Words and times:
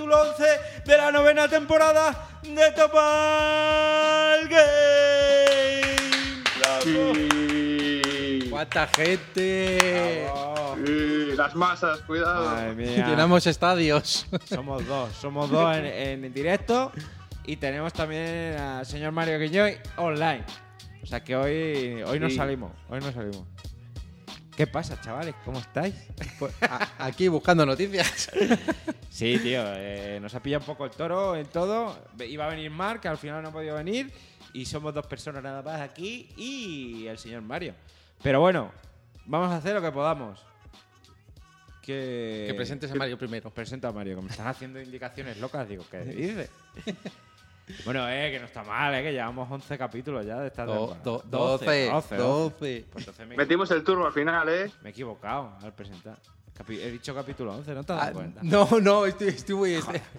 capítulo 0.00 0.22
11 0.30 0.44
de 0.86 0.96
la 0.96 1.12
novena 1.12 1.46
temporada 1.46 2.26
de 2.42 2.70
Topal 2.72 4.48
Game. 4.48 6.00
¡Cuánta 8.50 8.86
gente! 8.86 10.26
Las 11.36 11.54
masas, 11.54 12.00
cuidado. 12.00 12.74
Llenamos 12.74 13.46
estadios. 13.46 14.26
Somos 14.48 14.86
dos, 14.86 15.10
somos 15.20 15.50
dos 15.50 15.76
en, 15.76 16.24
en 16.24 16.32
directo 16.32 16.92
y 17.44 17.56
tenemos 17.56 17.92
también 17.92 18.56
al 18.58 18.86
señor 18.86 19.12
Mario 19.12 19.38
Guiñoy 19.38 19.76
online. 19.96 20.44
O 21.02 21.06
sea 21.06 21.22
que 21.22 21.36
hoy, 21.36 22.02
hoy 22.06 22.18
no 22.20 22.30
Sí. 22.30 22.36
salimos, 22.36 22.72
hoy 22.88 23.00
no 23.00 23.12
salimos. 23.12 23.44
¿Qué 24.60 24.66
pasa, 24.66 25.00
chavales? 25.00 25.34
¿Cómo 25.42 25.58
estáis? 25.58 25.94
Pues, 26.38 26.52
a- 26.62 27.06
aquí 27.06 27.28
buscando 27.28 27.64
noticias. 27.64 28.30
Sí, 29.08 29.38
tío, 29.42 29.62
eh, 29.74 30.18
nos 30.20 30.34
ha 30.34 30.40
pillado 30.42 30.60
un 30.60 30.66
poco 30.66 30.84
el 30.84 30.90
toro 30.92 31.34
en 31.34 31.46
todo. 31.46 31.98
Iba 32.20 32.46
a 32.46 32.48
venir 32.50 32.70
Mark, 32.70 33.06
al 33.08 33.16
final 33.18 33.42
no 33.42 33.48
ha 33.48 33.52
podido 33.52 33.74
venir. 33.74 34.12
Y 34.52 34.66
somos 34.66 34.92
dos 34.94 35.06
personas 35.06 35.42
nada 35.42 35.62
más 35.62 35.80
aquí 35.80 36.28
y 36.36 37.06
el 37.06 37.18
señor 37.18 37.40
Mario. 37.42 37.74
Pero 38.22 38.40
bueno, 38.40 38.70
vamos 39.26 39.50
a 39.50 39.56
hacer 39.56 39.74
lo 39.74 39.80
que 39.82 39.90
podamos. 39.92 40.40
Que, 41.82 42.44
Que 42.48 42.54
presentes 42.54 42.92
a 42.92 42.94
Mario 42.94 43.16
primero. 43.18 43.48
Os 43.48 43.54
presento 43.54 43.88
a 43.88 43.92
Mario, 43.92 44.16
que 44.16 44.22
me 44.22 44.30
están 44.30 44.46
haciendo 44.46 44.80
indicaciones 44.80 45.38
locas. 45.38 45.68
Digo, 45.68 45.84
¿qué 45.90 45.98
dice? 46.04 46.50
Bueno, 47.84 48.08
eh, 48.08 48.30
que 48.32 48.38
no 48.40 48.46
está 48.46 48.62
mal, 48.62 48.94
eh, 48.94 49.02
que 49.02 49.12
llevamos 49.12 49.50
11 49.50 49.78
capítulos 49.78 50.24
ya 50.26 50.38
de 50.40 50.46
esta 50.48 50.64
Do- 50.64 50.72
temporada. 50.94 51.02
do- 51.02 51.22
12, 51.26 51.64
12, 51.64 51.90
12. 51.90 52.16
12. 52.16 52.84
Pues 52.92 53.02
entonces 53.06 53.26
me, 53.28 53.36
Metimos 53.36 53.70
el 53.70 53.84
turbo 53.84 54.06
al 54.06 54.12
final, 54.12 54.48
¿eh? 54.48 54.70
me 54.82 54.88
he 54.90 54.92
equivocado 54.92 55.56
al 55.62 55.72
presentar. 55.74 56.16
Capi- 56.56 56.78
he 56.80 56.90
dicho 56.90 57.14
capítulo 57.14 57.54
11, 57.54 57.74
¿no 57.74 57.84
te 57.84 57.92
das 57.94 58.08
Ah, 58.08 58.12
cuenta? 58.12 58.40
no, 58.42 58.68
no, 58.82 59.06
estoy, 59.06 59.28
estoy 59.28 59.54
muy. 59.54 59.78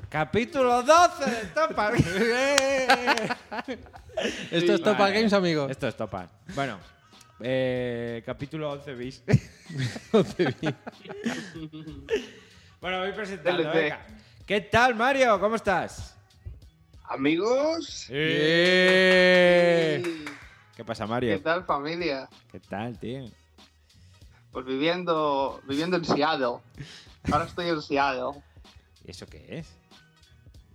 Capítulo 0.10 0.82
12 0.82 1.30
de 1.30 1.46
Topa. 1.48 1.92
Esto 4.52 4.74
es 4.74 4.82
Topa 4.82 5.00
Vale. 5.04 5.16
Games, 5.16 5.34
amigos. 5.34 5.70
Esto 5.70 5.88
es 5.88 5.96
Topa. 5.96 6.28
Bueno, 6.56 6.80
eh, 7.42 8.24
capítulo 8.26 8.72
11 8.72 8.96
bis. 8.96 9.24
bueno, 12.82 13.00
voy 13.00 13.12
presentando. 13.12 13.70
Venga. 13.72 14.00
¿Qué 14.46 14.62
tal, 14.62 14.96
Mario? 14.96 15.40
¿Cómo 15.40 15.56
estás? 15.56 16.18
Amigos. 17.12 18.08
Eh. 18.10 20.02
¿Qué 20.78 20.86
pasa, 20.86 21.04
¿Qué 21.04 21.10
Mario? 21.10 21.42
tal, 21.42 21.66
familia? 21.66 22.30
¿Qué 22.50 22.62
tal, 22.62 22.98
tío? 22.98 23.26
Pues 24.54 24.66
viviendo, 24.66 25.62
viviendo 25.68 25.98
en 25.98 26.06
Seattle. 26.06 26.60
Ahora 27.30 27.44
estoy 27.46 27.68
en 27.68 27.82
Seattle. 27.82 28.42
¿Y 29.06 29.12
eso 29.12 29.26
qué 29.26 29.60
es? 29.60 29.68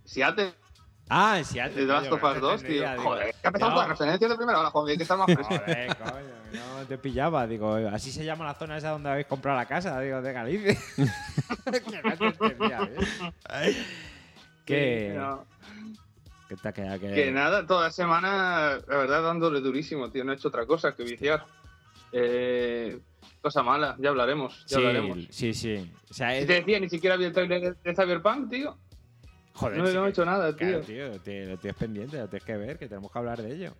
Seattle 0.05 0.53
Ah, 1.09 1.39
en 1.39 1.45
Seattle. 1.45 1.81
de 1.81 1.87
Last 1.87 2.11
of 2.11 2.23
Us 2.23 2.35
no 2.35 2.39
2, 2.39 2.61
te 2.61 2.67
tío. 2.67 3.01
Joder, 3.01 3.33
que 3.41 3.47
empezamos 3.47 3.73
con 3.73 3.81
las 3.81 3.89
referencias 3.89 4.29
de 4.29 4.37
primera 4.37 4.59
hora, 4.59 4.69
joder, 4.69 4.91
hay 4.91 4.97
que 4.97 5.03
estar 5.03 5.17
más 5.17 5.25
fresco. 5.25 5.55
Joder, 5.55 5.97
coño, 5.97 6.79
no 6.79 6.85
te 6.85 6.97
pillaba. 6.99 7.47
Digo, 7.47 7.75
así 7.91 8.11
se 8.11 8.23
llama 8.23 8.45
la 8.45 8.53
zona 8.53 8.77
esa 8.77 8.91
donde 8.91 9.09
habéis 9.09 9.25
comprado 9.25 9.57
la 9.57 9.65
casa, 9.65 9.99
digo, 10.01 10.21
de 10.21 10.33
Galicia. 10.33 10.77
que 11.65 12.03
no 12.03 12.15
te 12.15 12.25
entendía, 12.27 12.89
¿eh? 14.67 15.15
No, 15.15 15.43
que 16.47 16.55
te 16.55 16.67
ha 16.67 16.71
quedado 16.73 16.99
que... 16.99 17.13
que 17.13 17.31
nada, 17.31 17.65
toda 17.65 17.85
la 17.85 17.91
semana, 17.91 18.79
la 18.87 18.97
verdad, 18.97 19.23
dándole 19.23 19.61
durísimo, 19.61 20.09
tío. 20.09 20.23
No 20.23 20.31
he 20.31 20.35
hecho 20.35 20.47
otra 20.47 20.65
cosa 20.65 20.95
que 20.95 21.03
viciar. 21.03 21.45
Eh, 22.11 22.99
cosa 23.41 23.61
mala, 23.63 23.95
ya 23.99 24.09
hablaremos, 24.09 24.61
ya 24.65 24.67
sí, 24.67 24.75
hablaremos. 24.75 25.17
sí, 25.29 25.53
sí. 25.53 25.91
O 26.09 26.13
sea, 26.13 26.39
Si 26.39 26.45
te 26.47 26.53
decía, 26.53 26.79
ni 26.79 26.89
siquiera 26.89 27.17
vi 27.17 27.25
el 27.25 27.33
trailer 27.33 27.75
de 27.77 27.95
Cyberpunk, 27.95 28.49
tío. 28.49 28.77
Joder, 29.53 29.77
no, 29.79 29.87
sí 29.87 29.93
no 29.93 30.05
he 30.05 30.09
hecho 30.09 30.25
nada, 30.25 30.55
Claro, 30.55 30.81
tío. 30.81 31.09
tío, 31.11 31.21
te- 31.21 31.45
lo 31.47 31.57
tienes 31.57 31.77
pendiente, 31.77 32.17
lo 32.17 32.27
tienes 32.29 32.45
que 32.45 32.57
ver, 32.57 32.77
que 32.77 32.87
tenemos 32.87 33.11
que 33.11 33.17
hablar 33.19 33.41
de 33.41 33.53
ello. 33.53 33.73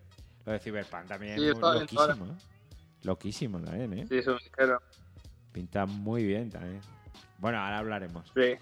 Lo 0.46 0.52
de 0.54 0.60
Cyberpunk 0.60 1.06
también 1.06 1.38
Sí, 1.40 1.46
es 1.48 1.56
muy 1.56 1.62
bien, 1.72 1.82
loquísimo, 1.82 2.26
¿eh? 2.26 2.36
Loquísimo 3.04 3.60
también, 3.62 3.94
¿eh? 3.94 4.06
Sí, 4.10 4.18
eso 4.18 4.34
me 4.34 4.40
dijeron. 4.44 4.80
Pinta 5.52 5.86
muy 5.86 6.24
bien 6.26 6.50
también. 6.50 6.82
Bueno, 7.38 7.60
ahora 7.60 7.78
hablaremos. 7.80 8.32
Sí. 8.36 8.56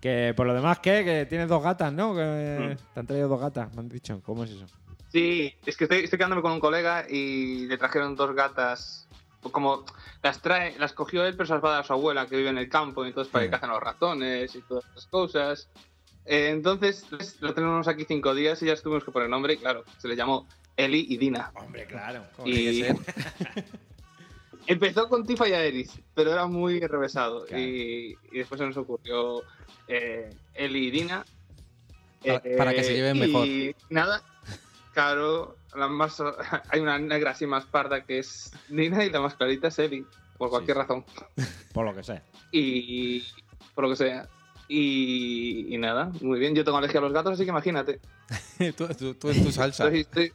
Que 0.00 0.34
por 0.36 0.46
lo 0.46 0.54
demás, 0.54 0.78
¿qué? 0.80 1.04
Que 1.04 1.26
tienes 1.26 1.48
dos 1.48 1.62
gatas, 1.62 1.92
¿no? 1.92 2.14
Que 2.14 2.76
Mm. 2.78 2.94
te 2.94 3.00
han 3.00 3.06
traído 3.06 3.28
dos 3.28 3.40
gatas, 3.40 3.72
me 3.74 3.80
han 3.80 3.88
dicho. 3.88 4.20
¿Cómo 4.24 4.44
es 4.44 4.50
eso? 4.50 4.66
Sí, 5.10 5.54
es 5.64 5.76
que 5.76 5.84
estoy, 5.84 6.00
estoy 6.04 6.18
quedándome 6.18 6.42
con 6.42 6.52
un 6.52 6.60
colega 6.60 7.06
y 7.08 7.66
le 7.66 7.78
trajeron 7.78 8.14
dos 8.16 8.34
gatas. 8.34 9.08
Como 9.52 9.84
las 10.22 10.42
trae, 10.42 10.76
las 10.78 10.92
cogió 10.92 11.24
él, 11.24 11.34
pero 11.36 11.46
se 11.46 11.54
las 11.54 11.62
va 11.64 11.68
a 11.68 11.72
dar 11.72 11.80
a 11.82 11.84
su 11.86 11.92
abuela 11.92 12.26
que 12.26 12.36
vive 12.36 12.48
en 12.50 12.58
el 12.58 12.68
campo, 12.68 13.04
y 13.04 13.08
entonces 13.08 13.30
para 13.32 13.44
que 13.44 13.48
Sí. 13.48 13.52
cazan 13.52 13.70
los 13.70 13.80
ratones 13.80 14.54
y 14.54 14.62
todas 14.62 14.84
esas 14.90 15.06
cosas. 15.06 15.68
Eh, 16.24 16.48
entonces 16.50 17.06
pues, 17.08 17.40
lo 17.40 17.54
tenemos 17.54 17.86
aquí 17.86 18.04
cinco 18.06 18.34
días 18.34 18.60
y 18.62 18.66
ya 18.66 18.74
tuvimos 18.76 19.04
que 19.04 19.12
poner 19.12 19.28
nombre, 19.28 19.54
y 19.54 19.58
claro, 19.58 19.84
se 19.98 20.08
le 20.08 20.16
llamó 20.16 20.48
Eli 20.76 21.06
y 21.08 21.16
Dina. 21.16 21.52
Hombre, 21.54 21.86
claro. 21.86 22.24
Y 22.44 22.82
empezó 24.66 25.08
con 25.08 25.24
Tifa 25.26 25.48
y 25.48 25.52
Aeris, 25.52 25.98
pero 26.14 26.32
era 26.32 26.46
muy 26.46 26.80
revesado. 26.80 27.44
Claro. 27.46 27.62
Y, 27.62 28.16
y 28.32 28.38
después 28.38 28.58
se 28.60 28.66
nos 28.66 28.76
ocurrió 28.76 29.42
eh, 29.88 30.30
Eli 30.54 30.88
y 30.88 30.90
Dina. 30.90 31.24
Para- 32.24 32.42
para 32.56 32.74
que 32.74 32.82
se 32.84 32.94
lleven 32.94 33.16
y 33.16 33.20
mejor. 33.20 33.46
nada, 33.90 34.22
claro, 34.92 35.56
la 35.76 35.86
más, 35.86 36.20
hay 36.70 36.80
una 36.80 36.98
negra 36.98 37.30
así 37.32 37.46
más 37.46 37.64
parda 37.66 38.04
que 38.04 38.18
es 38.18 38.50
Dina 38.68 39.04
y 39.04 39.10
la 39.10 39.20
más 39.20 39.34
clarita 39.34 39.68
es 39.68 39.78
Eli, 39.78 40.04
por 40.38 40.50
cualquier 40.50 40.76
Sí. 40.76 40.82
razón. 40.82 41.04
Por 41.72 41.84
lo 41.84 41.94
que 41.94 42.02
sé. 42.02 42.22
Y 42.52 43.22
por 43.74 43.84
lo 43.84 43.90
que 43.90 43.96
sea. 43.96 44.26
Y, 44.66 45.72
y 45.74 45.78
nada, 45.78 46.10
muy 46.22 46.38
bien. 46.40 46.54
Yo 46.54 46.64
tengo 46.64 46.78
alergia 46.78 46.98
a 46.98 47.02
los 47.02 47.12
gatos, 47.12 47.34
así 47.34 47.44
que 47.44 47.50
imagínate. 47.50 48.00
tú, 48.76 48.88
tú- 48.98 49.14
tú 49.14 49.30
en 49.30 49.44
tu 49.44 49.52
salsa. 49.52 49.84
Estoy, 49.84 50.00
estoy, 50.00 50.32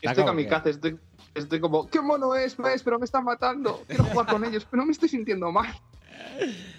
estoy 0.00 0.14
como 0.14 0.26
kamikaze, 0.28 0.70
estoy, 0.70 0.98
estoy 1.34 1.60
como, 1.60 1.88
qué 1.88 2.00
mono 2.00 2.34
es, 2.34 2.56
ves, 2.56 2.82
pero 2.82 2.98
me 2.98 3.04
están 3.04 3.24
matando. 3.24 3.84
Quiero 3.86 4.04
jugar 4.04 4.26
con 4.26 4.44
ellos, 4.44 4.66
pero 4.70 4.84
me 4.84 4.92
estoy 4.92 5.08
sintiendo 5.08 5.50
mal. 5.52 5.72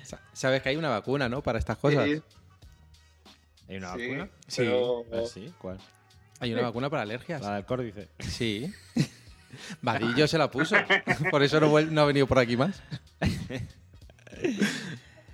Sa- 0.03 0.21
Sabes 0.33 0.61
que 0.61 0.69
hay 0.69 0.75
una 0.75 0.89
vacuna, 0.89 1.29
¿no? 1.29 1.41
Para 1.41 1.59
estas 1.59 1.77
cosas. 1.77 2.05
Sí, 2.05 2.21
¿Hay 3.67 3.77
una 3.77 3.93
sí, 3.93 4.07
vacuna? 4.07 4.29
Sí. 4.47 4.61
pero- 4.63 5.03
Ah, 5.13 5.27
sí, 5.31 5.53
¿cuál? 5.57 5.77
Hay 6.41 6.53
una 6.53 6.61
vacuna 6.63 6.89
para 6.89 7.03
alergias. 7.03 7.41
La 7.41 7.55
del 7.55 7.65
córdice. 7.65 8.09
Sí. 8.19 8.73
Vadillo 9.81 10.27
se 10.27 10.37
la 10.37 10.49
puso. 10.49 10.75
Por 11.31 11.43
eso 11.43 11.59
no, 11.59 11.75
ha 12.01 12.05
venido 12.05 12.27
por 12.27 12.39
aquí 12.39 12.55
más. 12.57 12.81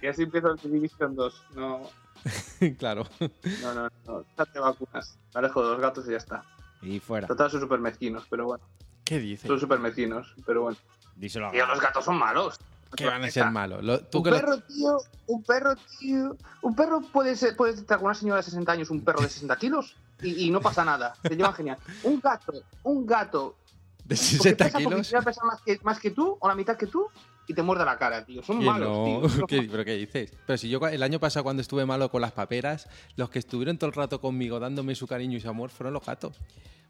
Y 0.01 0.07
así 0.07 0.23
empiezo 0.23 0.51
el 0.51 0.71
Division 0.71 1.15
2. 1.15 1.43
No, 1.55 1.89
claro. 2.77 3.07
no, 3.61 3.73
no, 3.73 3.89
no. 4.05 4.25
Date 4.37 4.59
vacunas. 4.59 5.17
Me 5.33 5.39
alejo 5.39 5.63
de 5.63 5.71
los 5.71 5.79
gatos 5.81 6.07
y 6.07 6.11
ya 6.11 6.17
está. 6.17 6.43
Y 6.81 6.99
fuera. 6.99 7.27
Total, 7.27 7.49
son 7.49 7.61
súper 7.61 7.79
mezquinos, 7.79 8.25
pero 8.29 8.45
bueno. 8.45 8.63
¿Qué 9.05 9.19
dices? 9.19 9.47
Son 9.47 9.59
súper 9.59 9.79
mezquinos, 9.79 10.33
pero 10.45 10.63
bueno. 10.63 10.77
Díselo 11.15 11.47
a 11.47 11.51
Tío, 11.51 11.65
los 11.65 11.79
gatos 11.79 12.03
son 12.03 12.17
malos. 12.17 12.59
Que 12.95 13.05
van 13.05 13.23
a 13.23 13.29
ser 13.29 13.51
malos. 13.51 13.83
Lo- 13.83 13.99
tú 14.01 14.19
Un 14.19 14.23
que 14.23 14.31
lo- 14.31 14.35
perro, 14.37 14.59
tío, 14.61 14.97
un 15.27 15.43
perro, 15.43 15.75
tío. 15.99 16.37
Un 16.61 16.75
perro 16.75 17.01
puede 17.01 17.35
ser, 17.35 17.55
puede 17.55 17.73
estar 17.73 17.97
con 17.97 18.05
una 18.05 18.15
señora 18.15 18.37
de 18.37 18.43
60 18.43 18.71
años, 18.71 18.89
un 18.89 19.01
perro 19.03 19.21
de 19.21 19.29
60 19.29 19.55
kilos, 19.57 19.95
y, 20.21 20.45
y 20.47 20.49
no 20.51 20.61
pasa 20.61 20.83
nada. 20.85 21.13
Se 21.21 21.35
llevan 21.35 21.53
genial. 21.53 21.77
Un 22.03 22.19
gato, 22.21 22.53
un 22.83 23.05
gato. 23.05 23.55
de 24.05 24.15
porque 24.15 24.17
60 24.17 24.65
pesa 24.65 24.77
kilos. 24.77 25.11
pesa 25.25 25.43
más 25.45 25.61
que, 25.61 25.79
más 25.83 25.99
que 25.99 26.11
tú, 26.11 26.37
o 26.39 26.47
la 26.47 26.55
mitad 26.55 26.77
que 26.77 26.87
tú, 26.87 27.07
y 27.47 27.53
te 27.53 27.61
muerde 27.61 27.85
la 27.85 27.97
cara, 27.97 28.25
tío. 28.25 28.41
Son 28.43 28.63
malos, 28.63 28.89
no, 28.89 29.27
tío. 29.29 29.45
¿qué- 29.47 29.67
¿Pero 29.69 29.85
qué 29.85 29.93
dices? 29.95 30.33
Pero 30.45 30.57
si 30.57 30.69
yo 30.69 30.79
el 30.87 31.03
año 31.03 31.19
pasado 31.19 31.43
cuando 31.43 31.61
estuve 31.61 31.85
malo 31.85 32.09
con 32.09 32.21
las 32.21 32.31
paperas, 32.31 32.87
los 33.15 33.29
que 33.29 33.39
estuvieron 33.39 33.77
todo 33.77 33.89
el 33.89 33.95
rato 33.95 34.19
conmigo 34.21 34.59
dándome 34.59 34.95
su 34.95 35.07
cariño 35.07 35.37
y 35.37 35.41
su 35.41 35.49
amor 35.49 35.69
fueron 35.69 35.93
los 35.93 36.05
gatos. 36.05 36.39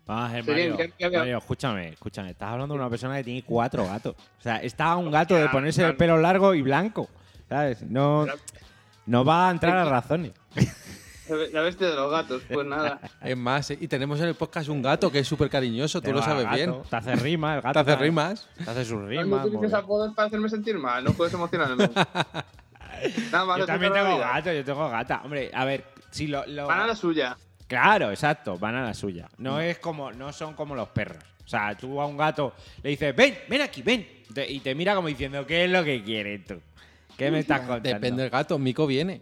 Vamos 0.08 0.30
a 0.30 0.34
ver, 0.34 0.44
Sí, 0.44 0.52
Mario. 0.52 0.78
Mario, 1.20 1.38
escúchame, 1.40 1.90
escúchame. 1.90 2.30
Estás 2.32 2.50
hablando 2.50 2.76
de 2.76 2.80
una 2.80 2.90
persona 2.90 3.18
que 3.18 3.24
tiene 3.24 3.44
cuatro 3.44 3.86
gatos. 3.86 4.16
O 4.38 4.42
sea, 4.42 4.58
está 4.58 4.96
un 4.98 5.10
gato 5.10 5.36
de 5.36 5.50
ponerse 5.50 5.84
el 5.84 5.96
pelo 5.98 6.18
largo 6.18 6.54
y 6.54 6.62
blanco. 6.62 7.10
¿Sabes? 7.50 7.82
No, 7.84 8.26
no 9.08 9.26
va 9.26 9.48
a 9.48 9.52
entrar 9.52 9.76
a 9.78 9.86
razones. 9.86 10.32
La 11.54 11.62
bestia 11.62 11.90
de 11.90 11.96
los 11.96 12.12
gatos, 12.12 12.42
pues 12.52 12.66
nada. 12.68 13.00
Es 13.22 13.36
más, 13.38 13.72
eh, 13.72 13.78
y 13.82 13.88
tenemos 13.88 14.20
en 14.20 14.28
el 14.28 14.36
podcast 14.36 14.70
un 14.70 14.82
gato 14.82 15.12
que 15.12 15.20
es 15.20 15.28
súper 15.28 15.50
cariñoso, 15.50 16.02
tú 16.02 16.12
lo 16.14 16.22
sabes 16.22 16.44
gato. 16.46 16.56
bien. 16.56 16.76
Te 16.90 16.96
hace 16.96 17.16
rima, 17.16 17.56
el 17.56 17.62
gato. 17.64 17.84
Te 17.84 17.92
hace 17.92 18.02
rimas. 18.02 18.48
Te 18.64 18.70
hace 18.70 18.86
sus 18.86 19.00
No 19.02 19.08
rimas. 19.08 19.26
muy 19.28 19.40
utilices 19.40 19.74
apodos 19.74 20.14
para 20.14 20.28
hacerme 20.28 20.50
sentir 20.50 20.78
mal, 20.78 21.04
no 21.04 21.14
puedes 21.14 21.34
emocionarme. 21.34 21.90
Nada 23.32 23.46
más 23.46 23.58
Yo 23.60 23.66
también 23.66 23.92
tengo 23.94 24.16
vida. 24.16 24.32
gato, 24.34 24.54
yo 24.54 24.64
tengo 24.64 24.90
gata. 24.90 25.22
Hombre, 25.24 25.52
a 25.54 25.66
ver, 25.66 25.84
si 26.12 26.28
lo. 26.28 26.46
lo- 26.48 26.68
Van 26.68 26.82
a 26.82 26.88
la 26.88 26.96
suya. 26.96 27.38
Claro, 27.68 28.12
exacto, 28.12 28.58
van 28.58 28.76
a 28.76 28.84
la 28.84 28.94
suya. 28.94 29.28
Mm. 29.38 29.44
No 29.44 29.60
es 29.60 29.80
como, 29.80 30.12
no 30.12 30.32
son 30.32 30.54
como 30.54 30.76
los 30.76 30.90
perros. 30.90 31.24
O 31.44 31.48
sea, 31.48 31.76
tú 31.76 32.00
a 32.02 32.06
un 32.06 32.18
gato 32.18 32.54
le 32.84 32.92
dices, 32.92 33.16
ven, 33.16 33.38
ven 33.50 33.62
aquí, 33.62 33.82
ven. 33.82 34.08
Y 34.48 34.60
te 34.60 34.74
mira 34.76 34.96
como 34.96 35.08
diciendo, 35.08 35.46
¿qué 35.46 35.66
es 35.66 35.72
lo 35.72 35.84
que 35.84 36.04
quieres 36.04 36.46
tú? 36.46 36.60
¿Qué 37.18 37.30
me 37.32 37.40
estás 37.40 37.60
contando? 37.62 37.88
Depende 37.90 38.22
del 38.24 38.32
gato, 38.32 38.58
Mico 38.58 38.88
viene. 38.88 39.22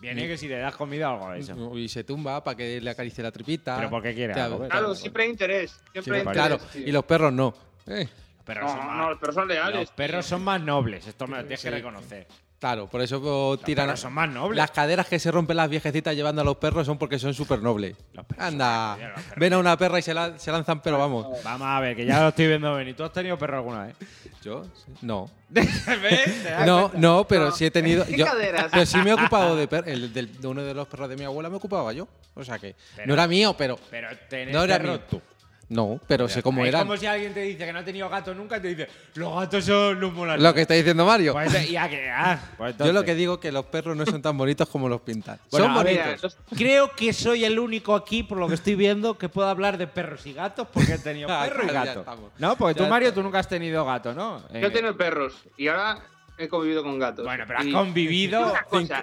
Viene 0.00 0.26
que 0.28 0.36
si 0.36 0.46
le 0.48 0.58
das 0.58 0.74
comida 0.76 1.10
o 1.10 1.14
algo 1.14 1.30
de 1.32 1.38
eso. 1.40 1.78
Y 1.78 1.88
se 1.88 2.04
tumba 2.04 2.42
para 2.44 2.56
que 2.56 2.80
le 2.80 2.90
acaricie 2.90 3.22
la 3.24 3.32
tripita. 3.32 3.76
¿Pero 3.76 3.90
por 3.90 4.02
qué 4.02 4.14
quiere 4.14 4.32
algo? 4.34 4.58
Ves. 4.60 4.70
Claro, 4.70 4.94
siempre 4.94 5.24
hay 5.24 5.30
interés. 5.30 5.70
Siempre 5.92 6.02
Sí, 6.02 6.10
hay 6.10 6.18
interés. 6.20 6.32
claro, 6.34 6.58
y 6.86 6.92
los 6.92 7.04
perros 7.04 7.32
no. 7.32 7.54
Eh, 7.86 8.08
Los 8.36 8.44
perros 8.44 8.70
son 8.70 8.80
No, 8.80 8.86
más, 8.86 8.96
no, 8.98 9.10
los 9.10 9.18
perros 9.18 9.34
son 9.34 9.48
leales. 9.48 9.80
los 9.80 9.90
perros 9.90 10.26
son 10.26 10.44
más 10.44 10.60
nobles. 10.60 11.06
Esto 11.06 11.26
me 11.26 11.36
lo 11.36 11.42
tienes 11.42 11.62
que 11.62 11.70
reconocer. 11.70 12.26
Claro, 12.66 12.86
por 12.88 13.00
eso 13.00 13.58
tiran. 13.64 13.86
perros 13.86 14.00
son 14.00 14.12
más 14.12 14.28
nobles. 14.28 14.56
Las 14.56 14.70
caderas 14.70 15.06
que 15.06 15.18
se 15.18 15.30
rompen 15.30 15.56
las 15.56 15.68
viejecitas 15.70 16.14
llevando 16.16 16.42
a 16.42 16.44
los 16.44 16.56
perros 16.56 16.86
son 16.86 16.98
porque 16.98 17.18
son 17.18 17.32
súper 17.34 17.60
nobles. 17.62 17.96
Los 18.12 18.24
perros 18.26 18.44
son 18.44 18.54
Anda, 18.54 18.90
nobles, 18.92 19.08
los 19.14 19.22
perros. 19.22 19.38
ven 19.38 19.52
a 19.52 19.58
una 19.58 19.76
perra 19.76 19.98
y 19.98 20.02
se, 20.02 20.14
la- 20.14 20.38
se 20.38 20.50
lanzan, 20.52 20.80
pero 20.82 20.98
vamos. 20.98 21.26
Vamos 21.44 21.66
a 21.68 21.80
ver, 21.80 21.96
que 21.96 22.04
ya 22.06 22.20
lo 22.22 22.28
estoy 22.28 22.46
viendo 22.48 22.74
venir. 22.74 22.96
¿Tú 22.96 23.04
has 23.04 23.12
tenido 23.12 23.38
perro 23.38 23.58
alguna 23.58 23.84
vez? 23.86 23.96
Yo, 24.42 24.62
no. 25.02 25.30
¿Ves? 25.48 25.84
¿Te 25.84 26.50
das 26.50 26.66
No, 26.66 26.80
cuenta? 26.90 26.98
no, 26.98 27.26
pero 27.26 27.46
No. 27.46 27.52
sí 27.52 27.64
he 27.66 27.70
tenido. 27.70 28.04
¿Qué 28.04 28.16
yo- 28.18 28.26
caderas? 28.26 28.66
pero 28.72 28.86
sí 28.86 28.98
me 28.98 29.10
he 29.10 29.14
ocupado 29.14 29.56
de, 29.56 29.68
per- 29.68 29.88
el, 29.88 30.12
del- 30.12 30.40
de 30.40 30.46
uno 30.48 30.62
de 30.62 30.74
los 30.74 30.86
perros 30.88 31.08
de 31.08 31.16
mi 31.16 31.24
abuela, 31.24 31.48
me 31.48 31.56
ocupaba 31.56 31.92
yo. 31.92 32.08
O 32.34 32.44
sea 32.44 32.58
que 32.58 32.74
Pero- 32.96 33.06
no 33.08 33.14
era 33.14 33.26
mío, 33.26 33.54
pero. 33.56 33.78
Pero 33.90 34.08
tenés 34.28 34.54
No 34.54 34.64
era 34.64 34.76
perro 34.78 34.92
mío. 34.92 35.00
tú. 35.08 35.22
No, 35.68 35.98
pero 36.06 36.28
sé 36.28 36.42
cómo 36.42 36.62
es 36.62 36.68
eran. 36.68 36.82
como 36.82 36.96
si 36.96 37.06
alguien 37.06 37.34
te 37.34 37.40
dice 37.40 37.66
que 37.66 37.72
no 37.72 37.80
ha 37.80 37.84
tenido 37.84 38.08
gato 38.08 38.32
nunca 38.34 38.58
y 38.58 38.60
te 38.60 38.68
dice, 38.68 38.88
los 39.16 39.34
gatos 39.34 39.64
son 39.64 39.98
los 40.00 40.12
molan. 40.12 40.40
Lo 40.40 40.54
que 40.54 40.60
está 40.62 40.74
diciendo 40.74 41.04
Mario. 41.04 41.32
Pues, 41.32 41.68
ya 41.70 41.88
que, 41.88 42.08
ah, 42.08 42.38
pues 42.56 42.76
yo 42.78 42.92
lo 42.92 43.02
que 43.04 43.14
digo 43.16 43.34
es 43.34 43.40
que 43.40 43.50
los 43.50 43.66
perros 43.66 43.96
no 43.96 44.06
son 44.06 44.22
tan 44.22 44.38
bonitos 44.38 44.68
como 44.68 44.88
los 44.88 45.00
pintan. 45.00 45.40
Bueno, 45.50 45.66
son 45.74 45.84
ver, 45.84 45.98
bonitos. 45.98 46.22
los- 46.22 46.58
Creo 46.58 46.92
que 46.92 47.12
soy 47.12 47.44
el 47.44 47.58
único 47.58 47.96
aquí, 47.96 48.22
por 48.22 48.38
lo 48.38 48.46
que 48.46 48.54
estoy 48.54 48.76
viendo, 48.76 49.18
que 49.18 49.28
puedo 49.28 49.48
hablar 49.48 49.76
de 49.76 49.88
perros 49.88 50.24
y 50.26 50.32
gatos 50.34 50.68
porque 50.72 50.92
he 50.94 50.98
tenido 50.98 51.26
perro 51.50 51.64
y 51.64 51.68
gato. 51.68 52.04
No, 52.38 52.56
porque 52.56 52.78
Ya 52.78 52.84
tú, 52.84 52.90
Mario, 52.90 53.12
tú 53.12 53.22
nunca 53.24 53.40
has 53.40 53.48
tenido 53.48 53.84
gato, 53.84 54.14
¿no? 54.14 54.42
Yo 54.52 54.58
Eh, 54.58 54.66
he 54.66 54.70
tenido 54.70 54.96
perros 54.96 55.34
y 55.56 55.66
ahora 55.66 55.98
he 56.38 56.46
convivido 56.48 56.84
con 56.84 56.96
gatos. 56.98 57.24
Bueno, 57.24 57.42
pero 57.44 57.58
has 57.58 57.66
Y- 57.66 57.72
convivido 57.72 58.52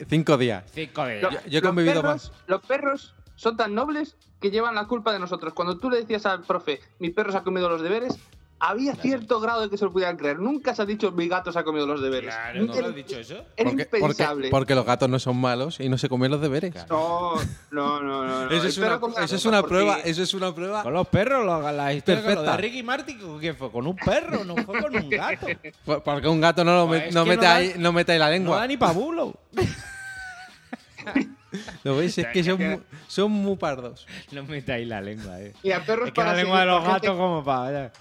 cinco 0.08 0.38
días. 0.38 0.63
cinco 0.74 1.05
ellos. 1.08 1.34
yo 1.46 1.60
he 1.60 1.62
convivido 1.62 2.01
perros- 2.01 2.32
Los 2.48 2.62
perros 2.62 3.13
son 3.36 3.58
tan 3.58 3.74
nobles 3.75 4.16
que 4.40 4.52
llevan 4.52 4.75
la 4.75 4.86
culpa 4.88 5.12
de 5.13 5.20
nosotros. 5.20 5.54
Cuando 5.54 5.78
tú 5.78 5.90
le 5.90 5.98
decías 6.02 6.25
al 6.25 6.42
profe, 6.42 6.80
mi 7.00 7.10
perro 7.10 7.32
se 7.32 7.38
ha 7.38 7.44
comido 7.44 7.70
los 7.70 7.82
deberes, 7.82 8.18
había 8.66 8.96
cierto 8.96 9.42
grado 9.42 9.62
de 9.62 9.70
que 9.70 9.78
se 9.78 9.84
lo 9.84 9.92
pudieran 9.92 10.16
creer. 10.16 10.40
Nunca 10.40 10.74
se 10.74 10.82
ha 10.82 10.86
dicho, 10.86 11.12
mi 11.12 11.28
gato 11.28 11.52
se 11.52 11.60
ha 11.60 11.63
comido 11.66 11.86
los 11.86 12.02
deberes. 12.02 12.34
Claro, 12.34 12.63
¿no 12.63 12.74
lo 12.82 12.88
has 12.88 12.96
dicho 12.96 13.18
eso? 13.20 13.34
Era 13.58 13.70
Porque, 13.70 13.86
porque, 13.86 13.98
impensable. 14.00 14.50
porque 14.50 14.75
los 14.75 14.86
gatos 14.86 15.10
no 15.10 15.20
son 15.20 15.36
malos 15.36 15.82
y 15.82 15.90
no 15.90 15.98
se 15.98 16.08
comen 16.08 16.32
los 16.32 16.40
deberes. 16.40 16.74
No, 16.90 17.34
no, 17.72 18.02
no, 18.02 18.25
no. 18.25 18.46
no. 18.46 18.50
Eso 18.52 18.68
es 18.68 18.78
una, 18.78 19.00
come 19.02 19.16
las 19.16 19.25
eso 19.25 19.36
es 19.36 19.42
cosas 19.42 19.46
una 19.48 19.62
porque- 19.62 19.74
prueba. 19.75 20.00
Eso 20.06 20.24
es 20.24 20.34
una 20.34 20.56
prueba. 20.56 20.84
Con 20.84 20.94
los 20.94 21.08
perros, 21.10 21.46
lo, 21.46 21.72
la 21.74 21.94
historia 21.94 22.22
con 22.22 22.30
lo 22.30 22.36
Perfecta. 22.38 22.56
de 22.56 22.62
Ricky 22.62 22.84
Martin, 22.84 23.20
¿con 23.20 23.40
¿qué 23.42 23.54
fue? 23.54 23.70
Con 23.72 23.88
un 23.88 23.96
perro, 23.98 24.46
no 24.46 24.56
fue 24.56 24.82
con 24.82 24.96
un 24.96 25.10
gato. 25.10 25.48
Por- 25.86 26.04
Porque 26.04 26.28
un 26.30 26.40
gato 26.40 26.63
no, 26.63 26.74
lo 26.75 26.88
Pues 26.88 27.02
met- 27.04 27.08
es 27.08 27.16
no 27.16 27.24
que 27.25 27.30
mete 27.32 27.42
no 27.42 27.50
da- 27.50 27.56
ahí, 27.56 27.74
no 27.78 27.92
mete 27.92 28.12
ahí 28.13 28.20
la 28.20 28.25
No 28.28 28.32
lengua. 28.32 28.58
da 28.60 28.68
ni 28.68 28.78
pa' 28.78 28.92
bulo. 28.94 29.34
¿Lo 31.83 31.95
veis? 31.98 32.17
Es 32.17 32.27
que 32.27 32.43
son, 32.43 32.60
mu- 32.62 32.79
son 33.07 33.31
muy 33.31 33.55
pardos. 33.57 34.05
No 34.31 34.43
ahí 34.74 34.86
la 34.86 35.01
lengua, 35.01 35.39
eh. 35.41 35.53
Y 35.63 35.72
a 35.72 35.86
perros 35.86 36.07
Es 36.07 36.13
que 36.13 36.22
la 36.22 36.27
para 36.27 36.38
lengua 36.38 36.60
de 36.62 36.65
los 36.65 36.83
gatos 36.86 37.15
como 37.17 37.43
para... 37.43 37.91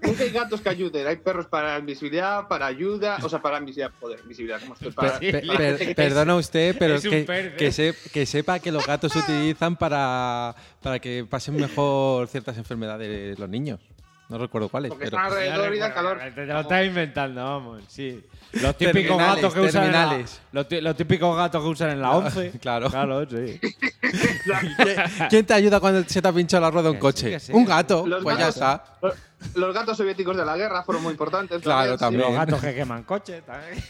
Nunca 0.00 0.22
hay 0.22 0.30
gatos 0.30 0.60
que 0.60 0.68
ayuden. 0.68 1.08
Hay 1.08 1.16
perros 1.16 1.46
para 1.46 1.76
invisibilidad, 1.76 2.46
para 2.46 2.66
ayuda, 2.66 3.18
o 3.20 3.28
sea, 3.28 3.40
para 3.42 3.58
invisibilidad, 3.58 3.90
joder, 3.98 4.20
invisibilidad, 4.20 4.60
como 4.60 4.74
estoy 4.74 4.92
para, 4.92 5.14
para 5.14 5.18
per- 5.58 5.78
gente 5.78 5.86
que- 5.86 5.94
perdona 5.96 6.36
usted, 6.36 6.76
pero 6.78 6.94
es 6.94 7.04
un 7.04 7.10
que, 7.10 7.22
perro. 7.24 7.56
que, 7.56 7.72
se- 7.72 7.94
que 8.12 8.24
sepa 8.24 8.60
que 8.60 8.70
los 8.70 8.86
gatos 8.86 9.12
se 9.12 9.18
utilizan 9.18 9.74
para, 9.76 10.54
para 10.82 11.00
que 11.00 11.26
pasen 11.28 11.56
mejor 11.56 12.28
ciertas 12.28 12.56
enfermedades 12.58 13.36
los 13.40 13.48
niños. 13.48 13.80
No 14.28 14.36
recuerdo 14.36 14.68
cuáles. 14.68 14.90
Porque 14.90 15.06
pero- 15.06 15.16
están 15.16 15.32
alrededor 15.32 15.74
y 15.74 15.78
da 15.78 15.94
calor. 15.94 16.20
Te 16.34 16.44
lo 16.46 16.60
estás 16.60 16.84
inventando, 16.84 17.42
vamos, 17.44 17.82
sí. 17.88 18.22
Los 18.52 18.76
típicos 18.76 19.16
Terminales, 19.16 19.36
gatos 19.36 19.54
que 19.54 19.60
usan 19.60 19.84
en 19.84 19.92
la- 19.92 20.24
los, 20.52 20.96
típicos 20.96 21.36
gatos 21.36 21.62
que 21.62 21.68
usan 21.68 21.90
en 21.90 22.00
la 22.02 22.10
11. 22.12 22.52
Claro. 22.60 22.90
Claro, 22.90 23.26
sí. 23.28 23.36
¿Qui- 23.60 25.28
¿Quién 25.30 25.46
te 25.46 25.54
ayuda 25.54 25.80
cuando 25.80 26.04
se 26.08 26.20
te 26.20 26.28
ha 26.28 26.32
pinchado 26.32 26.62
la 26.62 26.70
rueda 26.70 26.88
de 26.88 26.94
un 26.94 26.98
coche? 26.98 27.26
sí, 27.26 27.30
que 27.30 27.40
sí. 27.40 27.52
Un 27.52 27.64
gato. 27.64 28.06
Los 28.06 28.22
pues 28.22 28.38
ya 28.38 28.48
está. 28.48 28.84
Los, 29.00 29.14
los 29.54 29.74
gatos 29.74 29.96
soviéticos 29.96 30.36
de 30.36 30.44
la 30.44 30.56
guerra 30.56 30.82
fueron 30.82 31.02
muy 31.02 31.12
importantes. 31.12 31.62
Claro, 31.62 31.96
también. 31.96 32.24
los 32.24 32.34
gatos 32.34 32.60
que 32.60 32.74
queman 32.74 33.04
coches 33.04 33.42
también. 33.44 33.82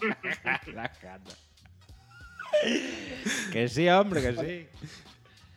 Las 0.74 1.00
gatas. 1.00 1.36
Que 3.52 3.68
sí, 3.68 3.88
hombre, 3.88 4.22
que 4.22 4.32
sí. 4.32 4.88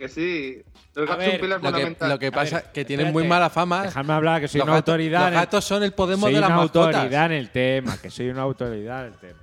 Que 0.04 0.10
sí. 0.10 0.62
Los 0.96 1.08
gatos 1.08 1.18
ver, 1.24 1.32
son 1.32 1.40
pilar 1.40 1.60
Lo 1.60 1.62
que, 1.64 1.68
fundamental. 1.72 2.10
lo 2.10 2.20
que 2.20 2.28
A 2.28 2.32
pasa 2.32 2.58
es 2.58 2.64
que 2.66 2.84
tienen 2.84 3.06
espérate. 3.08 3.24
muy 3.24 3.26
mala 3.30 3.50
fama. 3.50 3.84
Déjame 3.84 4.12
hablar, 4.14 4.42
que 4.42 4.48
soy 4.50 4.60
Los 4.60 4.66
una 4.68 4.74
gatos- 4.76 4.90
autoridad. 4.92 5.20
Los 5.20 5.28
en 5.30 5.34
el- 5.34 5.40
gatos 5.40 5.64
son 5.66 5.84
el 5.84 5.94
Podemos 5.94 6.24
soy 6.26 6.34
de 6.34 6.42
las 6.42 6.50
una 6.50 6.58
mascotas. 6.58 6.96
autoridad 6.96 7.26
en 7.28 7.32
el 7.32 7.50
tema, 7.52 7.98
que 8.02 8.10
soy 8.12 8.28
una 8.30 8.42
autoridad 8.42 9.08
en 9.08 9.14
el 9.14 9.18
tema. 9.20 9.40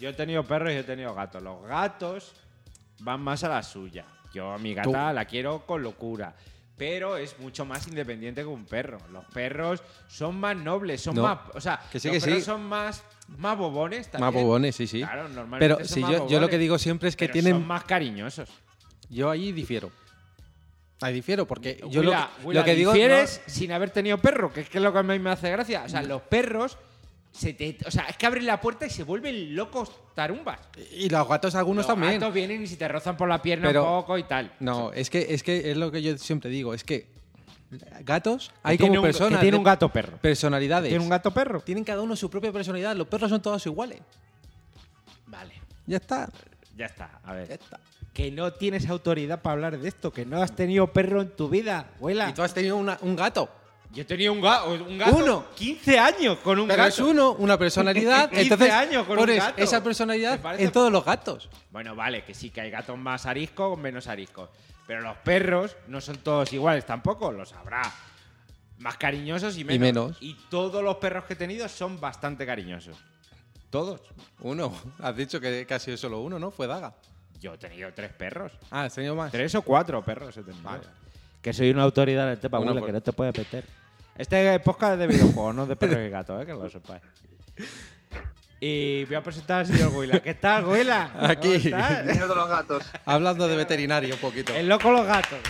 Yo 0.00 0.08
he 0.08 0.12
tenido 0.14 0.44
perros 0.44 0.72
y 0.72 0.76
he 0.76 0.82
tenido 0.82 1.14
gatos. 1.14 1.42
Los 1.42 1.62
gatos 1.66 2.32
van 3.00 3.20
más 3.20 3.44
a 3.44 3.50
la 3.50 3.62
suya. 3.62 4.06
Yo 4.32 4.50
a 4.50 4.56
mi 4.58 4.72
gata 4.72 5.12
la 5.12 5.26
quiero 5.26 5.66
con 5.66 5.82
locura. 5.82 6.34
Pero 6.78 7.18
es 7.18 7.38
mucho 7.38 7.66
más 7.66 7.86
independiente 7.86 8.40
que 8.40 8.46
un 8.46 8.64
perro. 8.64 8.96
Los 9.12 9.26
perros 9.26 9.82
son 10.08 10.40
más 10.40 10.56
nobles, 10.56 11.02
son 11.02 11.16
No. 11.16 11.22
más. 11.24 11.38
O 11.52 11.60
sea, 11.60 11.78
Que 11.92 12.00
sí, 12.00 12.08
los 12.08 12.14
que 12.16 12.20
perros 12.24 12.38
sí. 12.40 12.44
son 12.46 12.62
más, 12.64 13.04
más 13.36 13.58
bobones 13.58 14.10
también. 14.10 14.32
Más 14.32 14.42
bobones, 14.42 14.74
sí, 14.74 14.86
sí. 14.86 15.00
Claro, 15.02 15.28
normalmente 15.28 15.58
Pero 15.76 15.76
son 15.86 15.94
si 15.94 16.00
más 16.00 16.10
yo, 16.12 16.28
yo 16.28 16.40
lo 16.40 16.48
que 16.48 16.56
digo 16.56 16.78
siempre 16.78 17.10
es 17.10 17.14
que 17.14 17.26
pero 17.26 17.34
tienen. 17.34 17.52
Son 17.52 17.66
más 17.66 17.84
cariñosos. 17.84 18.48
Yo 19.12 19.30
ahí 19.30 19.52
difiero. 19.52 19.92
Ahí 21.00 21.12
difiero, 21.14 21.46
porque 21.46 21.78
yo 21.90 22.00
Willa, 22.00 22.02
lo, 22.02 22.10
que- 22.40 22.46
Willa, 22.46 22.60
lo 22.60 22.64
que 22.64 22.74
digo. 22.74 22.92
difieres 22.92 23.40
sin 23.46 23.70
haber 23.72 23.90
tenido 23.90 24.18
perro, 24.18 24.52
que 24.52 24.62
es 24.62 24.68
que 24.68 24.78
es 24.78 24.84
lo 24.84 24.92
que 24.92 24.98
a 25.00 25.02
mí 25.02 25.18
me 25.18 25.30
hace 25.30 25.50
gracia. 25.50 25.82
O 25.84 25.88
sea, 25.88 26.02
los 26.02 26.22
perros. 26.22 26.78
Se 27.32 27.54
te, 27.54 27.78
o 27.86 27.90
sea, 27.90 28.02
es 28.04 28.16
que 28.18 28.26
abren 28.26 28.44
la 28.44 28.60
puerta 28.60 28.84
y 28.84 28.90
se 28.90 29.04
vuelven 29.04 29.56
locos 29.56 29.90
tarumbas. 30.14 30.58
y 30.92 31.08
los 31.08 31.26
gatos 31.26 31.54
algunos 31.54 31.86
Los 31.86 31.94
también. 31.94 32.20
gatos 32.20 32.34
vienen 32.34 32.62
y 32.62 32.66
si 32.66 32.76
te 32.76 32.86
rozan 32.88 33.16
por 33.16 33.26
la 33.26 33.40
pierna 33.40 33.68
Pero- 33.68 33.84
un 33.84 34.00
poco 34.02 34.18
y 34.18 34.24
tal. 34.24 34.52
No, 34.60 34.92
es 34.92 35.08
que, 35.08 35.26
es 35.30 35.42
que 35.42 35.70
es 35.70 35.76
lo 35.78 35.90
que 35.90 36.02
yo 36.02 36.18
siempre 36.18 36.50
digo, 36.50 36.74
es 36.74 36.84
que 36.84 37.06
gatos 38.02 38.52
hay 38.62 38.76
como 38.76 38.92
un- 38.96 39.00
personas. 39.02 39.38
que 39.40 39.44
tiene 39.46 39.56
un 39.56 39.64
gato 39.64 39.88
perro. 39.88 40.18
Personalidades. 40.18 40.90
¿Tiene 40.90 41.02
un 41.02 41.08
gato 41.08 41.30
perro? 41.32 41.62
Tienen 41.62 41.84
cada 41.84 42.02
uno 42.02 42.14
su 42.16 42.28
propia 42.28 42.52
personalidad. 42.52 42.94
Los 42.94 43.08
perros 43.08 43.30
son 43.30 43.40
todos 43.40 43.64
iguales. 43.64 44.00
Vale. 45.26 45.54
Ya 45.86 45.96
está. 45.96 46.28
Ya 46.76 46.84
está, 46.84 47.18
a 47.24 47.32
ver. 47.32 47.48
Ya 47.48 47.54
está. 47.54 47.80
Que 48.12 48.30
no 48.30 48.52
tienes 48.52 48.88
autoridad 48.88 49.40
para 49.40 49.54
hablar 49.54 49.78
de 49.78 49.88
esto, 49.88 50.12
que 50.12 50.26
no 50.26 50.42
has 50.42 50.54
tenido 50.54 50.86
perro 50.88 51.22
en 51.22 51.30
tu 51.30 51.48
vida, 51.48 51.86
abuela. 51.96 52.28
Y 52.28 52.34
tú 52.34 52.42
has 52.42 52.52
tenido 52.52 52.76
una- 52.76 52.98
un 53.00 53.16
gato. 53.16 53.48
Yo 53.92 54.06
tenía 54.06 54.32
un, 54.32 54.40
ga- 54.40 54.64
un 54.66 54.96
gato. 54.98 55.16
Uno. 55.16 55.44
15 55.54 55.98
años 55.98 56.38
con 56.38 56.58
un 56.58 56.66
Pero 56.66 56.82
gato. 56.82 56.88
es 56.94 56.98
uno, 56.98 57.32
una 57.32 57.58
personalidad. 57.58 58.28
15 58.30 58.42
entonces 58.42 58.70
años 58.70 59.04
con 59.06 59.12
un 59.18 59.22
pones 59.24 59.38
gato. 59.38 59.62
esa 59.62 59.76
Me 59.80 59.84
personalidad 59.84 60.40
parece- 60.40 60.64
en 60.64 60.72
todos 60.72 60.90
los 60.92 61.04
gatos. 61.04 61.48
Bueno, 61.70 61.94
vale, 61.94 62.24
que 62.24 62.32
sí, 62.34 62.50
que 62.50 62.60
hay 62.62 62.70
gatos 62.70 62.96
más 62.98 63.26
ariscos 63.26 63.72
o 63.72 63.76
menos 63.76 64.06
ariscos. 64.06 64.48
Pero 64.86 65.00
los 65.02 65.16
perros 65.18 65.76
no 65.88 66.00
son 66.00 66.16
todos 66.18 66.52
iguales 66.52 66.84
tampoco, 66.86 67.32
los 67.32 67.52
habrá. 67.52 67.82
Más 68.78 68.96
cariñosos 68.96 69.56
y 69.58 69.64
menos. 69.64 69.80
menos. 69.80 70.16
Y 70.20 70.34
todos 70.50 70.82
los 70.82 70.96
perros 70.96 71.24
que 71.24 71.34
he 71.34 71.36
tenido 71.36 71.68
son 71.68 72.00
bastante 72.00 72.44
cariñosos. 72.44 72.96
Todos. 73.70 74.00
Uno. 74.40 74.72
Has 75.00 75.16
dicho 75.16 75.40
que, 75.40 75.66
sido 75.78 75.96
solo 75.96 76.20
uno, 76.20 76.38
¿no? 76.38 76.50
Fue 76.50 76.66
Daga. 76.66 76.94
Yo 77.42 77.54
he 77.54 77.58
tenido 77.58 77.92
tres 77.92 78.12
perros. 78.12 78.52
Ah, 78.70 78.84
has 78.84 78.94
tenido 78.94 79.16
más. 79.16 79.32
Tres 79.32 79.52
o 79.56 79.62
cuatro 79.62 80.00
perros 80.04 80.36
he 80.36 80.42
tenido. 80.44 80.62
Vale. 80.62 80.84
Que 81.42 81.52
soy 81.52 81.70
una 81.70 81.82
autoridad 81.82 82.26
en 82.26 82.30
el 82.34 82.38
tema, 82.38 82.58
abuela, 82.58 82.78
por- 82.80 82.86
que 82.86 82.92
no 82.92 83.00
te 83.00 83.12
puede 83.12 83.32
meter. 83.36 83.64
Este 84.16 84.60
podcast 84.60 84.92
es 84.92 84.98
de 85.00 85.06
videojuegos, 85.08 85.54
no 85.54 85.66
de 85.66 85.74
perros 85.74 85.98
y 86.06 86.08
gatos, 86.08 86.40
¿eh? 86.40 86.46
que 86.46 86.52
lo 86.52 86.70
sepáis. 86.70 87.02
Y 88.60 89.04
voy 89.06 89.16
a 89.16 89.22
presentar 89.22 89.60
al 89.60 89.66
señor 89.66 89.90
Guila. 90.00 90.20
¿Qué 90.20 90.34
tal, 90.34 90.64
Guila? 90.72 91.10
¿Cómo 91.12 91.26
Aquí. 91.26 91.54
estás? 91.54 92.06
Señor 92.12 92.28
de 92.28 92.34
los 92.36 92.48
gatos. 92.48 92.84
Hablando 93.04 93.48
de 93.48 93.56
veterinario 93.56 94.14
un 94.14 94.20
poquito. 94.20 94.54
El 94.54 94.68
loco 94.68 94.92
los 94.92 95.04
gatos. 95.04 95.40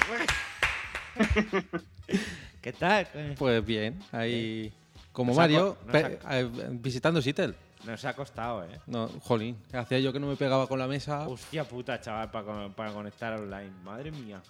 ¿Qué 2.62 2.72
tal? 2.72 3.06
Pues 3.36 3.64
bien, 3.66 3.98
ahí. 4.12 4.72
Como 5.12 5.32
ha 5.34 5.36
Mario, 5.36 5.76
eh, 5.92 6.48
visitando 6.70 7.20
Seattle. 7.20 7.52
Nos 7.84 8.04
ha 8.04 8.14
costado, 8.14 8.64
¿eh? 8.64 8.80
No, 8.86 9.08
jolín. 9.22 9.56
Hacía 9.72 9.98
yo 9.98 10.12
que 10.12 10.20
no 10.20 10.26
me 10.28 10.36
pegaba 10.36 10.66
con 10.68 10.78
la 10.78 10.86
mesa. 10.86 11.26
Hostia 11.26 11.64
puta, 11.64 12.00
chaval, 12.00 12.30
para, 12.30 12.68
para 12.68 12.92
conectar 12.92 13.32
online. 13.34 13.72
Madre 13.84 14.10
mía. 14.12 14.40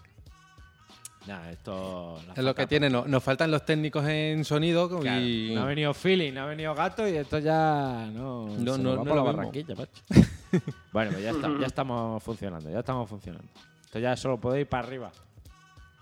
Nada, 1.27 1.51
esto... 1.53 2.21
Es 2.37 2.43
lo 2.43 2.53
que 2.55 2.67
tiene, 2.67 2.91
no- 2.91 3.07
nos 3.07 3.23
faltan 3.23 3.51
los 3.51 3.65
técnicos 3.65 4.05
en 4.07 4.45
sonido 4.45 4.89
Claro, 5.01 5.21
y. 5.21 5.53
No 5.55 5.63
ha 5.63 5.67
venido 5.67 5.95
feeling, 5.95 6.33
no 6.33 6.43
ha 6.43 6.47
venido 6.47 6.75
gato 6.75 7.07
y 7.09 7.17
esto 7.17 7.39
ya 7.39 8.09
no, 8.13 8.49
No, 8.49 8.77
no, 8.77 8.97
no 8.97 9.05
por 9.05 9.17
la 9.17 9.23
barranquilla, 9.23 9.75
macho. 9.77 9.93
bueno, 10.93 11.13
pues 11.13 11.23
ya, 11.23 11.31
está, 11.31 11.49
ya 11.61 11.67
estamos 11.67 12.23
funcionando, 12.23 12.69
ya 12.71 12.81
estamos 12.81 13.09
funcionando. 13.09 13.47
Esto 13.85 13.99
ya 14.01 14.17
solo 14.17 14.39
puede 14.39 14.63
ir 14.63 14.69
para 14.69 14.87
arriba. 14.87 15.13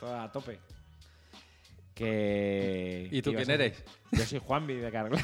Todo 0.01 0.19
a 0.19 0.33
tope. 0.33 0.59
Que... 2.01 3.09
¿Y 3.11 3.21
tú 3.21 3.31
¿qué 3.31 3.35
ibas 3.35 3.47
quién 3.47 3.61
eres? 3.61 3.85
Yo 4.13 4.25
soy 4.25 4.39
Juanvi 4.39 4.75
de 4.77 4.91
Carglass. 4.91 5.23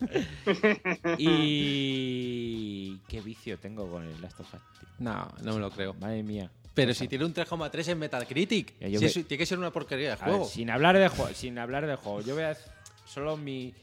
y... 1.18 2.98
Qué 3.08 3.20
vicio 3.20 3.58
tengo 3.58 3.90
con 3.90 4.04
el 4.04 4.20
Last 4.22 4.40
of 4.40 4.54
Us, 4.54 4.60
tío. 4.80 4.88
No, 5.00 5.28
no 5.42 5.52
me 5.54 5.60
lo 5.60 5.70
creo. 5.70 5.92
Madre 5.94 6.22
mía. 6.22 6.50
Pero 6.72 6.94
si 6.94 7.08
tiene 7.08 7.26
un 7.26 7.34
3,3 7.34 7.88
en 7.88 7.98
Metacritic, 7.98 8.78
Ya, 8.80 8.88
yo 8.88 8.98
si 9.00 9.04
eso- 9.04 9.20
tiene 9.24 9.38
que 9.38 9.46
ser 9.46 9.58
una 9.58 9.70
porquería 9.70 10.06
de 10.08 10.12
A 10.14 10.16
ver, 10.16 10.24
juego. 10.24 10.44
sin 10.46 10.70
hablar 10.70 10.98
de 10.98 11.08
juego, 11.08 11.34
sin 11.34 11.58
hablar 11.58 11.86
de 11.86 11.94
juego, 11.96 12.22
yo 12.22 12.34
voy 12.34 12.44
a 12.44 12.56
solo 13.04 13.36
mi 13.36 13.74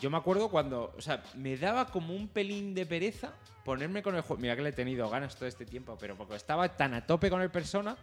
yo 0.00 0.10
me 0.10 0.18
acuerdo 0.18 0.48
cuando, 0.50 0.94
o 0.96 1.00
sea, 1.00 1.22
me 1.34 1.56
daba 1.56 1.88
como 1.88 2.14
un 2.14 2.28
pelín 2.28 2.74
de 2.74 2.86
pereza 2.86 3.32
ponerme 3.64 4.02
con 4.02 4.14
el 4.14 4.20
juego. 4.20 4.40
Mira 4.40 4.54
que 4.54 4.62
le 4.62 4.68
he 4.68 4.72
tenido 4.72 5.08
ganas 5.10 5.34
todo 5.36 5.48
este 5.48 5.64
tiempo, 5.66 5.96
pero 5.98 6.16
porque 6.16 6.36
estaba 6.36 6.68
tan 6.76 6.94
a 6.94 7.04
tope 7.06 7.28
con 7.30 7.40
el 7.42 7.50
Persona 7.50 7.96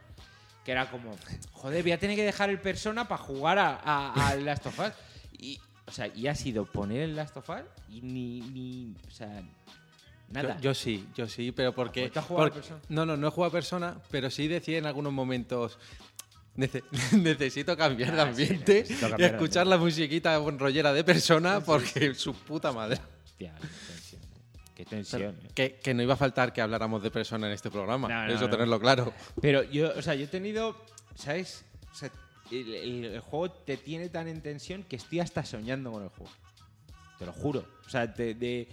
que 0.64 0.72
era 0.72 0.90
como, 0.90 1.16
joder, 1.52 1.84
voy 1.84 1.92
a 1.92 2.00
tener 2.00 2.16
que 2.16 2.24
dejar 2.24 2.50
el 2.50 2.60
Persona 2.60 3.08
para 3.08 3.22
jugar 3.22 3.60
a, 3.60 3.76
a- 3.84 4.30
al 4.30 4.46
Last 4.46 4.66
of 4.68 4.80
Us. 4.80 4.92
Y, 5.40 5.60
o 5.86 5.92
sea, 5.92 6.08
y 6.08 6.28
ha 6.28 6.36
sido 6.36 6.66
poner 6.66 7.02
el 7.02 7.16
Last 7.16 7.36
of 7.38 7.50
Us 7.50 7.62
y 7.90 8.02
ni, 8.02 8.40
ni 8.42 8.96
o 9.08 9.12
sea, 9.12 9.42
nada. 10.30 10.56
Yo, 10.58 10.62
yo 10.62 10.74
sí, 10.74 11.08
yo 11.16 11.28
sí, 11.28 11.52
pero 11.52 11.74
porque. 11.74 12.10
¿Tú 12.10 12.20
has 12.20 12.26
jugado 12.26 12.48
a 12.48 12.54
Persona? 12.54 12.80
no, 12.90 13.06
no, 13.06 13.18
no 13.18 13.28
he 13.28 13.32
jugado 13.32 13.50
a 13.50 13.52
persona, 13.52 13.98
pero 14.10 14.30
sí 14.32 14.48
decía 14.48 14.78
en 14.78 14.86
algunos 14.86 15.12
momentos. 15.14 15.78
"Nece- 16.56 16.84
necesito 17.18 17.76
cambiar 17.76 18.16
de 18.16 18.22
Ah, 18.22 18.26
sí, 18.34 18.44
ambiente 18.44 18.86
y 18.88 18.94
de 19.18 19.26
escuchar 19.26 19.66
la 19.68 19.78
musiquita 19.78 20.38
rollera 20.38 20.94
de 20.94 21.04
persona 21.04 21.60
porque 21.62 22.14
su 22.16 22.34
puta 22.34 22.72
madre. 22.72 23.00
Hostia, 23.26 23.54
qué 24.76 24.86
tensión. 24.86 25.38
Eh. 25.44 25.48
Que, 25.54 25.76
que 25.76 25.94
no 25.94 26.04
iba 26.04 26.14
a 26.14 26.18
faltar 26.18 26.54
que 26.54 26.62
habláramos 26.62 27.02
de 27.04 27.12
persona 27.12 27.48
en 27.48 27.54
este 27.54 27.70
programa. 27.72 28.08
No, 28.08 28.26
no, 28.28 28.34
eso 28.34 28.46
no. 28.46 28.50
tenerlo 28.50 28.80
claro. 28.80 29.14
Pero 29.42 29.64
yo, 29.64 29.92
o 29.98 30.02
sea, 30.02 30.16
yo 30.16 30.26
he 30.26 30.28
tenido, 30.28 30.76
¿sabes? 31.16 31.66
O 31.92 31.96
sea, 31.96 32.12
el, 32.52 32.74
el- 32.74 33.06
el 33.06 33.20
juego 33.22 33.52
te 33.52 33.78
tiene 33.78 34.10
tan 34.10 34.28
en 34.28 34.42
tensión 34.42 34.84
que 34.84 34.96
estoy 34.98 35.20
hasta 35.20 35.44
soñando 35.46 35.92
con 35.92 36.04
el 36.04 36.10
juego. 36.10 36.32
Te 37.20 37.26
lo 37.26 37.34
juro. 37.34 37.66
O 37.86 37.90
sea, 37.90 38.12
te- 38.14 38.34
de- 38.34 38.68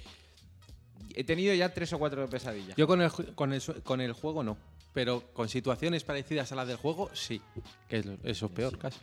he 1.14 1.24
tenido 1.24 1.54
ya 1.54 1.68
tres 1.72 1.92
o 1.92 1.98
cuatro 1.98 2.28
pesadillas. 2.28 2.76
Yo 2.76 2.86
con 2.86 3.00
el, 3.02 3.10
ju- 3.10 3.34
con, 3.34 3.52
el, 3.52 3.60
su- 3.60 3.82
con 3.82 4.00
el 4.00 4.12
juego 4.12 4.42
no. 4.42 4.56
Pero 4.92 5.32
con 5.32 5.48
situaciones 5.48 6.02
parecidas 6.02 6.50
a 6.50 6.56
las 6.56 6.66
del 6.66 6.76
juego, 6.76 7.10
sí. 7.14 7.40
Que 7.88 8.02
eso 8.24 8.46
es 8.46 8.52
peor, 8.52 8.76
casi. 8.76 8.98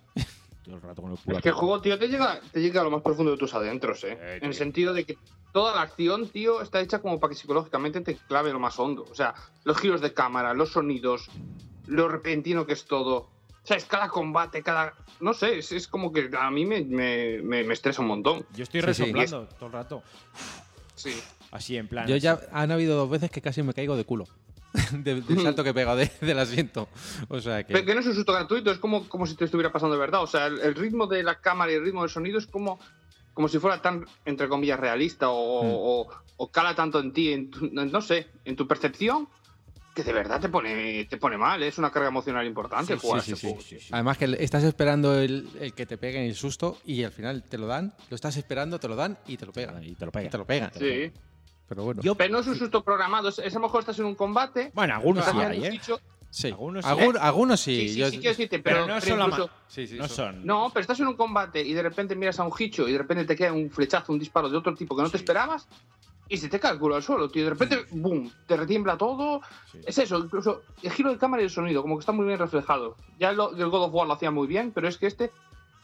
Todo 0.68 0.76
el 0.76 0.82
rato 0.82 1.02
con 1.02 1.12
el 1.14 1.18
culo 1.18 1.38
Es 1.38 1.44
que 1.44 1.50
el 1.50 1.56
juego, 1.56 1.82
tío, 1.82 1.98
te 1.98 2.08
llega, 2.10 2.40
te 2.52 2.62
llega 2.62 2.82
a 2.82 2.84
lo 2.84 2.92
más 2.92 3.02
profundo 3.02 3.32
de 3.32 3.38
tus 3.38 3.54
adentros, 3.54 4.04
¿eh? 4.04 4.18
Eh, 4.20 4.40
en 4.42 4.48
el 4.50 4.54
sentido 4.54 4.94
de 4.94 5.06
que 5.06 5.18
toda 5.54 5.74
la 5.74 5.82
acción, 5.82 6.28
tío, 6.28 6.62
está 6.62 6.82
hecha 6.82 7.00
como 7.00 7.20
para 7.20 7.32
que 7.34 7.40
psicológicamente 7.40 8.02
te 8.02 8.16
clave 8.16 8.52
lo 8.52 8.60
más 8.60 8.78
hondo. 8.78 9.06
O 9.10 9.16
sea, 9.16 9.34
los 9.64 9.78
giros 9.80 10.02
de 10.02 10.14
cámara, 10.14 10.54
los 10.54 10.74
sonidos, 10.74 11.30
lo 11.88 12.10
repentino 12.10 12.66
que 12.66 12.74
es 12.74 12.86
todo. 12.86 13.16
O 13.18 13.30
sea, 13.68 13.78
es 13.78 13.86
cada 13.86 14.10
combate, 14.10 14.62
cada... 14.62 14.94
No 15.22 15.34
sé, 15.34 15.58
es, 15.60 15.72
es 15.72 15.88
como 15.88 16.12
que 16.12 16.30
a 16.38 16.52
mí 16.52 16.66
me, 16.66 16.82
me, 16.84 17.42
me- 17.42 17.64
me 17.64 17.74
estresa 17.74 18.02
un 18.02 18.10
montón. 18.10 18.46
Yo 18.54 18.64
estoy 18.64 18.82
Sí, 18.82 18.94
sí. 18.94 19.04
resoplando 19.04 19.48
todo 19.58 19.66
el 19.68 19.72
rato. 19.72 20.04
Sí. 20.96 21.18
Así, 21.52 21.78
en 21.78 21.88
plan. 21.88 22.08
Yo 22.08 22.18
ya 22.18 22.40
han 22.52 22.72
habido 22.72 22.96
dos 22.98 23.10
veces 23.10 23.32
que 23.32 23.42
casi 23.42 23.64
me 23.64 23.74
caigo 23.74 23.96
de 23.96 24.04
culo. 24.04 24.26
De- 24.92 25.22
del 25.22 25.42
salto 25.42 25.64
que 25.64 25.70
he 25.72 25.74
pegado 25.74 25.98
de- 25.98 26.12
del 26.22 26.40
asiento. 26.40 26.88
O 27.30 27.40
sea 27.40 27.66
Pero 27.66 27.80
que. 27.80 27.86
que 27.86 27.94
no 27.96 28.02
es 28.02 28.06
un 28.08 28.16
susto 28.16 28.34
gratuito, 28.34 28.72
es 28.72 28.78
como, 28.78 29.08
como 29.10 29.26
si 29.26 29.36
te 29.36 29.46
estuviera 29.46 29.72
pasando 29.72 29.96
de 29.96 30.00
verdad. 30.00 30.22
O 30.24 30.28
sea, 30.28 30.48
el, 30.48 30.60
el 30.60 30.76
ritmo 30.76 31.08
de 31.08 31.24
la 31.24 31.40
cámara 31.40 31.72
y 31.72 31.76
el 31.76 31.84
ritmo 31.84 32.02
del 32.02 32.10
sonido 32.10 32.38
es 32.38 32.48
como, 32.48 32.80
como 33.34 33.48
si 33.48 33.60
fuera 33.60 33.82
tan, 33.82 34.06
entre 34.26 34.48
comillas, 34.48 34.80
realista 34.80 35.30
o, 35.30 35.64
Hmm. 35.64 35.70
o- 35.72 36.08
o 36.40 36.52
cala 36.52 36.76
tanto 36.76 37.00
en 37.00 37.12
ti, 37.14 37.34
en 37.34 37.50
tu- 37.50 37.70
no 37.72 38.02
sé, 38.02 38.28
en 38.46 38.56
tu 38.56 38.68
percepción, 38.68 39.28
que 39.96 40.04
de 40.04 40.14
verdad 40.14 40.40
te 40.40 40.50
pone, 40.50 41.06
te 41.06 41.18
pone 41.18 41.38
mal. 41.40 41.64
Es 41.64 41.80
una 41.80 41.90
carga 41.90 42.10
emocional 42.10 42.46
importante 42.46 42.94
Sí, 42.94 43.00
jugar 43.02 43.22
sí, 43.24 43.32
a 43.32 43.34
ese 43.34 43.42
sí, 43.42 43.48
juego. 43.48 43.62
sí, 43.64 43.80
sí. 43.80 43.88
Además 43.92 44.20
que 44.20 44.26
estás 44.40 44.64
esperando 44.64 45.18
el, 45.20 45.50
el 45.60 45.74
que 45.74 45.88
te 45.88 45.98
peguen 45.98 46.22
el 46.26 46.36
susto 46.36 46.78
y 46.86 47.04
al 47.04 47.12
final 47.12 47.42
te 47.42 47.58
lo 47.58 47.66
dan, 47.66 47.96
lo 48.12 48.16
estás 48.16 48.38
esperando, 48.38 48.80
te 48.80 48.88
lo 48.88 48.96
dan 48.96 49.18
y 49.26 49.38
te 49.38 49.48
lo 49.48 49.52
pegan. 49.54 49.84
Y 49.84 49.96
te 49.96 50.06
lo 50.06 50.12
pega. 50.12 50.28
Y 50.28 50.30
te 50.30 50.38
lo 50.38 50.46
pegan. 50.46 50.72
Sí. 50.78 51.12
Pero 51.68 51.84
bueno. 51.84 52.02
Yo- 52.02 52.16
Pero 52.16 52.34
no 52.34 52.40
es 52.40 52.48
un 52.48 52.56
susto 52.56 52.84
programado, 52.84 53.30
es, 53.30 53.40
es 53.40 53.54
a 53.56 53.60
lo 53.60 53.64
mejor 53.66 53.82
estás 53.82 54.00
en 54.00 54.06
un 54.06 54.16
combate. 54.16 54.72
Bueno, 54.74 54.96
algunos 54.96 55.26
sí 55.26 55.38
hay, 55.40 55.66
¿eh? 55.66 55.82
sí. 56.30 56.48
algunos 56.50 56.86
sí. 56.86 56.92
Algun- 56.92 57.18
algunos 57.20 57.60
sí. 57.60 57.76
Sí, 57.82 57.90
sí, 57.90 58.00
yo- 58.00 58.10
sí, 58.10 58.18
quiero 58.18 58.30
decirte, 58.32 58.60
Pero, 58.60 58.84
pero, 58.86 58.96
no 58.96 59.02
son 59.02 59.20
incluso- 59.20 59.50
sí, 59.68 59.88
sí, 59.88 59.96
No 59.98 60.08
son- 60.08 60.16
son. 60.36 60.46
No, 60.46 60.70
pero 60.74 60.82
estás 60.82 61.00
en 61.00 61.08
un 61.08 61.16
combate 61.16 61.62
y 61.62 61.74
de 61.74 61.82
repente 61.84 62.16
miras 62.16 62.40
a 62.40 62.44
un 62.44 62.54
hicho 62.58 62.88
y 62.88 62.92
de 62.94 62.98
repente 62.98 63.26
te 63.26 63.36
queda 63.36 63.52
un 63.54 63.70
flechazo, 63.70 64.14
un 64.14 64.20
disparo 64.20 64.50
de 64.50 64.58
otro 64.58 64.74
tipo 64.76 64.96
que 64.96 65.02
no 65.04 65.10
te 65.10 65.18
Sí. 65.18 65.24
esperabas 65.24 65.68
y 66.30 66.38
se 66.38 66.50
te 66.50 66.60
culo 66.78 66.96
al 66.96 67.04
suelo, 67.04 67.30
tío. 67.30 67.44
De 67.46 67.50
repente, 67.52 67.86
boom, 67.92 68.32
te 68.48 68.56
retiembla 68.58 68.98
todo. 68.98 69.42
Sí. 69.72 69.80
Es 69.86 69.98
eso, 69.98 70.18
incluso 70.20 70.62
el 70.84 70.92
giro 70.92 71.12
de 71.12 71.18
cámara 71.18 71.42
y 71.42 71.46
el 71.46 71.52
sonido, 71.52 71.82
como 71.82 71.96
que 71.98 72.02
está 72.02 72.12
muy 72.12 72.26
bien 72.26 72.38
reflejado. 72.40 72.96
Ya 73.20 73.30
el, 73.30 73.40
el 73.58 73.70
God 73.70 73.84
of 73.86 73.94
War 73.94 74.08
lo 74.08 74.14
hacía 74.14 74.32
muy 74.32 74.48
bien, 74.48 74.72
pero 74.72 74.88
es 74.88 74.98
que 74.98 75.08
este 75.08 75.32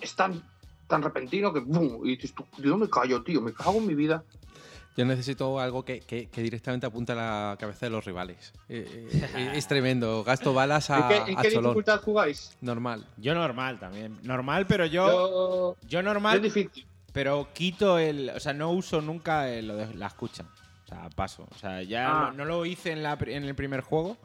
es 0.02 0.16
tan, 0.16 0.44
tan 0.88 1.02
repentino 1.02 1.54
que 1.54 1.60
boom, 1.62 2.02
y 2.06 2.16
dices 2.18 2.34
tú, 2.36 2.46
¿de 2.58 2.68
dónde 2.70 2.90
callo, 2.90 3.24
tío? 3.24 3.42
Me 3.42 3.54
cago 3.54 3.78
en 3.78 3.88
mi 3.88 3.96
vida. 3.96 4.24
Yo 4.96 5.06
necesito 5.06 5.60
algo 5.60 5.84
que, 5.84 6.02
que- 6.02 6.30
que 6.30 6.42
directamente 6.44 6.86
apunte 6.86 7.14
a 7.14 7.16
la 7.16 7.58
cabeza 7.60 7.88
de 7.88 7.90
los 7.90 8.06
rivales. 8.06 8.54
Eh, 8.70 9.10
eh, 9.12 9.52
es 9.56 9.68
tremendo. 9.68 10.24
Gasto 10.24 10.54
balas 10.54 10.90
a, 10.92 10.98
¿En 11.00 11.08
qué, 11.26 11.32
en 11.32 11.38
a 11.40 11.42
qué 11.42 11.50
cholón. 11.52 11.72
dificultad 11.72 12.02
jugáis? 12.02 12.56
Normal. 12.62 13.08
Yo 13.18 13.34
normal 13.34 13.80
también. 13.80 14.20
Normal, 14.24 14.68
pero 14.68 14.86
yo. 14.86 15.76
Yo, 15.88 16.04
normal. 16.04 16.38
es 16.38 16.44
difícil. 16.54 16.86
Pero 17.12 17.50
quito 17.54 17.98
el. 18.00 18.30
O 18.36 18.40
sea, 18.40 18.54
no 18.54 18.72
uso 18.72 19.02
nunca 19.02 19.50
el- 19.50 19.68
lo 19.68 19.76
de 19.76 19.94
la 19.96 20.08
escucha. 20.08 20.44
O 20.86 20.88
sea, 20.88 21.10
paso. 21.10 21.48
O 21.50 21.58
sea, 21.58 21.82
ya 21.82 22.08
Ah. 22.08 22.26
no, 22.32 22.34
no 22.34 22.46
lo 22.46 22.66
hice 22.66 22.92
en, 22.92 23.02
la, 23.02 23.18
en 23.26 23.44
el 23.46 23.56
primer 23.56 23.82
juego 23.82 24.18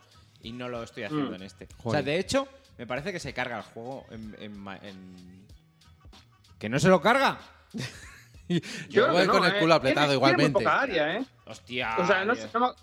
y 0.43 0.53
no 0.53 0.69
lo 0.69 0.83
estoy 0.83 1.05
haciendo 1.05 1.31
Mm. 1.31 1.35
en 1.35 1.43
este. 1.43 1.69
O 1.83 1.91
sea, 1.93 2.03
de 2.03 2.19
hecho, 2.19 2.47
me 2.77 2.87
parece 2.87 3.11
que 3.13 3.21
se 3.21 3.33
carga 3.33 3.57
el 3.57 3.63
juego 3.65 4.05
en... 4.11 4.37
en 4.39 4.59
ma- 4.59 4.77
en- 4.83 5.47
¿Que 6.59 6.69
no 6.69 6.79
se 6.79 6.89
lo 6.89 7.01
carga? 7.01 7.39
Yo 8.89 9.03
creo 9.05 9.13
voy 9.13 9.21
que 9.23 9.27
no, 9.27 9.33
con 9.33 9.45
el 9.45 9.55
¿eh? 9.55 9.59
culo 9.61 9.75
apretado 9.75 10.07
Tiene- 10.07 10.15
igualmente. 10.15 10.43
Tiene 10.45 10.55
muy 10.59 10.65
poca 10.65 10.81
área, 10.81 11.17
¿eh? 11.17 11.25
Hostia. 11.47 11.97
O 11.99 12.07
sea, 12.07 12.25
no 12.25 12.35
sé, 12.35 12.49
no 12.55 12.75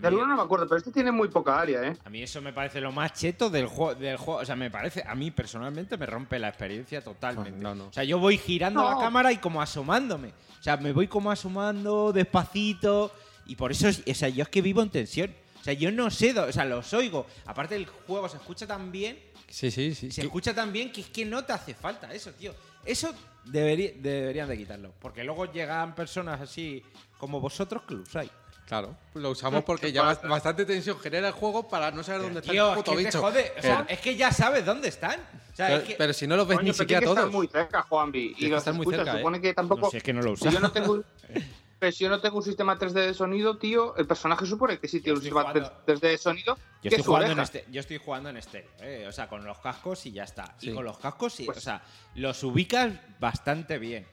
de 0.00 0.08
alguno 0.08 0.26
no 0.26 0.36
me 0.36 0.42
acuerdo, 0.42 0.66
pero 0.66 0.78
este 0.78 0.90
tiene 0.90 1.12
muy 1.12 1.28
poca 1.28 1.60
área, 1.60 1.82
¿eh? 1.82 1.94
A 2.02 2.08
mí 2.08 2.22
eso 2.22 2.40
me 2.40 2.54
parece 2.54 2.80
lo 2.80 2.92
más 2.92 3.12
cheto 3.12 3.50
del 3.50 3.66
juego. 3.66 3.94
Del 3.94 4.16
juego. 4.16 4.40
O 4.40 4.44
sea, 4.46 4.56
me 4.56 4.70
parece, 4.70 5.04
a 5.06 5.14
mí 5.14 5.30
personalmente 5.30 5.98
me 5.98 6.06
rompe 6.06 6.38
la 6.38 6.48
experiencia 6.48 7.02
totalmente. 7.04 7.60
No, 7.60 7.74
no. 7.74 7.88
O 7.88 7.92
sea, 7.92 8.02
yo 8.02 8.18
voy 8.18 8.38
girando 8.38 8.80
No. 8.82 8.88
la 8.90 8.96
cámara 8.98 9.32
y 9.32 9.36
como 9.36 9.60
asomándome. 9.60 10.28
O 10.58 10.62
sea, 10.62 10.78
me 10.78 10.92
voy 10.92 11.08
como 11.08 11.30
asomando 11.30 12.10
despacito. 12.12 13.12
Y 13.44 13.56
por 13.56 13.70
eso, 13.72 13.86
es- 13.88 14.02
o 14.08 14.14
sea, 14.14 14.30
yo 14.30 14.44
es 14.44 14.48
que 14.48 14.62
vivo 14.62 14.80
en 14.82 14.88
tensión. 14.88 15.34
O 15.60 15.62
sea, 15.64 15.74
yo 15.74 15.92
no 15.92 16.10
sé, 16.10 16.38
o 16.40 16.50
sea, 16.52 16.64
los 16.64 16.92
oigo. 16.94 17.26
Aparte 17.44 17.76
el 17.76 17.84
juego 17.86 18.28
se 18.30 18.38
escucha 18.38 18.66
tan 18.66 18.90
bien, 18.90 19.18
Sí, 19.48 19.70
sí, 19.70 19.94
sí. 19.94 20.10
se 20.10 20.22
escucha 20.22 20.54
tan 20.54 20.72
bien 20.72 20.90
que 20.90 21.02
es 21.02 21.08
que 21.08 21.26
no 21.26 21.44
te 21.44 21.52
hace 21.52 21.74
falta 21.74 22.12
eso, 22.14 22.32
tío. 22.32 22.54
Eso 22.84 23.12
debería- 23.44 23.92
deberían 23.96 24.48
de 24.48 24.56
quitarlo. 24.56 24.92
Porque 25.00 25.24
luego 25.24 25.50
llegan 25.52 25.94
personas 25.94 26.40
así 26.40 26.82
como 27.18 27.40
vosotros 27.40 27.82
que 27.86 27.94
lo 27.94 28.02
usáis. 28.02 28.30
Claro, 28.66 28.96
lo 29.14 29.30
usamos 29.30 29.64
porque 29.64 29.92
ya 29.92 30.02
bast- 30.02 30.26
bastante 30.26 30.64
tensión 30.64 30.98
genera 30.98 31.28
el 31.28 31.34
juego 31.34 31.68
para 31.68 31.90
no 31.90 32.02
saber 32.02 32.22
dónde 32.22 32.40
está 32.40 32.52
el 32.52 32.58
es 32.58 32.64
puto 32.76 32.92
que 32.92 32.96
te 32.98 33.04
bicho. 33.04 33.20
jode. 33.20 33.52
O 33.58 33.62
sea, 33.62 33.86
es 33.88 33.98
que 34.00 34.16
ya 34.16 34.32
sabes 34.32 34.64
dónde 34.64 34.88
están. 34.88 35.20
O 35.52 35.56
sea, 35.56 35.66
pero, 35.66 35.78
es 35.80 35.84
que- 35.88 35.94
pero 35.96 36.12
si 36.12 36.26
no 36.26 36.36
los 36.36 36.46
ves 36.48 36.56
Coño, 36.58 36.68
ni 36.68 36.74
siquiera 36.74 37.00
que 37.00 37.06
todos. 37.06 37.18
estar 37.18 37.30
muy 37.32 37.48
cerca, 37.48 37.82
Juanvi. 37.82 38.34
Y 38.38 38.46
los 38.48 38.64
muy 38.68 38.72
escuchas, 38.84 38.98
cerca, 39.00 39.12
¿eh? 39.14 39.18
supone 39.18 39.40
que 39.40 39.52
tampoco... 39.54 39.80
No 39.82 39.90
sé, 39.90 39.96
es 39.98 40.02
que 40.02 40.12
no 40.12 40.22
lo 40.22 40.36
si 40.36 40.44
yo 40.44 40.52
no 40.52 40.58
usas. 40.68 40.72
tengo... 40.72 41.04
Pero 41.82 41.90
si 41.90 42.04
yo 42.04 42.10
no 42.10 42.20
tengo 42.20 42.36
un 42.36 42.44
sistema 42.44 42.78
3D 42.78 42.92
de 42.92 43.12
sonido, 43.12 43.58
tío, 43.58 43.96
el 43.96 44.06
personaje 44.06 44.46
supone 44.46 44.78
que 44.78 44.86
sí 44.86 45.00
tiene 45.00 45.18
un 45.18 45.22
sistema 45.24 45.50
jugando- 45.50 45.72
3D 45.84 46.00
de 46.10 46.16
sonido. 46.16 46.54
Yo 46.54 46.62
que 46.82 46.88
estoy, 46.90 47.02
jugando 47.02 47.32
en 47.32 47.38
este, 47.40 47.64
yo 47.72 47.80
estoy 47.80 47.96
jugando 47.98 48.28
en 48.28 48.36
estéreo, 48.36 48.70
¿eh? 48.82 49.04
o 49.08 49.10
sea, 49.10 49.28
con 49.28 49.44
los 49.44 49.58
cascos 49.58 50.06
y 50.06 50.12
ya 50.12 50.22
está. 50.22 50.54
Y 50.60 50.72
con 50.72 50.84
los 50.84 50.96
cascos, 50.98 51.32
sí, 51.32 51.44
Pues- 51.44 51.58
o 51.58 51.60
sea, 51.60 51.82
los 52.14 52.40
ubicas 52.44 52.92
bastante 53.18 53.80
bien. 53.80 54.06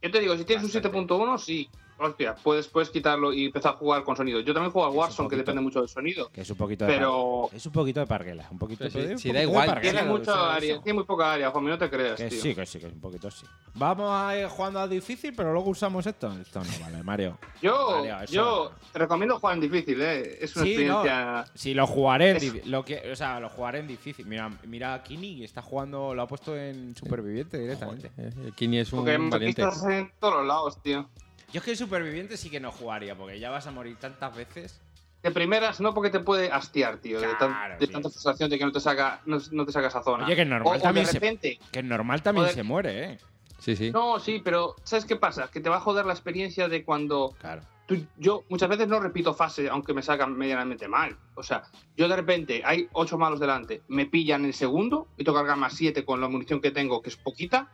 Yo 0.00 0.12
te 0.12 0.20
digo, 0.20 0.36
si 0.36 0.44
tienes 0.44 0.62
Bastante. 0.62 0.96
un 0.96 1.08
7.1, 1.08 1.38
sí. 1.38 1.68
Hostia, 1.98 2.34
puedes, 2.34 2.68
puedes 2.68 2.90
quitarlo 2.90 3.32
y 3.32 3.46
empezar 3.46 3.72
a 3.74 3.76
jugar 3.78 4.04
con 4.04 4.14
sonido. 4.16 4.40
Yo 4.40 4.52
también 4.52 4.70
juego 4.70 4.86
Es 4.88 4.92
un 4.92 4.98
Warzone, 4.98 5.28
que 5.30 5.36
depende 5.36 5.62
mucho 5.62 5.80
del 5.80 5.88
sonido. 5.88 6.28
Que 6.30 6.42
es 6.42 6.50
un 6.50 6.56
poquito 6.58 6.84
de 6.84 6.92
Pero- 6.92 7.46
par- 7.48 7.56
Es 7.56 7.64
un 7.66 7.72
poquito 7.72 8.00
de 8.00 8.06
parguela. 8.06 8.46
Un 8.50 8.58
poquito 8.58 8.84
de, 8.84 8.88
un 8.88 8.92
si 8.92 9.00
da 9.02 9.12
poquito 9.16 9.32
de 9.38 9.42
igual, 9.44 9.66
parguela, 9.66 10.00
Tiene 10.00 10.08
mucha 10.18 10.54
área, 10.54 10.72
eso. 10.74 10.82
tiene 10.82 10.94
muy 10.94 11.04
poca 11.04 11.32
área, 11.32 11.50
Juanmi, 11.50 11.70
no 11.70 11.78
te 11.78 11.88
creas, 11.88 12.16
Que 12.16 12.28
tío. 12.28 12.40
sí, 12.42 12.54
que 12.54 12.66
sí, 12.66 12.78
que 12.78 12.86
un 12.86 13.00
poquito 13.00 13.30
sí. 13.30 13.46
Vamos 13.74 14.10
a 14.12 14.38
ir 14.38 14.46
jugando 14.46 14.80
a 14.80 14.86
difícil, 14.88 15.32
pero 15.34 15.52
luego 15.54 15.70
usamos 15.70 16.06
esto. 16.06 16.30
Esto 16.40 16.60
no 16.60 16.70
vale, 16.82 17.02
Mario. 17.02 17.38
Yo, 17.62 18.04
eso 18.04 18.32
yo 18.32 18.72
te 18.92 18.98
recomiendo 18.98 19.38
jugar 19.38 19.54
en 19.54 19.60
difícil, 19.62 20.00
¿eh? 20.02 20.38
Es 20.40 20.54
una 20.56 20.64
Sí, 20.66 20.76
no. 20.84 21.00
experiencia... 21.02 21.44
Sí, 21.54 21.72
lo 21.74 21.86
jugaré 21.86 22.30
en 22.30 22.36
Es- 22.36 22.66
lo 22.66 22.84
que, 22.84 23.10
o 23.10 23.16
sea, 23.16 23.40
lo 23.40 23.48
jugaré 23.48 23.78
en 23.80 23.86
difícil. 23.86 24.26
Mira, 24.26 24.50
mira 24.66 24.92
a 24.94 25.02
Kini, 25.02 25.44
está 25.44 25.62
jugando, 25.62 26.14
lo 26.14 26.22
ha 26.22 26.26
puesto 26.26 26.54
en 26.56 26.94
superviviente 26.94 27.58
directamente. 27.58 28.10
Eh, 28.18 28.32
Kini 28.54 28.78
es 28.80 28.92
un 28.92 28.98
Porque 28.98 29.16
valiente. 29.16 29.62
en 29.62 30.12
todos 30.20 30.34
los 30.34 30.46
lados, 30.46 30.82
tío. 30.82 31.08
Yo 31.52 31.58
es 31.60 31.64
que 31.64 31.70
en 31.72 31.76
superviviente 31.76 32.36
sí 32.36 32.50
que 32.50 32.60
no 32.60 32.72
jugaría, 32.72 33.14
porque 33.16 33.38
ya 33.38 33.50
vas 33.50 33.66
a 33.66 33.70
morir 33.70 33.96
tantas 33.96 34.34
veces. 34.36 34.80
De 35.22 35.30
primeras, 35.30 35.80
no 35.80 35.94
porque 35.94 36.10
te 36.10 36.20
puede 36.20 36.50
hastiar, 36.52 36.98
tío. 36.98 37.20
de, 37.20 37.26
tan- 37.34 37.48
Claro, 37.50 37.78
de 37.78 37.86
tanta 37.86 38.10
frustración 38.10 38.50
de 38.50 38.58
que 38.58 38.64
no 38.64 38.72
te 38.72 38.80
saca, 38.80 39.22
no, 39.26 39.38
no 39.52 39.64
te 39.66 39.72
saca 39.72 39.88
esa 39.88 40.02
zona. 40.02 40.24
Oye, 40.26 40.36
que 40.36 40.44
normal 40.44 40.74
o, 40.74 40.78
o 40.78 40.80
también 40.80 41.06
de 41.06 41.12
se- 41.12 41.18
repente. 41.18 41.58
Que 41.72 41.78
en 41.80 41.88
normal 41.88 42.22
también 42.22 42.44
Joder. 42.44 42.54
se 42.54 42.62
muere, 42.62 43.04
¿eh? 43.12 43.18
Sí, 43.58 43.74
sí. 43.74 43.90
No, 43.90 44.20
sí, 44.20 44.40
pero 44.44 44.76
¿sabes 44.84 45.04
qué 45.04 45.16
pasa? 45.16 45.48
Que 45.50 45.60
te 45.60 45.68
va 45.70 45.76
a 45.76 45.80
joder 45.80 46.04
la 46.06 46.12
experiencia 46.12 46.68
de 46.68 46.84
cuando 46.84 47.34
Claro. 47.40 47.62
tú- 47.86 48.06
yo 48.18 48.44
muchas 48.50 48.68
veces 48.68 48.86
no 48.86 49.00
repito 49.00 49.34
fase, 49.34 49.68
aunque 49.68 49.94
me 49.94 50.02
sacan 50.02 50.36
medianamente 50.36 50.86
mal. 50.86 51.16
O 51.34 51.42
sea, 51.42 51.62
yo 51.96 52.06
de 52.06 52.14
repente 52.16 52.62
hay 52.64 52.88
ocho 52.92 53.16
malos 53.18 53.40
delante, 53.40 53.82
me 53.88 54.06
pillan 54.06 54.44
el 54.44 54.52
segundo 54.54 55.08
y 55.16 55.24
tengo 55.24 55.38
que 55.38 55.42
cargar 55.42 55.56
más 55.58 55.72
siete 55.72 56.04
con 56.04 56.20
la 56.20 56.28
munición 56.28 56.60
que 56.60 56.70
tengo, 56.70 57.00
que 57.02 57.08
es 57.08 57.16
poquita. 57.16 57.68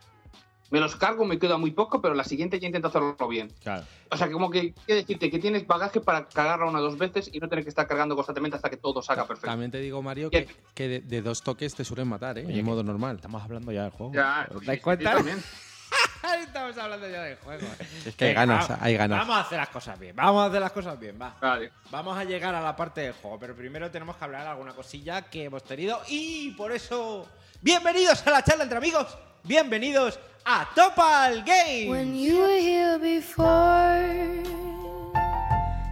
Me 0.73 0.79
los 0.79 0.95
cargo, 0.95 1.23
me 1.23 1.37
queda 1.37 1.55
muy 1.57 1.69
poco, 1.69 2.01
pero 2.01 2.15
la 2.15 2.23
siguiente 2.23 2.59
ya 2.59 2.65
intento 2.65 2.87
hacerlo 2.87 3.15
bien. 3.27 3.53
Claro. 3.61 3.85
O 4.09 4.17
sea, 4.17 4.25
que 4.25 4.33
como 4.33 4.49
que 4.49 4.73
quiere 4.73 5.01
decirte 5.01 5.29
que 5.29 5.37
tienes 5.37 5.67
bagaje 5.67 6.01
para 6.01 6.27
cargarla 6.27 6.65
una 6.65 6.79
o 6.79 6.81
dos 6.81 6.97
veces 6.97 7.29
y 7.31 7.39
no 7.39 7.47
tener 7.47 7.63
que 7.63 7.69
estar 7.69 7.87
cargando 7.87 8.15
constantemente 8.15 8.55
hasta 8.55 8.71
que 8.71 8.77
todo 8.77 9.03
salga 9.03 9.27
perfecto. 9.27 9.51
También 9.51 9.69
te 9.69 9.77
digo, 9.77 10.01
Mario, 10.01 10.31
Que- 10.31 10.47
de, 10.75 10.99
de 11.01 11.21
dos 11.21 11.43
toques 11.43 11.75
te 11.75 11.85
suelen 11.85 12.07
matar, 12.07 12.39
¿eh? 12.39 12.41
Oye, 12.45 12.53
en 12.55 12.59
que- 12.59 12.63
modo 12.63 12.83
normal. 12.83 13.17
Estamos 13.17 13.43
hablando 13.43 13.71
ya 13.71 13.83
del 13.83 13.91
juego. 13.91 14.13
Ya, 14.13 14.47
¿Os 14.51 14.65
dais 14.65 14.79
sí, 14.79 14.83
cuenta? 14.83 15.15
Estamos 16.41 16.75
hablando 16.77 17.07
ya 17.07 17.21
del 17.21 17.37
juego. 17.37 17.67
Es 18.05 18.15
que 18.15 18.25
hay 18.25 18.33
ganas, 18.33 18.71
va- 18.71 18.77
hay 18.81 18.97
ganas. 18.97 19.19
Vamos 19.19 19.35
a 19.37 19.41
hacer 19.41 19.59
las 19.59 19.69
cosas 19.69 19.99
bien. 19.99 20.15
Vamos 20.15 20.41
a 20.41 20.45
hacer 20.47 20.59
las 20.61 20.71
cosas 20.71 20.99
bien, 20.99 21.19
va. 21.21 21.35
Vale. 21.39 21.71
Vamos 21.91 22.17
a 22.17 22.23
llegar 22.23 22.55
a 22.55 22.61
la 22.61 22.75
parte 22.75 23.01
del 23.01 23.13
juego, 23.13 23.37
pero 23.37 23.55
primero 23.55 23.91
tenemos 23.91 24.15
que 24.17 24.23
hablar 24.25 24.41
de 24.43 24.49
alguna 24.49 24.73
cosilla 24.73 25.21
que 25.29 25.43
hemos 25.43 25.63
tenido 25.63 26.01
y 26.07 26.49
por 26.51 26.71
eso. 26.71 27.27
¡Bienvenidos 27.61 28.25
a 28.25 28.31
la 28.31 28.43
charla 28.43 28.63
entre 28.63 28.79
amigos! 28.79 29.15
¡Bienvenidos 29.45 30.17
a 30.45 30.69
Topal 30.73 31.43
Game! 31.43 31.89
When 31.89 32.15
you 32.15 32.43
were 32.43 32.61
here 32.61 32.97
before, 32.97 33.99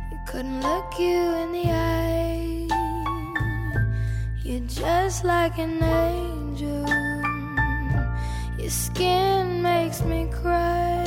you 0.09 0.19
couldn't 0.25 0.61
look 0.61 0.97
you 0.97 1.35
in 1.35 1.51
the 1.51 1.69
eye. 1.69 2.67
You're 4.41 4.65
just 4.67 5.25
like 5.25 5.57
an 5.57 5.83
angel. 5.83 6.87
Your 8.57 8.69
skin 8.69 9.61
makes 9.61 10.01
me 10.01 10.29
cry. 10.31 11.03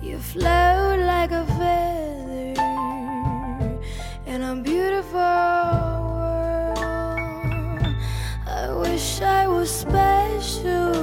You 0.00 0.16
float 0.20 1.00
like 1.00 1.32
a 1.32 1.44
feather 1.58 2.54
in 4.26 4.42
a 4.44 4.54
beautiful 4.54 5.87
wish 9.18 9.26
I 9.26 9.48
was 9.48 9.70
special. 9.70 10.94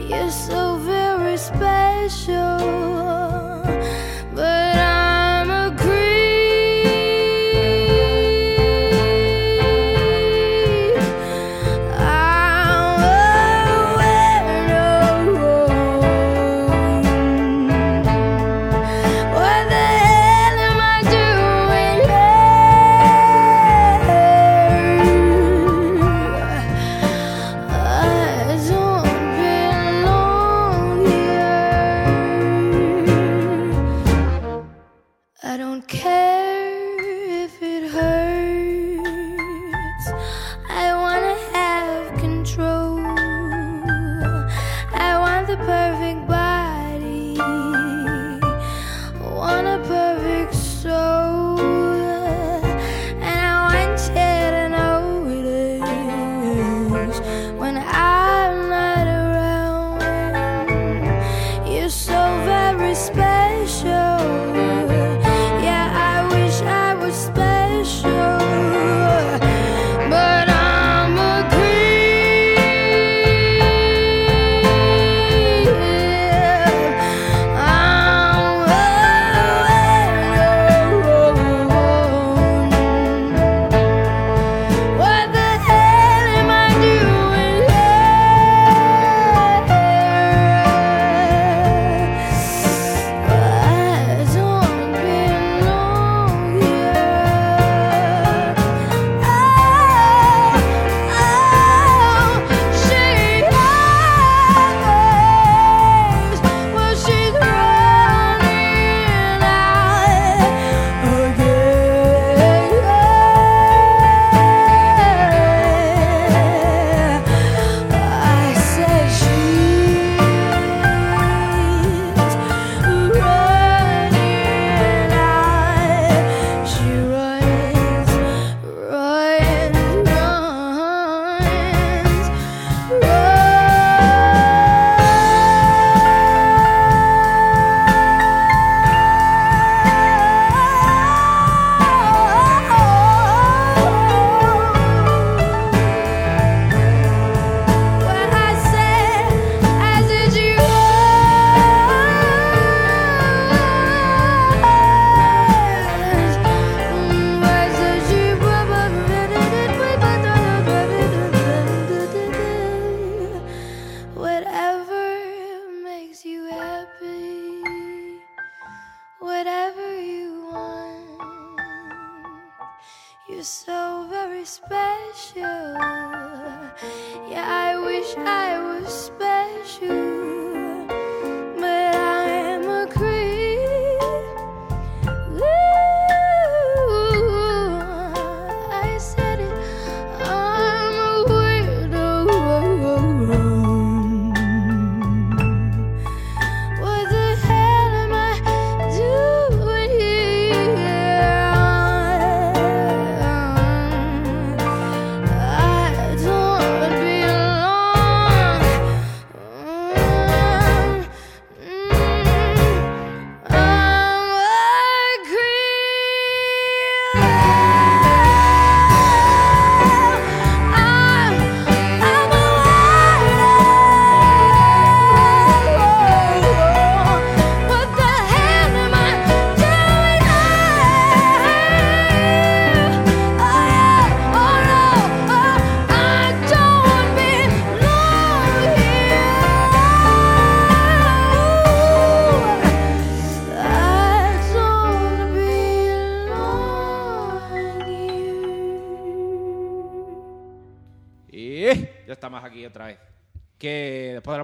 You're 0.00 0.30
so 0.30 0.76
very 0.78 1.36
special. 1.36 3.45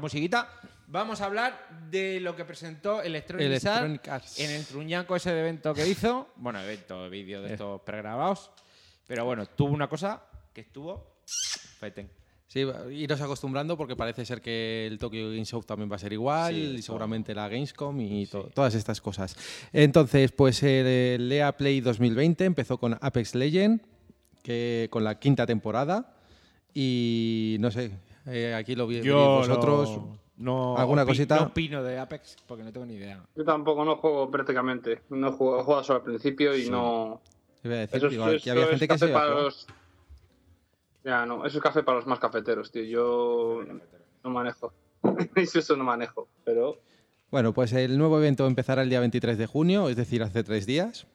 Musiquita 0.02 0.48
vamos 0.88 1.20
a 1.22 1.24
hablar 1.26 1.68
de 1.90 2.20
lo 2.20 2.36
que 2.36 2.44
presentó 2.44 3.00
Electronic, 3.02 3.46
Electronic 3.46 4.08
Arts 4.08 4.38
en 4.40 4.50
el 4.50 4.66
truñaco 4.66 5.16
ese 5.16 5.32
de 5.32 5.40
evento 5.40 5.72
que 5.72 5.86
hizo. 5.88 6.28
Bueno, 6.36 6.60
evento, 6.60 7.08
vídeo 7.08 7.40
de 7.40 7.52
estos 7.52 7.80
pregrabados. 7.82 8.50
Pero 9.06 9.24
bueno, 9.24 9.46
tuvo 9.46 9.72
una 9.72 9.88
cosa 9.88 10.22
que 10.52 10.60
estuvo 10.62 11.16
feten. 11.78 12.10
Sí, 12.48 12.66
iros 12.90 13.20
acostumbrando 13.22 13.78
porque 13.78 13.96
parece 13.96 14.26
ser 14.26 14.42
que 14.42 14.86
el 14.86 14.98
Tokyo 14.98 15.30
Game 15.30 15.44
Show 15.46 15.62
también 15.62 15.90
va 15.90 15.96
a 15.96 15.98
ser 15.98 16.12
igual 16.12 16.52
Sí, 16.54 16.60
y 16.78 16.82
seguramente 16.82 17.34
la 17.34 17.48
Gamescom 17.48 17.98
y 17.98 18.26
to- 18.26 18.50
todas 18.52 18.74
estas 18.74 19.00
cosas. 19.00 19.34
Entonces, 19.72 20.32
pues 20.32 20.62
el 20.62 21.32
EA 21.32 21.56
Play 21.56 21.80
2020 21.80 22.44
empezó 22.44 22.76
con 22.76 22.98
Apex 23.00 23.34
Legend, 23.34 23.80
que 24.42 24.88
con 24.90 25.02
la 25.04 25.18
quinta 25.18 25.46
temporada 25.46 26.14
y 26.74 27.56
no 27.60 27.70
sé, 27.70 27.90
eh, 28.26 28.54
aquí 28.54 28.74
lo 28.74 28.86
vi 28.86 29.00
vosotros. 29.08 29.98
no, 30.36 30.76
¿Alguna 30.78 31.02
opi- 31.04 31.08
cosita? 31.08 31.36
No 31.36 31.42
opino 31.46 31.82
de 31.82 31.98
Apex 31.98 32.36
porque 32.46 32.64
no 32.64 32.72
tengo 32.72 32.86
ni 32.86 32.94
idea. 32.94 33.22
Yo 33.36 33.44
tampoco 33.44 33.84
no 33.84 33.96
juego 33.96 34.30
prácticamente. 34.30 35.02
No 35.10 35.32
juego, 35.32 35.60
he 35.60 35.64
jugado 35.64 35.84
solo 35.84 35.98
al 36.00 36.04
principio 36.04 36.56
y 36.56 36.68
no. 36.70 37.20
Iba 37.64 37.74
a 37.74 37.78
decir, 37.78 37.96
Eso, 37.98 38.08
digo, 38.08 38.28
es- 38.28 38.40
aquí 38.42 38.50
había 38.50 38.62
eso 38.64 38.72
es 38.72 38.78
gente 38.80 38.92
que 38.94 38.98
se 38.98 39.08
para 39.08 39.30
los. 39.30 39.66
Ya, 41.04 41.26
no, 41.26 41.44
eso 41.46 41.58
es 41.58 41.62
café 41.62 41.82
para 41.82 41.98
los 41.98 42.06
más 42.06 42.18
cafeteros, 42.20 42.70
tío. 42.70 42.82
Yo 42.84 43.60
no 44.24 44.30
manejo. 44.30 44.72
Eso 45.34 45.58
eso 45.58 45.76
no 45.76 45.82
manejo. 45.84 46.28
Pero 46.44 46.78
Bueno, 47.32 47.52
pues 47.52 47.72
el 47.72 47.98
nuevo 47.98 48.18
evento 48.18 48.46
empezará 48.46 48.82
el 48.82 48.88
día 48.90 49.00
23 49.00 49.36
de 49.36 49.46
junio, 49.46 49.88
es 49.88 49.96
decir, 49.96 50.22
hace 50.22 50.44
tres 50.44 50.64
días. 50.64 51.06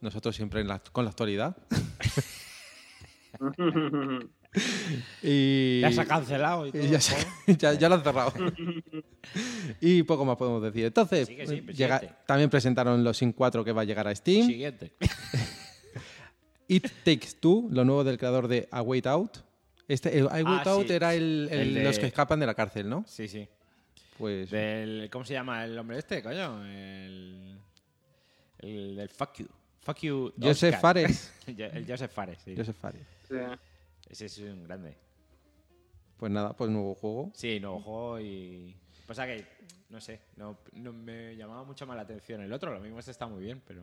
Nosotros 0.00 0.36
siempre 0.36 0.60
en 0.60 0.68
la- 0.68 0.80
con 0.92 1.04
la 1.04 1.10
actualidad. 1.10 1.56
y... 5.22 5.80
Ya 5.80 5.92
se 5.92 6.00
ha 6.00 6.04
cancelado 6.06 6.66
y 6.66 6.72
todo. 6.72 6.82
Y 6.84 6.88
ya, 6.88 7.00
se- 7.00 7.26
ya- 7.58 7.74
ya 7.74 7.88
lo 7.88 7.96
han 7.96 8.02
cerrado. 8.02 8.32
y 9.80 10.02
poco 10.02 10.24
más 10.24 10.36
podemos 10.36 10.62
decir. 10.62 10.86
Entonces, 10.86 11.26
sí, 11.28 11.62
llega- 11.74 12.00
también 12.26 12.50
presentaron 12.50 13.02
los 13.04 13.16
Sin 13.18 13.32
4 13.32 13.64
que 13.64 13.72
va 13.72 13.82
a 13.82 13.84
llegar 13.84 14.06
a 14.08 14.14
Steam. 14.14 14.46
Siguiente. 14.46 14.92
It 16.68 16.86
Takes 17.04 17.28
Two, 17.40 17.68
lo 17.70 17.84
nuevo 17.84 18.04
del 18.04 18.18
creador 18.18 18.46
de 18.48 18.68
A 18.70 18.82
Way 18.82 19.02
Out. 19.06 19.38
Este, 19.88 20.18
el 20.18 20.26
A 20.26 20.34
Way 20.34 20.44
Ah, 20.46 20.62
Out 20.66 20.86
sí. 20.88 20.92
era 20.92 21.14
el, 21.14 21.48
el- 21.50 21.58
El 21.60 21.74
de- 21.74 21.84
los 21.84 21.98
que 21.98 22.06
escapan 22.06 22.38
de 22.40 22.46
la 22.46 22.54
cárcel, 22.54 22.88
¿no? 22.88 23.04
Sí, 23.08 23.26
sí. 23.28 23.48
Pues 24.18 24.50
Del, 24.50 25.08
¿Cómo 25.12 25.24
se 25.24 25.32
llama 25.34 25.64
el 25.64 25.78
hombre 25.78 25.98
este, 25.98 26.22
coño? 26.22 26.64
El, 26.66 27.56
el 28.58 28.96
del 28.96 29.08
Fuck 29.08 29.34
You. 29.38 29.46
Fuck 29.82 29.98
You. 30.00 30.32
Joseph 30.38 30.74
Oscar. 30.74 30.80
Fares. 30.80 31.32
el 31.46 31.86
Joseph 31.88 32.12
Fares, 32.12 32.38
sí. 32.44 32.54
Joseph 32.56 32.76
Fares. 32.76 33.02
Ese 34.08 34.26
es 34.26 34.38
un 34.38 34.64
grande. 34.64 34.96
Pues 36.16 36.32
nada, 36.32 36.52
pues 36.54 36.70
nuevo 36.70 36.94
juego. 36.94 37.30
Sí, 37.34 37.60
nuevo 37.60 37.80
juego 37.80 38.20
y. 38.20 38.76
Pasa 39.06 39.26
que, 39.26 39.44
no 39.88 40.00
sé, 40.00 40.20
no, 40.36 40.58
no 40.74 40.92
me 40.92 41.34
llamaba 41.36 41.64
mucho 41.64 41.86
más 41.86 41.96
la 41.96 42.02
atención 42.02 42.42
el 42.42 42.52
otro. 42.52 42.72
Lo 42.74 42.80
mismo 42.80 42.98
este 42.98 43.10
está 43.10 43.26
muy 43.26 43.42
bien, 43.42 43.62
pero. 43.66 43.82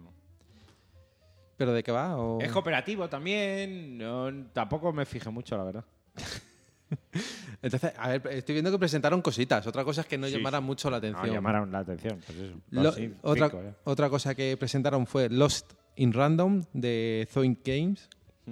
¿Pero 1.58 1.74
de 1.74 1.82
qué 1.84 1.92
va? 1.92 2.18
O- 2.18 2.42
Es 2.42 2.52
cooperativo 2.52 3.08
también. 3.08 3.98
No, 3.98 4.30
tampoco 4.54 4.92
me 4.92 5.06
fijé 5.06 5.30
mucho, 5.30 5.56
la 5.58 5.64
verdad. 5.64 5.86
Entonces, 7.62 7.94
a 7.98 8.10
ver, 8.10 8.28
estoy 8.32 8.54
viendo 8.54 8.70
que 8.72 8.78
presentaron 8.78 9.22
cositas. 9.22 9.66
Otra 9.66 9.84
cosa 9.84 10.02
es 10.02 10.08
que 10.08 10.18
no 10.18 10.28
Sí, 10.28 10.34
llamaran 10.34 10.62
sí. 10.62 10.66
mucho 10.68 10.90
la 10.90 10.98
No, 11.00 11.08
atención. 11.08 11.32
llamaron 11.34 11.72
la 11.72 11.80
atención. 11.80 12.22
Pues 12.26 12.38
eso. 12.38 12.56
Lo- 12.70 12.84
Los 12.84 12.96
cinco, 12.96 13.18
otra, 13.24 13.52
ya. 13.52 13.76
otra 13.86 14.10
cosa 14.10 14.36
que 14.36 14.56
presentaron 14.58 15.08
fue 15.08 15.30
Lost 15.30 15.74
in 15.96 16.14
Random 16.14 16.64
de 16.74 17.28
Zoink 17.32 17.66
Games, 17.66 18.10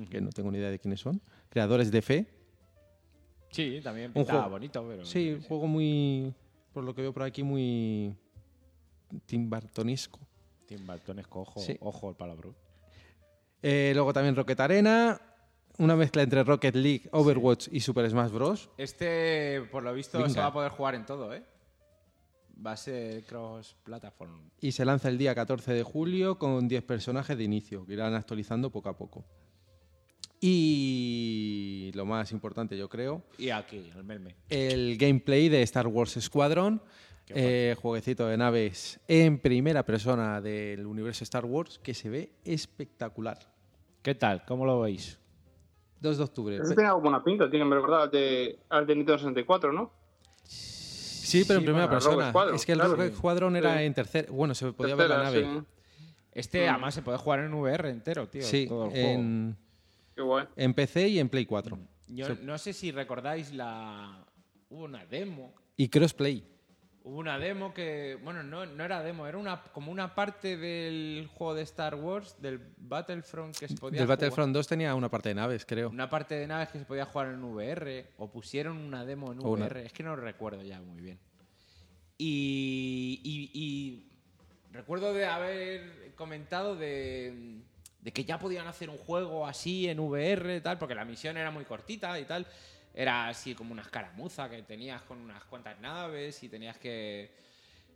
que 0.09 0.21
no 0.21 0.29
tengo 0.31 0.49
ni 0.51 0.57
idea 0.57 0.71
de 0.71 0.79
quiénes 0.79 1.01
son. 1.01 1.21
Creadores 1.53 1.91
de 1.91 2.01
Fe. 2.01 2.25
Sí, 3.51 3.79
también 3.83 4.11
Un 4.15 4.25
juego. 4.25 4.49
bonito, 4.49 4.83
pero. 4.89 5.05
Sí, 5.05 5.33
un 5.33 5.43
juego 5.43 5.67
muy, 5.67 6.33
por 6.73 6.83
lo 6.83 6.95
que 6.95 7.03
veo 7.03 7.13
por 7.13 7.21
aquí, 7.21 7.43
muy 7.43 8.15
Tim 9.27 9.47
Burtonesco. 9.47 10.19
Tim 10.65 10.83
Burtonesco, 10.87 11.41
ojo, 11.41 11.59
Sí. 11.59 11.77
ojo 11.79 12.09
el 12.09 12.15
palabro. 12.15 12.55
Eh, 13.61 13.91
luego 13.93 14.11
también 14.13 14.35
Rocket 14.35 14.59
Arena, 14.61 15.21
una 15.77 15.95
mezcla 15.95 16.23
entre 16.23 16.43
Rocket 16.43 16.75
League, 16.75 17.07
Overwatch 17.11 17.67
y 17.71 17.81
Super 17.81 18.09
Smash 18.09 18.31
Bros. 18.31 18.71
Este, 18.75 19.61
por 19.71 19.83
lo 19.83 19.93
visto, 19.93 20.27
se 20.27 20.39
va 20.39 20.47
a 20.47 20.53
poder 20.53 20.71
jugar 20.71 20.95
en 20.95 21.05
todo, 21.05 21.35
¿eh? 21.35 21.43
Va 22.65 22.71
a 22.71 22.77
ser 22.77 23.23
cross-platform. 23.25 24.49
Y 24.59 24.71
se 24.71 24.85
lanza 24.85 25.07
el 25.09 25.19
día 25.19 25.35
14 25.35 25.71
de 25.73 25.83
julio 25.83 26.39
con 26.39 26.67
10 26.67 26.81
personajes 26.83 27.37
de 27.37 27.43
inicio, 27.43 27.85
que 27.85 27.93
irán 27.93 28.15
actualizando 28.15 28.71
poco 28.71 28.89
a 28.89 28.97
poco. 28.97 29.23
Y 30.45 31.91
lo 31.95 32.06
más 32.06 32.32
importante, 32.34 32.77
yo 32.77 32.89
creo, 32.89 33.21
Y 33.38 33.49
aquí, 33.49 33.89
el 33.95 34.03
meme. 34.03 34.36
el 34.49 34.97
gameplay 34.97 35.47
de 35.47 35.62
Star 35.63 35.88
Wars 35.88 36.17
Squadron, 36.19 36.82
eh, 37.29 37.75
jueguecito 37.82 38.27
de 38.27 38.36
naves 38.36 38.99
en 39.08 39.39
primera 39.39 39.86
persona 39.86 40.41
del 40.41 40.86
universo 40.86 41.23
Star 41.23 41.45
Wars, 41.45 41.79
que 41.82 41.93
se 41.93 42.10
ve 42.10 42.34
espectacular. 42.43 43.39
¿Qué 44.01 44.15
tal? 44.15 44.43
¿Cómo 44.45 44.65
lo 44.65 44.82
veis? 44.82 45.17
2 46.01 46.17
de 46.17 46.23
octubre. 46.25 46.56
Eso 46.58 46.75
tiene 46.75 46.91
buena 46.91 47.23
pinta, 47.23 47.49
tiene 47.49 47.63
me 47.63 47.75
verdad 47.79 48.03
al 48.03 48.12
de, 48.12 48.60
al 48.69 48.86
de 48.86 48.95
Nintendo 48.95 49.17
64, 49.19 49.71
¿no? 49.71 49.91
Sí, 50.43 51.45
pero 51.47 51.60
en 51.60 51.65
primera 51.65 51.86
bueno, 51.88 51.99
persona. 52.01 52.29
Squadron, 52.32 52.56
es 52.56 52.65
que 52.65 52.71
el 52.73 52.79
claro. 52.79 52.95
Rogue 52.95 53.12
Squadron 53.15 53.56
era 53.56 53.77
Sí. 53.77 53.84
en 53.86 53.93
tercer. 53.93 54.29
Bueno, 54.29 54.53
se 54.53 54.73
podía 54.73 54.95
ver 54.95 55.10
la 55.10 55.21
Tercera, 55.23 55.47
nave. 55.47 55.62
sí. 55.62 55.67
Este, 56.34 56.67
además, 56.67 56.93
se 56.93 57.01
puede 57.01 57.17
jugar 57.17 57.39
en 57.39 57.53
VR 57.53 57.89
entero, 57.89 58.27
tío. 58.27 58.41
Sí, 58.43 58.67
todo 58.67 58.86
el 58.86 58.91
juego. 58.91 59.08
en, 59.08 59.58
Qué 60.15 60.21
guay. 60.21 60.45
en 60.56 60.73
PC 60.73 61.08
y 61.10 61.19
en 61.19 61.30
Play 61.30 61.45
4. 61.45 61.78
Yo 62.08 62.36
no 62.43 62.58
sé 62.58 62.73
si 62.73 62.91
recordáis 62.91 63.52
la... 63.54 64.26
Hubo 64.69 64.84
una 64.86 65.06
demo. 65.06 65.54
Y 65.78 65.89
crossplay. 65.89 66.43
Hubo 67.04 67.17
una 67.17 67.38
demo 67.39 67.73
que... 67.73 68.17
Bueno, 68.23 68.43
no, 68.43 68.65
no 68.65 68.84
era 68.86 69.02
demo, 69.04 69.28
era 69.28 69.38
una 69.38 69.62
como 69.63 69.91
una 69.91 70.15
parte 70.15 70.56
del 70.58 71.28
juego 71.34 71.54
de 71.56 71.63
Star 71.63 71.95
Wars, 71.95 72.36
del 72.41 72.60
Battlefront, 72.78 73.58
que 73.58 73.67
se 73.67 73.76
podía 73.76 73.99
Del 73.99 74.08
jugar- 74.08 74.17
Battlefront 74.19 74.54
2 74.54 74.67
tenía 74.67 74.95
una 74.95 75.10
parte 75.10 75.30
de 75.30 75.36
naves, 75.36 75.65
creo. 75.65 75.89
Una 75.89 76.10
parte 76.10 76.36
de 76.36 76.47
naves 76.47 76.69
que 76.69 76.80
se 76.80 76.86
podía 76.86 77.06
jugar 77.06 77.28
en 77.34 77.43
VR, 77.43 78.08
o 78.17 78.32
pusieron 78.32 78.78
una 78.78 79.04
demo 79.06 79.32
en 79.34 79.39
VR, 79.39 79.86
es 79.86 79.91
que 79.93 80.04
no 80.04 80.15
recuerdo 80.15 80.62
ya 80.63 80.80
muy 80.82 81.02
bien. 81.02 81.19
Y, 82.17 83.19
y- 83.23 83.52
y 83.54 84.10
recuerdo 84.71 85.13
de 85.13 85.26
haber 85.26 86.13
comentado 86.15 86.76
de, 86.76 87.60
de 88.03 88.11
que 88.11 88.25
ya 88.25 88.37
podían 88.37 88.67
hacer 88.67 88.89
un 88.89 88.97
juego 88.97 89.47
así 89.47 89.87
en 89.87 89.99
VR 89.99 90.57
y 90.57 90.61
tal, 90.61 90.77
porque 90.77 90.93
la 90.93 91.05
misión 91.05 91.37
era 91.37 91.51
muy 91.51 91.63
cortita 91.63 92.19
y 92.19 92.25
tal. 92.25 92.45
Era 92.93 93.29
así 93.29 93.55
como 93.55 93.71
una 93.71 93.81
escaramuza 93.81 94.49
que 94.49 94.61
tenías 94.63 95.01
con 95.03 95.19
unas 95.19 95.43
cuantas 95.45 95.79
naves 95.79 96.43
y 96.43 96.49
tenías 96.49 96.77
que, 96.77 97.31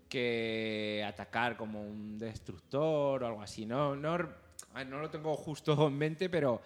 que 0.09 1.03
atacar 1.07 1.57
como 1.57 1.81
un 1.81 2.17
destructor 2.17 3.21
o 3.23 3.27
algo 3.27 3.41
así. 3.41 3.65
No, 3.65 3.95
no, 3.95 4.17
no 4.17 4.99
lo 5.01 5.09
tengo 5.09 5.35
justo 5.35 5.87
en 5.87 5.97
mente, 5.97 6.29
pero 6.29 6.61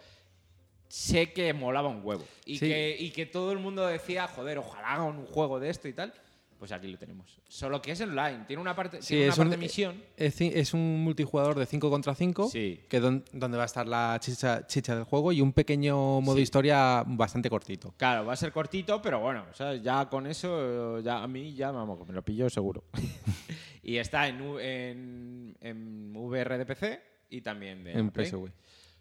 sé 0.87 1.33
que 1.33 1.51
molaba 1.53 1.89
un 1.89 2.01
huevo. 2.05 2.25
Y, 2.45 2.57
Sí. 2.59 2.67
que, 2.67 2.95
y 2.99 3.11
que 3.11 3.25
todo 3.25 3.51
el 3.51 3.59
mundo 3.59 3.87
decía, 3.87 4.27
joder, 4.27 4.59
ojalá 4.59 4.93
hagan 4.93 5.07
un 5.17 5.25
juego 5.25 5.59
de 5.59 5.69
esto 5.69 5.87
y 5.87 5.93
tal. 5.93 6.13
Pues 6.61 6.71
aquí 6.71 6.87
lo 6.91 6.95
tenemos. 6.99 7.39
Solo 7.47 7.81
que 7.81 7.93
es 7.93 8.01
online. 8.01 8.45
Tiene 8.45 8.61
una 8.61 8.75
parte, 8.75 9.01
Sí, 9.01 9.07
tiene 9.15 9.23
una 9.23 9.33
es 9.33 9.39
un- 9.39 9.45
parte 9.45 9.57
misión. 9.57 10.03
Es, 10.15 10.73
un 10.75 11.03
multijugador 11.03 11.57
de 11.57 11.65
5 11.65 11.89
contra 11.89 12.13
5, 12.13 12.49
Sí. 12.49 12.81
que 12.87 12.99
don- 12.99 13.25
donde 13.33 13.57
va 13.57 13.63
a 13.63 13.65
estar 13.65 13.87
la 13.87 14.19
chicha, 14.21 14.67
chicha 14.67 14.93
del 14.93 15.05
juego 15.05 15.31
y 15.31 15.41
un 15.41 15.53
pequeño 15.53 16.21
modo 16.21 16.35
Sí. 16.35 16.43
historia 16.43 17.03
bastante 17.07 17.49
cortito. 17.49 17.95
Claro, 17.97 18.27
va 18.27 18.33
a 18.33 18.35
ser 18.35 18.51
cortito, 18.51 19.01
pero 19.01 19.19
bueno, 19.21 19.43
sea, 19.55 19.73
ya 19.77 20.07
con 20.07 20.27
eso, 20.27 20.99
ya 20.99 21.23
a 21.23 21.27
mí 21.27 21.55
ya 21.55 21.71
vamos, 21.71 22.07
me 22.07 22.13
lo 22.13 22.21
pillo 22.21 22.47
seguro. 22.47 22.83
y 23.81 23.97
está 23.97 24.27
en, 24.27 24.39
en, 24.59 25.57
en 25.61 26.15
VR 26.15 26.59
de 26.59 26.65
PC 26.67 27.01
y 27.31 27.41
también 27.41 27.83
de 27.83 27.93
en. 27.93 28.11
PSV. 28.11 28.43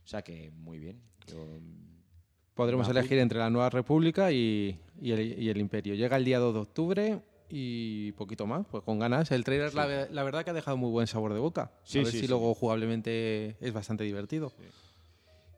O 0.02 0.06
sea 0.06 0.22
que 0.22 0.50
muy 0.50 0.78
bien. 0.78 0.98
Yo- 1.26 1.58
Podremos 2.54 2.88
elegir 2.88 3.18
entre 3.18 3.38
la 3.38 3.48
Nueva 3.48 3.70
República 3.70 4.32
y, 4.32 4.78
y 5.00 5.12
el, 5.12 5.38
y 5.42 5.48
el 5.48 5.56
Imperio. 5.58 5.94
Llega 5.94 6.16
el 6.16 6.24
día 6.24 6.38
2 6.38 6.52
de 6.52 6.60
octubre 6.60 7.20
y 7.50 8.12
poquito 8.12 8.46
más, 8.46 8.66
pues 8.70 8.82
con 8.84 8.98
ganas. 8.98 9.30
El 9.30 9.44
trailer, 9.44 9.74
la, 9.74 9.86
ve- 9.86 10.08
la 10.10 10.22
verdad, 10.22 10.44
que 10.44 10.50
ha 10.50 10.54
dejado 10.54 10.76
muy 10.76 10.90
buen 10.90 11.06
sabor 11.06 11.34
de 11.34 11.40
boca. 11.40 11.72
Sí, 11.82 11.98
a 11.98 12.02
ver 12.02 12.10
sí, 12.12 12.18
si 12.18 12.24
sí. 12.24 12.28
luego 12.30 12.54
jugablemente 12.54 13.56
es 13.60 13.72
bastante 13.72 14.04
divertido. 14.04 14.52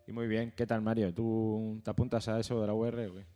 Y 0.07 0.13
muy 0.13 0.27
bien. 0.27 0.53
¿Qué 0.57 0.67
tal, 0.67 0.83
Mario? 0.83 1.13
¿Tú 1.15 1.81
te 1.85 1.91
apuntas 1.91 2.27
a 2.29 2.41
eso 2.41 2.61
de 2.61 2.67
la 2.67 2.75
UR? 2.75 2.95
o 3.11 3.15
qué? 3.15 3.27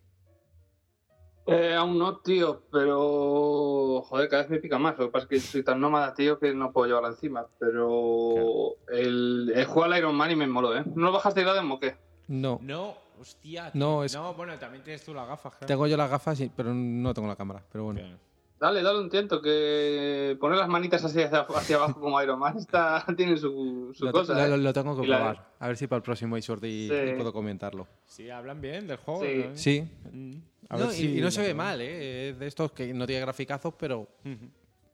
Eh, 1.49 1.75
aún 1.77 1.97
no, 1.97 2.19
tío, 2.19 2.64
pero 2.73 4.03
joder, 4.05 4.29
cada 4.29 4.42
vez 4.42 4.51
me 4.51 4.59
pica 4.59 4.79
más. 4.79 4.99
Lo 4.99 5.07
que 5.07 5.12
pasa 5.12 5.25
es 5.25 5.29
que 5.29 5.38
soy 5.40 5.62
tan 5.62 5.81
nómada, 5.81 6.12
tío, 6.12 6.40
que 6.40 6.53
no 6.53 6.73
puedo 6.73 6.88
llevarla 6.88 7.11
encima. 7.11 7.47
Pero 7.61 8.75
el, 8.88 9.53
el 9.55 9.64
juego 9.66 9.85
al 9.85 9.97
Iron 9.99 10.14
Man 10.16 10.33
y 10.33 10.37
me 10.37 10.49
moló, 10.49 10.77
¿eh? 10.77 10.83
¿No 10.97 11.07
lo 11.07 11.12
bajaste 11.12 11.40
de 11.40 11.47
la 11.47 11.55
demo 11.55 11.77
o 11.77 11.81
qué? 11.81 11.95
No, 12.27 12.59
No, 12.61 12.95
hostia. 13.21 13.71
No, 13.75 14.03
es- 14.03 14.12
No, 14.14 14.35
bueno, 14.35 14.59
también 14.59 14.83
tienes 14.83 15.05
tú 15.05 15.14
las 15.14 15.29
gafas, 15.29 15.53
claro. 15.53 15.66
tengo 15.69 15.87
yo 15.87 15.97
las 15.97 16.11
gafas, 16.11 16.42
pero 16.57 16.75
no 16.75 17.14
tengo 17.14 17.29
la 17.29 17.37
cámara. 17.37 17.62
Pero 17.71 17.85
bueno. 17.85 18.01
Bien. 18.01 18.19
Dale, 18.59 18.83
dale 18.83 19.01
un 19.01 19.11
tiento, 19.11 19.42
que 19.42 20.35
poner 20.40 20.57
las 20.59 20.69
manitas 20.69 21.05
así 21.05 21.23
hacia, 21.23 21.40
hacia 21.40 21.77
abajo 21.77 22.01
como 22.01 22.21
Iron 22.23 22.38
Man 22.38 22.57
está, 22.57 23.05
tiene 23.16 23.37
su, 23.37 23.92
su 23.95 24.07
Lo, 24.07 24.12
cosa. 24.12 24.33
lo- 24.35 24.40
¿eh? 24.45 24.49
lo- 24.49 24.57
lo 24.57 24.73
tengo 24.73 24.97
que 24.99 25.05
Y 25.05 25.09
la- 25.09 25.16
probar. 25.19 25.49
A 25.59 25.69
ver 25.69 25.77
si 25.77 25.87
para 25.87 25.99
el 25.99 26.03
próximo 26.03 26.37
hay 26.37 26.42
suerte 26.42 26.66
y, 26.69 26.88
Sí. 26.88 26.95
y 26.95 27.14
puedo 27.16 27.33
comentarlo. 27.35 27.87
Sí, 28.07 28.31
hablan 28.31 28.61
bien 28.62 28.87
del 28.87 28.97
juego. 28.97 29.23
Sí. 29.23 29.45
¿no? 29.47 29.57
Sí. 29.57 29.85
Mm. 30.12 30.35
A 30.71 30.77
No, 30.79 30.87
ver 30.87 30.95
y, 30.95 30.97
si 30.97 31.19
y 31.19 31.21
no 31.21 31.31
se 31.31 31.42
ve 31.42 31.53
mal, 31.55 31.81
¿eh? 31.83 32.31
Es 32.31 32.38
de 32.38 32.47
estos 32.47 32.73
que 32.73 32.92
no 32.95 33.07
tiene 33.07 33.21
graficazos, 33.21 33.75
pero 33.79 34.09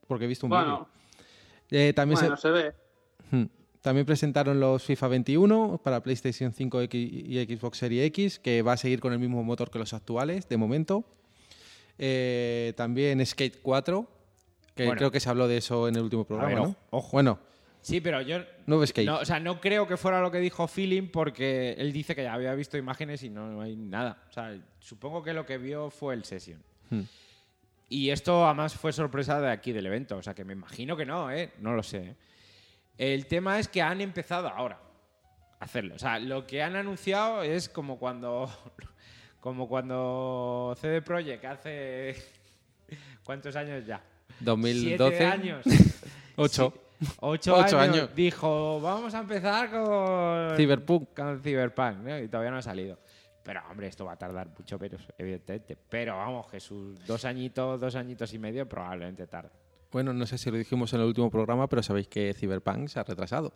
porque 0.09 0.25
he 0.25 0.29
visto 0.29 0.46
un 0.46 0.51
Bueno, 0.51 0.88
vídeo. 1.70 1.88
Eh, 1.88 1.92
también, 1.92 2.18
se- 2.18 2.25
bueno, 2.25 2.37
se 2.37 2.51
ve. 2.51 2.72
Hmm. 3.31 3.44
También 3.81 4.05
presentaron 4.07 4.61
los 4.61 4.83
FIFA 4.85 5.09
21 5.09 5.81
para 5.83 6.03
PlayStation 6.03 6.53
5 6.53 6.81
X 6.83 7.11
y 7.12 7.44
Xbox 7.57 7.79
Series 7.79 8.07
X, 8.07 8.38
que 8.38 8.62
va 8.62 8.72
a 8.72 8.77
seguir 8.77 9.01
con 9.01 9.12
el 9.12 9.18
mismo 9.18 9.42
motor 9.42 9.70
que 9.70 9.79
los 9.79 9.92
actuales, 9.94 10.48
de 10.48 10.57
momento. 10.57 11.05
Eh, 11.98 12.72
también 12.76 13.24
Skate 13.24 13.61
4, 13.62 14.09
que 14.74 14.85
Bueno. 14.87 14.98
creo 14.98 15.11
que 15.11 15.20
se 15.20 15.28
habló 15.28 15.46
de 15.48 15.59
eso 15.59 15.88
en 15.88 15.96
el 15.96 16.02
último 16.02 16.24
programa, 16.24 16.48
ver, 16.55 16.59
¿no? 16.62 16.76
ojo. 16.90 17.11
Bueno, 17.12 17.38
Sí, 17.81 18.00
pero 18.00 18.20
yo. 18.22 18.38
nuevo 18.66 18.87
Skate. 18.87 19.07
No, 19.09 19.18
o 19.18 19.24
sea, 19.24 19.40
no 19.40 19.61
creo 19.61 19.88
que 19.88 19.96
fuera 19.96 20.20
lo 20.20 20.31
que 20.31 20.38
dijo 20.38 20.68
Feeling 20.68 21.09
porque 21.09 21.72
él 21.76 21.92
dice 21.92 22.14
que 22.14 22.22
ya 22.22 22.33
había 22.35 22.55
visto 22.55 22.78
imágenes 22.78 23.22
y 23.24 23.28
no 23.31 23.61
hay 23.61 23.74
nada. 23.76 24.22
O 24.31 24.33
sea, 24.33 24.57
supongo 24.78 25.22
que 25.24 25.33
lo 25.33 25.44
que 25.44 25.59
vio 25.59 25.90
fue 25.90 26.14
el 26.14 26.24
Session. 26.24 26.62
Hmm. 26.90 27.02
Y 27.88 28.11
esto 28.11 28.46
además 28.46 28.74
fue 28.74 28.92
sorpresa 28.92 29.40
de 29.40 29.50
aquí 29.50 29.72
del 29.72 29.87
evento. 29.87 30.16
O 30.16 30.22
sea, 30.22 30.33
que 30.33 30.44
me 30.44 30.52
imagino 30.52 30.96
que 30.96 31.05
no, 31.05 31.31
¿eh? 31.33 31.52
No 31.59 31.74
lo 31.74 31.83
sé. 31.83 31.98
¿eh? 31.98 32.16
El 32.98 33.26
tema 33.26 33.59
es 33.59 33.66
que 33.68 33.83
han 33.83 34.00
empezado 34.00 34.48
ahora 34.48 34.78
a 35.59 35.64
hacerlo. 35.64 35.96
O 35.96 35.98
sea, 35.98 36.20
lo 36.20 36.46
que 36.46 36.62
han 36.62 36.76
anunciado 36.76 37.42
es 37.42 37.68
como 37.68 37.98
cuando. 37.98 38.48
Como 39.42 39.68
cuando 39.68 40.72
CD 40.81 41.02
Projekt 41.02 41.44
hace. 41.44 42.14
¿Cuántos 43.24 43.57
años 43.57 43.85
ya? 43.85 44.00
2012. 44.38 45.16
Siete 45.16 45.24
años. 45.26 45.64
8. 46.37 46.72
Sí, 47.00 47.07
ocho, 47.18 47.57
Ocho 47.57 47.76
años, 47.76 47.96
años. 47.96 48.14
Dijo, 48.14 48.81
vamos 48.81 49.12
a 49.14 49.18
empezar 49.18 49.68
con 49.68 50.57
Cyberpunk. 50.57 51.09
Con 51.16 51.40
Cyberpunk, 51.40 51.96
¿no? 51.96 52.20
Y 52.20 52.28
todavía 52.28 52.52
no 52.52 52.59
ha 52.59 52.62
salido. 52.62 53.00
Pero, 53.42 53.61
hombre, 53.68 53.88
esto 53.88 54.05
va 54.05 54.12
a 54.12 54.16
tardar 54.16 54.48
mucho, 54.57 54.78
pero 54.78 54.96
evidentemente. 55.18 55.76
Pero 55.88 56.16
vamos, 56.18 56.48
Jesús, 56.48 57.05
dos 57.05 57.24
añitos, 57.24 57.81
dos 57.81 57.96
añitos 57.96 58.33
y 58.33 58.38
medio 58.38 58.68
probablemente 58.68 59.26
tarde. 59.26 59.50
Bueno, 59.90 60.12
no 60.12 60.24
sé 60.24 60.38
si 60.38 60.52
lo 60.52 60.57
dijimos 60.57 60.92
en 60.92 61.00
el 61.00 61.07
último 61.07 61.28
programa, 61.33 61.68
pero 61.68 61.83
sabéis 61.83 62.07
que 62.07 62.33
Cyberpunk 62.33 62.87
se 62.87 63.00
ha 63.00 63.02
retrasado. 63.02 63.52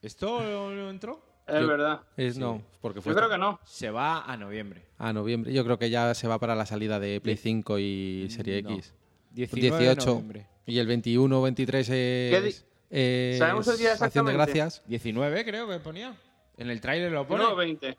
¿Esto 0.00 0.40
no 0.70 0.88
entró? 0.88 1.35
Es 1.46 1.60
Yo- 1.60 1.66
verdad. 1.68 2.00
Es, 2.16 2.34
Sí. 2.34 2.40
No, 2.40 2.62
porque 2.80 3.00
fue 3.00 3.12
Yo 3.12 3.16
creo 3.16 3.30
que 3.30 3.38
no. 3.38 3.60
Se 3.64 3.90
va 3.90 4.24
a 4.24 4.36
noviembre. 4.36 4.82
a 4.98 5.12
noviembre. 5.12 5.52
Yo 5.52 5.64
creo 5.64 5.78
que 5.78 5.90
ya 5.90 6.12
se 6.14 6.26
va 6.28 6.38
para 6.40 6.54
la 6.56 6.66
salida 6.66 6.98
de 6.98 7.20
Play 7.20 7.36
Diez- 7.36 7.42
5 7.42 7.78
y 7.78 8.26
Serie 8.30 8.62
No. 8.62 8.70
X. 8.70 8.94
19 9.32 9.76
de 9.76 9.82
18. 9.94 10.06
noviembre. 10.06 10.46
Y 10.66 10.78
el 10.78 10.86
21 10.86 11.42
23 11.42 11.86
¿Qué 11.88 12.40
di- 12.42 12.48
es, 12.48 12.66
es 12.90 13.38
¿Sabemos 13.38 13.68
el 13.68 13.78
día 13.78 13.92
Acción 13.92 14.26
de 14.26 14.32
exactamente? 14.32 14.32
Gracias. 14.32 14.82
19 14.88 15.44
creo 15.44 15.68
que 15.68 15.78
ponía. 15.78 16.16
En 16.56 16.70
el 16.70 16.80
tráiler 16.80 17.12
lo 17.12 17.26
pone. 17.26 17.44
No, 17.44 17.54
20. 17.54 17.96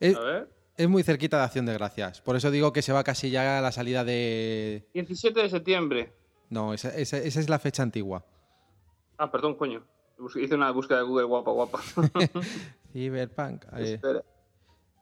Es, 0.00 0.16
A 0.16 0.20
ver. 0.20 0.48
es 0.76 0.88
muy 0.88 1.02
cerquita 1.04 1.38
de 1.38 1.44
Acción 1.44 1.66
de 1.66 1.74
Gracias. 1.74 2.20
Por 2.22 2.34
eso 2.34 2.50
digo 2.50 2.72
que 2.72 2.82
se 2.82 2.92
va 2.92 3.04
casi 3.04 3.30
ya 3.30 3.58
a 3.58 3.60
la 3.60 3.70
salida 3.72 4.04
de... 4.04 4.86
17 4.94 5.42
de 5.42 5.48
septiembre. 5.50 6.12
No, 6.50 6.72
esa, 6.74 6.88
esa- 6.96 7.18
esa 7.18 7.40
es 7.40 7.48
la 7.48 7.58
fecha 7.58 7.82
antigua. 7.82 8.24
Ah, 9.18 9.30
perdón, 9.30 9.54
coño. 9.54 9.84
Hice 10.36 10.54
una 10.54 10.70
búsqueda 10.70 10.98
de 10.98 11.04
Google 11.04 11.24
guapa, 11.24 11.50
guapa. 11.50 11.80
Cyberpunk. 12.92 13.64
eh, 13.76 14.00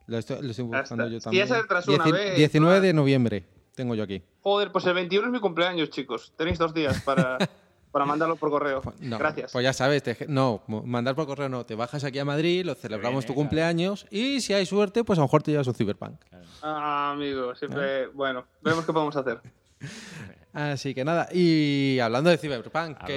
lo, 0.06 0.18
estoy, 0.18 0.42
lo 0.42 0.50
estoy 0.50 0.68
Ya 0.70 0.80
buscando 0.80 1.08
yo 1.08 1.20
también. 1.20 1.46
ya 1.46 1.54
se 1.54 1.62
retrasó 1.62 1.92
una 1.94 2.04
Dieci- 2.04 2.12
vez, 2.12 2.36
19 2.36 2.74
de 2.74 2.80
claro. 2.80 2.96
noviembre 2.96 3.44
tengo 3.74 3.94
yo 3.94 4.02
aquí. 4.04 4.22
Joder, 4.42 4.70
pues 4.72 4.84
el 4.86 4.94
21 4.94 5.26
es 5.28 5.32
mi 5.32 5.40
cumpleaños, 5.40 5.90
chicos. 5.90 6.32
Tenéis 6.36 6.58
dos 6.58 6.74
días 6.74 7.00
para, 7.02 7.38
para 7.92 8.04
mandarlo 8.04 8.36
por 8.36 8.50
correo. 8.50 8.80
Pues, 8.82 9.00
no, 9.00 9.18
Gracias. 9.18 9.52
Pues 9.52 9.62
ya 9.64 9.72
sabes, 9.72 10.02
te- 10.02 10.26
no, 10.28 10.62
mandar 10.66 11.14
por 11.14 11.26
correo 11.26 11.48
no. 11.48 11.64
Te 11.64 11.74
bajas 11.74 12.04
aquí 12.04 12.18
a 12.18 12.24
Madrid, 12.24 12.64
lo 12.64 12.74
celebramos 12.74 13.24
tu 13.24 13.28
claro. 13.32 13.36
cumpleaños 13.40 14.06
y 14.10 14.40
si 14.42 14.52
hay 14.52 14.66
suerte, 14.66 15.02
pues 15.04 15.18
a 15.18 15.22
lo 15.22 15.26
mejor 15.26 15.42
te 15.42 15.50
llevas 15.52 15.66
un 15.68 15.74
Cyberpunk. 15.74 16.20
Ah, 16.62 17.12
amigo, 17.14 17.54
siempre. 17.54 18.08
Bueno, 18.08 18.44
veremos 18.62 18.84
qué 18.84 18.92
podemos 18.92 19.16
hacer. 19.16 19.40
Así 20.54 20.94
que 20.94 21.04
nada, 21.04 21.28
y 21.32 21.98
hablando 21.98 22.30
de 22.30 22.38
Cyberpunk, 22.38 22.74
Hablando 22.76 23.06
que, 23.06 23.12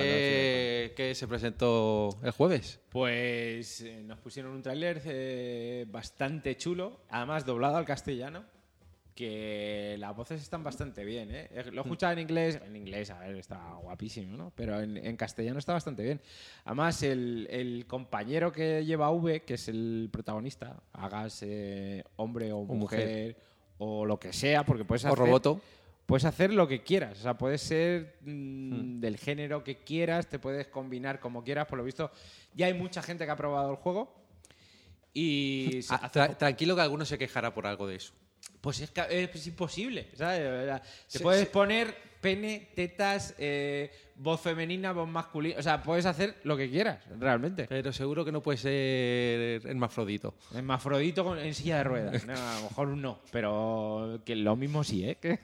de 0.90 0.94
que 0.98 1.14
se 1.14 1.28
presentó 1.28 2.10
el 2.24 2.32
jueves. 2.32 2.80
Pues 2.90 3.82
eh, 3.82 4.02
nos 4.04 4.18
pusieron 4.18 4.54
un 4.54 4.64
tráiler 4.64 5.04
eh, 5.06 5.86
bastante 5.88 6.58
chulo, 6.58 7.02
además 7.10 7.46
doblado 7.46 7.78
al 7.78 7.86
castellano, 7.86 8.44
que 9.14 9.98
las 10.00 10.16
voces 10.16 10.42
están 10.42 10.64
bastante 10.64 11.06
bien. 11.06 11.30
¿eh? 11.30 11.48
Eh, 11.52 11.66
Lo 11.72 11.82
he 11.82 11.84
escuchado 11.84 12.14
en 12.14 12.20
inglés, 12.20 12.60
en 12.66 12.76
inglés, 12.76 13.12
a 13.12 13.20
ver, 13.20 13.36
está 13.36 13.76
guapísimo, 13.84 14.36
¿no? 14.36 14.52
Pero 14.56 14.82
en, 14.82 14.98
en 14.98 15.16
castellano 15.16 15.60
está 15.60 15.74
bastante 15.74 16.02
bien. 16.02 16.20
Además, 16.66 17.04
el, 17.04 17.48
el 17.52 17.86
compañero 17.86 18.52
que 18.52 18.84
lleva 18.84 19.12
V, 19.12 19.44
que 19.44 19.54
es 19.54 19.68
el 19.68 20.10
protagonista, 20.12 20.82
hagas 20.92 21.46
hombre 22.16 22.52
o, 22.52 22.64
mujer, 22.64 22.76
mujer. 22.78 23.36
o 23.78 24.06
lo 24.08 24.20
que 24.20 24.34
sea, 24.34 24.66
porque 24.66 24.86
puedes 24.86 25.06
O 25.06 25.10
hacer... 25.10 25.20
Roboto. 25.20 25.62
Puedes 26.08 26.26
hacer 26.26 26.52
lo 26.54 26.68
que 26.68 26.82
quieras, 26.84 27.20
o 27.20 27.22
sea, 27.22 27.38
puedes 27.38 27.62
ser 27.62 28.18
mm, 28.22 29.00
del 29.00 29.18
género 29.18 29.64
que 29.64 29.84
quieras, 29.84 30.28
te 30.28 30.40
puedes 30.40 30.68
combinar 30.68 31.20
como 31.20 31.44
quieras, 31.44 31.68
por 31.68 31.78
lo 31.78 31.84
visto 31.84 32.10
ya 32.56 32.66
hay 32.68 32.74
mucha 32.74 33.04
gente 33.04 33.26
que 33.26 33.32
ha 33.32 33.36
probado 33.36 33.70
el 33.70 33.76
juego 33.78 34.16
y 35.14 35.80
se 35.84 35.94
Ah, 35.94 36.10
tra- 36.12 36.38
tranquilo 36.38 36.76
que 36.76 36.82
alguno 36.82 37.06
se 37.06 37.18
quejará 37.18 37.54
por 37.54 37.68
algo 37.68 37.86
de 37.88 37.96
eso. 37.98 38.14
pues 38.62 38.80
es, 38.80 38.90
ca- 38.92 39.06
es 39.10 39.48
imposible, 39.48 40.10
¿sabes? 40.16 40.82
Sí, 41.08 41.20
puedes 41.20 41.48
poner 41.48 41.94
pene, 42.22 42.70
tetas, 42.76 43.36
eh, 43.38 43.92
voz 44.16 44.42
femenina, 44.42 44.92
voz 44.94 45.08
masculina, 45.08 45.60
o 45.60 45.62
sea, 45.62 45.84
puedes 45.84 46.06
hacer 46.06 46.36
lo 46.44 46.58
que 46.58 46.70
quieras, 46.70 47.04
realmente. 47.20 47.66
Pero 47.70 47.94
seguro 47.94 48.26
que 48.26 48.32
no 48.32 48.42
puede 48.42 48.58
ser 48.58 49.66
hermafrodito. 49.68 50.34
Hermafrodito 50.56 51.24
con- 51.24 51.38
en 51.40 51.54
silla 51.54 51.78
de 51.78 51.84
ruedas, 51.84 52.26
no, 52.26 52.34
a 52.34 52.56
lo 52.56 52.62
mejor 52.70 52.88
no, 52.90 53.20
pero 53.32 54.20
que 54.26 54.36
lo 54.36 54.56
mismo 54.56 54.84
sí, 54.84 55.04
¿eh? 55.06 55.18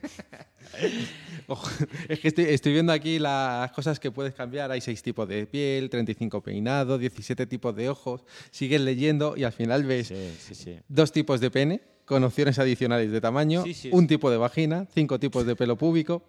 Es 2.08 2.20
que 2.20 2.28
estoy, 2.28 2.44
estoy 2.44 2.72
viendo 2.72 2.92
aquí 2.92 3.18
las 3.18 3.70
cosas 3.72 4.00
que 4.00 4.10
puedes 4.10 4.34
cambiar. 4.34 4.70
Hay 4.70 4.80
seis 4.80 5.02
tipos 5.02 5.28
de 5.28 5.46
piel, 5.46 5.90
35 5.90 6.42
peinados, 6.42 6.98
17 6.98 7.46
tipos 7.46 7.74
de 7.76 7.88
ojos. 7.90 8.24
Sigues 8.50 8.80
leyendo 8.80 9.34
y 9.36 9.44
al 9.44 9.52
final 9.52 9.84
ves 9.84 10.08
sí, 10.08 10.34
sí, 10.38 10.54
sí. 10.54 10.78
dos 10.88 11.12
tipos 11.12 11.40
de 11.40 11.50
pene 11.50 11.80
con 12.04 12.22
opciones 12.24 12.58
adicionales 12.58 13.10
de 13.10 13.20
tamaño, 13.20 13.62
Sí, 13.64 13.72
sí, 13.74 13.90
un 13.92 14.06
tipo 14.06 14.30
de 14.30 14.36
vagina, 14.36 14.86
cinco 14.94 15.18
tipos 15.18 15.46
de 15.46 15.56
pelo 15.56 15.76
púbico. 15.76 16.22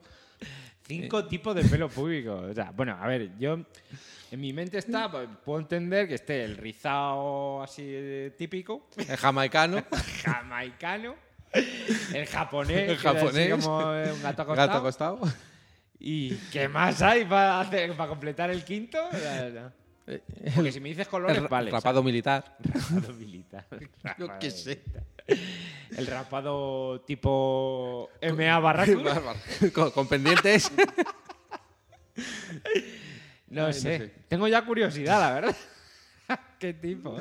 Cinco 0.88 1.26
tipos 1.26 1.56
de 1.56 1.64
pelo 1.64 1.90
público. 1.90 2.36
O 2.50 2.54
sea, 2.54 2.72
bueno, 2.72 2.96
a 3.00 3.08
ver, 3.08 3.32
yo 3.40 3.54
en 4.32 4.40
mi 4.40 4.54
mente 4.54 4.78
está, 4.78 5.10
pues, 5.10 5.28
puedo 5.44 5.60
entender 5.60 6.08
que 6.08 6.16
esté 6.16 6.44
el 6.44 6.58
rizado 6.58 7.64
así 7.64 7.82
eh, 7.86 8.34
típico, 8.38 8.88
El 8.98 9.18
jamaicano, 9.18 9.84
jamaicano, 10.24 11.16
el 12.14 12.26
japonés, 12.28 12.90
El 12.90 12.98
japonés. 12.98 13.52
como 13.52 13.94
eh, 13.94 14.12
un 14.14 14.22
gato 14.22 14.42
acostado. 14.44 14.68
gato 14.68 14.78
acostado. 14.80 15.20
¿Y 16.00 16.36
qué 16.52 16.68
más 16.68 17.02
hay 17.02 17.26
para 17.26 17.62
hacer, 17.62 17.94
para 17.96 18.10
completar 18.10 18.52
el 18.52 18.64
quinto? 18.64 19.00
No. 19.54 19.72
Porque 20.54 20.72
si 20.72 20.80
me 20.80 20.90
dices 20.90 21.08
colores, 21.08 21.38
El 21.38 21.48
vale. 21.48 21.72
rapado 21.72 22.04
militar. 22.04 22.58
Rapado 22.64 23.14
militar. 23.14 23.66
Yo 24.20 24.38
qué 24.40 24.52
sé. 24.52 24.84
militar. 24.86 25.04
El 25.98 26.08
rapado 26.08 27.02
tipo 27.02 28.10
MA 28.22 28.60
Barracuda. 28.60 29.22
con, 29.74 29.92
con 29.92 30.08
pendientes. 30.08 30.72
No 30.76 30.84
Ay, 33.62 33.68
no 33.68 33.74
sé. 33.74 33.98
sé. 33.98 34.12
Tengo 34.28 34.48
ya 34.48 34.66
curiosidad, 34.66 35.20
la 35.20 35.34
verdad. 35.34 35.56
¿Qué 36.60 36.74
tipo? 36.74 37.18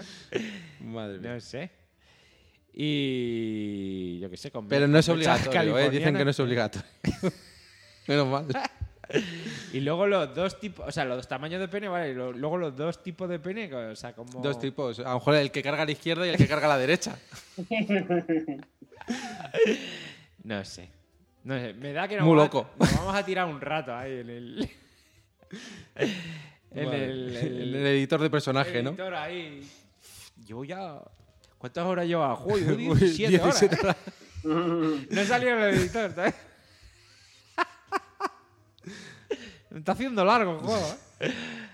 Madre 0.80 1.18
mía. 1.18 1.34
No 1.34 1.40
sé. 1.40 1.70
Y 2.72 4.18
yo 4.18 4.30
qué 4.30 4.36
sé, 4.36 4.50
con 4.50 4.66
Pero 4.66 4.88
no 4.88 4.98
es 4.98 5.08
obligatorio, 5.08 5.78
¿eh? 5.78 5.90
Dicen 5.90 6.16
que 6.16 6.24
no 6.24 6.30
es 6.30 6.40
obligatorio. 6.40 6.88
Menos 8.08 8.26
mal. 8.26 8.46
Y 9.72 9.80
luego 9.80 10.06
los 10.06 10.34
dos 10.34 10.58
tipos, 10.60 10.86
o 10.88 10.92
sea, 10.92 11.04
los 11.04 11.16
dos 11.16 11.28
tamaños 11.28 11.60
de 11.60 11.68
pene, 11.68 11.88
vale. 11.88 12.10
y 12.10 12.14
lo- 12.14 12.32
luego 12.32 12.56
los 12.58 12.76
dos 12.76 13.02
tipos 13.02 13.28
de 13.28 13.38
pene, 13.38 13.72
o 13.74 13.96
sea, 13.96 14.12
como. 14.14 14.40
Dos 14.40 14.58
tipos. 14.58 14.98
A 15.00 15.04
lo 15.10 15.14
mejor 15.14 15.34
el 15.36 15.50
que 15.50 15.62
carga 15.62 15.82
a 15.82 15.86
la 15.86 15.92
izquierda 15.92 16.26
y 16.26 16.30
el 16.30 16.36
que 16.36 16.46
carga 16.48 16.66
a 16.66 16.70
la 16.70 16.78
derecha. 16.78 17.16
No 20.44 20.64
sé. 20.64 20.88
No 21.44 21.58
sé. 21.58 21.72
Me 21.74 21.92
da 21.92 22.06
que 22.08 22.16
nos 22.16 22.26
Muy 22.26 22.36
vamos 22.36 22.50
a- 22.50 22.56
loco. 22.58 22.70
nos 22.78 22.96
vamos 22.96 23.14
a 23.14 23.24
tirar 23.24 23.46
un 23.46 23.60
rato 23.60 23.94
ahí 23.94 24.20
en 24.20 24.30
el. 24.30 24.70
en 25.96 26.84
Vale. 26.86 27.04
el, 27.04 27.36
El 27.74 27.86
editor 27.86 28.20
de 28.20 28.30
personaje, 28.30 28.82
¿no? 28.82 28.90
editor 28.90 29.14
ahí. 29.14 29.66
Yo 30.44 30.64
ya. 30.64 30.98
¿Cuántas 31.58 31.84
horas 31.86 32.06
lleva? 32.06 32.34
Joder, 32.36 32.64
yo 32.66 32.74
Uy, 32.92 32.98
17 32.98 33.40
horas. 33.40 33.60
17 33.60 33.86
horas. 33.86 33.96
No 34.44 35.20
en 35.48 35.58
el 35.62 35.74
editor, 35.74 36.14
¿sabes? 36.14 36.34
Me 39.63 39.63
está 39.78 39.92
haciendo 39.92 40.24
largo 40.24 40.52
el 40.52 40.58
juego, 40.58 40.86
¿eh? 41.20 41.32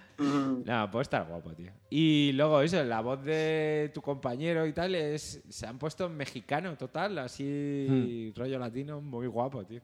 No, 0.67 0.91
puede 0.91 1.03
estar 1.05 1.27
guapo, 1.27 1.55
tío. 1.55 1.73
Y 1.89 2.33
luego 2.33 2.61
eso, 2.61 2.85
la 2.85 3.01
voz 3.01 3.25
de 3.25 3.91
tu 3.95 4.03
compañero 4.03 4.67
y 4.67 4.73
tal, 4.75 4.95
es, 4.95 5.41
se 5.49 5.67
han 5.67 5.79
puesto 5.79 6.05
en 6.07 6.17
mexicano 6.17 6.77
total, 6.77 7.17
así 7.19 8.31
rollo 8.37 8.59
latino, 8.59 9.01
muy 9.01 9.27
guapo, 9.27 9.65
tío. 9.65 9.81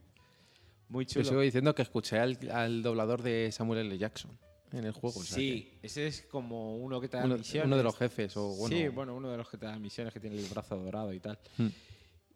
Muy 0.90 1.06
Yo 1.06 1.14
chulo. 1.14 1.24
sigo 1.24 1.40
diciendo 1.40 1.74
que 1.74 1.80
escuché 1.82 2.18
al, 2.18 2.38
al 2.52 2.82
doblador 2.82 3.22
de 3.22 3.50
Samuel 3.50 3.86
L. 3.86 3.96
Jackson 3.96 4.38
en 4.72 4.84
el 4.84 4.92
juego. 4.92 5.20
o 5.20 5.22
sea 5.22 5.36
sí, 5.36 5.78
ese 5.82 6.06
es 6.06 6.22
como 6.30 6.76
uno 6.76 7.00
que 7.00 7.08
te 7.08 7.16
da 7.16 7.24
uno, 7.24 7.38
misiones. 7.38 7.66
uno 7.66 7.76
de 7.78 7.82
los 7.82 7.96
jefes. 7.96 8.36
O, 8.36 8.48
bueno, 8.56 8.76
Sí, 8.76 8.88
bueno, 8.88 9.14
uno 9.14 9.30
de 9.30 9.36
los 9.38 9.48
que 9.48 9.56
te 9.56 9.66
da 9.66 9.78
misiones, 9.78 10.12
que 10.12 10.20
tiene 10.20 10.36
el 10.36 10.46
brazo 10.48 10.76
dorado 10.76 11.12
y 11.12 11.20
tal. 11.20 11.38
Hmm. 11.56 11.68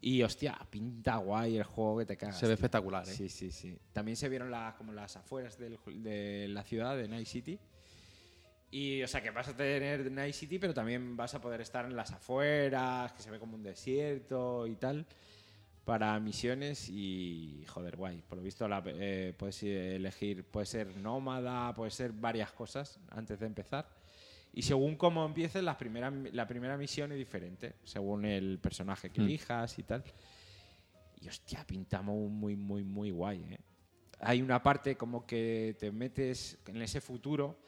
Y 0.03 0.23
hostia, 0.23 0.59
pinta 0.71 1.17
guay 1.17 1.59
el 1.59 1.65
juego 1.65 1.99
que 1.99 2.07
te 2.07 2.17
cagas. 2.17 2.39
Se 2.39 2.47
ve 2.47 2.51
tío. 2.51 2.55
espectacular, 2.55 3.07
¿eh? 3.07 3.13
Sí, 3.13 3.29
sí, 3.29 3.51
sí. 3.51 3.77
También 3.93 4.17
se 4.17 4.29
vieron 4.31 4.51
como 4.79 4.93
las 4.93 5.17
afueras 5.17 5.59
del 5.59 5.79
de 6.03 6.49
la 6.49 6.63
ciudad, 6.63 6.97
de 6.97 7.07
Night 7.07 7.27
City. 7.27 7.59
Y, 8.71 9.03
o 9.03 9.09
sea, 9.09 9.21
que 9.21 9.31
vas 9.31 9.49
a 9.49 9.57
tener 9.57 10.11
Night 10.11 10.35
City, 10.35 10.59
pero 10.59 10.73
también 10.73 11.17
vas 11.17 11.35
a 11.35 11.41
poder 11.41 11.61
estar 11.61 11.85
en 11.85 11.97
las 11.97 12.13
afueras, 12.13 13.13
que 13.13 13.21
se 13.23 13.31
ve 13.31 13.39
como 13.39 13.57
un 13.57 13.63
desierto 13.63 14.67
y 14.67 14.77
tal, 14.77 15.05
para 15.85 16.19
misiones 16.21 16.89
y, 16.89 17.65
joder, 17.69 17.97
guay. 17.97 18.23
Por 18.27 18.39
lo 18.39 18.45
visto, 18.45 18.67
la- 18.69 18.83
eh, 18.87 19.35
puedes 19.37 19.63
elegir, 19.65 20.45
puede 20.45 20.67
ser 20.67 20.97
nómada, 20.97 21.75
puede 21.75 21.91
ser 21.91 22.13
varias 22.13 22.53
cosas 22.53 22.99
antes 23.11 23.39
de 23.41 23.47
empezar. 23.47 23.87
Y 24.53 24.63
según 24.63 24.97
cómo 24.97 25.25
empieces, 25.25 25.63
las 25.63 25.77
primeras, 25.77 26.13
la 26.33 26.47
primera 26.47 26.77
misión 26.77 27.13
es 27.13 27.19
diferente, 27.19 27.75
según 27.85 28.25
el 28.25 28.59
personaje 28.59 29.11
que 29.11 29.21
Mm. 29.21 29.25
elijas 29.25 29.79
y 29.79 29.83
tal. 29.85 30.03
Y 31.21 31.29
hostia, 31.29 31.65
pinta 31.67 32.03
muy, 32.03 32.29
muy, 32.29 32.57
muy, 32.57 32.83
muy 32.85 33.11
guay, 33.11 33.45
¿eh? 33.51 33.59
Hay 34.23 34.43
una 34.43 34.63
parte 34.63 34.97
como 34.97 35.25
que 35.27 35.77
te 35.79 35.91
metes 35.93 36.59
en 36.67 36.83
ese 36.83 37.01
futuro. 37.01 37.59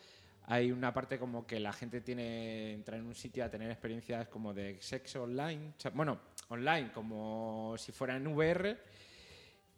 Hay 0.46 0.70
una 0.72 0.92
parte 0.92 1.18
como 1.18 1.46
que 1.46 1.60
la 1.60 1.72
gente 1.72 2.00
tiene 2.00 2.72
entra 2.72 2.96
en 2.96 3.06
un 3.06 3.14
sitio 3.14 3.44
a 3.44 3.48
tener 3.50 3.70
experiencias 3.70 4.28
como 4.28 4.52
de 4.52 4.76
sexo 4.82 5.22
online. 5.22 5.68
O 5.76 5.80
sea, 5.80 5.92
bueno, 5.92 6.18
online, 6.48 6.90
como 6.92 7.74
si 7.78 7.92
fuera 7.92 8.16
en 8.16 8.26
VR. 8.26 8.76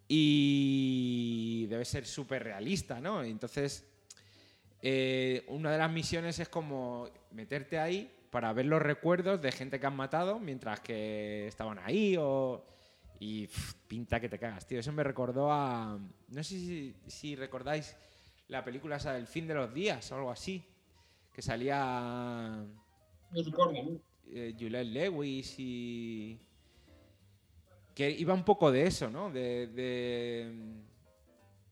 Y 0.08 1.66
debe 1.68 1.84
ser 1.84 2.06
súper 2.06 2.42
realista, 2.44 3.00
¿no? 3.00 3.22
Entonces, 3.22 3.84
eh, 4.86 5.46
una 5.48 5.72
de 5.72 5.78
las 5.78 5.90
misiones 5.90 6.38
es 6.38 6.50
como 6.50 7.08
meterte 7.30 7.78
ahí 7.78 8.14
para 8.30 8.52
ver 8.52 8.66
los 8.66 8.82
recuerdos 8.82 9.40
de 9.40 9.50
gente 9.50 9.80
que 9.80 9.86
han 9.86 9.96
matado 9.96 10.38
mientras 10.38 10.80
que 10.80 11.46
estaban 11.46 11.78
ahí 11.78 12.16
o... 12.18 12.66
Y 13.18 13.46
pff, 13.46 13.74
pinta 13.88 14.20
que 14.20 14.28
te 14.28 14.38
cagas, 14.38 14.66
tío. 14.66 14.80
Eso 14.80 14.92
me 14.92 15.02
recordó 15.02 15.50
a... 15.50 15.98
No 16.28 16.44
sé 16.44 16.58
si, 16.58 16.94
si 17.06 17.34
recordáis 17.34 17.96
la 18.48 18.62
película 18.62 18.96
esa 18.96 19.14
del 19.14 19.26
fin 19.26 19.46
de 19.46 19.54
los 19.54 19.72
días 19.72 20.12
o 20.12 20.16
algo 20.16 20.30
así. 20.30 20.62
Que 21.32 21.40
salía 21.40 22.62
eh, 24.26 24.54
Juliette 24.58 24.86
Lewis 24.86 25.54
y... 25.56 26.38
Que 27.94 28.10
iba 28.10 28.34
un 28.34 28.44
poco 28.44 28.70
de 28.70 28.86
eso, 28.86 29.08
¿no? 29.08 29.30
De, 29.30 29.68
de, 29.68 30.52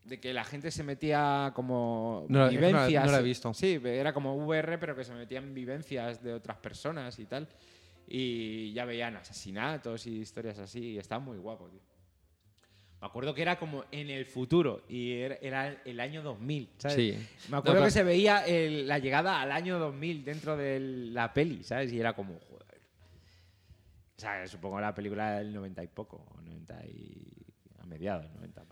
de 0.05 0.18
que 0.20 0.32
la 0.32 0.44
gente 0.44 0.70
se 0.70 0.82
metía 0.82 1.53
como 1.55 2.26
No, 2.28 2.48
que 2.48 2.55
no 2.57 2.61
vivencias. 2.61 3.07
no 3.07 3.12
la 3.12 3.18
he 3.20 3.22
visto. 3.22 3.55
Sí, 3.55 3.80
era 3.84 4.12
como 4.12 4.34
VR, 4.36 4.78
pero 4.78 4.96
que 4.96 5.05
se 5.05 5.14
metían 5.14 5.55
vivencias 5.55 6.22
de 6.22 6.32
otras 6.34 6.57
personas 6.59 7.18
y 7.18 7.26
tal. 7.26 7.48
Y 8.09 8.72
ya 8.72 8.84
veían 8.84 9.16
asesinatos 9.16 10.07
y 10.07 10.18
historias 10.20 10.59
así. 10.59 10.92
Y 10.92 10.98
estaba 10.98 11.20
muy 11.24 11.38
guapo, 11.38 11.68
tío. 11.68 11.80
Me 13.00 13.07
acuerdo 13.07 13.34
que 13.34 13.42
era 13.42 13.59
como 13.59 13.84
en 13.90 14.11
el 14.11 14.26
futuro 14.26 14.84
y 14.88 15.12
era, 15.14 15.34
era 15.42 15.82
el 15.84 15.98
año 15.98 16.22
2000, 16.22 16.68
¿sabes? 16.78 16.96
Sí. 16.96 17.28
Me 17.50 17.57
acuerdo 17.57 17.80
No, 17.80 17.84
que 17.86 17.90
se 17.90 18.05
veía 18.05 18.46
el- 18.46 18.86
la 18.86 18.98
llegada 19.00 19.40
al 19.40 19.50
año 19.50 19.78
2000 19.80 20.24
dentro 20.24 20.57
de 20.57 20.78
la 20.78 21.32
peli, 21.32 21.64
¿sabes? 21.64 21.92
Y 21.92 21.98
era 21.98 22.12
como, 22.14 22.38
joder. 22.48 22.80
O 24.16 24.20
sea, 24.20 24.46
supongo 24.46 24.80
la 24.80 24.94
película 24.94 25.38
del 25.38 25.53
90 25.53 25.82
y 25.82 25.88
poco, 25.88 26.24
o 26.36 26.40
90 26.42 26.80
y... 26.86 27.26
a 27.80 27.86
mediados, 27.86 28.30
90 28.34 28.62
por 28.64 28.72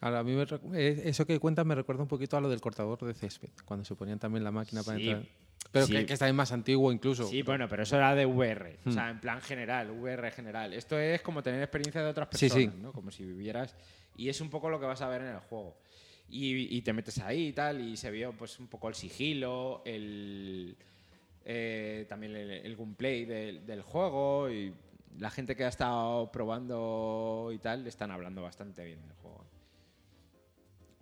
Ahora, 0.00 0.18
a 0.20 0.24
mí 0.24 0.32
me 0.34 0.44
eh, 0.78 1.02
eso 1.04 1.26
que 1.26 1.38
cuentas 1.40 1.64
me 1.64 1.74
recuerda 1.74 2.02
un 2.02 2.08
poquito 2.08 2.36
a 2.36 2.40
lo 2.40 2.48
del 2.50 2.60
cortador 2.60 2.98
de 3.04 3.14
césped, 3.14 3.48
cuando 3.64 3.84
se 3.84 3.94
ponían 3.94 4.18
también 4.18 4.44
la 4.44 4.50
máquina 4.50 4.82
para 4.82 4.98
Sí. 4.98 5.08
entrar. 5.08 5.26
Pero 5.72 5.86
Sí. 5.86 5.92
que, 5.94 6.06
que 6.06 6.12
está 6.12 6.32
más 6.32 6.52
antiguo 6.52 6.92
incluso. 6.92 7.26
Sí, 7.26 7.42
bueno, 7.42 7.66
pero 7.68 7.82
eso 7.82 7.96
era 7.96 8.14
de 8.14 8.24
VR, 8.26 8.78
o 8.84 8.88
Hmm. 8.90 8.92
sea, 8.92 9.10
en 9.10 9.20
plan 9.20 9.40
general, 9.40 9.90
VR 9.90 10.30
general. 10.30 10.72
Esto 10.74 10.98
es 10.98 11.22
como 11.22 11.42
tener 11.42 11.60
experiencia 11.62 12.02
de 12.02 12.08
otras 12.08 12.28
personas, 12.28 12.54
sí. 12.74 12.80
¿no? 12.80 12.92
Como 12.92 13.10
si 13.10 13.24
vivieras... 13.24 13.74
Y 14.18 14.28
es 14.30 14.40
un 14.40 14.48
poco 14.48 14.70
lo 14.70 14.80
que 14.80 14.86
vas 14.86 15.02
a 15.02 15.08
ver 15.08 15.20
en 15.22 15.28
el 15.28 15.40
juego. 15.40 15.76
Y, 16.28 16.74
y 16.76 16.82
te 16.82 16.92
metes 16.94 17.18
ahí 17.18 17.48
y 17.48 17.52
tal, 17.52 17.80
y 17.80 17.96
se 17.96 18.10
vio 18.10 18.32
pues 18.32 18.58
un 18.58 18.66
poco 18.68 18.88
el 18.88 18.94
sigilo, 18.94 19.82
el... 19.84 20.76
eh, 21.44 22.06
también 22.08 22.34
el, 22.34 22.50
el 22.50 22.76
gameplay 22.76 23.24
del, 23.24 23.66
del 23.66 23.82
juego 23.82 24.50
y 24.50 24.72
la 25.18 25.30
gente 25.30 25.54
que 25.56 25.64
ha 25.64 25.68
estado 25.68 26.30
probando 26.32 27.50
y 27.52 27.58
tal 27.58 27.86
están 27.86 28.10
hablando 28.10 28.42
bastante 28.42 28.84
bien 28.84 29.00
del 29.02 29.12
juego. 29.16 29.44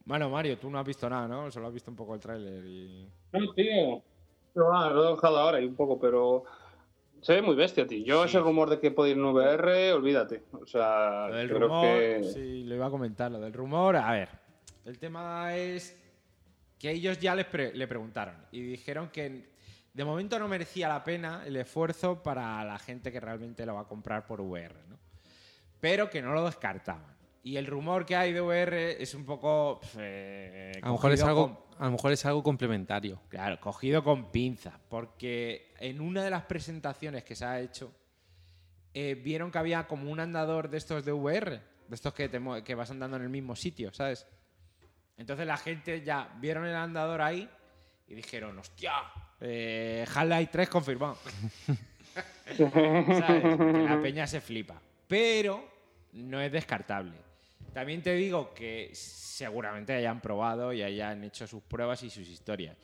Bueno, 0.04 0.28
Mario, 0.28 0.58
tú 0.58 0.68
no 0.70 0.78
has 0.78 0.84
visto 0.86 1.08
nada, 1.08 1.26
¿no? 1.26 1.50
Solo 1.50 1.68
has 1.68 1.72
visto 1.74 1.90
un 1.90 1.96
poco 1.96 2.14
el 2.14 2.20
tráiler 2.20 2.64
y... 2.66 3.08
No, 3.32 3.52
tío. 3.54 4.02
No, 4.54 4.72
ah, 4.78 4.90
lo 4.90 5.08
he 5.08 5.10
dejado 5.14 5.38
ahora 5.38 5.60
y 5.60 5.64
un 5.66 5.74
poco, 5.74 5.98
pero 5.98 6.44
se 7.22 7.34
ve 7.34 7.42
muy 7.42 7.54
bestia, 7.56 7.86
tío. 7.86 8.04
Yo 8.04 8.24
ese 8.24 8.38
rumor 8.38 8.68
de 8.70 8.78
que 8.78 8.90
puede 8.90 9.12
ir 9.12 9.16
en 9.16 9.24
VR, 9.24 9.92
olvídate. 9.94 10.42
O 10.52 10.66
sea, 10.66 11.28
Lo 11.28 11.36
del 11.36 11.48
creo 11.48 11.60
rumor, 11.60 11.84
que... 11.86 12.22
sí, 12.34 12.64
lo 12.64 12.74
iba 12.74 12.86
a 12.86 12.90
comentar. 12.90 13.30
Lo 13.32 13.40
del 13.40 13.52
rumor, 13.52 13.96
a 13.96 14.12
ver, 14.12 14.28
el 14.84 14.98
tema 14.98 15.56
es 15.56 15.98
que 16.78 16.90
ellos 16.90 17.18
ya 17.18 17.34
les 17.34 17.46
pre- 17.46 17.72
le 17.74 17.88
preguntaron 17.88 18.36
y 18.52 18.60
dijeron 18.60 19.08
que 19.08 19.48
de 19.94 20.04
momento 20.04 20.38
no 20.38 20.48
merecía 20.48 20.88
la 20.88 21.02
pena 21.02 21.42
el 21.46 21.56
esfuerzo 21.56 22.22
para 22.22 22.62
la 22.64 22.78
gente 22.78 23.10
que 23.10 23.20
realmente 23.20 23.64
lo 23.64 23.74
va 23.74 23.80
a 23.82 23.88
comprar 23.88 24.26
por 24.26 24.40
VR, 24.42 24.74
¿no? 24.88 24.98
Pero 25.80 26.10
que 26.10 26.20
no 26.20 26.32
lo 26.34 26.44
descartaban. 26.44 27.13
Y 27.44 27.58
el 27.58 27.66
rumor 27.66 28.06
que 28.06 28.16
hay 28.16 28.32
de 28.32 28.40
VR 28.40 29.00
es 29.02 29.12
un 29.14 29.26
poco... 29.26 29.78
pf, 29.80 29.98
eh, 30.00 30.72
a, 30.82 30.86
lo 30.86 30.92
mejor 30.94 31.12
es 31.12 31.22
algo, 31.22 31.54
con- 31.54 31.76
a 31.78 31.84
lo 31.84 31.90
mejor 31.92 32.12
es 32.12 32.24
algo 32.24 32.42
complementario. 32.42 33.20
Claro, 33.28 33.60
cogido 33.60 34.02
con 34.02 34.32
pinzas, 34.32 34.72
porque 34.88 35.74
en 35.78 36.00
una 36.00 36.24
de 36.24 36.30
las 36.30 36.44
presentaciones 36.44 37.22
que 37.22 37.36
se 37.36 37.44
ha 37.44 37.60
hecho, 37.60 37.92
eh, 38.94 39.14
vieron 39.22 39.50
que 39.50 39.58
había 39.58 39.86
como 39.86 40.10
un 40.10 40.20
andador 40.20 40.70
de 40.70 40.78
estos 40.78 41.04
de 41.04 41.12
VR, 41.12 41.60
de 41.86 41.94
estos 41.94 42.14
que, 42.14 42.30
te 42.30 42.40
que 42.64 42.74
vas 42.74 42.90
andando 42.90 43.18
en 43.18 43.24
el 43.24 43.28
mismo 43.28 43.54
sitio, 43.54 43.92
¿sabes? 43.92 44.26
Entonces 45.18 45.46
la 45.46 45.58
gente 45.58 46.02
ya 46.02 46.32
vieron 46.40 46.64
el 46.64 46.74
andador 46.74 47.20
ahí 47.20 47.46
y 48.08 48.14
dijeron, 48.14 48.58
hostia, 48.58 48.94
eh, 49.38 50.06
Half-Life 50.14 50.48
3 50.50 50.68
confirmado. 50.70 51.18
¿Sabes? 52.56 53.58
La 53.84 54.00
peña 54.02 54.26
se 54.26 54.40
flipa. 54.40 54.80
Pero 55.06 55.62
no 56.12 56.40
es 56.40 56.50
descartable. 56.50 57.33
También 57.74 58.02
te 58.02 58.14
digo 58.14 58.54
que 58.54 58.90
seguramente 58.94 59.92
hayan 59.92 60.20
probado 60.20 60.72
y 60.72 60.82
hayan 60.82 61.24
hecho 61.24 61.46
sus 61.46 61.62
pruebas 61.62 62.02
y 62.04 62.08
sus 62.10 62.28
historias. 62.28 62.76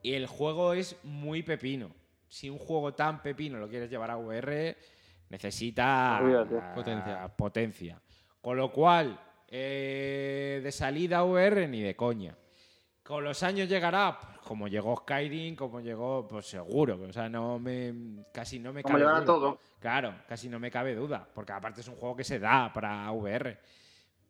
Y 0.00 0.14
el 0.14 0.26
juego 0.26 0.72
es 0.74 0.96
muy 1.02 1.42
pepino. 1.42 1.90
Si 2.28 2.48
un 2.48 2.58
juego 2.58 2.94
tan 2.94 3.20
pepino 3.20 3.58
lo 3.58 3.68
quieres 3.68 3.90
llevar 3.90 4.10
a 4.12 4.16
VR, 4.16 4.76
necesita 5.28 6.20
Potencia. 6.74 7.28
potencia. 7.36 8.00
Con 8.40 8.56
lo 8.56 8.72
cual, 8.72 9.18
eh, 9.48 10.60
de 10.62 10.72
salida 10.72 11.18
a 11.18 11.24
VR 11.24 11.68
ni 11.68 11.82
de 11.82 11.94
coña. 11.96 12.36
con 13.02 13.24
los 13.24 13.42
años 13.42 13.68
llegará, 13.68 14.16
pues, 14.18 14.38
como 14.46 14.68
llegó 14.68 14.96
Skyrim, 14.96 15.56
como 15.56 15.80
llegó, 15.80 16.26
pues 16.28 16.46
seguro. 16.46 16.98
O 17.08 17.12
sea, 17.12 17.28
no 17.28 17.58
me, 17.58 18.24
casi 18.32 18.58
no 18.60 18.72
me 18.72 18.82
Como 18.82 18.96
cabe 18.98 19.10
duda. 19.10 19.24
todo. 19.24 19.58
Claro, 19.80 20.14
casi 20.28 20.48
no 20.48 20.60
me 20.60 20.70
cabe 20.70 20.94
duda, 20.94 21.28
porque 21.34 21.52
aparte 21.52 21.80
es 21.80 21.88
un 21.88 21.96
juego 21.96 22.14
que 22.16 22.22
se 22.24 22.38
da 22.38 22.72
para 22.72 23.10
VR. 23.10 23.58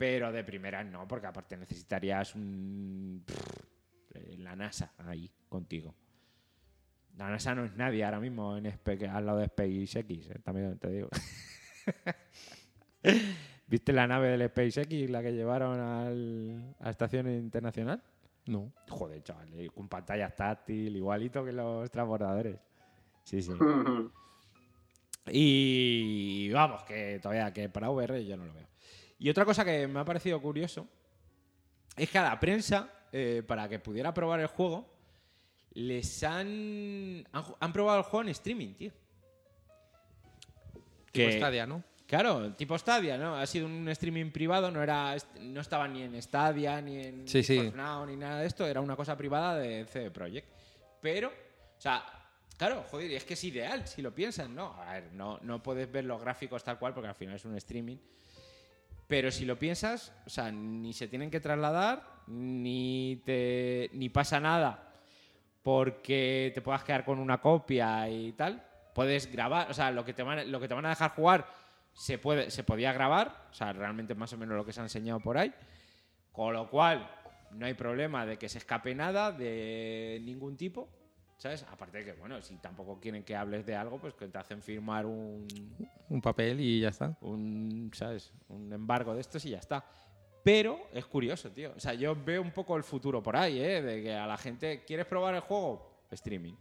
Pero 0.03 0.32
de 0.32 0.42
primeras 0.42 0.84
no, 0.84 1.07
porque 1.07 1.28
aparte 1.28 1.57
necesitarías 1.57 2.34
un, 2.34 3.24
eh, 4.12 4.34
la 4.38 4.57
NASA 4.57 4.94
ahí 4.98 5.30
contigo. 5.48 5.94
La 7.16 7.30
NASA 7.30 7.55
no 7.55 7.64
es 7.64 7.76
nadie 7.76 8.05
ahora 8.05 8.18
mismo 8.18 8.57
en 8.57 8.66
al 8.66 9.24
lado 9.26 9.38
de 9.38 9.46
SpaceX, 9.46 10.28
eh, 10.28 10.40
también 10.42 10.76
te 10.80 10.88
digo. 10.90 11.09
¿Viste 13.68 13.92
la 13.92 14.09
nave 14.09 14.36
del 14.36 14.48
SpaceX, 14.48 15.09
la 15.09 15.22
que 15.22 15.32
llevaron 15.34 15.78
al- 15.78 16.74
a 16.80 16.84
la 16.86 16.90
estación 16.90 17.28
internacional? 17.30 18.03
No. 18.46 18.72
Joder, 18.88 19.22
chaval, 19.22 19.55
eh, 19.55 19.70
con 19.70 19.88
pantallas 19.88 20.34
táctil, 20.34 20.96
igualito 20.96 21.44
que 21.44 21.53
los 21.53 21.88
transbordadores. 21.92 22.59
Sí, 23.22 23.40
sí. 23.40 23.53
Y 25.30 26.50
vamos, 26.50 26.82
que 26.82 27.20
todavía 27.22 27.53
que 27.53 27.68
para 27.68 27.88
VR 27.90 28.24
yo 28.26 28.36
no 28.36 28.44
lo 28.44 28.53
veo. 28.55 28.66
Y 29.22 29.30
otra 29.30 29.44
cosa 29.44 29.64
que 29.64 29.86
me 29.86 30.00
ha 30.00 30.04
parecido 30.04 30.42
curioso 30.42 30.88
es 31.96 32.10
que 32.10 32.18
a 32.18 32.24
la 32.24 32.40
prensa, 32.40 32.90
eh, 33.12 33.44
para 33.46 33.68
que 33.68 33.78
pudiera 33.78 34.12
probar 34.12 34.40
el 34.40 34.48
juego, 34.48 34.92
les 35.74 36.24
han, 36.24 37.24
han, 37.30 37.72
probado 37.72 37.98
el 37.98 38.04
juego 38.04 38.22
en 38.22 38.28
streaming, 38.30 38.74
tío. 38.74 38.90
Tipo 41.12 41.30
Stadia, 41.30 41.66
¿no? 41.66 41.84
Claro, 42.04 42.52
tipo 42.54 42.76
Stadia, 42.76 43.16
¿no? 43.16 43.36
Ha 43.36 43.46
sido 43.46 43.66
un 43.66 43.88
streaming 43.90 44.32
privado, 44.32 44.72
no 44.72 44.82
era 44.82 45.14
no 45.40 45.60
estaba 45.60 45.86
ni 45.86 46.02
en 46.02 46.20
Stadia, 46.20 46.80
ni 46.80 46.98
en 46.98 47.28
Sí, 47.28 47.44
sí. 47.44 47.70
Now, 47.76 48.04
ni 48.04 48.16
nada 48.16 48.40
de 48.40 48.48
esto, 48.48 48.66
era 48.66 48.80
una 48.80 48.96
cosa 48.96 49.16
privada 49.16 49.56
de 49.56 49.84
CD 49.84 50.10
Projekt. 50.10 50.48
Pero, 51.00 51.28
o 51.28 51.80
sea, 51.80 52.02
claro, 52.56 52.84
joder, 52.90 53.12
es 53.12 53.22
que 53.22 53.34
es 53.34 53.44
ideal 53.44 53.86
si 53.86 54.02
lo 54.02 54.12
piensas, 54.12 54.50
¿no? 54.50 54.74
A 54.82 54.94
ver, 54.94 55.12
no, 55.12 55.38
no 55.42 55.62
puedes 55.62 55.88
ver 55.92 56.06
los 56.06 56.20
gráficos 56.20 56.64
tal 56.64 56.80
cual 56.80 56.92
porque 56.92 57.08
al 57.08 57.14
final 57.14 57.36
es 57.36 57.44
un 57.44 57.56
streaming. 57.56 57.98
Pero 59.12 59.30
si 59.30 59.44
lo 59.44 59.58
piensas, 59.58 60.10
o 60.24 60.30
sea, 60.30 60.50
ni 60.50 60.94
se 60.94 61.06
tienen 61.06 61.30
que 61.30 61.38
trasladar, 61.38 62.02
ni 62.28 63.20
te 63.26 63.90
ni 63.92 64.08
pasa 64.08 64.40
nada 64.40 64.90
porque 65.60 66.50
te 66.54 66.62
puedas 66.62 66.82
quedar 66.82 67.04
con 67.04 67.18
una 67.18 67.38
copia 67.38 68.08
y 68.08 68.32
tal. 68.32 68.66
Puedes 68.94 69.30
grabar, 69.30 69.70
o 69.70 69.74
sea, 69.74 69.90
lo 69.90 70.02
que 70.02 70.14
te 70.14 70.22
van, 70.22 70.50
lo 70.50 70.58
que 70.58 70.66
te 70.66 70.72
van 70.72 70.86
a 70.86 70.88
dejar 70.88 71.10
jugar 71.10 71.46
se 71.92 72.16
puede 72.16 72.50
se 72.50 72.64
podía 72.64 72.94
grabar, 72.94 73.48
o 73.50 73.54
sea, 73.54 73.74
realmente 73.74 74.14
más 74.14 74.32
o 74.32 74.38
menos 74.38 74.56
lo 74.56 74.64
que 74.64 74.72
se 74.72 74.80
ha 74.80 74.84
enseñado 74.84 75.20
por 75.20 75.36
ahí. 75.36 75.52
Con 76.32 76.54
lo 76.54 76.70
cual, 76.70 77.06
no 77.50 77.66
hay 77.66 77.74
problema 77.74 78.24
de 78.24 78.38
que 78.38 78.48
se 78.48 78.56
escape 78.56 78.94
nada 78.94 79.30
de 79.30 80.22
ningún 80.24 80.56
tipo, 80.56 80.88
¿sabes? 81.43 81.64
Aparte 81.70 81.99
de 81.99 82.05
que, 82.05 82.12
bueno, 82.12 82.40
si 82.40 82.57
tampoco 82.59 83.01
quieren 83.01 83.24
que 83.24 83.34
hables 83.34 83.66
de 83.66 83.74
algo, 83.74 83.99
pues 83.99 84.14
que 84.14 84.28
te 84.28 84.38
hacen 84.38 84.62
firmar 84.62 85.05
un, 85.07 85.45
Un 86.09 86.20
papel 86.22 86.61
y 86.61 86.80
ya 86.80 86.90
está. 86.90 87.16
un, 87.20 87.90
¿sabes? 87.95 88.32
Un 88.49 88.72
embargo 88.72 89.12
de 89.14 89.20
estos 89.22 89.45
y 89.45 89.51
ya 89.51 89.59
está. 89.59 89.84
Pero 90.45 90.78
es 90.93 91.05
curioso, 91.07 91.51
tío. 91.51 91.72
O 91.76 91.80
sea, 91.80 91.95
yo 91.95 92.16
veo 92.16 92.40
un 92.43 92.53
poco 92.53 92.76
el 92.76 92.84
futuro 92.84 93.20
por 93.22 93.36
ahí, 93.36 93.59
¿eh? 93.59 93.82
De 93.82 94.03
que 94.03 94.14
a 94.14 94.26
la 94.26 94.36
gente, 94.38 94.84
¿quieres 94.86 95.07
probar 95.07 95.34
el 95.34 95.40
juego? 95.40 96.05
Streaming. 96.12 96.55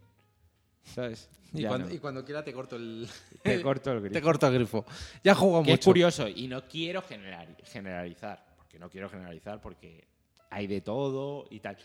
¿Sabes? 0.84 1.30
Y 1.54 1.64
cuando, 1.66 1.88
no. 1.88 1.94
y 1.94 2.00
cuando 2.00 2.26
quiera 2.26 2.44
te 2.44 2.52
corto 2.54 2.76
el, 2.76 3.08
Te 3.44 3.62
corto 3.62 3.92
el 3.92 4.00
grifo. 4.02 4.14
te 4.20 4.22
corto 4.22 4.48
el 4.48 4.54
grifo. 4.56 4.86
Ya 5.24 5.36
juego 5.36 5.62
Que 5.64 5.74
es 5.74 5.78
mucho. 5.80 5.90
curioso 5.92 6.28
y 6.28 6.48
no 6.48 6.68
quiero 6.68 7.02
general- 7.04 7.56
generalizar, 7.66 8.44
porque 8.58 8.80
no 8.80 8.90
quiero 8.90 9.10
generalizar 9.10 9.62
porque 9.62 10.08
hay 10.50 10.66
de 10.68 10.82
todo 10.82 11.46
y 11.52 11.60
tal. 11.60 11.78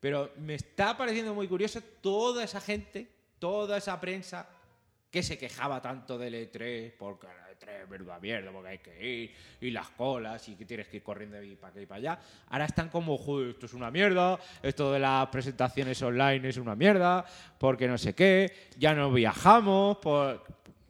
Pero 0.00 0.32
me 0.38 0.54
está 0.54 0.96
pareciendo 0.96 1.34
muy 1.34 1.46
curioso 1.46 1.80
toda 2.00 2.42
esa 2.42 2.60
gente, 2.60 3.06
toda 3.38 3.76
esa 3.76 4.00
prensa 4.00 4.48
que 5.10 5.22
se 5.22 5.36
quejaba 5.36 5.82
tanto 5.82 6.16
del 6.16 6.34
E3, 6.34 6.94
porque 6.98 7.26
el 7.26 7.58
E3 7.58 7.82
es 7.82 7.88
verdad 7.88 8.20
mierda, 8.20 8.52
porque 8.52 8.68
hay 8.68 8.78
que 8.78 9.06
ir, 9.06 9.34
y 9.60 9.70
las 9.70 9.90
colas, 9.90 10.48
y 10.48 10.54
que 10.54 10.64
tienes 10.64 10.88
que 10.88 10.98
ir 10.98 11.02
corriendo 11.02 11.36
de 11.36 11.56
para 11.56 11.72
aquí 11.72 11.80
y 11.80 11.86
para 11.86 11.98
allá. 11.98 12.20
Ahora 12.48 12.64
están 12.64 12.88
como, 12.88 13.18
joder, 13.18 13.50
esto 13.50 13.66
es 13.66 13.74
una 13.74 13.90
mierda, 13.90 14.38
esto 14.62 14.92
de 14.92 15.00
las 15.00 15.26
presentaciones 15.28 16.00
online 16.00 16.48
es 16.48 16.56
una 16.56 16.76
mierda, 16.76 17.24
porque 17.58 17.88
no 17.88 17.98
sé 17.98 18.14
qué, 18.14 18.70
ya 18.78 18.94
no 18.94 19.12
viajamos, 19.12 19.98
por... 19.98 20.44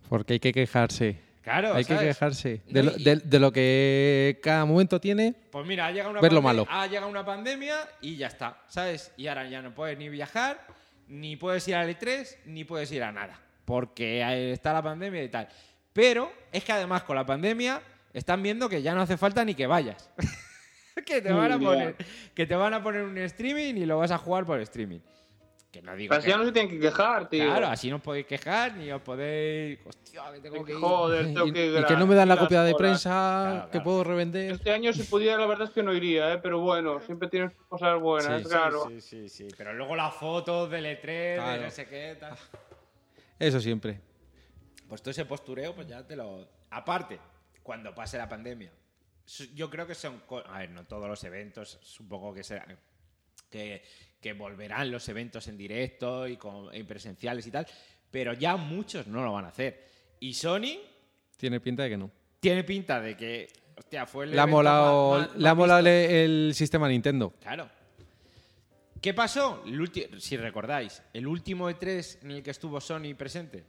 Porque 0.08 0.34
hay 0.34 0.40
que 0.40 0.52
quejarse. 0.52 1.29
Claro, 1.42 1.74
hay 1.74 1.84
que 1.84 1.94
¿sabes? 1.94 2.16
quejarse. 2.16 2.60
No, 2.66 2.72
De 2.72 2.82
lo, 2.82 2.90
de- 2.92 3.16
de 3.16 3.38
lo 3.38 3.50
que 3.52 4.38
cada 4.42 4.64
momento 4.66 5.00
tiene. 5.00 5.34
Pues 5.50 5.66
mira, 5.66 5.86
ha 5.86 5.90
llegado 5.90 6.10
una, 6.10 6.20
Ver 6.20 6.32
lo 6.32 6.40
pande- 6.42 6.44
malo. 6.44 6.66
ha 6.68 6.86
llegado 6.86 7.08
una 7.08 7.24
pandemia 7.24 7.76
y 8.02 8.16
ya 8.16 8.26
está, 8.26 8.58
¿sabes? 8.68 9.12
Y 9.16 9.26
ahora 9.26 9.48
ya 9.48 9.62
no 9.62 9.74
puedes 9.74 9.96
ni 9.98 10.08
viajar, 10.10 10.66
ni 11.08 11.36
puedes 11.36 11.66
ir 11.68 11.76
al 11.76 11.88
E3, 11.88 12.36
ni 12.44 12.64
puedes 12.64 12.92
ir 12.92 13.02
a 13.02 13.10
nada, 13.10 13.40
porque 13.64 14.22
ahí 14.22 14.50
está 14.50 14.72
la 14.74 14.82
pandemia 14.82 15.22
y 15.24 15.28
tal. 15.30 15.48
Pero 15.92 16.30
es 16.52 16.62
que 16.62 16.72
además 16.72 17.02
con 17.04 17.16
la 17.16 17.24
pandemia 17.24 17.80
están 18.12 18.42
viendo 18.42 18.68
que 18.68 18.82
ya 18.82 18.94
no 18.94 19.00
hace 19.00 19.16
falta 19.16 19.44
ni 19.44 19.54
que 19.54 19.66
vayas. 19.66 20.10
que 21.06 21.22
te 21.22 21.32
van 21.32 21.52
a 21.52 21.58
poner 21.58 21.96
que 22.34 22.46
te 22.46 22.54
van 22.54 22.74
a 22.74 22.82
poner 22.82 23.02
un 23.02 23.16
streaming 23.16 23.74
y 23.76 23.86
lo 23.86 23.96
vas 23.98 24.10
a 24.10 24.18
jugar 24.18 24.44
por 24.44 24.60
streaming. 24.60 24.98
Que 25.70 25.80
no 25.82 25.94
digo 25.94 26.12
Así 26.14 26.24
que- 26.24 26.30
ya 26.30 26.36
no 26.36 26.44
se 26.44 26.50
tienen 26.50 26.68
que 26.68 26.80
quejar, 26.80 27.28
tío. 27.28 27.44
Claro, 27.44 27.68
así 27.68 27.88
no 27.90 27.96
os 27.96 28.02
podéis 28.02 28.26
quejar 28.26 28.74
ni 28.76 28.90
os 28.90 29.00
podéis, 29.02 29.78
hostia, 29.86 30.32
que 30.32 30.40
tengo 30.40 30.64
que 30.64 30.72
ir. 30.72 30.78
Joder, 30.78 31.22
Y, 31.26 31.34
tengo 31.34 31.52
que 31.52 31.66
y 31.78 31.84
que 31.84 31.96
no 31.96 32.06
me 32.08 32.14
dan 32.16 32.28
la 32.28 32.36
copia 32.36 32.62
de 32.64 32.74
prensa 32.74 33.10
Claro, 33.10 33.64
que 33.66 33.70
claro. 33.70 33.84
puedo 33.84 34.04
revender. 34.04 34.50
Este 34.50 34.72
año 34.72 34.92
si 34.92 35.04
pudiera, 35.04 35.38
la 35.38 35.46
verdad 35.46 35.68
es 35.68 35.72
que 35.72 35.84
no 35.84 35.92
iría, 35.92 36.32
¿eh? 36.34 36.38
pero 36.38 36.58
bueno, 36.58 37.00
siempre 37.02 37.28
tienes 37.28 37.52
cosas 37.68 38.00
buenas, 38.00 38.42
Sí, 38.42 38.48
claro. 38.48 38.88
Sí, 38.88 39.00
sí, 39.00 39.28
sí, 39.28 39.46
pero 39.56 39.72
luego 39.72 39.94
las 39.94 40.12
fotos 40.14 40.68
del 40.70 40.86
E3, 40.86 41.52
de 41.58 41.64
no 41.64 41.70
sé 41.70 41.86
qué, 41.86 42.16
tal. 42.18 42.36
Eso 43.38 43.60
siempre. 43.60 44.00
Pues 44.88 45.00
todo 45.02 45.12
ese 45.12 45.24
postureo, 45.24 45.72
pues 45.72 45.86
ya 45.86 46.04
te 46.04 46.16
lo. 46.16 46.48
Aparte, 46.70 47.20
cuando 47.62 47.94
pase 47.94 48.18
la 48.18 48.28
pandemia, 48.28 48.72
yo 49.54 49.70
creo 49.70 49.86
que 49.86 49.94
son. 49.94 50.20
A 50.48 50.58
ver, 50.58 50.70
no 50.70 50.84
todos 50.84 51.06
los 51.08 51.22
eventos, 51.22 51.78
supongo 51.80 52.34
que 52.34 52.42
serán. 52.42 52.76
Que, 53.48 53.82
que 54.20 54.32
volverán 54.34 54.90
los 54.90 55.08
eventos 55.08 55.48
en 55.48 55.56
directo 55.56 56.26
y, 56.28 56.36
con, 56.36 56.74
y 56.74 56.82
presenciales 56.82 57.46
y 57.46 57.50
tal, 57.50 57.66
pero 58.10 58.32
ya 58.34 58.56
muchos 58.56 59.06
no 59.06 59.24
lo 59.24 59.32
van 59.32 59.46
a 59.46 59.48
hacer. 59.48 59.86
Y 60.20 60.34
Sony 60.34 60.78
Tiene 61.36 61.60
pinta 61.60 61.84
de 61.84 61.90
que 61.90 61.96
no. 61.96 62.10
tiene 62.40 62.64
pinta 62.64 63.00
de 63.00 63.16
que. 63.16 63.48
Hostia, 63.78 64.04
fue 64.06 64.26
el. 64.26 64.32
Le 64.32 64.40
ha 64.40 64.46
molado, 64.46 65.10
más- 65.18 65.28
más- 65.28 65.36
le 65.36 65.48
ha 65.48 65.54
más 65.54 65.58
molado 65.58 65.78
visto. 65.84 65.90
el, 65.90 66.52
sistema 66.54 66.88
Nintendo. 66.88 67.32
Claro. 67.40 67.70
¿Qué 69.00 69.14
pasó? 69.14 69.62
El 69.64 70.20
si 70.20 70.36
recordáis, 70.36 71.02
el 71.14 71.26
último 71.26 71.70
E3 71.70 72.18
en 72.22 72.30
el 72.32 72.42
que 72.42 72.50
estuvo 72.50 72.78
Sony 72.82 73.14
presente. 73.16 73.64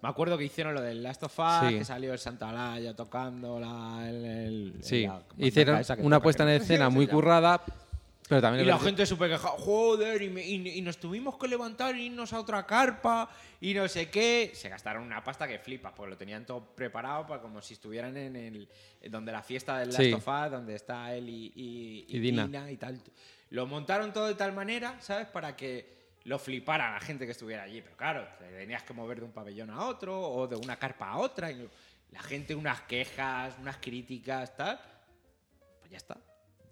Me 0.00 0.08
acuerdo 0.08 0.38
que 0.38 0.44
hicieron 0.44 0.72
lo 0.72 0.80
del 0.80 1.02
Last 1.02 1.22
of 1.24 1.38
Us, 1.38 1.68
Sí. 1.68 1.78
que 1.78 1.84
salió 1.84 2.14
el 2.14 2.18
Santalaya 2.18 2.96
tocando 2.96 3.60
la, 3.60 4.06
el, 4.08 4.24
el- 4.24 4.74
Sí, 4.80 5.02
la- 5.06 5.22
hicieron 5.36 5.82
una 5.98 6.22
puesta 6.22 6.44
en 6.44 6.48
escena 6.62 6.84
¿cómo 6.86 6.96
muy 6.96 7.06
currada, 7.06 7.62
pero 8.30 8.40
también 8.40 8.64
Y 8.64 8.68
la 8.68 8.78
gente 8.78 9.04
súper 9.04 9.28
quejada, 9.28 9.56
joder, 9.58 10.22
y, 10.22 10.30
me- 10.30 10.42
y- 10.46 10.78
y 10.78 10.82
nos 10.82 10.98
tuvimos 10.98 11.36
que 11.36 11.48
levantar 11.48 11.96
e 11.96 12.02
irnos 12.02 12.32
a 12.32 12.38
otra 12.38 12.64
carpa 12.64 13.28
y 13.60 13.74
no 13.74 13.88
sé 13.88 14.08
qué. 14.08 14.52
Se 14.54 14.68
gastaron 14.68 15.02
una 15.02 15.22
pasta 15.24 15.48
que 15.48 15.58
flipas, 15.58 15.92
porque 15.94 16.10
lo 16.12 16.16
tenían 16.16 16.46
todo 16.46 16.64
preparado 16.76 17.26
para 17.26 17.42
como 17.42 17.60
si 17.60 17.74
estuvieran 17.74 18.16
en 18.16 18.36
el 18.36 18.68
donde 19.10 19.32
la 19.32 19.42
fiesta 19.42 19.78
del 19.78 19.88
Last 19.88 20.00
Sí. 20.00 20.12
of 20.12 20.26
Us, 20.28 20.50
donde 20.52 20.76
está 20.76 21.12
él 21.14 21.28
y, 21.28 21.52
y- 21.56 22.04
Y 22.08 22.18
Dina. 22.20 22.70
y 22.70 22.76
tal. 22.76 23.02
Lo 23.50 23.66
montaron 23.66 24.12
todo 24.12 24.28
de 24.28 24.36
tal 24.36 24.52
manera, 24.52 24.96
¿sabes? 25.00 25.26
Para 25.26 25.56
que 25.56 25.98
lo 26.24 26.38
flipara 26.38 26.92
la 26.92 27.00
gente 27.00 27.26
que 27.26 27.32
estuviera 27.32 27.64
allí. 27.64 27.82
Pero 27.82 27.96
claro, 27.96 28.28
te 28.38 28.44
tenías 28.44 28.84
que 28.84 28.92
mover 28.92 29.18
de 29.18 29.24
un 29.26 29.32
pabellón 29.32 29.70
a 29.70 29.86
otro 29.86 30.20
o 30.20 30.46
de 30.46 30.54
una 30.54 30.76
carpa 30.76 31.08
a 31.08 31.18
otra. 31.18 31.50
Y 31.50 31.68
la 32.12 32.22
gente 32.22 32.54
unas 32.54 32.82
quejas, 32.82 33.56
unas 33.60 33.78
críticas, 33.78 34.56
tal. 34.56 34.78
Pues 35.80 35.90
ya 35.90 35.96
está. 35.96 36.16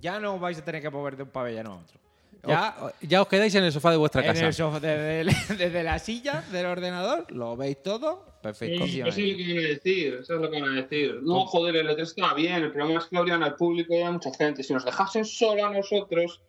Ya 0.00 0.18
no 0.20 0.38
vais 0.38 0.58
a 0.58 0.64
tener 0.64 0.80
que 0.82 0.90
mover 0.90 1.16
de 1.16 1.22
un 1.24 1.30
pabellón 1.30 1.66
a 1.66 1.74
otro. 1.76 1.98
Ya 2.46 2.74
ya 3.02 3.20
os 3.22 3.28
quedáis 3.28 3.54
en 3.56 3.64
el 3.64 3.72
sofá 3.72 3.90
de 3.90 3.96
vuestra 3.96 4.20
en 4.22 4.28
casa. 4.28 4.46
el 4.46 4.54
sofá, 4.54 4.78
desde, 4.78 5.20
el- 5.22 5.26
desde 5.58 5.82
la 5.82 5.98
silla 5.98 6.42
del 6.52 6.66
ordenador, 6.66 7.30
lo 7.32 7.56
veis 7.56 7.82
todo 7.82 8.24
perfecto. 8.40 8.86
Sí, 8.86 9.00
eso 9.00 9.10
es 9.10 9.18
lo 9.18 9.36
que 9.36 9.54
van 9.54 9.58
a 9.64 9.68
decir, 9.68 10.14
eso 10.22 10.34
es 10.34 10.40
lo 10.40 10.50
que 10.50 10.60
van 10.62 10.70
a 10.72 10.82
decir. 10.82 11.18
No, 11.22 11.44
joder, 11.46 11.76
el 11.76 11.88
E3 11.88 12.00
está 12.02 12.34
bien, 12.34 12.62
el 12.62 12.70
problema 12.72 13.00
es 13.00 13.06
que 13.06 13.16
abrían 13.18 13.42
al 13.42 13.56
público 13.56 13.92
y 13.92 14.02
a 14.02 14.10
mucha 14.12 14.30
gente. 14.32 14.62
Si 14.62 14.72
nos 14.72 14.84
dejasen 14.84 15.24
solo 15.24 15.66
a 15.66 15.72
nosotros, 15.72 16.40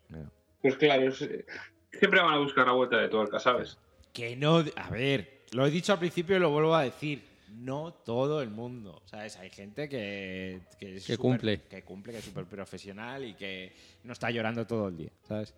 pues 0.61 0.75
claro, 0.77 1.11
siempre 1.11 2.21
van 2.21 2.33
a 2.35 2.37
buscar 2.37 2.67
la 2.67 2.73
vuelta 2.73 2.97
de 2.97 3.09
tuerca, 3.09 3.39
¿sabes? 3.39 3.77
Que 4.13 4.35
no. 4.35 4.63
A 4.75 4.89
ver, 4.91 5.41
lo 5.53 5.65
he 5.65 5.71
dicho 5.71 5.91
al 5.93 5.99
principio 5.99 6.35
y 6.37 6.39
lo 6.39 6.51
vuelvo 6.51 6.75
a 6.75 6.83
decir. 6.83 7.23
No 7.51 7.93
todo 7.93 8.41
el 8.41 8.49
mundo, 8.49 9.01
¿sabes? 9.05 9.37
Hay 9.37 9.49
gente 9.49 9.89
que, 9.89 10.61
que, 10.79 10.95
es 10.97 11.05
Que 11.05 11.17
cumple. 11.17 11.61
Que 11.63 11.83
cumple, 11.83 12.13
que 12.13 12.19
es 12.19 12.25
súper 12.25 12.45
profesional 12.45 13.25
y 13.25 13.33
que 13.33 13.73
no 14.03 14.13
está 14.13 14.29
llorando 14.31 14.65
todo 14.67 14.87
el 14.87 14.97
día, 14.97 15.11
¿sabes? 15.27 15.53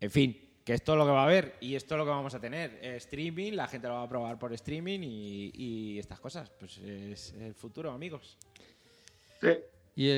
En 0.00 0.10
fin, 0.10 0.38
que 0.64 0.74
esto 0.74 0.92
es 0.92 0.98
lo 0.98 1.04
que 1.04 1.10
va 1.12 1.22
a 1.22 1.24
haber 1.26 1.56
y 1.60 1.74
esto 1.74 1.94
es 1.94 1.98
lo 1.98 2.04
que 2.04 2.10
vamos 2.10 2.34
a 2.34 2.40
tener. 2.40 2.78
Eh, 2.82 2.96
streaming, 2.96 3.52
la 3.52 3.66
gente 3.68 3.88
lo 3.88 3.94
va 3.94 4.02
a 4.04 4.08
probar 4.08 4.38
por 4.38 4.52
streaming 4.52 5.00
y, 5.02 5.50
y 5.54 5.98
estas 5.98 6.20
cosas. 6.20 6.50
Pues 6.50 6.78
es 6.78 7.32
el 7.34 7.54
futuro, 7.54 7.90
amigos. 7.90 8.38
Sí. 9.40 9.48
Y, 9.94 10.08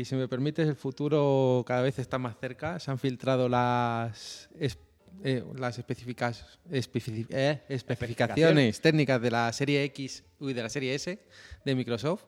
y 0.00 0.04
si 0.04 0.14
me 0.16 0.28
permites, 0.28 0.68
el 0.68 0.76
futuro 0.76 1.64
cada 1.66 1.82
vez 1.82 1.98
está 1.98 2.18
más 2.18 2.36
cerca. 2.38 2.78
Se 2.78 2.90
han 2.90 2.98
filtrado 2.98 3.48
las, 3.48 4.48
es- 4.58 4.78
eh, 5.22 5.44
las 5.56 5.78
específicas, 5.78 6.58
especifi- 6.70 7.26
eh, 7.30 7.62
especificaciones 7.68 8.80
técnicas 8.80 9.20
de 9.22 9.30
la 9.30 9.52
serie 9.52 9.84
X 9.84 10.24
y 10.40 10.52
de 10.52 10.62
la 10.62 10.68
serie 10.68 10.94
S 10.94 11.18
de 11.64 11.74
Microsoft. 11.74 12.24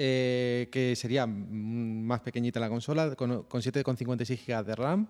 eh, 0.00 0.68
que 0.70 0.94
sería 0.94 1.26
más 1.26 2.20
pequeñita 2.20 2.60
la 2.60 2.68
consola, 2.68 3.16
con, 3.16 3.42
con 3.44 3.60
7,56 3.60 4.46
GB 4.46 4.64
de 4.64 4.74
RAM, 4.76 5.08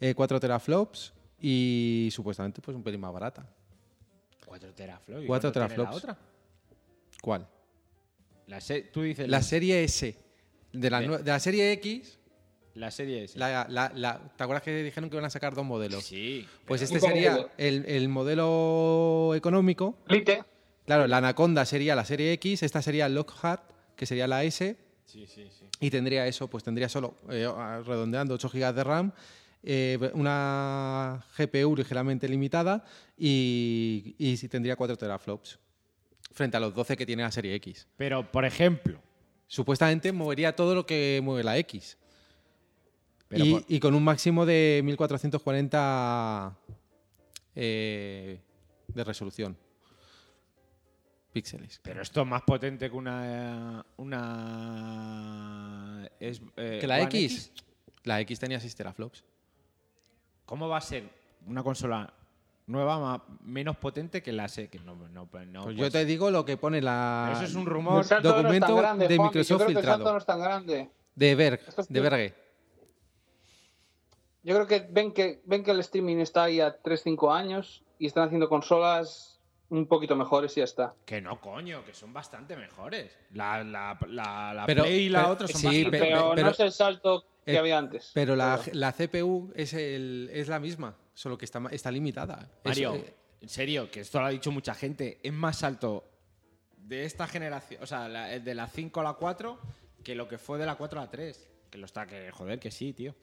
eh, 0.00 0.14
4 0.14 0.40
teraflops 0.40 1.12
y 1.38 2.08
supuestamente 2.10 2.62
pues 2.62 2.74
un 2.74 2.82
pelín 2.82 3.00
más 3.00 3.12
barata. 3.12 3.46
4 5.26 5.52
teraflops. 5.52 5.90
¿Cuál? 7.20 7.46
La 8.46 8.60
se- 8.62 8.82
tú 8.84 9.02
dices 9.02 9.28
La 9.28 9.36
la, 9.38 9.42
serie 9.42 9.84
S. 9.84 10.16
De 10.72 10.88
la, 10.88 11.00
de 11.02 11.30
la 11.30 11.38
serie 11.38 11.70
X, 11.72 12.18
la 12.74 12.90
serie 12.90 13.24
S. 13.24 13.38
la- 13.38 13.66
la- 13.68 13.92
la- 13.94 14.18
¿te 14.36 14.42
acuerdas 14.42 14.62
que 14.62 14.82
dijeron 14.82 15.10
que 15.10 15.16
iban 15.16 15.24
a 15.24 15.30
sacar 15.30 15.54
dos 15.54 15.64
modelos? 15.64 16.04
Sí. 16.04 16.46
Pues 16.66 16.80
este 16.82 17.00
sería 17.00 17.48
el, 17.58 17.84
el 17.86 18.08
modelo 18.08 19.32
económico. 19.34 19.96
Lite. 20.08 20.42
Claro, 20.86 21.06
la 21.06 21.18
Anaconda 21.18 21.64
sería 21.64 21.94
la 21.94 22.04
serie 22.04 22.32
X, 22.32 22.62
esta 22.62 22.82
sería 22.82 23.08
Lockhart, 23.08 23.62
que 23.96 24.06
sería 24.06 24.26
la 24.26 24.42
S, 24.44 24.76
Sí, 25.04 25.26
sí, 25.26 25.46
sí. 25.50 25.66
y 25.80 25.90
tendría 25.90 26.26
eso, 26.26 26.48
pues 26.48 26.64
tendría 26.64 26.88
solo, 26.88 27.14
eh, 27.30 27.46
redondeando, 27.86 28.34
8 28.34 28.48
GB 28.48 28.72
de 28.74 28.84
RAM, 28.84 29.12
eh, 29.62 30.10
una 30.14 31.24
GPU 31.38 31.76
ligeramente 31.76 32.28
limitada 32.28 32.84
y, 33.16 34.14
y 34.18 34.36
tendría 34.48 34.74
4 34.74 34.96
teraflops, 34.96 35.58
frente 36.32 36.56
a 36.56 36.60
los 36.60 36.74
12 36.74 36.96
que 36.96 37.06
tiene 37.06 37.22
la 37.22 37.30
serie 37.30 37.54
X. 37.56 37.86
Pero, 37.96 38.30
por 38.32 38.44
ejemplo. 38.44 39.00
Supuestamente 39.46 40.12
movería 40.12 40.56
todo 40.56 40.74
lo 40.74 40.86
que 40.86 41.20
mueve 41.22 41.44
la 41.44 41.58
X. 41.58 41.98
Pero 43.32 43.44
y, 43.46 43.52
por- 43.54 43.64
y 43.66 43.80
con 43.80 43.94
un 43.94 44.04
máximo 44.04 44.44
de 44.46 44.82
1440 44.84 46.54
eh, 47.54 48.40
de 48.88 49.04
resolución. 49.04 49.56
Píxeles. 51.32 51.80
Pero 51.82 52.02
esto 52.02 52.20
es 52.20 52.26
más 52.26 52.42
potente 52.42 52.90
que 52.90 52.96
una. 52.96 53.84
Una. 54.76 56.08
es- 56.20 56.42
eh, 56.56 56.78
¿Que 56.80 56.86
la 56.86 56.96
One 56.96 57.04
X? 57.04 57.52
La 58.04 58.20
X 58.20 58.38
tenía 58.38 58.60
6 58.60 58.74
teraflops. 58.76 59.24
¿Cómo 60.44 60.68
va 60.68 60.76
a 60.76 60.80
ser 60.82 61.08
una 61.46 61.62
consola 61.62 62.12
nueva 62.66 62.98
ma- 62.98 63.24
menos 63.44 63.76
potente 63.78 64.22
que 64.22 64.32
la 64.32 64.44
S? 64.46 64.68
Que 64.68 64.78
no, 64.80 64.94
no, 64.94 65.08
no 65.08 65.62
Pues 65.64 65.76
yo 65.76 65.90
te 65.90 66.04
digo 66.04 66.30
lo 66.30 66.44
que 66.44 66.56
pone 66.58 66.82
la 66.82 67.28
Pero 67.28 67.38
eso 67.38 67.46
es 67.50 67.54
un 67.54 67.62
El 67.62 67.68
rumor. 67.68 68.04
no 68.10 68.20
documento 68.20 68.66
tan 68.66 68.76
grande, 68.76 69.08
de 69.08 69.18
Microsoft 69.18 69.48
Yo 69.48 69.56
creo 69.56 69.66
que 69.68 69.72
el 69.72 69.78
filtrado. 69.78 69.98
salto 69.98 70.12
no 70.12 70.18
es 70.18 70.26
tan 70.26 70.38
grande. 70.40 70.90
de 71.14 71.34
Berg, 71.34 71.60
es 71.66 71.76
de 71.76 71.84
que- 71.94 72.00
Berge. 72.00 72.34
Yo 74.42 74.54
creo 74.54 74.66
que 74.66 74.86
ven 74.90 75.12
que 75.12 75.40
ven 75.44 75.62
que 75.62 75.70
el 75.70 75.80
streaming 75.80 76.16
está 76.18 76.44
ahí 76.44 76.60
a 76.60 76.80
3-5 76.82 77.32
años 77.34 77.84
y 77.98 78.06
están 78.06 78.24
haciendo 78.26 78.48
consolas 78.48 79.40
un 79.68 79.86
poquito 79.86 80.16
mejores 80.16 80.56
y 80.56 80.60
ya 80.60 80.64
está. 80.64 80.94
Que 81.06 81.20
no, 81.20 81.40
coño, 81.40 81.84
que 81.84 81.94
son 81.94 82.12
bastante 82.12 82.56
mejores. 82.56 83.10
La, 83.32 83.62
la, 83.64 83.98
la, 84.08 84.52
la 84.52 84.66
Pero- 84.66 84.82
Play 84.84 85.04
y 85.04 85.08
la 85.08 85.20
pero- 85.22 85.32
otra 85.32 85.48
son 85.48 85.60
sí, 85.60 85.66
bastante 85.66 85.90
pe- 85.90 85.98
Pero, 86.00 86.32
pero- 86.34 86.46
no 86.46 86.52
es 86.52 86.60
el 86.60 86.72
salto 86.72 87.24
que 87.44 87.52
eh, 87.54 87.58
había 87.58 87.78
antes. 87.78 88.10
Pero 88.12 88.36
la, 88.36 88.60
Pero- 88.62 88.76
la 88.78 88.92
CPU 88.92 89.52
es, 89.54 89.72
el, 89.74 90.28
es 90.32 90.48
la 90.48 90.58
misma, 90.58 90.96
solo 91.14 91.38
que 91.38 91.44
está, 91.46 91.62
está 91.70 91.90
limitada. 91.90 92.50
Es- 92.64 92.64
Mario, 92.64 92.94
eh, 92.96 93.14
en 93.40 93.48
serio, 93.48 93.90
que 93.90 94.00
esto 94.00 94.20
lo 94.20 94.26
ha 94.26 94.30
dicho 94.30 94.50
mucha 94.50 94.74
gente, 94.74 95.18
es 95.22 95.32
más 95.32 95.62
alto 95.62 96.04
de 96.76 97.04
esta 97.04 97.26
generación, 97.26 97.82
o 97.82 97.86
sea, 97.86 98.08
de 98.08 98.54
la 98.54 98.66
5 98.66 99.00
a 99.00 99.04
la 99.04 99.12
4, 99.14 99.58
que 100.04 100.14
lo 100.14 100.28
que 100.28 100.36
fue 100.36 100.58
de 100.58 100.66
la 100.66 100.74
4 100.74 101.00
a 101.00 101.04
la 101.04 101.10
3. 101.10 101.48
Que 101.70 101.78
lo 101.78 101.86
está, 101.86 102.06
que 102.06 102.30
joder, 102.32 102.58
que 102.58 102.70
sí, 102.70 102.92
tío. 102.92 103.14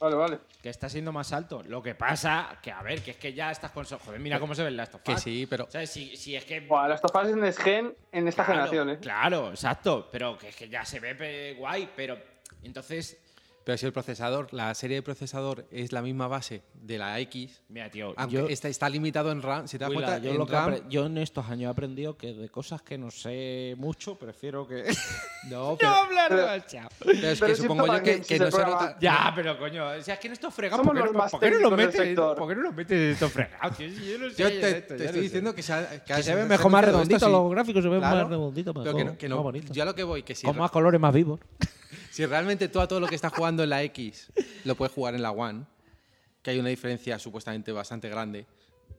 Vale, 0.00 0.16
vale. 0.16 0.38
Que 0.62 0.70
está 0.70 0.88
siendo 0.88 1.12
más 1.12 1.30
alto. 1.34 1.62
Lo 1.62 1.82
que 1.82 1.94
pasa, 1.94 2.58
que 2.62 2.72
a 2.72 2.82
ver, 2.82 3.02
que 3.02 3.10
es 3.10 3.16
que 3.18 3.34
ya 3.34 3.50
estas 3.50 3.70
consolas. 3.70 4.02
Joder, 4.04 4.18
mira 4.18 4.40
cómo 4.40 4.54
se 4.54 4.62
ve 4.62 4.68
el 4.68 4.76
Last 4.76 4.94
of 4.94 5.02
que 5.02 5.12
Us. 5.12 5.20
sí, 5.20 5.46
pero 5.48 5.66
¿Sabes? 5.70 5.90
Si, 5.90 6.16
si 6.16 6.34
es 6.34 6.44
que. 6.46 6.60
Buah, 6.60 6.88
las 6.88 7.02
tofases 7.02 7.36
en 7.36 7.52
Sgen 7.52 7.94
en 8.10 8.26
esta 8.26 8.44
claro, 8.46 8.62
generación, 8.62 8.90
¿eh? 8.90 8.98
Claro, 8.98 9.50
exacto. 9.50 10.08
Pero 10.10 10.38
que 10.38 10.48
es 10.48 10.56
que 10.56 10.70
ya 10.70 10.86
se 10.86 11.00
ve 11.00 11.54
guay, 11.58 11.90
pero. 11.94 12.18
Entonces. 12.62 13.18
Pero 13.62 13.76
si 13.76 13.84
el 13.86 13.92
procesador, 13.92 14.48
la 14.52 14.74
serie 14.74 14.96
de 14.96 15.02
procesador 15.02 15.66
es 15.70 15.92
la 15.92 16.00
misma 16.00 16.26
base 16.28 16.62
de 16.74 16.96
la 16.98 17.20
X, 17.20 17.62
Mira, 17.68 17.90
tío. 17.90 18.14
aunque 18.16 18.34
yo- 18.36 18.48
está, 18.48 18.68
está 18.68 18.88
limitado 18.88 19.30
en 19.30 19.42
RAM, 19.42 19.68
si 19.68 19.76
te 19.76 19.84
das 19.84 19.92
cuenta, 19.92 20.18
yo, 20.18 20.30
en 20.30 20.38
lo 20.38 20.46
que 20.46 20.52
RAM, 20.52 20.88
yo 20.88 21.06
en 21.06 21.18
estos 21.18 21.46
años 21.46 21.68
he 21.68 21.70
aprendido 21.70 22.16
que 22.16 22.32
de 22.32 22.48
cosas 22.48 22.80
que 22.82 22.96
no 22.96 23.10
sé 23.10 23.74
mucho, 23.76 24.18
prefiero 24.18 24.66
que. 24.66 24.84
no, 25.50 25.72
no 25.72 25.76
pero, 25.76 25.90
hablar 25.90 26.28
pero- 26.30 26.46
más, 26.46 26.66
chao. 26.66 26.88
pero 26.98 27.12
es 27.12 27.38
pero 27.38 27.46
que 27.48 27.54
si 27.56 27.62
supongo 27.62 27.86
yo 27.86 27.92
que, 28.02 28.02
que 28.02 28.20
que 28.22 28.34
si 28.34 28.40
no 28.40 28.50
se 28.50 28.64
nota. 28.64 28.96
Ya, 28.98 29.32
pero 29.36 29.58
coño, 29.58 29.86
o 29.88 30.00
sea, 30.02 30.14
es 30.14 30.20
que 30.20 30.26
en 30.28 30.32
estos 30.32 30.54
fregados, 30.54 30.84
¿por 30.86 30.94
qué, 30.96 31.02
los 31.02 31.12
no, 31.12 31.18
más 31.18 31.30
por 31.30 31.40
qué 31.40 31.50
no 31.50 31.58
lo 31.58 31.70
técnicos 31.76 31.92
del 31.92 32.06
metes? 32.08 32.38
¿Por 32.38 32.48
qué 32.48 32.54
no 32.56 32.62
lo 32.62 32.72
metes 32.72 32.98
en 32.98 33.10
estos 33.10 33.32
fregados, 33.32 33.76
tío? 33.76 33.88
Yo 33.88 34.18
no 34.18 34.30
sé 34.30 34.36
Yo 34.42 34.48
te, 34.48 34.70
esto, 34.78 34.94
te 34.94 34.98
yo 34.98 35.04
estoy 35.04 35.16
no 35.18 35.22
diciendo 35.22 35.50
sé. 35.50 35.56
que, 35.56 35.62
se, 35.62 36.02
Que 36.06 36.22
se 36.22 36.34
ve 36.34 36.44
mejor, 36.46 36.70
más 36.72 36.84
redondito, 36.84 37.28
los 37.28 37.50
gráficos 37.50 37.82
se 37.82 37.88
ven 37.90 38.00
Claro, 38.00 38.16
más 38.16 38.28
redonditos, 38.30 38.72
Pero 38.74 38.84
mejor, 38.86 38.98
que 38.98 39.04
no, 39.04 39.18
que 39.18 39.28
no- 39.28 39.36
más 39.36 39.42
bonito. 39.44 39.72
yo 39.72 39.82
a 39.82 39.86
lo 39.86 39.94
que 39.94 40.02
voy, 40.02 40.22
que 40.22 40.34
si, 40.34 40.46
Con 40.46 40.56
más 40.56 40.70
colores, 40.70 40.98
más 40.98 41.12
vivos. 41.12 41.38
Si 42.10 42.26
realmente 42.26 42.68
tú 42.68 42.80
a 42.80 42.88
todo 42.88 43.00
lo 43.00 43.06
que 43.06 43.14
estás 43.14 43.32
jugando 43.32 43.62
en 43.62 43.70
la 43.70 43.82
X 43.84 44.30
lo 44.64 44.74
puedes 44.74 44.92
jugar 44.94 45.14
en 45.14 45.22
la 45.22 45.30
One, 45.30 45.64
que 46.42 46.50
hay 46.50 46.58
una 46.58 46.68
diferencia 46.68 47.18
supuestamente 47.18 47.72
bastante 47.72 48.08
grande. 48.08 48.46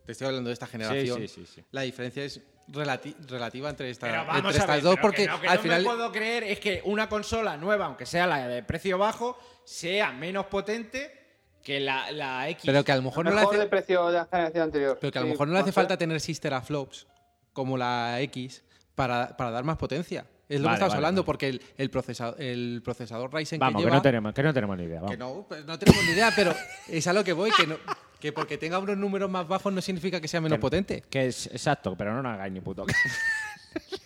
Te 0.05 0.13
estoy 0.13 0.27
hablando 0.27 0.47
de 0.49 0.53
esta 0.53 0.67
generación. 0.67 1.19
sí, 1.21 1.27
sí, 1.27 1.45
sí. 1.45 1.63
La 1.71 1.81
diferencia 1.81 2.23
es 2.23 2.41
relati- 2.69 3.15
relativa 3.27 3.69
entre, 3.69 3.89
esta- 3.89 4.07
Pero 4.07 4.21
entre 4.35 4.47
a 4.47 4.51
estas 4.51 4.67
ver, 4.67 4.81
dos, 4.81 4.95
pero 4.95 5.01
porque 5.01 5.21
que 5.23 5.27
no, 5.27 5.41
que 5.41 5.47
al 5.47 5.55
no 5.57 5.61
final. 5.61 5.81
me 5.81 5.87
puedo 5.87 6.11
creer 6.11 6.43
es 6.43 6.59
que 6.59 6.81
una 6.85 7.07
consola 7.09 7.57
nueva, 7.57 7.85
aunque 7.85 8.05
sea 8.05 8.25
la 8.27 8.47
de 8.47 8.63
precio 8.63 8.97
bajo, 8.97 9.37
sea 9.63 10.11
menos 10.11 10.47
potente 10.47 11.19
que 11.63 11.79
la, 11.79 12.11
la 12.11 12.49
X. 12.49 12.63
Pero 12.65 12.83
que 12.83 12.91
a 12.91 12.95
lo 12.95 13.03
mejor 13.03 13.25
no 13.25 13.31
le 13.31 13.35
Mejor 13.37 13.53
hace, 13.55 13.63
de 13.63 13.69
precio 13.69 14.07
de 14.07 14.13
la 14.13 14.25
generación 14.25 14.63
anterior. 14.63 14.97
pero 14.99 15.11
que 15.11 15.19
a 15.19 15.21
lo 15.21 15.27
Sí, 15.27 15.31
mejor 15.33 15.47
no 15.47 15.53
le 15.53 15.59
hace 15.59 15.71
falta 15.71 15.97
tener 15.97 16.19
6 16.19 16.39
teraflops 16.39 17.07
como 17.53 17.77
la 17.77 18.19
X 18.21 18.63
para, 18.95 19.35
para 19.37 19.51
dar 19.51 19.63
más 19.63 19.77
potencia. 19.77 20.25
Es 20.51 20.59
lo 20.59 20.65
Vale, 20.65 20.73
que 20.73 20.73
estamos 20.75 20.93
vale, 20.93 20.95
hablando, 20.97 21.21
vale. 21.21 21.25
porque 21.25 21.47
el, 21.47 21.61
el, 21.77 21.89
procesa- 21.91 22.35
el 22.37 22.81
procesador 22.83 23.33
Ryzen 23.33 23.59
Vamos, 23.59 23.73
que 23.73 23.83
que 23.83 23.85
lleva. 23.85 23.95
no, 23.95 24.01
tenemos, 24.01 24.33
que 24.33 24.43
no 24.43 24.53
tenemos 24.53 24.77
ni 24.77 24.83
idea. 24.83 24.99
Vamos. 24.99 25.11
Que 25.11 25.17
no, 25.17 25.45
pues 25.47 25.65
no 25.65 25.79
tenemos 25.79 26.03
ni 26.05 26.11
idea, 26.11 26.31
pero 26.35 26.53
es 26.89 27.07
a 27.07 27.13
lo 27.13 27.23
que 27.23 27.31
voy, 27.33 27.51
que, 27.51 27.65
no- 27.67 27.77
que 28.19 28.33
porque 28.33 28.57
tenga 28.57 28.77
unos 28.79 28.97
números 28.97 29.29
más 29.29 29.47
bajos 29.47 29.71
no 29.71 29.81
significa 29.81 30.19
que 30.19 30.27
sea 30.27 30.41
menos 30.41 30.57
Que- 30.57 30.61
potente. 30.61 31.03
Que 31.09 31.27
es 31.27 31.47
exacto, 31.47 31.95
pero 31.97 32.13
no 32.13 32.21
nos 32.21 32.33
hagáis 32.33 32.51
ni 32.51 32.59
puto 32.59 32.85
caso. 32.85 32.99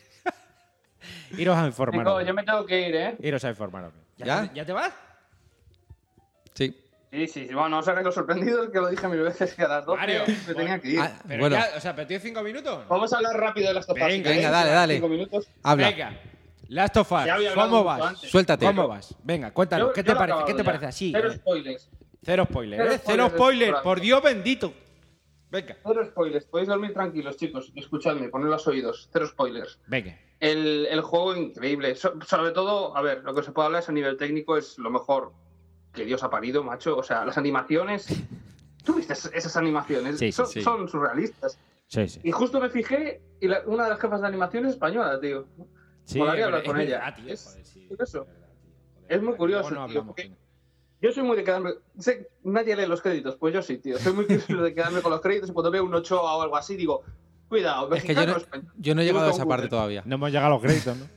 Iros 1.37 1.57
a 1.57 1.65
informar. 1.65 2.25
Yo 2.25 2.33
me 2.33 2.43
tengo 2.43 2.65
que 2.65 2.87
ir, 2.89 2.95
¿eh? 2.95 3.15
Iros 3.21 3.43
a 3.43 3.49
informaros. 3.49 3.93
¿Ya? 4.17 4.47
Te, 4.47 4.55
¿Ya 4.55 4.65
te 4.65 4.71
vas? 4.73 4.93
Sí. 6.53 6.77
Sí, 7.11 7.27
sí, 7.27 7.47
sí. 7.47 7.53
Bueno, 7.53 7.69
no 7.69 7.79
os 7.79 7.87
hagáis 7.87 8.05
los 8.05 8.13
sorprendidos, 8.15 8.69
que 8.69 8.77
lo 8.79 8.89
dije 8.89 9.07
mil 9.07 9.21
veces 9.21 9.53
que 9.53 9.63
a 9.63 9.67
las 9.67 9.85
12 9.85 9.99
Mario, 9.99 10.23
me 10.47 10.53
tenía 10.53 10.79
que 10.79 10.89
ir. 10.89 10.99
Ah, 10.99 11.11
Pero 11.27 11.39
bueno, 11.41 11.55
ya, 11.55 11.69
o 11.77 11.79
sea, 11.79 11.95
pero 11.95 12.07
tienes 12.07 12.23
cinco 12.23 12.41
minutos. 12.43 12.85
Vamos 12.87 13.11
a 13.13 13.17
hablar 13.17 13.35
rápido 13.37 13.69
de 13.69 13.73
las 13.73 13.85
tofases. 13.87 14.07
Venga, 14.17 14.29
venga, 14.29 14.51
dale, 14.51 14.71
dale. 14.71 14.93
Cinco 14.95 15.07
minutos. 15.09 15.47
habla. 15.63 15.89
Venga. 15.89 16.13
Last 16.75 16.97
of 16.97 17.11
Us, 17.11 17.19
¿cómo 17.53 17.83
vas? 17.83 18.01
antes. 18.01 18.29
Suéltate. 18.29 18.65
¿Cómo 18.65 18.87
vas? 18.87 19.15
Venga, 19.23 19.51
cuéntanos, 19.51 19.87
Yo- 19.87 19.93
¿qué 19.93 20.01
yo 20.03 20.13
te 20.13 20.15
parece? 20.15 20.39
¿Qué 20.45 20.51
te 20.53 20.57
ya. 20.59 20.63
parece 20.65 20.85
así? 20.87 21.11
Cero 21.15 21.33
spoilers. 21.33 21.89
Cero 22.21 22.45
spoiler, 22.49 22.79
Cero 22.81 22.91
¿eh? 22.93 22.99
Cero 23.05 23.29
spoilers, 23.29 23.69
spoiler, 23.69 23.83
por. 23.83 23.99
Dios 24.01 24.21
bendito. 24.23 24.73
Venga, 25.51 25.77
Cero 25.85 26.05
spoilers. 26.05 26.45
Podéis 26.45 26.67
dormir 26.69 26.93
tranquilos, 26.93 27.37
chicos. 27.37 27.71
Escuchadme, 27.75 28.29
poned 28.29 28.47
los 28.49 28.67
oídos. 28.67 29.09
Cero 29.13 29.27
spoilers. 29.27 29.79
venga. 29.87 30.17
El, 30.41 30.85
el 30.89 31.01
juego 31.01 31.35
increíble. 31.35 31.95
So- 31.95 32.13
sobre 32.27 32.51
todo, 32.51 32.95
a 32.97 33.01
ver, 33.01 33.23
lo 33.23 33.33
que 33.33 33.41
se 33.41 33.51
puede 33.53 33.67
hablar 33.67 33.81
es 33.83 33.89
a 33.89 33.93
nivel 33.93 34.17
técnico, 34.17 34.57
es 34.57 34.77
lo 34.77 34.89
mejor 34.89 35.31
que 35.93 36.03
Dios 36.03 36.23
ha 36.23 36.29
parido, 36.29 36.61
macho. 36.63 36.97
O 36.97 37.03
sea, 37.03 37.23
las 37.25 37.37
animaciones. 37.37 38.07
¿Tú 38.83 38.95
viste 38.95 39.13
es- 39.13 39.31
esas 39.33 39.55
animaciones? 39.55 40.19
Sí, 40.19 40.27
sí, 40.27 40.31
son, 40.33 40.47
sí. 40.47 40.61
son 40.61 40.89
surrealistas. 40.89 41.57
Sí, 41.87 42.07
sí. 42.09 42.19
Y 42.23 42.31
justo 42.31 42.59
me 42.59 42.69
fijé 42.69 43.21
y 43.39 43.47
la- 43.47 43.61
una 43.65 43.85
de 43.85 43.91
las 43.91 43.99
jefas 43.99 44.19
de 44.21 44.27
animación 44.27 44.65
es 44.65 44.71
española, 44.73 45.19
tío. 45.21 45.47
Sí, 46.05 46.19
pero 46.19 46.45
hablar 46.45 46.63
con 46.63 46.79
es 46.79 46.87
ella. 46.87 46.99
verdad, 46.99 47.15
tío, 47.15 47.33
Es- 47.33 47.43
joder, 47.45 47.65
sí, 47.65 47.87
es 47.89 47.99
eso. 47.99 48.25
verdad, 48.25 48.47
tío, 48.61 48.71
joder. 48.95 49.05
Es 49.17 49.21
muy 49.23 49.35
curioso, 49.35 49.71
no 49.71 49.87
tío, 49.87 50.05
porque-. 50.05 50.31
Yo 51.01 51.11
soy 51.11 51.23
muy 51.23 51.35
de 51.37 51.43
quedarme. 51.43 51.71
Sé, 51.99 52.29
nadie 52.43 52.75
lee 52.75 52.85
los 52.85 53.01
créditos, 53.01 53.35
pues 53.35 53.53
yo 53.53 53.61
sí, 53.61 53.77
tío. 53.77 53.97
Soy 53.99 54.13
muy 54.13 54.25
curioso 54.25 54.61
de 54.63 54.73
quedarme 54.73 55.01
con 55.01 55.11
los 55.11 55.21
créditos 55.21 55.49
y 55.49 55.53
cuando 55.53 55.69
veo 55.71 55.83
un 55.83 55.93
8 55.93 56.21
o 56.21 56.41
algo 56.41 56.55
así, 56.55 56.75
digo, 56.75 57.03
cuidado, 57.49 57.93
Es 57.93 58.03
que 58.03 58.15
yo 58.15 58.25
no, 58.25 58.37
yo 58.77 58.95
no 58.95 59.01
he 59.01 59.05
llegado 59.05 59.27
a 59.27 59.31
esa 59.31 59.45
parte 59.45 59.67
todavía. 59.67 60.03
No 60.05 60.15
hemos 60.15 60.29
llegado 60.31 60.47
a 60.47 60.49
los 60.51 60.61
créditos, 60.61 60.97
¿no? 60.97 61.05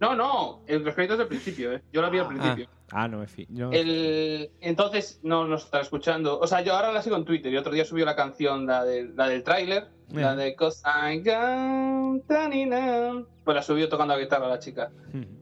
No, 0.00 0.14
no, 0.14 0.62
en 0.68 0.84
los 0.84 0.94
créditos 0.94 1.18
del 1.18 1.26
principio, 1.26 1.72
¿eh? 1.72 1.82
Yo 1.92 2.00
la 2.00 2.08
vi 2.08 2.18
al 2.20 2.28
principio. 2.28 2.68
Ah, 2.70 2.77
no 2.92 3.18
me 3.18 3.26
no. 3.50 3.70
El, 3.72 4.50
entonces, 4.60 5.20
no 5.22 5.46
nos 5.46 5.64
está 5.64 5.80
escuchando. 5.80 6.38
O 6.40 6.46
sea, 6.46 6.62
yo 6.62 6.74
ahora 6.74 6.92
la 6.92 7.02
sigo 7.02 7.16
en 7.16 7.24
Twitter 7.24 7.52
y 7.52 7.56
otro 7.56 7.72
día 7.72 7.84
subió 7.84 8.04
la 8.04 8.16
canción, 8.16 8.66
la, 8.66 8.84
del- 8.84 9.14
la 9.16 9.28
del 9.28 9.42
tráiler, 9.42 9.88
la 10.10 10.34
de 10.34 10.54
Cause 10.56 10.82
I 10.86 11.18
got 11.18 12.26
tanina. 12.26 13.24
Pues 13.44 13.54
la 13.54 13.62
subió 13.62 13.88
tocando 13.88 14.14
la 14.14 14.20
guitarra 14.20 14.48
la 14.48 14.58
chica. 14.58 14.90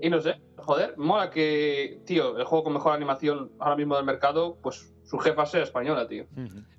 Y 0.00 0.10
no 0.10 0.20
sé, 0.20 0.40
joder, 0.56 0.94
mola 0.96 1.30
que, 1.30 2.00
tío, 2.04 2.36
el 2.38 2.44
juego 2.44 2.64
con 2.64 2.72
mejor 2.72 2.92
animación 2.94 3.52
ahora 3.58 3.76
mismo 3.76 3.96
del 3.96 4.04
mercado, 4.04 4.58
pues 4.62 4.92
su 5.04 5.18
jefa 5.18 5.46
sea 5.46 5.62
española, 5.62 6.08
tío. 6.08 6.26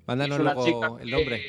Mándanos 0.06 0.36
Es 0.36 0.40
una 0.42 0.54
luego 0.54 0.64
chica 0.66 1.02
el 1.02 1.06
que- 1.06 1.10
nombre. 1.16 1.42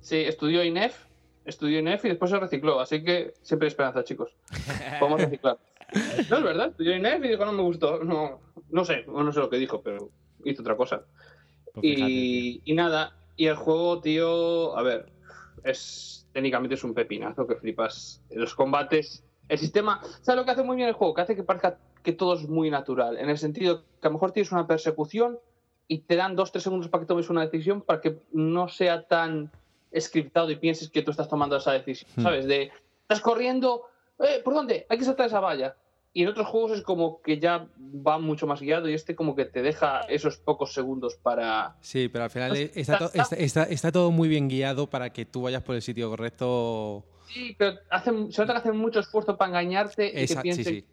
Sí, 0.00 0.16
estudió 0.16 0.64
INEF, 0.64 1.06
estudió 1.44 1.78
INEF 1.78 2.04
y 2.04 2.08
después 2.08 2.30
se 2.30 2.38
recicló, 2.38 2.80
así 2.80 3.02
que 3.04 3.34
siempre 3.42 3.66
hay 3.66 3.68
esperanza, 3.70 4.02
chicos. 4.04 4.34
Podemos 5.00 5.20
reciclar. 5.20 5.58
No 6.30 6.38
es 6.38 6.44
verdad. 6.44 6.74
Yo 6.78 6.92
en 6.92 7.24
y 7.24 7.28
dijo, 7.28 7.44
no 7.44 7.52
me 7.52 7.62
gustó. 7.62 8.02
No, 8.04 8.40
no 8.70 8.84
sé, 8.84 9.04
no 9.06 9.32
sé 9.32 9.40
lo 9.40 9.50
que 9.50 9.58
dijo, 9.58 9.82
pero 9.82 10.10
hizo 10.44 10.62
otra 10.62 10.76
cosa. 10.76 11.04
Pues 11.72 11.82
fíjate, 11.82 12.10
Y, 12.10 12.62
y 12.64 12.74
nada, 12.74 13.16
y 13.36 13.46
el 13.46 13.56
juego, 13.56 14.00
tío, 14.00 14.76
a 14.76 14.82
ver, 14.82 15.06
es 15.64 16.28
técnicamente 16.32 16.74
es 16.74 16.84
un 16.84 16.94
pepinazo 16.94 17.46
que 17.46 17.56
flipas. 17.56 18.22
Los 18.30 18.54
combates, 18.54 19.24
el 19.48 19.58
sistema, 19.58 20.00
¿sabes 20.22 20.40
lo 20.40 20.44
que 20.44 20.50
hace 20.52 20.62
muy 20.62 20.76
bien 20.76 20.88
el 20.88 20.94
juego? 20.94 21.14
Que 21.14 21.22
hace 21.22 21.36
que 21.36 21.42
parezca 21.42 21.78
que 22.02 22.12
todo 22.12 22.34
es 22.34 22.48
muy 22.48 22.70
natural, 22.70 23.16
en 23.18 23.28
el 23.28 23.38
sentido 23.38 23.84
que 24.00 24.08
a 24.08 24.10
lo 24.10 24.14
mejor 24.14 24.32
tienes 24.32 24.50
una 24.50 24.66
persecución 24.66 25.38
y 25.88 25.98
te 25.98 26.16
dan 26.16 26.34
dos, 26.36 26.50
tres 26.52 26.64
segundos 26.64 26.88
para 26.88 27.02
que 27.02 27.06
tomes 27.06 27.30
una 27.30 27.42
decisión 27.42 27.82
para 27.82 28.00
que 28.00 28.18
no 28.32 28.68
sea 28.68 29.06
tan 29.06 29.52
scriptado 29.98 30.50
y 30.50 30.56
pienses 30.56 30.90
que 30.90 31.02
tú 31.02 31.10
estás 31.10 31.28
tomando 31.28 31.56
esa 31.56 31.72
decisión, 31.72 32.10
Hmm. 32.16 32.22
¿sabes? 32.22 32.46
De, 32.46 32.70
estás 33.02 33.20
corriendo, 33.20 33.82
eh, 34.18 34.40
¿por 34.42 34.54
dónde? 34.54 34.86
Hay 34.88 34.98
que 34.98 35.04
saltar 35.04 35.26
esa 35.26 35.40
valla. 35.40 35.76
Y 36.14 36.22
en 36.24 36.28
otros 36.28 36.46
juegos 36.46 36.72
es 36.72 36.82
como 36.82 37.22
que 37.22 37.38
ya 37.40 37.68
va 38.06 38.18
mucho 38.18 38.46
más 38.46 38.60
guiado 38.60 38.86
y 38.88 38.92
este 38.94 39.14
como 39.16 39.34
que 39.34 39.46
te 39.46 39.62
deja 39.62 40.00
esos 40.02 40.36
pocos 40.36 40.74
segundos 40.74 41.16
para... 41.16 41.76
Sí, 41.80 42.08
pero 42.08 42.24
al 42.24 42.30
final 42.30 42.54
está, 42.56 42.80
está- 42.80 42.98
to- 42.98 43.04
está- 43.14 43.36
está- 43.36 43.62
está 43.64 43.92
todo 43.92 44.10
muy 44.10 44.28
bien 44.28 44.46
guiado 44.48 44.90
para 44.90 45.10
que 45.10 45.24
tú 45.24 45.42
vayas 45.42 45.62
por 45.62 45.74
el 45.74 45.80
sitio 45.80 46.10
correcto. 46.10 47.04
Sí, 47.28 47.54
pero 47.56 47.78
hacen, 47.88 48.30
se 48.30 48.42
nota 48.42 48.52
que 48.52 48.58
hacen 48.58 48.76
mucho 48.76 49.00
esfuerzo 49.00 49.38
para 49.38 49.48
engañarte 49.50 50.04
y 50.06 50.20
Exacto, 50.20 50.34
que 50.36 50.42
piensen 50.42 50.64
sí. 50.64 50.84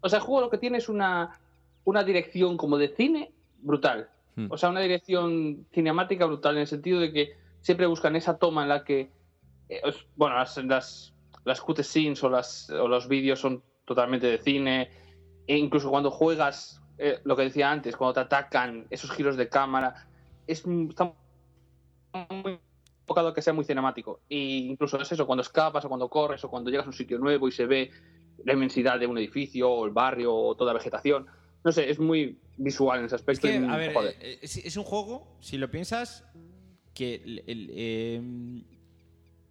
O 0.00 0.08
sea, 0.08 0.18
el 0.18 0.24
juego 0.24 0.40
lo 0.42 0.50
que 0.50 0.58
tiene 0.58 0.78
es 0.78 0.88
una, 0.88 1.38
una 1.84 2.02
dirección 2.02 2.56
como 2.56 2.78
de 2.78 2.88
cine 2.88 3.32
brutal. 3.58 4.08
Hmm. 4.34 4.46
O 4.50 4.56
sea, 4.56 4.70
una 4.70 4.80
dirección 4.80 5.66
cinemática 5.72 6.24
brutal 6.24 6.54
en 6.54 6.62
el 6.62 6.66
sentido 6.66 7.00
de 7.00 7.12
que 7.12 7.36
siempre 7.60 7.86
buscan 7.86 8.16
esa 8.16 8.38
toma 8.38 8.62
en 8.62 8.68
la 8.70 8.82
que, 8.84 9.10
eh, 9.68 9.80
bueno, 10.14 10.36
las, 10.36 10.56
las, 10.64 11.12
las 11.44 11.60
cutscenes 11.60 12.22
o, 12.24 12.30
las, 12.30 12.70
o 12.70 12.88
los 12.88 13.08
vídeos 13.08 13.40
son 13.40 13.62
totalmente 13.86 14.26
de 14.26 14.38
cine. 14.38 14.90
E 15.46 15.56
incluso 15.56 15.88
cuando 15.90 16.10
juegas, 16.10 16.82
eh, 16.98 17.20
lo 17.24 17.36
que 17.36 17.42
decía 17.44 17.70
antes, 17.70 17.96
cuando 17.96 18.14
te 18.14 18.20
atacan, 18.20 18.86
esos 18.90 19.10
giros 19.12 19.36
de 19.36 19.48
cámara, 19.48 19.94
es, 20.46 20.64
está 20.88 21.14
muy 22.30 22.58
enfocado 23.02 23.28
a 23.28 23.34
que 23.34 23.42
sea 23.42 23.52
muy 23.52 23.64
cinemático. 23.64 24.20
Y 24.28 24.66
incluso 24.68 25.00
es 25.00 25.10
eso, 25.12 25.26
cuando 25.26 25.42
escapas 25.42 25.84
o 25.84 25.88
cuando 25.88 26.08
corres 26.08 26.42
o 26.44 26.50
cuando 26.50 26.70
llegas 26.70 26.86
a 26.86 26.90
un 26.90 26.94
sitio 26.94 27.18
nuevo 27.18 27.46
y 27.48 27.52
se 27.52 27.66
ve 27.66 27.90
la 28.44 28.52
inmensidad 28.52 28.98
de 28.98 29.06
un 29.06 29.16
edificio 29.18 29.70
o 29.70 29.86
el 29.86 29.92
barrio 29.92 30.34
o 30.34 30.54
toda 30.56 30.72
vegetación. 30.72 31.26
No 31.64 31.72
sé, 31.72 31.88
es 31.90 31.98
muy 31.98 32.38
visual 32.56 33.00
en 33.00 33.06
ese 33.06 33.16
Es 33.16 33.20
aspecto. 33.20 33.48
que, 33.48 33.54
y, 33.54 33.64
a 33.64 33.76
ver, 33.76 33.92
joder. 33.92 34.16
eh, 34.20 34.38
es, 34.42 34.56
es 34.56 34.76
un 34.76 34.84
juego, 34.84 35.36
si 35.40 35.58
lo 35.58 35.70
piensas, 35.70 36.24
que 36.94 37.16
el- 37.16 37.42
el, 37.46 37.70
eh, 37.72 38.62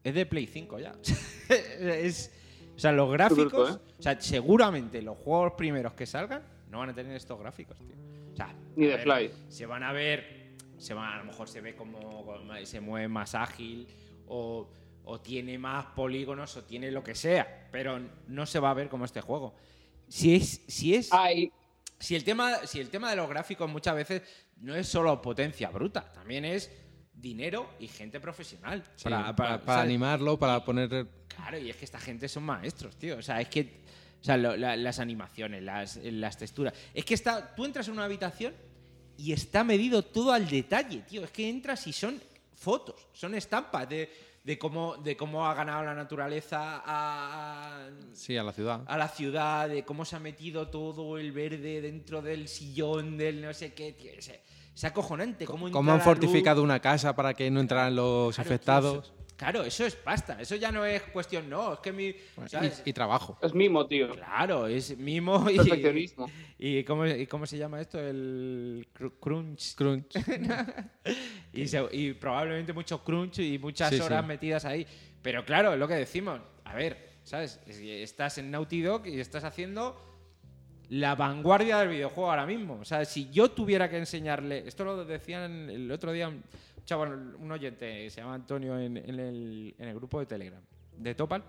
es 0.03 0.13
de 0.15 0.25
Play 0.25 0.47
5 0.47 0.79
ya. 0.79 0.93
es, 1.79 2.31
o 2.75 2.79
sea, 2.79 2.91
los 2.91 3.11
gráficos, 3.11 3.71
¿eh? 3.71 3.93
o 3.97 4.01
sea, 4.01 4.19
seguramente 4.19 5.01
los 5.01 5.17
juegos 5.17 5.53
primeros 5.53 5.93
que 5.93 6.05
salgan 6.05 6.43
no 6.69 6.79
van 6.79 6.89
a 6.89 6.93
tener 6.93 7.15
estos 7.15 7.39
gráficos, 7.39 7.77
tío. 7.77 7.95
O 8.33 8.35
sea, 8.35 8.53
Ni 8.75 8.85
de 8.85 8.97
Fly. 8.97 9.31
Se 9.47 9.65
van 9.65 9.83
a 9.83 9.93
ver, 9.93 10.55
se 10.77 10.93
van, 10.93 11.13
a 11.13 11.17
lo 11.19 11.25
mejor 11.25 11.47
se 11.47 11.61
ve 11.61 11.75
como, 11.75 12.25
como 12.25 12.65
se 12.65 12.81
mueve 12.81 13.07
más 13.07 13.33
ágil 13.35 13.87
o, 14.27 14.69
o 15.05 15.21
tiene 15.21 15.57
más 15.57 15.85
polígonos 15.87 16.57
o 16.57 16.63
tiene 16.63 16.91
lo 16.91 17.03
que 17.03 17.15
sea, 17.15 17.69
pero 17.71 17.99
no 18.27 18.45
se 18.45 18.59
va 18.59 18.71
a 18.71 18.73
ver 18.73 18.89
como 18.89 19.05
este 19.05 19.21
juego. 19.21 19.55
Si 20.07 20.35
es, 20.35 20.61
si 20.67 20.95
es 20.95 21.09
si 21.99 22.15
el 22.15 22.23
tema, 22.23 22.57
si 22.65 22.79
el 22.79 22.89
tema 22.89 23.09
de 23.09 23.15
los 23.15 23.29
gráficos 23.29 23.69
muchas 23.69 23.95
veces 23.95 24.21
no 24.57 24.75
es 24.75 24.87
solo 24.87 25.21
potencia 25.21 25.69
bruta, 25.69 26.11
también 26.13 26.45
es 26.45 26.71
dinero 27.13 27.69
y 27.79 27.87
gente 27.87 28.19
profesional. 28.19 28.83
Sí, 28.95 29.09
para, 29.09 29.81
animarlo, 29.81 30.37
para 30.37 30.63
poner. 30.63 31.07
Claro, 31.35 31.57
y 31.57 31.69
es 31.69 31.75
que 31.75 31.85
esta 31.85 31.99
gente 31.99 32.27
son 32.27 32.43
maestros, 32.43 32.95
tío. 32.95 33.17
O 33.17 33.21
sea, 33.21 33.41
es 33.41 33.47
que. 33.49 33.83
O 34.21 34.23
sea, 34.25 34.37
lo- 34.37 34.55
la- 34.57 34.75
las 34.75 34.99
animaciones, 34.99 35.61
las, 35.61 35.97
las 36.03 36.37
texturas. 36.37 36.73
Es 36.93 37.05
que 37.05 37.13
está. 37.13 37.53
Tú 37.55 37.65
entras 37.65 37.87
en 37.87 37.93
una 37.93 38.05
habitación 38.05 38.53
y 39.17 39.31
está 39.33 39.63
medido 39.63 40.03
todo 40.03 40.31
al 40.31 40.47
detalle, 40.47 41.01
tío. 41.01 41.23
Es 41.23 41.31
que 41.31 41.47
entras 41.49 41.85
y 41.87 41.93
son 41.93 42.19
fotos, 42.55 43.07
son 43.13 43.35
estampas 43.35 43.87
de, 43.87 44.09
de 44.43 44.57
cómo, 44.57 44.95
de 44.97 45.15
cómo 45.15 45.45
ha 45.45 45.53
ganado 45.53 45.83
la 45.83 45.93
naturaleza 45.93 46.81
a, 46.83 47.85
a- 47.85 47.89
Sí, 48.13 48.35
a 48.37 48.43
la 48.43 48.51
ciudad. 48.53 48.81
a 48.87 48.97
la 48.97 49.07
ciudad, 49.09 49.69
de 49.69 49.83
cómo 49.83 50.05
se 50.05 50.15
ha 50.15 50.19
metido 50.19 50.69
todo 50.69 51.17
el 51.17 51.31
verde 51.31 51.81
dentro 51.81 52.21
del 52.21 52.47
sillón, 52.47 53.17
del 53.17 53.41
no 53.41 53.53
sé 53.53 53.73
qué. 53.73 53.91
Tío, 53.91 54.11
es, 54.17 54.31
es 54.75 54.83
acojonante. 54.83 55.45
Cómo, 55.45 55.67
han 55.67 56.01
fortificado 56.01 56.63
una 56.63 56.79
casa 56.79 57.15
para 57.15 57.33
que 57.33 57.51
no 57.51 57.59
entraran 57.59 57.95
los. 57.95 58.33
Claro, 58.35 58.47
afectados. 58.47 59.13
Claro, 59.37 59.63
eso 59.63 59.85
es 59.85 59.95
pasta. 59.95 60.39
Eso 60.41 60.55
ya 60.55 60.71
no 60.71 60.85
es 60.85 61.01
cuestión, 61.03 61.49
no. 61.49 61.73
Es 61.73 61.79
que 61.79 61.91
mi. 61.91 62.15
¿sabes? 62.47 62.81
Y, 62.85 62.89
y 62.89 62.93
trabajo. 62.93 63.37
es 63.41 63.53
mimo, 63.53 63.85
tío. 63.87 64.09
Claro, 64.11 64.67
es 64.67 64.97
mimo 64.97 65.49
y. 65.49 65.57
Perfeccionismo. 65.57 66.29
¿Y 66.57 66.83
cómo, 66.83 67.05
y 67.05 67.27
cómo 67.27 67.45
se 67.45 67.57
llama 67.57 67.81
esto? 67.81 67.99
El 67.99 68.87
cr- 68.97 69.13
crunch. 69.19 69.75
Crunch. 69.75 70.13
Y, 71.53 71.67
se- 71.67 71.87
y 71.91 72.13
probablemente 72.13 72.73
mucho 72.73 73.03
crunch 73.03 73.39
y 73.39 73.57
muchas 73.59 73.89
Sí, 73.89 73.97
sí. 73.97 74.01
horas 74.01 74.25
metidas 74.25 74.65
ahí. 74.65 74.85
Pero 75.21 75.45
claro, 75.45 75.73
es 75.73 75.79
lo 75.79 75.87
que 75.87 75.93
decimos. 75.95 76.41
A 76.65 76.73
ver, 76.75 77.11
¿sabes? 77.23 77.59
Estás 77.67 78.37
en 78.39 78.51
Naughty 78.51 78.81
Dog 78.81 79.07
y 79.07 79.19
estás 79.19 79.43
haciendo 79.45 80.01
la 80.89 81.15
vanguardia 81.15 81.77
del 81.79 81.89
videojuego 81.89 82.29
ahora 82.29 82.45
mismo. 82.45 82.77
O 82.81 82.85
sea, 82.85 83.05
si 83.05 83.29
yo 83.31 83.49
tuviera 83.51 83.89
que 83.89 83.97
enseñarle. 83.97 84.67
Esto 84.67 84.83
lo 84.83 85.05
decían 85.05 85.69
el 85.69 85.89
otro 85.91 86.11
día 86.11 86.31
chaval, 86.85 87.35
un 87.39 87.51
oyente 87.51 88.03
que 88.03 88.09
se 88.09 88.21
llama 88.21 88.35
Antonio 88.35 88.79
en, 88.79 88.97
en 88.97 89.19
el, 89.19 89.75
en 89.77 89.87
el 89.87 89.95
grupo 89.95 90.19
de 90.19 90.25
Telegram 90.25 90.61
de 90.97 91.15
Topal. 91.15 91.43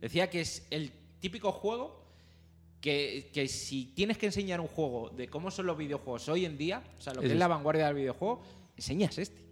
Decía 0.00 0.30
que 0.30 0.40
es 0.40 0.66
el 0.70 0.90
típico 1.20 1.52
juego 1.52 2.00
que, 2.80 3.30
que 3.34 3.46
si 3.48 3.86
tienes 3.94 4.16
que 4.16 4.26
enseñar 4.26 4.60
un 4.60 4.68
juego 4.68 5.10
de 5.10 5.28
cómo 5.28 5.50
son 5.50 5.66
los 5.66 5.76
videojuegos 5.76 6.28
hoy 6.30 6.46
en 6.46 6.56
día, 6.56 6.82
o 6.98 7.00
sea, 7.02 7.12
lo 7.12 7.20
que 7.20 7.26
Es 7.26 7.32
es, 7.32 7.38
la 7.38 7.48
vanguardia 7.48 7.86
del 7.86 7.96
videojuego, 7.96 8.40
enseñas 8.76 9.18
este. 9.18 9.42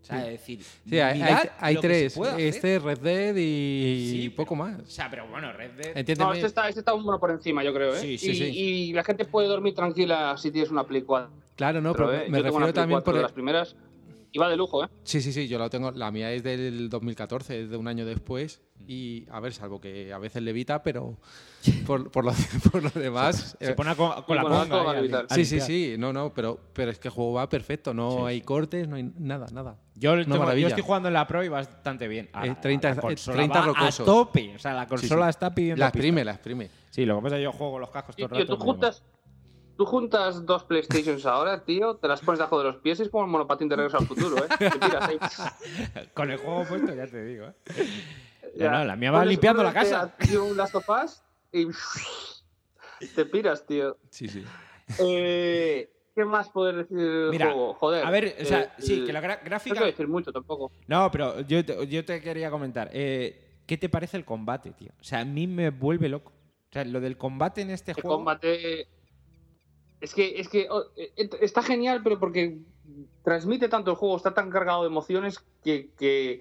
O 0.00 0.04
sea, 0.04 0.20
Sí. 0.20 0.26
es 0.26 0.32
decir, 0.32 0.62
Sí, 0.88 0.98
hay, 1.00 1.18
mirad 1.18 1.38
hay- 1.38 1.48
hay 1.58 1.74
lo 1.74 1.80
que 1.80 2.10
se 2.10 2.20
tres. 2.20 2.34
Este, 2.38 2.78
Red 2.78 2.98
Dead 2.98 3.34
y 3.36 4.10
Sí, 4.10 4.28
poco 4.30 4.54
pero- 4.54 4.64
más. 4.70 4.80
O 4.80 4.86
sea, 4.86 5.08
pero 5.10 5.26
bueno, 5.28 5.52
Red 5.52 5.70
Dead. 5.72 5.96
Entiéndeme. 5.96 6.28
No, 6.30 6.34
este 6.34 6.46
está, 6.46 6.68
este 6.68 6.80
está 6.80 6.94
un 6.94 7.02
mono 7.04 7.18
por 7.18 7.30
encima, 7.30 7.64
yo 7.64 7.72
creo, 7.72 7.94
¿eh? 7.94 8.00
Sí, 8.00 8.18
sí, 8.18 8.30
y, 8.30 8.34
sí. 8.34 8.44
y 8.44 8.92
la 8.92 9.02
gente 9.02 9.24
puede 9.24 9.48
dormir 9.48 9.74
tranquila 9.74 10.36
si 10.36 10.50
tienes 10.50 10.70
una 10.70 10.84
Play 10.86 11.02
4. 11.02 11.30
Claro, 11.56 11.80
no, 11.80 11.92
pero 11.94 12.12
¿eh? 12.14 12.26
me 12.28 12.40
refiero 12.40 12.72
también 12.72 12.96
4 13.00 13.04
por. 13.04 13.14
de 13.16 13.22
las 13.22 13.32
primeras. 13.32 13.74
Y 14.30 14.38
va 14.38 14.48
de 14.50 14.56
lujo, 14.56 14.84
¿eh? 14.84 14.88
Sí, 15.04 15.22
sí, 15.22 15.32
sí, 15.32 15.48
yo 15.48 15.58
la 15.58 15.70
tengo. 15.70 15.90
La 15.90 16.10
mía 16.10 16.30
es 16.32 16.42
del 16.42 16.90
2014, 16.90 17.62
es 17.62 17.70
de 17.70 17.76
un 17.78 17.88
año 17.88 18.04
después. 18.04 18.60
Y 18.86 19.26
a 19.30 19.40
ver, 19.40 19.52
salvo 19.54 19.80
que 19.80 20.12
a 20.12 20.18
veces 20.18 20.42
levita, 20.42 20.82
pero 20.82 21.16
por, 21.86 22.10
por, 22.10 22.24
lo, 22.26 22.32
por 22.72 22.82
lo 22.82 22.90
demás. 22.90 23.56
se 23.58 23.70
eh, 23.70 23.74
pone 23.74 23.96
con, 23.96 24.22
con 24.22 24.36
la 24.36 24.42
conga. 24.42 24.82
va 24.82 24.90
a 24.92 24.96
ahí 24.98 25.10
Sí, 25.30 25.44
sí, 25.46 25.60
sí, 25.60 25.94
no, 25.98 26.12
no, 26.12 26.32
pero, 26.34 26.60
pero 26.74 26.90
es 26.90 26.98
que 26.98 27.08
el 27.08 27.14
juego 27.14 27.32
va 27.34 27.48
perfecto, 27.48 27.94
no 27.94 28.10
Sí, 28.12 28.18
hay 28.26 28.40
cortes, 28.42 28.86
no 28.86 28.96
hay 28.96 29.10
nada, 29.18 29.46
nada. 29.52 29.78
Yo, 29.94 30.12
tengo- 30.24 30.54
yo 30.54 30.68
estoy 30.68 30.82
jugando 30.84 31.08
en 31.08 31.14
la 31.14 31.26
Pro 31.26 31.42
y 31.42 31.48
bastante 31.48 32.06
bien. 32.06 32.28
Eh, 32.44 32.54
30 32.60 32.94
la 32.94 33.00
consola 33.00 33.36
30 33.38 33.60
va 33.60 33.66
rocosos. 33.66 34.00
A 34.00 34.04
tope. 34.04 34.54
O 34.54 34.58
sea, 34.58 34.74
la 34.74 34.82
Sí, 34.82 34.88
consola 34.90 35.26
sí. 35.26 35.30
está 35.30 35.54
pidiendo. 35.54 35.80
La 35.80 35.86
pista. 35.86 35.98
exprime, 35.98 36.24
la 36.24 36.32
exprime. 36.32 36.70
Sí, 36.90 37.04
lo 37.06 37.16
que 37.16 37.22
pasa 37.22 37.36
es 37.36 37.40
que 37.40 37.44
yo 37.44 37.52
juego 37.52 37.78
los 37.78 37.90
cascos 37.90 38.14
todo 38.14 38.28
Tío, 38.28 38.38
el 38.38 38.46
tío, 38.46 38.54
rato. 38.54 38.58
tú 38.58 38.64
me 38.66 38.72
juntas, 38.72 39.02
tú 39.78 39.86
juntas 39.86 40.44
dos 40.44 40.64
PlayStations 40.64 41.24
ahora, 41.24 41.64
tío, 41.64 41.94
te 41.96 42.08
las 42.08 42.20
pones 42.20 42.40
debajo 42.40 42.58
de 42.58 42.64
los 42.64 42.76
pies 42.78 42.98
y 42.98 43.04
es 43.04 43.08
como 43.08 43.24
el 43.24 43.30
monopatín 43.30 43.68
de 43.68 43.76
regreso 43.76 43.96
al 43.98 44.06
futuro, 44.06 44.36
¿eh? 44.44 44.48
Te 44.58 44.70
tiras 44.70 45.08
ahí. 45.08 45.18
Con 46.14 46.30
el 46.32 46.36
juego 46.38 46.64
puesto, 46.68 46.92
ya 46.94 47.06
te 47.06 47.24
digo. 47.24 47.46
¿eh? 47.46 47.54
Ya. 48.56 48.70
No, 48.72 48.78
no, 48.78 48.84
la 48.86 48.96
mía 48.96 49.12
va 49.12 49.24
limpiando 49.24 49.62
la 49.62 49.72
casa. 49.72 50.12
a- 50.18 50.38
un 50.40 50.56
Last 50.56 50.74
of 50.74 50.84
Us 50.88 51.22
y 51.52 51.68
te 53.14 53.24
piras, 53.24 53.64
tío. 53.66 53.96
Sí, 54.10 54.26
sí. 54.28 54.44
Eh, 54.98 55.88
¿Qué 56.14 56.24
más 56.24 56.48
poder 56.50 56.74
decir 56.76 56.96
del 56.98 57.30
Mira, 57.30 57.46
juego? 57.52 57.74
Joder. 57.74 58.04
A 58.04 58.10
ver, 58.10 58.34
o 58.40 58.44
sea, 58.44 58.62
eh, 58.62 58.70
sí, 58.78 58.94
el- 58.94 59.06
que 59.06 59.12
la 59.12 59.22
gra- 59.22 59.38
No 59.38 59.44
gráfica. 59.44 59.74
quiero 59.74 59.86
decir 59.86 60.08
mucho 60.08 60.32
tampoco. 60.32 60.72
No, 60.88 61.08
pero 61.12 61.40
yo 61.42 61.64
te, 61.64 61.86
yo 61.86 62.04
te 62.04 62.20
quería 62.20 62.50
comentar. 62.50 62.90
eh, 62.92 63.44
¿Qué 63.64 63.76
te 63.76 63.88
parece 63.88 64.16
el 64.16 64.24
combate, 64.24 64.72
tío? 64.72 64.90
O 65.00 65.04
sea, 65.04 65.20
a 65.20 65.24
mí 65.24 65.46
me 65.46 65.70
vuelve 65.70 66.08
loco. 66.08 66.32
O 66.70 66.72
sea, 66.72 66.84
lo 66.84 67.00
del 67.00 67.16
combate 67.16 67.60
en 67.60 67.70
este 67.70 67.92
El 67.92 68.00
juego. 68.00 68.16
combate. 68.16 68.88
Es 70.00 70.14
que, 70.14 70.40
es 70.40 70.48
que 70.48 70.68
oh, 70.70 70.84
eh, 70.96 71.28
está 71.40 71.62
genial, 71.62 72.00
pero 72.02 72.18
porque 72.18 72.58
transmite 73.24 73.68
tanto 73.68 73.90
el 73.90 73.96
juego, 73.96 74.16
está 74.16 74.32
tan 74.32 74.50
cargado 74.50 74.82
de 74.82 74.88
emociones 74.88 75.44
que, 75.62 75.90
que, 75.98 76.40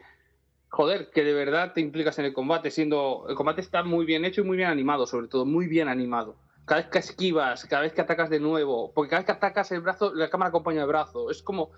joder, 0.70 1.10
que 1.10 1.24
de 1.24 1.34
verdad 1.34 1.74
te 1.74 1.82
implicas 1.82 2.20
en 2.20 2.26
el 2.26 2.34
combate, 2.34 2.72
siendo. 2.72 3.26
El 3.30 3.36
combate 3.36 3.62
está 3.62 3.84
muy 3.84 4.06
bien 4.06 4.26
hecho 4.26 4.42
y 4.42 4.44
muy 4.46 4.58
bien 4.58 4.70
animado, 4.70 5.06
sobre 5.06 5.28
todo, 5.28 5.46
muy 5.46 5.68
bien 5.68 5.88
animado. 5.88 6.36
Cada 6.66 6.82
vez 6.82 6.90
que 6.90 7.00
esquivas, 7.00 7.66
cada 7.66 7.84
vez 7.84 7.94
que 7.94 8.02
atacas 8.02 8.30
de 8.30 8.40
nuevo, 8.40 8.92
porque 8.94 9.10
cada 9.10 9.22
vez 9.22 9.26
que 9.26 9.32
atacas 9.32 9.72
el 9.72 9.82
brazo, 9.82 10.14
la 10.14 10.30
cámara 10.30 10.50
acompaña 10.50 10.82
el 10.82 10.88
brazo. 10.88 11.32
Es 11.32 11.42
como. 11.42 11.72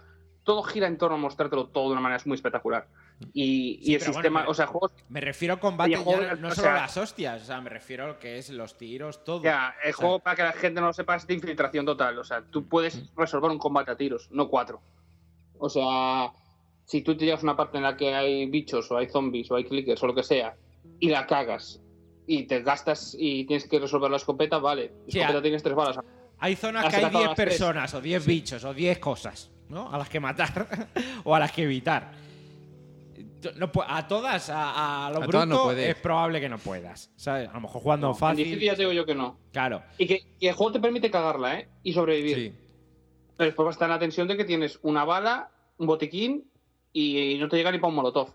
Todo 0.49 0.63
gira 0.63 0.87
en 0.87 0.97
torno 0.97 1.15
a 1.15 1.19
mostrártelo 1.19 1.67
todo 1.67 1.85
de 1.85 1.91
una 1.91 2.01
manera 2.01 2.19
muy 2.25 2.33
espectacular. 2.33 2.87
Y, 3.33 3.93
el 3.93 3.99
bueno, 3.99 4.13
sistema, 4.13 4.45
o 4.47 4.53
sea, 4.55 4.65
el 4.65 4.71
juego 4.71 4.89
Me 5.09 5.21
refiero 5.21 5.53
a 5.53 5.59
combate, 5.59 5.91
ya 5.91 5.97
no, 5.99 6.05
no 6.37 6.47
o 6.47 6.51
solo 6.51 6.63
sea- 6.69 6.73
las 6.73 6.97
hostias. 6.97 7.43
O 7.43 7.45
sea, 7.45 7.61
me 7.61 7.69
refiero 7.69 8.05
a 8.05 8.07
lo 8.07 8.17
que 8.17 8.39
es 8.39 8.49
los 8.49 8.75
tiros, 8.75 9.23
todo. 9.23 9.43
Ya, 9.43 9.75
el 9.83 9.91
O 9.91 9.93
sea, 9.93 10.01
juego, 10.07 10.19
para 10.19 10.35
que 10.35 10.41
la 10.43 10.51
gente 10.53 10.81
no 10.81 10.87
lo 10.87 10.93
sepa, 10.93 11.17
es 11.17 11.27
de 11.27 11.35
infiltración 11.35 11.85
total. 11.85 12.17
O 12.17 12.23
sea, 12.23 12.41
tú 12.41 12.67
puedes 12.67 13.13
resolver 13.15 13.51
un 13.51 13.59
combate 13.59 13.91
a 13.91 13.95
tiros, 13.95 14.27
no 14.31 14.47
cuatro. 14.49 14.81
O 15.59 15.69
sea, 15.69 16.31
si 16.85 17.03
tú 17.03 17.15
te 17.15 17.25
llevas 17.25 17.43
una 17.43 17.55
parte 17.55 17.77
en 17.77 17.83
la 17.83 17.95
que 17.95 18.15
hay 18.15 18.47
bichos, 18.47 18.89
o 18.89 18.97
hay 18.97 19.05
zombies, 19.07 19.51
o 19.51 19.55
hay 19.55 19.65
clickers, 19.65 20.01
o 20.01 20.07
lo 20.07 20.15
que 20.15 20.23
sea, 20.23 20.55
y 20.99 21.09
la 21.09 21.27
cagas, 21.27 21.79
y 22.25 22.47
te 22.47 22.63
gastas 22.63 23.15
y 23.19 23.45
tienes 23.45 23.67
que 23.67 23.77
resolver 23.79 24.09
la 24.09 24.17
escopeta, 24.17 24.57
vale. 24.57 24.93
Escopeta 25.07 25.43
tienes 25.43 25.61
tres 25.61 25.75
balas. 25.75 25.99
Hay 26.39 26.55
zonas 26.55 26.85
Has 26.85 26.89
que 26.91 26.95
hay 26.95 27.03
sacado 27.03 27.19
10 27.19 27.27
las 27.29 27.35
tres. 27.35 27.49
personas, 27.49 27.93
o 27.93 28.01
10 28.01 28.25
bichos, 28.25 28.63
o 28.63 28.73
10 28.73 28.97
cosas, 28.99 29.51
¿no? 29.69 29.91
A 29.93 29.97
las 29.97 30.09
que 30.09 30.19
matar, 30.19 30.67
o 31.23 31.35
a 31.35 31.39
las 31.39 31.51
que 31.51 31.63
evitar. 31.63 32.11
No 33.57 33.71
a 33.87 34.07
todas, 34.07 34.49
a, 34.49 35.07
a 35.07 35.11
lo 35.11 35.17
A 35.17 35.19
bruto, 35.27 35.45
no 35.45 35.71
es 35.71 35.95
probable 35.95 36.41
que 36.41 36.49
no 36.49 36.57
puedas. 36.57 37.09
¿sabes? 37.15 37.47
A 37.49 37.53
lo 37.53 37.61
mejor 37.61 37.81
jugando 37.81 38.09
En 38.09 38.15
fácil. 38.15 38.43
difícil 38.45 38.65
ya 38.65 38.75
te 38.75 38.81
digo 38.81 38.91
yo 38.93 39.05
que 39.05 39.15
no. 39.15 39.39
Claro. 39.53 39.81
Y 39.97 40.07
que, 40.07 40.33
y 40.39 40.47
el 40.47 40.55
juego 40.55 40.73
te 40.73 40.79
permite 40.79 41.09
cagarla, 41.09 41.59
¿eh? 41.59 41.69
Y 41.83 41.93
sobrevivir. 41.93 42.35
Sí. 42.35 42.53
Pero 43.37 43.45
después 43.47 43.65
va 43.65 43.69
a 43.69 43.73
estar 43.73 43.89
la 43.89 43.99
tensión 43.99 44.27
de 44.27 44.35
que 44.35 44.43
tienes 44.43 44.79
una 44.81 45.05
bala, 45.05 45.51
un 45.77 45.87
botiquín 45.87 46.49
y 46.91 47.37
no 47.39 47.47
te 47.47 47.55
llega 47.57 47.71
ni 47.71 47.77
para 47.77 47.89
un 47.89 47.95
molotov. 47.95 48.33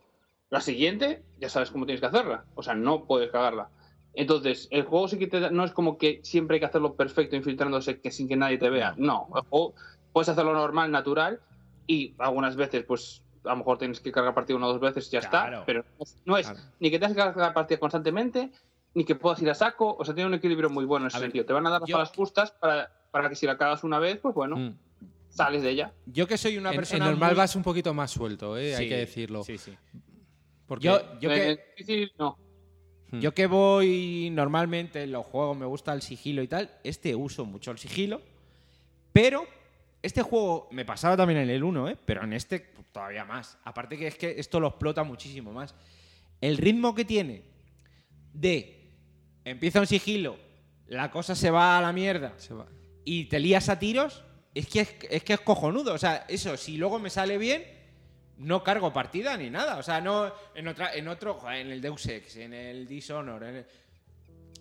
La 0.51 0.61
siguiente, 0.62 1.22
ya 1.39 1.49
sabes 1.51 1.70
cómo 1.70 1.85
tienes 1.85 2.01
que 2.01 2.07
hacerla. 2.07 2.45
O 2.55 2.62
sea, 2.62 2.74
no 2.74 3.05
puedes 3.05 3.30
cagarla. 3.30 3.68
Entonces, 4.14 4.68
el 4.70 4.85
juego 4.85 5.09
sí 5.09 5.18
que 5.18 5.26
te 5.26 5.41
da- 5.41 5.51
no 5.51 5.64
es 5.64 5.72
como 5.72 5.99
que 5.99 6.20
siempre 6.22 6.55
hay 6.57 6.61
que 6.61 6.66
hacerlo 6.66 6.95
perfecto, 6.95 7.37
infiltrándose 7.37 8.01
que 8.01 8.11
sin 8.11 8.28
que 8.28 8.37
nadie 8.37 8.57
te 8.59 8.70
vea. 8.70 8.95
No, 8.97 9.28
el 9.35 9.43
juego 9.43 9.74
puedes 10.15 10.29
hacerlo 10.31 10.55
normal, 10.55 10.91
natural, 10.91 11.41
y 11.87 12.15
algunas 12.19 12.57
veces, 12.57 12.85
pues, 12.85 13.21
a 13.45 13.51
lo 13.51 13.57
mejor 13.57 13.77
tienes 13.77 14.01
que 14.01 14.11
cargar 14.11 14.33
partida 14.33 14.57
una 14.57 14.69
o 14.69 14.73
dos 14.73 14.81
veces 14.81 15.07
y 15.09 15.11
ya 15.11 15.21
Claro. 15.21 15.57
está. 15.59 15.67
Pero 15.67 15.85
no 16.25 16.39
es 16.39 16.47
Claro. 16.47 16.61
ni 16.81 16.91
que 16.91 16.99
tengas 16.99 17.12
que 17.12 17.19
cargar 17.19 17.53
partida 17.53 17.79
constantemente, 17.79 18.51
ni 18.95 19.05
que 19.05 19.17
puedas 19.17 19.43
ir 19.43 19.51
a 19.51 19.55
saco. 19.55 19.95
O 19.99 20.05
sea, 20.05 20.15
tiene 20.15 20.29
un 20.29 20.35
equilibrio 20.35 20.71
muy 20.71 20.87
bueno 20.87 21.05
en 21.05 21.09
ese 21.09 21.17
A 21.19 21.21
ver, 21.21 21.27
sentido. 21.29 21.45
Te 21.45 21.53
van 21.53 21.67
a 21.67 21.71
dar 21.71 21.81
las 21.83 21.91
yo- 21.91 21.97
balas 21.97 22.12
justas 22.17 22.53
para, 22.53 22.91
para 23.11 23.29
que 23.29 23.35
si 23.35 23.45
la 23.45 23.59
cagas 23.59 23.85
una 23.85 23.99
vez, 23.99 24.19
pues 24.19 24.35
bueno, 24.35 24.57
Mm. 24.57 24.75
sales 25.29 25.62
de 25.62 25.71
ella. 25.71 25.93
Yo 26.07 26.27
que 26.27 26.39
soy 26.39 26.57
una 26.57 26.71
En, 26.71 26.75
en 26.77 26.79
persona. 26.81 27.05
normal 27.07 27.31
muy- 27.33 27.37
vas 27.39 27.57
un 27.57 27.62
poquito 27.65 27.93
más 27.93 28.11
suelto, 28.12 28.57
¿eh? 28.57 28.77
hay 28.77 28.89
que 28.89 28.97
decirlo. 28.99 29.43
Sí, 29.43 29.59
sí. 29.59 29.77
Porque 30.67 30.85
Yo, 30.87 31.19
que, 31.21 31.51
el 31.51 31.61
difícil, 31.77 32.12
no. 32.19 32.39
Hmm. 33.11 33.19
Yo 33.21 33.35
que 33.35 33.47
voy 33.47 34.31
normalmente 34.33 35.03
en 35.03 35.12
los 35.12 35.27
juegos, 35.27 35.57
me 35.59 35.67
gusta 35.67 35.93
el 35.93 36.01
sigilo 36.01 36.41
y 36.41 36.49
tal, 36.49 36.71
este 36.85 37.15
uso 37.15 37.45
mucho 37.45 37.71
el 37.73 37.79
sigilo, 37.79 38.23
pero 39.12 39.45
este 40.05 40.23
juego 40.23 40.69
me 40.71 40.85
pasaba 40.85 41.17
también 41.17 41.41
en 41.41 41.51
el 41.51 41.63
1, 41.65 41.89
¿eh? 41.89 41.97
pero 42.05 42.23
en 42.25 42.33
este 42.33 42.61
todavía 42.93 43.25
más. 43.25 43.59
Aparte 43.65 43.97
que 43.99 44.07
es 44.07 44.17
que 44.17 44.35
esto 44.39 44.61
lo 44.61 44.69
explota 44.69 45.03
muchísimo 45.03 45.53
más. 45.53 45.75
El 46.41 46.59
ritmo 46.59 46.95
que 46.95 47.05
tiene 47.05 47.43
de 48.33 48.91
empieza 49.45 49.81
un 49.81 49.87
sigilo, 49.87 50.37
la 50.87 51.11
cosa 51.11 51.35
se 51.35 51.51
va 51.51 51.79
a 51.79 51.81
la 51.83 51.93
mierda 51.93 52.35
se 52.37 52.55
va. 52.55 52.67
y 53.05 53.25
te 53.25 53.39
lías 53.39 53.69
a 53.69 53.79
tiros, 53.79 54.23
es 54.55 54.67
que 54.69 54.81
es, 54.81 54.95
es 55.11 55.25
que 55.25 55.35
es 55.35 55.41
cojonudo. 55.41 55.95
O 55.95 55.99
sea, 55.99 56.25
eso, 56.29 56.57
si 56.57 56.77
luego 56.77 56.99
me 56.99 57.11
sale 57.11 57.39
bien, 57.39 57.65
no 58.39 58.63
cargo 58.65 58.93
partida 58.93 59.37
ni 59.37 59.51
nada. 59.51 59.77
O 59.79 59.83
sea, 59.83 60.01
no 60.01 60.33
en 60.55 60.69
otra, 60.69 60.95
en 60.95 61.09
otro, 61.09 61.41
en 61.51 61.71
el 61.71 61.81
Deus 61.81 62.07
Ex, 62.07 62.37
en 62.37 62.53
el 62.55 62.87
Dishonor, 62.87 63.43
en 63.45 63.57
el- 63.57 63.67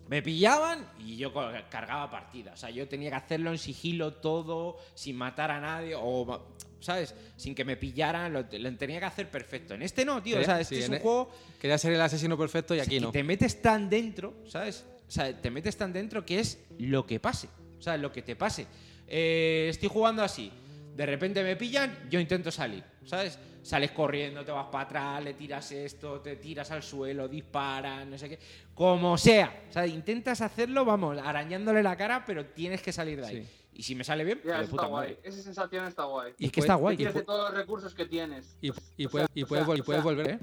me 0.08 0.22
pillaban 0.22 0.88
y 1.00 1.16
yo 1.18 1.32
cargaba 1.70 2.10
partida. 2.12 2.54
O 2.54 2.58
sea, 2.58 2.70
yo 2.70 2.88
tenía 2.88 3.10
que 3.10 3.16
hacerlo 3.16 3.52
en 3.52 3.58
sigilo 3.58 4.14
todo, 4.16 4.78
sin 4.96 5.16
matar 5.16 5.52
a 5.52 5.60
nadie, 5.62 5.96
o 5.98 6.46
¿sabes? 6.80 7.16
Sin 7.38 7.56
que 7.56 7.64
me 7.64 7.78
pillaran, 7.78 8.34
lo, 8.34 8.42
lo 8.52 8.78
tenía 8.78 9.00
que 9.00 9.06
hacer 9.06 9.30
perfecto. 9.30 9.74
En 9.74 9.82
este 9.82 10.04
no, 10.04 10.22
tío. 10.22 10.40
O 10.40 10.44
sea, 10.44 10.60
este 10.60 10.76
Sí, 10.76 10.82
es 10.84 10.90
un 10.90 10.96
e- 10.96 11.00
juego 11.00 11.32
Quería 11.60 11.78
ser 11.78 11.94
el 11.94 12.02
asesino 12.02 12.38
perfecto 12.38 12.76
y 12.76 12.82
aquí 12.82 13.00
no. 13.00 13.12
te 13.12 13.24
metes 13.24 13.62
tan 13.62 13.90
dentro, 13.90 14.34
¿sabes? 14.48 14.86
O 15.08 15.12
sea, 15.12 15.34
te 15.40 15.50
metes 15.50 15.78
tan 15.78 15.94
dentro 15.94 16.26
que 16.26 16.40
es 16.40 16.60
lo 16.80 17.06
que 17.06 17.20
pase. 17.20 17.48
O 17.80 17.82
sea, 17.82 17.96
lo 17.98 18.12
que 18.12 18.22
te 18.22 18.36
pase. 18.36 18.68
Eh, 19.08 19.68
estoy 19.70 19.88
jugando 19.90 20.24
así. 20.24 20.52
De 20.96 21.06
repente 21.06 21.44
me 21.44 21.56
pillan, 21.56 21.98
yo 22.10 22.20
intento 22.20 22.52
salir, 22.52 22.84
¿sabes? 23.06 23.40
Sales 23.64 23.92
corriendo, 23.92 24.44
te 24.44 24.52
vas 24.52 24.68
para 24.68 24.84
atrás, 24.84 25.24
le 25.24 25.34
tiras 25.34 25.72
esto, 25.72 26.20
te 26.20 26.36
tiras 26.36 26.70
al 26.70 26.84
suelo, 26.84 27.28
disparas, 27.30 28.06
no 28.06 28.18
sé 28.18 28.30
qué. 28.30 28.40
Como 28.76 29.18
sea. 29.18 29.64
O 29.70 29.74
sea, 29.74 29.88
intentas 29.88 30.42
hacerlo, 30.42 30.84
vamos, 30.84 31.18
arañándole 31.18 31.82
la 31.82 31.96
cara, 31.96 32.26
pero 32.26 32.46
tienes 32.46 32.82
que 32.82 32.92
salir 32.92 33.22
de 33.22 33.28
ahí. 33.28 33.44
Sí. 33.44 33.50
Y 33.76 33.84
si 33.84 33.96
me 33.96 34.04
sale 34.04 34.24
bien, 34.24 34.40
Ya, 34.44 34.58
pues 34.58 34.68
de 34.68 34.68
puta 34.68 34.84
está 34.84 34.88
guay. 34.88 35.10
madre. 35.10 35.20
Esa 35.24 35.42
sensación 35.42 35.86
está 35.86 36.04
guay. 36.04 36.34
Y 36.38 36.46
es 36.46 36.52
que 36.52 36.60
está 36.60 36.76
guay. 36.76 36.94
Y 36.94 36.98
tienes 36.98 37.16
de 37.16 37.24
todos 37.24 37.50
los 37.50 37.58
recursos 37.58 37.96
que 37.96 38.06
tienes. 38.06 38.58
Y, 38.62 38.72
puedes, 39.08 39.28
sea, 39.28 39.28
y 39.34 39.44
o 39.44 39.48
sea, 39.48 40.02
volver, 40.02 40.30
¿eh? 40.30 40.40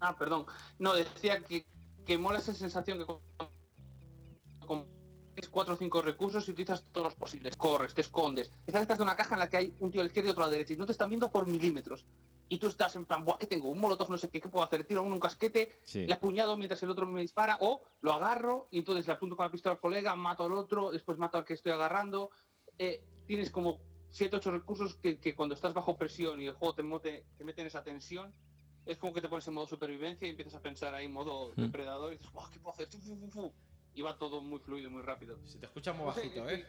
Ah, 0.00 0.16
perdón. 0.18 0.46
No, 0.78 0.94
decía 0.94 1.40
que, 1.40 1.64
que 2.04 2.18
mola 2.18 2.38
esa 2.38 2.54
sensación 2.54 2.98
que 2.98 3.04
con, 5.34 5.40
con 5.40 5.42
tienes 5.42 5.50
cuatro 5.50 5.74
o 5.74 5.76
cinco 5.76 6.02
recursos 6.02 6.46
y 6.48 6.52
utilizas 6.52 6.84
todos 6.92 7.06
los 7.06 7.14
posibles. 7.14 7.56
Corres, 7.56 7.94
te 7.94 8.00
escondes. 8.02 8.50
Estás 8.66 8.82
detrás 8.82 8.98
de 8.98 9.04
una 9.04 9.16
caja 9.16 9.34
en 9.34 9.40
la 9.40 9.48
que 9.48 9.56
hay 9.56 9.74
un 9.80 9.90
tío 9.90 10.00
a 10.00 10.04
la 10.04 10.08
izquierda 10.08 10.28
y 10.28 10.32
otro 10.32 10.44
a 10.44 10.46
la 10.46 10.52
derecha 10.52 10.74
y 10.74 10.76
no 10.76 10.86
te 10.86 10.92
están 10.92 11.08
viendo 11.08 11.30
por 11.30 11.46
milímetros. 11.46 12.04
Y 12.48 12.58
tú 12.58 12.66
estás 12.68 12.94
en 12.96 13.06
plan, 13.06 13.24
Buah, 13.24 13.38
¿qué 13.38 13.46
tengo? 13.46 13.68
Un 13.70 13.78
molotov, 13.80 14.10
no 14.10 14.18
sé 14.18 14.28
qué, 14.28 14.40
¿qué 14.40 14.48
puedo 14.48 14.64
hacer? 14.64 14.84
Tiro 14.84 15.00
a 15.00 15.02
uno 15.02 15.14
un 15.14 15.20
casquete, 15.20 15.80
Sí. 15.84 16.06
le 16.06 16.12
apuñado 16.12 16.56
mientras 16.56 16.82
el 16.82 16.90
otro 16.90 17.06
me 17.06 17.20
dispara, 17.22 17.56
o 17.60 17.82
lo 18.02 18.12
agarro 18.12 18.68
y 18.70 18.78
entonces 18.78 19.06
le 19.06 19.14
apunto 19.14 19.34
con 19.36 19.46
la 19.46 19.50
pistola 19.50 19.74
al 19.74 19.80
colega, 19.80 20.14
mato 20.14 20.44
al 20.44 20.52
otro, 20.52 20.90
después 20.90 21.16
mato 21.18 21.38
al 21.38 21.44
que 21.44 21.54
estoy 21.54 21.72
agarrando. 21.72 22.30
Eh, 22.78 23.02
tienes 23.26 23.50
como 23.50 23.80
7 24.10 24.36
8 24.36 24.50
recursos 24.52 24.94
que, 24.96 25.18
que 25.18 25.34
cuando 25.34 25.54
estás 25.54 25.72
bajo 25.72 25.96
presión 25.96 26.40
y 26.40 26.46
el 26.46 26.52
juego 26.54 26.74
te, 26.74 26.82
mote- 26.82 27.24
te 27.38 27.44
mete 27.44 27.62
en 27.62 27.66
esa 27.68 27.82
tensión, 27.82 28.32
es 28.84 28.98
como 28.98 29.14
que 29.14 29.22
te 29.22 29.28
pones 29.30 29.48
en 29.48 29.54
modo 29.54 29.66
supervivencia 29.66 30.26
y 30.26 30.30
empiezas 30.30 30.54
a 30.54 30.60
pensar 30.60 30.94
ahí 30.94 31.06
en 31.06 31.12
modo 31.12 31.52
Mm. 31.56 31.60
depredador 31.62 32.12
y 32.12 32.18
dices, 32.18 32.30
"Buah, 32.32 32.50
¿qué 32.50 32.60
puedo 32.60 32.74
hacer? 32.74 32.86
Fu, 32.88 32.98
fu, 32.98 33.30
fu, 33.30 33.52
fu". 33.94 33.98
Y 33.98 34.02
va 34.02 34.16
todo 34.18 34.40
muy 34.40 34.58
fluido 34.58 34.88
y 34.88 34.92
muy 34.92 35.02
rápido. 35.02 35.38
Se 35.46 35.58
te 35.58 35.66
escucha 35.66 35.92
muy 35.92 36.06
No 36.06 36.12
sé, 36.14 36.20
bajito, 36.20 36.48
¿eh? 36.50 36.66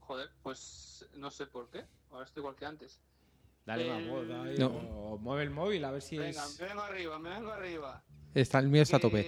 Joder, 0.00 0.30
pues 0.42 1.08
no 1.14 1.30
sé 1.30 1.46
por 1.46 1.68
qué. 1.70 1.84
Ahora 2.10 2.24
estoy 2.24 2.40
igual 2.42 2.54
que 2.56 2.66
antes. 2.66 3.00
Dale 3.64 3.88
más 3.88 4.02
Eh, 4.02 4.08
voz 4.08 4.30
ahí, 4.30 4.58
No. 4.58 4.66
o 4.68 5.18
mueve 5.18 5.42
el 5.42 5.50
móvil 5.50 5.84
a 5.84 5.90
ver 5.90 6.00
si 6.02 6.16
Venga, 6.18 6.44
es... 6.44 6.60
me 6.60 6.66
vengo 6.68 6.82
arriba, 6.82 7.18
me 7.18 7.30
vengo 7.30 7.50
arriba. 7.50 8.04
Está, 8.32 8.60
el 8.60 8.68
mío 8.68 8.82
está 8.82 8.98
a 8.98 9.00
tope. 9.00 9.24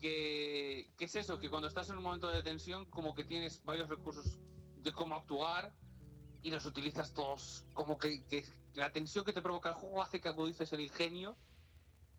que, 0.00 0.90
que, 0.98 1.04
es 1.04 1.14
eso, 1.14 1.38
que 1.38 1.48
cuando 1.48 1.68
estás 1.68 1.88
en 1.90 1.96
un 1.98 2.02
momento 2.02 2.28
de 2.28 2.42
tensión, 2.42 2.86
como 2.86 3.14
que 3.14 3.22
tienes 3.24 3.62
varios 3.64 3.88
recursos 3.88 4.36
de 4.78 4.92
cómo 4.92 5.14
actuar 5.14 5.72
y 6.42 6.50
los 6.50 6.66
utilizas 6.66 7.12
todos. 7.14 7.64
Como 7.72 7.98
que, 7.98 8.24
que 8.24 8.44
la 8.74 8.90
tensión 8.90 9.24
que 9.24 9.32
te 9.32 9.42
provoca 9.42 9.68
el 9.68 9.74
juego 9.76 10.02
hace 10.02 10.20
que 10.20 10.28
agudices 10.28 10.72
el 10.72 10.80
ingenio 10.80 11.36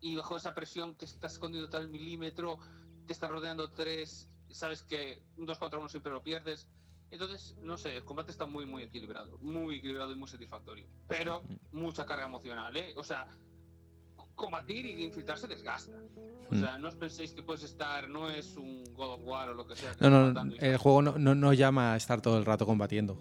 y 0.00 0.16
bajo 0.16 0.36
esa 0.38 0.54
presión 0.54 0.94
que 0.94 1.04
estás 1.04 1.34
escondido 1.34 1.68
tal 1.68 1.88
milímetro, 1.88 2.58
te 3.06 3.12
están 3.12 3.30
rodeando 3.30 3.70
tres, 3.70 4.28
sabes 4.50 4.82
que 4.82 5.22
un 5.36 5.46
2 5.46 5.58
contra 5.58 5.78
uno 5.78 5.88
siempre 5.88 6.12
lo 6.12 6.22
pierdes. 6.22 6.68
Entonces, 7.10 7.56
no 7.62 7.76
sé, 7.76 7.96
el 7.96 8.04
combate 8.04 8.30
está 8.32 8.46
muy, 8.46 8.66
muy 8.66 8.82
equilibrado, 8.82 9.38
muy 9.40 9.76
equilibrado 9.76 10.12
y 10.12 10.16
muy 10.16 10.28
satisfactorio. 10.28 10.86
Pero 11.06 11.42
mucha 11.72 12.04
carga 12.06 12.24
emocional, 12.26 12.76
¿eh? 12.76 12.92
O 12.96 13.04
sea, 13.04 13.26
combatir 14.34 14.86
y 14.86 15.04
infiltrarse 15.04 15.46
desgasta. 15.46 15.96
O 16.50 16.54
Mm. 16.54 16.60
sea, 16.60 16.78
no 16.78 16.88
os 16.88 16.96
penséis 16.96 17.32
que 17.32 17.42
puedes 17.42 17.62
estar, 17.62 18.08
no 18.08 18.28
es 18.30 18.56
un 18.56 18.84
God 18.94 19.14
of 19.14 19.20
War 19.24 19.48
o 19.50 19.54
lo 19.54 19.66
que 19.66 19.76
sea. 19.76 19.94
que 19.94 20.08
No, 20.08 20.32
no, 20.32 20.54
el 20.58 20.76
juego 20.76 21.02
no, 21.02 21.18
no, 21.18 21.34
no 21.34 21.52
llama 21.52 21.92
a 21.94 21.96
estar 21.96 22.20
todo 22.20 22.36
el 22.38 22.44
rato 22.44 22.66
combatiendo. 22.66 23.14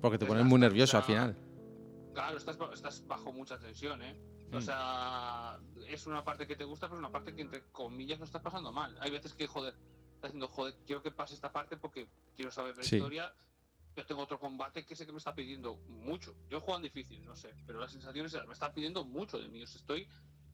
Porque 0.00 0.18
te 0.18 0.26
pones 0.26 0.44
muy 0.44 0.60
Desgasta, 0.60 0.68
nervioso 0.68 0.96
al 0.96 1.02
o 1.02 1.06
sea, 1.06 1.14
final. 1.14 1.36
Claro, 2.12 2.36
estás, 2.36 2.58
estás 2.74 3.06
bajo 3.06 3.32
mucha 3.32 3.58
tensión, 3.58 4.02
¿eh? 4.02 4.16
O 4.52 4.58
Mm. 4.58 4.62
sea, 4.62 5.58
es 5.88 6.06
una 6.06 6.22
parte 6.24 6.46
que 6.46 6.56
te 6.56 6.64
gusta, 6.64 6.86
pero 6.86 6.98
es 6.98 7.04
una 7.04 7.10
parte 7.12 7.34
que 7.34 7.42
entre 7.42 7.62
comillas 7.72 8.18
no 8.18 8.24
estás 8.26 8.42
pasando 8.42 8.70
mal. 8.72 8.96
Hay 9.00 9.10
veces 9.10 9.32
que, 9.34 9.46
joder, 9.46 9.74
estás 10.14 10.30
diciendo, 10.30 10.48
joder, 10.48 10.74
quiero 10.86 11.02
que 11.02 11.10
pase 11.10 11.34
esta 11.34 11.50
parte 11.50 11.76
porque 11.76 12.06
quiero 12.36 12.50
saber 12.50 12.76
la 12.76 12.82
Sí. 12.84 12.96
historia. 12.96 13.32
Yo 13.96 14.06
tengo 14.06 14.22
otro 14.22 14.38
combate 14.38 14.84
que 14.86 14.96
sé 14.96 15.04
que 15.06 15.12
me 15.12 15.18
está 15.18 15.34
pidiendo 15.34 15.76
mucho. 15.88 16.34
Yo 16.50 16.60
juego 16.60 16.76
en 16.76 16.82
difícil, 16.84 17.24
no 17.24 17.36
sé, 17.36 17.54
pero 17.66 17.78
las 17.80 17.92
sensaciones 17.92 18.32
me 18.46 18.52
está 18.52 18.72
pidiendo 18.72 19.04
mucho 19.04 19.38
de 19.38 19.48
mí. 19.48 19.62
O 19.62 19.66
sea, 19.66 19.78
estoy 19.80 20.06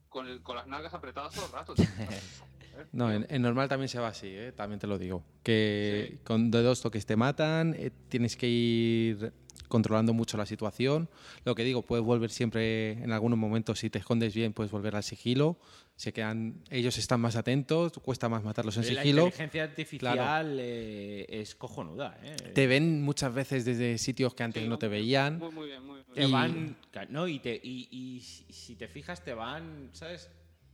con, 0.09 0.27
el, 0.27 0.41
con 0.41 0.55
las 0.55 0.67
nalgas 0.67 0.93
apretadas 0.93 1.33
todo 1.33 1.45
el 1.45 1.51
rato. 1.51 1.73
Joder, 1.75 1.89
No, 2.93 3.11
en, 3.11 3.25
en 3.29 3.41
normal 3.41 3.67
también 3.67 3.89
se 3.89 3.99
va 3.99 4.09
así, 4.09 4.27
¿eh? 4.27 4.51
también 4.53 4.79
te 4.79 4.87
lo 4.87 4.97
digo. 4.97 5.23
Que 5.43 6.07
Sí. 6.11 6.17
con 6.23 6.51
de 6.51 6.61
dos 6.63 6.81
toques 6.81 7.05
te 7.05 7.15
matan, 7.17 7.73
eh, 7.77 7.91
tienes 8.09 8.35
que 8.37 8.47
ir 8.47 9.33
controlando 9.69 10.13
mucho 10.13 10.35
la 10.35 10.45
situación. 10.45 11.07
Lo 11.45 11.55
que 11.55 11.63
digo, 11.63 11.81
puedes 11.83 12.03
volver 12.05 12.29
siempre, 12.31 12.91
en 13.01 13.13
algunos 13.13 13.39
momentos, 13.39 13.79
si 13.79 13.89
te 13.89 13.99
escondes 13.99 14.33
bien, 14.35 14.51
puedes 14.51 14.71
volver 14.71 14.97
al 14.97 15.03
sigilo. 15.03 15.57
Se 15.95 16.11
quedan, 16.13 16.55
ellos 16.69 16.97
están 16.97 17.19
más 17.21 17.35
atentos, 17.35 17.93
cuesta 17.99 18.27
más 18.29 18.43
matarlos 18.43 18.75
en 18.77 18.93
La 18.95 19.01
sigilo. 19.01 19.23
inteligencia 19.25 19.63
artificial 19.63 20.57
eh, 20.59 21.25
es 21.29 21.55
cojonuda, 21.55 22.17
¿eh? 22.23 22.35
Te 22.53 22.67
ven 22.67 23.01
muchas 23.01 23.33
veces 23.33 23.63
desde 23.65 23.97
sitios 23.97 24.33
que 24.33 24.43
antes 24.43 24.63
Sí, 24.63 24.69
no 24.69 24.77
te 24.77 24.87
veían. 24.87 25.39
Muy, 25.39 25.51
muy 25.51 25.67
bien, 25.67 25.85
muy 25.85 25.95
bien. 26.01 26.05
Te 26.13 26.27
Y- 26.27 26.31
van. 26.31 26.77
No, 27.09 27.27
y, 27.27 27.39
te, 27.39 27.53
y, 27.63 27.87
y 27.91 28.19
si 28.21 28.45
si 28.51 28.75
te 28.75 28.87
fijas, 28.87 29.23
te 29.23 29.33
van. 29.33 29.89
¿Sabes? 29.93 30.29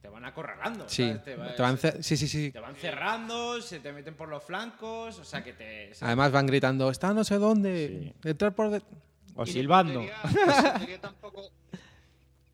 Te 0.05 0.11
van 0.11 0.25
acorralando. 0.25 0.87
Sí, 0.87 1.07
¿sabes? 1.07 1.23
Te, 1.23 1.35
va- 1.35 1.55
te 1.55 1.61
van 1.61 1.77
se- 1.77 2.03
sí, 2.03 2.15
sí, 2.17 2.27
sí. 2.27 2.51
te 2.51 2.59
van 2.59 2.75
cerrando, 2.75 3.59
se 3.61 3.79
te 3.79 3.91
meten 3.91 4.15
por 4.15 4.29
los 4.29 4.43
flancos, 4.43 5.17
o 5.17 5.23
sea 5.23 5.43
que 5.43 5.53
te. 5.53 5.85
¿sabes? 5.87 6.03
Además 6.03 6.31
van 6.31 6.45
gritando, 6.45 6.89
está 6.91 7.13
no 7.13 7.23
sé 7.23 7.37
dónde, 7.39 8.13
entrar 8.23 8.53
por... 8.53 8.69
de-". 8.69 8.83
o 9.35 9.43
Y 9.43 9.45
de 9.47 9.51
silbando. 9.51 10.01
puntería- 10.01 10.21
de 10.63 10.69
puntería 10.71 11.01
tampoco- 11.01 11.49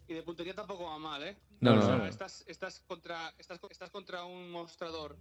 y 0.08 0.14
de 0.14 0.24
puntería 0.24 0.54
tampoco 0.56 0.86
va 0.86 0.98
mal, 0.98 1.24
¿eh? 1.24 1.38
No, 1.60 1.76
no. 1.76 2.06
Estás, 2.06 2.44
estás, 2.48 2.80
contra, 2.88 3.34
estás, 3.38 3.60
estás 3.70 3.90
contra 3.90 4.24
un 4.26 4.50
mostrador 4.52 5.16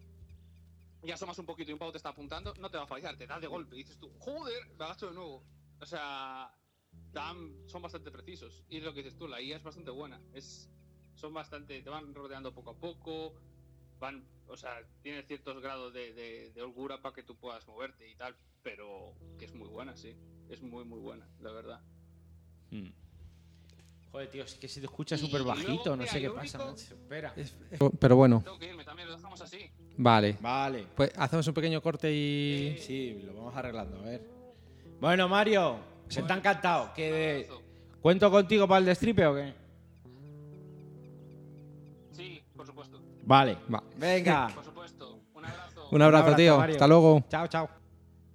y 1.02 1.10
asomas 1.10 1.38
un 1.38 1.46
poquito 1.46 1.70
y 1.70 1.72
un 1.74 1.78
pavo 1.78 1.92
te 1.92 1.96
está 1.98 2.10
apuntando, 2.10 2.54
no 2.60 2.70
te 2.70 2.76
va 2.76 2.84
a 2.84 2.86
fallar, 2.86 3.16
te 3.16 3.26
da 3.26 3.38
de 3.40 3.46
golpe. 3.46 3.74
Y 3.74 3.78
dices 3.80 3.98
tú, 3.98 4.10
joder, 4.18 4.68
me 4.78 4.84
agacho 4.84 5.08
de 5.08 5.14
nuevo. 5.14 5.42
O 5.80 5.86
sea, 5.86 6.50
dan, 7.12 7.54
son 7.66 7.82
bastante 7.82 8.10
precisos. 8.10 8.64
Y 8.68 8.78
es 8.78 8.82
lo 8.84 8.92
que 8.92 9.02
dices 9.02 9.18
tú, 9.18 9.26
la 9.28 9.40
IA 9.40 9.56
es 9.56 9.62
bastante 9.62 9.90
buena. 9.90 10.20
Es, 10.34 10.68
son 11.20 11.34
bastante, 11.34 11.80
te 11.82 11.90
van 11.90 12.14
rodeando 12.14 12.52
poco 12.52 12.70
a 12.70 12.74
poco. 12.74 13.34
van, 14.00 14.24
o 14.48 14.56
sea, 14.56 14.80
tiene 15.02 15.22
ciertos 15.24 15.60
grados 15.60 15.92
de, 15.92 16.12
de, 16.14 16.50
de 16.54 16.62
holgura 16.62 17.02
para 17.02 17.14
que 17.14 17.22
tú 17.22 17.36
puedas 17.36 17.66
moverte 17.68 18.08
y 18.10 18.14
tal, 18.16 18.34
pero 18.62 19.12
que 19.38 19.44
es 19.44 19.54
muy 19.54 19.68
buena, 19.68 19.94
sí. 19.96 20.16
Es 20.48 20.62
muy, 20.62 20.84
muy 20.84 20.98
buena, 21.00 21.28
la 21.40 21.52
verdad. 21.52 21.80
Mm. 22.70 22.88
Joder, 24.10 24.28
tío, 24.30 24.42
es 24.42 24.54
que 24.54 24.66
se 24.66 24.80
te 24.80 24.86
escucha 24.86 25.16
súper 25.16 25.42
luego, 25.42 25.50
bajito, 25.56 25.90
no 25.90 25.98
mira, 25.98 26.10
sé 26.12 26.20
qué 26.20 26.30
pasa. 26.30 26.58
único- 26.58 26.72
macho. 26.72 26.94
Espera. 26.94 27.32
Es- 27.36 27.54
Pero 28.00 28.16
bueno, 28.16 28.40
Tengo 28.42 28.58
que 28.58 28.66
irme 28.70 28.84
también, 28.84 29.08
lo 29.08 29.14
dejamos 29.16 29.40
así. 29.40 29.70
vale. 29.98 30.36
Vale. 30.40 30.86
Pues 30.96 31.12
hacemos 31.16 31.46
un 31.46 31.54
pequeño 31.54 31.80
corte 31.80 32.10
y... 32.12 32.76
Sí, 32.78 33.20
lo 33.24 33.34
vamos 33.34 33.54
arreglando, 33.54 33.98
a 34.00 34.02
ver. 34.02 34.28
Bueno, 34.98 35.28
Mario, 35.28 35.78
se 36.08 36.22
te 36.22 36.32
ha 36.32 36.36
encantado. 36.36 36.92
Que. 36.94 37.48
¿Cuento 38.00 38.30
contigo 38.30 38.66
para 38.66 38.78
el 38.80 38.86
destripe 38.86 39.24
o 39.26 39.34
qué? 39.34 39.54
Vale. 43.30 43.58
Va. 43.72 43.80
Venga. 43.96 44.48
Por 44.56 44.64
supuesto. 44.64 45.20
Un 45.34 45.44
abrazo. 45.44 45.88
Un 45.92 46.02
abrazo, 46.02 46.24
abrazo, 46.24 46.36
tío. 46.36 46.58
Mario. 46.58 46.74
Hasta 46.74 46.86
luego. 46.88 47.24
Chao, 47.28 47.46
chao. 47.46 47.70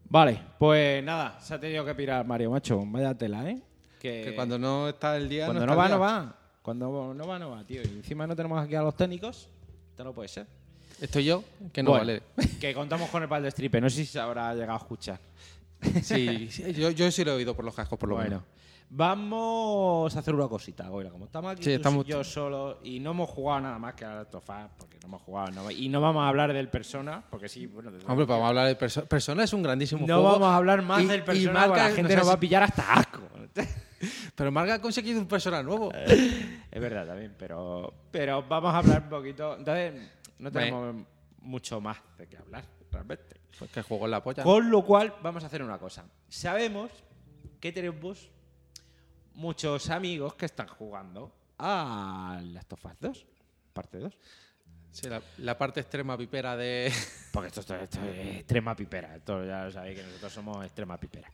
Vale, 0.07 0.39
pues 0.57 1.03
nada, 1.03 1.37
se 1.41 1.53
ha 1.53 1.59
tenido 1.59 1.83
que 1.83 1.93
pirar 1.93 2.25
Mario, 2.25 2.51
macho. 2.51 2.81
Vaya 2.85 3.13
tela, 3.13 3.49
¿eh? 3.49 3.61
Que, 3.99 4.21
Que 4.23 4.35
cuando 4.35 4.57
no 4.57 4.87
está 4.87 5.17
el 5.17 5.27
día... 5.27 5.47
cuando 5.47 5.63
está 5.63 5.73
no 5.73 5.77
va, 5.77 5.85
el 5.85 5.89
día. 5.89 5.97
no 5.97 6.01
va. 6.01 6.39
Cuando 6.61 7.13
no 7.13 7.27
va, 7.27 7.39
no 7.39 7.49
va, 7.51 7.63
tío. 7.65 7.81
Y 7.81 7.87
encima 7.87 8.25
no 8.25 8.37
tenemos 8.37 8.63
aquí 8.63 8.75
a 8.75 8.83
los 8.83 8.95
técnicos. 8.95 9.49
Esto 9.89 10.03
no 10.05 10.13
puede 10.13 10.29
ser. 10.29 10.47
Estoy 11.01 11.25
yo, 11.25 11.43
que 11.73 11.83
no 11.83 11.89
Bueno, 11.89 12.05
vale. 12.05 12.21
Que 12.61 12.73
contamos 12.73 13.09
con 13.09 13.21
el 13.21 13.27
pal 13.27 13.43
de 13.43 13.51
stripe. 13.51 13.81
No 13.81 13.89
sé 13.89 13.97
si 13.97 14.05
se 14.05 14.19
habrá 14.19 14.53
llegado 14.53 14.75
a 14.75 14.81
escuchar. 14.81 15.19
Sí, 16.01 16.47
sí, 16.49 16.71
yo, 16.73 16.91
yo 16.91 17.11
sí 17.11 17.25
lo 17.25 17.31
he 17.31 17.35
oído 17.35 17.53
por 17.53 17.65
los 17.65 17.75
cascos, 17.75 17.99
por 17.99 18.07
lo 18.07 18.15
bueno, 18.15 18.29
menos. 18.29 18.43
Vamos 18.89 20.15
a 20.15 20.19
hacer 20.19 20.33
una 20.35 20.47
cosita, 20.47 20.87
Goira. 20.87 21.09
Como 21.09 21.25
estamos 21.25 21.51
aquí 21.51 21.63
Sí, 21.63 21.69
tú 21.71 21.75
estamos- 21.77 22.05
y 22.05 22.09
yo 22.09 22.23
solo 22.23 22.79
y 22.83 22.99
no 22.99 23.11
hemos 23.11 23.29
jugado 23.29 23.61
nada 23.61 23.79
más 23.79 23.93
que 23.93 24.05
a 24.05 24.15
Last 24.15 24.35
of 24.35 24.49
Us, 24.49 24.55
porque 24.77 24.97
no 25.01 25.07
hemos 25.07 25.21
jugado. 25.21 25.51
no- 25.51 25.71
y 25.71 25.89
no 25.89 26.01
vamos 26.01 26.23
a 26.23 26.27
hablar 26.29 26.53
del 26.53 26.69
Persona, 26.69 27.23
porque 27.29 27.49
sí, 27.49 27.65
bueno. 27.67 27.91
Hombre, 28.07 28.25
vamos 28.25 28.45
a 28.45 28.47
hablar 28.49 28.67
de 28.67 28.75
Persona. 28.75 29.05
Persona 29.07 29.43
es 29.43 29.53
un 29.53 29.63
grandísimo 29.63 30.01
no 30.07 30.15
juego. 30.15 30.31
vamos 30.33 30.47
a 30.47 30.55
hablar 30.57 30.81
más 30.81 31.01
y- 31.03 31.07
del 31.07 31.19
y 31.19 31.23
Persona, 31.23 31.53
marca- 31.53 31.67
porque 31.67 31.81
la 31.81 31.95
gente 31.95 32.13
no 32.15 32.19
nos 32.21 32.29
va 32.29 32.33
a 32.33 32.39
pillar 32.39 32.63
hasta 32.63 32.93
asco. 32.93 33.21
Pero 34.35 34.51
Marga 34.51 34.75
ha 34.75 34.81
conseguido 34.81 35.19
un 35.19 35.27
Persona 35.27 35.63
nuevo. 35.63 35.91
Es 36.71 36.81
verdad 36.81 37.07
también, 37.07 37.33
pero, 37.39 37.93
pero 38.11 38.43
vamos 38.43 38.73
a 38.73 38.79
hablar 38.79 39.03
un 39.03 39.09
poquito. 39.09 39.55
Entonces, 39.57 39.93
no 40.39 40.51
tenemos 40.51 40.95
mucho 41.39 41.79
más 41.79 41.97
de 42.17 42.27
qué 42.27 42.37
hablar, 42.37 42.65
realmente. 42.91 43.37
Pues 43.57 43.71
que 43.71 43.81
juego 43.81 44.03
en 44.05 44.11
la 44.11 44.21
polla. 44.21 44.43
Con 44.43 44.69
lo 44.69 44.83
cual, 44.83 45.13
vamos 45.23 45.41
a 45.43 45.47
hacer 45.47 45.63
una 45.63 45.77
cosa. 45.79 46.03
Sabemos 46.27 46.91
que 47.61 47.71
tenemos 47.71 48.29
muchos 49.35 49.89
amigos 49.89 50.33
que 50.35 50.45
están 50.45 50.67
jugando 50.67 51.31
a 51.59 52.39
Last 52.43 52.73
of 52.73 52.85
Us 52.85 52.99
2, 52.99 53.25
parte 53.73 53.99
2. 53.99 54.17
Sí, 54.91 55.09
la, 55.09 55.21
la 55.39 55.57
parte 55.57 55.81
extrema 55.81 56.17
pipera 56.17 56.55
de... 56.55 56.91
Porque 57.33 57.47
esto, 57.47 57.59
esto- 57.61 57.75
esto 57.75 57.99
es 58.05 58.37
extrema 58.37 58.75
pipera. 58.75 59.15
Esto 59.17 59.45
ya 59.45 59.65
lo 59.65 59.71
sabéis 59.71 59.99
que 59.99 60.05
nosotros 60.05 60.31
somos 60.33 60.63
extrema 60.65 60.97
pipera. 60.97 61.29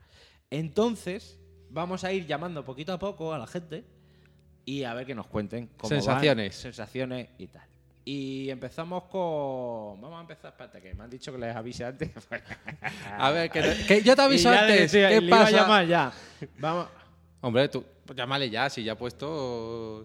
Entonces, 0.49 1.39
vamos 1.69 2.03
a 2.03 2.11
ir 2.11 2.25
llamando 2.25 2.65
poquito 2.65 2.91
a 2.93 2.99
poco 2.99 3.33
a 3.33 3.37
la 3.37 3.45
gente 3.47 3.85
y 4.65 4.83
a 4.83 4.93
ver 4.95 5.05
que 5.05 5.15
nos 5.15 5.27
cuenten 5.27 5.67
cómo 5.77 5.89
van, 5.89 6.01
Sensaciones. 6.01 6.55
sensaciones 6.55 7.29
y 7.37 7.47
tal. 7.47 7.67
Y 8.03 8.49
empezamos 8.49 9.03
con. 9.03 10.01
Vamos 10.01 10.17
a 10.17 10.21
empezar, 10.21 10.51
espérate, 10.51 10.81
que 10.81 10.95
me 10.95 11.03
han 11.03 11.09
dicho 11.11 11.31
que 11.31 11.37
les 11.37 11.55
avise 11.55 11.85
antes. 11.85 12.09
A 13.17 13.29
ver, 13.29 13.51
que, 13.51 13.61
que 13.87 14.01
yo 14.01 14.15
te 14.15 14.21
aviso 14.23 14.49
antes. 14.49 14.91
decía- 14.91 15.09
¿Qué 15.09 15.21
pasa? 15.29 15.47
a 15.47 15.51
llamar 15.51 15.85
ya. 15.87 16.11
Vamos. 16.57 16.87
Hombre, 17.41 17.67
tú 17.69 17.83
pues 18.05 18.15
llámale 18.17 18.49
ya, 18.49 18.69
si 18.69 18.83
ya 18.83 18.93
ha 18.93 18.97
puesto... 18.97 20.03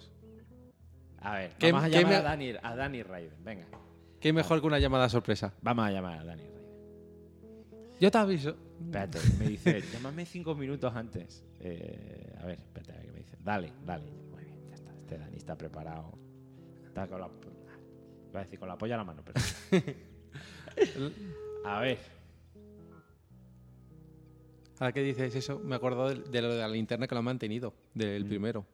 A 1.21 1.35
ver, 1.35 1.51
¿Qué- 1.59 1.73
vamos 1.73 1.85
a 1.87 1.89
llamar 1.89 2.11
me- 2.11 2.17
a 2.17 2.23
Dani, 2.23 2.51
a 2.63 2.77
Dani 2.77 3.03
Raiden. 3.03 3.45
Venga, 3.45 3.67
¿Qué 4.21 4.33
mejor 4.33 4.61
que 4.61 4.67
una 4.67 4.79
llamada 4.79 5.09
sorpresa? 5.09 5.53
vamos 5.61 5.87
a 5.87 5.91
llamar 5.91 6.19
a 6.21 6.25
Dani 6.25 6.43
Raiden. 6.43 6.57
Yo 8.01 8.11
te 8.11 8.19
aviso. 8.19 8.57
Espérate, 8.85 9.19
me 9.39 9.49
dice, 9.49 9.83
llámame 9.93 10.25
cinco 10.27 10.55
minutos 10.55 10.95
antes. 10.95 11.45
Eh, 11.61 12.35
a 12.41 12.47
ver, 12.47 12.59
espérate, 12.61 12.93
a 12.93 12.97
ver 12.97 13.05
qué 13.07 13.13
me 13.13 13.19
dice. 13.19 13.37
Dale, 13.43 13.73
dale. 13.85 14.11
Muy 14.31 14.45
bien, 14.45 14.69
ya 14.69 14.75
está. 14.75 14.93
Este 14.95 15.19
Dani 15.19 15.37
está 15.37 15.57
preparado. 15.57 16.13
Está 16.87 17.07
con 17.09 17.21
la. 17.21 17.29
Iba 18.31 18.41
a 18.41 18.45
decir 18.45 18.59
con 18.59 18.69
la 18.69 18.77
polla 18.79 18.95
a 18.95 18.99
la 18.99 19.05
mano, 19.05 19.23
pero. 19.25 19.41
a 21.65 21.81
ver. 21.81 21.99
Ahora 24.79 24.93
que 24.93 25.01
dices 25.03 25.35
eso, 25.35 25.59
me 25.59 25.77
acuerdo 25.77 26.09
de, 26.11 26.17
de 26.31 26.43
lo 26.43 26.53
de 26.55 26.61
la 26.61 26.69
linterna 26.69 27.07
que 27.09 27.15
lo 27.15 27.21
han 27.21 27.25
mantenido, 27.25 27.73
del 27.95 28.25
Mm. 28.25 28.29
primero. 28.29 28.67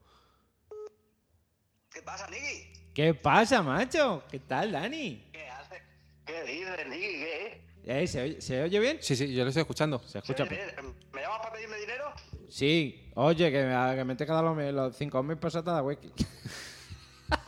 ¿Qué 1.92 2.02
pasa, 2.02 2.28
Niki? 2.28 2.72
¿Qué 2.94 3.14
pasa, 3.14 3.62
macho? 3.62 4.24
¿Qué 4.30 4.40
tal, 4.40 4.72
Dani? 4.72 5.28
¿Qué 5.32 5.48
haces? 5.48 5.82
¿Qué 6.26 6.42
dices, 6.44 6.86
Niki? 6.88 7.00
¿Qué? 7.00 7.62
Eh, 7.84 8.06
¿se, 8.06 8.22
oye, 8.22 8.40
se 8.40 8.62
oye 8.62 8.78
bien? 8.80 8.98
Sí, 9.00 9.14
sí, 9.16 9.32
yo 9.34 9.42
lo 9.42 9.48
estoy 9.48 9.62
escuchando. 9.62 9.98
Se 10.00 10.18
escucha. 10.18 10.44
¿Me 10.44 11.20
llamas 11.20 11.38
para 11.40 11.52
pedirme 11.52 11.76
dinero? 11.78 12.12
Sí, 12.48 13.10
oye, 13.14 13.50
que 13.50 13.64
me, 13.64 13.96
que 13.96 14.04
me 14.04 14.14
te 14.16 14.24
he 14.24 14.26
quedado 14.26 14.54
los, 14.54 14.72
los 14.74 14.96
5.000 15.00 15.36
pesetas 15.38 15.76
de 15.76 15.82
wiki. 15.82 16.08
Pues, 16.10 16.26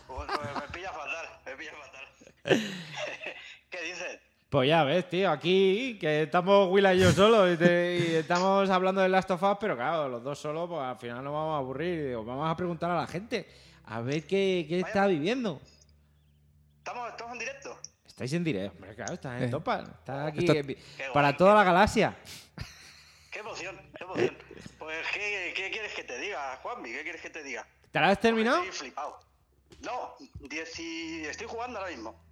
pues 0.09 0.29
me 0.29 0.73
pilla 0.73 0.93
fatal, 0.93 1.27
me 1.47 1.57
pilla 1.57 1.73
fatal. 1.73 2.05
Pues 4.55 4.69
ya 4.69 4.85
ves, 4.85 5.09
tío, 5.11 5.33
aquí 5.33 5.99
que 6.01 6.23
estamos 6.23 6.69
Willa 6.71 6.95
y 6.95 7.01
yo 7.01 7.11
solos 7.11 7.53
y, 7.53 7.57
te- 7.57 7.97
y 7.99 8.15
estamos 8.15 8.71
hablando 8.71 9.01
de 9.01 9.09
Last 9.09 9.29
of 9.33 9.43
Us, 9.43 9.57
pero 9.59 9.75
claro, 9.75 10.09
los 10.09 10.23
dos 10.23 10.39
solos, 10.39 10.69
pues 10.69 10.81
al 10.81 10.97
final 10.97 11.25
nos 11.25 11.33
vamos 11.33 11.55
a 11.55 11.59
aburrir. 11.59 11.99
Y 11.99 12.03
digo, 12.11 12.25
vamos 12.25 12.49
a 12.49 12.55
preguntar 12.57 12.89
a 12.93 12.95
la 13.01 13.07
gente 13.09 13.49
a 13.87 14.01
ver 14.01 14.25
qué, 14.25 14.65
qué 14.69 14.79
está 14.79 15.09
viviendo. 15.09 15.61
¿Estamos, 16.79 17.09
estamos 17.11 17.33
en 17.33 17.39
directo? 17.41 17.79
Estáis 18.07 18.33
en 18.33 18.45
directo, 18.45 18.75
hombre, 18.77 18.95
claro, 18.95 19.15
estás 19.15 19.43
en 19.43 19.49
Eh. 19.49 19.51
Topal. 19.51 19.93
Estás 19.99 20.29
aquí 20.29 20.39
Esto- 20.47 20.53
eh, 20.55 20.77
para 21.13 21.29
guay, 21.31 21.37
toda 21.37 21.51
qué- 21.51 21.57
la 21.59 21.65
galaxia. 21.65 22.17
Qué 23.33 23.39
emoción, 23.41 23.77
qué 23.99 24.05
emoción. 24.05 24.39
Pues, 24.79 24.99
¿qué, 25.13 25.53
qué 25.57 25.71
quieres 25.73 25.95
que 25.95 26.05
te 26.05 26.17
diga, 26.21 26.61
Juanmi? 26.63 26.93
¿Qué 26.93 27.03
quieres 27.03 27.21
que 27.21 27.31
te 27.31 27.43
diga? 27.43 27.67
¿Te 27.91 27.99
la 27.99 28.11
has 28.11 28.21
terminado? 28.21 28.63
Estoy 28.63 28.71
flipado. 28.79 29.19
No, 29.81 30.15
dieci- 30.49 31.25
estoy 31.27 31.49
jugando 31.49 31.81
ahora 31.81 31.91
mismo. 31.91 32.23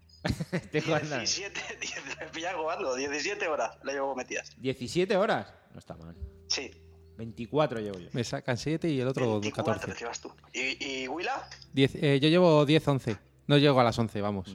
Estoy 0.52 0.80
jugando. 0.80 1.16
17, 1.16 1.60
10 1.80 2.02
me 2.20 2.26
pillas 2.26 2.54
jugando, 2.54 2.94
17 2.94 3.48
horas 3.48 3.76
la 3.82 3.92
llevo 3.92 4.14
metidas. 4.14 4.50
17 4.58 5.16
horas. 5.16 5.52
No 5.72 5.78
está 5.78 5.94
mal. 5.96 6.14
Sí, 6.48 6.70
24 7.16 7.80
llevo 7.80 7.98
yo. 7.98 8.08
Me 8.12 8.22
sacan 8.24 8.56
7 8.56 8.88
y 8.88 9.00
el 9.00 9.08
otro 9.08 9.40
24 9.40 9.74
14. 9.80 9.98
llevas 9.98 10.20
tú. 10.20 10.32
¿Y, 10.52 11.02
y 11.02 11.08
Willa? 11.08 11.48
Diez- 11.74 11.96
eh, 12.02 12.20
yo 12.20 12.28
llevo 12.28 12.64
10, 12.64 12.88
11. 12.88 13.16
No 13.46 13.58
llego 13.58 13.80
a 13.80 13.84
las 13.84 13.98
11, 13.98 14.20
vamos. 14.20 14.54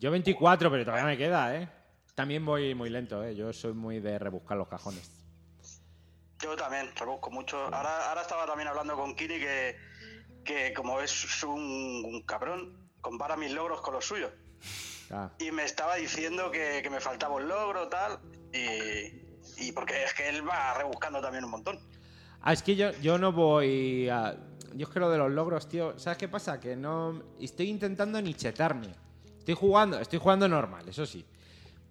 Yo 0.00 0.10
24, 0.10 0.70
pero 0.70 0.84
todavía 0.84 1.06
me 1.06 1.16
queda, 1.16 1.56
¿eh? 1.56 1.68
También 2.14 2.44
voy 2.44 2.74
muy 2.74 2.90
lento, 2.90 3.22
¿eh? 3.24 3.34
Yo 3.36 3.52
soy 3.52 3.72
muy 3.74 4.00
de 4.00 4.18
rebuscar 4.18 4.56
los 4.56 4.68
cajones. 4.68 5.10
Yo 6.40 6.54
también, 6.56 6.90
rebusco 6.96 7.30
mucho. 7.30 7.58
Ahora, 7.64 8.08
ahora 8.08 8.22
estaba 8.22 8.46
también 8.46 8.68
hablando 8.68 8.94
con 8.96 9.14
Kiri 9.16 9.38
que, 9.40 9.76
que 10.44 10.72
como 10.72 11.00
es 11.00 11.42
un, 11.42 12.04
un 12.04 12.22
cabrón, 12.22 12.90
compara 13.00 13.36
mis 13.36 13.52
logros 13.52 13.80
con 13.80 13.94
los 13.94 14.04
suyos. 14.04 14.30
Ah. 15.10 15.30
Y 15.38 15.50
me 15.50 15.64
estaba 15.64 15.96
diciendo 15.96 16.50
que, 16.50 16.80
que 16.82 16.90
me 16.90 17.00
faltaba 17.00 17.34
un 17.36 17.48
logro, 17.48 17.88
tal. 17.88 18.18
Y, 18.52 19.66
y 19.66 19.72
porque 19.72 20.04
es 20.04 20.12
que 20.14 20.28
él 20.28 20.46
va 20.46 20.74
rebuscando 20.74 21.20
también 21.20 21.44
un 21.44 21.50
montón. 21.50 21.78
Ah, 22.40 22.52
es 22.52 22.62
que 22.62 22.76
yo, 22.76 22.90
yo 23.00 23.18
no 23.18 23.32
voy 23.32 24.08
a. 24.08 24.36
Yo 24.74 24.86
es 24.86 24.92
que 24.92 25.00
lo 25.00 25.10
de 25.10 25.18
los 25.18 25.30
logros, 25.30 25.68
tío. 25.68 25.98
¿Sabes 25.98 26.18
qué 26.18 26.28
pasa? 26.28 26.60
Que 26.60 26.76
no. 26.76 27.22
Estoy 27.40 27.68
intentando 27.68 28.20
ni 28.20 28.34
chetarme. 28.34 28.88
Estoy 29.38 29.54
jugando, 29.54 29.98
estoy 29.98 30.18
jugando 30.18 30.46
normal, 30.46 30.86
eso 30.88 31.06
sí. 31.06 31.24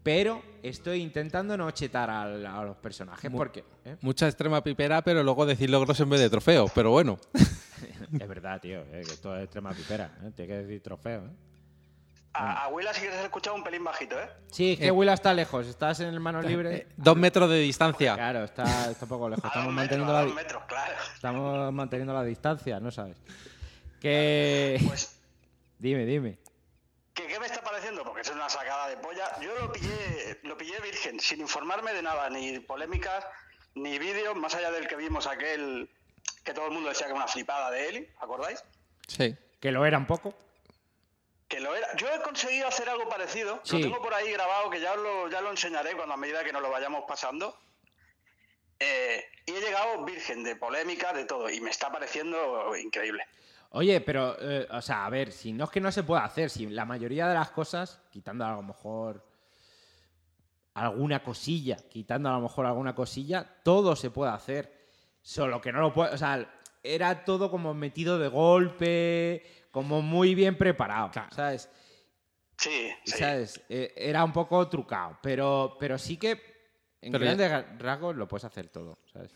Pero 0.04 0.42
estoy 0.64 1.02
intentando 1.02 1.58
no 1.58 1.70
chetar 1.72 2.10
al- 2.10 2.46
a, 2.46 2.64
los 2.64 2.78
personajes 2.78 3.30
porque. 3.32 3.64
¿eh? 3.84 3.98
Mucha 4.02 4.28
extrema 4.28 4.64
pipera, 4.64 5.02
pero 5.02 5.24
luego 5.24 5.46
decir 5.46 5.70
logros 5.70 6.00
en 6.00 6.10
vez 6.10 6.20
de 6.22 6.30
trofeos. 6.30 6.72
Pero 6.74 6.92
bueno. 6.92 7.18
Es 8.20 8.28
verdad, 8.28 8.62
tío, 8.62 8.80
eh, 8.84 9.04
que 9.06 9.14
esto 9.14 9.36
es 9.36 9.44
extrema 9.44 9.72
pipera. 9.74 10.18
¿eh? 10.24 10.32
Tiene 10.36 10.48
que 10.54 10.58
decir 10.60 10.82
trofeo, 10.82 11.26
¿eh? 11.26 11.32
A, 12.38 12.64
a 12.64 12.68
Willa 12.70 12.94
sí 12.94 13.02
que 13.02 13.10
se 13.12 13.18
ha 13.18 13.24
escuchado 13.24 13.56
un 13.56 13.64
pelín 13.64 13.84
bajito, 13.84 14.20
¿eh? 14.20 14.30
Sí, 14.52 14.74
es 14.74 14.80
que 14.80 14.88
Eh. 14.88 14.92
Willa 14.92 15.14
está 15.14 15.34
lejos. 15.34 15.68
Estás 15.68 16.00
en 16.02 16.08
el 16.10 16.20
mano 16.20 16.42
libre. 16.42 16.76
Eh, 16.76 16.88
dos 16.98 17.18
metros 17.18 17.50
de 17.50 17.58
distancia. 17.60 18.16
Claro, 18.16 18.44
está, 18.44 18.92
está 18.92 19.06
un 19.06 19.10
poco 19.10 19.30
lejos. 19.30 19.44
A 19.46 19.48
Estamos 19.48 19.66
dos 19.68 19.76
manteniendo, 19.76 20.14
metros, 20.14 20.32
a 20.32 20.36
la, 20.36 20.42
metros, 20.42 20.64
claro. 20.68 20.94
estamos 21.16 21.74
manteniendo 21.74 22.14
la 22.14 22.24
distancia, 22.24 22.80
¿no 22.80 22.92
sabes? 22.92 23.18
Que. 24.00 24.80
Pues, 24.88 25.14
Dime, 25.80 26.06
dime. 26.06 26.40
¿qué, 27.14 27.28
qué 27.28 27.40
me 27.40 27.46
está 27.46 27.62
pareciendo? 27.62 28.04
Porque 28.04 28.22
es 28.22 28.30
una 28.32 28.50
sacada 28.50 28.88
de 28.90 28.98
polla. 28.98 29.30
Yo 29.42 29.54
lo 29.60 29.72
pillé, 29.72 30.40
lo 30.44 30.58
pillé 30.58 30.80
virgen, 30.82 31.20
sin 31.20 31.40
informarme 31.42 31.94
de 31.94 32.02
nada, 32.02 32.30
ni 32.32 32.60
polémicas, 32.60 33.24
ni 33.76 34.00
vídeos, 34.00 34.36
más 34.36 34.56
allá 34.56 34.72
del 34.72 34.88
que 34.88 34.96
vimos 34.96 35.28
aquel 35.28 35.90
que 36.44 36.54
todo 36.54 36.66
el 36.68 36.72
mundo 36.74 36.90
decía 36.90 37.06
que 37.06 37.12
era 37.12 37.20
una 37.20 37.28
flipada 37.28 37.70
de 37.70 37.90
Eli, 37.90 38.10
¿acordáis? 38.20 38.64
Sí. 39.08 39.36
Que 39.60 39.72
lo 39.72 39.86
era 39.86 39.98
un 40.00 40.08
poco. 40.08 40.34
Que 41.48 41.60
lo 41.60 41.76
era. 41.76 41.96
Yo 41.96 42.08
he 42.14 42.22
conseguido 42.22 42.68
hacer 42.68 42.90
algo 42.90 43.08
parecido. 43.08 43.60
Sí. 43.64 43.78
Lo 43.78 43.90
tengo 43.90 44.02
por 44.02 44.14
ahí 44.14 44.32
grabado, 44.32 44.70
que 44.70 44.82
ya 44.82 44.96
lo, 44.96 45.30
ya 45.30 45.42
lo 45.42 45.52
enseñaré 45.52 45.96
cuando 45.96 46.14
a 46.14 46.18
medida 46.18 46.44
que 46.44 46.52
nos 46.52 46.62
lo 46.62 46.70
vayamos 46.70 47.06
pasando. 47.08 47.58
Eh, 48.80 49.24
y 49.46 49.52
he 49.52 49.62
llegado 49.62 50.04
virgen 50.04 50.44
de 50.44 50.56
polémica, 50.56 51.14
de 51.14 51.26
todo. 51.26 51.50
Y 51.50 51.62
me 51.62 51.70
está 51.70 51.92
pareciendo 51.92 52.76
increíble. 52.76 53.24
Oye, 53.72 54.02
pero, 54.02 54.38
eh, 54.40 54.68
o 54.72 54.82
sea, 54.82 55.06
a 55.06 55.10
ver, 55.10 55.32
si 55.32 55.52
no 55.52 55.66
es 55.66 55.70
que 55.70 55.82
no 55.82 55.92
se 55.92 56.04
pueda 56.04 56.24
hacer, 56.24 56.50
si 56.50 56.68
la 56.68 56.86
mayoría 56.86 57.28
de 57.28 57.34
las 57.34 57.52
cosas, 57.52 58.02
quitando 58.10 58.46
a 58.46 58.52
lo 58.52 58.64
mejor 58.64 59.26
alguna 60.74 61.24
cosilla, 61.24 61.78
quitando 61.90 62.30
a 62.30 62.34
lo 62.34 62.42
mejor 62.42 62.66
alguna 62.66 62.96
cosilla, 62.96 63.46
todo 63.64 63.96
se 63.96 64.10
puede 64.10 64.32
hacer. 64.32 64.78
Solo 65.22 65.60
que 65.60 65.74
no 65.74 65.82
lo 65.82 65.94
puede, 65.94 66.14
o 66.14 66.18
sea, 66.18 66.50
era 66.84 67.26
todo 67.26 67.52
como 67.52 67.74
metido 67.74 68.18
de 68.18 68.30
golpe, 68.30 69.44
como 69.72 70.02
muy 70.02 70.36
bien 70.36 70.58
preparado, 70.58 71.12
¿sabes? 71.32 71.70
Sí, 72.58 72.92
sí. 73.06 73.18
¿Sabes? 73.18 73.62
Eh, 73.70 73.94
era 73.96 74.24
un 74.24 74.34
poco 74.34 74.68
trucado, 74.68 75.20
pero, 75.22 75.78
pero 75.80 75.98
sí 75.98 76.18
que 76.18 76.32
en 77.02 77.12
Pero 77.12 77.24
ya- 77.26 77.36
grandes 77.36 77.80
rasgos 77.82 78.16
lo 78.16 78.28
puedes 78.28 78.46
hacer 78.46 78.70
todo, 78.70 78.98
¿sabes? 79.14 79.32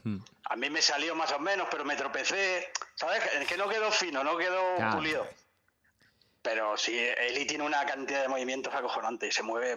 A 0.50 0.56
mí 0.56 0.70
me 0.70 0.82
salió 0.82 1.14
más 1.16 1.32
o 1.32 1.40
menos, 1.40 1.68
pero 1.70 1.86
me 1.86 1.96
tropecé. 1.96 2.68
¿Sabes? 2.96 3.22
Es 3.40 3.48
que 3.48 3.58
no 3.58 3.70
quedó 3.70 3.92
fino, 3.92 4.24
no 4.24 4.38
quedó 4.38 4.76
Claro. 4.76 4.98
pulido. 4.98 5.28
Pero 6.42 6.76
sí, 6.76 6.98
Eli 6.98 7.46
tiene 7.46 7.64
una 7.64 7.86
cantidad 7.86 8.24
de 8.24 8.28
movimientos 8.28 8.74
acojonantes 8.74 9.30
y 9.30 9.32
se 9.32 9.44
mueve. 9.44 9.76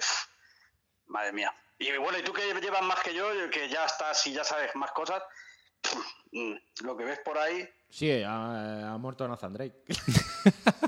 madre 1.07 1.33
mía. 1.33 1.55
Y 1.79 1.95
bueno, 1.99 2.19
y 2.19 2.23
tú 2.23 2.33
que 2.33 2.55
llevas 2.61 2.83
más 2.83 3.01
que 3.03 3.13
yo, 3.13 3.29
que 3.51 3.69
ya 3.69 3.85
estás 3.85 4.27
y 4.27 4.33
ya 4.33 4.43
sabes 4.45 4.75
más 4.75 4.91
cosas, 4.93 5.23
mm, 6.33 6.55
lo 6.85 6.97
que 6.97 7.05
ves 7.05 7.19
por 7.21 7.37
ahí. 7.37 7.69
Sí, 7.95 8.11
ha, 8.27 8.93
ha 8.93 8.99
muerto 8.99 9.29
Nathan 9.29 9.53
Drake. 9.53 9.85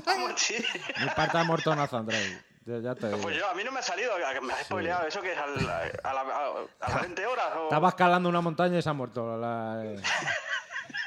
vamos, 0.05 0.33
sí. 0.35 0.55
Mi 1.01 1.09
parte 1.15 1.37
ha 1.37 1.43
muerto 1.45 1.73
Nathan 1.73 2.05
Drake. 2.05 2.41
Ya, 2.65 2.79
ya 2.79 2.95
te 2.95 3.07
digo. 3.07 3.19
Pues 3.21 3.37
yo, 3.37 3.49
a 3.49 3.53
mí 3.53 3.63
no 3.63 3.71
me 3.71 3.79
ha 3.79 3.81
salido, 3.81 4.11
me 4.43 4.51
has 4.53 4.65
spoileado 4.65 5.07
eso 5.07 5.21
que 5.21 5.31
es 5.31 5.37
al- 5.37 5.69
a, 6.03 6.13
la- 6.13 6.19
a- 6.21 6.85
a 6.85 6.89
las 6.89 7.01
20 7.03 7.25
horas. 7.25 7.45
O... 7.55 7.63
Estaba 7.63 7.87
escalando 7.87 8.27
una 8.27 8.41
montaña 8.41 8.77
y 8.77 8.81
se 8.81 8.89
ha 8.89 8.93
muerto. 8.93 9.37
La, 9.37 9.81
eh. 9.85 9.95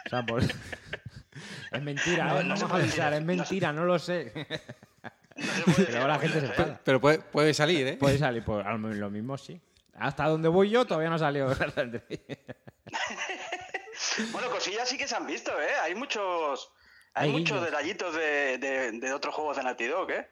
O 0.06 0.08
sea, 0.08 0.22
por- 0.24 0.42
Es 0.42 1.82
mentira, 1.82 2.24
No, 2.24 2.40
¿eh? 2.40 2.44
no 2.44 2.56
se 2.56 2.62
Vamos 2.62 2.62
a 2.62 2.68
puede 2.68 2.82
avisar, 2.84 3.10
decir 3.12 3.20
es 3.20 3.26
mentira, 3.38 3.72
no 3.74 3.84
lo 3.84 3.98
sé. 3.98 4.32
No 5.36 5.74
se 5.74 5.84
Pero 5.84 6.08
la 6.08 6.18
gente 6.18 6.40
se 6.40 6.46
decir, 6.46 6.60
enfada. 6.60 6.80
Pero 6.82 6.98
puede, 6.98 7.18
puede 7.18 7.52
salir, 7.52 7.86
¿eh? 7.86 7.96
Puede 7.98 8.16
salir, 8.16 8.42
pues 8.42 8.64
lo 8.64 8.78
lo 8.78 9.10
mismo 9.10 9.36
sí. 9.36 9.60
Hasta 9.98 10.24
donde 10.28 10.48
voy 10.48 10.70
yo 10.70 10.86
todavía 10.86 11.10
no 11.10 11.16
ha 11.16 11.18
salido 11.18 11.54
Nathan 11.54 11.90
Drake. 11.92 12.38
Bueno, 14.32 14.50
cosillas 14.50 14.88
sí 14.88 14.96
que 14.98 15.06
se 15.08 15.14
han 15.16 15.26
visto, 15.26 15.50
¿eh? 15.60 15.68
Hay 15.82 15.94
muchos, 15.94 16.70
hay, 17.14 17.26
Hay 17.28 17.32
muchos 17.32 17.58
guiños. 17.58 17.64
detallitos 17.70 18.14
de, 18.14 18.58
de, 18.58 18.92
de 18.92 19.12
otros 19.12 19.34
juegos 19.34 19.56
de 19.56 19.62
Naughty 19.62 19.86
Dog, 19.86 20.10
¿eh? 20.10 20.28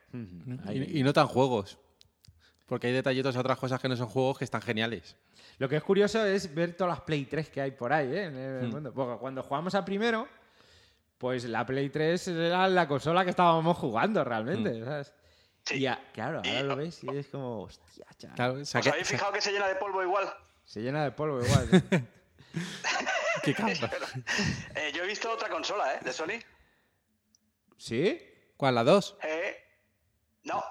Y, 0.71 0.99
y 0.99 1.03
no 1.03 1.13
tan 1.13 1.27
juegos. 1.27 1.77
Porque 2.67 2.87
hay 2.87 2.93
detallitos 2.93 3.33
de 3.33 3.39
otras 3.39 3.57
cosas 3.57 3.79
que 3.81 3.89
no 3.89 3.95
son 3.95 4.07
juegos 4.07 4.37
que 4.37 4.43
están 4.43 4.61
geniales. 4.61 5.15
Lo 5.57 5.67
que 5.67 5.75
es 5.77 5.83
curioso 5.83 6.23
es 6.25 6.53
ver 6.53 6.75
todas 6.77 6.91
las 6.97 7.01
Play 7.01 7.25
3 7.25 7.49
que 7.49 7.61
hay 7.61 7.71
por 7.71 7.91
ahí, 7.91 8.07
¿eh? 8.13 8.25
En 8.25 8.37
el 8.37 8.67
Hmm. 8.67 8.71
mundo. 8.71 8.93
Porque 8.93 9.17
cuando 9.19 9.41
jugamos 9.43 9.73
a 9.75 9.83
primero, 9.83 10.27
pues 11.17 11.45
la 11.45 11.65
Play 11.65 11.89
3 11.89 12.27
era 12.27 12.67
la 12.67 12.87
consola 12.87 13.23
que 13.23 13.31
estábamos 13.31 13.75
jugando 13.77 14.23
realmente, 14.23 14.71
Hmm. 14.81 14.85
¿sabes? 14.85 15.13
Sí. 15.65 15.75
Y 15.79 15.85
a- 15.87 15.99
claro, 16.13 16.37
ahora 16.37 16.59
Y- 16.59 16.63
lo 16.63 16.75
ves 16.75 17.03
y 17.03 17.09
es 17.17 17.27
como, 17.27 17.63
hostia, 17.63 18.05
chaval. 18.17 18.35
Claro, 18.35 18.53
¿Os 18.61 18.75
habéis 18.75 19.07
fijado 19.07 19.31
que 19.33 19.41
se 19.41 19.51
llena 19.51 19.67
de 19.67 19.75
polvo 19.75 20.01
igual? 20.03 20.31
Se 20.65 20.81
llena 20.81 21.03
de 21.03 21.11
polvo 21.11 21.43
igual. 21.43 21.69
¿eh? 21.91 22.03
qué 23.43 23.53
cabra. 23.53 23.89
Eh, 24.75 24.91
yo 24.93 25.03
he 25.03 25.07
visto 25.07 25.29
otra 25.31 25.49
consola, 25.49 25.95
¿eh? 25.95 25.99
De 26.03 26.13
Sony. 26.13 26.39
¿Sí? 27.77 28.21
¿Cuál? 28.57 28.75
¿La 28.75 28.83
2? 28.83 29.17
Eh, 29.23 29.57
no. 30.43 30.63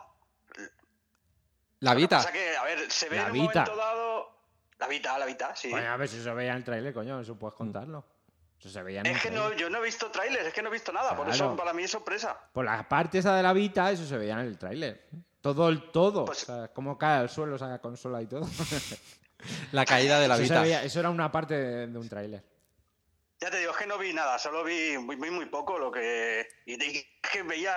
La 1.80 1.94
Vita. 1.94 2.16
pasa 2.18 2.32
que, 2.32 2.56
a 2.56 2.64
ver, 2.64 2.90
se 2.90 3.08
ve 3.08 3.16
La 3.16 3.22
en 3.22 3.28
un 3.28 3.32
Vita. 3.46 3.60
momento 3.60 3.76
dado... 3.76 4.38
La 4.78 4.86
Vita, 4.88 5.18
la 5.18 5.26
Vita, 5.26 5.54
sí. 5.56 5.72
A 5.72 5.96
ver 5.96 6.08
si 6.08 6.22
se 6.22 6.32
veía 6.32 6.50
en 6.52 6.58
el 6.58 6.64
trailer, 6.64 6.92
coño, 6.94 7.20
eso 7.20 7.36
puedes 7.38 7.54
contarlo. 7.56 8.04
Eso 8.58 8.68
se 8.68 8.82
veía 8.82 9.00
en 9.00 9.06
es 9.06 9.16
el 9.16 9.22
que 9.22 9.30
no, 9.30 9.42
tráiler. 9.42 9.58
yo 9.58 9.70
no 9.70 9.78
he 9.78 9.82
visto 9.84 10.10
trailers, 10.10 10.46
es 10.46 10.52
que 10.54 10.62
no 10.62 10.68
he 10.68 10.72
visto 10.72 10.92
nada, 10.92 11.16
por 11.16 11.28
eso 11.28 11.56
para 11.56 11.72
mí 11.72 11.84
es 11.84 11.90
sorpresa. 11.92 12.36
Por 12.52 12.64
la 12.64 12.88
parte 12.88 13.18
esa 13.18 13.36
de 13.36 13.42
la 13.42 13.52
Vita, 13.52 13.90
eso 13.90 14.04
se 14.06 14.16
veía 14.18 14.34
en 14.34 14.40
el 14.40 14.58
tráiler. 14.58 15.08
Todo 15.40 15.68
el 15.68 15.90
todo. 15.92 16.24
Pues- 16.24 16.42
o 16.42 16.46
sea, 16.46 16.68
cómo 16.68 16.98
cae 16.98 17.18
al 17.20 17.28
suelo 17.30 17.56
esa 17.56 17.78
consola 17.80 18.20
y 18.22 18.26
todo. 18.26 18.46
La 19.72 19.84
caída 19.84 20.18
de 20.18 20.26
la 20.26 20.34
eso, 20.34 20.42
Vita. 20.42 20.62
veía- 20.62 20.82
eso 20.82 20.98
era 20.98 21.10
una 21.10 21.30
parte 21.30 21.54
de, 21.54 21.86
de 21.86 21.98
un 21.98 22.08
tráiler. 22.08 22.42
Ya 23.40 23.50
te 23.50 23.58
digo, 23.58 23.70
es 23.70 23.76
que 23.76 23.86
no 23.86 23.98
vi 23.98 24.12
nada, 24.12 24.38
solo 24.38 24.64
vi 24.64 24.98
muy, 24.98 25.16
muy, 25.16 25.30
muy 25.30 25.46
poco 25.46 25.78
lo 25.78 25.92
que... 25.92 26.48
Y 26.66 26.76
que 27.20 27.42
veía... 27.44 27.74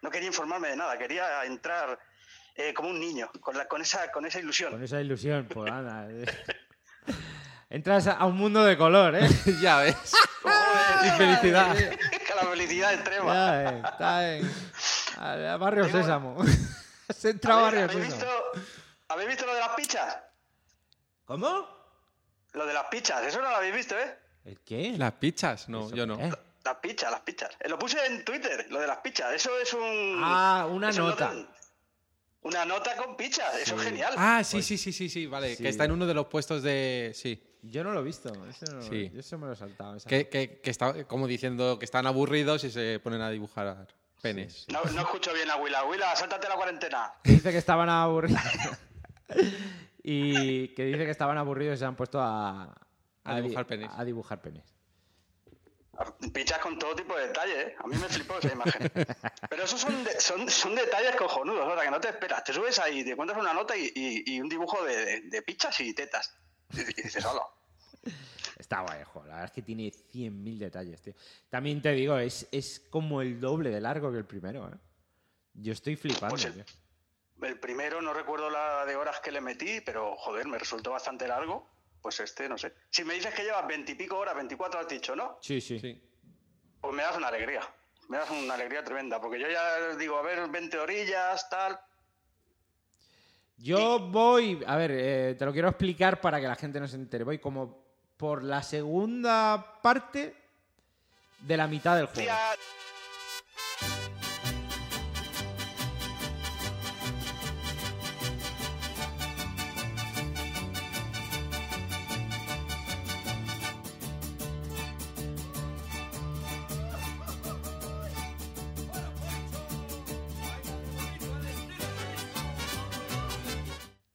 No 0.00 0.10
quería 0.10 0.28
informarme 0.28 0.68
de 0.68 0.76
nada, 0.76 0.96
quería 0.98 1.44
entrar 1.44 1.98
eh, 2.54 2.72
como 2.74 2.90
un 2.90 3.00
niño, 3.00 3.30
con, 3.40 3.56
la, 3.56 3.66
con, 3.66 3.82
esa, 3.82 4.10
con 4.12 4.24
esa 4.26 4.38
ilusión. 4.38 4.70
Con 4.72 4.82
esa 4.82 5.00
ilusión, 5.00 5.46
pues 5.52 5.70
anda. 5.72 6.06
eh. 6.08 6.24
Entras 7.70 8.06
a 8.06 8.24
un 8.26 8.36
mundo 8.36 8.62
de 8.64 8.76
color, 8.76 9.14
¿eh? 9.16 9.28
ya 9.60 9.78
ves. 9.78 9.96
Y 11.04 11.10
felicidad. 11.16 11.74
que 11.76 12.34
la 12.34 12.42
felicidad 12.50 12.94
extrema. 12.94 13.34
Ya, 13.34 13.62
eh, 13.72 13.82
está 13.84 14.34
en 14.36 14.50
a- 15.18 15.56
Barrio 15.56 15.86
Digo- 15.86 15.98
Sésamo. 15.98 16.36
Has 17.08 17.24
entrado 17.24 17.64
a 17.64 17.68
¿Habéis, 17.68 17.86
Barrio 17.86 17.98
habéis 18.02 18.14
Sésamo. 18.14 18.32
visto, 18.52 18.66
¿Habéis 19.08 19.28
visto 19.30 19.46
lo 19.46 19.54
de 19.54 19.60
las 19.60 19.70
pichas? 19.70 20.18
¿Cómo? 21.24 21.68
Lo 22.52 22.66
de 22.66 22.74
las 22.74 22.84
pichas, 22.86 23.22
eso 23.24 23.40
no 23.40 23.48
lo 23.50 23.56
habéis 23.56 23.74
visto, 23.74 23.98
¿eh? 23.98 24.18
¿El 24.44 24.58
qué? 24.60 24.94
Las 24.98 25.12
pizzas. 25.12 25.68
No, 25.68 25.86
¿Eso 25.86 25.94
yo 25.96 26.06
no. 26.06 26.18
es? 26.18 26.34
Las 26.64 26.76
pichas, 26.76 27.10
las 27.10 27.20
pichas. 27.20 27.50
Eh, 27.60 27.68
Lo 27.68 27.78
puse 27.78 27.98
en 28.06 28.24
Twitter, 28.24 28.66
lo 28.70 28.80
de 28.80 28.86
las 28.86 28.98
pichas. 28.98 29.32
Eso 29.34 29.50
es 29.58 29.72
un... 29.74 30.20
Ah, 30.22 30.66
una 30.70 30.90
nota. 30.92 31.32
Una 32.42 32.64
nota 32.64 32.96
con 32.96 33.16
pichas, 33.16 33.54
eso 33.60 33.76
es 33.76 33.82
genial. 33.82 34.14
Ah, 34.16 34.42
sí, 34.42 34.62
sí, 34.62 34.76
sí, 34.76 34.92
sí, 34.92 35.08
sí, 35.08 35.26
vale. 35.26 35.54
Sí. 35.54 35.62
Que 35.62 35.68
está 35.68 35.84
en 35.84 35.92
uno 35.92 36.06
de 36.06 36.14
los 36.14 36.26
puestos 36.26 36.62
de. 36.62 37.12
Sí. 37.14 37.40
Yo 37.62 37.84
no 37.84 37.92
lo 37.92 38.00
he 38.00 38.02
visto. 38.02 38.32
Eso 38.46 38.66
no- 38.74 38.82
Sí. 38.82 39.10
Yo 39.14 39.20
eso 39.20 39.38
me 39.38 39.46
lo 39.46 39.52
he 39.52 39.56
saltado. 39.56 39.96
Que, 40.08 40.28
que, 40.28 40.58
que 40.60 40.70
está 40.70 41.04
como 41.04 41.28
diciendo 41.28 41.78
que 41.78 41.84
están 41.84 42.04
aburridos 42.08 42.64
y 42.64 42.70
se 42.72 42.98
ponen 42.98 43.20
a 43.20 43.30
dibujar 43.30 43.86
penes. 44.20 44.66
No, 44.72 44.82
no 44.92 45.02
escucho 45.02 45.32
bien 45.32 45.48
a 45.50 45.56
Willa. 45.56 45.84
Willa, 45.84 46.16
sáltate 46.16 46.48
la 46.48 46.56
cuarentena. 46.56 47.12
que 47.22 47.30
dice 47.30 47.52
que 47.52 47.58
estaban 47.58 47.88
aburridos. 47.88 48.40
y 50.02 50.68
que 50.74 50.84
dice 50.86 51.04
que 51.04 51.10
estaban 51.12 51.38
aburridos 51.38 51.76
y 51.76 51.78
se 51.78 51.84
han 51.84 51.94
puesto 51.96 52.20
a, 52.20 52.74
A 53.24 53.36
di- 53.36 53.42
dibujar 53.42 53.66
penes. 53.66 53.90
A 53.94 54.04
dibujar 54.04 54.40
penes. 54.42 54.64
Pichas 56.32 56.58
con 56.58 56.78
todo 56.78 56.96
tipo 56.96 57.14
de 57.16 57.26
detalles, 57.28 57.56
¿eh? 57.68 57.74
A 57.78 57.86
mí 57.86 57.96
me 57.96 58.08
flipó 58.08 58.38
esa 58.38 58.50
imagen. 58.52 58.90
Pero 59.50 59.64
esos 59.64 59.80
son, 59.80 60.02
de- 60.04 60.18
son, 60.20 60.48
son 60.48 60.74
detalles 60.74 61.14
cojonudos, 61.16 61.68
o 61.70 61.74
sea, 61.74 61.84
que 61.84 61.90
no 61.90 62.00
te 62.00 62.08
esperas. 62.08 62.42
Te 62.42 62.52
subes 62.52 62.78
ahí, 62.78 63.04
te 63.04 63.10
encuentras 63.12 63.38
una 63.38 63.52
nota 63.52 63.76
y, 63.76 63.92
y- 63.94 64.34
y 64.34 64.40
un 64.40 64.48
dibujo 64.48 64.82
de, 64.84 64.96
de- 65.04 65.20
de 65.22 65.42
pichas 65.42 65.78
y 65.80 65.92
tetas. 65.94 66.34
Y 66.72 66.82
dices, 67.02 67.24
hola. 67.24 67.42
Está 68.58 68.80
guay, 68.80 69.02
jo, 69.04 69.20
La 69.24 69.34
verdad 69.34 69.44
es 69.44 69.50
que 69.52 69.62
tiene 69.62 69.92
100.000 69.92 70.58
detalles, 70.58 71.02
tío. 71.02 71.14
También 71.50 71.82
te 71.82 71.92
digo, 71.92 72.16
es, 72.18 72.48
es 72.50 72.80
como 72.90 73.20
el 73.20 73.38
doble 73.40 73.70
de 73.70 73.80
largo 73.80 74.10
que 74.10 74.18
el 74.18 74.24
primero, 74.24 74.68
¿eh? 74.68 74.76
Yo 75.54 75.72
estoy 75.74 75.96
flipando, 75.96 76.30
Pues 76.30 76.44
el- 76.46 76.54
tío. 76.54 76.64
El 77.42 77.58
primero 77.60 78.00
no 78.00 78.14
recuerdo 78.14 78.48
la 78.50 78.86
de 78.86 78.96
horas 78.96 79.20
que 79.20 79.30
le 79.32 79.40
metí, 79.40 79.80
pero 79.82 80.16
joder, 80.16 80.46
me 80.46 80.58
resultó 80.58 80.92
bastante 80.92 81.26
largo. 81.28 81.68
Pues 82.02 82.18
este, 82.18 82.48
no 82.48 82.58
sé. 82.58 82.74
Si 82.90 83.04
me 83.04 83.14
dices 83.14 83.32
que 83.32 83.44
llevas 83.44 83.66
veintipico 83.66 84.18
horas, 84.18 84.34
24 84.34 84.80
has 84.80 84.88
dicho, 84.88 85.14
¿no? 85.14 85.38
Sí, 85.40 85.60
sí. 85.60 85.78
Sí. 85.78 86.02
Pues 86.80 86.92
me 86.92 87.02
das 87.02 87.16
una 87.16 87.28
alegría. 87.28 87.62
Me 88.08 88.18
das 88.18 88.28
una 88.30 88.54
alegría 88.54 88.82
tremenda, 88.82 89.20
porque 89.20 89.38
yo 89.38 89.48
ya 89.48 89.94
digo, 89.96 90.18
a 90.18 90.22
ver, 90.22 90.48
20 90.48 90.78
orillas, 90.78 91.48
tal. 91.48 91.78
Yo 93.56 94.00
voy, 94.00 94.60
a 94.66 94.76
ver, 94.76 94.90
eh, 94.92 95.36
te 95.38 95.44
lo 95.44 95.52
quiero 95.52 95.68
explicar 95.68 96.20
para 96.20 96.40
que 96.40 96.48
la 96.48 96.56
gente 96.56 96.80
no 96.80 96.88
se 96.88 96.96
entere. 96.96 97.22
Voy 97.22 97.38
como 97.38 97.84
por 98.16 98.42
la 98.42 98.62
segunda 98.62 99.80
parte 99.80 100.34
de 101.38 101.56
la 101.56 101.68
mitad 101.68 101.96
del 101.96 102.06
juego. 102.06 102.22
Tía, 102.22 102.56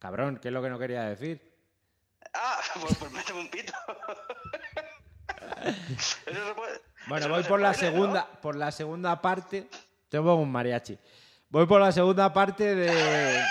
Cabrón, 0.08 0.40
¿qué 0.42 0.48
es 0.48 0.54
lo 0.54 0.62
que 0.62 0.70
no 0.70 0.80
quería 0.80 1.04
decir? 1.04 1.54
Ah, 2.34 2.62
pues, 2.82 2.98
pues 2.98 3.12
méteme 3.12 3.42
un 3.42 3.50
pito. 3.50 3.74
Eso 5.98 6.48
se 6.48 6.54
puede. 6.56 6.82
Bueno, 7.08 7.26
eso 7.26 7.36
voy 7.36 7.44
por 7.44 7.60
la 7.60 7.74
segunda, 7.74 8.26
por 8.26 8.56
la 8.56 8.72
segunda 8.72 9.22
parte. 9.22 9.68
Te 10.08 10.18
pongo 10.18 10.36
un 10.36 10.50
mariachi. 10.50 10.98
Voy 11.50 11.66
por 11.66 11.82
la 11.82 11.92
segunda 11.92 12.32
parte 12.32 12.74
de. 12.74 13.44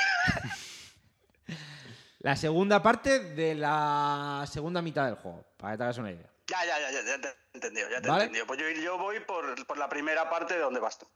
la 2.21 2.37
segunda 2.37 2.83
parte 2.83 3.21
de 3.21 3.55
la 3.55 4.47
segunda 4.51 4.81
mitad 4.81 5.05
del 5.05 5.17
juego, 5.17 5.45
para 5.59 5.75
que 5.75 5.77
te 5.77 5.85
hagas 5.85 5.99
una 5.99 6.11
idea. 6.11 6.31
Ya, 6.47 6.65
ya, 6.65 6.81
ya, 6.81 6.91
ya, 6.91 7.03
ya 7.03 7.21
te 7.21 7.29
he 7.29 7.35
entendido, 7.53 7.91
ya 7.91 8.01
te 8.01 8.09
he 8.09 8.11
¿Vale? 8.11 8.25
entendido. 8.25 8.47
Pues 8.47 8.61
yo, 8.61 8.71
yo 8.71 8.97
voy 8.97 9.21
por, 9.21 9.67
por 9.67 9.77
la 9.77 9.91
primera 9.91 10.31
parte 10.31 10.55
de 10.55 10.61
donde 10.61 10.81
vas 10.81 10.99
tú. 10.99 11.07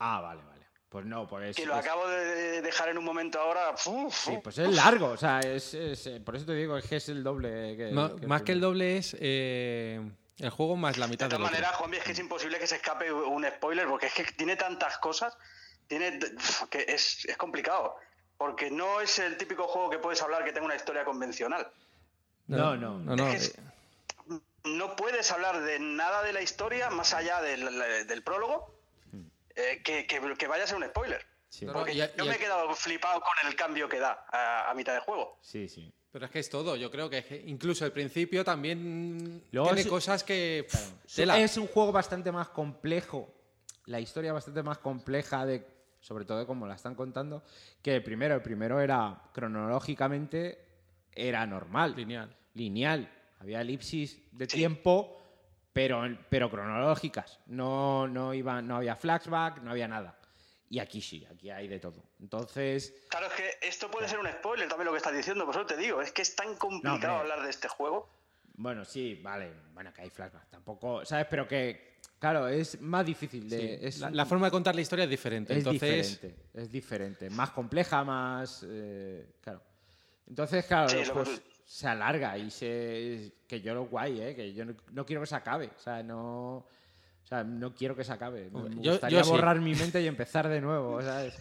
Ah, 0.00 0.20
vale, 0.20 0.42
vale. 0.42 0.49
Pues 0.90 1.06
no, 1.06 1.26
pues. 1.26 1.56
Que 1.56 1.64
lo 1.66 1.74
es- 1.78 1.86
acabo 1.86 2.06
de 2.08 2.60
dejar 2.62 2.88
en 2.88 2.98
un 2.98 3.04
momento 3.04 3.40
ahora. 3.40 3.70
uf, 3.86 4.14
Sí, 4.14 4.38
pues 4.42 4.58
es 4.58 4.74
largo, 4.74 5.06
o 5.06 5.16
sea, 5.16 5.38
es, 5.40 5.72
es- 5.72 6.06
eh, 6.08 6.20
por 6.20 6.34
eso 6.36 6.44
te 6.46 6.54
digo 6.54 6.76
es 6.76 6.84
que 6.84 6.96
es 6.96 7.08
el 7.08 7.22
doble. 7.22 7.76
Que, 7.76 7.90
No, 7.92 8.16
que 8.16 8.26
más 8.26 8.42
que 8.42 8.52
el 8.52 8.60
doble 8.60 8.96
es. 8.98 9.16
eh, 9.20 10.00
El 10.40 10.50
juego 10.50 10.74
más 10.74 10.96
la 10.98 11.06
De 11.06 11.10
mitad 11.12 11.26
todas 11.28 11.38
del 11.38 11.42
otro. 11.42 11.52
maneras, 11.52 11.76
Juanvi, 11.76 11.96
es 11.98 12.02
que 12.04 12.12
es 12.12 12.18
imposible 12.18 12.58
que 12.58 12.66
se 12.66 12.76
escape 12.76 13.12
un 13.12 13.44
spoiler 13.46 13.86
porque 13.86 14.06
es 14.06 14.14
que 14.14 14.24
tiene 14.24 14.56
tantas 14.56 14.96
cosas 14.98 15.36
tiene 15.86 16.18
que 16.70 16.84
es, 16.88 17.24
es 17.26 17.36
complicado. 17.36 17.96
Porque 18.38 18.70
no 18.70 19.00
es 19.02 19.18
el 19.18 19.36
típico 19.36 19.68
juego 19.68 19.90
que 19.90 19.98
puedes 19.98 20.20
hablar 20.22 20.44
que 20.44 20.52
tenga 20.52 20.64
una 20.66 20.76
historia 20.76 21.04
convencional. 21.04 21.68
No, 22.46 22.74
no. 22.76 22.98
no, 22.98 23.14
no, 23.16 23.28
Es 23.28 23.50
que 23.50 23.60
eh, 23.60 24.38
No 24.64 24.96
puedes 24.96 25.30
hablar 25.30 25.60
de 25.60 25.78
nada 25.78 26.22
de 26.22 26.32
la 26.32 26.40
historia 26.42 26.88
más 26.90 27.12
allá 27.12 27.40
del, 27.42 28.06
del 28.08 28.22
prólogo 28.22 28.74
eh, 29.56 29.80
que, 29.84 30.06
que- 30.06 30.20
que 30.38 30.46
vaya 30.46 30.64
a 30.64 30.66
ser 30.66 30.76
un 30.76 30.84
spoiler. 30.84 31.24
Sí, 31.48 31.64
No, 31.66 31.72
no, 31.72 31.78
Porque 31.80 31.94
y- 31.94 31.96
yo 31.96 32.04
y- 32.24 32.28
me 32.28 32.34
he 32.36 32.38
quedado 32.38 32.72
flipado 32.74 33.20
con 33.20 33.48
el 33.50 33.56
cambio 33.56 33.88
que 33.88 33.98
da 33.98 34.24
a, 34.32 34.70
a 34.70 34.74
mitad 34.74 34.94
de 34.94 35.00
juego. 35.00 35.38
sí, 35.42 35.68
sí. 35.68 35.92
Pero 36.12 36.24
es 36.24 36.32
que 36.32 36.40
es 36.40 36.50
todo. 36.50 36.74
Yo 36.74 36.90
creo 36.90 37.08
que 37.08 37.44
incluso 37.46 37.84
el 37.86 37.92
principio 37.92 38.44
también 38.44 39.44
Luego 39.52 39.68
tiene 39.68 39.82
es- 39.82 39.86
cosas 39.86 40.24
que. 40.24 40.66
Claro. 40.68 40.86
tela. 41.14 41.38
Es 41.38 41.56
un 41.56 41.68
juego 41.68 41.92
bastante 41.92 42.32
más 42.32 42.48
complejo, 42.48 43.32
la 43.86 44.00
historia 44.00 44.32
bastante 44.32 44.62
más 44.64 44.78
compleja 44.78 45.46
de, 45.46 45.64
sobre 46.00 46.24
todo 46.24 46.40
de 46.40 46.46
cómo 46.46 46.66
la 46.66 46.74
están 46.74 46.96
contando, 46.96 47.44
que 47.80 47.94
el 47.94 48.02
primero. 48.02 48.34
El 48.34 48.42
primero 48.42 48.80
era 48.80 49.22
cronológicamente 49.32 50.58
era 51.12 51.46
normal, 51.46 51.94
Lineal. 51.96 52.36
lineal. 52.54 53.08
Había 53.38 53.60
elipsis 53.60 54.20
de 54.32 54.46
tiempo, 54.48 55.19
pero, 55.80 56.02
pero 56.28 56.50
cronológicas. 56.50 57.38
No, 57.46 58.06
no 58.06 58.34
iba, 58.34 58.60
no 58.60 58.76
había 58.76 58.96
flashback, 58.96 59.62
no 59.62 59.70
había 59.70 59.88
nada. 59.88 60.14
Y 60.68 60.78
aquí 60.78 61.00
sí, 61.00 61.26
aquí 61.32 61.48
hay 61.50 61.68
de 61.68 61.80
todo. 61.80 62.04
Entonces, 62.20 62.94
Claro, 63.08 63.28
es 63.28 63.32
que 63.32 63.66
esto 63.66 63.90
puede 63.90 64.06
ser 64.06 64.18
un 64.18 64.28
spoiler 64.28 64.68
también 64.68 64.84
lo 64.84 64.92
que 64.92 64.98
estás 64.98 65.14
diciendo, 65.14 65.46
por 65.46 65.54
eso 65.54 65.64
te 65.64 65.78
digo, 65.78 66.02
es 66.02 66.12
que 66.12 66.20
es 66.20 66.36
tan 66.36 66.54
complicado 66.56 67.20
hablar 67.20 67.42
de 67.42 67.48
este 67.48 67.66
juego. 67.66 68.10
Bueno, 68.56 68.84
sí, 68.84 69.18
vale. 69.22 69.50
Bueno, 69.72 69.90
que 69.94 70.02
hay 70.02 70.10
flashback. 70.10 70.50
Tampoco, 70.50 71.02
¿sabes? 71.06 71.26
Pero 71.30 71.48
que, 71.48 71.96
claro, 72.18 72.46
es 72.46 72.78
más 72.82 73.06
difícil 73.06 73.48
de... 73.48 73.58
Sí, 73.58 73.78
es 73.80 74.00
la, 74.00 74.26
forma 74.26 74.48
de 74.48 74.50
contar 74.50 74.74
la 74.74 74.82
historia 74.82 75.04
es 75.04 75.10
diferente. 75.10 75.54
es 75.54 75.60
Entonces, 75.60 76.20
diferente. 76.20 76.42
Es 76.52 76.70
diferente. 76.70 77.30
Más 77.30 77.50
compleja, 77.52 78.04
más... 78.04 78.66
eh, 78.68 79.32
claro. 79.40 79.62
Entonces, 80.28 80.66
claro, 80.66 80.90
Sí, 80.90 80.96
los 80.96 81.08
juegos 81.08 81.40
se 81.70 81.86
alarga 81.86 82.36
y 82.36 82.50
se... 82.50 83.32
Que 83.46 83.60
yo 83.60 83.74
lo 83.74 83.84
guay, 83.84 84.20
¿eh? 84.20 84.34
Que 84.34 84.52
yo 84.52 84.64
no, 84.64 84.74
no 84.90 85.06
quiero 85.06 85.20
que 85.22 85.28
se 85.28 85.36
acabe. 85.36 85.70
O 85.76 85.78
sea, 85.78 86.02
no... 86.02 86.56
O 86.56 87.26
sea, 87.26 87.44
no 87.44 87.72
quiero 87.72 87.94
que 87.94 88.02
se 88.02 88.12
acabe. 88.12 88.50
Me 88.50 88.82
yo- 88.82 88.90
gustaría 88.92 89.18
yo 89.20 89.24
sí. 89.24 89.30
borrar 89.30 89.60
mi 89.60 89.72
mente 89.76 90.00
y 90.00 90.08
empezar 90.08 90.48
de 90.48 90.60
nuevo, 90.60 91.00
¿sabes? 91.00 91.38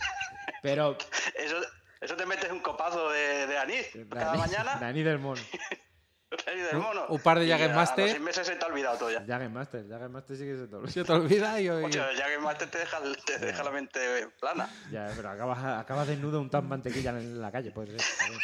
Pero... 0.62 0.96
Eso, 1.36 1.56
eso 2.00 2.16
te 2.16 2.26
metes 2.28 2.52
un 2.52 2.60
copazo 2.60 3.10
de, 3.10 3.48
de 3.48 3.58
anís 3.58 3.88
cada 4.10 4.34
Dani- 4.34 4.38
mañana, 4.40 4.78
Dani 4.80 5.02
del 5.04 5.18
mono. 5.20 5.42
del 6.30 6.76
Un- 6.78 6.82
mono. 6.84 7.06
un 7.10 7.20
par 7.22 7.40
de 7.40 7.46
a- 7.46 7.58
Jagger 7.58 7.72
A 7.72 7.76
Master. 7.76 8.04
los 8.06 8.12
seis 8.12 8.22
meses 8.24 8.48
se 8.48 8.56
te 8.56 8.64
ha 8.64 8.68
olvidado 8.68 8.98
todo 9.00 9.12
ya. 9.12 9.20
Jagger 9.26 9.50
Master. 9.50 9.88
Jagger 9.88 10.10
Master 10.10 10.38
sí 10.38 10.44
que 10.44 10.56
se 10.58 10.68
te 10.68 10.76
olvida. 10.76 10.92
se 10.92 11.04
te 11.04 11.12
olvida 11.12 11.60
y, 11.60 11.66
y- 11.66 11.70
Hostia, 11.70 12.10
el 12.12 12.18
Jagger 12.18 12.40
Master 12.40 12.70
te 12.70 12.78
deja, 12.78 13.00
te 13.26 13.38
deja 13.40 13.64
la 13.64 13.72
mente 13.72 14.28
plana. 14.40 14.70
Ya, 14.92 15.12
pero 15.16 15.30
acabas, 15.30 15.64
acabas 15.64 16.08
desnudo 16.08 16.40
un 16.40 16.50
tan 16.50 16.68
mantequilla 16.68 17.10
en 17.12 17.42
la 17.42 17.52
calle, 17.52 17.72
puede 17.72 17.98
ser. 18.00 18.30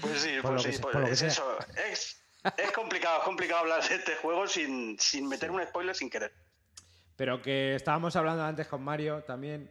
Pues 0.00 0.20
sí, 0.22 0.30
Por 0.40 0.52
pues 0.52 0.62
sí, 0.62 0.72
sea- 0.72 0.80
pues 0.80 0.92
por 0.94 1.04
es 1.08 1.22
eso. 1.22 1.58
Es, 1.90 2.22
es 2.56 2.72
complicado, 2.72 3.18
es 3.18 3.24
complicado 3.24 3.60
hablar 3.60 3.86
de 3.86 3.94
este 3.96 4.14
juego 4.16 4.46
sin, 4.48 4.98
sin 4.98 5.28
meter 5.28 5.50
un 5.50 5.62
spoiler 5.62 5.94
sin 5.94 6.08
querer. 6.08 6.32
Pero 7.16 7.42
que 7.42 7.74
estábamos 7.74 8.16
hablando 8.16 8.42
antes 8.42 8.66
con 8.68 8.82
Mario 8.82 9.22
también 9.24 9.70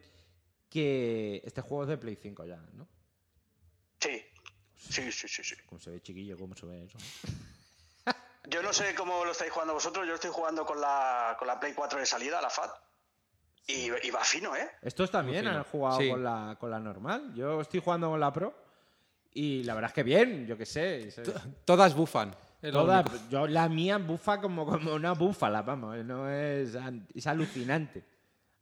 que 0.70 1.42
este 1.44 1.62
juego 1.62 1.84
es 1.84 1.90
de 1.90 1.98
Play 1.98 2.16
5 2.22 2.46
ya, 2.46 2.58
¿no? 2.74 2.88
Sí, 4.00 4.24
sí, 4.90 5.12
sí, 5.12 5.28
sí. 5.28 5.44
sí. 5.44 5.56
Como 5.66 5.80
se 5.80 5.90
ve 5.92 6.02
chiquillo, 6.02 6.38
cómo 6.38 6.56
se 6.56 6.66
ve 6.66 6.84
eso. 6.86 6.98
Yo 8.50 8.62
no 8.64 8.74
sé 8.74 8.96
cómo 8.96 9.24
lo 9.24 9.32
estáis 9.32 9.52
jugando 9.52 9.74
vosotros, 9.76 10.08
yo 10.08 10.16
estoy 10.16 10.32
jugando 10.32 10.66
con 10.66 10.82
la, 10.82 11.36
con 11.38 11.48
la 11.48 11.60
Play 11.60 11.74
4 11.74 12.00
de 12.00 12.06
salida, 12.06 12.42
la 12.42 12.50
FAT. 12.50 12.72
Y, 13.68 13.92
y 14.06 14.10
va 14.10 14.24
fino, 14.24 14.56
¿eh? 14.56 14.68
Estos 14.82 15.12
también 15.12 15.48
han 15.48 15.64
jugado 15.64 16.00
Sí. 16.00 16.10
con, 16.10 16.24
la, 16.24 16.58
con 16.60 16.72
la 16.72 16.80
normal. 16.80 17.34
Yo 17.36 17.62
estoy 17.62 17.80
jugando 17.80 18.10
con 18.10 18.20
la 18.20 18.34
Pro 18.34 18.54
y 19.34 19.64
la 19.64 19.76
verdad 19.76 19.92
es 19.92 19.94
que 19.96 20.04
bien, 20.04 20.48
yo 20.48 20.58
qué 20.58 20.66
sé. 20.66 21.14
todas 21.64 21.94
bufan. 21.94 22.36
es 22.62 22.74
lo 22.74 22.82
toda- 22.82 23.02
único. 23.02 23.16
yo, 23.30 23.48
la 23.48 23.70
mía 23.70 23.98
bufa 24.00 24.42
como, 24.42 24.66
como 24.66 24.96
una 24.96 25.14
búfala, 25.14 25.62
vamos. 25.62 25.96
No 26.04 26.28
es, 26.30 26.76
es 27.14 27.28
alucinante. 27.28 28.04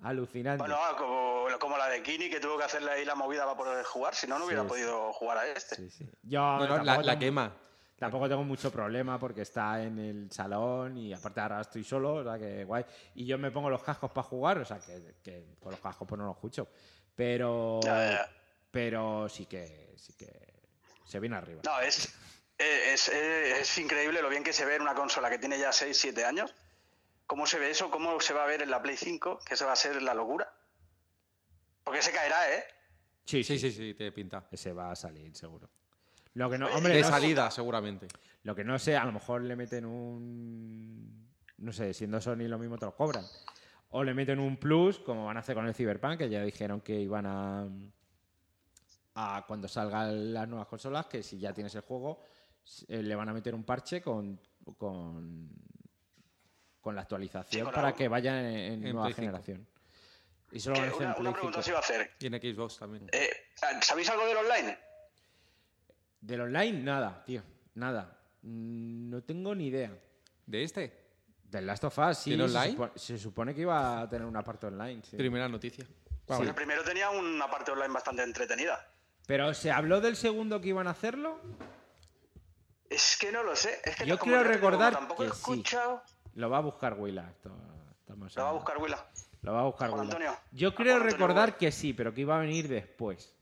Alucinante. 0.03 0.59
Bueno, 0.63 0.77
como, 0.97 1.47
como 1.59 1.77
la 1.77 1.88
de 1.89 2.01
Kini, 2.01 2.30
que 2.30 2.39
tuvo 2.39 2.57
que 2.57 2.63
hacerle 2.63 2.91
ahí 2.91 3.05
la 3.05 3.15
movida 3.15 3.43
para 3.45 3.57
poder 3.57 3.84
jugar, 3.85 4.15
si 4.15 4.27
no, 4.27 4.39
no 4.39 4.45
hubiera 4.45 4.61
Sí, 4.63 4.67
sí. 4.67 4.69
podido 4.69 5.11
jugar 5.13 5.38
a 5.39 5.47
este. 5.47 5.76
Sí, 5.76 5.89
sí. 5.89 6.09
Yo 6.23 6.39
No, 6.39 6.57
no, 6.59 6.63
la, 6.67 6.76
tampoco 6.77 7.01
la 7.01 7.11
tengo- 7.13 7.19
quema. 7.19 7.53
Tampoco 7.97 8.30
tengo 8.30 8.43
mucho 8.45 8.71
problema 8.71 9.19
porque 9.19 9.41
está 9.41 9.84
en 9.84 9.99
el 9.99 10.31
salón 10.31 10.97
y 10.97 11.11
aparte 11.13 11.41
ahora 11.41 11.59
estoy 11.59 11.84
solo, 11.84 12.13
o 12.13 12.23
sea 12.23 12.39
que 12.39 12.63
guay. 12.63 12.85
Y 13.15 13.26
yo 13.26 13.38
me 13.38 13.51
pongo 13.51 13.69
los 13.69 13.84
cascos 13.84 14.09
para 14.11 14.26
jugar, 14.26 14.59
o 14.59 14.63
sea 14.65 14.80
que, 14.80 15.15
que 15.21 15.57
con 15.59 15.71
los 15.73 15.81
cascos 15.81 16.07
pues 16.07 16.17
no 16.17 16.26
los 16.26 16.35
escucho. 16.38 16.69
Pero, 17.13 17.81
Ya, 17.84 18.05
ya, 18.05 18.11
ya. 18.11 18.30
pero 18.71 19.27
sí 19.27 19.47
que, 19.47 19.93
sí 19.97 20.13
que 20.13 20.31
se 21.03 21.19
viene 21.19 21.35
arriba. 21.35 21.61
No, 21.65 21.77
es, 21.81 22.15
es, 22.57 23.09
es, 23.09 23.09
es 23.09 23.77
increíble 23.80 24.21
lo 24.21 24.30
bien 24.30 24.45
que 24.45 24.53
se 24.53 24.63
ve 24.63 24.76
en 24.76 24.81
una 24.84 24.95
consola 24.95 25.30
que 25.30 25.38
tiene 25.38 25.59
ya 25.59 25.73
6, 25.73 25.97
7 25.97 26.23
años. 26.23 26.55
¿Cómo 27.30 27.45
se 27.45 27.60
ve 27.60 27.69
eso? 27.69 27.91
¿Cómo 27.91 28.19
se 28.19 28.34
va 28.34 28.43
a 28.43 28.47
ver 28.47 28.64
en 28.64 28.72
la 28.72 28.81
Play 28.81 28.97
5? 28.97 29.38
Que 29.47 29.56
se 29.56 29.64
va 29.64 29.73
a 29.73 29.76
ser 29.76 30.01
la 30.01 30.15
locura. 30.15 30.51
Porque 31.84 32.01
se 32.01 32.11
caerá, 32.11 32.51
¿eh? 32.56 32.64
Sí, 33.23 33.43
Sí, 33.43 33.60
sí, 33.60 33.72
sí, 33.72 33.93
te 33.93 34.11
pinta. 34.11 34.47
Ese 34.51 34.73
va 34.73 34.89
a 34.89 34.95
salir 34.95 35.35
seguro. 35.35 35.69
Lo 36.34 36.49
que 36.49 36.57
no, 36.57 36.65
hombre, 36.73 36.95
De 36.95 37.01
no 37.01 37.06
sé- 37.07 37.14
salida, 37.14 37.51
seguramente. 37.51 38.07
lo 38.41 38.56
que 38.56 38.64
no 38.64 38.80
sé, 38.80 38.97
a 38.97 39.06
lo 39.06 39.11
mejor 39.11 39.43
le 39.43 39.56
meten 39.56 39.85
un, 39.85 41.30
no 41.57 41.72
sé, 41.72 41.93
siendo 41.93 42.19
Sony 42.19 42.47
lo 42.47 42.57
mismo 42.57 42.80
te 42.80 42.85
lo 42.88 42.95
cobran. 42.95 43.23
O 43.89 44.03
le 44.03 44.15
meten 44.15 44.39
un 44.39 44.57
plus, 44.57 44.97
como 44.97 45.26
van 45.26 45.38
a 45.38 45.41
hacer 45.41 45.53
con 45.53 45.68
el 45.68 45.76
Cyberpunk, 45.76 46.18
que 46.18 46.30
ya 46.31 46.41
dijeron 46.43 46.81
que 46.81 46.99
iban 46.99 47.27
a, 47.27 47.68
a 49.14 49.45
cuando 49.47 49.68
salgan 49.68 50.34
las 50.34 50.47
nuevas 50.47 50.68
consolas, 50.68 51.06
que 51.06 51.22
si 51.22 51.38
ya 51.38 51.53
tienes 51.53 51.76
el 51.76 51.81
juego, 51.81 52.23
eh, 52.88 53.03
le 53.03 53.15
van 53.15 53.30
a 53.30 53.34
meter 53.34 53.53
un 53.53 53.64
parche 53.64 54.01
con, 54.01 54.39
con, 54.77 55.47
con 56.81 56.95
la 56.95 57.01
actualización 57.01 57.51
Sí, 57.51 57.61
con 57.64 57.73
para 57.73 57.89
la- 57.89 57.95
que 57.95 58.07
vaya 58.07 58.39
en, 58.39 58.45
en 58.47 58.73
en 58.73 58.81
nueva 58.93 59.03
Play 59.03 59.14
5. 59.14 59.22
generación. 59.22 59.68
Y 60.51 60.60
solo 60.60 60.76
Que 60.76 60.81
van 60.81 60.89
a 60.89 60.93
hacer 60.93 61.06
una, 61.06 61.14
en 61.15 61.22
una 61.22 61.30
Play 61.31 61.34
pregunta 61.34 61.57
5. 61.57 61.60
os 61.61 61.68
iba 61.68 61.77
a 61.77 61.81
hacer. 61.81 62.11
Y 62.19 62.26
en 62.27 62.34
Xbox 62.56 62.77
también. 62.77 63.10
Eh, 63.11 63.30
¿Sabéis 63.81 64.10
algo 64.10 64.26
del 64.26 64.38
online? 64.38 64.77
Del 66.22 66.41
online, 66.41 66.80
nada, 66.84 67.23
tío, 67.26 67.43
nada. 67.76 68.18
Mm, 68.41 69.10
No 69.10 69.23
tengo 69.23 69.53
ni 69.56 69.68
idea. 69.68 69.91
¿De 70.45 70.64
este? 70.64 71.07
Del 71.43 71.65
Last 71.65 71.84
of 71.84 71.97
Us, 71.97 72.18
sí. 72.18 72.30
¿Tiene 72.31 72.47
se 72.49 72.57
online? 72.57 72.76
supo- 72.77 72.91
Se, 72.97 73.18
supone 73.18 73.53
que 73.56 73.61
iba 73.61 74.01
a 74.01 74.10
tener 74.10 74.26
una 74.27 74.43
parte 74.43 74.68
online, 74.68 75.01
sí. 75.03 75.18
Primera 75.18 75.47
noticia. 75.47 75.85
Porque 76.26 76.43
el 76.47 76.53
primero 76.56 76.84
tenía 76.84 77.10
una 77.10 77.49
parte 77.49 77.72
online 77.72 77.93
bastante 77.93 78.22
entretenida. 78.23 78.88
Pero 79.26 79.53
¿se 79.53 79.72
habló 79.72 79.99
del 80.01 80.15
segundo 80.15 80.61
que 80.61 80.69
iban 80.69 80.88
a 80.88 80.91
hacerlo? 80.91 81.39
Es 82.89 83.18
que 83.19 83.31
no 83.31 83.43
lo 83.43 83.56
sé. 83.56 83.80
Es 83.84 83.95
que 83.95 84.06
Yo 84.06 84.18
quiero 84.18 84.43
recordar 84.43 84.93
tampoco 84.93 85.23
he 85.23 85.27
que 85.30 85.35
sí. 85.35 85.41
Lo 86.39 86.49
va 86.49 86.57
a 86.59 86.61
buscar 86.61 86.93
Willa. 86.97 87.29
esto- 87.29 87.51
estamos 87.99 88.33
Lo 88.35 88.43
va 88.43 88.49
a 88.49 88.53
buscar 88.53 88.77
Willa. 88.77 89.05
Lo 89.41 89.53
va 89.53 89.59
a 89.59 89.63
buscar 89.65 89.89
Juan 89.89 90.01
Willa. 90.01 90.13
Antonio. 90.13 90.39
Yo 90.53 90.73
creo 90.73 90.95
Antonio 90.95 91.17
recordar 91.17 91.57
que 91.57 91.71
sí, 91.71 91.93
pero 91.93 92.13
que 92.13 92.21
iba 92.21 92.37
a 92.37 92.39
venir 92.39 92.67
después. 92.69 93.35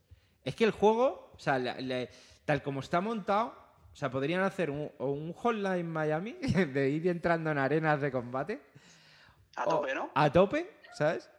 Es 0.44 0.56
que 0.56 0.64
el 0.64 0.72
juego, 0.72 1.30
o 1.34 1.38
sea, 1.38 1.58
la- 1.58 1.80
la- 1.80 2.08
tal 2.44 2.60
como 2.62 2.80
está 2.80 3.00
montado, 3.00 3.54
o 3.92 3.96
sea, 3.96 4.10
podrían 4.10 4.42
hacer 4.42 4.70
un, 4.70 4.90
o 4.98 5.10
un 5.12 5.32
Hotline 5.32 5.88
Miami 5.88 6.32
de 6.74 6.90
ir 6.90 7.06
entrando 7.08 7.50
en 7.52 7.58
arenas 7.58 8.00
de 8.00 8.10
combate. 8.10 8.60
A 9.56 9.64
o- 9.64 9.68
tope, 9.68 9.94
¿no? 9.94 10.10
A 10.14 10.32
tope, 10.32 10.68
¿sabes? 10.94 11.30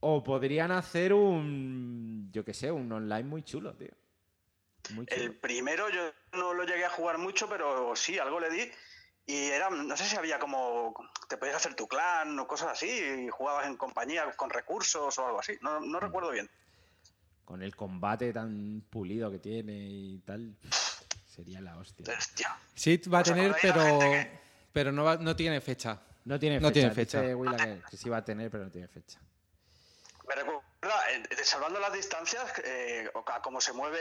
O 0.00 0.22
podrían 0.24 0.70
hacer 0.70 1.12
un, 1.12 2.30
yo 2.32 2.44
qué 2.44 2.54
sé, 2.54 2.70
un 2.72 2.90
online 2.90 3.24
muy 3.24 3.42
chulo, 3.42 3.74
tío. 3.74 3.90
Muy 4.94 5.04
chulo. 5.06 5.22
El 5.22 5.34
primero 5.36 5.88
yo 5.90 6.10
no 6.32 6.52
lo 6.54 6.64
llegué 6.64 6.84
a 6.84 6.90
jugar 6.90 7.18
mucho, 7.18 7.46
pero 7.48 7.94
sí, 7.94 8.18
algo 8.18 8.40
le 8.40 8.48
di. 8.50 8.70
Y 9.26 9.46
era, 9.50 9.70
no 9.70 9.96
sé 9.96 10.04
si 10.04 10.16
había 10.16 10.38
como, 10.38 10.94
te 11.28 11.36
podías 11.38 11.56
hacer 11.56 11.74
tu 11.74 11.88
clan 11.88 12.38
o 12.38 12.46
cosas 12.46 12.68
así, 12.72 12.88
y 12.90 13.28
jugabas 13.30 13.66
en 13.66 13.76
compañía 13.76 14.30
con 14.36 14.50
recursos 14.50 15.18
o 15.18 15.26
algo 15.26 15.40
así. 15.40 15.56
No, 15.62 15.80
no 15.80 15.98
recuerdo 15.98 16.30
bien. 16.30 16.50
Con 17.44 17.62
el 17.62 17.74
combate 17.74 18.32
tan 18.32 18.82
pulido 18.90 19.30
que 19.30 19.38
tiene 19.38 19.72
y 19.88 20.18
tal, 20.26 20.54
sería 21.26 21.60
la 21.60 21.76
hostia. 21.78 22.14
Hostia. 22.16 22.56
Sí, 22.74 23.00
va 23.12 23.18
a 23.18 23.22
¿Os 23.22 23.28
tener, 23.28 23.54
pero, 23.62 23.98
que- 23.98 24.30
pero 24.72 24.92
no, 24.92 25.04
va- 25.04 25.16
no 25.16 25.34
tiene 25.34 25.60
fecha. 25.60 26.00
No 26.26 26.38
tiene 26.38 26.56
fecha. 26.56 26.66
No 26.68 26.72
tiene 26.72 26.90
fecha. 26.90 27.20
dice 27.20 27.34
Willa 27.34 27.56
que, 27.56 27.82
que 27.90 27.96
sí 27.96 28.08
va 28.08 28.18
a 28.18 28.24
tener, 28.24 28.50
pero 28.50 28.64
no 28.64 28.70
tiene 28.70 28.88
fecha. 28.88 29.20
Me 30.26 30.34
recuerda, 30.34 30.62
eh, 31.12 31.22
salvando 31.44 31.78
las 31.80 31.92
distancias, 31.92 32.50
eh, 32.64 33.10
como 33.42 33.60
se 33.60 33.72
mueve 33.74 33.98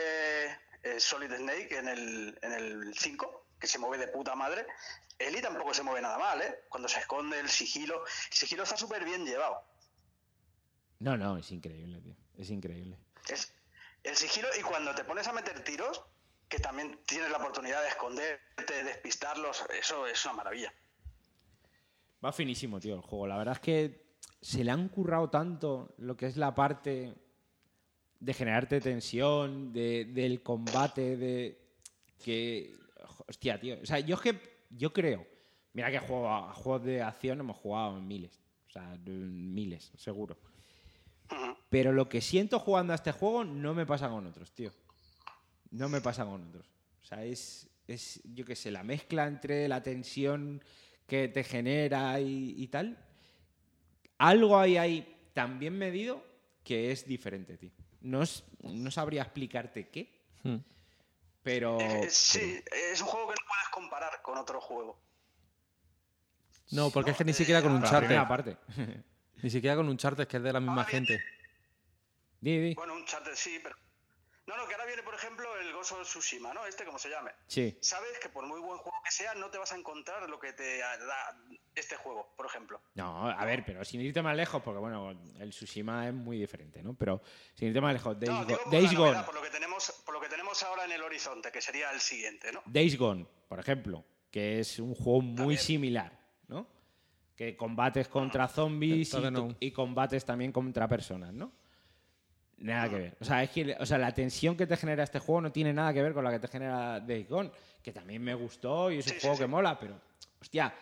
eh, 0.84 1.00
Solid 1.00 1.34
Snake 1.34 1.78
en 1.78 1.88
el, 1.90 2.40
en 2.42 2.54
el 2.54 2.94
5, 2.98 3.43
que 3.64 3.68
se 3.68 3.80
mueve 3.80 3.98
de 3.98 4.12
puta 4.12 4.36
madre, 4.36 4.68
Eli 5.18 5.42
tampoco 5.42 5.74
se 5.74 5.84
mueve 5.84 6.02
nada 6.02 6.18
mal, 6.18 6.42
¿eh? 6.42 6.66
Cuando 6.68 6.90
se 6.90 7.00
esconde 7.00 7.40
el 7.40 7.48
sigilo, 7.48 8.04
el 8.06 8.34
sigilo 8.38 8.64
está 8.64 8.76
súper 8.76 9.06
bien 9.06 9.26
llevado. 9.26 9.64
No, 11.00 11.16
no, 11.16 11.38
es 11.38 11.50
increíble, 11.50 12.02
tío. 12.02 12.14
Es 12.38 12.50
increíble. 12.50 12.98
Es 13.30 13.54
el 14.04 14.18
sigilo 14.18 14.50
y 14.60 14.64
cuando 14.64 14.94
te 14.94 15.06
pones 15.06 15.26
a 15.30 15.32
meter 15.32 15.64
tiros, 15.64 16.04
que 16.50 16.60
también 16.60 17.00
tienes 17.06 17.32
la 17.32 17.38
oportunidad 17.38 17.82
de 17.82 17.88
esconderte, 17.88 18.84
despistarlos, 18.84 19.64
eso 19.80 20.08
es 20.08 20.26
una 20.26 20.34
maravilla. 20.34 20.74
Va 22.24 22.34
finísimo, 22.34 22.82
tío, 22.82 22.96
el 22.96 23.02
juego. 23.02 23.28
La 23.28 23.38
verdad 23.38 23.54
es 23.54 23.62
que 23.62 24.18
se 24.42 24.62
le 24.66 24.72
han 24.72 24.90
currado 24.90 25.30
tanto 25.30 25.96
lo 26.00 26.18
que 26.18 26.26
es 26.26 26.36
la 26.36 26.54
parte 26.54 27.14
de 28.20 28.34
generarte 28.34 28.82
tensión, 28.82 29.72
de- 29.72 30.04
del 30.04 30.44
combate, 30.44 31.16
de 31.16 31.62
que... 32.22 32.83
Hostia, 33.34 33.60
tío. 33.60 33.80
O 33.82 33.86
sea, 33.86 34.00
yo 34.00 34.14
es 34.16 34.22
que... 34.22 34.40
Yo 34.70 34.94
creo... 34.94 35.26
Mira 35.74 35.90
que 35.90 35.98
juego 35.98 36.30
a, 36.30 36.54
juegos 36.54 36.84
de 36.84 37.02
acción 37.02 37.40
hemos 37.40 37.58
jugado 37.58 37.98
en 37.98 38.08
miles. 38.08 38.40
O 38.68 38.70
sea, 38.72 38.96
miles, 39.08 39.92
seguro. 39.98 40.38
Pero 41.72 41.92
lo 41.92 42.08
que 42.08 42.22
siento 42.22 42.60
jugando 42.60 42.94
a 42.94 42.96
este 42.96 43.12
juego 43.12 43.44
no 43.44 43.74
me 43.74 43.84
pasa 43.88 44.08
con 44.08 44.28
otros, 44.28 44.52
tío. 44.52 44.72
No 45.72 45.90
me 45.90 46.00
pasa 46.00 46.26
con 46.26 46.48
otros. 46.48 46.68
O 47.02 47.06
sea, 47.06 47.24
es, 47.26 47.68
es 47.88 48.22
yo 48.24 48.46
qué 48.46 48.56
sé, 48.56 48.70
la 48.70 48.84
mezcla 48.84 49.26
entre 49.26 49.68
la 49.68 49.82
tensión 49.82 50.64
que 51.08 51.28
te 51.28 51.44
genera 51.44 52.20
y, 52.22 52.54
y 52.56 52.68
tal. 52.68 52.96
Algo 54.20 54.60
hay 54.60 54.78
ahí 54.78 55.16
tan 55.34 55.58
bien 55.58 55.76
medido 55.76 56.24
que 56.64 56.92
es 56.92 57.08
diferente, 57.08 57.58
tío. 57.58 57.72
No, 58.02 58.22
es- 58.22 58.44
no 58.62 58.92
sabría 58.92 59.24
explicarte 59.24 59.90
qué, 59.90 60.22
Hmm. 60.44 60.58
Pero... 61.44 61.80
Eh, 61.80 62.08
sí, 62.10 62.64
es 62.92 63.02
un 63.02 63.08
juego 63.08 63.28
que 63.28 63.36
no 63.40 63.48
puedes 63.48 63.70
comparar 63.70 64.22
con 64.22 64.38
otro 64.38 64.62
juego. 64.62 65.00
No, 66.72 66.90
porque 66.90 67.12
es 67.12 67.18
que 67.18 67.26
ni 67.26 67.32
eh, 67.32 67.36
siquiera 67.36 67.62
con 67.62 67.74
un 67.74 67.84
charter. 67.84 68.08
primera 68.08 68.28
parte. 68.28 68.58
Ni 69.44 69.50
siquiera 69.50 69.76
con 69.76 69.90
un 69.90 69.98
charter, 69.98 70.26
que 70.26 70.38
es 70.38 70.44
de 70.44 70.54
la 70.54 70.62
misma 70.62 70.86
gente. 70.86 71.22
Di, 72.40 72.60
di. 72.60 72.74
Bueno, 72.76 72.94
un 72.94 73.06
charter 73.06 73.36
sí, 73.36 73.60
pero... 73.62 73.76
No, 74.56 74.62
no, 74.62 74.68
que 74.68 74.74
ahora 74.76 74.86
viene, 74.86 75.02
por 75.02 75.16
ejemplo, 75.16 75.48
el 75.60 75.74
Ghost 75.74 75.94
of 75.94 76.02
Tsushima, 76.04 76.54
¿no? 76.54 76.66
Este, 76.68 76.86
como 76.86 77.00
se 77.00 77.10
llame. 77.10 77.32
Sí. 77.48 77.76
Sabes 77.82 78.20
que 78.22 78.30
por 78.30 78.46
muy 78.46 78.60
buen 78.60 78.78
juego 78.78 78.98
que 79.04 79.12
sea, 79.12 79.34
no 79.34 79.50
te 79.50 79.58
vas 79.58 79.72
a 79.72 79.76
encontrar 79.78 80.30
lo 80.30 80.40
que 80.40 80.54
te 80.54 80.78
da 80.78 81.36
este 81.76 81.96
juego, 81.96 82.34
por 82.38 82.46
ejemplo. 82.46 82.80
No, 82.94 83.28
a 83.30 83.46
ver, 83.46 83.64
pero 83.66 83.84
sin 83.84 84.02
irte 84.02 84.22
más 84.22 84.36
lejos, 84.36 84.62
porque 84.62 84.80
bueno, 84.80 85.10
el 85.40 85.50
Tsushima 85.50 86.08
es 86.08 86.14
muy 86.14 86.38
diferente, 86.38 86.84
¿no? 86.84 86.94
Pero 86.94 87.22
sin 87.56 87.70
irte 87.70 87.82
más 87.82 87.94
lejos, 87.94 88.20
Days, 88.20 88.32
No, 88.32 88.46
Go- 88.46 88.60
Days 88.70 88.92
Gone. 88.94 89.06
novedad, 89.12 89.26
por 89.26 89.36
lo 89.36 89.42
que 89.42 89.50
tenemos, 89.50 89.92
por 90.06 90.14
lo 90.14 90.22
que 90.22 90.30
tenemos 90.30 90.62
ahora 90.64 90.86
en 90.86 90.92
el 90.92 91.02
horizonte, 91.02 91.52
que 91.52 91.62
sería 91.62 91.92
el 91.92 92.00
siguiente, 92.00 92.52
¿no? 92.52 92.62
Days 92.66 92.96
Gone, 92.98 93.26
por 93.48 93.60
ejemplo, 93.60 94.06
que 94.30 94.60
es 94.60 94.78
un 94.78 94.94
juego 94.94 95.22
muy 95.22 95.36
También. 95.38 95.60
similar, 95.60 96.20
¿no? 96.48 96.68
Que 97.36 97.58
combates 97.58 98.08
contra 98.08 98.48
zombies 98.48 99.12
y, 99.16 99.32
no. 99.32 99.56
y 99.60 99.72
combates 99.72 100.24
también 100.24 100.52
contra 100.52 100.88
personas, 100.88 101.34
¿no? 101.34 101.52
Nada 102.64 102.90
que 102.90 102.96
ver. 102.96 103.18
O 103.20 103.26
sea, 103.26 103.44
es 103.44 103.50
que 103.50 103.76
o 103.78 103.86
sea, 103.86 103.98
la 103.98 104.14
tensión 104.14 104.56
que 104.56 104.66
te 104.66 104.78
genera 104.78 105.04
este 105.04 105.20
juego 105.20 105.42
no 105.42 105.52
tiene 105.52 105.74
nada 105.74 105.94
que 105.94 106.02
ver 106.02 106.14
con 106.14 106.24
la 106.24 106.32
que 106.32 106.40
te 106.40 106.48
genera 106.48 107.00
Days 107.02 107.28
Gone, 107.28 107.52
que 107.84 107.92
también 107.92 108.24
me 108.24 108.34
gustó 108.34 108.90
y 108.90 109.00
es 109.00 109.06
un 109.06 109.14
Sí, 109.14 109.16
sí, 109.20 109.22
juego 109.22 109.36
sí. 109.36 109.42
que 109.44 109.48
mola, 109.48 109.78
pero, 109.78 110.00
hostia, 110.42 110.74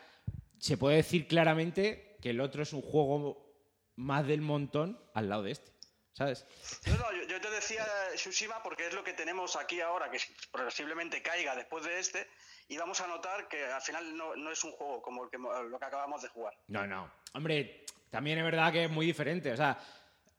se 0.59 0.77
puede 0.77 0.97
decir 0.97 1.27
claramente 1.27 2.17
que 2.21 2.29
el 2.29 2.39
otro 2.39 2.61
es 2.61 2.71
un 2.73 2.83
juego 2.83 3.51
más 3.95 4.27
del 4.27 4.41
montón 4.41 4.99
al 5.15 5.27
lado 5.27 5.41
de 5.41 5.51
este, 5.53 5.71
¿sabes? 6.13 6.45
Yo, 6.85 6.95
no, 6.97 7.11
yo, 7.13 7.27
yo 7.27 7.41
te 7.41 7.49
decía 7.49 7.83
Tsushima 8.13 8.61
porque 8.61 8.85
es 8.87 8.93
lo 8.93 9.03
que 9.03 9.13
tenemos 9.13 9.55
aquí 9.55 9.81
ahora, 9.81 10.11
que 10.11 10.19
posiblemente 10.51 11.23
caiga 11.23 11.55
después 11.55 11.83
de 11.83 11.99
este, 11.99 12.27
y 12.67 12.77
vamos 12.77 13.01
a 13.01 13.07
notar 13.07 13.47
que 13.47 13.65
al 13.65 13.81
final 13.81 14.15
no, 14.15 14.35
no 14.35 14.51
es 14.51 14.63
un 14.63 14.71
juego 14.73 15.01
como 15.01 15.23
el 15.23 15.31
que, 15.31 15.39
lo 15.39 15.79
que 15.79 15.85
acabamos 15.85 16.21
de 16.21 16.27
jugar. 16.29 16.53
No, 16.67 16.85
no. 16.85 17.11
Hombre, 17.33 17.85
también 18.11 18.37
es 18.37 18.43
verdad 18.43 18.71
que 18.71 18.83
es 18.85 18.91
muy 18.91 19.05
diferente. 19.07 19.51
O 19.51 19.57
sea, 19.57 19.77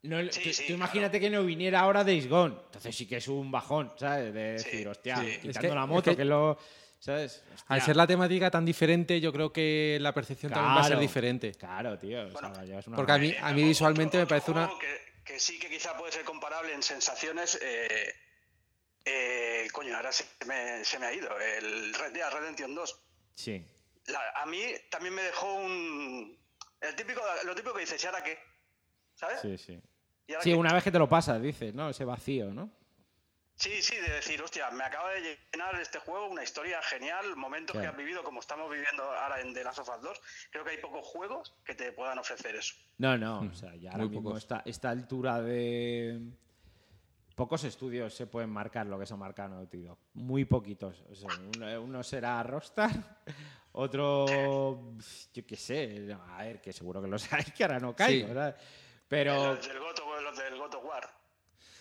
no, 0.02 0.20
Sí, 0.32 0.42
tú, 0.42 0.52
sí, 0.52 0.64
tú 0.66 0.72
imagínate 0.74 1.20
que 1.20 1.30
no 1.30 1.42
viniera 1.44 1.80
ahora 1.80 2.02
Days 2.04 2.28
Gone. 2.28 2.56
Entonces 2.66 2.94
sí 2.96 3.06
que 3.06 3.16
es 3.18 3.28
un 3.28 3.50
bajón, 3.50 3.92
¿sabes? 3.98 4.32
De 4.34 4.58
Sí, 4.58 4.64
decir, 4.70 4.88
hostia, 4.88 5.16
sí. 5.16 5.22
quitando 5.40 5.50
Es 5.50 5.58
que- 5.58 5.68
la 5.68 5.82
es 5.82 5.88
moto, 5.88 6.10
que- 6.10 6.16
que, 6.16 6.24
lo. 6.24 6.58
¿Sabes? 6.98 7.42
Al 7.66 7.82
ser 7.82 7.96
la 7.96 8.06
temática 8.06 8.48
tan 8.48 8.64
diferente, 8.64 9.20
yo 9.20 9.32
creo 9.32 9.52
que 9.52 9.98
la 10.00 10.14
percepción 10.14 10.52
también 10.52 10.76
va 10.76 10.80
a 10.82 10.88
ser 10.88 10.98
diferente. 11.00 11.52
Claro, 11.52 11.98
tío. 11.98 12.26
o 12.28 12.30
sea, 12.30 12.78
es 12.78 12.86
una 12.86 12.96
porque 12.96 13.10
a 13.12 13.18
mí- 13.18 13.34
a 13.40 13.52
mí 13.52 13.60
otro- 13.62 13.68
visualmente 13.68 14.18
me 14.18 14.26
parece 14.26 14.52
una- 14.52 14.70
Que, 14.80 15.22
que 15.24 15.40
sí 15.40 15.58
que 15.58 15.68
quizá 15.68 15.96
puede 15.96 16.12
ser 16.12 16.24
comparable 16.24 16.72
en 16.72 16.80
sensaciones. 16.82 17.58
Eh, 17.60 18.14
eh, 19.04 19.66
coño, 19.72 19.96
ahora 19.96 20.12
se 20.12 20.24
me, 20.46 20.84
se 20.84 20.98
me 21.00 21.06
ha 21.06 21.12
ido. 21.12 21.28
El 21.40 21.92
Red 21.94 22.12
Dead 22.12 22.30
Redemption 22.32 22.72
2. 22.74 23.02
Sí. 23.34 23.66
La- 24.06 24.30
a 24.42 24.46
mí 24.46 24.62
también 24.90 25.14
me 25.14 25.22
dejó 25.22 25.54
un. 25.54 26.38
El 26.80 26.94
típico, 26.94 27.20
lo 27.44 27.54
típico 27.54 27.74
que 27.74 27.80
dices, 27.80 28.02
¿y 28.02 28.06
ahora 28.06 28.22
qué? 28.22 28.38
¿Sabes? 29.14 29.40
Sí, 29.42 29.58
sí. 29.58 29.80
¿Y 30.26 30.32
ahora 30.32 30.42
Sí, 30.44 30.52
una 30.54 30.72
vez 30.72 30.84
que 30.84 30.90
te 30.92 30.98
lo 30.98 31.08
pasas, 31.08 31.40
dices, 31.42 31.74
¿no? 31.74 31.88
Ese 31.90 32.04
vacío, 32.04 32.52
¿no? 32.52 32.70
Sí, 33.54 33.82
sí, 33.82 33.94
de 33.96 34.14
decir, 34.14 34.40
hostia, 34.42 34.70
me 34.70 34.82
acaba 34.82 35.10
de 35.10 35.38
llenar 35.52 35.78
este 35.80 35.98
juego 35.98 36.26
una 36.26 36.42
historia 36.42 36.80
genial, 36.82 37.36
momentos 37.36 37.72
Claro. 37.74 37.84
que 37.84 37.90
has 37.90 37.96
vivido 37.96 38.24
como 38.24 38.40
estamos 38.40 38.68
viviendo 38.70 39.02
ahora 39.04 39.40
en 39.40 39.52
The 39.54 39.62
Last 39.62 39.78
of 39.80 39.88
Us 39.88 40.02
2. 40.02 40.20
Creo 40.50 40.64
que 40.64 40.70
hay 40.70 40.78
pocos 40.78 41.06
juegos 41.06 41.54
que 41.64 41.74
te 41.74 41.92
puedan 41.92 42.18
ofrecer 42.18 42.56
eso. 42.56 42.74
No, 42.98 43.16
no. 43.18 43.40
O 43.40 43.54
sea, 43.54 43.76
ya 43.76 43.90
ahora 43.90 44.04
muy 44.04 44.10
mismo 44.16 44.30
pocos. 44.30 44.42
esta, 44.42 44.62
esta 44.64 44.90
altura 44.90 45.40
de. 45.42 46.20
Pocos 47.36 47.64
estudios 47.64 48.12
se 48.14 48.26
pueden 48.26 48.50
marcar 48.50 48.86
lo 48.86 48.98
que 48.98 49.06
se 49.06 49.14
ha 49.14 49.16
marcado 49.16 49.50
Naughty 49.50 49.82
Dog. 49.82 49.98
Muy 50.14 50.44
poquitos. 50.44 51.02
O 51.10 51.14
sea, 51.14 51.28
uno, 51.56 51.82
uno 51.82 52.02
será 52.02 52.42
Rockstar, 52.42 52.90
otro. 53.72 54.96
Yo 55.32 55.46
qué 55.46 55.56
sé. 55.56 56.14
A 56.36 56.42
ver, 56.42 56.60
que 56.60 56.72
seguro 56.72 57.00
que 57.00 57.08
lo 57.08 57.18
sabéis, 57.18 57.52
que 57.52 57.64
ahora 57.64 57.78
no 57.78 57.94
caigo, 57.94 58.26
Sí. 58.26 58.34
¿verdad? 58.34 58.56
Pero. 59.08 59.54
Los 59.54 59.68
God 59.68 59.98
of- 60.00 60.01
los 60.32 60.50
del 60.50 60.58
God 60.58 60.74
of 60.74 60.84
War. 60.84 61.08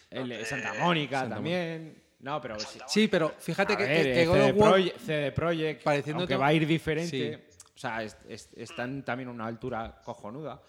El 0.10 0.30
de 0.30 0.46
Santa 0.46 0.74
Mónica 0.76 1.20
Santa 1.22 1.36
también. 1.36 2.04
No, 2.20 2.40
pero 2.42 2.60
sí. 2.60 2.80
Sí, 2.88 3.08
pero 3.08 3.30
fíjate 3.40 3.74
A 3.74 3.78
que, 3.78 3.84
ver, 3.84 4.04
que- 4.06 4.14
que 4.14 4.22
eh, 4.22 4.26
God 4.28 4.36
CD, 4.36 4.52
of 4.52 4.58
War- 4.58 4.70
Projekt, 4.72 5.00
CD 5.00 5.32
Projekt, 5.32 5.84
pareciendo 5.84 6.22
aunque 6.22 6.34
to- 6.36 6.40
va 6.40 6.48
a 6.48 6.54
ir 6.54 6.68
diferente, 6.68 7.42
Sí. 7.50 7.58
o 7.74 7.78
sea, 7.78 8.04
es- 8.04 8.18
es- 8.30 8.50
están 8.56 9.04
también 9.04 9.30
a 9.30 9.32
una 9.32 9.48
altura 9.48 10.02
cojonuda. 10.04 10.62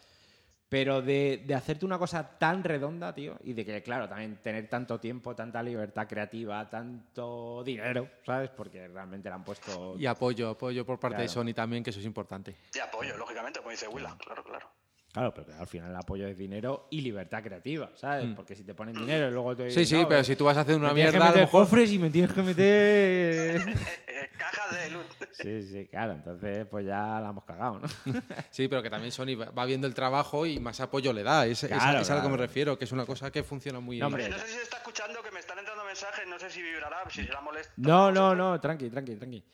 Pero 0.70 1.02
de, 1.02 1.42
de 1.44 1.54
hacerte 1.54 1.84
una 1.84 1.98
cosa 1.98 2.38
tan 2.38 2.64
redonda, 2.64 3.14
tío, 3.14 3.38
y 3.44 3.52
de 3.52 3.62
que, 3.66 3.82
claro, 3.82 4.08
también 4.08 4.36
tener 4.36 4.66
tanto 4.70 4.98
tiempo, 4.98 5.36
tanta 5.36 5.62
libertad 5.62 6.08
creativa, 6.08 6.70
tanto 6.70 7.62
dinero, 7.62 8.08
¿sabes? 8.24 8.48
Porque 8.48 8.88
realmente 8.88 9.28
le 9.28 9.34
han 9.34 9.44
puesto... 9.44 9.96
Y 9.98 10.06
apoyo, 10.06 10.48
apoyo 10.48 10.86
por 10.86 10.98
parte 10.98 11.20
de 11.20 11.26
Claro. 11.28 11.42
Sony 11.42 11.52
también, 11.52 11.84
que 11.84 11.90
eso 11.90 12.00
es 12.00 12.06
importante. 12.06 12.56
Y 12.74 12.78
apoyo, 12.78 13.14
lógicamente, 13.18 13.58
como 13.58 13.70
dice 13.70 13.86
Willa. 13.86 14.16
Claro, 14.16 14.42
claro. 14.42 14.70
Claro, 15.12 15.34
pero 15.34 15.46
que 15.46 15.52
al 15.52 15.66
final 15.66 15.90
el 15.90 15.96
apoyo 15.96 16.26
es 16.26 16.38
dinero 16.38 16.86
y 16.90 17.02
libertad 17.02 17.42
creativa, 17.42 17.90
¿sabes? 17.96 18.30
Porque 18.34 18.54
si 18.56 18.64
te 18.64 18.74
ponen 18.74 18.94
dinero 18.96 19.28
y 19.28 19.30
luego 19.30 19.54
te 19.54 19.66
Mm. 19.66 19.70
Sí, 19.70 19.84
sí, 19.84 20.00
no, 20.00 20.08
pero 20.08 20.20
eh, 20.20 20.24
si 20.24 20.36
tú 20.36 20.44
vas 20.46 20.56
a 20.56 20.60
hacer 20.62 20.74
una 20.76 20.88
me 20.88 20.94
tienes 20.94 21.12
que 21.12 21.18
mierda, 21.18 21.26
a 21.26 21.30
lo 21.30 21.34
meter 21.36 21.46
mejor- 21.48 21.62
cofres 21.64 21.92
y 21.92 21.98
me 21.98 22.08
tienes 22.10 22.32
que 22.32 22.42
meter... 22.42 23.60
Cajas 24.38 24.72
de 24.72 24.90
luz. 24.90 25.04
Sí, 25.32 25.62
sí, 25.64 25.86
claro. 25.88 26.12
Entonces, 26.14 26.66
pues 26.66 26.86
ya 26.86 27.20
la 27.20 27.28
hemos 27.28 27.44
cagado, 27.44 27.80
¿no? 27.80 27.88
Sí, 28.50 28.68
pero 28.68 28.82
que 28.82 28.88
también 28.90 29.12
Sony 29.12 29.36
va- 29.36 29.64
viendo 29.66 29.86
el 29.86 29.92
trabajo 29.94 30.46
y 30.46 30.58
más 30.58 30.80
apoyo 30.80 31.12
le 31.12 31.22
da. 31.22 31.46
Es, 31.46 31.62
es- 31.64 31.68
Claro, 31.70 32.00
es 32.00 32.10
a 32.10 32.16
lo 32.16 32.22
que 32.22 32.28
me 32.28 32.36
refiero, 32.38 32.78
que 32.78 32.84
es 32.86 32.92
una 32.92 33.04
cosa 33.04 33.30
que 33.30 33.42
funciona 33.42 33.80
muy 33.80 33.98
No, 33.98 34.06
hombre, 34.06 34.28
No 34.30 34.38
sé 34.38 34.46
si 34.46 34.54
se 34.54 34.62
está 34.62 34.78
escuchando 34.78 35.22
que 35.22 35.30
me 35.30 35.40
están 35.40 35.58
entrando 35.58 35.84
mensajes, 35.84 36.26
no 36.26 36.38
sé 36.38 36.50
si 36.50 36.62
vibrará, 36.62 37.02
si 37.10 37.22
será 37.24 37.40
molesto. 37.42 37.72
No, 37.76 38.10
no, 38.10 38.34
no, 38.34 38.58
tranqui, 38.60 38.88
tranqui, 38.88 39.16
tranqui. 39.16 39.44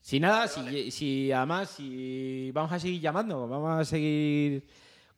Si 0.00 0.18
nada, 0.20 0.46
si, 0.48 0.90
si 0.92 1.32
además, 1.32 1.68
si 1.70 2.50
vamos 2.52 2.72
a 2.72 2.78
seguir 2.78 3.00
llamando, 3.00 3.46
vamos 3.48 3.80
a 3.80 3.84
seguir 3.84 4.64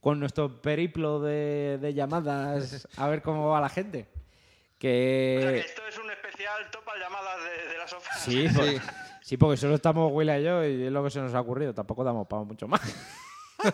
con 0.03 0.19
nuestro 0.20 0.61
periplo 0.61 1.20
de, 1.20 1.79
de 1.81 1.95
llamadas 1.95 2.87
a 2.99 3.07
ver 3.09 3.23
cómo 3.23 3.49
va 3.49 3.61
la 3.62 3.69
gente. 3.70 4.09
O 4.11 4.12
sea, 4.12 4.20
que 4.81 5.39
Que 5.53 5.59
esto 5.61 5.83
es 5.89 5.97
un 5.97 6.11
especial 6.11 6.69
topa 6.73 6.93
llamadas 6.99 7.37
de, 7.45 7.73
de 7.73 7.79
las 7.79 7.89
sofás. 7.89 8.19
sí, 8.20 8.49
pues- 8.55 8.83
sí, 9.23 9.37
porque 9.37 9.57
solo 9.57 9.77
estamos 9.77 10.11
Willa 10.12 10.39
y 10.39 10.43
yo 10.45 10.65
y 10.65 10.85
es 10.87 10.91
lo 10.93 11.05
que 11.05 11.11
se 11.11 11.20
nos 11.20 11.33
ha 11.35 11.41
ocurrido. 11.41 11.73
Tampoco 11.73 12.03
damos 12.03 12.27
para 12.27 12.43
mucho 12.43 12.66
más. 12.66 12.81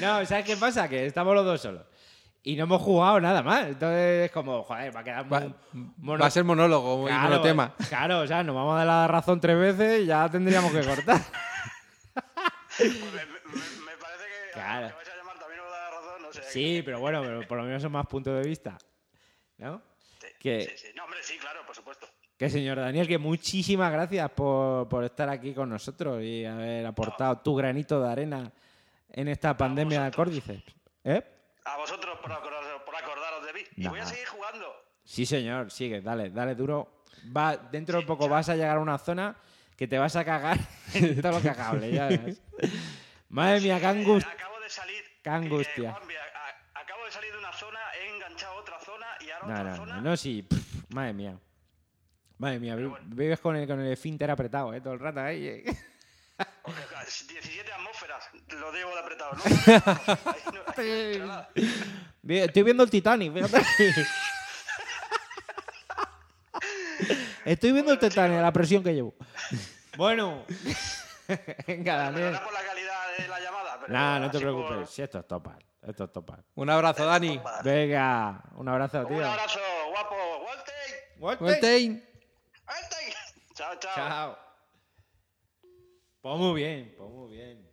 no, 0.00 0.24
¿sabes 0.26 0.44
qué 0.44 0.56
pasa? 0.56 0.88
Que 0.88 1.06
estamos 1.06 1.34
los 1.34 1.44
dos 1.44 1.60
solos. 1.60 1.82
Y 2.44 2.56
no 2.56 2.64
hemos 2.64 2.82
jugado 2.82 3.20
nada 3.20 3.42
más. 3.42 3.66
Entonces 3.66 4.26
es 4.26 4.30
como, 4.32 4.62
joder, 4.64 4.94
va 4.94 5.00
a 5.00 5.04
quedar 5.04 5.32
Va, 5.32 5.40
muy 5.40 5.54
mono- 5.98 6.20
va 6.20 6.26
a 6.26 6.30
ser 6.30 6.42
monólogo 6.44 7.04
y 7.04 7.06
Claro, 7.10 7.30
monotema. 7.30 7.74
Claro, 7.88 8.20
o 8.20 8.26
sea, 8.26 8.42
nos 8.42 8.54
vamos 8.54 8.74
a 8.74 8.78
dar 8.78 8.86
la 8.86 9.08
razón 9.08 9.40
tres 9.40 9.56
veces 9.58 10.02
y 10.02 10.06
ya 10.06 10.28
tendríamos 10.28 10.72
que 10.72 10.82
cortar. 10.86 11.20
Pues 12.78 12.90
me, 12.94 13.00
me- 13.02 13.12
que 13.12 13.58
Claro. 14.78 14.86
a 14.86 14.88
que 14.90 14.94
vais 14.96 15.08
a 15.08 15.16
llamar 15.16 15.38
también 15.38 15.60
os 15.60 15.70
da 15.70 15.78
la 15.78 15.90
razón, 15.90 16.22
no 16.22 16.32
sé. 16.32 16.42
Sí, 16.44 16.82
pero 16.84 17.00
bueno, 17.00 17.22
pero 17.22 17.46
por 17.48 17.58
lo 17.58 17.64
menos 17.64 17.82
son 17.82 17.92
más 17.92 18.06
puntos 18.06 18.42
de 18.42 18.48
vista. 18.48 18.78
¿No? 19.58 19.80
Sí, 20.20 20.26
Que, 20.40 20.62
sí, 20.62 20.70
sí. 20.76 20.88
No, 20.96 21.04
hombre, 21.04 21.20
sí, 21.22 21.36
claro, 21.38 21.60
por 21.66 21.74
supuesto. 21.76 22.06
que 22.36 22.50
señor 22.50 22.78
Daniel, 22.78 23.06
que 23.06 23.18
muchísimas 23.18 23.92
gracias 23.92 24.30
por, 24.30 24.88
por 24.88 25.04
estar 25.04 25.28
aquí 25.28 25.54
con 25.54 25.68
nosotros 25.70 26.22
y 26.22 26.44
haber 26.44 26.84
aportado 26.86 27.38
tu 27.38 27.54
granito 27.54 28.00
de 28.02 28.10
arena 28.10 28.52
en 29.10 29.28
esta 29.28 29.56
pandemia 29.56 30.02
del 30.02 30.14
córdice. 30.14 30.62
¿Eh? 31.04 31.22
A 31.64 31.76
vosotros 31.76 32.18
por 32.20 32.32
acordaros, 32.32 32.82
por 32.82 32.96
acordaros 32.96 33.46
de 33.46 33.52
mí. 33.52 33.60
Y 33.76 33.86
voy 33.86 34.00
a 34.00 34.06
seguir 34.06 34.26
jugando. 34.26 34.66
Sí, 35.04 35.26
señor, 35.26 35.70
sigue, 35.70 36.00
dale, 36.00 36.30
dale 36.30 36.54
duro. 36.56 37.02
Va, 37.36 37.56
dentro 37.56 38.00
de 38.00 38.06
poco 38.06 38.28
vas 38.28 38.48
a 38.48 38.56
llegar 38.56 38.78
a 38.78 38.80
una 38.80 38.98
zona 38.98 39.36
que 39.76 39.86
te 39.86 39.98
vas 39.98 40.16
a 40.16 40.24
cagar 40.24 40.58
en 40.94 41.20
todo 41.22 41.32
lo 41.32 41.40
cagable, 41.40 41.92
ya 41.92 42.06
verás. 42.08 42.40
Madre 43.28 43.60
mía, 43.60 43.78
qué 43.78 43.86
Eh, 43.86 43.88
angustia. 43.88 44.36
Salir. 44.72 45.04
Qué 45.22 45.30
angustia. 45.30 45.90
eh, 45.90 45.92
Juanvi, 45.92 46.14
a- 46.16 46.20
a- 46.76 46.80
acabo 46.80 47.04
de 47.04 47.10
salir 47.12 47.30
de 47.32 47.38
una 47.38 47.52
zona, 47.52 47.78
he 48.00 48.08
enganchado 48.14 48.54
otra 48.56 48.78
zona 48.80 49.06
y 49.20 49.30
ahora 49.30 49.46
No, 49.46 49.52
otra 49.54 49.64
no, 49.70 49.76
zona. 49.76 49.94
no, 49.96 50.00
no, 50.02 50.16
sí, 50.16 50.42
pff, 50.42 50.90
madre 50.94 51.12
mía. 51.12 51.38
Madre 52.38 52.58
mía, 52.58 52.74
vi- 52.74 52.90
vives 53.06 53.38
con 53.40 53.54
el, 53.56 53.66
con 53.68 53.78
el 53.80 53.92
esfínter 53.92 54.30
apretado, 54.30 54.74
¿eh? 54.74 54.80
Todo 54.80 54.94
el 54.94 55.00
rato 55.00 55.20
ahí. 55.20 55.46
¿eh? 55.46 55.64
Porque, 56.62 56.82
claro, 56.88 57.06
17 57.06 57.72
atmósferas, 57.72 58.24
lo 58.48 58.72
digo 58.72 58.90
de 58.94 58.98
apretado, 59.00 59.32
¿no? 59.34 59.42
Ahí 60.76 61.18
no- 61.18 61.32
ahí 61.32 61.52
no 62.24 62.34
Estoy 62.34 62.62
viendo 62.64 62.82
el 62.82 62.90
Titanic, 62.90 63.32
fíjate. 63.32 63.62
Estoy 67.44 67.72
viendo 67.72 67.92
el 67.92 67.98
Titanic, 67.98 68.40
la 68.40 68.52
presión 68.52 68.82
que 68.82 68.94
llevo. 68.94 69.14
Bueno. 69.96 70.44
Venga, 71.66 71.96
Daniel. 71.96 72.38
Por 72.42 72.52
la 72.52 72.62
calidad 72.64 73.16
de 73.18 73.28
la 73.28 73.40
llamada, 73.40 73.61
pero 73.82 73.92
Nah, 73.92 74.18
no 74.20 74.30
te 74.30 74.38
por- 74.38 74.40
preocupes. 74.42 74.90
Si 74.90 75.02
esto 75.02 75.18
es 75.18 75.26
topar. 75.28 75.58
Esto 75.82 76.04
es 76.04 76.12
topar. 76.12 76.44
Un 76.54 76.70
abrazo, 76.70 77.04
Dani. 77.04 77.40
Venga, 77.64 78.42
un 78.56 78.68
abrazo, 78.68 79.04
tío. 79.06 79.16
Un 79.16 79.22
abrazo, 79.24 79.58
guapo. 79.90 80.14
Walter. 80.46 80.74
Walter. 81.18 81.44
Waltein. 81.46 82.04
Walter. 82.66 83.14
Chao, 83.54 83.74
chao. 83.80 83.92
Chao. 83.94 84.38
Pues 86.20 86.36
muy 86.38 86.54
bien, 86.62 86.94
pues 86.96 87.10
muy 87.10 87.32
bien. 87.36 87.68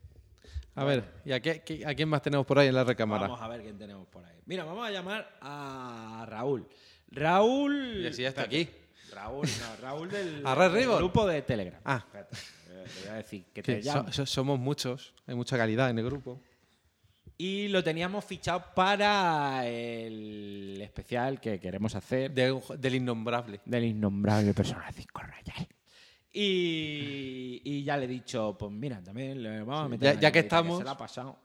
A 0.75 0.83
ver, 0.83 1.03
¿y 1.25 1.31
a, 1.33 1.39
qué- 1.39 1.61
qué- 1.63 1.85
a 1.85 1.93
quién 1.93 2.09
más 2.09 2.21
tenemos 2.21 2.45
por 2.45 2.57
ahí 2.57 2.67
en 2.67 2.75
la 2.75 2.83
recámara? 2.83 3.23
Vamos 3.27 3.41
a 3.41 3.47
ver 3.47 3.61
quién 3.61 3.77
tenemos 3.77 4.07
por 4.07 4.23
ahí. 4.25 4.39
Mira, 4.45 4.63
vamos 4.63 4.87
a 4.87 4.91
llamar 4.91 5.37
a 5.41 6.25
Raúl. 6.27 6.67
Raúl. 7.11 8.01
Ya 8.11 8.29
está 8.29 8.43
Espérate. 8.43 8.75
Raúl, 9.11 9.47
no, 9.47 9.81
Raúl 9.81 10.09
del, 10.09 10.45
¿A 10.45 10.55
Red 10.55 10.71
del 10.73 10.87
grupo 10.95 11.25
de 11.27 11.41
Telegram. 11.41 11.81
Ah. 11.83 11.97
Espérate, 12.05 12.37
eh, 12.79 12.85
te 12.93 12.99
voy 13.01 13.09
a 13.09 13.13
decir 13.15 13.43
que 13.53 13.61
Que 13.63 13.75
te 13.75 13.83
so- 13.83 13.95
llamo. 13.97 14.11
so- 14.11 14.25
somos 14.25 14.59
muchos, 14.59 15.13
hay 15.27 15.35
mucha 15.35 15.57
calidad 15.57 15.89
en 15.89 15.99
el 15.99 16.05
grupo. 16.05 16.41
Y 17.37 17.69
lo 17.69 17.81
teníamos 17.83 18.25
fichado 18.25 18.65
para 18.75 19.65
el 19.65 20.77
especial 20.81 21.39
que 21.39 21.57
queremos 21.59 21.95
hacer 21.95 22.31
De- 22.31 22.59
del 22.77 22.95
innombrable. 22.95 23.61
del 23.63 23.85
innombrable 23.85 24.53
Persona 24.53 24.91
5 24.91 25.21
Royal. 25.21 25.67
Y, 26.33 27.61
y 27.63 27.83
ya 27.83 27.97
le 27.97 28.05
he 28.05 28.07
dicho, 28.07 28.55
pues 28.57 28.71
mira, 28.71 29.01
también 29.01 29.41
le 29.41 29.59
vamos 29.63 29.81
a 29.81 29.83
Sí, 29.85 29.89
meter 29.91 30.15
ya- 30.15 30.19
ya 30.21 30.31
que 30.31 30.39
estamos- 30.39 30.77
se 30.79 30.83
la 30.83 30.91
ha 30.91 30.97
pasado. 30.97 31.37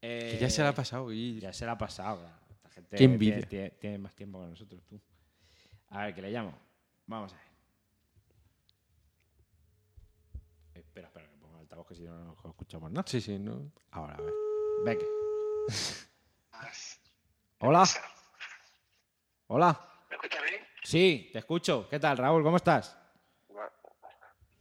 Que 0.00 0.38
ya 0.40 0.48
se 0.50 0.62
le 0.62 0.68
ha 0.68 0.74
pasado. 0.74 1.12
Y... 1.12 1.40
Ya 1.40 1.52
se 1.52 1.64
la 1.66 1.72
ha 1.72 1.78
pasado. 1.78 2.20
Esta 2.54 2.68
gente 2.70 2.96
Qué 2.96 3.04
envidia. 3.04 3.34
Tiene, 3.36 3.46
tiene- 3.48 3.70
tiene 3.70 3.98
más 3.98 4.14
tiempo 4.14 4.40
que 4.40 4.46
nosotros, 4.50 4.82
tú. 4.88 5.00
A 5.88 6.04
ver, 6.04 6.14
que 6.14 6.22
le 6.22 6.30
llamo. 6.30 6.52
Vamos 7.06 7.32
a 7.32 7.36
ver. 7.36 7.47
Espera, 10.98 11.08
espera, 11.08 11.28
que 11.30 11.36
ponga 11.38 11.54
el 11.58 11.60
altavoz 11.62 11.86
que 11.86 11.94
si 11.94 12.02
no, 12.02 12.18
no 12.18 12.24
nos 12.24 12.44
escuchamos 12.44 12.90
nada. 12.90 13.04
Sí, 13.06 13.20
sí, 13.20 13.38
¿no? 13.38 13.70
Ahora, 13.92 14.14
a 14.14 14.20
ver. 14.20 14.32
Venga. 14.84 15.04
Hola. 17.60 17.84
Hola. 19.46 19.80
¿Me 20.10 20.16
escuchas 20.16 20.42
bien? 20.42 20.60
Sí, 20.82 21.30
te 21.32 21.38
escucho. 21.38 21.88
¿Qué 21.88 22.00
tal, 22.00 22.16
Raúl? 22.18 22.42
¿Cómo 22.42 22.56
estás? 22.56 22.96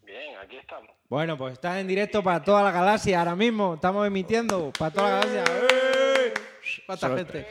Bien, 0.03 0.37
aquí 0.37 0.57
estamos. 0.57 0.91
Bueno, 1.09 1.37
pues 1.37 1.53
estás 1.53 1.77
en 1.77 1.87
directo 1.87 2.21
para 2.23 2.43
toda 2.43 2.61
la 2.63 2.71
galaxia 2.71 3.19
ahora 3.19 3.35
mismo. 3.35 3.73
Estamos 3.75 4.05
emitiendo 4.05 4.71
para 4.77 4.91
toda 4.93 5.09
la 5.09 5.25
galaxia. 5.25 5.43
¡Eh! 5.71 6.33
¿Cuánta 6.85 7.07
Solo- 7.07 7.17
gente? 7.17 7.47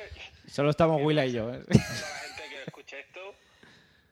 Solo 0.46 0.70
estamos 0.70 1.02
Willa 1.02 1.24
y 1.26 1.32
yo. 1.32 1.52
¿eh? 1.52 1.64
Para 1.66 1.78
la 1.78 1.84
gente 2.18 2.42
que 2.50 2.62
escuche 2.64 3.00
esto, 3.00 3.34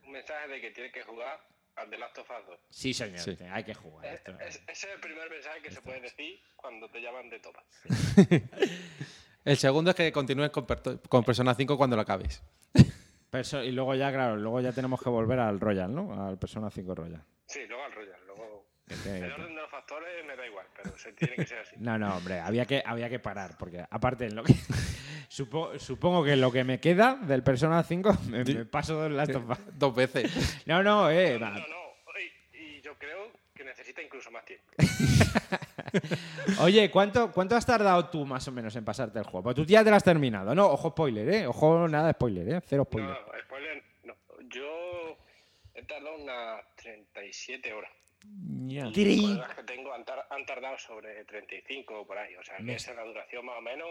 un 0.04 0.12
mensaje 0.12 0.48
de 0.48 0.60
que 0.60 0.70
tiene 0.72 0.90
que 0.90 1.02
jugar 1.04 1.40
al 1.76 1.90
The 1.90 1.98
Last 1.98 2.18
of 2.18 2.30
Us 2.30 2.46
2. 2.46 2.58
Sí, 2.70 2.94
señor. 2.94 3.18
Sí. 3.20 3.36
Hay 3.50 3.64
que 3.64 3.74
jugar. 3.74 4.06
Es- 4.06 4.14
esto. 4.14 4.32
es- 4.40 4.62
ese 4.68 4.86
es 4.88 4.94
el 4.94 5.00
primer 5.00 5.28
mensaje 5.30 5.60
que 5.62 5.70
se 5.70 5.80
puede 5.82 6.00
decir 6.00 6.40
cuando 6.56 6.88
te 6.90 7.00
llaman 7.00 7.28
de 7.30 7.40
topa. 7.40 7.64
El 9.44 9.56
segundo 9.58 9.90
es 9.90 9.96
que 9.96 10.10
continúes 10.10 10.50
con, 10.50 10.66
con 11.08 11.22
Persona 11.24 11.54
5 11.54 11.76
cuando 11.76 11.96
lo 11.96 12.02
acabes. 12.02 12.42
Perso- 13.30 13.62
y 13.64 13.72
luego 13.72 13.94
ya, 13.94 14.10
claro, 14.12 14.36
luego 14.36 14.60
ya 14.60 14.72
tenemos 14.72 15.02
que 15.02 15.10
volver 15.10 15.38
al 15.40 15.60
Royal, 15.60 15.94
¿no? 15.94 16.26
Al 16.26 16.38
Persona 16.38 16.70
5 16.70 16.94
Royal. 16.94 17.22
Sí, 17.46 17.60
luego 17.68 17.84
al 17.84 17.92
Royal. 17.92 18.23
Que 18.86 18.94
tiene 18.96 19.18
el 19.26 19.32
orden 19.32 19.54
de 19.54 19.62
los 19.62 19.70
factores 19.70 20.26
me 20.26 20.36
da 20.36 20.46
igual, 20.46 20.66
pero 20.76 20.96
se 20.98 21.12
tiene 21.14 21.34
que 21.36 21.46
ser 21.46 21.58
así. 21.60 21.76
No, 21.78 21.98
no, 21.98 22.16
hombre, 22.16 22.40
había 22.40 22.66
que, 22.66 22.82
había 22.84 23.08
que 23.08 23.18
parar, 23.18 23.56
porque 23.58 23.84
aparte, 23.88 24.26
en 24.26 24.36
lo 24.36 24.44
que, 24.44 24.52
supo- 25.30 25.78
supongo 25.78 26.22
que 26.24 26.32
en 26.32 26.40
lo 26.42 26.52
que 26.52 26.64
me 26.64 26.78
queda 26.80 27.14
del 27.16 27.42
Persona 27.42 27.82
5 27.82 28.18
me, 28.28 28.44
me 28.44 28.64
paso 28.66 29.00
of 29.06 29.50
Us. 29.50 29.58
Dos 29.72 29.94
veces. 29.94 30.62
No, 30.66 30.82
no, 30.82 31.10
eh. 31.10 31.38
No, 31.38 31.46
va. 31.46 31.50
no, 31.52 31.58
no. 31.60 31.74
Y, 32.52 32.56
y 32.58 32.80
yo 32.82 32.94
creo 32.98 33.30
que 33.54 33.64
necesita 33.64 34.02
incluso 34.02 34.30
más 34.30 34.44
tiempo. 34.44 34.66
Oye, 36.60 36.90
¿cuánto, 36.90 37.30
¿cuánto 37.32 37.56
has 37.56 37.64
tardado 37.64 38.08
tú 38.10 38.26
más 38.26 38.46
o 38.48 38.52
menos 38.52 38.74
en 38.76 38.84
pasarte 38.84 39.18
el 39.18 39.24
juego? 39.24 39.44
Pues 39.44 39.56
tú 39.56 39.64
ya 39.64 39.82
te 39.84 39.90
lo 39.90 39.96
has 39.96 40.04
terminado, 40.04 40.54
¿no? 40.54 40.66
Ojo 40.66 40.90
spoiler, 40.90 41.28
¿eh? 41.28 41.46
Ojo, 41.46 41.88
nada 41.88 42.08
de 42.08 42.12
spoiler, 42.12 42.48
¿eh? 42.48 42.60
Cero 42.66 42.82
No, 42.82 42.90
spoiler. 42.90 43.10
no, 43.10 43.40
spoiler, 43.44 43.82
no. 44.04 44.14
Yo 44.48 45.16
he 45.74 45.82
tardado 45.84 46.16
unas 46.16 46.62
37 46.76 47.72
horas. 47.72 47.90
Ya. 48.66 48.86
Y 48.94 49.04
los 49.16 49.26
colegas 49.26 49.54
que 49.56 49.62
tengo 49.64 49.92
han, 49.92 50.04
tar- 50.04 50.26
han 50.30 50.46
tardado 50.46 50.78
sobre 50.78 51.24
35 51.24 52.00
o 52.00 52.06
por 52.06 52.18
ahí. 52.18 52.34
O 52.36 52.42
sea, 52.42 52.56
que 52.58 52.74
esa 52.74 52.90
es 52.92 52.96
la 52.96 53.04
duración 53.04 53.44
más 53.46 53.58
o 53.58 53.62
menos. 53.62 53.88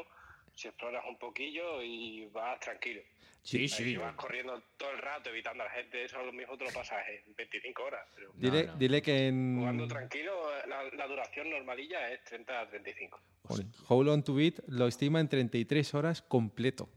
Si 0.55 0.67
exploras 0.67 1.03
un 1.09 1.17
poquillo 1.17 1.81
y 1.81 2.25
vas 2.27 2.59
tranquilo. 2.59 3.01
Sí, 3.41 3.57
Ahí, 3.57 3.67
sí. 3.67 3.83
Si 3.83 3.97
vas 3.97 4.15
corriendo 4.15 4.61
todo 4.77 4.91
el 4.91 4.99
rato 4.99 5.29
evitando 5.29 5.63
a 5.63 5.65
la 5.67 5.71
gente, 5.73 6.05
eso 6.05 6.23
lo 6.23 6.31
mismo 6.31 6.55
te 6.57 6.63
lo 6.65 6.71
pasas 6.71 6.99
en 7.09 7.35
25 7.35 7.83
horas. 7.83 8.07
Pero 8.15 8.31
Dile, 8.35 8.67
no. 8.67 8.75
dile 8.77 9.01
que 9.01 9.29
jugando 9.31 9.83
en 9.83 9.89
tranquilo, 9.89 10.31
la, 10.67 10.83
la 10.95 11.07
duración 11.07 11.49
normalilla 11.49 12.09
es 12.11 12.23
30 12.23 12.61
a 12.61 12.69
35. 12.69 13.19
joder, 13.43 13.65
Hold 13.89 14.09
On 14.09 14.23
To 14.23 14.33
Beat 14.35 14.59
lo 14.67 14.87
estima 14.87 15.19
en 15.19 15.27
33 15.27 15.93
horas 15.93 16.21
completo. 16.21 16.87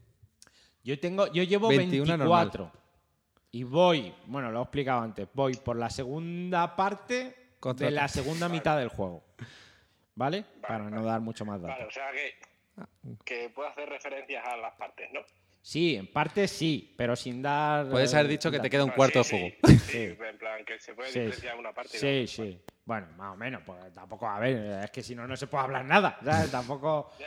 Yo 0.83 0.97
tengo, 0.99 1.27
yo 1.33 1.43
llevo 1.43 1.67
21 1.67 2.05
24. 2.17 2.71
Y 3.57 3.63
voy, 3.63 4.13
bueno, 4.27 4.51
lo 4.51 4.59
he 4.59 4.61
explicado 4.61 5.01
antes, 5.01 5.27
voy 5.33 5.55
por 5.55 5.77
la 5.77 5.89
segunda 5.89 6.75
parte 6.75 7.35
Contra- 7.59 7.87
de 7.87 7.91
la 7.91 8.07
segunda 8.07 8.47
mitad 8.47 8.77
del 8.77 8.89
juego. 8.89 9.23
¿Vale? 10.13 10.45
Para 10.61 10.91
no 10.91 11.03
dar 11.03 11.21
mucho 11.21 11.43
más 11.43 11.59
Vale, 11.59 11.73
datos. 11.73 11.87
o 11.87 11.91
sea 11.91 12.11
que, 12.11 12.35
que 13.25 13.49
puedo 13.49 13.67
hacer 13.67 13.89
referencias 13.89 14.45
a 14.45 14.57
las 14.57 14.75
partes, 14.75 15.09
¿no? 15.11 15.21
Sí, 15.63 15.95
en 15.95 16.05
parte 16.05 16.47
sí, 16.47 16.93
pero 16.95 17.15
sin 17.15 17.41
dar. 17.41 17.89
Puedes 17.89 18.13
eh, 18.13 18.17
haber 18.17 18.27
dicho 18.29 18.51
que 18.51 18.57
sin 18.57 18.61
te 18.61 18.69
queda 18.69 18.83
un 18.85 18.91
Ah, 18.91 18.95
cuarto 18.95 19.17
de 19.19 19.23
sí, 19.25 19.31
juego. 19.39 19.77
Sí, 19.87 19.97
en 20.03 20.37
plan, 20.37 20.63
que 20.63 20.79
se 20.79 20.93
puede 20.93 21.09
Sí, 21.11 21.19
diferenciar 21.21 21.57
una 21.57 21.73
parte 21.73 21.97
y 21.97 21.99
Sí, 21.99 22.21
la 22.21 22.27
sí. 22.27 22.61
Bueno, 22.87 23.05
más 23.17 23.33
o 23.33 23.37
menos, 23.37 23.61
pues 23.65 23.93
tampoco, 23.93 24.25
a 24.27 24.39
ver, 24.39 24.85
es 24.85 24.91
que 24.91 25.03
si 25.03 25.13
no, 25.13 25.27
no 25.27 25.35
se 25.35 25.45
puede 25.47 25.65
hablar 25.65 25.83
nada. 25.85 26.17
¿sabes? 26.23 26.49
Tampoco. 26.49 27.11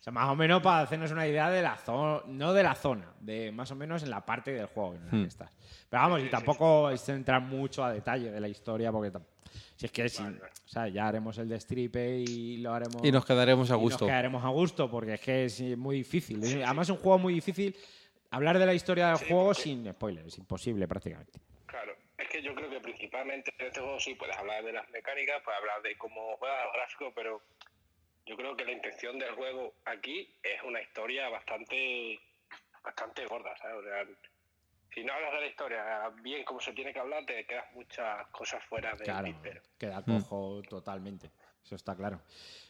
O 0.00 0.02
sea, 0.02 0.14
más 0.14 0.30
o 0.30 0.34
menos 0.34 0.62
para 0.62 0.80
hacernos 0.80 1.10
una 1.10 1.26
idea 1.26 1.50
de 1.50 1.60
la 1.60 1.76
zona, 1.76 2.22
no 2.26 2.54
de 2.54 2.62
la 2.62 2.74
zona, 2.74 3.12
de 3.20 3.52
más 3.52 3.70
o 3.70 3.74
menos 3.76 4.02
en 4.02 4.08
la 4.08 4.24
parte 4.24 4.50
del 4.50 4.64
juego 4.64 4.94
en 4.94 5.04
la 5.04 5.12
Hmm. 5.12 5.22
que 5.24 5.28
estás. 5.28 5.50
Pero 5.90 6.02
vamos, 6.02 6.22
y 6.22 6.30
tampoco 6.30 6.88
es 6.88 7.06
entrar 7.10 7.42
mucho 7.42 7.84
a 7.84 7.92
detalle 7.92 8.30
de 8.30 8.40
la 8.40 8.48
historia, 8.48 8.90
porque 8.90 9.12
si 9.76 9.84
es 9.84 9.92
que 9.92 10.08
si- 10.08 10.22
Vale, 10.22 10.38
o 10.40 10.68
sea, 10.68 10.88
ya 10.88 11.06
haremos 11.06 11.36
el 11.36 11.50
de 11.50 11.60
Stripe 11.60 12.16
y 12.20 12.56
lo 12.62 12.72
haremos. 12.72 13.04
Y 13.04 13.12
nos 13.12 13.26
quedaremos 13.26 13.70
a 13.70 13.74
y 13.74 13.78
gusto. 13.78 14.06
Nos 14.06 14.08
quedaremos 14.10 14.42
a 14.42 14.48
gusto, 14.48 14.90
porque 14.90 15.12
es 15.14 15.20
que 15.20 15.44
es 15.44 15.60
muy 15.76 15.96
difícil. 15.96 16.42
Además, 16.64 16.86
es 16.86 16.92
un 16.96 17.02
juego 17.02 17.18
muy 17.18 17.34
difícil. 17.34 17.76
Hablar 18.30 18.58
de 18.58 18.64
la 18.64 18.72
historia 18.72 19.08
del 19.08 19.18
Sí, 19.18 19.26
juego 19.28 19.44
porque- 19.48 19.60
sin 19.62 19.92
spoilers, 19.92 20.28
es 20.28 20.38
imposible 20.38 20.88
prácticamente. 20.88 21.40
Claro, 21.66 21.92
es 22.16 22.26
que 22.30 22.40
yo 22.42 22.54
creo 22.54 22.70
que 22.70 22.79
principalmente 23.10 23.52
en 23.58 23.66
este 23.66 23.80
juego 23.80 23.98
sí 23.98 24.14
puedes 24.14 24.36
hablar 24.36 24.64
de 24.64 24.72
las 24.72 24.88
mecánicas, 24.90 25.42
puedes 25.44 25.58
hablar 25.60 25.82
de 25.82 25.96
cómo 25.98 26.36
juega 26.38 26.64
los 26.64 26.72
gráficos, 26.74 27.12
pero 27.14 27.42
yo 28.26 28.36
creo 28.36 28.56
que 28.56 28.64
la 28.64 28.72
intención 28.72 29.18
del 29.18 29.32
juego 29.34 29.74
aquí 29.84 30.32
es 30.42 30.62
una 30.62 30.80
historia 30.80 31.28
bastante 31.28 32.20
bastante 32.84 33.26
gorda, 33.26 33.54
¿sabes? 33.58 33.76
O 33.78 33.82
sea, 33.82 34.06
si 34.94 35.04
no 35.04 35.12
hablas 35.12 35.32
de 35.32 35.40
la 35.40 35.46
historia 35.46 36.08
bien 36.22 36.44
como 36.44 36.60
se 36.60 36.72
tiene 36.72 36.92
que 36.92 37.00
hablar, 37.00 37.26
te 37.26 37.44
quedas 37.46 37.66
muchas 37.74 38.26
cosas 38.28 38.62
fuera 38.64 38.94
del 38.94 39.04
Claro, 39.04 39.34
queda 39.78 40.04
cojo 40.04 40.62
totalmente. 40.68 41.30
Eso 41.64 41.74
está 41.74 41.94
claro. 41.96 42.22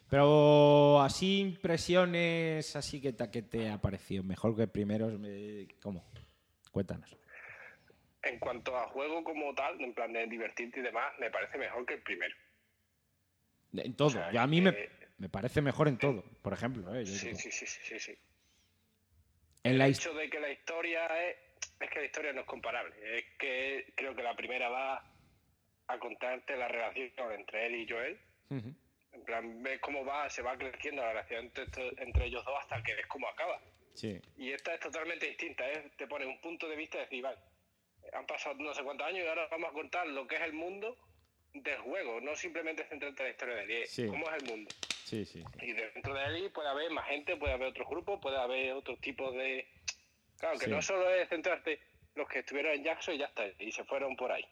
Pero 0.08 1.00
así 1.00 1.38
impresiones, 1.40 2.74
así 2.74 3.00
que 3.00 3.12
te, 3.12 3.30
que 3.30 3.42
te 3.42 3.70
ha 3.70 3.78
parecido 3.80 4.24
mejor 4.24 4.56
que 4.56 4.66
primeros, 4.66 5.12
me- 5.18 5.68
¿cómo? 5.82 6.04
Cuéntanos. 6.72 7.16
En 8.22 8.38
cuanto 8.38 8.76
a 8.76 8.88
juego 8.88 9.24
como 9.24 9.54
tal, 9.54 9.80
en 9.80 9.94
plan 9.94 10.12
de 10.12 10.26
divertirte 10.26 10.80
y 10.80 10.82
demás, 10.82 11.12
me 11.18 11.30
parece 11.30 11.56
mejor 11.56 11.86
que 11.86 11.94
el 11.94 12.02
primero. 12.02 12.34
En 13.72 13.94
todo. 13.94 14.10
sea, 14.10 14.30
Yo 14.32 14.40
a 14.40 14.46
mí 14.46 14.60
me, 14.60 14.70
eh, 14.70 14.90
me 15.18 15.28
parece 15.28 15.62
mejor 15.62 15.88
en 15.88 15.98
todo. 15.98 16.24
Por 16.42 16.52
ejemplo, 16.52 16.94
¿eh? 16.94 17.04
Yo 17.04 17.12
Sí, 17.12 17.34
sí, 17.34 17.50
sí, 17.50 17.66
sí, 17.66 17.80
sí, 17.82 17.98
sí. 17.98 18.18
en 19.62 19.72
el 19.72 19.78
la 19.78 19.88
hecho 19.88 20.12
de 20.14 20.28
que 20.28 20.40
la 20.40 20.50
historia 20.50 21.06
es, 21.28 21.36
es 21.80 21.90
que 21.90 21.98
la 22.00 22.04
historia 22.04 22.32
no 22.32 22.40
es 22.40 22.46
comparable. 22.46 22.94
Es 23.16 23.24
que 23.38 23.92
creo 23.96 24.14
que 24.14 24.22
la 24.22 24.34
primera 24.34 24.68
va 24.68 25.04
a 25.86 25.98
contarte 25.98 26.56
la 26.56 26.68
relación 26.68 27.32
entre 27.32 27.66
él 27.66 27.74
y 27.76 27.88
Joel. 27.88 28.20
En 28.50 29.24
plan, 29.24 29.62
ves 29.62 29.80
cómo 29.80 30.04
va, 30.04 30.28
se 30.30 30.42
va 30.42 30.56
creciendo 30.56 31.02
la 31.02 31.10
relación 31.10 31.52
entre, 31.96 32.26
ellos 32.26 32.44
dos 32.44 32.54
hasta 32.60 32.82
que 32.82 32.94
ves 32.94 33.06
cómo 33.06 33.28
acaba. 33.28 33.60
Sí. 33.94 34.20
Y 34.36 34.52
esta 34.52 34.74
es 34.74 34.80
totalmente 34.80 35.26
distinta. 35.26 35.68
¿eh? 35.70 35.90
Te 35.96 36.06
pone 36.06 36.26
un 36.26 36.40
punto 36.40 36.68
de 36.68 36.76
vista 36.76 36.98
de 36.98 37.04
decir, 37.04 37.22
vale, 37.22 37.38
han 38.12 38.26
pasado 38.26 38.54
no 38.56 38.74
sé 38.74 38.82
cuántos 38.82 39.06
años 39.06 39.24
y 39.24 39.28
ahora 39.28 39.46
vamos 39.50 39.70
a 39.70 39.72
contar 39.72 40.06
lo 40.06 40.26
que 40.26 40.36
es 40.36 40.42
el 40.42 40.52
mundo 40.52 40.96
del 41.52 41.78
juego, 41.78 42.20
no 42.20 42.34
simplemente 42.36 42.84
centrarte 42.84 43.22
en 43.22 43.26
la 43.28 43.30
historia 43.32 43.54
de 43.56 43.62
él, 43.64 43.70
es 43.82 43.90
Sí. 43.90 44.06
cómo 44.06 44.28
es 44.30 44.42
el 44.42 44.48
mundo. 44.48 44.70
Sí, 45.04 45.24
sí. 45.24 45.42
Y 45.60 45.72
dentro 45.72 46.14
de 46.14 46.24
él 46.26 46.50
puede 46.52 46.68
haber 46.68 46.90
más 46.90 47.08
gente, 47.08 47.36
puede 47.36 47.52
haber 47.54 47.68
otros 47.68 47.88
grupos, 47.88 48.20
puede 48.20 48.36
haber 48.38 48.72
otros 48.74 49.00
tipos 49.00 49.34
de... 49.34 49.66
Claro, 50.38 50.58
que 50.58 50.68
no 50.68 50.80
solo 50.80 51.10
es 51.10 51.28
centrarte... 51.28 51.80
los 52.14 52.28
que 52.28 52.40
estuvieron 52.40 52.72
en 52.74 52.84
Jackson 52.84 53.14
y 53.14 53.18
ya 53.18 53.26
está, 53.26 53.46
y 53.58 53.70
se 53.72 53.84
fueron 53.84 54.16
por 54.16 54.30
ahí. 54.32 54.44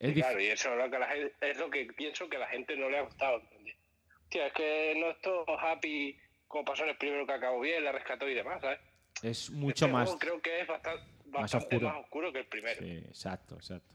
Y 0.00 0.14
claro, 0.14 0.40
y 0.40 0.46
eso 0.46 0.72
es 0.72 0.78
lo, 0.78 0.90
que 0.90 0.98
la 0.98 1.06
gente, 1.08 1.34
es 1.40 1.56
lo 1.58 1.70
que 1.70 1.84
pienso 1.96 2.28
que 2.28 2.36
a 2.36 2.40
la 2.40 2.48
gente 2.48 2.76
no 2.76 2.88
le 2.90 2.98
ha 2.98 3.02
gustado. 3.02 3.38
¿entendés? 3.40 3.76
Hostia, 4.24 4.46
es 4.48 4.52
que 4.52 4.94
no 4.96 5.10
es 5.10 5.20
todo 5.20 5.44
happy 5.58 6.18
como 6.48 6.64
pasó 6.64 6.82
en 6.84 6.90
el 6.90 6.96
primero 6.98 7.26
que 7.26 7.32
acabó 7.32 7.60
bien, 7.60 7.82
la 7.84 7.92
rescató 7.92 8.28
y 8.28 8.34
demás, 8.34 8.60
¿sabes? 8.60 8.78
es 9.22 9.50
mucho 9.50 9.84
Este 9.86 9.92
más. 9.92 10.16
creo 10.18 10.42
que 10.42 10.60
es 10.60 10.66
bastante, 10.66 11.02
más 11.40 11.54
oscuro. 11.54 11.88
más 11.88 11.96
oscuro 12.04 12.32
que 12.32 12.40
el 12.40 12.46
primero. 12.46 12.80
Sí, 12.80 12.90
exacto, 12.90 13.54
exacto. 13.56 13.94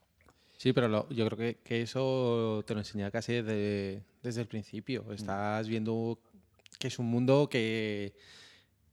Sí, 0.57 0.73
pero 0.73 0.87
lo- 0.87 1.07
yo 1.09 1.25
creo 1.27 1.37
que, 1.37 1.59
que 1.63 1.81
eso 1.83 2.63
te 2.65 2.73
lo 2.73 2.79
enseña 2.79 3.11
casi 3.11 3.33
desde, 3.33 4.03
desde 4.23 4.41
el 4.41 4.47
principio. 4.47 5.05
Estás 5.13 5.67
viendo 5.67 6.19
que 6.79 6.87
es 6.87 6.97
un 6.99 7.05
mundo 7.07 7.47
que... 7.49 8.13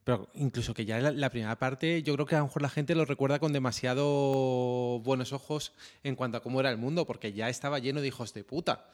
Pero 0.04 0.28
incluso 0.34 0.74
que 0.74 0.84
ya 0.84 0.98
la, 0.98 1.10
la 1.12 1.30
primera 1.30 1.58
parte, 1.58 2.02
yo 2.02 2.12
creo 2.12 2.26
que 2.26 2.34
a 2.34 2.40
lo 2.40 2.44
mejor 2.44 2.60
la 2.60 2.68
gente 2.68 2.94
lo 2.94 3.06
recuerda 3.06 3.38
con 3.38 3.54
demasiado 3.54 5.00
buenos 5.00 5.32
ojos 5.32 5.72
en 6.02 6.14
cuanto 6.14 6.36
a 6.38 6.42
cómo 6.42 6.60
era 6.60 6.70
el 6.70 6.76
mundo, 6.76 7.06
porque 7.06 7.32
ya 7.32 7.48
estaba 7.48 7.78
lleno 7.78 8.00
de 8.02 8.08
hijos 8.08 8.34
de 8.34 8.44
puta. 8.44 8.86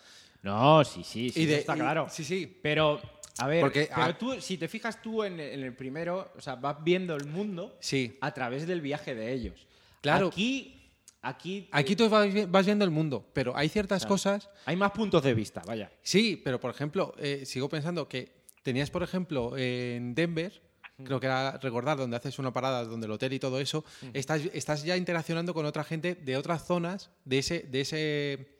No, 0.42 0.84
sí, 0.84 1.02
sí, 1.04 1.30
sí, 1.30 1.42
Y 1.42 1.46
de- 1.46 1.52
eso 1.54 1.60
está 1.62 1.74
y- 1.76 1.80
claro. 1.80 2.06
sí, 2.08 2.22
sí. 2.24 2.58
Pero, 2.62 3.00
a 3.40 3.46
ver, 3.46 3.60
Porque, 3.60 3.88
pero 3.94 4.02
ah- 4.08 4.18
tú, 4.18 4.40
si 4.40 4.56
te 4.58 4.68
fijas 4.68 5.00
tú 5.02 5.24
en 5.24 5.40
el, 5.40 5.52
en 5.54 5.62
el 5.64 5.74
primero, 5.74 6.30
o 6.36 6.40
sea, 6.40 6.56
vas 6.56 6.76
viendo 6.84 7.14
el 7.16 7.26
mundo 7.26 7.76
Sí. 7.80 8.16
a 8.20 8.32
través 8.32 8.66
del 8.66 8.80
viaje 8.80 9.14
de 9.14 9.32
ellos. 9.32 9.66
Claro. 10.00 10.28
Aquí, 10.28 10.90
aquí, 11.22 11.68
Aquí 11.72 11.96
tú 11.96 12.08
vas, 12.08 12.32
vi- 12.32 12.44
vas 12.46 12.64
viendo 12.66 12.84
el 12.84 12.90
mundo, 12.90 13.28
pero 13.32 13.56
hay 13.56 13.68
ciertas 13.68 14.06
cosas 14.06 14.48
hay 14.64 14.76
más 14.76 14.92
puntos 14.92 15.22
de 15.22 15.34
vista, 15.34 15.62
vaya. 15.66 15.90
Sí, 16.02 16.40
pero 16.42 16.58
por 16.60 16.70
ejemplo, 16.70 17.14
eh, 17.18 17.44
sigo 17.46 17.68
pensando 17.68 18.08
que 18.08 18.40
tenías, 18.62 18.90
por 18.90 19.02
ejemplo, 19.02 19.56
en 19.56 20.14
Denver, 20.14 20.62
creo 21.02 21.18
que 21.18 21.26
era 21.26 21.56
recordar, 21.58 21.96
donde 21.96 22.16
haces 22.16 22.38
una 22.38 22.52
parada, 22.52 22.84
donde 22.84 23.06
el 23.06 23.12
hotel 23.12 23.32
y 23.32 23.38
todo 23.38 23.58
eso, 23.58 23.84
estás, 24.12 24.42
estás 24.52 24.82
ya 24.84 24.96
interaccionando 24.98 25.54
con 25.54 25.64
otra 25.64 25.82
gente 25.82 26.14
de 26.14 26.36
otras 26.36 26.66
zonas 26.66 27.10
de 27.24 27.38
ese, 27.38 27.60
de 27.60 27.80
ese, 27.80 28.58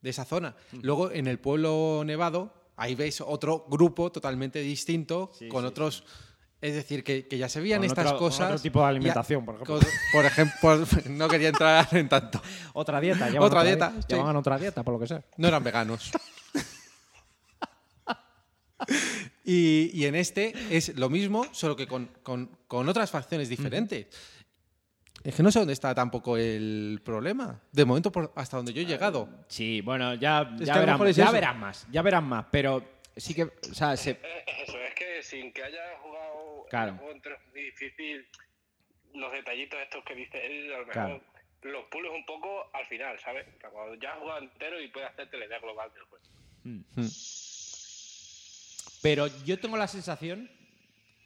de 0.00 0.10
esa 0.10 0.24
zona. 0.24 0.56
Luego 0.82 1.12
en 1.12 1.26
el 1.28 1.38
pueblo 1.38 2.02
nevado, 2.04 2.54
ahí 2.80 2.94
ves 2.94 3.20
otro 3.20 3.66
grupo 3.68 4.10
totalmente 4.10 4.60
distinto, 4.60 5.30
Sí, 5.38 5.48
con 5.48 5.62
sí, 5.62 5.68
otros. 5.68 6.04
Es 6.62 6.74
decir, 6.74 7.02
que, 7.02 7.26
que 7.26 7.38
ya 7.38 7.48
se 7.48 7.58
veían 7.60 7.82
estas 7.84 8.04
otro- 8.06 8.18
con 8.18 8.28
cosas. 8.28 8.46
otro 8.50 8.58
tipo 8.60 8.80
de 8.80 8.86
alimentación, 8.86 9.44
por 9.46 9.54
ejemplo. 9.54 9.78
con- 9.78 9.86
por 10.12 10.24
ejemplo, 10.26 10.86
no 11.10 11.28
quería 11.28 11.48
entrar 11.48 11.88
en 11.92 12.08
tanto. 12.08 12.40
Otra 12.74 13.00
dieta, 13.00 13.30
Otra 13.40 13.64
dieta, 13.64 13.90
di-. 14.08 14.14
Llevan 14.14 14.36
otra 14.36 14.58
dieta, 14.58 14.82
por 14.82 14.94
lo 14.94 15.00
que 15.00 15.06
sea. 15.06 15.22
No 15.38 15.48
eran 15.48 15.64
veganos. 15.64 16.10
y, 19.44 19.90
y 19.94 20.06
en 20.06 20.14
este 20.14 20.54
es 20.70 20.96
lo 20.96 21.08
mismo, 21.10 21.44
solo 21.52 21.76
que 21.76 21.86
con, 21.86 22.10
con- 22.22 22.50
con 22.66 22.88
otras 22.88 23.10
facciones 23.10 23.48
diferentes. 23.48 24.06
Es 25.22 25.34
que 25.34 25.42
no 25.42 25.50
sé 25.52 25.58
dónde 25.58 25.74
está 25.74 25.94
tampoco 25.94 26.36
el 26.38 27.00
problema. 27.04 27.60
De 27.72 27.84
momento, 27.84 28.10
por- 28.10 28.32
hasta 28.36 28.56
donde 28.56 28.72
yo 28.72 28.80
he 28.82 28.86
llegado. 28.86 29.28
Sí, 29.48 29.80
bueno, 29.82 30.14
ya, 30.14 30.50
ya, 30.58 30.78
verán, 30.78 30.98
ya 31.12 31.24
eso. 31.24 31.32
verán 31.32 31.60
más, 31.60 31.86
ya 31.90 32.00
verán 32.02 32.24
más, 32.24 32.46
pero 32.50 32.82
sí 33.16 33.34
que, 33.34 33.42
o 33.44 33.74
sea, 33.74 33.96
se- 33.96 34.12
Eh, 34.12 34.44
Es 34.46 34.68
eso, 34.68 34.78
es 34.78 34.94
que 34.94 35.22
sin 35.22 35.52
que 35.52 35.62
haya 35.62 35.98
jugado 36.02 36.64
Claro. 36.70 36.92
muy 36.94 37.62
difícil 37.62 38.26
los 39.14 39.30
detallitos 39.32 39.78
estos 39.80 40.02
que 40.04 40.14
dice 40.14 40.46
él, 40.46 40.72
a 40.72 40.78
lo 40.78 40.86
mejor 40.86 40.92
Claro. 40.92 41.20
los 41.64 41.84
pules 41.90 42.10
un 42.14 42.24
poco 42.24 42.70
al 42.72 42.86
final, 42.86 43.18
¿sabes? 43.20 43.46
Cuando 43.70 43.94
ya 43.96 44.12
has 44.12 44.18
jugado 44.20 44.40
entero 44.40 44.80
y 44.80 44.88
puedes 44.88 45.10
hacerte 45.10 45.36
la 45.36 45.44
idea 45.46 45.58
global 45.58 45.90
del 45.92 46.02
juego. 46.04 46.24
Pero 49.02 49.26
yo 49.44 49.58
tengo 49.58 49.76
la 49.76 49.88
sensación 49.88 50.50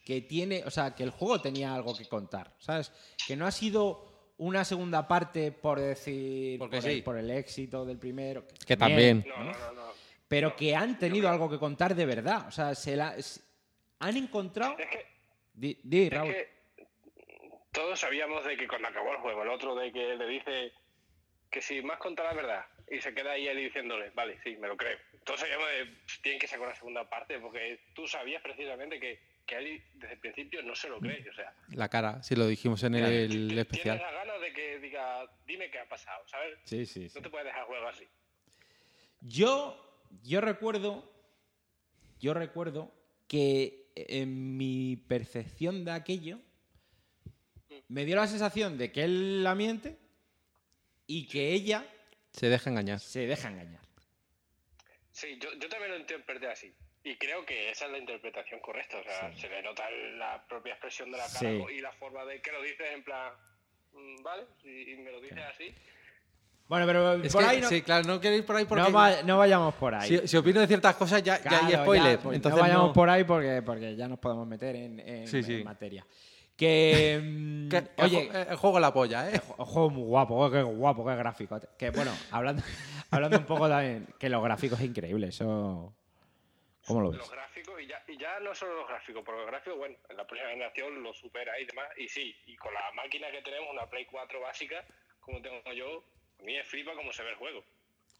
que 0.05 0.21
tiene, 0.21 0.63
o 0.65 0.71
sea, 0.71 0.95
que 0.95 1.03
el 1.03 1.11
juego 1.11 1.41
tenía 1.41 1.75
algo 1.75 1.97
que 1.97 2.07
contar, 2.07 2.53
¿sabes? 2.59 2.93
Que 3.27 3.37
no 3.37 3.47
ha 3.47 3.51
sido 3.51 4.33
una 4.37 4.65
segunda 4.65 5.09
parte 5.09 5.53
por 5.53 5.81
decir 5.81 6.59
Porque 6.59 6.81
por, 6.81 6.89
el, 6.91 6.97
sí. 6.97 7.03
por 7.03 7.19
el 7.19 7.31
éxito 7.31 7.85
del 7.85 7.99
primero, 7.99 8.45
Que 8.67 8.77
también. 8.77 9.25
No, 9.27 9.45
no, 9.45 9.53
no, 9.53 9.73
no. 9.73 9.93
pero 10.29 10.55
que 10.57 10.75
han 10.75 10.99
tenido 10.99 11.29
algo 11.29 11.49
que 11.49 11.59
contar 11.59 11.95
de 11.95 12.05
verdad, 12.07 12.47
o 12.49 12.51
sea, 12.51 12.75
se 12.75 12.97
la, 12.97 13.17
han 14.01 14.17
encontrado 14.17 14.77
Es 14.79 14.89
que, 14.89 15.07
di, 15.55 15.79
di, 15.83 16.05
es 16.05 16.13
Raúl. 16.13 16.33
que 16.33 16.55
todos 17.73 17.99
sabíamos 17.99 18.45
de 18.45 18.57
que 18.57 18.69
cuando 18.69 18.89
acabó 18.89 19.13
el 19.13 19.19
juego, 19.19 19.43
el 19.43 19.49
otro 19.49 19.75
de 19.75 19.91
que 19.93 20.17
le 20.17 20.27
dice 20.27 20.73
que 21.51 21.63
si 21.63 21.83
más 21.83 21.99
conta 21.99 22.25
la 22.25 22.35
verdad 22.35 22.67
y 22.91 23.01
se 23.01 23.15
queda 23.15 23.33
ahí 23.33 23.49
él 23.49 23.57
diciéndole, 23.59 24.11
vale, 24.11 24.39
sí, 24.45 24.57
me 24.57 24.69
lo 24.69 24.77
creo. 24.77 24.99
Todos 25.25 25.41
sabíamos 25.41 25.67
de 25.69 25.97
tienen 26.23 26.39
que 26.41 26.47
sacar 26.47 26.67
una 26.67 26.75
segunda 26.75 27.09
parte 27.09 27.39
porque 27.39 27.81
tú 27.95 28.07
sabías 28.07 28.43
precisamente 28.43 29.01
que, 29.01 29.21
que 29.47 29.57
él 29.59 29.83
desde 29.95 30.15
el 30.15 30.21
principio 30.21 30.63
no 30.63 30.75
se 30.75 30.89
lo 30.89 30.99
cree. 31.01 31.29
O 31.29 31.35
sea, 31.35 31.55
La 31.73 31.89
cara, 31.89 32.23
si 32.23 32.35
lo 32.37 32.47
dijimos 32.47 32.83
en 32.85 32.95
el 32.95 33.29
tienes 33.29 33.59
especial. 33.59 33.99
las 33.99 34.13
ganas 34.13 34.41
de 34.41 34.53
que 34.53 34.79
diga, 34.79 35.27
dime 35.47 35.71
qué 35.71 35.79
ha 35.81 35.89
pasado, 35.89 36.27
¿sabes? 36.29 36.59
Sí, 36.65 36.87
sí, 36.87 37.09
sí. 37.09 37.15
No 37.17 37.23
te 37.23 37.31
puedes 37.31 37.47
dejar 37.47 37.65
juego 37.67 37.87
así. 37.89 38.07
Yo, 39.21 39.79
yo 40.23 40.41
recuerdo, 40.41 41.11
yo 42.21 42.35
recuerdo 42.35 42.93
que 43.29 43.91
en 43.97 44.57
mi 44.57 44.97
percepción 45.09 45.85
de 45.85 45.93
aquello 45.93 46.41
me 47.89 48.05
dio 48.05 48.17
la 48.17 48.27
sensación 48.27 48.77
de 48.79 48.93
que 48.93 49.05
él 49.05 49.43
la 49.45 49.55
miente 49.55 49.99
y 51.07 51.27
que 51.27 51.53
ella 51.53 51.87
Se 52.33 52.49
deja 52.49 52.71
engañar. 52.71 53.01
se 53.01 53.27
deja 53.27 53.49
engañar. 53.51 53.81
Sí, 55.11 55.39
yo, 55.41 55.53
yo 55.55 55.69
también 55.69 55.93
lo 55.93 55.99
interpreté 55.99 56.49
así. 56.49 56.73
Y 57.07 57.17
creo 57.17 57.45
que 57.45 57.71
esa 57.71 57.85
es 57.87 57.93
la 57.93 57.99
interpretación 57.99 58.61
correcta. 58.61 58.97
O 58.99 59.03
sea, 59.05 59.31
Sí. 59.35 59.43
se 59.43 59.49
le 59.51 59.63
nota 59.63 59.85
la 60.19 60.43
propia 60.49 60.73
expresión 60.73 61.13
de 61.13 61.19
la 61.19 61.25
cara 61.27 61.39
Sí. 61.39 61.65
y 61.77 61.81
la 61.81 61.93
forma 61.93 62.25
de 62.25 62.41
que 62.41 62.51
lo 62.51 62.63
dices 62.63 62.87
en 62.95 63.05
plan, 63.05 63.33
mm, 63.93 64.23
vale, 64.23 64.45
y, 64.65 64.97
me 64.97 65.13
lo 65.13 65.21
dices 65.21 65.43
así. 65.55 65.75
Bueno, 66.67 66.87
pero 66.87 67.13
Es 67.23 67.31
por 67.31 67.43
que, 67.43 67.49
ahí 67.51 67.61
no, 67.61 67.69
sí, 67.69 67.83
claro, 67.83 68.05
no 68.09 68.19
quiero 68.19 68.37
ir 68.37 68.47
por 68.47 68.57
ahí 68.57 68.65
porque. 68.65 68.85
no, 68.85 68.91
va- 68.91 69.23
no 69.23 69.37
vayamos 69.37 69.75
por 69.75 69.95
ahí. 69.95 70.09
si, 70.09 70.27
si 70.29 70.37
opino 70.39 70.61
de 70.61 70.67
ciertas 70.67 70.97
cosas, 70.97 71.23
ya, 71.23 71.39
ya 71.43 71.67
hay 71.67 71.75
spoiler. 71.75 72.19
pues 72.21 72.37
entonces 72.37 72.57
no 72.57 72.63
vayamos 72.63 72.87
no- 72.89 72.93
por 72.95 73.11
ahí 73.11 73.25
porque, 73.25 73.61
porque 73.61 73.95
ya 73.97 74.09
nos 74.09 74.19
podemos 74.19 74.47
meter 74.47 74.75
en, 74.75 74.99
en- 75.01 75.29
Sí, 75.29 75.43
sí. 75.43 75.57
en 75.57 75.65
materia. 75.65 76.07
Que, 76.57 77.21
mm, 77.23 77.69
que- 77.69 78.03
oye, 78.03 78.21
el 78.23 78.31
ju- 78.31 78.47
el 78.51 78.57
juego 78.57 78.81
la 78.81 78.95
polla, 78.95 79.29
¿eh? 79.31 79.41
Un 79.59 79.67
juego 79.67 79.91
muy 79.91 80.05
guapo, 80.05 80.51
qué 80.51 80.63
guapo, 80.63 81.05
qué 81.05 81.17
gráfico. 81.17 81.61
Que 81.77 81.91
bueno, 81.91 82.13
hablando, 82.31 82.63
hablando 83.11 83.37
un 83.39 83.45
poco 83.45 83.69
también, 83.69 84.07
que 84.19 84.31
los 84.31 84.43
gráficos 84.43 84.81
es 84.81 84.87
increíble, 84.87 85.27
eso. 85.29 85.95
¿Cómo 86.87 87.01
lo 87.01 87.11
ves? 87.11 87.19
Los 87.19 87.31
gráficos, 87.31 87.81
y 87.81 87.87
ya, 87.87 88.03
y 88.07 88.19
ya 88.19 88.39
no 88.41 88.55
solo 88.55 88.75
los 88.75 88.89
gráficos, 88.89 89.23
porque 89.25 89.41
los 89.41 89.51
gráficos, 89.51 89.79
bueno, 89.79 89.97
en 90.09 90.17
la 90.17 90.27
próxima 90.27 90.51
generación 90.51 91.03
lo 91.03 91.15
supera 91.15 91.59
y 91.59 91.65
demás. 91.65 91.89
Y 91.97 92.09
sí, 92.09 92.37
y 92.47 92.57
con 92.57 92.75
la 92.75 92.93
máquina 92.93 93.31
que 93.31 93.41
tenemos, 93.43 93.71
una 93.71 93.89
Play 93.89 94.05
4 94.07 94.41
básica, 94.41 94.85
como 95.21 95.41
tengo 95.41 95.73
yo, 95.73 96.05
a 96.39 96.43
mí 96.43 96.53
me 96.55 96.65
flipa 96.65 96.95
cómo 96.95 97.13
se 97.13 97.23
ve 97.23 97.31
el 97.31 97.37
juego. 97.37 97.65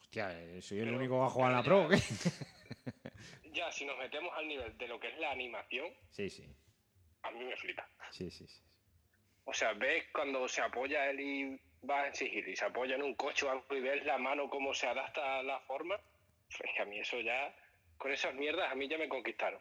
Hostia, 0.01 0.33
eh, 0.41 0.63
soy 0.63 0.79
el 0.79 0.85
Pero- 0.87 0.97
único 0.97 1.15
que 1.15 1.21
va 1.21 1.27
a 1.27 1.31
jugar 1.31 1.51
en 1.51 1.57
la 1.59 1.63
Pro. 1.63 1.83
¿o 1.85 1.89
qué? 1.89 1.97
Ya, 3.53 3.71
si 3.71 3.85
nos 3.85 3.97
metemos 3.99 4.37
al 4.37 4.49
nivel 4.49 4.77
de 4.77 4.89
lo 4.89 4.99
que 4.99 5.09
es 5.09 5.19
la 5.19 5.31
animación, 5.31 5.87
Sí, 6.11 6.29
sí, 6.29 6.45
a 7.23 7.31
mí 7.31 7.45
me 7.45 7.57
flipa. 7.57 7.89
sí, 8.11 8.29
sí. 8.31 8.47
sí. 8.49 8.61
O 9.45 9.53
sea, 9.53 9.75
ves 9.75 10.07
cuando 10.13 10.49
se 10.49 10.61
apoya 10.63 11.09
él 11.11 11.21
y 11.21 11.61
va 11.89 12.09
en 12.09 12.15
sigilo 12.15 12.51
y 12.51 12.57
se 12.57 12.65
apoya 12.65 12.97
en 12.97 13.03
un 13.03 13.15
coche 13.15 13.47
o 13.47 13.51
algo 13.51 13.77
y 13.77 13.81
ves 13.81 14.05
la 14.07 14.19
mano 14.19 14.49
cómo 14.51 14.75
se 14.75 14.87
adapta 14.89 15.39
a 15.39 15.43
la 15.45 15.61
forma, 15.61 15.95
es 16.51 16.71
que 16.75 16.83
a 16.83 16.85
mí 16.87 16.99
eso 16.99 17.21
ya, 17.21 17.55
con 17.99 18.13
esas 18.13 18.35
mierdas, 18.35 18.71
a 18.71 18.75
mí 18.75 18.89
ya 18.89 18.99
me 18.99 19.09
conquistaron. 19.09 19.61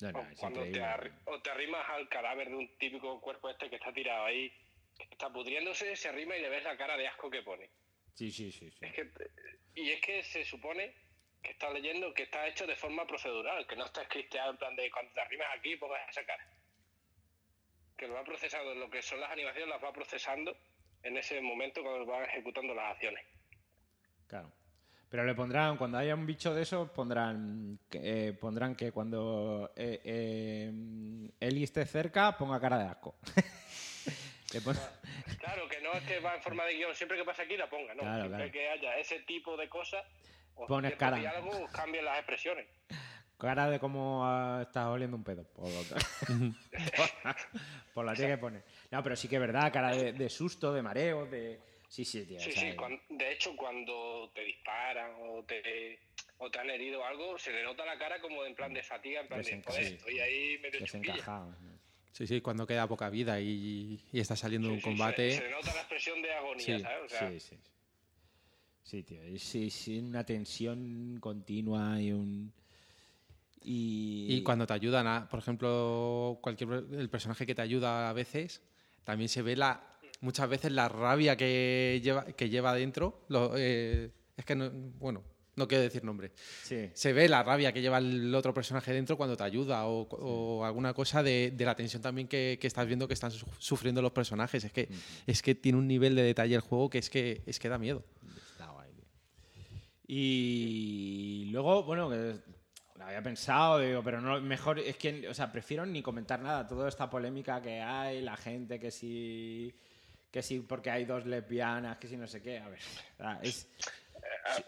No, 0.00 0.12
no, 0.12 0.20
O 0.20 0.26
cuando 0.38 0.62
te, 0.62 0.80
o 1.26 1.42
te 1.42 1.50
arrimas 1.50 1.88
al 1.90 2.08
cadáver 2.08 2.48
de 2.48 2.56
un 2.56 2.78
típico 2.78 3.20
cuerpo 3.20 3.50
este 3.50 3.68
que 3.68 3.76
está 3.76 3.92
tirado 3.92 4.24
ahí, 4.24 4.50
que 4.96 5.04
está 5.10 5.30
pudriéndose, 5.30 5.94
se 5.94 6.08
arrima 6.08 6.36
y 6.36 6.42
le 6.42 6.48
ves 6.48 6.64
la 6.64 6.76
cara 6.76 6.96
de 6.96 7.06
asco 7.06 7.30
que 7.30 7.42
pone. 7.42 7.68
Sí, 8.14 8.30
sí, 8.30 8.50
sí. 8.50 8.70
sí. 8.70 8.78
Es 8.80 8.94
que, 8.94 9.10
y 9.74 9.90
es 9.90 10.00
que 10.00 10.22
se 10.22 10.44
supone 10.44 10.94
que 11.42 11.52
está 11.52 11.70
leyendo 11.70 12.12
que 12.12 12.24
está 12.24 12.46
hecho 12.46 12.66
de 12.66 12.76
forma 12.76 13.06
procedural, 13.06 13.66
que 13.66 13.76
no 13.76 13.86
está 13.86 14.04
scripteado 14.04 14.52
en 14.52 14.56
plan 14.58 14.76
de 14.76 14.90
cuando 14.90 15.12
te 15.12 15.20
arrimas 15.20 15.48
aquí 15.56 15.76
pongas 15.76 16.08
esa 16.08 16.24
cara. 16.24 16.46
Que 17.96 18.08
lo 18.08 18.14
va 18.14 18.24
procesando, 18.24 18.74
lo 18.74 18.90
que 18.90 19.02
son 19.02 19.20
las 19.20 19.30
animaciones 19.30 19.68
las 19.68 19.82
va 19.82 19.92
procesando 19.92 20.56
en 21.02 21.16
ese 21.16 21.40
momento 21.40 21.82
cuando 21.82 22.06
va 22.06 22.24
ejecutando 22.24 22.74
las 22.74 22.92
acciones. 22.92 23.24
Claro. 24.26 24.52
Pero 25.10 25.24
le 25.24 25.34
pondrán, 25.34 25.76
cuando 25.76 25.98
haya 25.98 26.14
un 26.14 26.24
bicho 26.24 26.54
de 26.54 26.62
esos, 26.62 26.88
pondrán 26.90 27.80
eh, 27.90 28.32
pondrán 28.40 28.76
que 28.76 28.92
cuando 28.92 29.72
eh, 29.74 30.00
eh, 30.04 30.72
Eli 31.40 31.64
esté 31.64 31.84
cerca, 31.84 32.38
ponga 32.38 32.60
cara 32.60 32.78
de 32.78 32.84
asco. 32.84 33.16
Claro, 35.38 35.68
que 35.68 35.80
no 35.80 35.92
es 35.92 36.02
que 36.02 36.18
va 36.18 36.34
en 36.34 36.42
forma 36.42 36.64
de 36.64 36.74
guion, 36.74 36.94
siempre 36.94 37.16
que 37.16 37.24
pasa 37.24 37.42
aquí 37.42 37.56
la 37.56 37.70
ponga, 37.70 37.94
no. 37.94 38.00
Claro, 38.00 38.22
siempre 38.22 38.50
claro. 38.50 38.52
que 38.52 38.68
haya 38.68 38.98
ese 38.98 39.20
tipo 39.20 39.56
de 39.56 39.68
cosas, 39.68 40.04
o 40.56 40.66
Pones 40.66 40.96
cara. 40.96 41.18
diálogos, 41.18 41.70
cambian 41.70 42.04
las 42.04 42.18
expresiones. 42.18 42.66
Cara 43.38 43.70
de 43.70 43.78
cómo 43.78 44.26
estás 44.60 44.86
oliendo 44.86 45.16
un 45.16 45.22
pedo. 45.22 45.44
Por, 45.44 45.68
por 47.94 48.04
la 48.04 48.14
tía 48.14 48.26
que 48.26 48.38
pone. 48.38 48.62
No, 48.90 49.02
pero 49.02 49.14
sí 49.14 49.28
que 49.28 49.36
es 49.36 49.40
verdad, 49.40 49.72
cara 49.72 49.94
de, 49.94 50.12
de 50.12 50.28
susto, 50.28 50.72
de 50.72 50.82
mareo, 50.82 51.26
de. 51.26 51.60
Sí, 51.90 52.04
sí, 52.04 52.24
tío. 52.24 52.38
Sí, 52.38 52.50
o 52.50 52.52
sea, 52.52 52.70
sí, 52.70 52.76
cuan- 52.76 53.00
de 53.08 53.32
hecho 53.32 53.56
cuando 53.56 54.30
te 54.32 54.44
disparan 54.44 55.10
o 55.22 55.42
te, 55.44 55.98
o 56.38 56.48
te 56.48 56.58
han 56.60 56.70
herido 56.70 57.04
algo, 57.04 57.36
se 57.36 57.52
le 57.52 57.64
nota 57.64 57.84
la 57.84 57.98
cara 57.98 58.20
como 58.20 58.44
en 58.44 58.54
plan 58.54 58.72
de 58.72 58.80
fatiga, 58.84 59.22
en 59.22 59.26
plan 59.26 59.42
de, 59.42 59.50
Desenca- 59.50 59.72
sí. 59.72 59.94
estoy 59.94 60.20
ahí 60.20 60.58
medio. 60.58 60.78
Desencajado. 60.78 61.52
Sí, 62.12 62.28
sí, 62.28 62.40
cuando 62.40 62.64
queda 62.64 62.86
poca 62.86 63.10
vida 63.10 63.40
y, 63.40 64.00
y 64.12 64.20
está 64.20 64.36
saliendo 64.36 64.68
Sí, 64.68 64.74
un 64.74 64.78
sí, 64.80 64.84
combate. 64.84 65.30
Se, 65.32 65.38
se 65.38 65.50
nota 65.50 65.74
la 65.74 65.80
expresión 65.80 66.22
de 66.22 66.32
agonía, 66.32 66.64
Sí, 66.64 66.80
¿sabes? 66.80 67.00
O 67.04 67.08
sea, 67.08 67.28
Sí, 67.28 67.40
sí. 67.40 67.58
Sí, 68.84 69.02
tío. 69.02 69.22
Es, 69.24 69.54
es 69.56 69.88
una 69.88 70.24
tensión 70.24 71.18
continua 71.20 72.00
y 72.00 72.12
un. 72.12 72.52
Y, 73.62 74.26
Y 74.36 74.42
cuando 74.42 74.66
te 74.66 74.72
ayudan, 74.74 75.06
a, 75.08 75.28
por 75.28 75.40
ejemplo, 75.40 76.38
cualquier 76.40 76.70
el 76.92 77.10
personaje 77.10 77.44
que 77.46 77.54
te 77.54 77.62
ayuda 77.62 78.08
a 78.08 78.12
veces, 78.12 78.62
también 79.04 79.28
se 79.28 79.42
ve 79.42 79.56
la 79.56 79.89
muchas 80.20 80.48
veces 80.48 80.72
la 80.72 80.88
rabia 80.88 81.36
que 81.36 82.00
lleva 82.02 82.24
que 82.26 82.48
lleva 82.48 82.74
dentro. 82.74 83.24
Lo- 83.28 83.52
eh, 83.56 84.10
es 84.36 84.44
que 84.44 84.54
no, 84.54 84.70
bueno, 84.98 85.22
no 85.56 85.68
quiero 85.68 85.82
decir 85.82 86.02
nombre. 86.04 86.32
Sí. 86.62 86.88
Se 86.94 87.12
ve 87.12 87.28
la 87.28 87.42
rabia 87.42 87.72
que 87.72 87.82
lleva 87.82 87.98
el 87.98 88.34
otro 88.34 88.54
personaje 88.54 88.92
dentro 88.92 89.16
cuando 89.16 89.36
te 89.36 89.42
ayuda 89.44 89.86
o, 89.86 90.02
o 90.08 90.64
alguna 90.64 90.94
cosa 90.94 91.22
de, 91.22 91.52
de 91.54 91.64
la 91.64 91.74
tensión 91.74 92.00
también 92.00 92.28
que, 92.28 92.56
que 92.60 92.66
estás 92.66 92.86
viendo 92.86 93.06
que 93.06 93.14
están 93.14 93.30
su- 93.30 93.46
sufriendo 93.58 94.00
los 94.00 94.12
personajes. 94.12 94.64
Es 94.64 94.72
que 94.72 94.88
es 95.26 95.42
que 95.42 95.54
tiene 95.54 95.76
un 95.78 95.86
nivel 95.88 96.14
de 96.14 96.22
detalle 96.22 96.54
el 96.54 96.60
juego 96.62 96.88
que 96.88 96.98
es 96.98 97.10
que 97.10 97.42
es 97.46 97.58
que 97.58 97.68
da 97.68 97.76
miedo. 97.78 98.02
Está 98.52 98.70
guay, 98.70 98.90
tío. 98.94 99.04
Y 100.06 101.46
luego, 101.50 101.82
bueno, 101.84 102.08
lo 102.10 103.04
había 103.04 103.22
pensado, 103.22 103.78
digo, 103.78 104.02
pero 104.02 104.20
no, 104.20 104.40
mejor 104.40 104.78
es 104.78 104.96
que, 104.96 105.28
o 105.28 105.34
sea, 105.34 105.50
prefiero 105.52 105.86
ni 105.86 106.02
comentar 106.02 106.40
nada. 106.40 106.66
Toda 106.66 106.88
esta 106.88 107.08
polémica 107.10 107.60
que 107.62 107.80
hay, 107.80 108.20
la 108.22 108.36
gente 108.36 108.78
que 108.80 108.90
sí, 108.90 109.74
que 110.30 110.42
sí, 110.42 110.60
porque 110.60 110.90
hay 110.90 111.04
dos 111.04 111.26
lesbianas, 111.26 111.98
que 111.98 112.08
sí, 112.08 112.16
no 112.16 112.26
sé 112.26 112.42
qué. 112.42 112.58
A 112.58 112.68
ver, 112.68 112.78
es. 113.42 113.68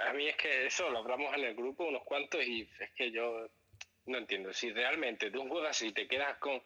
a, 0.00 0.10
a 0.10 0.12
mí 0.12 0.26
es 0.28 0.36
que 0.36 0.66
eso 0.66 0.90
lo 0.90 0.98
hablamos 0.98 1.32
en 1.36 1.44
el 1.44 1.54
grupo 1.54 1.84
unos 1.84 2.02
cuantos 2.04 2.42
y 2.44 2.62
es 2.80 2.90
que 2.96 3.10
yo 3.12 3.48
no 4.06 4.18
entiendo. 4.18 4.52
Si 4.52 4.72
realmente 4.72 5.30
tú 5.30 5.46
juegas 5.48 5.70
así 5.70 5.92
te 5.92 6.06
quedas 6.08 6.36
con. 6.38 6.60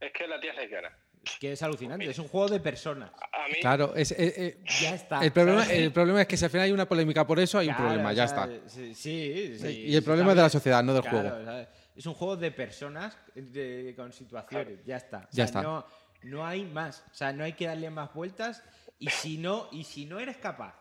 Es 0.00 0.12
que 0.12 0.26
la 0.26 0.40
tía 0.40 0.50
es 0.52 0.56
lesbiana. 0.58 0.90
Es 1.24 1.38
que 1.38 1.52
es 1.52 1.62
alucinante, 1.62 2.10
es 2.10 2.18
un 2.18 2.26
juego 2.26 2.48
de 2.48 2.58
personas. 2.58 3.12
A 3.32 3.46
mí, 3.46 3.54
Claro, 3.60 3.94
es, 3.94 4.10
eh, 4.10 4.16
eh, 4.36 4.64
Ya 4.80 4.92
está. 4.96 5.24
el, 5.24 5.30
problema, 5.30 5.62
¿sabes? 5.64 5.78
el 5.78 5.92
problema 5.92 6.20
es 6.22 6.26
que 6.26 6.36
si 6.36 6.44
al 6.44 6.50
final 6.50 6.64
hay 6.64 6.72
una 6.72 6.88
polémica 6.88 7.24
por 7.24 7.38
eso, 7.38 7.58
hay 7.60 7.68
un 7.68 7.76
problema, 7.76 8.12
ya 8.12 8.24
o 8.24 8.28
sea, 8.28 8.44
está. 8.44 8.68
Sí, 8.68 8.92
sí, 8.96 9.56
sí, 9.56 9.82
Y 9.86 9.94
el 9.94 10.02
problema 10.02 10.30
es 10.32 10.36
de 10.36 10.42
la 10.42 10.48
sociedad, 10.48 10.82
no 10.82 10.92
del 10.92 11.02
Claro, 11.02 11.20
juego. 11.20 11.36
o 11.36 11.44
sea, 11.44 11.72
es 11.94 12.06
un 12.06 12.14
juego 12.14 12.36
de 12.36 12.50
personas 12.50 13.16
de- 13.36 13.94
con 13.96 14.12
situaciones, 14.12 14.84
ya 14.84 14.96
está. 14.96 15.18
O 15.18 15.28
Ya 15.30 15.44
está. 15.44 15.62
No, 15.62 15.86
no 16.24 16.46
hay 16.46 16.64
más, 16.64 17.04
o 17.10 17.14
sea, 17.14 17.32
no 17.32 17.44
hay 17.44 17.52
que 17.54 17.66
darle 17.66 17.90
más 17.90 18.12
vueltas 18.14 18.62
y 18.98 19.08
si 19.08 19.38
no, 19.38 19.68
y 19.72 19.84
si 19.84 20.04
no 20.06 20.20
eres 20.20 20.36
capaz 20.36 20.74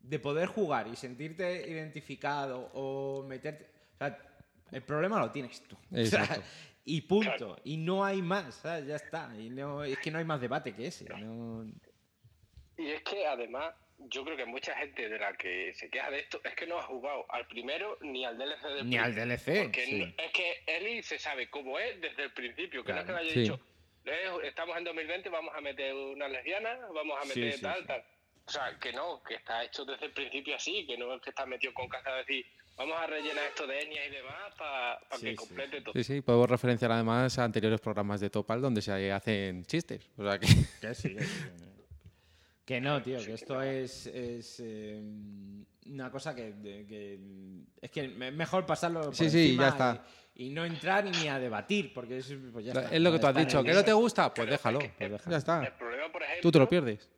de 0.00 0.18
poder 0.18 0.46
jugar 0.48 0.86
y 0.88 0.96
sentirte 0.96 1.68
identificado 1.68 2.70
o 2.72 3.24
meterte... 3.26 3.70
O 3.94 3.98
sea, 3.98 4.18
el 4.72 4.82
problema 4.82 5.18
lo 5.20 5.30
tienes 5.30 5.62
tú. 5.64 5.76
O 5.92 6.04
sea, 6.04 6.40
y 6.84 7.02
punto. 7.02 7.58
Y 7.64 7.76
no 7.76 8.04
hay 8.04 8.22
más, 8.22 8.54
¿sabes? 8.54 8.86
ya 8.86 8.96
está. 8.96 9.30
Y 9.38 9.50
no, 9.50 9.84
es 9.84 9.98
que 9.98 10.10
no 10.10 10.18
hay 10.18 10.24
más 10.24 10.40
debate 10.40 10.74
que 10.74 10.86
ese. 10.86 11.04
no- 11.04 11.66
Y 12.78 12.86
es 12.92 13.02
que 13.02 13.26
además, 13.26 13.74
yo 13.98 14.24
creo 14.24 14.36
que 14.38 14.46
mucha 14.46 14.74
gente 14.76 15.06
de 15.08 15.18
la 15.18 15.34
que 15.36 15.74
se 15.74 15.90
queja 15.90 16.10
de 16.10 16.20
esto 16.20 16.40
es 16.44 16.54
que 16.54 16.66
no 16.66 16.78
ha 16.78 16.82
jugado 16.84 17.26
al 17.30 17.46
primero 17.48 17.98
ni 18.00 18.24
al 18.24 18.38
DLC 18.38 18.62
del 18.68 18.88
Ni 18.88 18.96
al. 18.96 19.14
DLC, 19.14 19.64
Porque 19.64 19.84
sí. 19.84 19.98
no- 19.98 20.06
es 20.06 20.32
que 20.32 20.52
Eli 20.66 21.02
se 21.02 21.18
sabe 21.18 21.50
cómo 21.50 21.78
es 21.78 22.00
desde 22.00 22.22
el 22.24 22.32
principio, 22.32 22.82
que 22.84 22.92
no 22.94 23.00
es 23.00 23.04
que 23.06 23.12
le 23.12 23.18
haya 23.18 23.32
Sí. 23.32 23.40
dicho, 23.40 23.60
"Eh, 24.08 24.30
estamos 24.48 24.76
en 24.76 24.84
2020, 24.84 25.28
vamos 25.28 25.54
a 25.54 25.60
meter 25.60 25.94
una 25.94 26.28
lesbiana, 26.28 26.76
vamos 26.94 27.18
a 27.20 27.22
Sí, 27.26 27.40
meter 27.40 27.54
sí, 27.54 27.62
tal, 27.62 27.80
sí. 27.80 27.86
tal. 27.86 28.04
O 28.46 28.50
sea, 28.50 28.78
que 28.80 28.92
no, 28.92 29.22
que 29.22 29.34
está 29.34 29.62
hecho 29.64 29.84
desde 29.84 30.06
el 30.06 30.12
principio 30.12 30.56
así, 30.56 30.86
que 30.86 30.96
no 30.96 31.14
es 31.14 31.20
que 31.22 31.30
está 31.30 31.44
metido 31.44 31.74
con 31.74 31.86
caja 31.88 32.12
de 32.12 32.18
decir, 32.18 32.46
vamos 32.76 32.96
a 32.98 33.06
rellenar 33.06 33.44
esto 33.46 33.66
de 33.66 33.78
etnias 33.78 34.06
y 34.06 34.10
demás 34.10 34.54
para 34.56 34.98
Sí, 35.16 35.20
que 35.26 35.30
sí, 35.30 35.36
complete 35.36 35.80
todo. 35.82 35.92
Sí, 35.92 36.04
sí, 36.04 36.20
podemos 36.22 36.48
referenciar 36.48 36.90
además 36.92 37.38
a 37.38 37.44
anteriores 37.44 37.80
programas 37.80 38.20
de 38.20 38.30
Topal 38.30 38.62
donde 38.62 38.80
se 38.80 39.12
hacen 39.12 39.64
chistes. 39.66 40.08
O 40.16 40.24
sea 40.24 40.38
que 40.38 40.46
Que 40.80 40.94
sí, 40.94 41.14
que 41.14 41.24
sí. 41.24 41.26
Que 42.68 42.82
no, 42.82 43.00
tío, 43.00 43.16
que 43.24 43.32
esto 43.32 43.62
es, 43.62 44.06
es 44.08 44.60
eh, 44.62 45.00
una 45.86 46.10
cosa 46.10 46.34
que, 46.34 46.52
que- 46.86 47.18
Es 47.80 47.90
que 47.90 48.00
es 48.04 48.10
mejor 48.14 48.66
pasarlo 48.66 49.00
por 49.04 49.16
Sí, 49.16 49.30
sí, 49.30 49.56
ya 49.56 49.68
está. 49.68 50.04
Y, 50.34 50.48
y 50.48 50.50
no 50.50 50.66
entrar 50.66 51.02
ni 51.06 51.28
a 51.28 51.38
debatir, 51.38 51.94
porque 51.94 52.18
es, 52.18 52.30
pues 52.52 52.66
ya 52.66 52.72
está, 52.72 52.94
es 52.94 53.00
lo 53.00 53.10
que 53.10 53.18
tú 53.18 53.26
has 53.26 53.34
dicho. 53.36 53.60
el 53.60 53.64
¿Que 53.64 53.72
no 53.72 53.82
te 53.82 53.92
gusta? 53.94 54.34
Pues 54.34 54.44
Pero 54.44 54.50
déjalo. 54.52 54.80
es 54.80 54.92
que- 54.92 55.08
pues 55.08 55.24
ya 55.24 55.30
El 55.30 55.38
está. 55.38 55.78
problema, 55.78 56.12
por 56.12 56.22
ejemplo, 56.22 56.42
Tú 56.42 56.52
te 56.52 56.58
lo 56.58 56.68
pierdes. 56.68 57.08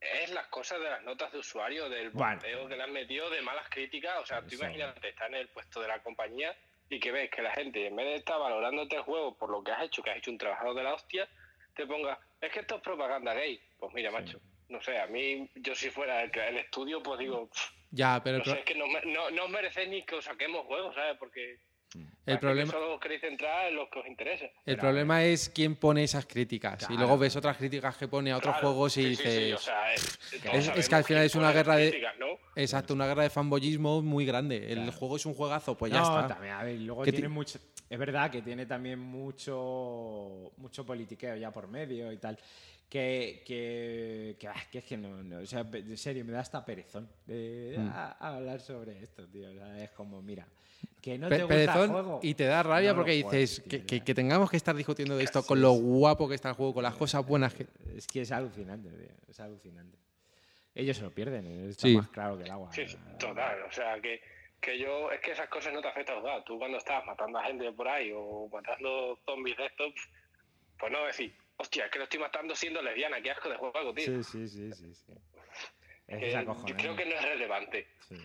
es 0.00 0.30
las 0.32 0.46
cosas 0.46 0.80
de 0.80 0.88
las 0.88 1.04
notas 1.04 1.30
de 1.30 1.40
usuario, 1.40 1.90
del 1.90 2.08
Bueno. 2.08 2.40
bombeo 2.40 2.66
que 2.66 2.76
le 2.76 2.82
han 2.82 2.92
metido, 2.94 3.28
de 3.28 3.42
malas 3.42 3.68
críticas. 3.68 4.14
O 4.22 4.24
sea, 4.24 4.40
tú 4.46 4.54
imagínate 4.54 5.10
estar 5.10 5.28
en 5.28 5.34
el 5.34 5.48
puesto 5.48 5.82
de 5.82 5.88
la 5.88 6.02
compañía 6.02 6.56
y 6.88 6.98
que 6.98 7.12
ves 7.12 7.28
que 7.30 7.42
la 7.42 7.50
gente, 7.52 7.86
en 7.86 7.94
vez 7.96 8.06
de 8.06 8.14
estar 8.14 8.38
valorándote 8.40 8.96
el 8.96 9.02
juego 9.02 9.36
por 9.36 9.50
lo 9.50 9.62
que 9.62 9.72
has 9.72 9.82
hecho, 9.82 10.02
que 10.02 10.08
has 10.12 10.16
hecho 10.16 10.30
un 10.30 10.38
trabajador 10.38 10.74
de 10.74 10.84
la 10.84 10.94
hostia, 10.94 11.28
te 11.74 11.86
ponga, 11.86 12.18
es 12.40 12.50
que 12.50 12.60
esto 12.60 12.76
es 12.76 12.80
propaganda 12.80 13.34
gay. 13.34 13.60
Pues 13.78 13.92
mira, 13.92 14.10
macho, 14.10 14.40
no 14.68 14.80
sé, 14.82 14.98
a 14.98 15.06
mí, 15.06 15.50
yo 15.56 15.74
si 15.74 15.90
fuera 15.90 16.22
el, 16.22 16.30
que- 16.30 16.46
el 16.48 16.56
estudio, 16.58 17.02
pues 17.02 17.18
digo, 17.20 17.48
"Pff, 17.48 17.70
Ya, 17.90 18.20
pero 18.22 18.36
el, 18.36 18.38
no 18.40 18.44
pro- 18.44 18.52
sé, 18.54 18.58
es 18.60 18.64
que 18.64 18.74
no, 18.74 18.84
no, 19.06 19.30
no 19.30 19.44
os 19.44 19.50
merecéis 19.50 19.88
ni 19.88 20.04
que 20.04 20.16
os 20.16 20.24
saquemos 20.24 20.66
juegos, 20.66 20.94
¿sabes? 20.94 21.16
Porque 21.18 21.60
el 21.94 22.04
parece 22.24 22.40
problema, 22.40 22.64
que 22.72 22.78
solo 22.78 22.94
os 22.94 23.00
queréis 23.00 23.20
centrar 23.20 23.68
en 23.68 23.76
los 23.76 23.88
que 23.88 23.98
os 24.00 24.06
interesa. 24.06 24.46
el 24.66 24.76
problema 24.76 25.24
es 25.24 25.48
quién 25.48 25.76
pone 25.76 26.02
esas 26.04 26.26
críticas. 26.26 26.88
Y 26.90 26.96
luego 26.96 27.16
ves 27.16 27.36
otras 27.36 27.56
críticas 27.56 27.96
que 27.96 28.08
pone 28.08 28.32
a 28.32 28.36
otros 28.38 28.54
Claro, 28.56 28.68
juegos 28.68 28.96
y 28.98 29.02
sí, 29.14 29.16
sí, 29.16 29.22
sí, 29.22 29.28
dices. 29.28 29.54
o 29.54 29.58
sea, 29.58 29.94
es, 29.94 30.18
todos 30.42 30.54
es- 30.56 30.76
es 30.76 30.88
que 30.88 30.94
al 30.94 31.04
final 31.04 31.24
es 31.24 31.34
una 31.36 31.52
guerra 31.52 31.76
de- 31.76 31.90
críticas, 31.90 32.18
¿no? 32.18 32.26
Exacto, 32.56 32.92
una 32.94 33.06
guerra 33.06 33.22
de 33.22 33.30
fanboyismo 33.30 34.02
muy 34.02 34.26
grande. 34.26 34.72
El 34.72 34.90
juego 34.90 35.16
es 35.16 35.24
un 35.26 35.34
juegazo, 35.34 35.76
pues 35.76 35.92
ya 35.92 36.02
está. 36.02 36.26
también, 36.26 36.54
a 36.54 36.64
ver, 36.64 36.74
y 36.74 36.84
luego 36.84 37.02
Que 37.04 37.12
tiene 37.12 37.28
ti- 37.28 37.32
mucho. 37.32 37.58
Es 37.88 37.98
verdad 38.00 38.30
que 38.32 38.42
tiene 38.42 38.66
también 38.66 38.98
mucho 38.98 40.50
mucho 40.56 40.84
politiqueo 40.84 41.36
ya 41.36 41.50
por 41.52 41.68
medio 41.68 42.10
y 42.12 42.16
tal. 42.18 42.36
Que, 42.88 43.42
que, 43.44 44.36
que, 44.38 44.46
ah, 44.48 44.54
que 44.70 44.78
es 44.78 44.84
que 44.84 44.96
no, 44.96 45.22
no, 45.22 45.38
o 45.40 45.46
sea, 45.46 45.64
de 45.64 45.96
serio, 45.96 46.24
me 46.24 46.32
da 46.32 46.40
hasta 46.40 46.64
perezón 46.64 47.08
de 47.26 47.74
Mm. 47.78 47.88
a- 47.88 48.16
a 48.20 48.36
hablar 48.36 48.60
sobre 48.60 49.02
esto, 49.02 49.26
tío. 49.26 49.50
O 49.50 49.54
sea, 49.54 49.82
es 49.82 49.90
como, 49.90 50.22
mira, 50.22 50.46
que 51.02 51.18
no 51.18 51.28
Pe- 51.28 51.36
te 51.38 51.42
gusta 51.42 51.54
el 51.60 51.66
perezón 51.66 51.90
juego. 51.90 52.20
y 52.22 52.34
te 52.34 52.44
da 52.44 52.62
rabia 52.62 52.90
no 52.90 52.96
porque 52.96 53.10
dices 53.12 53.56
tío, 53.62 53.68
que, 53.70 53.78
ya. 53.80 53.86
que- 53.86 54.00
que 54.04 54.14
tengamos 54.14 54.48
que 54.50 54.56
estar 54.56 54.74
discutiendo 54.76 55.16
de 55.16 55.24
esto 55.24 55.42
Sí, 55.42 55.48
con 55.48 55.60
lo 55.60 55.72
guapo 55.72 56.28
que 56.28 56.36
está 56.36 56.50
el 56.50 56.54
juego, 56.54 56.74
con 56.74 56.84
las 56.84 56.94
cosas 56.94 57.26
buenas 57.26 57.54
que. 57.54 57.66
Es 57.96 58.06
que 58.06 58.20
es 58.22 58.30
alucinante, 58.30 58.88
tío. 58.90 59.08
Es 59.28 59.40
alucinante. 59.40 59.98
Ellos 60.74 60.96
se 60.96 61.02
lo 61.02 61.10
pierden, 61.10 61.44
eh, 61.46 61.68
está 61.70 61.88
Sí. 61.88 61.96
más 61.96 62.08
claro 62.10 62.36
que 62.38 62.44
el 62.44 62.50
agua. 62.52 62.70
Sí, 62.72 62.84
total. 63.18 63.62
O 63.68 63.72
sea, 63.72 64.00
que, 64.00 64.20
que 64.60 64.78
yo. 64.78 65.10
Es 65.10 65.20
que 65.20 65.32
esas 65.32 65.48
cosas 65.48 65.72
no 65.72 65.80
te 65.82 65.88
afectan 65.88 66.18
a 66.18 66.20
jugar. 66.20 66.44
Tú 66.44 66.56
cuando 66.56 66.78
estás 66.78 67.04
matando 67.04 67.38
a 67.38 67.44
gente 67.44 67.72
por 67.72 67.88
ahí 67.88 68.12
o 68.14 68.48
matando 68.52 69.18
zombies 69.24 69.56
de 69.56 69.66
estos, 69.66 69.92
pues 70.78 70.92
no 70.92 71.04
decir, 71.06 71.34
hostia, 71.56 71.86
es 71.86 71.90
que 71.90 71.98
lo 71.98 72.04
estoy 72.04 72.20
matando 72.20 72.54
siendo 72.54 72.82
lesbiana, 72.82 73.20
qué 73.20 73.30
asco 73.30 73.48
de 73.48 73.56
juego, 73.56 73.94
tío. 73.94 74.04
Sí, 74.04 74.24
sí, 74.24 74.48
sí, 74.48 74.72
sí. 74.72 74.94
sí. 74.94 75.12
Es 76.08 76.22
esa 76.22 76.42
yo 76.44 76.76
creo 76.76 76.94
que 76.94 77.04
no 77.04 77.14
es 77.14 77.22
relevante. 77.22 77.88
Sí. 78.08 78.16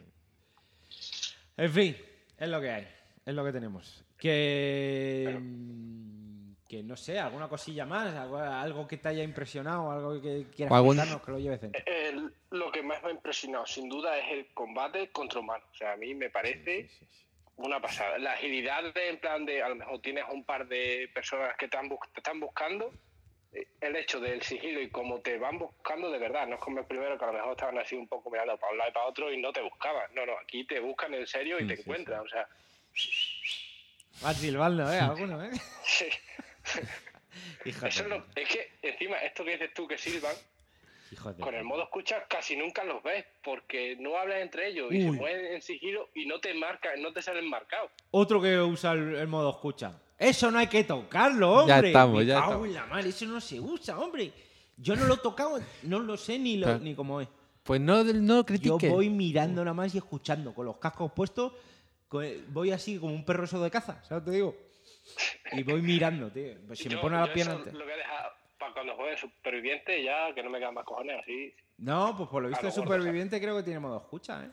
En 1.58 1.72
fin, 1.72 1.98
es 2.38 2.50
lo 2.50 2.62
que 2.62 2.70
hay, 2.70 2.88
es 3.26 3.34
lo 3.34 3.44
que 3.44 3.52
tenemos. 3.52 4.04
Que, 4.18 5.36
que 6.68 6.84
no 6.84 6.96
sé, 6.96 7.20
alguna 7.20 7.50
cosilla 7.50 7.86
más, 7.86 8.14
algo, 8.16 8.38
algo 8.38 8.88
que 8.88 8.98
te 8.98 9.10
haya 9.10 9.24
impresionado, 9.24 9.90
algo 9.92 10.22
que 10.22 10.46
quieras 10.56 10.74
algún- 10.76 10.96
contarnos 10.98 11.24
que 11.26 11.32
lo 11.32 11.40
lleves 11.40 11.62
dentro. 11.62 11.82
El- 11.86 12.34
lo 12.52 12.72
que 12.72 12.84
más 12.84 13.02
me 13.02 13.10
ha 13.10 13.12
impresionado, 13.14 13.66
sin 13.66 13.90
duda, 13.90 14.18
es 14.20 14.32
el 14.32 14.54
combate 14.54 15.10
contra 15.12 15.40
humanos. 15.40 15.68
O 15.72 15.76
sea, 15.76 15.94
a 15.94 15.98
mí 15.98 16.14
me 16.14 16.30
parece 16.30 16.84
Sí, 16.88 16.96
sí, 17.00 17.06
sí. 17.10 17.26
una 17.58 17.82
pasada. 17.82 18.18
La 18.20 18.34
agilidad 18.34 18.94
de, 18.94 19.10
en 19.10 19.20
plan 19.20 19.46
de, 19.46 19.64
a 19.64 19.70
lo 19.70 19.76
mejor 19.76 20.00
tienes 20.02 20.26
un 20.32 20.44
par 20.44 20.68
de 20.68 21.10
personas 21.14 21.56
que 21.58 21.68
te, 21.68 21.78
han 21.78 21.90
bus- 21.90 22.00
te 22.14 22.20
están 22.20 22.40
buscando, 22.40 22.88
eh, 22.90 22.98
el 23.82 23.96
hecho 23.96 24.20
del 24.20 24.42
sigilo 24.42 24.82
y 24.82 24.90
cómo 24.90 25.20
te 25.20 25.38
van 25.38 25.58
buscando 25.58 26.10
de 26.10 26.20
verdad, 26.20 26.48
no 26.48 26.56
es 26.56 26.62
como 26.62 26.80
el 26.80 26.86
primero 26.86 27.18
que 27.18 27.26
a 27.26 27.28
lo 27.28 27.34
mejor 27.34 27.52
estaban 27.52 27.78
así 27.78 27.96
un 27.96 28.08
poco 28.08 28.30
mirando 28.30 28.58
para 28.58 28.72
un 28.72 28.78
lado 28.78 28.90
y 28.90 28.94
para 28.94 29.06
otro 29.08 29.32
y 29.32 29.42
no 29.42 29.52
te 29.52 29.62
buscaban. 29.62 30.14
No, 30.14 30.26
no, 30.26 30.38
aquí 30.40 30.64
te 30.66 30.80
buscan 30.80 31.14
en 31.14 31.28
serio 31.28 31.60
y 31.60 31.68
te 31.68 31.80
encuentran. 31.80 32.22
O 32.22 32.28
sea, 32.28 32.48
Vas 34.22 34.38
silbando, 34.38 34.92
¿eh? 34.92 35.00
Alguno, 35.00 35.44
¿eh? 35.44 35.52
sí. 35.84 36.06
Hijo 37.66 37.88
Eso 37.88 38.04
de, 38.04 38.22
es, 38.36 38.50
que 38.50 38.72
encima 38.82 39.18
esto 39.18 39.44
que 39.44 39.52
dices 39.52 39.74
tú 39.74 39.88
que 39.88 39.98
silban, 39.98 40.36
con 41.40 41.56
el 41.56 41.64
modo 41.64 41.84
escucha 41.84 42.26
casi 42.28 42.56
nunca 42.56 42.84
los 42.84 43.02
ves 43.04 43.26
porque 43.44 43.96
no 44.00 44.18
hablan 44.18 44.40
entre 44.42 44.68
ellos 44.68 44.92
y 44.92 45.02
se 45.02 45.12
mueven 45.12 45.54
en 45.54 45.62
sigilo 45.62 46.10
y 46.14 46.26
no 46.26 46.40
te 46.40 46.54
marcan, 46.54 47.02
no 47.02 47.14
te 47.14 47.22
salen 47.22 47.50
marcados. 47.50 47.92
Otro 48.12 48.42
que 48.42 48.60
usa 48.60 48.92
el, 48.92 49.16
el 49.16 49.28
modo 49.28 49.50
escucha. 49.50 50.00
Eso 50.22 50.52
no 50.52 50.60
hay 50.60 50.68
que 50.68 50.84
tocarlo, 50.84 51.66
Ya 51.68 51.76
hombre. 51.76 51.90
estamos, 51.90 52.20
Me 52.20 52.26
ya 52.28 52.36
cago 52.36 52.46
estamos. 52.52 52.68
en 52.68 52.74
la 52.76 52.86
madre, 52.86 53.10
eso 53.10 53.26
no 53.26 53.42
se 53.42 53.60
usa, 53.60 53.98
hombre. 53.98 54.32
Yo 54.78 54.96
no 54.96 55.06
lo 55.06 55.16
he 55.16 55.18
tocado, 55.18 55.60
no 55.84 56.00
lo 56.00 56.16
sé 56.16 56.38
ni, 56.38 56.58
lo, 56.58 56.78
ni 56.78 56.94
cómo 56.94 57.22
es. 57.22 57.28
Pues 57.64 57.82
no, 57.82 58.04
no 58.04 58.14
lo 58.36 58.40
Yo 58.42 58.46
critiques. 58.46 58.90
voy 58.92 59.10
mirando 59.10 59.64
nada 59.64 59.74
más 59.74 59.94
y 59.96 59.98
escuchando, 59.98 60.54
con 60.54 60.66
los 60.68 60.78
cascos 60.78 61.12
puestos, 61.14 61.54
voy 62.50 62.72
así 62.72 63.00
como 63.00 63.14
un 63.14 63.26
perro 63.26 63.46
eso 63.46 63.62
de 63.64 63.72
caza, 63.72 64.04
¿sabes? 64.04 64.24
Te 64.26 64.32
digo. 64.32 64.56
Y 65.54 65.64
voy 65.64 65.82
mirando, 65.82 66.30
tío. 66.32 66.54
Pues 66.68 66.78
si 66.80 66.88
me 66.88 66.96
Yo- 66.96 67.02
pone 67.02 67.18
las 67.18 67.28
yo 67.30 67.34
piernas. 67.34 67.66
lo 67.74 67.84
voy 67.84 67.94
a 67.94 67.98
dejar 67.98 68.32
para 68.60 68.74
cuando 68.74 68.96
juegue 68.96 69.18
superviviente 69.18 70.04
ya 70.04 70.34
que 70.36 70.44
no 70.44 70.50
me 70.52 70.60
quedan 70.60 70.76
más 70.76 70.86
cojones 70.86 71.20
así. 71.20 71.54
No, 71.78 72.16
pues 72.16 72.30
por 72.30 72.44
lo 72.44 72.50
visto 72.50 72.68
gordo, 72.68 72.82
superviviente 72.84 73.42
creo 73.42 73.58
que 73.58 73.64
tiene 73.64 73.80
modo 73.80 73.98
escucha, 73.98 74.46
¿eh? 74.46 74.52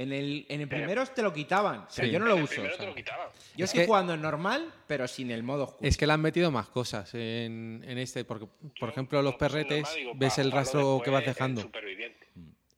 En 0.00 0.12
el, 0.12 0.46
en 0.48 0.60
el 0.62 0.68
primero 0.68 1.04
te 1.06 1.20
lo 1.22 1.32
quitaban, 1.32 1.86
pero 1.94 2.06
Sí. 2.08 2.12
yo 2.12 2.18
no 2.18 2.26
lo 2.26 2.36
El 2.36 2.42
uso. 2.44 2.52
primero 2.54 2.72
o 2.74 2.76
sea. 2.76 2.84
te 2.86 2.90
lo 2.90 2.94
quitaban. 2.96 3.28
Yo 3.56 3.64
Es 3.64 3.70
estoy 3.70 3.80
que- 3.82 3.86
jugando 3.86 4.14
en 4.14 4.22
normal, 4.22 4.72
pero 4.86 5.06
sin 5.06 5.30
el 5.30 5.42
modo 5.42 5.64
oscuro. 5.64 5.86
Es 5.88 5.96
que 5.96 6.06
le 6.06 6.12
han 6.14 6.20
metido 6.22 6.50
más 6.50 6.68
cosas 6.68 7.12
en, 7.14 7.84
en 7.86 7.98
este, 7.98 8.24
porque, 8.24 8.46
por 8.46 8.72
Yo, 8.74 8.88
ejemplo, 8.88 9.20
los 9.22 9.34
perretes, 9.36 9.82
normal, 9.82 9.94
digo, 9.96 10.12
ves 10.16 10.38
el 10.38 10.50
rastro 10.52 11.00
que 11.04 11.10
vas 11.10 11.24
dejando 11.26 11.70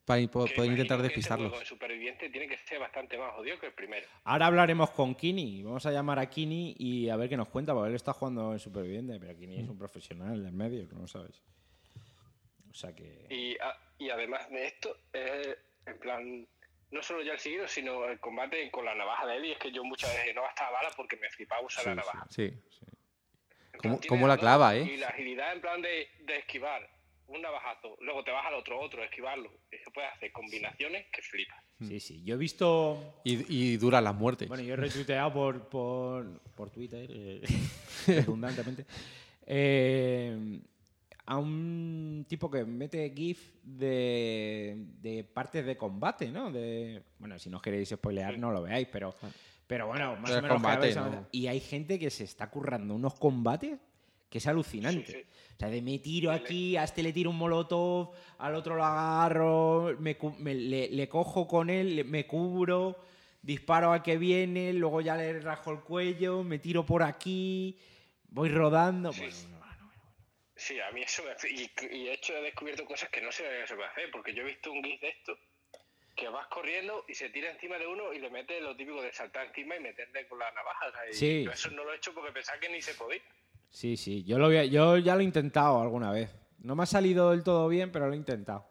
para 0.05 0.20
poder 0.27 0.70
intentar 0.73 0.97
este 0.97 1.03
despistarlos. 1.09 1.49
juego 1.51 1.62
en 1.62 1.66
Superviviente 1.66 2.28
tiene 2.28 2.49
que 2.49 2.59
ser 2.59 2.81
bastante 2.81 3.16
más 3.16 3.32
jodido 3.35 3.59
que 3.61 3.66
el 3.66 3.73
primero. 3.73 4.07
Ahora 4.24 4.47
hablaremos 4.47 4.90
con 4.90 5.15
Kini. 5.15 5.62
Vamos 5.62 5.86
a 5.86 5.93
llamar 5.93 6.19
a 6.19 6.28
Kini 6.28 6.74
y 6.77 7.09
a 7.09 7.16
ver 7.16 7.28
qué 7.28 7.36
nos 7.36 7.49
cuenta, 7.49 7.73
porque 7.73 7.90
él 7.90 7.94
está 7.94 8.12
jugando 8.12 8.53
en 8.53 8.59
Superviviente, 8.59 9.19
pero 9.20 9.36
Kini 9.39 9.61
es 9.61 9.69
un 9.69 9.78
profesional 9.78 10.43
del 10.43 10.53
medio, 10.53 10.89
que 10.89 10.94
no 10.97 11.03
lo 11.03 11.07
sabes. 11.09 11.40
O 12.70 12.74
sea 12.74 12.93
que. 12.94 13.27
Y, 13.31 13.53
a- 13.59 13.78
y 13.99 14.11
además 14.11 14.51
de 14.51 14.66
esto, 14.66 14.97
eh, 15.12 15.57
en 15.86 15.99
plan, 15.99 16.47
no 16.93 17.02
solo 17.02 17.23
ya 17.23 17.32
el 17.32 17.39
seguido, 17.39 17.66
sino 17.66 18.05
el 18.06 18.20
combate 18.20 18.70
con 18.70 18.85
la 18.85 18.94
navaja 18.94 19.27
de 19.27 19.36
Eddie. 19.39 19.52
Es 19.52 19.59
que 19.59 19.73
yo 19.73 19.82
muchas 19.82 20.14
veces 20.14 20.35
no 20.35 20.43
gastaba 20.43 20.70
balas 20.73 20.94
porque 20.97 21.16
me 21.16 21.28
flipaba 21.31 21.62
usar 21.62 21.86
la 21.86 21.94
navaja. 21.97 22.27
Sí. 22.31 22.52
Plan, 23.81 23.98
¿Cómo- 24.09 24.28
la 24.28 24.36
clava, 24.39 24.77
eh? 24.77 24.82
Y 24.82 24.97
la 24.98 25.09
agilidad 25.09 25.52
en 25.52 25.60
plan 25.60 25.82
de, 25.82 26.09
de 26.20 26.36
esquivar 26.36 26.89
un 27.27 27.40
navajazo, 27.40 27.97
luego 28.01 28.23
te 28.23 28.31
vas 28.31 28.44
al 28.47 28.55
otro, 28.55 28.78
otro, 28.78 29.02
esquivarlo. 29.02 29.51
Eso 29.70 29.90
puede 29.90 30.06
hacer 30.09 30.31
combinaciones 30.32 31.06
que 31.10 31.23
flipas. 31.23 31.59
Sí, 31.81 31.98
sí. 31.98 32.23
Yo 32.24 32.35
he 32.35 32.39
visto. 32.39 33.20
Y, 33.24 33.73
y 33.73 33.77
duran 33.78 34.05
las 34.05 34.14
muertes. 34.14 34.47
Bueno, 34.48 34.62
yo 34.62 34.74
he 34.74 34.77
retuiteado 34.77 35.32
por, 35.32 35.69
por, 35.70 36.40
por 36.55 36.70
Twitter, 36.70 37.06
eh, 37.10 37.40
redundantemente, 38.06 38.85
eh, 39.47 40.60
a 41.24 41.36
un 41.39 42.24
tipo 42.28 42.51
que 42.51 42.65
mete 42.65 43.12
GIF 43.15 43.55
de, 43.62 44.77
de 45.01 45.24
partes 45.24 45.65
de 45.65 45.77
combate, 45.77 46.31
¿no? 46.31 46.51
De, 46.51 47.03
bueno, 47.19 47.39
si 47.39 47.49
no 47.51 47.61
queréis 47.62 47.90
spoilear, 47.90 48.39
no 48.39 48.51
lo 48.51 48.62
veáis, 48.62 48.89
pero, 48.90 49.15
pero 49.66 49.86
bueno, 49.86 50.16
más 50.16 50.31
Pero 50.31 50.39
o 50.39 50.43
menos. 50.43 50.62
Y 51.32 51.47
hay 51.47 51.61
gente 51.61 51.99
que 51.99 52.11
se 52.11 52.24
está 52.24 52.51
currando 52.51 52.94
unos 52.94 53.15
combates 53.15 53.78
que 54.28 54.39
es 54.39 54.47
alucinante. 54.47 55.05
Sí, 55.07 55.12
sí. 55.12 55.19
O 55.57 55.59
sea, 55.59 55.69
de 55.69 55.82
me 55.82 55.99
tiro 55.99 56.31
aquí, 56.32 56.77
a 56.77 56.85
este 56.85 57.03
le 57.03 57.12
tiro 57.12 57.31
un 57.31 57.36
molotov, 57.36 58.11
al 58.39 58.55
otro 58.55 58.74
lo 58.77 58.85
agarro, 58.85 59.94
me, 60.01 60.16
le, 60.55 60.89
le 60.90 61.09
cojo 61.09 61.47
con 61.47 61.69
él, 61.70 61.97
le- 61.97 62.05
me 62.05 62.27
cubro, 62.27 62.97
disparo 63.43 63.93
al 63.93 64.03
que 64.03 64.16
viene, 64.16 64.73
luego 64.73 65.03
ya 65.03 65.16
le 65.16 65.39
rajo 65.40 65.70
el 65.73 65.81
cuello, 65.81 66.43
me 66.43 66.59
tiro 66.59 66.85
por 66.86 67.03
aquí, 67.03 67.78
voy 68.31 68.49
rodando. 68.49 69.11
Bueno, 69.12 69.27
bueno. 69.51 69.62
Sí, 70.55 70.79
a 70.81 70.91
mí 70.93 71.03
eso 71.03 71.23
me... 71.24 71.35
Y, 71.51 71.70
y 71.91 72.05
de 72.05 72.12
hecho 72.12 72.37
he 72.37 72.43
descubierto 72.43 72.85
cosas 72.85 73.09
que 73.11 73.20
no 73.23 73.33
sé 73.33 73.43
que 73.45 73.66
se 73.66 73.74
puede 73.74 73.89
hacer, 73.89 74.11
porque 74.11 74.35
yo 74.35 74.43
he 74.43 74.47
visto 74.47 74.70
un 74.70 74.83
GIF 74.85 75.01
de 75.01 75.09
esto, 75.09 75.39
que 76.15 76.29
vas 76.29 76.47
corriendo 76.49 77.05
y 77.09 77.15
se 77.15 77.31
tira 77.31 77.51
encima 77.51 77.79
de 77.79 77.87
uno 77.87 78.12
y 78.12 78.19
le 78.19 78.29
mete 78.31 78.61
lo 78.61 78.77
típico 78.77 79.01
de 79.01 79.12
saltar 79.12 79.47
encima 79.47 79.77
y 79.77 79.81
meterle 79.81 80.27
con 80.29 80.39
la 80.39 80.51
navaja. 80.53 80.87
o 80.89 80.93
sea, 80.93 81.09
y 81.09 81.15
Sí. 81.15 81.45
yo 81.45 81.51
eso 81.53 81.70
no 81.70 81.85
lo 81.85 81.93
he 81.93 81.97
hecho 81.97 82.12
porque 82.12 82.33
pensaba 82.33 82.61
que 82.61 82.69
ni 82.69 82.83
se 82.83 82.95
podía. 82.95 83.23
Sí, 83.70 83.97
sí, 83.97 84.23
yo, 84.24 84.39
lo 84.39 84.47
voy 84.49 84.59
a- 84.59 84.65
yo 84.66 84.99
ya 84.99 85.15
lo 85.15 85.23
he 85.23 85.24
intentado 85.24 85.81
alguna 85.81 86.12
vez. 86.12 86.31
No 86.59 86.77
me 86.77 86.83
ha 86.83 86.87
salido 86.87 87.31
del 87.31 87.43
todo 87.43 87.66
bien, 87.69 87.91
pero 87.91 88.07
lo 88.07 88.12
he 88.12 88.16
intentado. 88.16 88.66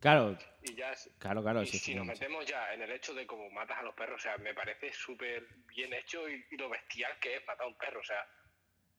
Claro, 0.00 0.38
Y 0.62 0.74
ya... 0.74 0.92
claro, 1.18 1.42
claro. 1.42 1.62
y 1.62 1.66
sí, 1.66 1.78
si 1.78 1.94
nos 1.94 2.06
metemos 2.06 2.46
ya 2.46 2.72
en 2.72 2.82
el 2.82 2.92
hecho 2.92 3.12
de 3.14 3.26
cómo 3.26 3.50
matas 3.50 3.78
a 3.78 3.82
los 3.82 3.94
perros, 3.94 4.20
o 4.20 4.22
sea, 4.22 4.38
me 4.38 4.54
parece 4.54 4.92
súper 4.92 5.46
bien 5.66 5.92
hecho 5.92 6.28
y, 6.28 6.44
y 6.50 6.56
lo 6.56 6.68
bestial 6.68 7.12
que 7.20 7.36
es 7.36 7.46
matar 7.46 7.66
a 7.66 7.68
un 7.68 7.76
perro, 7.76 8.00
o 8.00 8.04
sea, 8.04 8.24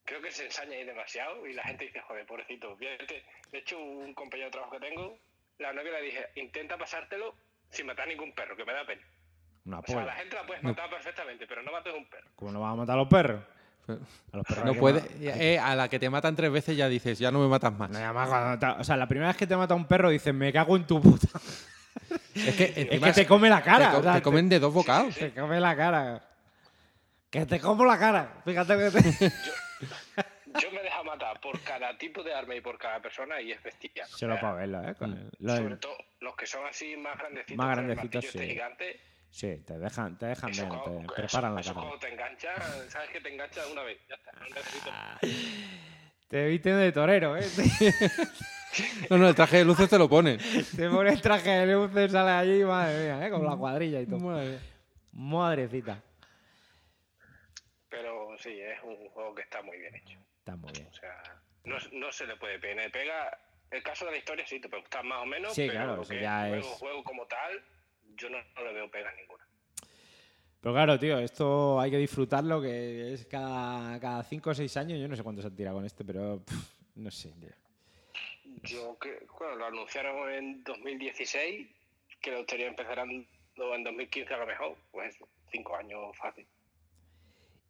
creo 0.10 0.22
que 0.24 0.32
se 0.32 0.46
ensaña 0.46 0.72
ahí 0.76 0.84
demasiado 0.86 1.46
y 1.46 1.54
la 1.54 1.64
gente 1.64 1.86
dice, 1.86 2.02
joder, 2.02 2.26
pobrecito. 2.26 2.76
De 2.78 3.58
hecho, 3.60 3.80
un 3.80 4.14
compañero 4.16 4.48
de 4.48 4.52
trabajo 4.54 4.72
que 4.74 4.80
tengo, 4.80 5.16
la 5.60 5.72
novia 5.72 5.92
le 5.94 6.02
dije, 6.02 6.26
intenta 6.36 6.78
pasártelo 6.78 7.36
sin 7.70 7.86
matar 7.86 8.06
a 8.06 8.10
ningún 8.10 8.34
perro, 8.34 8.58
que 8.58 8.66
me 8.66 8.74
da 8.74 8.84
pena. 8.86 9.02
Una 9.66 9.80
O 9.80 9.84
sea, 9.86 10.02
a 10.02 10.06
la 10.06 10.14
gente 10.14 10.36
la 10.36 10.48
puedes 10.48 10.64
matar 10.64 10.90
perfectamente, 10.90 11.46
pero 11.46 11.62
no 11.62 11.72
mates 11.72 11.94
a 11.94 11.98
un 11.98 12.10
perro. 12.10 12.28
¿Cómo 12.36 12.52
no 12.52 12.62
vas 12.62 12.74
a 12.74 12.76
matar 12.76 12.96
a 12.96 12.98
los 12.98 13.08
perros? 13.08 13.44
A 14.34 14.38
los 14.38 14.46
perros 14.48 14.66
No 14.66 14.74
puede, 14.74 15.04
eh, 15.22 15.60
a 15.60 15.76
la 15.76 15.88
que 15.90 16.00
te 16.00 16.10
matan 16.10 16.36
tres 16.36 16.52
veces 16.52 16.76
ya 16.76 16.88
dices, 16.90 17.20
ya 17.20 17.30
no 17.30 17.40
me 17.40 17.48
matas 17.48 17.74
más. 17.74 17.90
No, 17.92 18.14
cuando 18.14 18.58
te- 18.60 18.82
o 18.82 18.84
sea, 18.84 18.98
la 18.98 19.08
primera 19.08 19.28
vez 19.28 19.38
que 19.38 19.46
te 19.48 19.56
mata 19.56 19.76
un 19.76 19.86
perro 19.86 20.10
dices, 20.10 20.34
me 20.34 20.52
cago 20.52 20.76
en 20.76 20.88
tu 20.88 21.00
puta. 21.02 21.28
Es 22.36 22.56
que, 22.56 22.88
Es 22.92 23.02
que 23.02 23.14
te 23.14 23.26
come 23.28 23.50
la 23.50 23.62
cara. 23.62 23.88
te, 23.90 23.92
co- 23.94 24.00
o 24.00 24.04
sea, 24.04 24.14
te 24.14 24.22
comen 24.22 24.50
de 24.50 24.60
dos 24.60 24.74
bocados. 24.74 25.14
Te 25.16 25.32
come 25.34 25.60
la 25.60 25.76
cara. 25.76 26.24
Que 27.30 27.46
te 27.46 27.60
como 27.60 27.86
la 27.86 28.00
cara. 28.00 28.42
Fíjate 28.46 28.76
que 28.78 28.92
te... 28.92 29.30
Yo 29.30 29.52
me 30.72 30.82
dejo 30.84 31.04
matar 31.04 31.40
por 31.42 31.60
cada 31.62 31.98
tipo 31.98 32.24
de 32.24 32.34
arma 32.34 32.56
y 32.56 32.62
por 32.62 32.78
cada 32.78 33.02
persona 33.02 33.42
y 33.42 33.52
es 33.52 33.62
bestial. 33.64 34.08
Solo 34.08 34.34
O 34.34 34.38
sea, 34.38 34.42
para 34.42 34.54
verlo, 34.56 34.90
¿eh? 34.90 34.96
Con 34.96 35.12
el- 35.14 35.32
lo 35.40 35.54
del- 35.54 35.64
Sobre 35.64 35.78
todo 35.78 35.98
los 36.22 36.36
que 36.36 36.46
son 36.46 36.66
así 36.68 36.96
más 36.98 37.18
grandecitos, 37.18 37.58
Más 37.58 37.78
el 37.78 37.86
grandecitos, 37.86 38.26
este 38.26 38.40
sí. 38.40 38.48
gigante, 38.50 39.00
Sí, 39.32 39.58
te 39.66 39.78
dejan, 39.78 40.18
te 40.18 40.26
dejan 40.26 40.50
Eso 40.50 40.68
bien, 40.68 40.82
te 40.84 40.98
eso- 41.04 41.14
preparan 41.16 41.54
la 41.54 41.62
cara. 41.62 41.74
cuando 41.76 42.00
te 42.00 42.12
engancha, 42.12 42.56
sabes 42.90 43.10
que 43.12 43.22
te 43.22 43.32
engancha 43.32 43.62
una 43.68 43.84
vez. 43.84 44.00
Ya 44.10 44.16
está, 44.16 44.32
no 44.34 44.46
necesitas. 44.50 45.20
Te 46.30 46.48
viste 46.48 46.72
de 46.74 46.92
torero, 46.92 47.36
¿eh? 47.38 47.44
No, 49.10 49.18
no, 49.18 49.28
el 49.30 49.34
traje 49.36 49.58
de 49.58 49.66
luces 49.66 49.90
te 49.90 49.98
lo 49.98 50.08
ponen. 50.08 50.38
te 50.78 50.88
pones 50.90 51.14
el 51.14 51.22
traje 51.22 51.50
de 51.50 51.74
luces, 51.74 52.12
sale 52.12 52.30
allí, 52.32 52.64
madre 52.64 53.04
mía, 53.04 53.28
¿eh? 53.28 53.30
Con 53.32 53.44
la 53.46 53.56
cuadrilla 53.56 54.00
y 54.02 54.06
todo. 54.06 54.20
Madre. 54.20 54.60
Madrecita. 55.12 56.02
Pero 57.90 58.19
sí, 58.40 58.60
es 58.60 58.82
un 58.84 59.10
juego 59.10 59.36
que 59.36 59.42
está 59.44 59.62
muy 59.62 59.78
bien 59.78 59.96
hecho. 59.96 60.20
Está 60.40 60.56
muy 60.56 60.72
bien. 60.72 60.88
O 60.88 60.94
sea, 60.94 61.42
no, 61.66 61.78
no 61.94 62.12
se 62.12 62.26
le 62.28 62.36
puede 62.38 62.60
pegar. 62.60 62.92
Pega, 62.92 63.38
el 63.72 63.84
caso 63.84 64.06
de 64.06 64.12
la 64.12 64.18
historia 64.18 64.46
sí, 64.48 64.60
te 64.60 64.70
puede 64.70 64.82
gustar 64.82 65.04
más 65.04 65.22
o 65.22 65.26
menos, 65.26 65.54
Sí, 65.54 65.62
pero 65.68 65.74
claro, 65.74 65.96
lo 65.98 66.04
que 66.08 66.22
ya 66.22 66.48
juego, 66.48 66.56
es- 66.58 66.66
juego 66.80 67.04
como 67.04 67.26
tal, 67.28 67.64
yo 68.16 68.30
no, 68.30 68.38
no 68.56 68.64
le 68.64 68.74
veo 68.74 68.90
pega 68.92 69.12
ninguna. 69.14 69.46
Pero 70.62 70.74
claro, 70.74 71.00
tío, 71.00 71.20
esto 71.20 71.80
hay 71.80 71.90
que 71.92 71.98
disfrutarlo, 71.98 72.62
que 72.62 73.14
es 73.14 73.26
cada, 73.28 73.98
cada 74.00 74.24
cinco 74.24 74.50
o 74.50 74.54
seis 74.54 74.76
años. 74.76 75.00
Yo 75.00 75.08
no 75.08 75.16
sé 75.16 75.24
cuánto 75.24 75.42
se 75.42 75.48
han 75.48 75.56
tirado 75.56 75.78
con 75.78 75.86
este, 75.86 76.04
pero 76.04 76.42
pff, 76.44 76.96
no 76.96 77.10
sé, 77.12 77.32
tío. 77.40 77.50
Yo 78.64 78.98
que, 79.00 79.26
bueno, 79.40 79.56
lo 79.56 79.66
anunciaron 79.68 80.30
en 80.34 80.64
2016, 80.66 81.68
que 82.22 82.32
lo 82.32 82.40
estaría 82.40 82.68
empezando 82.68 83.04
en 83.76 83.84
2015 83.84 84.34
a 84.34 84.38
lo 84.38 84.48
mejor, 84.48 84.76
pues 84.92 85.18
cinco 85.52 85.76
años 85.78 86.18
fácil. 86.18 86.46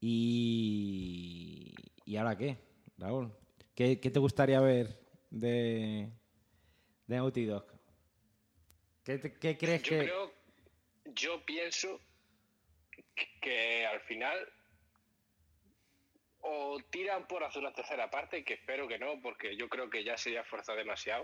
Y, 0.02 1.74
¿Y 2.06 2.16
ahora 2.18 2.38
qué, 2.38 2.58
Raúl? 2.98 3.32
¿Qué, 3.76 4.00
qué 4.00 4.10
te 4.10 4.20
gustaría 4.20 4.60
ver 4.62 5.00
de, 5.30 6.10
de 7.08 7.16
Naughty 7.16 7.46
Dog? 7.46 7.66
¿Qué, 9.04 9.20
qué 9.40 9.58
crees 9.58 9.84
Yo 9.84 9.90
que...? 9.90 10.04
creo, 10.04 10.34
yo 11.16 11.46
pienso 11.46 12.00
que, 13.42 13.86
al 13.86 14.00
final 14.02 14.38
o 16.42 16.80
tiran 16.90 17.28
por 17.28 17.44
hacer 17.44 17.62
una 17.62 17.74
tercera 17.74 18.10
parte, 18.10 18.44
que 18.46 18.54
espero 18.54 18.88
que 18.88 18.98
no, 18.98 19.22
porque 19.22 19.58
yo 19.58 19.68
creo 19.68 19.90
que 19.90 20.04
ya 20.04 20.18
sería 20.18 20.44
forzar 20.46 20.78
demasiado. 20.78 21.24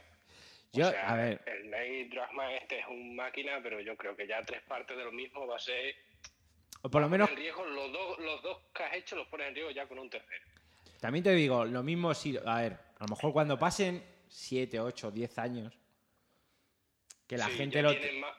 O 0.73 0.77
Yo, 0.77 0.89
sea, 0.91 1.09
a 1.09 1.15
ver, 1.15 1.41
El 1.45 1.69
Night 1.69 2.11
Dragman 2.11 2.51
este 2.51 2.79
es 2.79 2.87
un 2.87 3.15
máquina, 3.15 3.59
pero 3.63 3.79
yo 3.79 3.95
creo 3.95 4.15
que 4.15 4.27
ya 4.27 4.43
tres 4.43 4.61
partes 4.63 4.97
de 4.97 5.05
lo 5.05 5.11
mismo 5.13 5.47
va 5.47 5.55
a 5.55 5.59
ser. 5.59 5.95
O 6.85 6.89
por 6.89 7.01
lo 7.01 7.09
menos, 7.09 7.27
En 7.31 7.35
riesgo, 7.37 7.65
los 7.65 7.91
dos, 7.91 8.19
los 8.19 8.41
dos 8.43 8.57
que 8.73 8.83
has 8.83 8.93
hecho 8.93 9.15
los 9.15 9.27
pones 9.27 9.47
en 9.47 9.55
riesgo 9.55 9.71
ya 9.71 9.87
con 9.87 9.97
un 9.97 10.07
tercero. 10.07 10.45
también 10.99 11.23
te 11.23 11.31
digo, 11.33 11.65
lo 11.65 11.81
mismo 11.81 12.13
si... 12.13 12.37
A 12.45 12.61
ver, 12.61 12.73
a 12.99 13.03
lo 13.05 13.07
mejor 13.15 13.33
cuando 13.33 13.57
pasen 13.57 14.03
7, 14.29 14.79
8, 14.79 15.09
10 15.11 15.37
años, 15.39 15.79
que 17.27 17.37
la 17.37 17.47
Sí, 17.47 17.57
gente 17.57 17.81
lo... 17.81 17.89
Tienes, 17.91 18.13
más, 18.21 18.37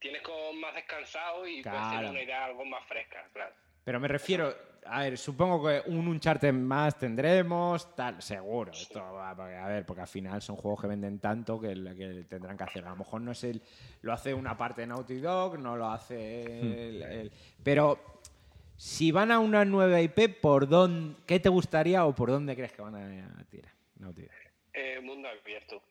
tienes 0.00 0.22
como 0.22 0.52
más 0.54 0.74
descansado 0.74 1.46
y 1.46 1.62
puedes 1.62 1.78
Claro. 1.78 1.96
tener 1.98 2.10
una 2.10 2.22
idea 2.22 2.44
algo 2.46 2.64
más 2.64 2.84
fresca, 2.88 3.28
claro. 3.32 3.54
Pero 3.84 3.98
me 4.00 4.08
refiero, 4.08 4.54
a 4.86 5.00
ver, 5.02 5.16
supongo 5.18 5.66
que 5.66 5.82
un 5.90 6.06
Uncharted 6.08 6.52
más 6.52 6.98
tendremos, 6.98 7.94
tal, 7.94 8.20
seguro. 8.22 8.72
Esto 8.72 9.00
va, 9.00 9.30
a 9.30 9.68
ver, 9.68 9.84
porque 9.86 10.02
al 10.02 10.08
final 10.08 10.40
son 10.42 10.56
juegos 10.56 10.80
que 10.80 10.86
venden 10.86 11.18
tanto 11.18 11.60
que, 11.60 11.74
que 11.96 12.24
tendrán 12.28 12.56
que 12.56 12.64
hacer. 12.64 12.84
A 12.86 12.90
lo 12.90 12.96
mejor 12.96 13.20
no 13.20 13.32
es 13.32 13.42
el, 13.44 13.62
lo 14.02 14.12
hace 14.12 14.34
una 14.34 14.56
parte 14.56 14.82
de 14.82 14.86
Naughty 14.88 15.20
Dog, 15.20 15.58
no 15.58 15.76
lo 15.76 15.90
hace 15.90 16.42
el, 16.88 17.02
el- 17.02 17.32
pero 17.62 17.98
si 18.76 19.12
van 19.12 19.30
a 19.30 19.38
una 19.38 19.64
nueva 19.64 20.00
IP, 20.00 20.40
¿por 20.40 20.66
dónde, 20.68 21.16
qué 21.26 21.38
te 21.40 21.48
gustaría 21.48 22.04
o 22.06 22.14
por 22.14 22.30
dónde 22.30 22.54
crees 22.56 22.72
que 22.72 22.82
van 22.82 22.94
a 22.96 23.44
tirar? 23.50 23.72
Naughty 23.98 24.22
Dog. 24.22 24.30
Eh, 24.72 25.00
mundo 25.02 25.28
abierto, 25.28 25.82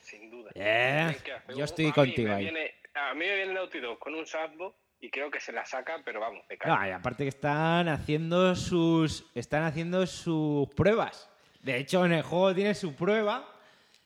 sin 0.00 0.30
duda. 0.30 0.50
Eh, 0.54 1.14
yo 1.48 1.56
un- 1.56 1.62
estoy 1.64 1.86
a 1.88 1.92
contigo 1.92 2.32
ahí. 2.32 2.44
viene- 2.44 2.74
a 2.94 3.12
mí 3.14 3.20
me 3.20 3.34
viene 3.36 3.54
Naughty 3.54 3.80
Dog 3.80 3.98
con 3.98 4.14
un 4.14 4.24
sandbox 4.26 4.74
y 5.00 5.10
creo 5.10 5.30
que 5.30 5.40
se 5.40 5.52
la 5.52 5.64
saca, 5.64 6.00
pero 6.04 6.20
vamos, 6.20 6.46
de 6.48 6.58
cara. 6.58 6.76
No, 6.76 6.86
y 6.88 6.90
aparte 6.90 7.24
que 7.24 7.28
están 7.30 7.88
haciendo 7.88 8.54
sus 8.54 9.24
están 9.34 9.64
haciendo 9.64 10.06
sus 10.06 10.68
pruebas. 10.74 11.28
De 11.62 11.76
hecho, 11.78 12.04
en 12.04 12.12
el 12.12 12.22
juego 12.22 12.54
tiene 12.54 12.74
su 12.74 12.94
prueba 12.94 13.46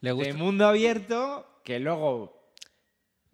Le 0.01 0.13
gusta. 0.13 0.33
de 0.33 0.39
mundo 0.39 0.67
abierto 0.67 1.61
que 1.65 1.79
luego 1.81 2.53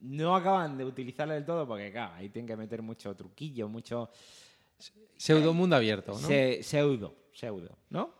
no 0.00 0.34
acaban 0.34 0.78
de 0.78 0.84
utilizarlo 0.84 1.34
del 1.34 1.44
todo 1.44 1.66
porque, 1.66 1.90
claro, 1.92 2.14
ahí 2.14 2.28
tienen 2.30 2.46
que 2.48 2.56
meter 2.56 2.80
mucho 2.82 3.14
truquillo, 3.14 3.68
mucho 3.68 4.10
Pseudo 5.16 5.52
mundo 5.52 5.76
abierto, 5.76 6.12
¿no? 6.12 6.18
se- 6.18 6.62
pseudo, 6.62 7.14
pseudo, 7.32 7.76
¿no? 7.90 8.14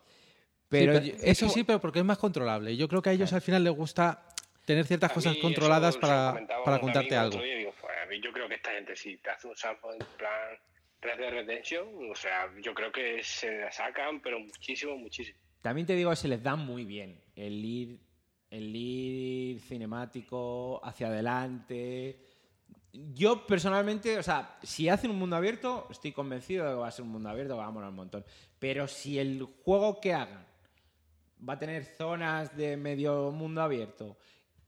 Pero, 0.69 0.93
Pero 0.93 1.05
yo- 1.07 1.15
eso 1.23 1.47
es 1.47 1.53
sí, 1.53 1.65
pero 1.65 1.81
porque 1.81 1.99
es 2.01 2.05
más 2.05 2.19
controlable. 2.19 2.77
Yo 2.77 2.87
creo 2.89 3.01
que 3.01 3.09
a 3.11 3.13
ellos 3.13 3.33
al 3.33 3.41
final 3.41 3.65
les 3.65 3.73
gusta 3.75 4.27
tener 4.67 4.87
ciertas 4.87 5.11
A 5.11 5.15
cosas 5.15 5.37
controladas 5.39 5.97
para, 5.97 6.47
para 6.65 6.79
contarte 6.79 7.17
algo. 7.17 7.41
día 7.43 7.57
digo, 7.57 7.70
"Pues, 7.70 7.70
mí 8.11 8.21
yo 8.21 8.33
creo 8.33 8.49
que 8.49 8.57
esta 8.57 8.73
gente, 8.73 8.95
si 8.97 9.17
te 9.19 9.31
hace 9.31 9.47
un 9.47 9.57
sample 9.57 9.93
en 9.93 10.07
plan 10.19 10.59
Red 11.01 11.19
Dead 11.19 11.31
Redemption, 11.31 12.11
o 12.11 12.15
sea, 12.15 12.51
yo 12.61 12.75
creo 12.75 12.93
que 12.93 13.23
se 13.23 13.59
la 13.59 13.73
sacan, 13.73 14.21
pero 14.21 14.39
muchísimo, 14.39 14.97
muchísimo. 14.97 15.39
También 15.63 15.87
te 15.87 15.95
digo 15.95 16.15
se 16.15 16.29
les 16.29 16.43
da 16.43 16.57
muy 16.57 16.85
bien 16.85 17.23
el 17.37 17.65
ir, 17.65 18.01
el 18.51 18.75
ir 18.75 19.61
cinemático 19.61 20.85
hacia 20.85 21.07
adelante. 21.07 22.21
Yo 22.93 23.47
personalmente, 23.47 24.19
o 24.19 24.23
sea, 24.23 24.59
si 24.63 24.89
hacen 24.89 25.11
un 25.11 25.19
mundo 25.19 25.37
abierto, 25.37 25.87
estoy 25.91 26.13
convencido 26.13 26.65
de 26.65 26.71
que 26.73 26.77
va 26.77 26.89
a 26.89 26.91
ser 26.91 27.05
un 27.05 27.13
mundo 27.13 27.29
abierto, 27.29 27.57
va 27.57 27.67
a 27.67 27.71
molar 27.71 27.91
un 27.91 27.97
montón. 27.97 28.25
Pero 28.59 28.89
si 28.89 29.19
el 29.19 29.43
juego 29.65 30.01
que 30.01 30.13
hagan 30.13 30.45
va 31.49 31.55
a 31.55 31.59
tener 31.59 31.85
zonas 31.85 32.57
de 32.57 32.77
medio 32.77 33.31
mundo 33.31 33.63
abierto 33.63 34.19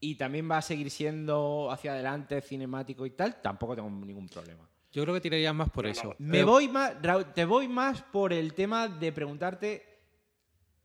y 0.04 0.16
también 0.16 0.50
va 0.50 0.58
a 0.58 0.62
seguir 0.62 0.90
siendo 0.90 1.70
hacia 1.70 1.92
adelante 1.92 2.40
cinemático 2.42 3.06
y 3.06 3.10
tal, 3.10 3.40
tampoco 3.40 3.76
tengo 3.76 3.88
ningún 3.88 4.28
problema. 4.28 4.68
Yo 4.90 5.04
creo 5.04 5.14
que 5.14 5.20
tirarías 5.20 5.54
más 5.54 5.70
por 5.70 5.84
No, 5.84 5.90
eso. 5.92 6.08
no. 6.08 6.14
Me 6.18 6.38
Pero- 6.38 6.46
voy 6.48 6.66
más, 6.68 7.00
Raúl, 7.00 7.32
te 7.32 7.44
voy 7.44 7.68
más 7.68 8.02
por 8.02 8.32
el 8.32 8.52
tema 8.52 8.88
de 8.88 9.12
preguntarte 9.12 9.86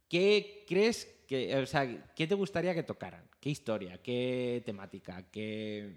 qué 0.08 0.64
crees 0.68 1.06
que, 1.28 1.54
o 1.58 1.66
sea, 1.66 1.88
qué 2.16 2.28
te 2.28 2.36
gustaría 2.36 2.76
que 2.76 2.84
tocaran, 2.84 3.28
qué 3.42 3.50
historia, 3.50 4.00
qué 4.04 4.62
temática, 4.64 5.24
qué 5.32 5.96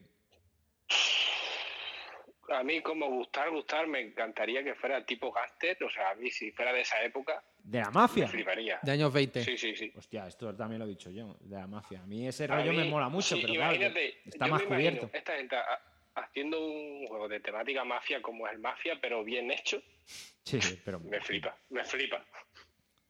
A 2.49 2.65
mí 2.65 2.81
como 2.81 3.07
gustar, 3.11 3.51
gustar, 3.51 3.87
me 3.87 4.01
encantaría 4.01 4.65
que 4.65 4.75
fuera 4.75 5.05
tipo 5.05 5.31
Gaster, 5.31 5.77
o 5.85 5.91
sea, 5.91 6.11
a 6.11 6.15
mí 6.15 6.31
si 6.31 6.51
fuera 6.53 6.73
de 6.73 6.81
esa 6.81 7.01
época, 7.05 7.45
de 7.65 7.79
la 7.81 7.87
me 7.87 7.93
mafia. 7.93 8.29
fliparía. 8.29 8.79
De 8.83 8.93
años 8.93 9.13
20. 9.13 9.45
Sí, 9.45 9.57
sí, 9.59 9.77
sí. 9.77 9.93
Hostia, 9.97 10.27
esto 10.27 10.55
también 10.55 10.79
lo 10.79 10.85
he 10.87 10.89
dicho 10.89 11.11
yo, 11.11 11.37
de 11.41 11.57
la 11.57 11.67
mafia. 11.67 12.01
A 12.01 12.07
mí 12.07 12.27
ese 12.27 12.45
A 12.45 12.49
rollo 12.49 12.73
me 12.73 12.85
mola 12.85 13.09
mucho, 13.09 13.35
sí, 13.37 13.43
pero 13.43 13.55
claro, 13.55 13.75
imagínate, 13.75 14.19
está 14.25 14.47
más 14.47 14.63
cubierto. 14.63 15.11
Esta 15.13 15.37
gente 15.37 15.57
ha- 15.57 15.83
haciendo 16.15 16.61
un 16.67 17.07
juego 17.07 17.29
de 17.29 17.41
temática 17.41 17.85
mafia 17.85 18.21
como 18.21 18.47
es 18.47 18.53
el 18.55 18.59
mafia, 18.59 18.99
pero 19.01 19.23
bien 19.25 19.51
hecho, 19.51 19.83
Sí, 20.43 20.59
pero 20.85 20.99
me 21.01 21.21
flipa, 21.21 21.57
me 21.69 21.85
flipa. 21.85 22.25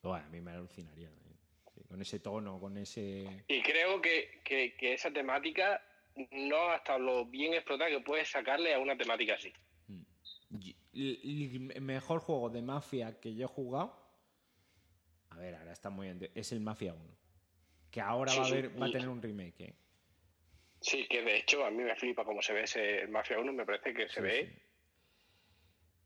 Bueno, 0.03 0.25
a 0.27 0.29
mí 0.29 0.41
me 0.41 0.51
alucinaría. 0.53 1.09
¿eh? 1.09 1.13
Sí, 1.75 1.83
con 1.89 2.01
ese 2.03 2.19
tono, 2.21 2.59
con 2.61 2.77
ese 2.77 3.45
Y 3.49 3.63
creo 3.63 4.01
que, 4.03 4.41
que, 4.45 4.75
que 4.75 4.95
esa 4.95 5.11
temática 5.11 5.83
no 6.33 6.71
hasta 6.71 6.99
lo 6.99 7.25
bien 7.25 7.55
explotada 7.55 7.89
que 7.91 8.01
puedes 8.01 8.29
sacarle 8.29 8.75
a 8.75 8.79
una 8.79 8.97
temática 8.97 9.35
así. 9.35 9.53
El, 10.93 11.71
el 11.75 11.81
mejor 11.83 12.21
juego 12.21 12.51
de 12.51 12.63
mafia 12.63 13.19
que 13.21 13.35
yo 13.35 13.45
he 13.45 13.49
jugado. 13.49 14.00
A 15.31 15.37
ver, 15.39 15.55
ahora 15.55 15.73
está 15.73 15.91
muy. 15.91 16.09
ente- 16.09 16.31
Es 16.35 16.53
el 16.53 16.61
Mafia 16.61 16.95
1. 16.95 17.03
Que 17.91 18.01
ahora 18.01 18.33
Sí, 18.33 18.39
va, 18.39 18.45
a 18.45 18.47
sí, 18.49 18.53
haber, 18.53 18.83
va 18.83 18.87
a 18.87 18.91
tener 18.91 19.09
un 19.09 19.21
remake. 19.23 19.61
¿eh? 19.61 19.75
Sí, 20.81 21.07
que 21.09 21.23
de 21.23 21.37
hecho 21.39 21.65
a 21.65 21.71
mí 21.71 21.83
me 21.83 21.95
flipa 21.97 22.25
cómo 22.25 22.41
se 22.43 22.53
ve 22.53 22.63
ese 22.65 23.07
Mafia 23.09 23.39
1, 23.39 23.53
me 23.53 23.65
parece 23.67 23.93
que 23.93 24.09
se 24.09 24.15
Sí, 24.17 24.21
ve. 24.21 24.47
sí. 24.55 24.63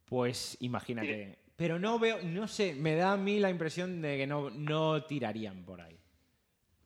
Pues 0.06 0.56
imagínate. 0.60 1.38
Pero 1.56 1.78
no 1.78 1.98
veo, 1.98 2.20
no 2.22 2.48
sé, 2.48 2.74
me 2.74 2.96
da 2.96 3.12
a 3.12 3.16
mí 3.16 3.38
la 3.38 3.48
impresión 3.48 4.02
de 4.02 4.16
que 4.16 4.26
no, 4.26 4.50
no 4.50 5.04
tirarían 5.04 5.64
por 5.64 5.80
ahí. 5.80 5.98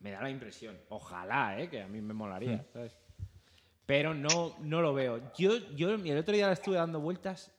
Me 0.01 0.11
da 0.11 0.23
la 0.23 0.31
impresión. 0.31 0.79
Ojalá, 0.91 1.59
¿eh? 1.61 1.69
que 1.71 1.83
a 1.83 1.89
mí 1.89 2.01
me 2.01 2.13
molaría, 2.15 2.65
¿sabes? 2.73 2.97
Pero 3.87 4.13
no, 4.15 4.55
no 4.61 4.83
lo 4.83 4.93
veo. 4.93 5.33
Yo, 5.35 5.57
yo 5.75 5.91
el 5.95 6.19
otro 6.19 6.35
día 6.35 6.47
le 6.49 6.53
estuve 6.53 6.77
dando 6.77 7.01
vueltas. 7.01 7.51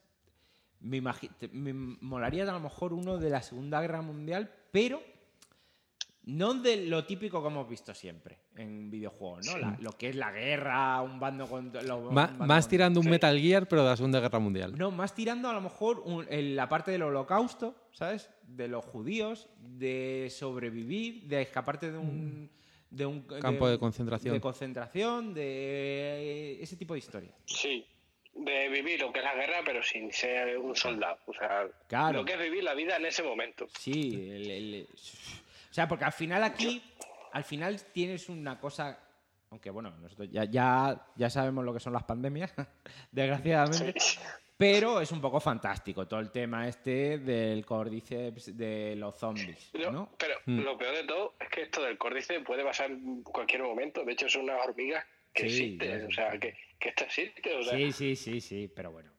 Me, 0.80 1.02
me 1.02 1.74
molaría 1.74 2.44
a 2.44 2.54
lo 2.54 2.60
mejor 2.60 2.94
uno 2.94 3.18
de 3.18 3.30
la 3.32 3.42
Segunda 3.42 3.82
Guerra 3.82 4.02
Mundial, 4.02 4.54
pero 4.72 5.02
no 6.24 6.54
de 6.54 6.86
lo 6.86 7.06
típico 7.06 7.42
que 7.42 7.48
hemos 7.48 7.68
visto 7.68 7.94
siempre 7.94 8.38
en 8.56 8.92
videojuegos, 8.92 9.48
¿no? 9.48 9.58
La- 9.58 9.78
lo 9.82 9.94
que 9.94 10.10
es 10.10 10.16
la 10.16 10.32
guerra, 10.32 11.02
un 11.02 11.20
bando 11.20 11.48
contra. 11.48 11.82
lo- 11.82 11.98
un 12.10 12.14
Ma- 12.14 12.28
bando 12.28 12.46
más 12.46 12.68
tirando 12.68 13.00
un 13.00 13.06
Sí. 13.06 13.10
Metal 13.10 13.40
Gear, 13.40 13.68
pero 13.68 13.84
de 13.84 13.90
la 13.90 13.96
Segunda 13.98 14.20
Guerra 14.20 14.38
Mundial. 14.38 14.78
no, 14.78 14.92
más 14.92 15.16
tirando 15.16 15.50
a 15.50 15.54
lo 15.54 15.62
mejor 15.62 16.02
un- 16.06 16.28
en 16.30 16.56
la 16.56 16.70
parte 16.70 16.92
del 16.92 17.02
holocausto, 17.02 17.76
¿sabes? 17.94 18.30
De 18.44 18.68
los 18.68 18.86
judíos, 18.86 19.50
de 19.60 20.28
sobrevivir, 20.30 21.24
de 21.28 21.42
escaparte 21.42 21.92
de 21.92 21.98
un, 21.98 22.52
de 22.92 23.06
un 23.08 23.22
Campo 23.22 23.68
de 23.68 23.80
concentración. 23.80 24.34
De 24.34 24.42
concentración, 24.42 25.34
de 25.34 26.62
ese 26.62 26.76
tipo 26.76 26.94
de 26.94 27.00
historias. 27.00 27.34
Sí, 27.46 27.86
de 28.46 28.70
vivir 28.70 29.00
lo 29.02 29.12
que 29.12 29.20
es 29.20 29.26
la 29.26 29.36
guerra, 29.36 29.62
pero 29.66 29.82
sin 29.84 30.12
ser 30.12 30.58
un 30.58 30.76
soldado. 30.76 31.20
O 31.26 31.34
sea, 31.34 31.68
Claro. 31.88 32.20
lo 32.20 32.26
que 32.26 32.34
es 32.34 32.40
vivir 32.40 32.64
la 32.64 32.74
vida 32.74 32.96
en 32.98 33.06
ese 33.06 33.22
momento. 33.24 33.68
Sí, 33.78 34.14
el- 34.32 34.50
el- 34.52 34.88
o 34.94 35.74
sea, 35.74 35.88
porque 35.88 36.06
al 36.06 36.14
final 36.14 36.44
aquí, 36.44 36.82
al 37.34 37.44
final 37.44 37.82
tienes 37.94 38.30
una 38.30 38.60
cosa, 38.60 39.00
aunque 39.52 39.70
bueno, 39.70 39.92
nosotros 40.02 40.30
ya, 40.32 40.46
ya, 40.46 41.06
ya 41.16 41.30
sabemos 41.30 41.66
lo 41.66 41.74
que 41.74 41.80
son 41.80 41.94
las 41.94 42.04
pandemias, 42.04 42.54
desgraciadamente, 43.12 44.00
Sí. 44.00 44.20
pero 44.58 45.02
es 45.02 45.12
un 45.12 45.22
poco 45.22 45.40
fantástico 45.40 46.08
todo 46.08 46.20
el 46.20 46.32
tema 46.32 46.68
este 46.68 47.18
del 47.20 47.66
córdiceps 47.66 48.56
de 48.58 48.96
los 48.96 49.18
zombies, 49.18 49.72
No, 49.74 49.92
¿no? 49.92 50.10
Pero 50.18 50.36
Mm. 50.46 50.60
lo 50.62 50.78
peor 50.78 50.96
de 50.96 51.04
todo 51.04 51.36
es 51.40 51.50
que 51.50 51.62
esto 51.64 51.84
del 51.84 51.98
córdice 51.98 52.40
puede 52.42 52.64
pasar 52.64 52.90
en 52.92 53.22
cualquier 53.24 53.64
momento. 53.64 54.04
De 54.04 54.14
hecho, 54.14 54.30
son 54.30 54.44
unas 54.44 54.66
hormigas 54.66 55.06
que 55.34 55.50
Sí, 55.50 55.76
existen. 55.78 56.08
O 56.08 56.12
sea, 56.12 56.38
que, 56.40 56.56
que 56.80 56.90
existe. 56.90 57.56
O 57.56 57.64
sea, 57.64 57.76
Sí, 57.78 57.92
sí, 57.92 58.16
sí, 58.16 58.42
sí, 58.42 58.72
pero 58.74 58.92
bueno. 58.92 59.12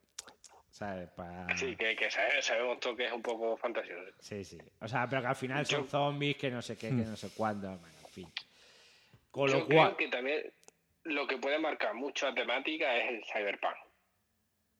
¿Sabes? 0.71 1.11
Pa- 1.11 1.47
sí, 1.57 1.77
que, 1.77 1.95
que 1.95 2.11
sabe- 2.11 2.41
sabemos 2.41 2.81
todo 2.81 2.97
que 2.97 3.05
es 3.07 3.13
un 3.13 3.21
poco 3.23 3.57
fantasioso. 3.57 4.13
Sí, 4.21 4.45
sí. 4.45 4.59
O 4.81 4.89
sea, 4.89 5.07
pero 5.09 5.21
que 5.21 5.29
al 5.29 5.37
final 5.37 5.67
son 5.67 5.83
Yo- 5.83 5.89
zombies, 5.89 6.37
que 6.37 6.51
no 6.51 6.63
sé 6.63 6.77
qué, 6.79 6.89
que 6.89 6.95
no 6.95 7.17
sé 7.17 7.29
cuándo. 7.37 7.71
En 7.73 8.09
fin. 8.13 8.33
Con 9.31 9.49
Yo 9.49 9.59
lo 9.59 9.67
cual. 9.67 9.95
creo 9.95 9.97
que 9.97 10.09
también 10.09 10.53
lo 11.05 11.27
que 11.27 11.37
puede 11.39 11.59
marcar 11.59 11.93
mucho 11.95 12.27
la 12.29 12.35
temática 12.35 12.97
es 12.97 13.11
el 13.11 13.25
Cyberpunk. 13.25 13.75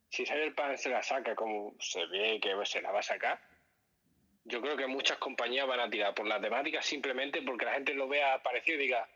Si 0.09 0.25
Cyberpunk 0.25 0.77
se 0.77 0.89
la 0.91 1.03
saca 1.03 1.35
como 1.35 1.75
se 1.81 2.05
ve 2.07 2.41
que 2.41 2.55
se 2.65 2.81
la 2.81 2.91
va 2.93 3.01
a 3.01 3.03
sacar, 3.03 3.39
yo 4.45 4.61
creo 4.63 4.77
que 4.77 4.87
muchas 4.87 5.19
compañías 5.19 5.67
van 5.69 5.81
a 5.81 5.91
tirar 5.91 6.15
por 6.15 6.27
la 6.27 6.41
temática 6.41 6.81
simplemente 6.83 7.43
porque 7.43 7.67
la 7.67 7.75
gente 7.75 7.95
lo 7.95 8.09
vea 8.09 8.43
parecido 8.43 8.79
y 8.79 8.85
diga, 8.85 9.09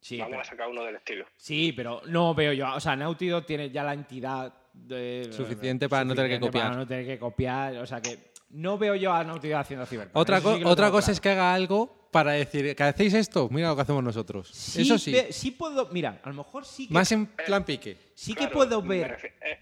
Sí, 0.00 0.16
vamos 0.18 0.30
pero, 0.30 0.40
a 0.40 0.44
sacar 0.44 0.68
uno 0.68 0.82
del 0.84 0.96
estilo. 0.96 1.26
sí, 1.36 1.72
pero 1.72 2.00
no 2.06 2.34
veo 2.34 2.52
yo. 2.52 2.72
O 2.74 2.80
sea, 2.80 2.96
Naughty 2.96 3.28
Dog 3.28 3.44
tiene 3.44 3.70
ya 3.70 3.84
la 3.84 3.92
entidad 3.94 4.52
de- 4.72 5.28
Suficiente 5.32 5.88
para 5.88 6.04
no 6.04 6.14
tener 6.14 6.30
que 6.30 6.40
copiar. 6.40 6.64
Para 6.68 6.76
no 6.76 6.86
tener 6.86 7.06
que 7.06 7.18
copiar. 7.18 7.76
O 7.78 7.86
sea 7.86 8.00
que 8.00 8.30
no 8.50 8.78
veo 8.78 8.94
yo 8.94 9.12
a 9.12 9.22
Naughty 9.24 9.48
Dog 9.48 9.58
haciendo 9.60 9.84
Cyberpunk. 9.86 10.16
Otra, 10.16 10.40
sí 10.40 10.46
otra 10.64 10.90
cosa 10.90 11.06
claro. 11.06 11.12
es 11.12 11.20
que 11.20 11.28
haga 11.30 11.52
algo 11.54 12.08
para 12.10 12.32
decir 12.32 12.74
que 12.74 12.82
hacéis 12.82 13.14
esto, 13.14 13.48
mira 13.50 13.68
lo 13.68 13.76
que 13.76 13.82
hacemos 13.82 14.02
nosotros. 14.02 14.48
Sí, 14.48 14.82
Eso 14.82 14.98
sí, 14.98 15.14
sí 15.30 15.50
puedo. 15.52 15.86
Mira, 15.92 16.20
a 16.24 16.28
lo 16.30 16.34
mejor 16.34 16.64
sí 16.64 16.88
que. 16.88 16.94
más 16.94 17.12
en 17.12 17.26
plan 17.26 17.62
pique. 17.64 17.96
sí 18.14 18.34
que 18.34 18.48
puedo 18.48 18.80
ver. 18.82 19.32
eh, 19.42 19.58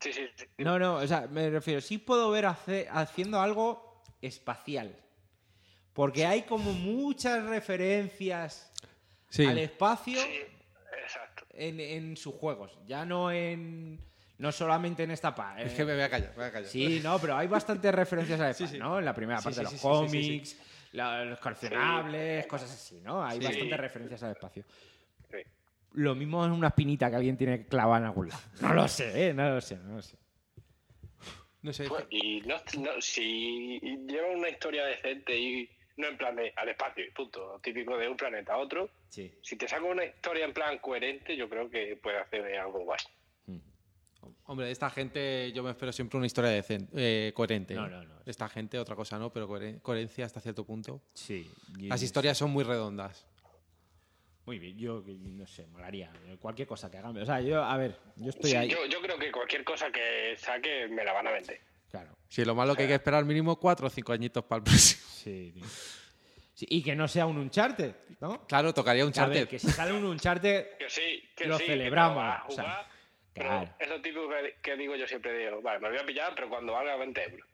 sí, 0.00 0.12
sí, 0.12 0.22
sí. 0.36 0.46
No, 0.58 0.78
no, 0.78 0.94
o 0.96 1.06
sea, 1.06 1.28
me 1.30 1.50
refiero, 1.50 1.80
sí 1.80 1.98
puedo 1.98 2.30
ver 2.30 2.46
hace- 2.46 2.88
haciendo 2.90 3.40
algo 3.40 4.02
espacial. 4.22 4.96
Porque 5.92 6.26
hay 6.26 6.42
como 6.42 6.72
muchas 6.72 7.44
referencias 7.44 8.72
Sí. 9.28 9.44
al 9.46 9.58
espacio 9.58 10.20
Sí, 10.20 10.40
exacto. 11.04 11.44
en, 11.50 11.80
en 11.80 12.16
sus 12.16 12.34
juegos. 12.34 12.78
Ya 12.86 13.04
no 13.04 13.30
en. 13.32 13.98
No 14.38 14.50
solamente 14.50 15.04
en 15.04 15.12
esta 15.12 15.34
parte. 15.34 15.62
Es 15.64 15.74
que 15.74 15.84
me 15.84 15.94
voy 15.94 16.02
a 16.02 16.10
callar, 16.10 16.30
me 16.30 16.36
voy 16.36 16.44
a 16.46 16.52
callar. 16.52 16.68
Sí, 16.68 17.00
no, 17.02 17.18
pero 17.20 17.36
hay 17.36 17.46
bastantes 17.46 17.94
referencias 17.94 18.40
al 18.40 18.52
Sí, 18.54 18.64
espacio, 18.64 18.78
sí. 18.80 18.82
¿no? 18.82 18.98
En 18.98 19.04
la 19.04 19.14
primera 19.14 19.38
Sí, 19.38 19.44
parte 19.44 19.54
sí, 19.54 19.60
de 19.60 19.66
sí, 19.68 19.72
los 19.74 19.80
sí, 19.80 19.88
sí, 19.88 20.10
sí, 20.10 20.58
cómics, 20.58 20.60
los 21.28 21.38
coleccionables, 21.40 22.46
cosas 22.46 22.70
así, 22.72 23.00
¿no? 23.00 23.24
Hay 23.24 23.38
Sí. 23.38 23.44
bastantes 23.44 23.78
referencias 23.78 24.22
al 24.24 24.32
espacio. 24.32 24.64
Lo 25.92 26.16
mismo 26.16 26.44
es 26.44 26.50
una 26.50 26.66
espinita 26.68 27.08
que 27.08 27.14
alguien 27.16 27.36
tiene 27.36 27.58
que 27.58 27.66
clavar 27.68 28.00
en 28.02 28.06
algún 28.08 28.28
lado. 28.28 28.42
No 28.60 28.74
lo 28.74 28.88
sé, 28.88 29.28
¿eh? 29.28 29.32
No 29.32 29.48
lo 29.48 29.60
sé, 29.60 29.76
no 29.76 29.94
lo 29.94 30.02
sé. 30.02 30.16
No 31.62 31.72
sé, 31.72 31.88
Pues, 31.88 32.04
y 32.10 32.40
no, 32.40 32.56
no- 32.80 33.00
si 33.00 33.78
lleva 33.80 34.28
una 34.36 34.48
historia 34.48 34.84
decente 34.86 35.38
y 35.38 35.70
no 35.96 36.08
en 36.08 36.18
plan 36.18 36.34
de 36.34 36.52
al 36.56 36.68
espacio, 36.68 37.06
y 37.06 37.10
punto, 37.12 37.60
típico 37.62 37.96
de 37.96 38.08
un 38.08 38.16
planeta 38.16 38.54
a 38.54 38.56
otro, 38.58 38.90
Sí. 39.14 39.32
si 39.42 39.56
te 39.56 39.68
saca 39.68 39.84
una 39.84 40.04
historia 40.04 40.44
en 40.44 40.52
plan 40.52 40.78
coherente, 40.78 41.36
yo 41.36 41.48
creo 41.48 41.70
que 41.70 41.96
puede 42.02 42.18
hacer 42.18 42.44
algo 42.58 42.80
guay. 42.80 42.98
hombre, 44.46 44.66
de 44.66 44.72
esta 44.72 44.90
gente 44.90 45.52
yo 45.52 45.62
me 45.62 45.70
espero 45.70 45.92
siempre 45.92 46.16
una 46.16 46.26
historia 46.26 46.50
decente, 46.50 46.92
eh, 46.96 47.32
coherente. 47.32 47.74
No, 47.74 47.86
¿eh? 47.86 47.90
no, 47.90 48.02
no. 48.04 48.14
De 48.24 48.30
esta 48.30 48.48
gente 48.48 48.78
otra 48.78 48.96
cosa 48.96 49.18
no, 49.18 49.30
pero 49.32 49.46
coher- 49.48 49.80
coherencia 49.82 50.24
hasta 50.26 50.40
cierto 50.40 50.64
punto. 50.64 51.00
Sí. 51.14 51.48
Las 51.78 52.02
historias 52.02 52.36
son 52.38 52.50
muy 52.50 52.64
redondas. 52.64 53.26
Muy 54.46 54.58
bien, 54.58 54.76
yo 54.78 55.02
no 55.06 55.46
sé, 55.46 55.66
molaría. 55.68 56.10
Cualquier 56.40 56.66
cosa 56.68 56.90
que 56.90 56.98
hagan. 56.98 57.16
O 57.16 57.24
sea, 57.24 57.40
yo, 57.40 57.62
a 57.62 57.76
ver, 57.78 57.96
yo 58.16 58.30
estoy 58.30 58.50
Sí, 58.50 58.56
ahí. 58.56 58.68
yo, 58.68 58.84
yo 58.86 59.00
creo 59.00 59.18
que 59.18 59.30
cualquier 59.32 59.62
cosa 59.64 59.90
que 59.92 60.34
saque 60.38 60.88
me 60.88 61.04
la 61.04 61.12
van 61.12 61.26
a 61.28 61.30
vender. 61.30 61.60
Claro. 61.90 62.16
Si 62.28 62.44
lo 62.44 62.54
malo 62.54 62.74
que 62.74 62.82
hay 62.82 62.88
que 62.88 62.94
esperar 62.94 63.24
mínimo 63.24 63.58
cuatro 63.60 63.86
o 63.86 63.90
cinco 63.90 64.12
añitos 64.12 64.44
para 64.44 64.58
el 64.58 64.64
próximo. 64.64 65.02
Sí, 65.06 65.52
tío. 65.54 65.64
Sí, 66.54 66.66
y 66.70 66.82
que 66.82 66.94
no 66.94 67.08
sea 67.08 67.26
un 67.26 67.36
Uncharted, 67.38 67.94
¿no? 68.20 68.46
Claro, 68.46 68.72
tocaría 68.72 69.04
un 69.04 69.12
A 69.18 69.26
ver, 69.26 69.48
que 69.48 69.58
si 69.58 69.68
sale 69.70 69.92
un 69.92 70.04
Uncharted, 70.04 70.66
Que 70.78 70.88
sí, 70.88 71.28
que 71.36 71.46
Lo 71.46 71.58
sí, 71.58 71.64
celebramos, 71.66 72.16
que 72.16 72.20
te 72.20 72.22
lo 72.22 72.28
vas 72.28 72.40
a 72.40 72.46
o 72.46 72.50
sea, 72.52 72.64
jugar, 72.64 72.86
pero 73.32 73.48
claro. 73.48 73.74
es 73.80 73.88
lo 73.88 74.00
típico 74.00 74.28
que, 74.28 74.54
que 74.62 74.76
digo 74.76 74.94
yo 74.96 75.06
siempre 75.08 75.36
digo, 75.36 75.60
vale, 75.62 75.80
me 75.80 75.88
lo 75.88 75.94
voy 75.94 76.02
a 76.02 76.06
pillar, 76.06 76.32
pero 76.36 76.48
cuando 76.48 76.72
valga 76.72 76.96
20 76.96 77.22
euros. 77.24 77.46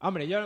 hombre, 0.00 0.26
yo 0.26 0.40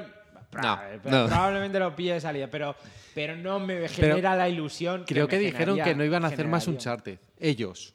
No, 0.53 0.77
no. 1.05 1.27
probablemente 1.27 1.79
lo 1.79 1.97
pille 1.97 2.15
de 2.15 2.21
salida, 2.21 2.49
pero, 2.51 2.77
pero 3.15 3.37
no 3.37 3.59
me 3.59 3.89
genera 3.89 4.37
la 4.37 4.49
ilusión. 4.49 5.05
Creo 5.07 5.27
que 5.29 5.37
me 5.37 5.43
dijeron 5.45 5.79
que 5.83 5.95
no 5.95 6.05
iban 6.05 6.25
a 6.25 6.29
hacer 6.29 6.47
más 6.47 6.67
un 6.67 6.75
generaría. 6.79 7.19
charter. 7.19 7.19
Ellos. 7.39 7.95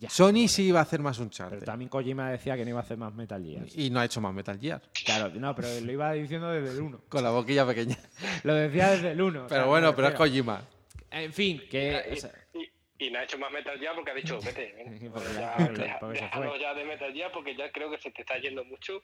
Ya. 0.00 0.08
Sony 0.10 0.46
sí 0.48 0.64
iba 0.68 0.78
a 0.78 0.82
hacer 0.82 1.00
más 1.00 1.18
un 1.18 1.28
Pero 1.30 1.60
también 1.62 1.88
Kojima 1.88 2.30
decía 2.30 2.56
que 2.56 2.62
no 2.64 2.70
iba 2.70 2.78
a 2.78 2.82
hacer 2.82 2.96
más 2.96 3.12
Metal 3.14 3.42
Gear. 3.44 3.64
Y 3.74 3.90
no 3.90 3.98
ha 4.00 4.04
hecho 4.04 4.20
más 4.20 4.32
Metal 4.32 4.58
Gear. 4.58 4.80
Claro, 5.04 5.30
no, 5.34 5.54
pero 5.54 5.68
lo 5.80 5.92
iba 5.92 6.12
diciendo 6.12 6.50
desde 6.52 6.70
el 6.76 6.80
1. 6.82 7.00
Con 7.08 7.22
la 7.24 7.30
boquilla 7.30 7.66
pequeña. 7.66 7.96
Lo 8.44 8.54
decía 8.54 8.90
desde 8.92 9.10
el 9.12 9.20
1. 9.22 9.46
Pero 9.48 9.66
bueno, 9.66 9.94
pero 9.96 10.08
es 10.08 10.14
Kojima. 10.14 10.62
En 11.10 11.32
fin, 11.32 11.62
que. 11.70 12.04
Y, 12.10 12.12
o 12.12 12.16
sea, 12.16 12.30
y- 12.54 13.06
y 13.06 13.10
no 13.10 13.18
ha 13.18 13.24
hecho 13.24 13.38
más 13.38 13.50
Metal 13.50 13.78
Gear 13.78 13.94
porque 13.94 14.10
ha 14.10 14.14
dicho, 14.14 14.38
vete, 14.40 14.74
ven, 15.00 15.10
Porque 15.12 15.28
ya, 15.34 15.56
ya- 15.58 15.68
deja- 15.68 15.98
porque 16.00 16.28
fue. 16.32 16.60
ya 16.60 16.74
de 16.74 16.84
Metal 16.84 17.12
Gear 17.12 17.32
porque 17.32 17.56
ya 17.56 17.70
creo 17.72 17.90
que 17.90 17.98
se 17.98 18.10
te 18.10 18.20
está 18.22 18.38
yendo 18.38 18.64
mucho. 18.64 19.02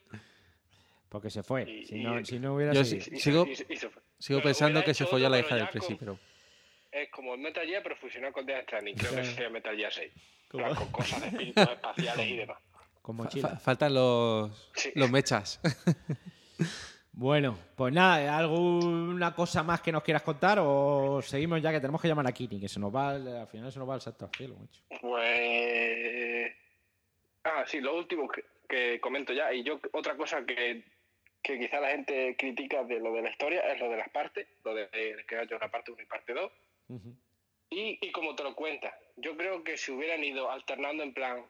porque 1.09 1.29
se 1.29 1.43
fue. 1.43 1.63
Y- 1.69 1.85
Si 1.85 1.95
y- 1.97 2.03
no, 2.03 2.23
si 2.25 2.39
no 2.39 2.55
hubiera 2.55 2.73
Yo 2.73 2.83
seguido. 2.85 3.05
sí. 3.05 3.11
Y 3.15 3.19
Sigo- 3.19 3.45
se- 3.45 3.51
y 3.51 3.55
se- 3.55 3.65
y 3.73 3.75
se 3.77 3.89
fue. 3.89 4.01
Sigo 4.19 4.39
Pero 4.39 4.49
pensando 4.49 4.83
que 4.83 4.93
se 4.93 5.03
hecho 5.03 5.11
folló 5.11 5.27
a 5.27 5.29
la 5.29 5.39
hija 5.39 5.55
del 5.55 5.65
ya 5.65 5.79
con- 5.79 5.97
pero... 5.97 6.19
Es 6.95 7.09
como 7.09 7.33
el 7.33 7.41
Metal 7.41 7.65
Gear, 7.67 7.83
pero 7.83 7.95
fusionado 7.97 8.31
con 8.31 8.45
Death 8.45 8.63
Stranding. 8.63 8.95
Creo 8.95 9.09
que 9.09 9.15
Claro. 9.15 9.27
ese 9.27 9.35
sería 9.35 9.49
Metal 9.49 9.75
Gear 9.75 9.91
6. 9.93 10.13
¿Cómo? 10.49 10.75
Con 10.75 10.91
cosas 10.91 11.21
de 11.21 11.27
espíritus 11.27 11.67
espaciales 11.71 12.27
y 12.27 12.35
demás. 12.37 12.57
Con 13.01 13.17
Fa- 13.17 13.23
mochila. 13.23 13.49
fa- 13.49 13.59
faltan 13.59 13.93
los, 13.93 14.71
Sí. 14.75 14.91
los 14.95 15.11
mechas. 15.11 15.59
Bueno, 17.17 17.57
pues 17.77 17.93
nada, 17.93 18.37
¿alguna 18.37 19.33
cosa 19.33 19.63
más 19.63 19.79
que 19.81 19.89
nos 19.93 20.03
quieras 20.03 20.21
contar 20.21 20.57
o 20.61 21.21
seguimos 21.21 21.61
ya 21.61 21.71
que 21.71 21.79
tenemos 21.79 22.01
que 22.01 22.09
llamar 22.09 22.27
a 22.27 22.33
Kini, 22.33 22.59
que 22.59 22.67
se 22.67 22.77
nos 22.77 22.93
va, 22.93 23.11
al 23.11 23.47
final 23.47 23.71
se 23.71 23.79
nos 23.79 23.89
va 23.89 23.95
el 23.95 24.01
salto 24.01 24.25
al 24.25 24.31
cielo, 24.35 24.55
macho. 24.59 24.81
Pues. 24.99 26.51
Ah, 27.45 27.63
sí, 27.67 27.79
lo 27.79 27.95
último 27.97 28.27
que, 28.27 28.43
que 28.67 28.99
comento 28.99 29.31
ya. 29.31 29.53
Y 29.53 29.63
yo, 29.63 29.79
otra 29.93 30.17
cosa 30.17 30.45
que, 30.45 30.83
que 31.41 31.57
quizá 31.57 31.79
la 31.79 31.91
gente 31.91 32.35
critica 32.37 32.83
de 32.83 32.99
lo 32.99 33.13
de 33.13 33.21
la 33.21 33.29
historia 33.29 33.61
es 33.71 33.79
lo 33.79 33.89
de 33.89 33.95
las 33.95 34.09
partes, 34.09 34.45
lo 34.65 34.73
de 34.75 34.89
que 35.25 35.37
haya 35.37 35.55
una 35.55 35.71
parte 35.71 35.93
1 35.93 36.01
y 36.01 36.05
parte 36.07 36.33
2. 36.33 36.51
Y, 37.69 37.97
y 38.01 38.11
como 38.11 38.35
te 38.35 38.43
lo 38.43 38.55
cuentas, 38.55 38.93
yo 39.17 39.35
creo 39.35 39.63
que 39.63 39.77
si 39.77 39.91
hubieran 39.91 40.23
ido 40.23 40.49
alternando 40.49 41.03
en 41.03 41.13
plan. 41.13 41.45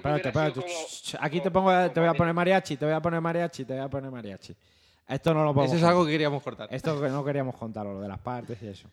Espérate, 0.00 0.28
espérate, 0.28 0.60
como- 0.60 1.24
Aquí 1.24 1.40
te 1.40 1.50
pongo, 1.50 1.90
te 1.90 2.00
voy 2.00 2.08
a 2.08 2.14
poner 2.14 2.34
mariachi, 2.34 2.76
te 2.76 2.84
voy 2.84 2.94
a 2.94 3.00
poner 3.00 3.20
mariachi, 3.20 3.64
te 3.64 3.72
voy 3.74 3.82
a 3.82 3.88
poner 3.88 4.10
mariachi. 4.10 4.54
Esto 5.08 5.34
no 5.34 5.44
lo 5.44 5.52
podemos 5.54 5.74
Eso 5.76 5.84
es 5.84 5.88
algo 5.88 6.04
que 6.06 6.12
queríamos 6.12 6.42
cortar. 6.42 6.68
Esto 6.70 7.00
que 7.00 7.08
no 7.08 7.24
queríamos 7.24 7.56
contarlo, 7.56 7.94
lo 7.94 8.00
de 8.00 8.08
las 8.08 8.18
partes 8.18 8.60
y 8.62 8.68
eso. 8.68 8.88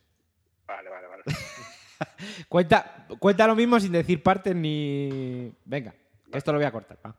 Vale, 0.66 0.90
vale, 0.90 1.08
vale. 1.08 1.24
Cuenta, 2.50 3.08
cuenta 3.20 3.48
lo 3.48 3.56
mismo 3.56 3.80
sin 3.80 3.92
decir 3.92 4.22
partes 4.22 4.56
ni. 4.56 5.52
Venga, 5.66 5.94
que 6.32 6.38
esto 6.38 6.52
lo 6.52 6.60
voy 6.60 6.68
a 6.68 6.72
cortar. 6.72 6.98
va. 7.06 7.16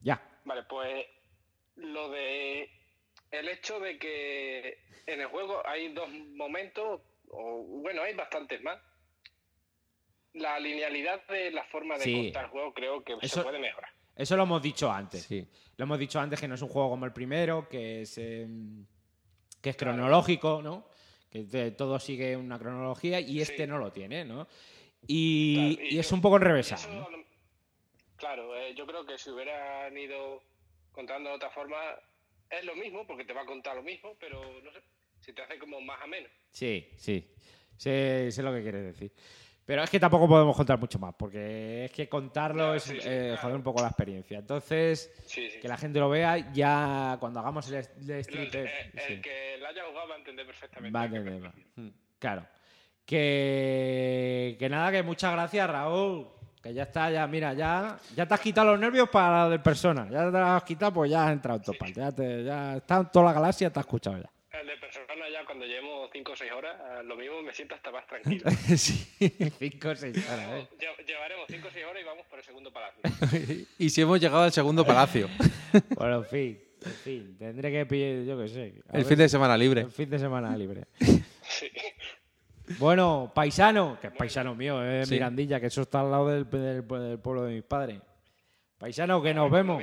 Ya. 0.00 0.20
Vale, 0.44 0.62
pues 0.64 1.06
lo 1.76 2.10
de 2.10 2.68
el 3.30 3.48
hecho 3.48 3.78
de 3.80 3.98
que 3.98 4.78
en 5.06 5.20
el 5.20 5.26
juego 5.28 5.60
hay 5.66 5.92
dos 5.92 6.08
momentos, 6.34 7.00
o 7.30 7.62
bueno, 7.82 8.02
hay 8.02 8.14
bastantes 8.14 8.60
más. 8.62 8.78
La 10.36 10.58
linealidad 10.60 11.26
de 11.28 11.50
la 11.50 11.64
forma 11.64 11.96
de 11.98 12.04
Sí. 12.04 12.14
contar 12.14 12.44
el 12.44 12.50
juego 12.50 12.72
creo 12.74 13.02
que 13.04 13.14
Eso- 13.22 13.36
se 13.36 13.42
puede 13.42 13.58
mejorar. 13.58 13.90
Eso 14.14 14.36
lo 14.36 14.44
hemos 14.44 14.62
dicho 14.62 14.90
antes. 14.90 15.22
Sí. 15.24 15.46
Lo 15.76 15.82
hemos 15.84 15.98
dicho 15.98 16.18
antes 16.20 16.40
que 16.40 16.48
no 16.48 16.54
es 16.54 16.62
un 16.62 16.68
juego 16.68 16.90
como 16.90 17.04
el 17.04 17.12
primero, 17.12 17.68
que 17.68 18.02
es, 18.02 18.16
eh, 18.18 18.46
que 19.60 19.70
es 19.70 19.76
cronológico, 19.76 20.62
¿no? 20.62 20.88
Que 21.30 21.70
todo 21.72 21.98
sigue 21.98 22.36
una 22.36 22.58
cronología 22.58 23.20
y 23.20 23.40
este 23.40 23.64
Sí. 23.64 23.66
no 23.66 23.78
lo 23.78 23.92
tiene, 23.92 24.24
¿no? 24.24 24.46
Y, 25.06 25.76
Claro, 25.76 25.88
y 25.90 25.98
es 25.98 26.12
un 26.12 26.20
poco 26.22 26.36
enrevesado. 26.36 26.92
¿no? 27.10 27.24
Claro, 28.16 28.56
eh, 28.56 28.74
yo 28.74 28.86
creo 28.86 29.04
que 29.04 29.18
si 29.18 29.30
hubieran 29.30 29.96
ido 29.96 30.42
contando 30.92 31.28
de 31.30 31.36
otra 31.36 31.50
forma, 31.50 31.76
es 32.48 32.64
lo 32.64 32.74
mismo, 32.76 33.06
porque 33.06 33.24
te 33.24 33.34
va 33.34 33.42
a 33.42 33.46
contar 33.46 33.76
lo 33.76 33.82
mismo, 33.82 34.16
pero 34.18 34.40
no 34.62 34.72
sé, 34.72 34.78
si 35.20 35.32
te 35.34 35.42
hace 35.42 35.58
como 35.58 35.80
más 35.82 36.00
ameno. 36.02 36.28
Sí, 36.50 36.88
sí. 36.96 37.30
Sé, 37.76 38.30
sé 38.32 38.42
lo 38.42 38.54
que 38.54 38.62
quieres 38.62 38.84
decir. 38.84 39.12
Pero 39.66 39.82
es 39.82 39.90
que 39.90 39.98
tampoco 39.98 40.28
podemos 40.28 40.56
contar 40.56 40.78
mucho 40.78 40.96
más, 41.00 41.12
porque 41.18 41.86
es 41.86 41.90
que 41.90 42.08
contarlo 42.08 42.58
Claro, 42.58 42.74
es 42.76 42.84
sí, 42.84 43.00
sí, 43.00 43.08
eh, 43.08 43.20
claro. 43.26 43.40
joder 43.42 43.56
un 43.56 43.62
poco 43.64 43.82
la 43.82 43.88
experiencia. 43.88 44.38
Entonces, 44.38 45.12
Sí, 45.26 45.48
que 45.60 45.66
la 45.66 45.76
gente 45.76 45.98
lo 45.98 46.08
vea 46.08 46.52
ya 46.52 47.16
cuando 47.18 47.40
hagamos 47.40 47.68
el, 47.70 47.74
el 47.74 47.84
sí. 48.24 48.30
el 48.32 49.20
que 49.20 49.58
la 49.60 49.70
haya 49.70 49.82
jugado 49.88 50.08
va 50.08 50.14
a 50.14 50.18
entender 50.18 50.46
perfectamente. 50.46 50.96
Va 50.96 51.02
a 51.02 51.04
entender, 51.06 51.42
refiero. 51.42 51.92
Claro. 52.20 52.46
Que, 53.04 54.56
que 54.58 54.68
nada, 54.68 54.92
que 54.92 55.02
muchas 55.02 55.32
gracias, 55.32 55.68
Raúl. 55.68 56.28
Que 56.62 56.72
ya 56.74 56.84
está, 56.84 57.10
ya, 57.10 57.26
mira, 57.26 57.52
ya, 57.52 57.96
ya 58.14 58.26
te 58.26 58.34
has 58.34 58.40
quitado 58.40 58.72
los 58.72 58.80
nervios 58.80 59.08
para 59.08 59.44
la 59.44 59.48
del 59.48 59.62
persona. 59.62 60.08
Ya 60.10 60.26
te 60.26 60.38
los 60.38 60.48
has 60.48 60.62
quitado, 60.64 60.92
pues 60.92 61.10
ya 61.10 61.26
has 61.26 61.32
entrado 61.32 61.58
en 61.58 61.62
todas 61.64 61.78
partes. 61.78 61.96
Ya, 61.96 62.12
te, 62.12 62.44
ya 62.44 62.76
está 62.76 62.96
en 62.98 63.10
toda 63.10 63.26
la 63.26 63.32
galaxia, 63.32 63.70
te 63.70 63.78
has 63.80 63.86
escuchado 63.86 64.18
ya. 64.18 64.30
El 64.60 64.66
de 64.66 64.76
persona 64.76 65.05
ya 65.32 65.44
cuando 65.44 65.64
llevemos 65.66 66.08
5 66.12 66.32
o 66.32 66.36
6 66.36 66.52
horas, 66.52 67.04
lo 67.04 67.16
mismo 67.16 67.42
me 67.42 67.52
siento 67.52 67.74
hasta 67.74 67.90
más 67.90 68.06
tranquilo. 68.06 68.48
sí. 68.76 69.16
Cinco, 69.58 69.94
seis 69.96 70.16
horas, 70.30 70.48
¿eh? 70.50 70.68
Lle- 70.78 71.06
Llevaremos 71.06 71.46
5 71.48 71.68
o 71.68 71.70
6 71.70 71.84
horas 71.86 72.02
y 72.02 72.04
vamos 72.04 72.26
por 72.26 72.38
el 72.38 72.44
segundo 72.44 72.72
palacio. 72.72 73.00
y 73.78 73.90
si 73.90 74.00
hemos 74.02 74.20
llegado 74.20 74.42
al 74.44 74.52
segundo 74.52 74.84
palacio. 74.86 75.28
Bueno, 75.96 76.16
en 76.18 76.24
fin, 76.26 76.60
en 76.84 76.92
fin. 76.92 77.36
Tendré 77.38 77.70
que 77.70 77.86
pillar, 77.86 78.24
yo 78.24 78.38
qué 78.42 78.48
sé. 78.48 78.74
El 78.92 79.04
fin 79.04 79.18
de 79.18 79.28
semana 79.28 79.56
libre. 79.56 79.82
El 79.82 79.90
fin 79.90 80.10
de 80.10 80.18
semana 80.18 80.56
libre. 80.56 80.84
Sí. 81.42 81.70
Bueno, 82.78 83.30
paisano, 83.34 83.96
que 84.00 84.08
es 84.08 84.12
paisano 84.12 84.54
mío, 84.56 84.82
es 84.84 85.08
Sí. 85.08 85.14
Mirandilla, 85.14 85.60
que 85.60 85.66
eso 85.66 85.82
está 85.82 86.00
al 86.00 86.10
lado 86.10 86.28
del, 86.28 86.50
del- 86.50 86.86
del 86.86 87.18
pueblo 87.20 87.44
de 87.44 87.54
mis 87.54 87.62
padres. 87.62 88.00
Paisano, 88.78 89.22
que 89.22 89.32
nos 89.32 89.50
vemos. 89.50 89.82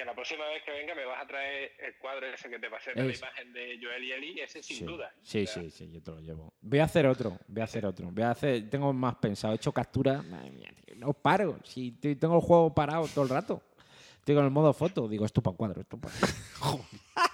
Que, 0.00 0.04
la 0.06 0.14
próxima 0.14 0.46
vez 0.48 0.62
que 0.64 0.70
venga 0.70 0.94
me 0.94 1.04
vas 1.04 1.22
a 1.22 1.26
traer 1.26 1.72
el 1.78 1.94
cuadro 1.98 2.26
ese 2.26 2.48
que 2.48 2.58
te 2.58 2.70
pasé 2.70 2.94
de 2.94 3.04
la 3.04 3.14
imagen 3.14 3.52
de 3.52 3.78
Joel 3.82 4.02
y 4.04 4.12
Eli, 4.12 4.40
ese 4.40 4.62
sin 4.62 4.78
sí. 4.78 4.84
duda. 4.84 5.12
Sí, 5.22 5.42
O 5.42 5.46
sea, 5.46 5.62
sí, 5.62 5.70
sí, 5.70 5.90
yo 5.92 6.02
te 6.02 6.10
lo 6.10 6.20
llevo. 6.20 6.54
Voy 6.62 6.78
a 6.78 6.84
hacer 6.84 7.06
otro, 7.06 7.38
voy 7.48 7.60
a 7.60 7.64
hacer 7.64 7.84
otro. 7.84 8.08
Voy 8.10 8.22
a 8.24 8.30
hacer, 8.30 8.70
tengo 8.70 8.92
más 8.94 9.16
pensado. 9.16 9.52
He 9.52 9.56
hecho 9.56 9.72
captura. 9.72 10.22
Madre 10.22 10.50
mía, 10.52 10.70
tío, 10.86 10.94
no 10.96 11.12
paro. 11.12 11.58
Si 11.64 11.92
te- 11.92 12.16
tengo 12.16 12.36
el 12.36 12.40
juego 12.42 12.74
parado 12.74 13.06
todo 13.08 13.24
el 13.24 13.28
rato. 13.30 13.62
Estoy 14.20 14.34
con 14.36 14.44
el 14.46 14.50
modo 14.50 14.72
foto. 14.72 15.06
Digo, 15.06 15.26
esto 15.26 15.42
para 15.42 15.56
cuadro, 15.56 15.80
esto 15.82 15.98
para 15.98 16.14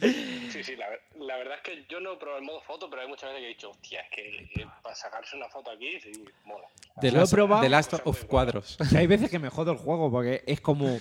Sí, 0.00 0.62
sí, 0.64 0.76
la, 0.76 0.86
la 1.24 1.36
verdad 1.36 1.56
es 1.56 1.62
que 1.62 1.84
yo 1.88 2.00
no 2.00 2.18
probé 2.18 2.38
el 2.38 2.44
modo 2.44 2.60
foto, 2.60 2.88
pero 2.90 3.02
hay 3.02 3.08
muchas 3.08 3.30
veces 3.30 3.40
que 3.40 3.46
he 3.46 3.48
dicho, 3.54 3.70
hostia, 3.70 4.00
es 4.02 4.10
que, 4.10 4.48
que 4.54 4.66
para 4.82 4.94
sacarse 4.94 5.36
una 5.36 5.48
foto 5.48 5.70
aquí, 5.70 6.00
sí, 6.00 6.12
mola. 6.44 6.66
The 7.00 7.12
Lo 7.12 7.24
he 7.24 7.26
probado. 7.28 7.62
The 7.62 7.68
Last 7.68 7.94
of 8.04 8.24
Cuadros. 8.24 8.76
Que 8.90 8.98
hay 8.98 9.06
veces 9.06 9.30
que 9.30 9.38
me 9.38 9.48
jodo 9.50 9.72
el 9.72 9.78
juego 9.78 10.10
porque 10.10 10.42
es 10.46 10.60
como 10.60 10.98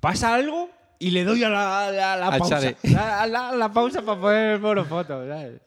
pasa 0.00 0.34
algo 0.34 0.70
y 0.98 1.10
le 1.10 1.24
doy 1.24 1.42
a 1.44 1.48
la, 1.48 1.90
la- 1.90 2.16
la 2.16 2.38
pausa. 2.38 2.60
La, 2.84 3.26
la- 3.26 3.52
la 3.52 3.72
pausa 3.72 4.02
para 4.02 4.20
poner 4.20 4.50
el 4.54 4.60
mono 4.60 4.84
foto, 4.84 5.26
¿sabes? 5.26 5.60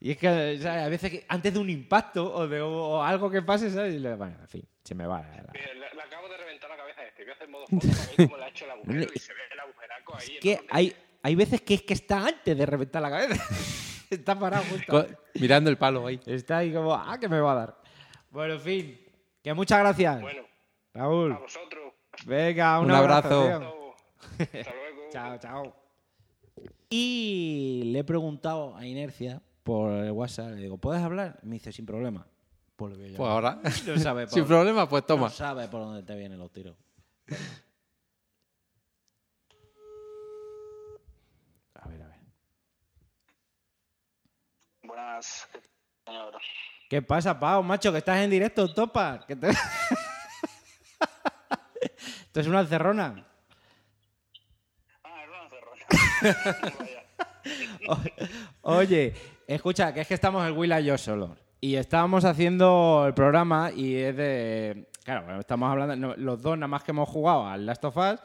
Y 0.00 0.10
es 0.10 0.18
que 0.18 0.58
¿sabes? 0.60 0.66
a 0.66 0.88
veces 0.88 1.10
que 1.10 1.24
antes 1.28 1.54
de 1.54 1.60
un 1.60 1.70
impacto 1.70 2.34
o 2.34 2.48
de 2.48 2.60
o 2.60 3.00
algo 3.02 3.30
que 3.30 3.42
pase, 3.42 3.70
¿sabes? 3.70 3.94
Y 3.94 3.98
le- 4.00 4.14
bueno, 4.16 4.36
en 4.40 4.48
fin, 4.48 4.68
se 4.82 4.94
me 4.94 5.06
va. 5.06 5.20
la- 5.20 5.28
la- 5.42 5.52
Mira, 5.52 5.74
le, 5.74 5.94
le 5.94 6.02
acabo 6.02 6.28
de 6.28 6.36
reventar 6.36 6.68
la 6.70 6.76
cabeza 6.76 7.00
a 7.02 7.04
este, 7.06 7.22
voy 7.22 7.30
a 7.30 7.34
hacer 7.34 7.48
modo 7.48 7.66
foto 7.68 7.86
para 7.88 8.06
ver 8.06 8.16
cómo 8.28 8.36
le 8.38 8.44
ha 8.44 8.48
hecho 8.48 8.64
el 8.64 8.70
agujero 8.72 9.12
y 9.14 9.18
se 9.20 9.32
ve 9.32 9.40
el 9.52 9.60
agujeraco 9.60 10.16
ahí. 10.16 10.38
Que 10.40 10.52
enorme. 10.52 10.68
hay, 10.72 10.96
hay 11.22 11.34
veces 11.34 11.60
que 11.62 11.74
es 11.74 11.82
que 11.82 11.94
está 11.94 12.26
antes 12.26 12.56
de 12.56 12.66
reventar 12.66 13.00
la 13.02 13.10
cabeza. 13.10 13.42
está 14.10 14.38
parado 14.38 14.64
justo. 14.70 15.06
Mirando 15.34 15.70
el 15.70 15.78
palo 15.78 16.06
ahí. 16.06 16.20
Está 16.26 16.58
ahí 16.58 16.72
como, 16.72 16.94
ah, 16.94 17.18
que 17.18 17.28
me 17.28 17.40
va 17.40 17.52
a 17.52 17.54
dar. 17.54 17.78
Bueno, 18.30 18.54
en 18.54 18.60
fin, 18.60 19.00
que 19.42 19.54
muchas 19.54 19.78
gracias. 19.80 20.20
Bueno, 20.20 20.42
Raúl, 20.94 21.32
a 21.32 21.38
vosotros. 21.38 21.92
venga, 22.26 22.78
un, 22.80 22.86
Un 22.86 22.90
abrazo. 22.92 23.42
Hasta 23.42 23.58
luego. 23.58 23.96
Chao, 25.12 25.38
chao. 25.38 25.76
Y 26.88 27.82
le 27.86 28.00
he 28.00 28.04
preguntado 28.04 28.76
a 28.76 28.86
Inercia 28.86 29.40
por 29.62 29.92
el 29.92 30.10
WhatsApp, 30.12 30.50
le 30.50 30.56
digo, 30.56 30.78
¿puedes 30.78 31.02
hablar? 31.02 31.38
Me 31.42 31.54
dice, 31.54 31.72
sin 31.72 31.86
problema. 31.86 32.26
Pues 32.76 32.94
Pues 32.96 33.18
ahora, 33.20 33.60
No 33.86 33.98
sabe 33.98 34.24
por, 34.26 34.34
sin 34.34 34.44
problema, 34.46 34.88
pues 34.88 35.02
no 35.02 35.06
toma. 35.06 35.30
sabe 35.30 35.68
por 35.68 35.80
dónde 35.82 36.02
te 36.02 36.16
vienen 36.16 36.38
los 36.38 36.50
tiros. 36.52 36.76
A 41.74 41.88
ver, 41.88 42.02
a 42.02 42.08
ver. 42.08 42.18
Buenas, 45.22 45.48
señor. 46.04 46.34
¿Qué 46.90 47.00
pasa, 47.02 47.38
Pau, 47.38 47.62
macho? 47.62 47.92
Que 47.92 47.98
estás 47.98 48.18
en 48.20 48.30
directo, 48.30 48.72
topa. 48.72 49.24
Que 49.26 49.36
te- 49.36 49.50
Esto 51.80 52.40
es 52.40 52.46
una 52.46 52.60
encerrona. 52.60 53.24
Ah, 55.04 55.22
es 55.22 55.28
una 55.30 55.48
cerrona. 55.48 55.76
Oye, 58.62 59.14
escucha, 59.46 59.92
que 59.94 60.00
es 60.02 60.08
que 60.08 60.14
estamos 60.14 60.44
el 60.46 60.52
Will 60.52 60.72
y 60.78 60.84
yo 60.84 60.98
solos. 60.98 61.30
Y 61.60 61.76
estábamos 61.76 62.24
haciendo 62.24 63.04
el 63.06 63.14
programa 63.14 63.70
y 63.74 63.94
es 63.96 64.16
de. 64.16 64.88
Claro, 65.04 65.38
estamos 65.40 65.70
hablando. 65.70 66.14
los 66.16 66.42
dos, 66.42 66.56
nada 66.58 66.68
más 66.68 66.82
que 66.84 66.90
hemos 66.92 67.08
jugado 67.08 67.46
al 67.46 67.64
Last 67.66 67.84
of 67.84 67.96
Us. 67.96 68.20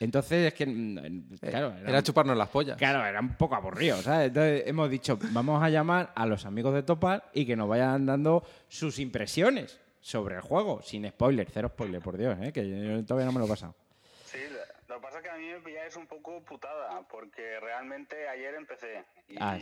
Entonces 0.00 0.46
es 0.48 0.54
que, 0.54 0.64
mm, 0.66 1.36
claro, 1.40 1.74
Eh, 1.76 1.84
Era 1.86 2.02
chuparnos 2.02 2.36
las 2.36 2.48
pollas. 2.48 2.76
Claro, 2.78 3.04
era 3.04 3.20
un 3.20 3.36
poco 3.36 3.54
aburrido, 3.54 3.98
¿sabes? 3.98 4.28
Entonces 4.28 4.62
hemos 4.66 4.88
dicho, 4.90 5.18
vamos 5.30 5.62
a 5.62 5.68
llamar 5.68 6.10
a 6.16 6.24
los 6.26 6.46
amigos 6.46 6.72
de 6.74 6.82
Topal 6.82 7.22
y 7.34 7.44
que 7.46 7.54
nos 7.54 7.68
vayan 7.68 8.06
dando 8.06 8.42
sus 8.68 8.98
impresiones 8.98 9.78
sobre 10.00 10.36
el 10.36 10.40
juego, 10.40 10.80
sin 10.82 11.06
spoiler, 11.06 11.46
cero 11.52 11.68
spoiler, 11.68 12.00
por 12.00 12.16
Dios, 12.16 12.34
¿eh? 12.40 12.50
que 12.52 12.66
yo 12.66 13.04
todavía 13.04 13.26
no 13.26 13.32
me 13.32 13.40
lo 13.40 13.44
he 13.44 13.48
pasado. 13.50 13.74
Sí, 14.24 14.38
lo 14.88 14.94
que 14.96 15.00
pasa 15.02 15.18
es 15.18 15.22
que 15.24 15.28
a 15.30 15.36
mí 15.36 15.46
me 15.48 15.60
pilláis 15.60 15.94
un 15.96 16.06
poco 16.06 16.42
putada, 16.44 17.06
porque 17.06 17.60
realmente 17.60 18.26
ayer 18.26 18.54
empecé. 18.54 19.04
Y 19.28 19.36
Ah, 19.38 19.58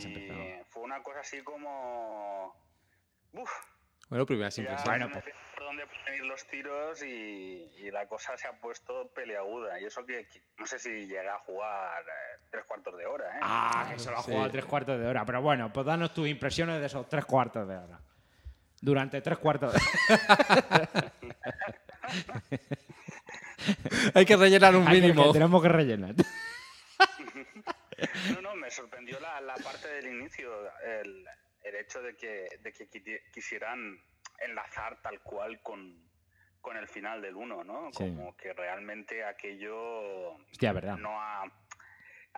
fue 0.69 0.83
una 0.83 1.03
cosa 1.03 1.19
así 1.19 1.41
como. 1.41 2.55
Uf, 3.33 3.51
Bueno, 4.09 4.25
primeras 4.25 4.57
impresiones. 4.57 4.85
Bueno, 4.85 5.07
no 5.07 5.13
pues- 5.13 5.25
sé 5.25 5.33
por 5.55 5.63
dónde 5.65 5.85
pueden 5.85 6.15
ir 6.15 6.25
los 6.25 6.45
tiros 6.47 7.03
y, 7.03 7.71
y 7.77 7.91
la 7.91 8.07
cosa 8.07 8.35
se 8.37 8.47
ha 8.47 8.53
puesto 8.53 9.09
peleaguda. 9.13 9.79
Y 9.79 9.85
eso 9.85 10.05
que 10.05 10.27
que 10.27 10.41
no 10.57 10.65
sé 10.65 10.79
si 10.79 10.89
llega 11.07 11.35
a 11.35 11.39
jugar 11.39 12.01
eh, 12.03 12.39
tres 12.49 12.65
cuartos 12.65 12.97
de 12.97 13.05
hora, 13.05 13.25
¿eh? 13.35 13.39
Ah, 13.41 13.87
que 13.91 13.99
solo 13.99 14.17
ha 14.17 14.23
Sí. 14.23 14.31
jugado 14.31 14.49
tres 14.51 14.65
cuartos 14.65 14.99
de 14.99 15.05
hora. 15.07 15.23
Pero 15.25 15.41
bueno, 15.41 15.71
pues 15.71 15.85
danos 15.85 16.13
tus 16.13 16.27
impresiones 16.27 16.79
de 16.79 16.87
esos 16.87 17.07
tres 17.07 17.25
cuartos 17.25 17.67
de 17.67 17.77
hora. 17.77 17.99
Durante 18.81 19.21
tres 19.21 19.37
cuartos 19.37 19.73
de 19.73 19.79
Hay 24.15 24.25
que 24.25 24.35
rellenar 24.37 24.75
un 24.75 24.87
Hay 24.87 24.95
que- 24.95 25.07
mínimo. 25.07 25.27
que 25.27 25.33
tenemos 25.33 25.61
que 25.61 25.69
rellenar. 25.69 26.15
No, 28.33 28.41
no, 28.41 28.55
me 28.55 28.71
sorprendió 28.71 29.19
la, 29.19 29.41
la 29.41 29.55
parte 29.55 29.89
del 29.89 30.07
inicio, 30.07 30.49
el, 30.85 31.25
el 31.63 31.75
hecho 31.75 32.01
de 32.01 32.15
que, 32.15 32.47
de 32.61 32.71
que 32.73 32.87
quisieran 33.33 33.97
enlazar 34.39 35.01
tal 35.01 35.19
cual 35.21 35.61
con, 35.61 36.09
con 36.61 36.77
el 36.77 36.87
final 36.87 37.21
del 37.21 37.35
1, 37.35 37.63
¿no? 37.63 37.89
Sí. 37.91 37.99
Como 38.05 38.35
que 38.37 38.53
realmente 38.53 39.23
aquello 39.23 40.31
Hostia, 40.51 40.73
verdad. 40.73 40.97
no 40.97 41.21
ha... 41.21 41.43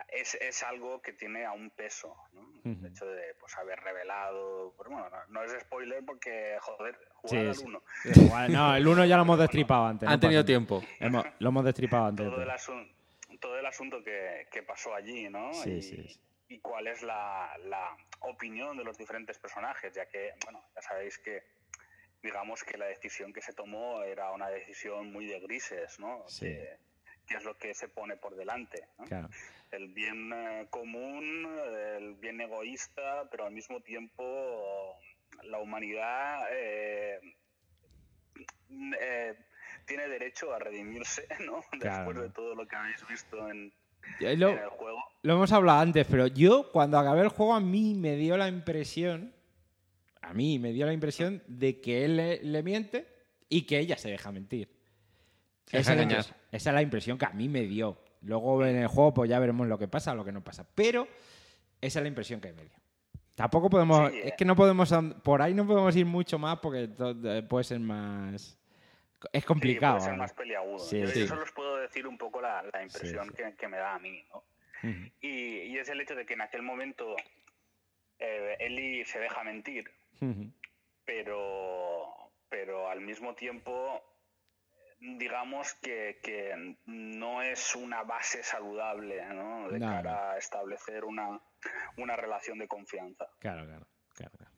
Es, 0.08 0.34
es 0.40 0.62
algo 0.62 1.02
que 1.02 1.12
tiene 1.12 1.44
a 1.44 1.52
un 1.52 1.70
peso, 1.70 2.16
¿no? 2.32 2.48
El 2.64 2.86
hecho 2.86 3.04
de 3.06 3.34
pues, 3.38 3.56
haber 3.58 3.78
revelado... 3.80 4.72
Pues, 4.76 4.88
bueno, 4.88 5.08
no, 5.10 5.18
no 5.28 5.42
es 5.44 5.52
spoiler 5.60 6.02
porque, 6.04 6.56
joder, 6.60 6.98
jugar 7.14 7.40
Sí, 7.42 7.48
al 7.48 7.54
sí. 7.54 7.64
1. 7.66 7.82
Igual, 8.24 8.52
no, 8.52 8.74
el 8.76 8.86
uno 8.88 9.04
ya 9.04 9.16
lo 9.16 9.22
hemos 9.22 9.38
destripado 9.38 9.86
antes. 9.86 10.06
no 10.08 10.12
Han 10.14 10.18
tenido 10.20 10.40
pasa 10.40 10.46
tiempo. 10.46 10.82
Hemos- 11.00 11.26
lo 11.38 11.48
hemos 11.50 11.64
destripado 11.64 12.06
antes. 12.06 12.26
todo 12.26 12.42
el, 12.42 12.48
asun- 12.48 12.90
todo 13.38 13.58
el 13.58 13.66
asunto 13.66 14.02
que, 14.02 14.46
que 14.50 14.62
pasó 14.62 14.94
allí, 14.94 15.28
¿no? 15.28 15.52
Sí, 15.52 15.70
y, 15.70 15.82
sí, 15.82 16.08
sí. 16.08 16.20
Y 16.52 16.60
cuál 16.60 16.86
es 16.86 17.02
la, 17.02 17.50
la 17.64 17.96
opinión 18.20 18.76
de 18.76 18.84
los 18.84 18.98
diferentes 18.98 19.38
personajes, 19.38 19.92
ya 19.94 20.06
que, 20.06 20.34
bueno, 20.44 20.62
ya 20.74 20.82
sabéis 20.82 21.18
que, 21.18 21.42
digamos 22.22 22.62
que 22.62 22.76
la 22.76 22.86
decisión 22.86 23.32
que 23.32 23.40
se 23.40 23.52
tomó 23.52 24.02
era 24.02 24.30
una 24.30 24.48
decisión 24.48 25.12
muy 25.12 25.26
de 25.26 25.40
grises, 25.40 25.98
¿no? 25.98 26.24
Sí. 26.28 26.46
De 26.46 26.78
qué 27.26 27.36
es 27.36 27.44
lo 27.44 27.56
que 27.56 27.74
se 27.74 27.88
pone 27.88 28.16
por 28.16 28.36
delante, 28.36 28.86
¿no? 28.98 29.04
Claro. 29.06 29.28
El 29.70 29.88
bien 29.88 30.30
eh, 30.32 30.66
común, 30.68 31.58
el 31.96 32.14
bien 32.14 32.40
egoísta, 32.40 33.28
pero 33.30 33.46
al 33.46 33.52
mismo 33.52 33.80
tiempo 33.80 34.98
la 35.44 35.58
humanidad 35.58 36.46
eh, 36.52 37.18
eh, 39.00 39.34
tiene 39.86 40.08
derecho 40.08 40.52
a 40.52 40.58
redimirse, 40.58 41.26
¿no? 41.40 41.62
Claro. 41.80 42.04
Después 42.04 42.28
de 42.28 42.34
todo 42.34 42.54
lo 42.54 42.66
que 42.68 42.76
habéis 42.76 43.08
visto 43.08 43.48
en, 43.48 43.72
Lo, 44.20 44.50
en 44.50 44.58
el 44.58 44.68
juego. 44.68 44.98
lo 45.22 45.34
hemos 45.34 45.52
hablado 45.52 45.80
antes, 45.80 46.06
pero 46.08 46.26
yo 46.26 46.70
cuando 46.72 46.98
acabé 46.98 47.22
el 47.22 47.28
juego 47.28 47.54
a 47.54 47.60
mí 47.60 47.94
me 47.94 48.16
dio 48.16 48.36
la 48.36 48.48
impresión, 48.48 49.32
a 50.20 50.32
mí 50.32 50.58
me 50.58 50.72
dio 50.72 50.86
la 50.86 50.92
impresión 50.92 51.42
de 51.46 51.80
que 51.80 52.04
él 52.04 52.16
le, 52.16 52.42
le 52.42 52.62
miente 52.62 53.06
y 53.48 53.62
que 53.62 53.78
ella 53.78 53.96
se 53.98 54.10
deja 54.10 54.30
mentir. 54.32 54.68
Se 55.66 55.78
deja 55.78 55.94
Esa 55.94 56.02
es, 56.20 56.34
esa 56.52 56.70
es 56.70 56.74
la 56.74 56.82
impresión 56.82 57.18
que 57.18 57.26
a 57.26 57.30
mí 57.30 57.48
me 57.48 57.62
dio. 57.62 57.98
Luego 58.22 58.64
en 58.64 58.76
el 58.76 58.86
juego 58.86 59.12
pues 59.14 59.28
ya 59.28 59.38
veremos 59.38 59.66
lo 59.66 59.78
que 59.78 59.88
pasa 59.88 60.12
o 60.12 60.14
lo 60.14 60.24
que 60.24 60.32
no 60.32 60.42
pasa. 60.44 60.66
Pero 60.74 61.08
esa 61.80 61.98
es 61.98 62.02
la 62.02 62.08
impresión 62.08 62.40
que 62.40 62.52
me 62.52 62.62
dio. 62.62 62.76
Tampoco 63.34 63.68
podemos... 63.70 64.10
Sí, 64.12 64.18
es 64.18 64.26
eh. 64.26 64.34
que 64.38 64.44
no 64.44 64.54
podemos... 64.54 64.92
and- 64.92 65.20
Por 65.22 65.42
ahí 65.42 65.54
no 65.54 65.66
podemos 65.66 65.96
ir 65.96 66.06
mucho 66.06 66.38
más 66.38 66.58
porque 66.58 66.88
eh, 67.24 67.42
puede 67.48 67.64
ser 67.64 67.80
más... 67.80 68.58
Es 69.32 69.44
complicado. 69.44 69.98
Sí, 69.98 70.04
puede 70.04 70.10
ser 70.10 70.18
más 70.18 70.32
peliagudo. 70.34 70.78
Sí, 70.78 71.00
yo, 71.00 71.06
sí. 71.08 71.20
yo 71.20 71.26
solo 71.28 71.42
os 71.42 71.52
puedo 71.52 71.71
decir 71.92 72.06
un 72.06 72.16
poco 72.16 72.40
la, 72.40 72.62
la 72.72 72.82
impresión 72.82 73.28
sí. 73.28 73.34
Que, 73.34 73.54
que 73.54 73.68
me 73.68 73.76
da 73.76 73.94
a 73.94 73.98
mí, 73.98 74.24
¿no? 74.32 74.44
Y, 75.20 75.60
y 75.60 75.78
es 75.78 75.88
el 75.90 76.00
hecho 76.00 76.16
de 76.16 76.26
que 76.26 76.34
en 76.34 76.40
aquel 76.40 76.62
momento 76.62 77.14
eh, 78.18 78.56
Eli 78.58 79.04
se 79.04 79.20
deja 79.20 79.44
mentir, 79.44 79.92
pero, 81.04 82.32
pero 82.48 82.88
al 82.90 83.00
mismo 83.00 83.34
tiempo 83.34 84.02
digamos 84.98 85.74
que, 85.74 86.18
que 86.22 86.76
no 86.86 87.42
es 87.42 87.76
una 87.76 88.02
base 88.02 88.42
saludable 88.42 89.24
¿no? 89.26 89.68
de 89.68 89.80
cara 89.80 90.32
a 90.32 90.38
establecer 90.38 91.04
una, 91.04 91.40
una 91.96 92.16
relación 92.16 92.58
de 92.58 92.68
confianza. 92.68 93.26
Claro, 93.38 93.66
claro, 93.66 93.86
claro, 94.14 94.32
claro. 94.36 94.52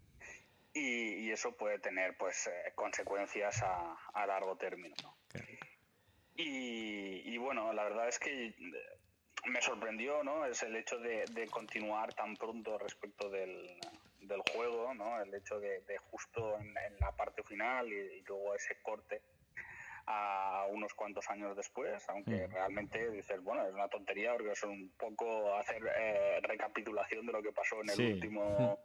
Y, 0.73 1.27
y 1.27 1.31
eso 1.31 1.57
puede 1.57 1.79
tener 1.79 2.17
pues 2.17 2.47
eh, 2.47 2.73
consecuencias 2.75 3.63
a, 3.63 3.95
a 4.13 4.27
largo 4.27 4.57
término. 4.57 4.95
¿no? 5.03 5.17
claro. 5.29 5.47
Y, 6.37 7.23
y 7.33 7.37
bueno, 7.39 7.73
la 7.73 7.85
verdad 7.85 8.09
es 8.09 8.19
que 8.19 8.47
eh, 8.47 8.55
me 9.47 9.61
sorprendió, 9.63 10.23
¿no? 10.25 10.45
Es 10.47 10.63
el 10.63 10.75
hecho 10.77 10.99
de, 10.99 11.25
de 11.27 11.47
continuar 11.49 12.13
tan 12.15 12.37
pronto 12.37 12.79
respecto 12.79 13.31
del, 13.31 13.79
del 14.21 14.41
juego, 14.53 14.93
¿no? 14.95 15.21
El 15.23 15.33
hecho 15.35 15.61
de, 15.61 15.81
de 15.83 15.99
justo 15.99 16.59
en, 16.59 16.69
en 16.77 16.99
la 17.01 17.13
parte 17.13 17.43
final 17.45 17.93
y, 17.93 17.97
y 18.19 18.23
luego 18.23 18.55
ese 18.55 18.77
corte 18.83 19.23
a 20.07 20.67
unos 20.69 20.93
cuantos 20.93 21.31
años 21.31 21.57
después, 21.57 22.07
aunque 22.11 22.47
realmente 22.49 23.11
dices, 23.11 23.41
bueno, 23.43 23.67
es 23.67 23.73
una 23.73 23.89
tontería 23.89 24.33
porque 24.35 24.53
es 24.53 24.63
un 24.65 24.93
poco 24.99 25.55
hacer 25.55 25.83
eh, 25.97 26.41
recapitulación 26.43 27.25
de 27.27 27.33
lo 27.33 27.43
que 27.43 27.53
pasó 27.53 27.77
en 27.81 27.89
el 27.91 27.97
Sí. 27.97 28.13
último 28.13 28.79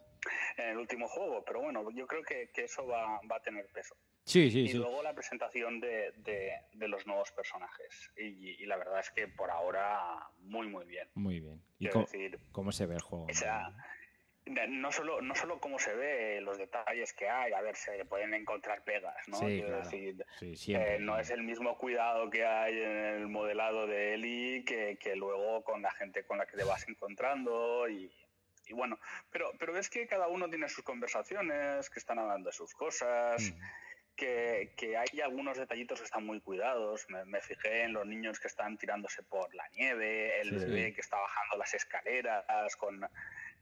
en 0.58 0.70
el 0.70 0.78
último 0.78 1.08
juego, 1.08 1.44
pero 1.46 1.62
bueno, 1.62 1.90
yo 1.92 2.06
creo 2.06 2.22
que, 2.24 2.50
que 2.54 2.66
eso 2.66 2.86
va, 2.86 3.20
va 3.30 3.38
a 3.38 3.42
tener 3.42 3.66
peso. 3.68 3.96
Sí, 4.30 4.52
sí, 4.52 4.60
Y 4.60 4.68
sí. 4.70 4.78
luego 4.78 5.02
la 5.02 5.14
presentación 5.14 5.80
de, 5.80 6.12
de- 6.18 6.54
de 6.74 6.88
los 6.88 7.08
nuevos 7.08 7.32
personajes. 7.32 8.12
Y, 8.16 8.62
y 8.62 8.66
la 8.68 8.78
verdad 8.78 9.00
es 9.00 9.10
que 9.10 9.28
por 9.28 9.50
ahora 9.50 10.00
muy, 10.42 10.68
muy 10.68 10.86
bien. 10.86 11.10
Muy 11.16 11.40
bien. 11.40 11.62
¿Y 11.80 11.90
cómo, 11.90 12.06
decir, 12.06 12.40
cómo 12.52 12.72
se 12.72 12.86
ve 12.86 12.96
el 12.96 13.02
juego? 13.02 13.26
esa- 13.28 13.74
no 14.68 14.92
solo, 14.92 15.22
no 15.22 15.36
solo 15.36 15.60
cómo 15.60 15.78
se 15.78 15.94
ve, 15.96 16.42
los 16.42 16.58
detalles 16.58 17.14
que 17.14 17.30
hay, 17.30 17.54
a 17.54 17.62
ver, 17.62 17.76
se 17.76 18.04
pueden 18.06 18.34
encontrar 18.34 18.84
pegas, 18.84 19.16
¿no? 19.28 19.38
Sí, 19.38 19.62
claro. 19.62 19.78
decir, 19.84 20.26
Sí, 20.40 20.56
siempre. 20.56 20.96
eh, 20.96 21.00
no 21.00 21.20
es 21.20 21.30
el 21.30 21.44
mismo 21.44 21.78
cuidado 21.78 22.30
que 22.32 22.46
hay 22.46 22.74
en 22.82 22.98
el 22.98 23.28
modelado 23.28 23.86
de 23.86 24.16
Eli 24.16 24.64
que, 24.66 24.98
que 25.00 25.16
luego 25.16 25.64
con 25.64 25.82
la 25.84 25.92
gente 25.92 26.24
con 26.24 26.38
la 26.40 26.48
que 26.48 26.58
te 26.58 26.64
vas 26.64 26.88
encontrando 26.88 27.88
y, 27.90 28.12
y 28.68 28.74
bueno, 28.74 28.98
pero, 29.32 29.52
pero 29.60 29.74
ves 29.74 29.88
que 29.90 30.08
cada 30.08 30.28
uno 30.28 30.50
tiene 30.50 30.68
sus 30.68 30.84
conversaciones, 30.84 31.88
que 31.92 32.00
están 32.00 32.18
hablando 32.18 32.50
de 32.50 32.54
sus 32.56 32.74
cosas, 32.74 33.52
Mm. 33.52 33.60
Que, 34.20 34.74
que 34.76 34.98
hay 34.98 35.22
algunos 35.22 35.58
detallitos 35.58 36.00
que 36.00 36.06
están 36.06 36.26
muy 36.26 36.42
cuidados. 36.42 37.06
Me, 37.10 37.24
me 37.26 37.40
fijé 37.42 37.84
en 37.84 37.94
los 37.94 38.06
niños 38.06 38.38
que 38.40 38.48
están 38.50 38.78
tirándose 38.78 39.24
por 39.24 39.54
la 39.56 39.66
nieve, 39.70 40.42
el 40.42 40.50
Sí, 40.50 40.56
bebé 40.66 40.88
sí. 40.90 40.94
que 40.96 41.02
está 41.02 41.18
bajando 41.18 41.58
las 41.58 41.74
escaleras 41.74 42.76
con, 42.76 43.00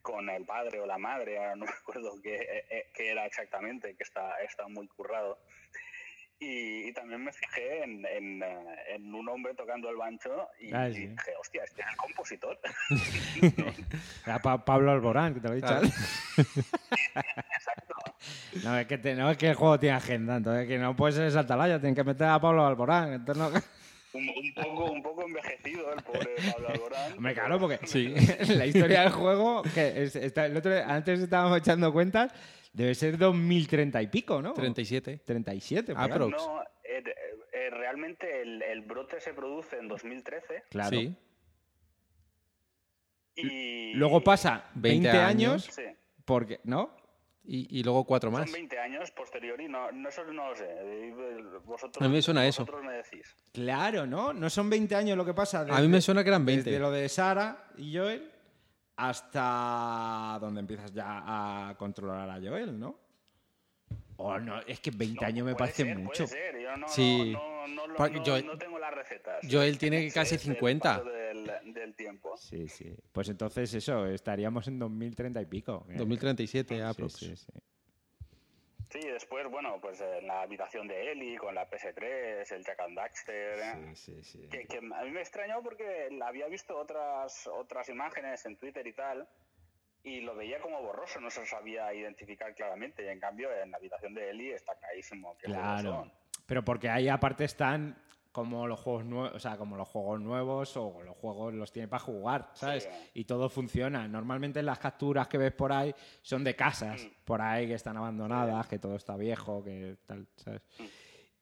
con 0.02 0.28
el 0.30 0.46
padre 0.46 0.80
o 0.80 0.86
la 0.88 0.98
madre, 0.98 1.38
ahora 1.38 1.56
no 1.56 1.66
me 1.66 1.72
acuerdo 1.72 2.20
qué, 2.24 2.36
eh, 2.38 2.66
eh, 2.72 2.90
qué 2.94 3.10
era 3.12 3.26
exactamente, 3.28 3.96
que 3.96 4.04
está, 4.04 4.42
está 4.42 4.68
muy 4.68 4.88
currado. 4.88 5.40
Y, 6.40 6.88
y 6.90 6.94
también 6.94 7.24
me 7.24 7.32
fijé 7.34 7.82
en, 7.84 8.06
en, 8.06 8.44
eh, 8.44 8.76
en 8.90 9.12
un 9.14 9.28
hombre 9.28 9.56
tocando 9.56 9.90
el 9.90 9.96
bancho 9.96 10.48
y, 10.60 10.72
Ah, 10.74 10.88
y 10.90 10.94
sí. 10.94 11.08
dije, 11.08 11.32
hostia, 11.40 11.64
este 11.64 11.82
es 11.82 11.88
el 11.88 11.98
compositor. 11.98 12.60
Pa- 14.44 14.64
Pablo 14.64 14.92
Alborán, 14.92 15.34
que 15.34 15.40
te 15.40 15.48
lo 15.48 15.54
he 15.54 15.58
dicho. 15.58 15.68
Claro. 15.68 15.88
no, 18.64 18.78
es 18.78 18.88
que 18.88 18.98
te- 18.98 19.16
no, 19.16 19.30
es 19.32 19.38
que 19.38 19.50
el 19.50 19.56
juego 19.56 19.80
tiene 19.80 19.96
agenda, 19.96 20.38
entonces 20.38 20.68
que 20.68 20.78
no 20.78 20.96
puede 20.96 21.14
ser 21.14 21.26
esa 21.28 21.42
atalaya, 21.42 21.80
tienen 21.80 21.96
que 21.96 22.04
meter 22.04 22.28
a 22.28 22.40
Pablo 22.40 22.66
Alborán. 22.66 23.14
Entonces 23.14 23.44
no- 23.44 23.62
un, 24.14 24.30
un 24.30 24.54
poco, 24.56 24.92
un 24.92 25.04
poco 25.04 25.24
envejecido 25.26 25.94
el 25.94 26.02
pobre 26.04 26.36
Pablo 26.54 26.70
Alborán. 26.70 27.14
Hombre, 27.14 27.34
pero- 27.34 27.46
claro, 27.48 27.60
porque 27.60 27.80
Sí. 27.88 28.08
la 28.56 28.66
historia 28.66 29.02
del 29.02 29.12
juego, 29.12 29.62
que 29.74 30.04
es- 30.04 30.16
está- 30.16 30.46
el 30.46 30.58
otro, 30.58 30.74
antes 30.86 31.20
estábamos 31.20 31.58
echando 31.60 31.92
cuentas, 31.94 32.32
debe 32.74 32.96
ser 32.96 33.18
2030 33.18 34.02
y 34.02 34.08
pico, 34.08 34.42
¿no? 34.42 34.54
37. 34.54 35.22
37, 35.26 35.94
por 35.94 36.02
ahí. 36.04 36.10
Aprox. 36.12 36.32
No, 36.32 36.62
eh, 36.84 37.04
eh, 37.54 37.70
realmente 37.72 38.42
el, 38.42 38.62
el 38.62 38.82
brote 38.82 39.20
se 39.20 39.34
produce 39.34 39.78
en 39.78 39.88
2013 39.88 40.64
Claro. 40.70 40.90
Sí. 40.98 41.16
y... 43.36 43.94
Luego 43.94 44.22
pasa 44.24 44.66
20, 44.76 45.08
20 45.10 45.22
años, 45.24 45.70
Sí, 45.72 45.84
porque, 46.26 46.60
¿no? 46.64 46.96
Y, 47.50 47.80
y 47.80 47.84
luego 47.84 48.04
cuatro 48.04 48.30
son 48.30 48.42
más. 48.42 48.52
20 48.52 48.78
años 48.78 49.10
posteriori, 49.12 49.70
no, 49.70 49.90
no, 49.94 50.10
eso 50.10 50.22
no 50.26 50.50
lo 50.50 50.56
sé. 50.56 50.66
eh, 50.70 51.14
Vosotros, 51.64 52.04
A 52.06 52.10
mí 52.10 52.14
me 52.16 52.22
suena 52.22 52.46
eso. 52.46 52.64
vosotros 52.64 52.84
me 52.86 52.94
decís. 52.98 53.36
Claro, 53.54 54.06
¿no? 54.06 54.34
No 54.34 54.50
son 54.50 54.70
20 54.70 54.94
años 54.96 55.18
lo 55.18 55.24
que 55.24 55.34
pasa. 55.34 55.62
A 55.70 55.80
mí 55.82 55.88
me 55.88 56.02
suena 56.02 56.24
que 56.24 56.30
eran 56.30 56.46
20. 56.46 56.70
Desde 56.70 56.80
lo 56.82 56.92
de 56.92 57.08
Sara 57.08 57.70
y 57.78 57.96
Joel 57.96 58.32
hasta 58.98 60.38
donde 60.42 60.60
empiezas 60.60 60.92
ya 60.94 61.70
a 61.70 61.76
controlar 61.78 62.30
a 62.30 62.36
Joel, 62.42 62.78
¿no? 62.80 63.00
Oh, 64.18 64.40
no, 64.40 64.60
es 64.62 64.80
que 64.80 64.92
20 64.92 65.24
años 65.26 65.46
me 65.46 65.56
parece 65.56 65.84
ser, 65.84 65.98
mucho. 65.98 66.26
Puede 66.26 66.28
ser. 66.28 66.60
Yo 66.60 66.76
no, 66.78 66.88
Sí. 66.88 67.32
no, 67.34 67.68
no, 67.68 67.88
no, 67.88 68.08
no- 68.10 68.24
yo- 68.24 68.42
no 68.44 68.58
tengo 68.58 68.80
las 68.80 68.94
recetas. 68.94 69.46
Joel 69.50 69.78
tiene 69.78 70.10
Sé- 70.10 70.14
casi 70.14 70.30
sé 70.30 70.36
el 70.36 70.42
50. 70.56 70.98
paso 70.98 71.10
Del, 71.10 71.52
del 71.74 71.94
tiempo. 71.96 72.36
Sí, 72.38 72.68
sí. 72.68 72.96
Pues 73.12 73.30
entonces 73.30 73.74
eso, 73.74 74.08
estaríamos 74.08 74.68
en 74.68 74.80
2030 74.80 75.42
y 75.42 75.46
pico. 75.46 75.86
eh. 75.90 75.96
2037 75.98 76.76
Sí, 76.76 76.82
aprox. 76.82 77.14
sí, 77.14 77.36
sí. 77.36 77.52
Sí, 78.90 79.00
después, 79.06 79.46
bueno, 79.52 79.80
pues 79.82 80.00
en 80.00 80.28
la 80.28 80.42
habitación 80.44 80.88
de 80.88 81.12
Ellie 81.12 81.38
con 81.38 81.54
la 81.54 81.70
PS3, 81.70 82.50
el 82.54 82.64
Jack 82.64 82.80
and 82.80 82.96
Daxter. 82.96 83.60
¿eh? 83.60 83.96
Sí, 83.96 84.24
sí, 84.24 84.24
sí. 84.24 84.48
Que, 84.50 84.66
que 84.66 84.78
a 84.78 85.04
mí 85.04 85.12
me 85.12 85.20
extrañó 85.20 85.62
porque 85.62 86.08
había 86.24 86.48
visto 86.48 86.78
otras, 86.78 87.48
otras 87.48 87.90
imágenes 87.90 88.46
en 88.46 88.56
Twitter 88.56 88.88
y 88.88 88.94
tal, 88.94 89.28
y 90.04 90.22
lo 90.22 90.36
veía 90.36 90.60
como 90.62 90.82
borroso, 90.82 91.20
no 91.20 91.30
se 91.30 91.46
sabía 91.46 91.94
identificar 91.94 92.54
claramente. 92.56 93.04
Y 93.04 93.08
en 93.10 93.20
cambio, 93.20 93.50
en 93.62 93.72
la 93.72 93.78
habitación 93.78 94.14
de 94.14 94.30
Ellie 94.30 94.54
está 94.54 94.76
clarísimo 94.76 95.38
que 95.38 95.48
Claro. 95.48 95.92
son. 95.94 96.14
Pero 96.46 96.64
porque 96.64 96.90
ahí 96.90 97.10
aparte 97.10 97.44
están 97.44 98.02
como 98.32 98.68
los 98.68 98.80
juegos 98.80 99.04
nuevos, 99.04 99.34
o 99.36 99.40
sea, 99.40 99.58
como 99.58 99.76
los 99.78 99.88
juegos 99.88 100.22
nuevos 100.22 100.78
o 100.78 101.02
los 101.04 101.18
juegos 101.18 101.54
los 101.56 101.72
tiene 101.72 101.88
para 101.88 102.00
jugar, 102.04 102.52
¿sabes? 102.54 102.84
Sí. 102.84 103.10
Y 103.16 103.26
todo 103.26 103.50
funciona. 103.50 104.08
Normalmente 104.08 104.62
las 104.62 104.78
capturas 104.78 105.28
que 105.28 105.40
ves 105.40 105.52
por 105.54 105.72
ahí 105.74 105.94
son 106.22 106.44
de 106.44 106.56
casas, 106.56 107.04
Mm. 107.04 107.26
por 107.26 107.42
ahí 107.42 107.68
que 107.68 107.74
están 107.74 107.98
abandonadas, 107.98 108.68
que 108.68 108.78
todo 108.78 108.96
está 108.96 109.18
viejo, 109.18 109.64
que 109.64 109.98
tal, 110.06 110.28
¿sabes? 110.36 110.62
Mm. 110.80 110.84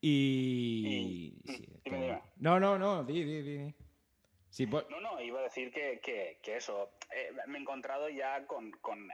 Y... 0.02 1.38
Y- 1.46 1.52
sí, 1.52 1.66
todo- 1.84 1.96
dime. 1.96 2.22
No, 2.38 2.60
no, 2.60 2.78
no, 2.80 3.04
di, 3.04 3.24
di, 3.24 3.42
di. 3.42 3.76
Sí, 4.56 4.68
pues... 4.68 4.86
No, 4.90 5.02
no, 5.02 5.20
iba 5.20 5.42
a 5.42 5.44
decir 5.44 5.70
que, 5.70 6.00
que, 6.00 6.40
que 6.42 6.56
eso. 6.56 6.94
eh, 7.14 7.30
me 7.48 7.58
he 7.58 7.62
encontrado 7.62 8.08
ya 8.08 8.46
con, 8.48 8.72
con 8.80 9.06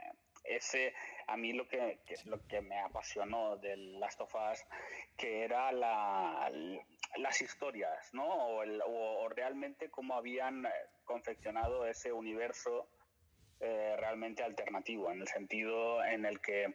ese. 0.44 0.94
A 1.26 1.36
mí 1.36 1.52
lo 1.52 1.66
que, 1.66 1.98
lo 2.26 2.46
que 2.46 2.60
me 2.60 2.78
apasionó 2.78 3.56
del 3.56 3.98
Last 3.98 4.20
of 4.20 4.32
Us, 4.36 4.64
que 5.16 5.42
era 5.42 5.72
la, 5.72 6.48
las 7.16 7.42
historias, 7.42 8.14
¿no? 8.14 8.24
O, 8.32 8.62
el- 8.62 8.80
o- 8.82 9.22
o 9.24 9.28
realmente 9.30 9.90
cómo 9.90 10.14
habían 10.14 10.64
eh, 10.64 10.70
confeccionado 11.02 11.86
ese 11.88 12.12
universo 12.12 12.88
eh, 13.58 13.96
realmente 13.98 14.44
alternativo, 14.44 15.10
en 15.10 15.22
el 15.22 15.26
sentido 15.26 16.04
en 16.04 16.24
el 16.24 16.40
que 16.40 16.72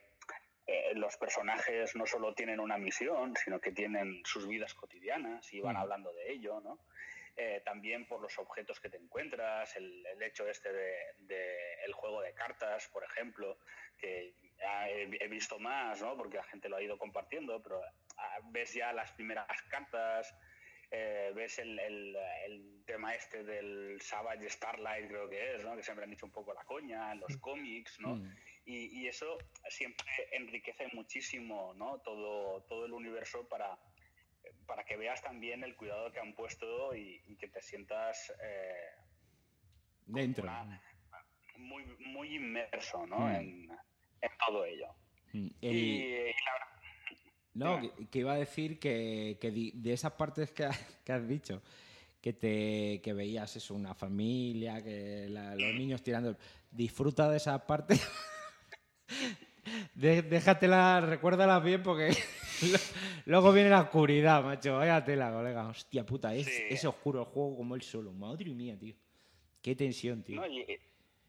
eh, 0.66 0.92
los 0.96 1.16
personajes 1.16 1.96
no 1.96 2.06
solo 2.06 2.34
tienen 2.34 2.60
una 2.60 2.78
misión, 2.78 3.34
sino 3.42 3.62
que 3.62 3.72
tienen 3.72 4.22
sus 4.26 4.46
vidas 4.46 4.74
cotidianas 4.74 5.54
y 5.54 5.62
van 5.62 5.76
Mm. 5.78 5.80
hablando 5.80 6.12
de 6.12 6.34
ello, 6.34 6.60
¿no? 6.60 6.80
Eh, 7.40 7.62
también 7.64 8.08
por 8.08 8.20
los 8.20 8.36
objetos 8.40 8.80
que 8.80 8.90
te 8.90 8.98
encuentras, 8.98 9.76
el, 9.76 10.04
el 10.08 10.24
hecho 10.24 10.48
este 10.50 10.74
de, 10.74 10.96
de 11.20 11.74
el 11.86 11.94
juego 11.94 12.20
de 12.22 12.34
cartas, 12.34 12.88
por 12.88 13.04
ejemplo, 13.04 13.60
que 14.00 14.34
ya 14.58 14.90
he, 14.90 15.04
he 15.24 15.28
visto 15.28 15.60
más, 15.60 16.02
¿no? 16.02 16.18
Porque 16.18 16.38
la 16.38 16.44
gente 16.46 16.68
lo 16.68 16.78
ha 16.78 16.82
ido 16.82 16.98
compartiendo, 16.98 17.62
pero 17.62 17.80
ah, 18.18 18.40
ves 18.46 18.74
ya 18.74 18.92
las 18.92 19.12
primeras 19.12 19.46
cartas, 19.70 20.34
eh, 20.90 21.32
ves 21.36 21.60
el, 21.60 21.78
el- 21.78 22.18
el 22.46 22.84
tema 22.88 23.14
este 23.14 23.44
del 23.44 24.02
Savage 24.02 24.50
Starlight, 24.50 25.08
creo 25.08 25.30
que 25.30 25.56
es, 25.56 25.64
¿no? 25.64 25.76
Que 25.76 25.84
siempre 25.84 26.06
han 26.06 26.10
dicho 26.10 26.26
un 26.26 26.32
poco 26.32 26.56
la 26.56 26.64
coña, 26.64 27.12
en 27.12 27.20
los 27.20 27.38
cómics, 27.38 28.00
¿no? 28.00 28.16
Mm. 28.16 28.36
Y, 28.66 29.02
y 29.02 29.08
eso 29.08 29.38
siempre 29.70 30.08
enriquece 30.32 30.88
muchísimo 30.94 31.74
¿no? 31.76 32.00
todo, 32.00 32.64
todo 32.64 32.86
el 32.88 32.94
universo 32.94 33.48
para, 33.48 33.78
para 34.68 34.84
que 34.84 34.98
veas 34.98 35.22
también 35.22 35.64
el 35.64 35.76
cuidado 35.76 36.12
que 36.12 36.20
han 36.20 36.34
puesto 36.36 36.94
y, 36.96 37.22
y 37.28 37.36
que 37.38 37.48
te 37.48 37.62
sientas 37.62 38.32
eh, 38.44 38.74
Dentro. 40.06 40.44
una- 40.44 40.82
muy, 41.58 41.84
muy 42.06 42.36
inmerso 42.36 43.08
¿no? 43.08 43.20
Mm. 43.20 43.36
en, 43.36 43.72
en 44.22 44.32
todo 44.46 44.64
ello. 44.66 44.88
Mm. 45.34 45.48
El- 45.62 45.76
Y, 45.76 46.04
y 46.04 46.24
la 46.26 46.54
verdad- 46.54 46.68
No, 47.54 47.82
que, 47.96 48.08
que 48.10 48.20
iba 48.20 48.34
a 48.34 48.38
decir 48.38 48.78
que, 48.80 49.38
de 49.42 49.94
esas 49.94 50.12
partes 50.14 50.52
que, 50.52 50.66
ha- 50.66 50.78
que 51.04 51.12
has 51.14 51.28
dicho, 51.28 51.64
que 52.22 52.34
te 52.34 53.02
que 53.02 53.14
veías 53.14 53.56
eso, 53.56 53.74
una 53.74 53.96
familia, 53.96 54.84
que 54.84 55.28
la- 55.30 55.56
los 55.56 55.74
niños 55.76 56.04
tirando. 56.04 56.38
Disfruta 56.70 57.30
de 57.30 57.38
esas 57.38 57.62
partes. 57.64 58.00
De- 59.96 60.22
déjatelas, 60.22 61.04
recuérdalas 61.04 61.64
bien 61.64 61.82
porque 61.84 62.10
luego 63.26 63.52
viene 63.54 63.70
la 63.70 63.82
oscuridad, 63.82 64.44
macho. 64.44 64.78
Vaya 64.78 65.04
tela, 65.04 65.32
colega. 65.32 65.68
Hostia 65.68 66.06
puta, 66.06 66.34
es, 66.34 66.46
Sí. 66.46 66.64
es 66.70 66.86
oscuro 66.86 67.20
el 67.22 67.26
juego 67.26 67.58
como 67.58 67.76
él 67.76 67.82
solo. 67.82 68.12
Madre 68.12 68.46
mía, 68.54 68.78
tío. 68.80 68.96
Qué 69.62 69.76
tensión, 69.76 70.24
tío. 70.24 70.40
No, 70.42 70.48
y, 70.48 70.62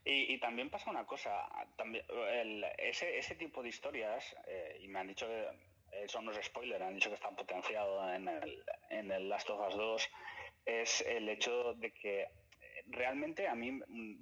y- 0.05 0.35
y 0.35 0.39
también 0.41 0.71
pasa 0.71 0.91
una 0.91 1.05
cosa, 1.05 1.31
también, 1.77 2.05
el- 2.33 2.65
ese, 2.79 3.19
ese 3.19 3.35
tipo 3.35 3.63
de 3.63 3.69
historias, 3.69 4.35
eh, 4.47 4.79
y 4.83 4.89
me 4.89 5.01
han 5.01 5.09
dicho 5.09 5.27
que, 5.27 5.47
eso 6.05 6.21
no 6.23 6.31
es 6.33 6.45
spoiler, 6.47 6.83
han 6.83 6.95
dicho 6.95 7.09
que 7.09 7.15
está 7.17 7.31
potenciado 7.31 8.13
en 8.15 8.29
el, 8.29 8.63
en 8.91 9.11
el 9.11 9.29
Last 9.29 9.51
of 9.51 9.69
Us 9.69 9.77
2, 9.77 10.09
es 10.67 11.01
el 11.07 11.29
hecho 11.29 11.75
de 11.75 11.93
que 11.93 12.27
realmente 12.87 13.49
a 13.49 13.55
mí 13.55 13.71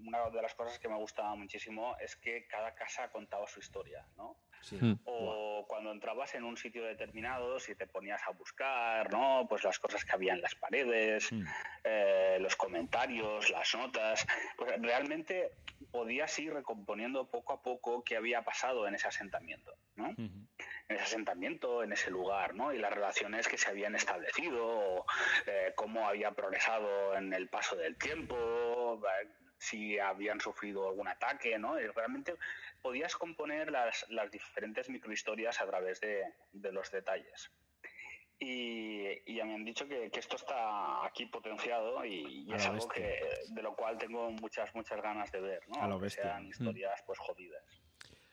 una 0.06 0.30
de 0.30 0.42
las 0.42 0.54
cosas 0.54 0.78
que 0.78 0.88
me 0.88 0.96
gustaba 0.96 1.34
muchísimo 1.36 1.96
es 2.00 2.16
que 2.16 2.46
cada 2.46 2.74
casa 2.74 3.10
contaba 3.10 3.46
su 3.46 3.60
historia, 3.60 4.04
¿no? 4.16 4.36
Sí. 4.66 4.76
Mm. 4.80 4.98
o 5.04 5.64
cuando 5.68 5.92
entrabas 5.92 6.34
en 6.34 6.42
un 6.44 6.56
sitio 6.56 6.84
determinado, 6.84 7.58
si 7.60 7.74
te 7.76 7.86
ponías 7.86 8.20
a 8.26 8.30
buscar, 8.30 9.12
¿no? 9.12 9.46
Pues 9.48 9.62
las 9.64 9.78
cosas 9.78 10.04
que 10.04 10.12
había 10.12 10.32
en 10.34 10.40
las 10.40 10.54
paredes, 10.56 11.30
Mm. 11.32 11.44
eh, 11.84 12.38
los 12.40 12.56
comentarios, 12.56 13.50
las 13.50 13.74
notas, 13.74 14.26
pues 14.56 14.72
realmente 14.80 15.52
podías 15.92 16.36
ir 16.38 16.52
recomponiendo 16.52 17.28
poco 17.30 17.52
a 17.52 17.62
poco 17.62 18.02
qué 18.04 18.16
había 18.16 18.42
pasado 18.42 18.86
en 18.88 18.94
ese 18.94 19.08
asentamiento, 19.08 19.72
¿no? 19.96 20.08
En 20.18 20.48
ese 20.88 21.02
asentamiento, 21.02 21.82
en 21.82 21.92
ese 21.92 22.10
lugar, 22.10 22.54
¿no? 22.54 22.72
Y 22.72 22.78
las 22.78 22.92
relaciones 22.92 23.46
que 23.48 23.58
se 23.58 23.70
habían 23.70 23.94
establecido, 23.94 24.66
o, 24.66 25.06
eh, 25.46 25.72
cómo 25.76 26.08
había 26.08 26.32
progresado 26.32 27.14
en 27.16 27.32
el 27.32 27.48
paso 27.48 27.76
del 27.76 27.96
tiempo, 27.96 29.00
eh, 29.22 29.28
si 29.58 29.98
habían 29.98 30.38
sufrido 30.40 30.88
algún 30.88 31.08
ataque, 31.08 31.58
¿no? 31.58 31.80
Y 31.80 31.86
realmente 31.88 32.34
podías 32.82 33.16
componer 33.16 33.70
las, 33.70 34.06
las 34.10 34.30
diferentes 34.30 34.88
microhistorias 34.88 35.60
a 35.60 35.66
través 35.66 36.00
de, 36.00 36.22
de 36.52 36.72
los 36.72 36.90
detalles. 36.90 37.50
Y, 38.38 39.06
y 39.24 39.36
ya 39.36 39.46
me 39.46 39.54
han 39.54 39.64
dicho 39.64 39.88
que, 39.88 40.10
que 40.10 40.20
esto 40.20 40.36
está 40.36 41.06
aquí 41.06 41.24
potenciado 41.24 42.04
y, 42.04 42.44
y 42.46 42.52
es 42.52 42.66
algo 42.66 42.86
que, 42.86 43.20
de 43.48 43.62
lo 43.62 43.74
cual 43.74 43.96
tengo 43.96 44.30
muchas, 44.30 44.74
muchas 44.74 45.00
ganas 45.00 45.32
de 45.32 45.40
ver, 45.40 45.60
¿no? 45.68 45.82
A 45.82 45.88
lo 45.88 45.98
bestia. 45.98 46.24
sean 46.24 46.46
historias 46.46 47.02
pues 47.06 47.18
jodidas. 47.18 47.64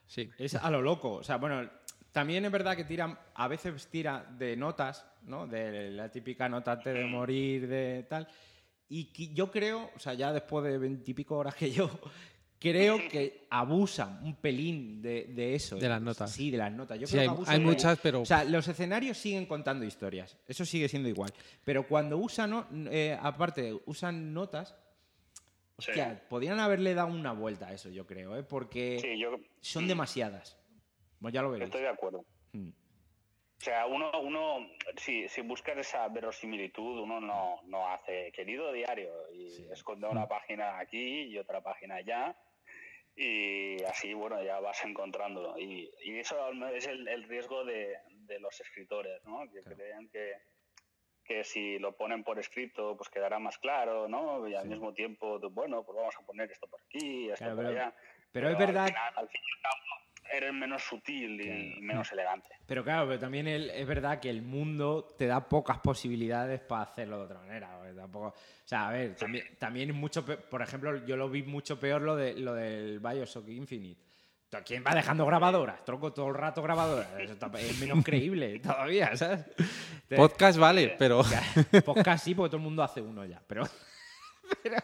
Sí. 0.05 0.29
Es 0.37 0.55
a 0.55 0.69
lo 0.69 0.81
loco. 0.81 1.13
O 1.13 1.23
sea, 1.23 1.37
bueno, 1.37 1.69
también 2.11 2.43
es 2.43 2.51
verdad 2.51 2.75
que 2.75 2.83
tiran, 2.83 3.17
a 3.33 3.47
veces 3.47 3.87
tira 3.87 4.25
de 4.29 4.57
notas, 4.57 5.09
¿no? 5.23 5.47
De 5.47 5.89
la 5.91 6.11
típica 6.11 6.49
nota 6.49 6.73
antes 6.73 6.93
de 6.93 7.05
morir, 7.05 7.67
de 7.67 8.05
tal. 8.09 8.27
Y 8.89 9.13
que 9.13 9.33
yo 9.33 9.49
creo, 9.49 9.89
o 9.95 9.99
sea, 9.99 10.13
ya 10.15 10.33
después 10.33 10.65
de 10.65 10.77
veintipico 10.77 11.37
horas 11.37 11.55
que 11.55 11.71
yo, 11.71 11.89
creo 12.71 12.97
que 13.09 13.45
abusan 13.49 14.23
un 14.23 14.35
pelín 14.35 15.01
de, 15.01 15.25
de 15.25 15.53
eso. 15.55 15.75
De 15.75 15.87
las 15.89 16.01
notas. 16.01 16.31
Sí, 16.31 16.49
de 16.49 16.57
las 16.57 16.71
notas. 16.71 16.99
Yo 16.99 17.05
Sí, 17.05 17.11
creo 17.13 17.21
hay- 17.21 17.27
que 17.27 17.33
abusan 17.35 17.53
hay 17.53 17.59
de- 17.59 17.65
muchas, 17.65 17.99
pero- 18.01 18.21
O 18.21 18.25
sea, 18.25 18.43
los 18.43 18.67
escenarios 18.67 19.17
siguen 19.17 19.45
contando 19.45 19.85
historias. 19.85 20.37
Eso 20.47 20.65
sigue 20.65 20.89
siendo 20.89 21.09
igual. 21.09 21.31
Pero 21.63 21.87
cuando 21.87 22.17
usan. 22.17 22.65
Eh, 22.91 23.15
aparte, 23.21 23.77
usan 23.85 24.33
notas. 24.33 24.75
Sí. 25.79 25.89
Hostia, 25.91 26.23
podrían 26.29 26.59
haberle 26.59 26.93
dado 26.93 27.09
una 27.09 27.33
vuelta 27.33 27.67
a 27.67 27.73
eso, 27.73 27.89
yo 27.89 28.05
creo, 28.07 28.37
¿eh? 28.37 28.43
Porque 28.43 28.99
Sí, 29.01 29.19
yo 29.19 29.35
son 29.61 29.87
demasiadas. 29.87 30.57
Pues 31.19 31.33
ya 31.33 31.41
lo 31.41 31.51
veréis. 31.51 31.67
estoy 31.69 31.81
de 31.81 31.89
acuerdo. 31.89 32.23
Mm. 32.53 32.69
O 32.69 33.65
sea, 33.65 33.85
uno, 33.87 34.11
uno 34.21 34.67
si, 34.97 35.27
si 35.29 35.41
buscas 35.41 35.77
esa 35.77 36.07
verosimilitud, 36.09 36.99
uno 36.99 37.21
no, 37.21 37.61
no 37.65 37.87
hace 37.87 38.31
querido 38.35 38.71
diario 38.73 39.09
y 39.33 39.47
esconde 39.71 40.05
una 40.07 40.27
página 40.27 40.79
aquí 40.79 41.21
y 41.23 41.37
otra 41.37 41.61
página 41.63 41.95
allá 41.95 42.35
y 43.15 43.83
así, 43.83 44.13
bueno, 44.13 44.41
ya 44.43 44.59
vas 44.59 44.83
encontrándolo. 44.85 45.57
Y, 45.57 45.91
y 46.03 46.17
eso 46.19 46.35
es 46.73 46.87
el, 46.87 47.07
el 47.07 47.23
riesgo 47.23 47.63
de, 47.63 47.97
de 48.09 48.39
los 48.39 48.59
escritores, 48.59 49.23
¿no? 49.25 49.41
Que 49.51 49.61
creen 49.61 50.09
que, 50.09 50.33
que 51.23 51.43
si 51.43 51.77
lo 51.79 51.95
ponen 51.95 52.23
por 52.23 52.39
escrito, 52.39 52.97
pues 52.97 53.09
quedará 53.09 53.39
más 53.39 53.57
claro, 53.59 54.07
¿no? 54.07 54.47
Y 54.47 54.55
al 54.55 54.63
Sí. 54.63 54.69
mismo 54.69 54.93
tiempo, 54.93 55.39
bueno, 55.51 55.83
pues 55.83 55.95
vamos 55.95 56.15
a 56.19 56.25
poner 56.25 56.51
esto 56.51 56.67
por 56.67 56.81
aquí, 56.81 57.29
esto 57.29 57.37
Claro, 57.45 57.55
por 57.55 57.65
pero- 57.65 57.79
allá. 57.81 57.95
pero 58.31 58.47
es 58.49 58.55
al 58.55 58.59
verdad- 58.65 58.87
final, 58.87 59.13
al 59.15 59.29
fin 59.29 59.41
y 59.41 59.51
al 59.57 59.61
cabo, 59.61 60.02
eres 60.33 60.53
menos 60.53 60.81
sutil 60.83 61.39
y 61.41 61.81
menos 61.81 62.11
elegante. 62.11 62.49
Pero 62.65 62.83
claro, 62.83 63.07
pero 63.07 63.19
también 63.19 63.47
el- 63.47 63.69
es 63.69 63.85
verdad 63.87 64.19
que 64.19 64.29
el 64.29 64.41
mundo 64.41 65.13
te 65.17 65.27
da 65.27 65.47
pocas 65.47 65.77
posibilidades 65.79 66.59
para 66.61 66.83
hacerlo 66.83 67.19
de 67.19 67.23
otra 67.25 67.39
manera. 67.39 67.69
tampoco, 67.95 68.27
o 68.27 68.33
sea, 68.65 68.87
a 68.89 68.91
ver, 68.91 69.15
también, 69.15 69.45
también 69.59 69.89
es 69.91 69.95
mucho 69.95 70.25
pe- 70.25 70.37
Por 70.37 70.61
ejemplo, 70.61 71.05
yo 71.05 71.15
lo 71.15 71.29
vi 71.29 71.43
mucho 71.43 71.79
peor 71.79 72.01
lo, 72.01 72.15
de, 72.15 72.33
lo 72.33 72.53
del 72.53 72.99
Bioshock 72.99 73.47
Infinite. 73.49 74.01
¿Quién 74.65 74.83
va 74.85 74.93
dejando 74.93 75.25
grabadoras? 75.25 75.83
Troco 75.83 76.13
todo 76.13 76.27
el 76.27 76.35
rato 76.35 76.61
grabadoras. 76.61 77.07
Eso 77.19 77.33
es 77.57 77.79
menos 77.79 78.03
creíble 78.05 78.59
todavía, 78.59 79.15
¿sabes? 79.17 79.45
Te- 80.07 80.15
Podcast 80.15 80.59
vale, 80.59 80.95
pero 80.99 81.21
Podcast 81.85 82.23
sí, 82.23 82.35
porque 82.35 82.49
todo 82.49 82.57
el 82.57 82.63
mundo 82.63 82.83
hace 82.83 83.01
uno 83.01 83.25
ya. 83.25 83.41
Pero, 83.47 83.63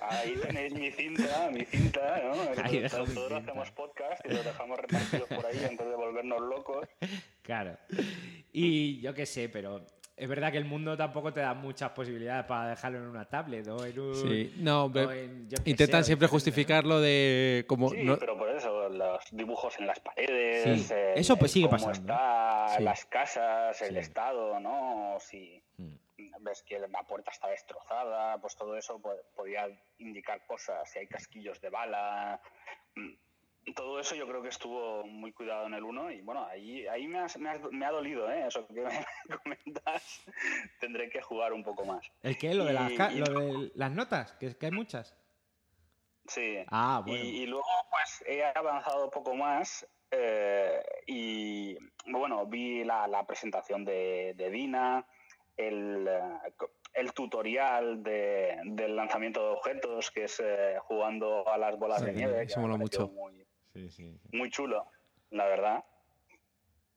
Ahí 0.01 0.35
tenéis 0.41 0.73
mi 0.73 0.91
cinta, 0.91 1.49
mi 1.51 1.65
cinta, 1.65 2.21
¿no? 2.23 2.63
Ahí 2.63 2.83
todos 2.89 3.13
todos 3.13 3.27
cinta. 3.29 3.37
hacemos 3.37 3.71
podcast 3.71 4.25
y 4.25 4.29
los 4.29 4.45
dejamos 4.45 4.79
repartidos 4.79 5.27
por 5.29 5.45
ahí 5.45 5.63
antes 5.69 5.87
de 5.87 5.95
volvernos 5.95 6.41
locos. 6.41 6.87
Claro. 7.41 7.77
Y 8.51 8.99
yo 9.01 9.13
qué 9.13 9.25
sé, 9.25 9.49
pero 9.49 9.85
es 10.15 10.27
verdad 10.27 10.51
que 10.51 10.57
el 10.57 10.65
mundo 10.65 10.97
tampoco 10.97 11.31
te 11.31 11.39
da 11.39 11.53
muchas 11.53 11.91
posibilidades 11.91 12.45
para 12.45 12.69
dejarlo 12.71 12.97
en 12.97 13.05
una 13.05 13.25
tablet 13.25 13.65
o 13.69 13.85
en 13.85 13.99
un... 13.99 14.15
Sí, 14.15 14.53
no, 14.57 14.85
o 14.85 14.89
ve- 14.89 15.23
en, 15.25 15.47
intentan 15.65 16.03
sé, 16.03 16.07
siempre 16.07 16.07
diferente, 16.07 16.23
¿no? 16.25 16.27
justificarlo 16.29 16.99
de 16.99 17.63
como 17.67 17.89
Sí, 17.89 18.03
no- 18.03 18.17
pero 18.17 18.37
por 18.37 18.49
eso, 18.49 18.89
los 18.89 19.23
dibujos 19.31 19.79
en 19.79 19.87
las 19.87 19.99
paredes, 20.01 20.87
Sí, 20.87 20.93
el- 20.93 21.17
eso 21.19 21.37
pues 21.37 21.51
sigue 21.51 21.67
cómo 21.67 21.77
pasando, 21.77 22.11
está 22.13 22.67
Sí. 22.77 22.83
las 22.83 23.05
casas, 23.05 23.81
el 23.81 23.93
Sí. 23.93 23.97
estado, 23.99 24.59
¿no? 24.59 25.15
Si 25.21 25.61
Mm. 25.77 25.93
Ves 26.41 26.63
que 26.63 26.79
la 26.79 27.03
puerta 27.03 27.31
está 27.31 27.47
destrozada, 27.49 28.37
pues 28.39 28.55
todo 28.55 28.77
eso 28.77 29.01
po- 29.01 29.15
podía 29.35 29.67
indicar 29.99 30.45
cosas, 30.45 30.89
si 30.91 30.99
hay 30.99 31.07
casquillos 31.07 31.59
de 31.61 31.69
bala. 31.69 32.41
mm, 32.95 33.13
Todo 33.75 33.99
eso 33.99 34.15
yo 34.15 34.25
creo 34.27 34.41
que 34.41 34.49
estuvo 34.49 35.03
muy 35.05 35.31
cuidado 35.31 35.67
en 35.67 35.73
el 35.75 35.83
1 35.83 36.11
y 36.11 36.21
bueno, 36.21 36.43
ahí, 36.45 36.87
ahí 36.87 37.07
me, 37.07 37.19
has- 37.19 37.37
me 37.37 37.49
has- 37.49 37.71
me 37.71 37.85
ha 37.85 37.91
dolido, 37.91 38.31
¿eh? 38.31 38.47
Eso 38.47 38.65
que 38.67 38.81
me 38.81 39.05
comentas, 39.43 40.23
tendré 40.79 41.09
que 41.09 41.21
jugar 41.21 41.53
un 41.53 41.63
poco 41.63 41.85
más. 41.85 42.03
¿El 42.23 42.37
qué? 42.37 42.53
¿Lo 42.53 42.65
de, 42.65 42.73
las, 42.73 42.91
y- 42.91 43.19
lo 43.19 43.25
de 43.39 43.71
las 43.75 43.91
notas? 43.91 44.31
Que, 44.39 44.55
que 44.57 44.65
hay 44.67 44.71
muchas. 44.71 45.15
Sí. 46.27 46.57
Ah, 46.67 47.01
bueno. 47.05 47.23
Y, 47.23 47.41
y 47.43 47.45
luego, 47.47 47.65
pues, 47.89 48.23
he 48.27 48.43
avanzado 48.43 49.05
un 49.05 49.11
poco 49.11 49.35
más 49.35 49.85
eh, 50.11 50.81
y, 51.07 51.77
bueno, 52.07 52.45
vi 52.45 52.83
la, 52.83 53.07
la 53.07 53.25
presentación 53.25 53.83
de, 53.85 54.33
de 54.35 54.49
Dina, 54.49 55.05
el, 55.59 56.07
eh, 56.07 56.21
el 56.93 57.13
tutorial 57.13 58.01
de- 58.01 58.57
del 58.65 58.95
lanzamiento 58.95 59.41
de 59.43 59.49
objetos, 59.57 60.09
que 60.11 60.23
es 60.23 60.39
eh, 60.43 60.77
jugando 60.83 61.47
a 61.47 61.57
las 61.57 61.77
bolas 61.77 61.99
Sí, 61.99 62.05
de 62.05 62.13
nieve. 62.13 62.43
eso 62.43 62.59
mola 62.61 62.77
mucho. 62.77 63.07
Muy, 63.09 63.45
Sí, 63.73 63.89
sí. 63.91 64.19
muy 64.31 64.49
chulo, 64.49 64.85
la 65.31 65.45
verdad. 65.45 65.83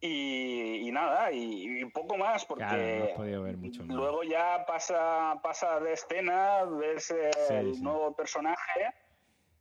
Y, 0.01 0.89
y 0.89 0.91
nada, 0.91 1.31
y, 1.31 1.81
y 1.81 1.85
poco 1.87 2.17
más, 2.17 2.45
porque 2.45 2.65
Claro, 2.65 2.83
no 2.99 3.05
has 3.05 3.11
podido 3.13 3.43
ver 3.43 3.57
mucho 3.57 3.85
más. 3.85 3.97
luego 3.97 4.23
ya 4.25 4.65
pasa, 4.67 5.39
pasa 5.43 5.79
de 5.79 5.93
escena, 5.93 6.65
ves 6.65 7.11
eh, 7.13 7.31
Sí, 7.49 7.55
el 7.55 7.75
sí. 7.77 7.83
nuevo 7.83 8.15
personaje 8.17 8.93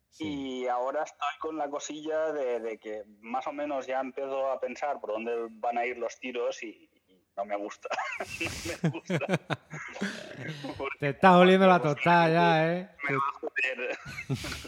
Sí. 0.10 0.62
y 0.64 0.68
ahora 0.68 1.04
estoy 1.04 1.30
con 1.40 1.58
la 1.58 1.70
cosilla 1.70 2.34
de, 2.34 2.60
de 2.60 2.78
que 2.80 3.04
más 3.22 3.46
o 3.48 3.54
menos 3.54 3.86
ya 3.88 4.00
empiezo 4.00 4.52
a 4.52 4.60
pensar 4.60 5.00
por 5.00 5.12
dónde 5.12 5.32
van 5.52 5.78
a 5.78 5.86
ir 5.86 5.98
los 5.98 6.20
tiros 6.20 6.62
y 6.64 6.90
no 7.38 7.46
me 7.46 7.56
gusta. 7.58 7.90
no 8.84 8.90
me 8.90 8.90
gusta. 8.90 9.20
Te 11.00 11.10
está 11.10 11.38
oliendo 11.38 11.68
la 11.68 11.80
tostada 11.82 12.30
ya, 12.30 12.74
¿eh? 12.74 12.90
me 13.10 13.16
va 13.16 13.22
a 13.22 13.40
joder. 13.40 13.98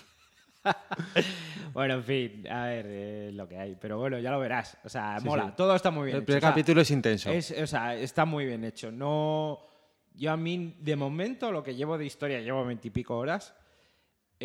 Bueno, 1.74 1.96
en 1.96 2.04
fin, 2.04 2.48
a 2.50 2.66
ver, 2.68 2.86
eh, 2.88 3.32
lo 3.34 3.48
que 3.50 3.58
hay. 3.58 3.76
Pero 3.76 3.98
bueno, 3.98 4.18
ya 4.20 4.32
lo 4.32 4.40
verás. 4.40 4.78
O 4.86 4.90
sea, 4.90 5.20
Sí, 5.20 5.26
mola. 5.26 5.48
sí. 5.48 5.54
Todo 5.58 5.76
está 5.76 5.92
muy 5.92 6.06
bien. 6.06 6.18
el 6.18 6.22
hecho. 6.22 6.26
primer 6.28 6.38
O 6.38 6.42
sea, 6.42 6.50
capítulo 6.52 6.82
es 6.82 6.92
intenso. 6.92 7.32
es- 7.32 7.52
o 7.52 7.68
sea, 7.68 7.96
está 7.96 8.24
muy 8.26 8.46
bien 8.46 8.64
hecho. 8.64 8.92
No. 8.92 9.60
Yo 10.14 10.32
a 10.32 10.38
mí, 10.38 10.78
de 10.80 10.96
momento, 10.96 11.52
lo 11.52 11.64
que 11.64 11.76
llevo 11.76 11.98
de 11.98 12.06
historia, 12.06 12.40
llevo 12.40 12.64
veintipico 12.64 13.18
horas. 13.18 13.54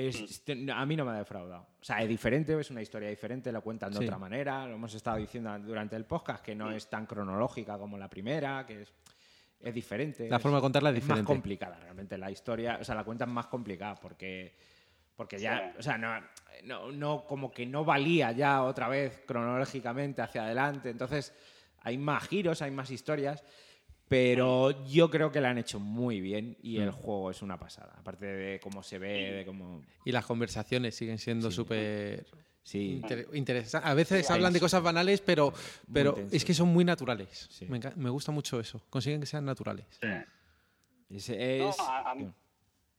Es, 0.07 0.21
este, 0.21 0.53
a 0.73 0.87
mí 0.87 0.95
no 0.97 1.05
me 1.05 1.11
ha 1.13 1.15
defraudado. 1.15 1.67
O 1.81 1.85
sea, 1.85 2.01
es 2.03 2.09
diferente, 2.09 2.59
es 2.61 2.71
una 2.71 2.81
historia 2.83 3.09
diferente, 3.09 3.51
lo 3.51 3.63
cuentan 3.63 3.91
de 3.93 3.99
Sí. 3.99 4.05
otra 4.05 4.19
manera. 4.19 4.67
Lo 4.67 4.75
hemos 4.75 4.95
estado 4.95 5.17
diciendo 5.17 5.59
durante 5.59 5.97
el 5.97 6.05
podcast, 6.05 6.45
que 6.45 6.55
no 6.55 6.71
es 6.71 6.89
tan 6.89 7.05
cronológica 7.07 7.77
como 7.79 7.99
la 7.99 8.09
primera, 8.09 8.65
que 8.65 8.83
es, 8.83 8.93
es 9.61 9.75
diferente. 9.75 10.29
La 10.29 10.37
es- 10.37 10.43
forma 10.43 10.59
de 10.59 10.63
contarla 10.63 10.91
es 10.91 10.95
más 10.97 11.03
diferente. 11.03 11.27
complicada 11.27 11.81
realmente 11.81 12.17
la 12.17 12.31
historia. 12.31 12.79
O 12.81 12.85
sea, 12.85 12.95
la 12.95 13.03
cuentan 13.05 13.31
más 13.31 13.47
complicada 13.47 13.97
porque, 13.97 14.55
porque 15.17 15.39
ya, 15.39 15.73
Sí. 15.73 15.79
o 15.79 15.83
sea, 15.83 15.99
no, 15.99 16.21
no, 16.65 16.93
no, 16.93 17.25
como 17.27 17.51
que 17.51 17.67
no 17.67 17.85
valía 17.85 18.31
ya 18.33 18.63
otra 18.63 18.89
vez 18.89 19.23
cronológicamente 19.27 20.23
hacia 20.23 20.45
adelante. 20.45 20.91
Entonces, 20.91 21.35
hay 21.81 21.99
más 21.99 22.29
giros, 22.29 22.63
hay 22.63 22.71
más 22.71 22.91
historias. 22.93 23.43
Pero 24.09 24.87
yo 24.87 25.11
creo 25.11 25.31
que 25.31 25.41
la 25.41 25.51
han 25.51 25.59
hecho 25.59 25.79
muy 25.79 26.21
bien 26.21 26.57
y 26.63 26.79
Mm. 26.79 26.83
el 26.83 26.91
juego 26.93 27.31
es 27.31 27.43
una 27.43 27.59
pasada. 27.59 27.95
Aparte 27.99 28.25
de 28.27 28.61
cómo 28.61 28.83
se 28.83 28.99
ve, 28.99 29.33
de 29.33 29.45
cómo. 29.47 29.83
Y 30.05 30.13
las 30.13 30.25
conversaciones 30.25 30.95
siguen 30.95 31.19
siendo 31.19 31.51
Sí. 31.51 31.57
súper 31.57 32.27
Sí, 32.63 33.01
interesantes. 33.33 33.89
A 33.89 33.95
veces 33.95 34.27
Sí, 34.27 34.33
hablan 34.33 34.53
de 34.53 34.61
cosas 34.61 34.83
banales, 34.83 35.23
pero, 35.23 35.55
pero 35.91 36.17
es 36.31 36.45
que 36.45 36.53
son 36.53 36.69
muy 36.69 36.85
naturales. 36.85 37.49
Sí. 37.51 37.67
Me, 37.67 38.11
gusta 38.11 38.31
mucho 38.31 38.61
eso. 38.61 38.83
Consiguen 38.91 39.21
que 39.21 39.27
sean 39.27 39.45
naturales. 39.47 39.87
es, 41.11 41.29
No, 41.59 41.71
a, 41.87 42.11
a 42.11 42.15
mí, 42.15 42.31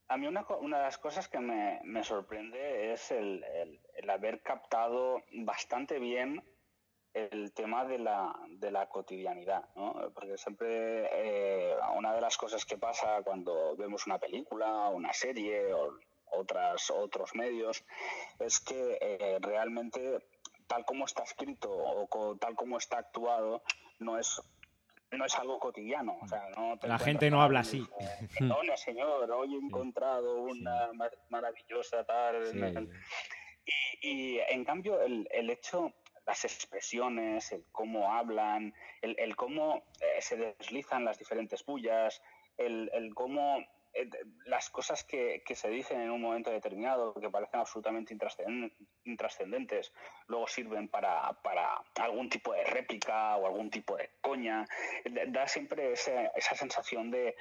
a 0.07 0.17
mí 0.17 0.25
una, 0.27 0.43
co- 0.43 0.57
una 0.57 0.77
de 0.77 0.83
las 0.85 0.97
cosas 0.97 1.27
que 1.27 1.37
me, 1.39 1.79
me 1.83 2.03
sorprende 2.03 2.93
es 2.93 3.11
el, 3.11 3.43
el- 3.43 3.79
el 3.95 4.09
haber 4.09 4.41
captado 4.41 5.23
bastante 5.33 5.99
bien 5.99 6.41
el 7.13 7.51
tema 7.53 7.85
de 7.85 7.97
la, 7.99 8.33
de 8.49 8.71
la 8.71 8.87
cotidianidad, 8.87 9.65
¿no? 9.75 10.11
Porque 10.13 10.37
siempre 10.37 11.09
eh, 11.11 11.75
una 11.95 12.13
de 12.13 12.21
las 12.21 12.37
cosas 12.37 12.65
que 12.65 12.77
pasa 12.77 13.21
cuando 13.23 13.75
vemos 13.75 14.05
una 14.05 14.19
película, 14.19 14.89
una 14.89 15.11
serie 15.13 15.73
o 15.73 15.97
otras, 16.31 16.91
otros 16.91 17.33
medios 17.35 17.83
es 18.39 18.59
que 18.59 18.97
eh, 19.01 19.37
realmente 19.41 20.19
tal 20.67 20.85
como 20.85 21.05
está 21.05 21.23
escrito 21.23 21.71
o 21.71 22.07
co- 22.07 22.37
tal 22.37 22.55
como 22.55 22.77
está 22.77 22.99
actuado 22.99 23.63
no 23.97 24.17
es 24.19 24.39
no 25.11 25.25
es 25.25 25.33
algo 25.39 25.57
cotidiano. 25.57 26.19
O 26.21 26.27
sea, 26.27 26.47
no 26.55 26.77
te 26.77 26.87
La 26.87 26.99
gente 26.99 27.31
no 27.31 27.41
habla 27.41 27.61
así. 27.61 27.83
que, 27.97 28.27
Perdone, 28.37 28.77
señor, 28.77 29.31
hoy 29.31 29.55
he 29.55 29.57
encontrado 29.57 30.43
una 30.43 30.93
mar- 30.93 31.17
maravillosa 31.29 32.03
tal. 32.03 32.45
sí. 32.45 32.61
Y, 34.01 34.07
y, 34.35 34.39
en 34.49 34.63
cambio, 34.65 35.01
el, 35.01 35.27
el 35.31 35.49
hecho, 35.49 35.93
las 36.29 36.45
expresiones, 36.45 37.51
el 37.51 37.65
cómo 37.71 38.13
hablan, 38.13 38.71
el, 39.01 39.17
el 39.17 39.35
cómo 39.35 39.83
eh, 39.99 40.21
se 40.21 40.37
deslizan 40.37 41.03
las 41.03 41.17
diferentes 41.17 41.65
bullas, 41.65 42.21
el, 42.55 42.89
el 42.93 43.15
cómo 43.15 43.57
eh, 43.93 44.07
las 44.45 44.69
cosas 44.69 45.03
que, 45.03 45.41
que 45.43 45.55
se 45.55 45.69
dicen 45.69 45.99
en 46.01 46.11
un 46.11 46.21
momento 46.21 46.51
determinado, 46.51 47.15
que 47.15 47.31
parecen 47.31 47.59
absolutamente 47.61 48.13
intrascenden- 48.13 48.71
intrascendentes, 49.05 49.91
luego 50.27 50.45
sirven 50.47 50.87
para, 50.87 51.33
para 51.41 51.83
algún 51.99 52.29
tipo 52.29 52.53
de 52.53 52.63
réplica 52.63 53.35
o 53.37 53.47
algún 53.47 53.71
tipo 53.71 53.97
de 53.97 54.11
coña, 54.21 54.67
da- 55.29 55.47
siempre 55.47 55.93
ese- 55.93 56.29
esa 56.35 56.53
sensación 56.55 57.09
de, 57.09 57.35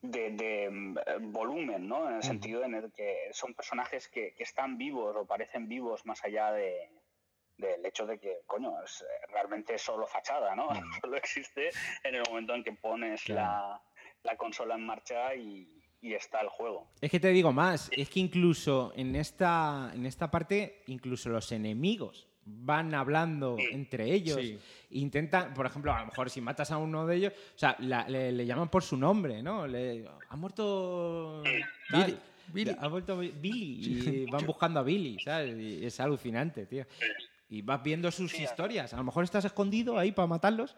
de, 0.00 0.30
de, 0.30 0.70
mm, 0.70 0.96
volumen, 1.32 1.86
¿no? 1.86 2.08
En 2.08 2.16
el 2.16 2.22
sentido 2.22 2.64
en 2.64 2.74
el 2.76 2.90
que 2.92 3.28
son 3.32 3.52
personajes 3.52 4.08
que, 4.08 4.32
que 4.32 4.42
están 4.44 4.78
vivos 4.78 5.14
o 5.14 5.26
parecen 5.26 5.68
vivos 5.68 6.06
más 6.06 6.24
allá 6.24 6.50
de 6.52 6.88
del 7.58 7.84
hecho 7.86 8.04
de 8.06 8.18
que, 8.18 8.40
coño, 8.46 8.82
es 8.84 9.02
eh, 9.02 9.26
realmente 9.32 9.78
solo 9.78 10.06
fachada, 10.06 10.54
¿no? 10.54 10.68
Solo 11.00 11.16
existe 11.16 11.70
en 12.04 12.14
el 12.14 12.22
momento 12.28 12.54
en 12.54 12.62
que 12.64 12.72
pones 12.72 13.22
Claro. 13.22 13.40
la, 13.42 13.82
la 14.32 14.36
consola 14.36 14.74
en 14.74 14.84
marcha 14.84 15.34
y, 15.34 15.80
y 16.02 16.14
está 16.14 16.40
el 16.42 16.48
juego. 16.48 16.90
Es 17.00 17.10
que 17.10 17.18
te 17.20 17.28
digo 17.28 17.52
más, 17.52 17.90
es 17.96 18.10
que 18.10 18.20
incluso 18.20 18.92
en 18.94 19.16
esta, 19.16 19.90
en 19.94 20.04
esta 20.06 20.30
parte, 20.30 20.82
incluso 20.88 21.28
los 21.30 21.50
enemigos 21.52 22.28
van 22.48 22.94
hablando 22.94 23.56
entre 23.72 24.04
ellos. 24.12 24.36
Sí. 24.40 24.58
Intentan, 24.90 25.52
por 25.52 25.66
ejemplo, 25.66 25.92
a 25.92 26.00
lo 26.00 26.06
mejor 26.06 26.30
si 26.30 26.40
matas 26.40 26.70
a 26.70 26.76
uno 26.78 27.04
de 27.06 27.16
ellos, 27.16 27.32
o 27.32 27.58
sea, 27.58 27.74
la- 27.80 28.06
le, 28.08 28.30
le 28.30 28.46
llaman 28.46 28.68
por 28.68 28.82
su 28.84 28.96
nombre, 28.96 29.42
¿no? 29.42 29.66
Le, 29.66 30.06
ha 30.28 30.36
muerto 30.36 31.42
tal, 31.90 32.20
Billy. 32.52 32.76
Ha 32.78 32.86
vuelto 32.86 33.18
Billy 33.18 34.22
y 34.22 34.30
van 34.30 34.46
buscando 34.46 34.78
a 34.78 34.84
Billy, 34.84 35.18
¿sabes? 35.18 35.56
Y 35.58 35.84
es 35.86 35.98
alucinante, 35.98 36.66
tío. 36.66 36.84
Y 37.48 37.62
vas 37.62 37.82
viendo 37.82 38.10
sus 38.10 38.38
historias. 38.38 38.92
A 38.92 38.96
lo 38.96 39.04
mejor 39.04 39.24
estás 39.24 39.44
escondido 39.44 39.98
ahí 39.98 40.10
para 40.12 40.26
matarlos 40.26 40.76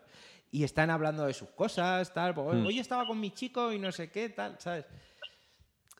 y 0.50 0.64
están 0.64 0.90
hablando 0.90 1.26
de 1.26 1.32
sus 1.34 1.50
cosas, 1.50 2.12
tal. 2.12 2.34
pues, 2.34 2.56
Mm. 2.58 2.66
Hoy 2.66 2.78
estaba 2.78 3.06
con 3.06 3.18
mi 3.20 3.30
chico 3.30 3.72
y 3.72 3.78
no 3.78 3.90
sé 3.92 4.10
qué, 4.10 4.28
tal, 4.28 4.58
¿sabes? 4.60 4.84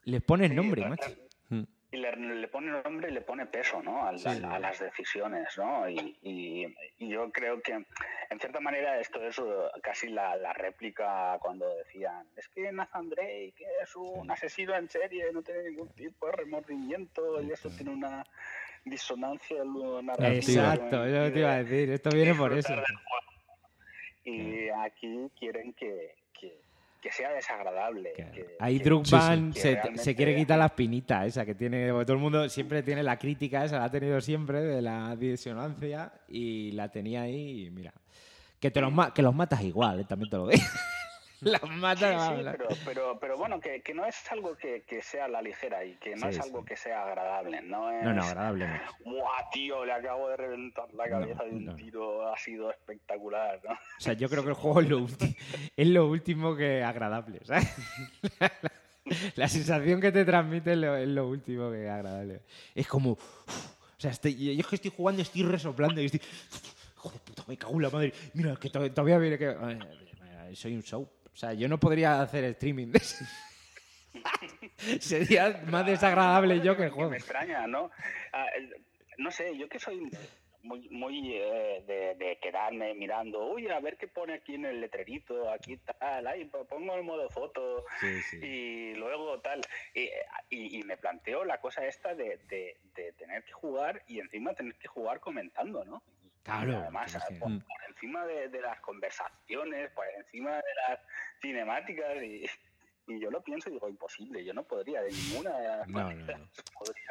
Les 0.04 0.22
pones 0.22 0.52
nombre, 0.52 0.82
Sí, 0.82 0.88
macho. 0.88 1.10
Mm. 1.50 1.62
Y 1.90 1.96
le, 1.96 2.16
le 2.16 2.48
pone 2.48 2.70
nombre 2.82 3.08
y 3.10 3.12
le 3.14 3.22
pone 3.22 3.46
peso, 3.46 3.82
¿no? 3.82 4.06
Al- 4.06 4.18
Sí. 4.18 4.28
al- 4.28 4.44
a, 4.44 4.58
las 4.58 4.78
decisiones, 4.78 5.48
¿no? 5.56 5.88
Y, 5.88 6.18
y- 6.22 6.74
y 6.98 7.08
yo 7.08 7.30
creo 7.32 7.62
que, 7.62 7.72
en 7.72 8.38
cierta 8.38 8.60
manera, 8.60 9.00
esto 9.00 9.22
es 9.26 9.38
uh, 9.38 9.46
casi 9.82 10.08
la, 10.10 10.36
la 10.36 10.52
réplica 10.52 11.38
cuando 11.40 11.66
decían, 11.76 12.26
es 12.36 12.46
que 12.48 12.70
Nathan 12.72 13.08
Drake 13.08 13.54
es 13.82 13.96
un 13.96 14.30
asesino 14.30 14.74
en 14.76 14.90
serie, 14.90 15.32
no 15.32 15.42
tiene 15.42 15.62
ningún 15.70 15.88
tipo 15.90 16.26
de 16.26 16.32
remordimiento 16.32 17.40
y 17.40 17.50
eso 17.52 17.70
tiene 17.70 17.92
una 17.92 18.22
disonancia 18.84 19.56
narrativa. 20.02 20.28
Exacto, 20.34 21.02
que 21.02 21.10
eso 21.10 21.20
me 21.24 21.30
te 21.30 21.38
iba 21.40 21.52
a 21.52 21.62
decir. 21.64 21.90
Esto 21.90 22.10
viene 22.10 22.34
por 22.34 22.52
eso. 22.52 22.74
Y 24.24 24.68
aquí 24.68 25.30
quieren 25.38 25.72
que, 25.72 26.14
que- 26.38 26.60
que 27.00 27.12
sea 27.12 27.30
desagradable. 27.32 28.12
que- 28.14 28.56
Ahí 28.60 28.78
que- 28.78 28.84
Druckmann 28.84 29.52
que 29.52 29.60
se, 29.60 29.72
realmente- 29.74 30.02
se 30.02 30.14
quiere 30.16 30.36
quitar 30.36 30.58
la 30.58 30.66
espinita 30.66 31.24
esa 31.24 31.46
que 31.46 31.54
tiene. 31.54 31.90
porque 31.90 32.04
todo 32.06 32.16
el 32.16 32.22
mundo 32.22 32.48
siempre 32.48 32.82
tiene 32.82 33.02
la 33.02 33.18
crítica 33.18 33.64
esa, 33.64 33.78
la 33.78 33.84
ha 33.84 33.90
tenido 33.90 34.20
siempre 34.20 34.60
de 34.60 34.82
la 34.82 35.14
disonancia 35.16 36.12
y 36.28 36.72
la 36.72 36.88
tenía 36.90 37.22
ahí. 37.22 37.66
y 37.66 37.70
mira, 37.70 37.92
que, 38.60 38.70
te 38.70 38.80
los, 38.80 38.92
ma- 38.92 39.14
que 39.14 39.22
los 39.22 39.34
matas 39.34 39.62
igual, 39.62 40.00
eh, 40.00 40.04
también 40.04 40.28
te 40.30 40.36
lo 40.36 40.48
digo. 40.48 40.62
Las 41.40 41.62
mata 41.62 42.28
Sí, 42.28 42.36
sí, 42.36 42.44
pero, 42.50 42.68
pero, 42.84 43.18
pero 43.20 43.36
bueno, 43.36 43.60
que, 43.60 43.80
que 43.80 43.94
no 43.94 44.04
es 44.04 44.16
algo 44.32 44.56
que, 44.56 44.82
que 44.82 45.02
sea 45.02 45.26
a 45.26 45.28
la 45.28 45.40
ligera 45.40 45.84
y 45.84 45.94
que 45.96 46.16
no 46.16 46.22
Sí, 46.32 46.38
es 46.38 46.40
algo 46.40 46.64
que 46.64 46.76
sea 46.76 47.04
agradable. 47.04 47.62
No, 47.62 47.90
es, 47.92 48.02
No, 48.04 48.12
no, 48.12 48.22
agradable. 48.24 48.66
¡Buah, 49.04 49.50
tío! 49.52 49.84
Le 49.84 49.92
acabo 49.92 50.28
de 50.30 50.36
reventar 50.36 50.92
la 50.94 51.08
cabeza 51.08 51.44
de 51.44 51.50
un 51.50 51.64
no. 51.66 51.74
tiro. 51.76 52.28
Ha 52.32 52.36
sido 52.38 52.70
espectacular, 52.70 53.60
¿no? 53.64 53.72
O 53.74 54.00
sea, 54.00 54.14
yo 54.14 54.28
creo 54.28 54.42
que 54.42 54.48
el 54.48 54.54
juego 54.56 54.80
es 54.80 54.88
lo, 54.88 54.98
ulti- 55.00 55.36
es 55.76 55.86
lo 55.88 56.08
último 56.08 56.56
que 56.56 56.82
agradable, 56.82 57.38
¿sabes? 57.44 57.68
La, 58.40 58.52
la 59.36 59.48
sensación 59.48 60.00
que 60.00 60.10
te 60.10 60.24
transmite 60.24 60.72
es 60.72 60.78
lo, 60.78 60.96
es 60.96 61.08
lo 61.08 61.28
último 61.28 61.70
que 61.70 61.88
agradable. 61.88 62.40
Es 62.74 62.88
como... 62.88 63.12
O 63.12 64.00
sea, 64.00 64.10
estoy- 64.10 64.56
yo 64.56 64.60
es 64.60 64.66
que 64.66 64.74
estoy 64.76 64.92
jugando 64.96 65.20
y 65.20 65.22
estoy 65.22 65.42
resoplando 65.44 66.00
y 66.00 66.06
estoy... 66.06 66.20
Joder, 66.96 67.20
puta, 67.20 67.44
me 67.46 67.56
cago 67.56 67.74
en 67.74 67.82
la 67.82 67.90
madre. 67.90 68.12
Mira, 68.34 68.56
que 68.56 68.70
to- 68.70 68.90
todavía 68.90 69.18
viene 69.18 69.38
que... 69.38 69.54
Soy 70.54 70.74
un 70.74 70.82
show. 70.82 71.06
O 71.38 71.40
sea, 71.40 71.52
yo 71.52 71.68
no 71.68 71.78
podría 71.78 72.20
hacer 72.20 72.42
streaming 72.42 72.88
de 72.88 72.98
eso. 72.98 73.24
Sería 74.98 75.62
más 75.68 75.86
desagradable 75.86 76.60
yo 76.64 76.76
que 76.76 76.82
el 76.82 76.90
juego. 76.90 77.10
Me 77.10 77.18
extraña, 77.18 77.64
¿no? 77.68 77.92
Ah, 78.32 78.46
no 79.18 79.30
sé, 79.30 79.56
yo 79.56 79.68
que 79.68 79.78
soy 79.78 80.10
muy, 80.64 80.88
muy 80.88 81.34
eh, 81.36 81.84
de, 81.86 82.16
de 82.16 82.38
quedarme 82.42 82.92
mirando, 82.94 83.52
uy, 83.52 83.68
a 83.68 83.78
ver 83.78 83.96
qué 83.96 84.08
pone 84.08 84.34
aquí 84.34 84.56
en 84.56 84.64
el 84.64 84.80
letrerito, 84.80 85.48
aquí 85.48 85.76
tal, 85.76 86.26
ay, 86.26 86.44
pongo 86.68 86.96
el 86.96 87.04
modo 87.04 87.30
foto 87.30 87.84
Sí, 88.00 88.20
sí. 88.22 88.36
y 88.44 88.94
luego 88.94 89.38
tal. 89.40 89.60
Y, 89.94 90.08
y- 90.50 90.80
y 90.80 90.82
me 90.82 90.96
planteo 90.96 91.44
la 91.44 91.60
cosa 91.60 91.86
esta 91.86 92.16
de, 92.16 92.40
de- 92.48 92.76
de 92.96 93.12
tener 93.12 93.44
que 93.44 93.52
jugar 93.52 94.02
y 94.08 94.18
encima 94.18 94.54
tener 94.54 94.74
que 94.74 94.88
jugar 94.88 95.20
comentando, 95.20 95.84
¿no? 95.84 96.02
Claro, 96.42 96.72
Y 96.72 96.74
además, 96.76 97.18
por, 97.38 97.48
por 97.64 97.82
encima 97.88 98.24
de, 98.26 98.48
de 98.48 98.60
las 98.60 98.80
conversaciones, 98.80 99.90
por 99.92 100.06
encima 100.16 100.52
de 100.56 100.74
las 100.88 101.00
cinemáticas 101.40 102.22
y... 102.22 102.44
Y 103.10 103.18
yo 103.20 103.30
lo 103.30 103.42
pienso 103.42 103.70
y 103.70 103.72
digo, 103.72 103.88
imposible, 103.88 104.44
yo 104.44 104.52
no 104.52 104.64
podría 104.64 105.00
de 105.00 105.10
ninguna 105.10 105.50
No, 105.86 105.92
manera 105.94 106.36
no, 106.36 106.44
no. 106.44 106.50
Podría, 106.78 107.10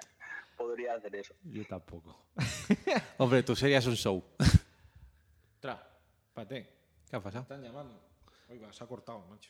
podría 0.56 0.94
hacer 0.94 1.16
eso. 1.16 1.34
Yo 1.42 1.66
tampoco. 1.66 2.28
Hombre, 3.18 3.42
tú 3.42 3.56
serías 3.56 3.84
un 3.88 3.96
show. 3.96 4.24
Ostras, 5.56 5.80
espérate. 6.28 6.72
¿Qué 7.10 7.16
ha 7.16 7.20
pasado? 7.20 7.42
Están 7.42 7.64
llamando. 7.64 8.00
Oiga, 8.48 8.72
se 8.72 8.84
ha 8.84 8.88
cortado, 8.88 9.26
macho. 9.26 9.50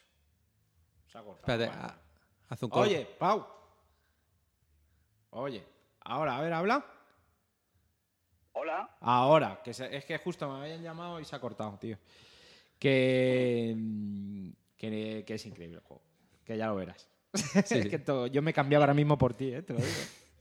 Se 1.07 1.17
ha 1.17 1.21
cortado. 1.21 1.61
Espérate, 1.63 1.93
haz 2.47 2.63
un. 2.63 2.69
Oye, 2.71 3.05
Pau. 3.19 3.45
Oye, 5.31 5.65
ahora, 5.99 6.37
a 6.37 6.41
ver, 6.41 6.53
habla. 6.53 6.85
Hola, 8.59 8.89
Ahora, 9.01 9.61
que 9.63 9.73
se- 9.73 9.95
es 9.95 10.03
que 10.05 10.17
justo 10.17 10.49
me 10.51 10.61
habían 10.63 10.81
llamado 10.81 11.19
y 11.19 11.25
se 11.25 11.35
ha 11.35 11.39
cortado, 11.39 11.77
tío. 11.77 11.97
Que, 12.79 13.73
mm, 13.77 14.49
que, 14.75 15.23
que 15.25 15.34
es 15.35 15.45
increíble 15.45 15.77
el 15.77 15.84
juego. 15.84 16.01
Que 16.43 16.57
ya 16.57 16.67
lo 16.67 16.75
verás. 16.75 17.07
es 17.34 17.34
que 17.89 17.99
todo- 17.99 18.25
yo 18.27 18.41
me 18.41 18.53
cambiaba 18.53 18.85
ahora 18.85 18.93
mismo 18.95 19.17
por 19.17 19.34
ti, 19.35 19.53
¿eh? 19.53 19.61
te 19.61 19.73
lo 19.73 19.79
digo. 19.79 19.91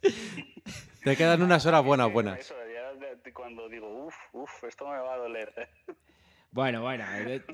Te 1.04 1.16
quedan 1.16 1.40
unas 1.42 1.64
horas 1.66 1.84
buenas, 1.84 2.10
buenas. 2.12 2.40
Eso, 2.40 2.54
ya 2.72 3.32
cuando 3.32 3.68
digo, 3.68 4.06
uff, 4.06 4.14
uff, 4.32 4.64
esto 4.64 4.86
me 4.88 4.96
va 4.98 5.14
a 5.14 5.18
doler. 5.18 5.52
Bueno, 6.52 6.80
bueno, 6.80 7.04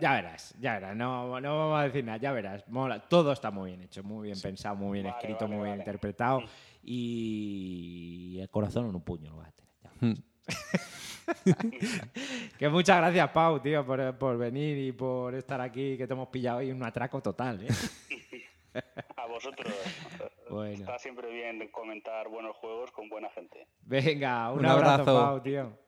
ya 0.01 0.13
verás, 0.13 0.55
ya 0.61 0.75
verás. 0.75 0.95
No, 0.95 1.41
no 1.41 1.59
vamos 1.59 1.81
a 1.81 1.85
decir 1.85 2.05
nada, 2.05 2.19
ya 2.19 2.31
verás. 2.31 2.69
Mola. 2.69 3.01
Todo 3.09 3.33
está 3.33 3.51
muy 3.51 3.71
bien 3.71 3.83
hecho, 3.83 4.05
muy 4.05 4.29
bien 4.29 4.41
pensado, 4.41 4.77
muy 4.77 5.01
bien 5.01 5.07
Vale, 5.07 5.17
escrito, 5.19 5.47
vale, 5.47 5.57
muy 5.57 5.65
bien 5.65 5.79
vale. 5.79 5.81
interpretado. 5.81 6.43
Y 6.85 8.39
el 8.41 8.49
corazón 8.49 8.89
en 8.89 8.95
un 8.95 9.03
puño 9.03 9.31
lo 9.31 9.39
vas 9.39 9.49
a 9.49 9.53
tener. 9.53 9.73
ya. 9.83 10.23
Que 12.59 12.69
muchas 12.69 12.99
gracias, 12.99 13.31
Pau, 13.31 13.61
tío, 13.61 13.85
por, 13.87 14.19
por 14.19 14.37
venir 14.37 14.77
y 14.79 14.93
por 14.93 15.35
estar 15.35 15.61
aquí, 15.61 15.97
que 15.97 16.07
te 16.07 16.13
hemos 16.13 16.29
pillado 16.29 16.59
hoy 16.59 16.71
un 16.71 16.85
atraco 16.85 17.21
total, 17.21 17.65
¿eh? 17.65 17.69
A 19.17 19.27
vosotros. 19.27 19.73
Bueno. 20.49 20.81
Está 20.81 20.99
siempre 20.99 21.31
bien 21.31 21.69
comentar 21.69 22.29
buenos 22.29 22.57
juegos 22.57 22.91
con 22.91 23.09
buena 23.09 23.29
gente. 23.31 23.67
Venga, 23.83 24.51
un, 24.51 24.61
Un 24.61 24.67
abrazo, 24.67 24.93
abrazo. 24.93 25.21
Pau, 25.21 25.43
tío. 25.43 25.79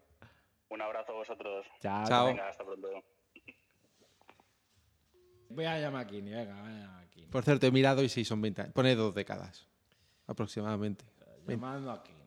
Un 0.69 0.83
abrazo 0.83 1.13
a 1.13 1.15
vosotros. 1.15 1.67
Chao. 1.81 2.07
Chao. 2.07 2.27
Venga, 2.27 2.49
hasta 2.49 2.65
pronto. 2.65 2.89
Voy 5.49 5.65
a 5.65 5.79
llamar 5.79 6.03
a 6.03 6.07
Kini, 6.07 6.33
venga, 6.33 6.61
voy 6.61 6.73
a 6.73 6.75
llamar 6.75 7.05
a 7.05 7.11
Kini. 7.11 7.27
Por 7.29 7.45
cierto, 7.45 7.67
he 7.67 7.71
mirado 7.71 8.03
y 8.03 8.09
sí, 8.09 8.25
son 8.25 8.43
20 8.43 8.63
años. 8.63 8.75
Pone 8.75 8.95
dos 8.97 9.15
décadas, 9.15 9.69
aproximadamente. 10.27 11.05
Llamando 11.47 11.93
a 11.93 12.03
Kini, 12.03 12.24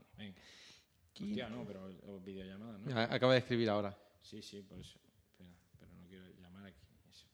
no, 1.19 1.65
pero 1.65 1.85
o 2.07 2.19
videollamada, 2.19 2.77
¿no? 2.77 2.85
Mira, 2.85 3.03
Acaba 3.13 3.33
de 3.33 3.39
escribir 3.39 3.69
ahora. 3.69 3.97
Sí, 4.21 4.41
sí, 4.41 4.61
por 4.61 4.79
eso. 4.79 4.99
Espera, 5.29 5.51
pero 5.79 5.93
no 5.93 6.05
quiero 6.07 6.25
llamar 6.39 6.65
a 6.65 6.71
Kini. 6.71 6.97
Eso. 7.09 7.27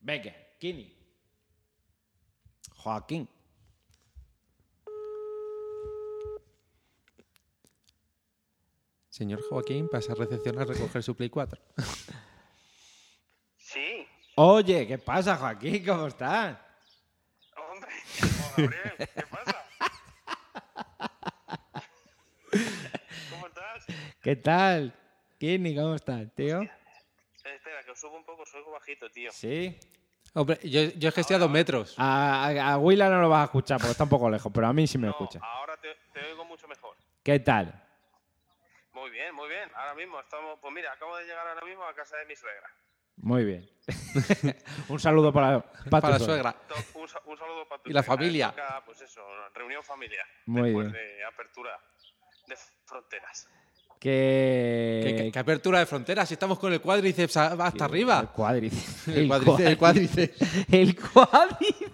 Venga, 0.00 0.34
Kini. 0.58 0.96
Joaquín. 2.76 3.28
Señor 9.08 9.42
Joaquín, 9.48 9.88
pasa 9.88 10.12
a 10.12 10.14
recepción 10.16 10.58
a 10.58 10.64
recoger 10.64 11.02
su 11.02 11.14
Play 11.14 11.28
4. 11.28 11.60
Sí, 13.58 14.06
Oye, 14.36 14.86
¿qué 14.86 14.98
pasa, 14.98 15.36
Joaquín? 15.36 15.84
¿Cómo 15.84 16.06
estás? 16.06 16.58
hombre. 17.70 17.92
Gabriel, 18.56 18.92
¿qué 19.14 19.22
pasa? 19.30 19.64
¿Cómo 23.30 23.46
estás? 23.46 23.86
¿Qué 24.22 24.36
tal? 24.36 24.94
Kini, 25.38 25.74
¿cómo 25.74 25.94
estás, 25.94 26.32
tío? 26.34 26.62
Espera, 26.62 27.82
que 27.84 27.90
os 27.90 27.98
subo 28.00 28.16
un 28.16 28.24
poco, 28.24 28.46
soy 28.46 28.62
bajito, 28.72 29.10
tío. 29.10 29.30
Sí. 29.32 29.78
Hombre, 30.34 30.58
yo, 30.62 30.80
yo 30.96 31.08
es 31.08 31.14
que 31.14 31.20
estoy 31.22 31.36
a 31.36 31.40
dos 31.40 31.50
metros. 31.50 31.94
A, 31.98 32.46
a, 32.46 32.72
a 32.74 32.78
Willa 32.78 33.08
no 33.10 33.20
lo 33.20 33.28
vas 33.28 33.42
a 33.42 33.44
escuchar 33.44 33.78
porque 33.78 33.90
está 33.92 34.04
un 34.04 34.10
poco 34.10 34.30
lejos, 34.30 34.50
pero 34.54 34.66
a 34.68 34.72
mí 34.72 34.86
sí 34.86 34.96
me 34.96 35.06
No, 35.08 35.10
escucha. 35.12 35.40
ahora 35.42 35.76
te, 35.76 35.94
te 36.12 36.24
oigo 36.24 36.44
mucho 36.44 36.66
mejor. 36.68 36.96
¿Qué 37.22 37.40
tal? 37.40 37.82
Muy 38.92 39.10
bien, 39.10 39.34
muy 39.34 39.48
bien. 39.48 39.68
Ahora 39.74 39.94
mismo 39.94 40.20
estamos, 40.20 40.58
pues 40.60 40.72
mira, 40.72 40.92
acabo 40.92 41.16
de 41.16 41.24
llegar 41.24 41.46
ahora 41.46 41.64
mismo 41.66 41.84
a 41.84 41.94
casa 41.94 42.16
de 42.16 42.26
mi 42.26 42.36
suegra. 42.36 42.68
Muy 43.16 43.44
bien. 43.44 43.68
un 44.88 44.98
saludo 45.00 45.32
para, 45.32 45.60
para, 45.60 45.90
Para 46.00 46.08
la 46.10 46.18
tu 46.18 46.24
suegra. 46.24 46.52
To- 46.52 46.98
Un, 47.00 47.08
sa- 47.08 47.20
un 47.26 47.36
saludo 47.36 47.68
para 47.68 47.82
tu 47.82 47.90
Y 47.90 47.92
la 47.92 48.02
suegra. 48.02 48.16
familia. 48.16 48.50
Toca, 48.50 48.82
pues 48.86 49.00
eso, 49.02 49.20
reunión 49.54 49.82
familiar. 49.82 50.26
Muy 50.46 50.70
después 50.70 50.92
bien. 50.92 51.04
de 51.18 51.24
apertura 51.24 51.78
de 52.46 52.56
fronteras. 52.86 53.48
Que... 54.02 55.00
¿Qué, 55.04 55.14
qué- 55.16 55.30
qué 55.32 55.38
apertura 55.38 55.78
de 55.78 55.86
fronteras? 55.86 56.26
Si 56.26 56.34
estamos 56.34 56.58
con 56.58 56.72
el 56.72 56.80
cuádriceps 56.80 57.36
hasta 57.36 57.76
El 57.76 57.82
arriba. 57.90 58.32
cuádriceps. 58.34 59.06
El 59.06 59.28
cuádriceps. 59.28 59.60
El 59.68 59.78
cuádriceps. 59.78 60.42
El 60.72 60.96
cuádriceps. 60.96 61.92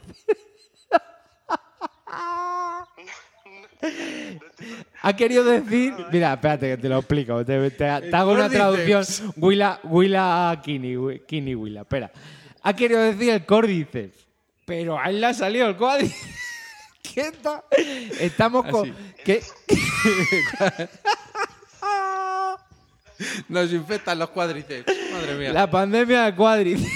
Ha 5.03 5.15
querido 5.17 5.45
decir. 5.45 5.95
Mira, 6.11 6.33
espérate 6.35 6.69
que 6.71 6.77
te 6.79 6.89
lo 6.89 6.99
explico. 6.99 7.45
Te, 7.45 7.71
te- 7.71 7.77
te 7.77 8.17
hago 8.17 8.33
una 8.33 8.49
traducción. 8.49 9.05
Willa, 9.37 9.79
Willa 9.85 10.61
Kini, 10.63 11.21
Kini 11.27 11.55
Willa. 11.55 11.83
Espera. 11.83 12.11
Ha 12.63 12.75
querido 12.75 13.01
decir 13.03 13.31
el 13.31 13.45
córdiceps. 13.47 14.27
Pero 14.65 14.99
a 14.99 15.09
él 15.11 15.21
le 15.21 15.27
ha 15.27 15.35
salido 15.35 15.69
el 15.69 15.77
cuádriceps. 15.77 16.37
¿Qué 17.15 17.33
tal? 17.43 17.63
Estamos 18.21 18.67
con. 18.67 18.91
Así. 18.91 19.15
¿qué? 19.25 19.43
Nos 23.49 23.73
infectan 23.73 24.19
los 24.19 24.31
cuádriceps. 24.31 24.93
Madre 25.13 25.35
mía. 25.35 25.53
La 25.53 25.71
pandemia 25.71 26.25
del 26.25 26.35
cuádriceps. 26.35 26.93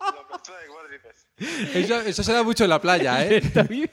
La 0.00 0.60
de 0.60 0.66
cuádriceps. 0.68 1.26
Eso, 1.74 2.00
eso 2.00 2.22
se 2.22 2.32
da 2.32 2.42
mucho 2.42 2.64
en 2.64 2.70
la 2.70 2.80
playa, 2.80 3.24
¿eh? 3.24 3.36
Está 3.42 3.62
bien. 3.62 3.90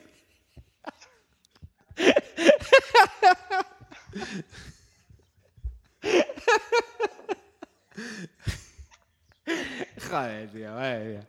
Joder, 10.09 10.49
tío, 10.51 10.71
madre 10.71 11.05
mía. 11.05 11.27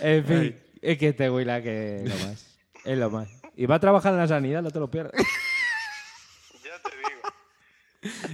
En 0.00 0.24
fin, 0.24 0.60
es 0.80 0.98
que 0.98 1.08
este 1.08 1.30
Willa 1.30 1.62
que 1.62 1.96
es 1.96 2.08
lo 2.08 2.26
más. 2.26 2.46
Es 2.84 2.98
lo 2.98 3.10
más. 3.10 3.28
Y 3.56 3.66
va 3.66 3.76
a 3.76 3.80
trabajar 3.80 4.12
en 4.12 4.18
la 4.18 4.28
sanidad, 4.28 4.62
no 4.62 4.70
te 4.70 4.80
lo 4.80 4.90
pierdas. 4.90 5.12
Ya 6.64 6.78
te 6.82 6.96
digo. 6.96 7.21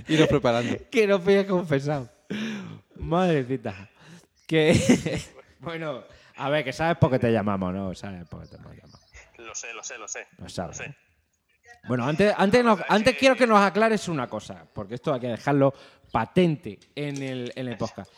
Iros 0.08 0.28
preparando. 0.28 0.76
que 0.90 1.06
no 1.06 1.18
fui 1.20 1.44
confesado. 1.46 2.08
Madrecita. 2.96 3.88
Que. 4.46 5.20
bueno, 5.60 6.04
a 6.36 6.48
ver, 6.50 6.64
que 6.64 6.72
sabes 6.72 6.96
por 6.96 7.10
qué 7.10 7.18
te 7.18 7.30
llamamos, 7.32 7.72
¿no? 7.74 7.94
Sabes 7.94 8.26
por 8.28 8.42
qué 8.42 8.48
te 8.48 8.56
hemos 8.56 8.74
llamado. 8.76 8.98
Lo 9.38 9.54
sé, 9.54 9.72
lo 9.74 9.82
sé, 9.82 9.98
lo 9.98 10.08
sé. 10.08 10.26
Lo 10.38 10.44
Lo 10.44 10.48
sabes. 10.50 10.76
sé. 10.78 10.94
Bueno, 11.86 12.04
antes, 12.06 12.34
antes, 12.36 12.64
nos- 12.64 12.80
antes 12.88 13.16
quiero 13.16 13.36
que 13.36 13.46
nos 13.46 13.60
aclares 13.60 14.08
una 14.08 14.26
cosa, 14.28 14.66
porque 14.74 14.94
esto 14.96 15.14
hay 15.14 15.20
que 15.20 15.28
dejarlo 15.28 15.72
patente 16.10 16.78
en 16.94 17.22
el, 17.22 17.52
en 17.54 17.68
el 17.68 17.76
podcast. 17.76 18.12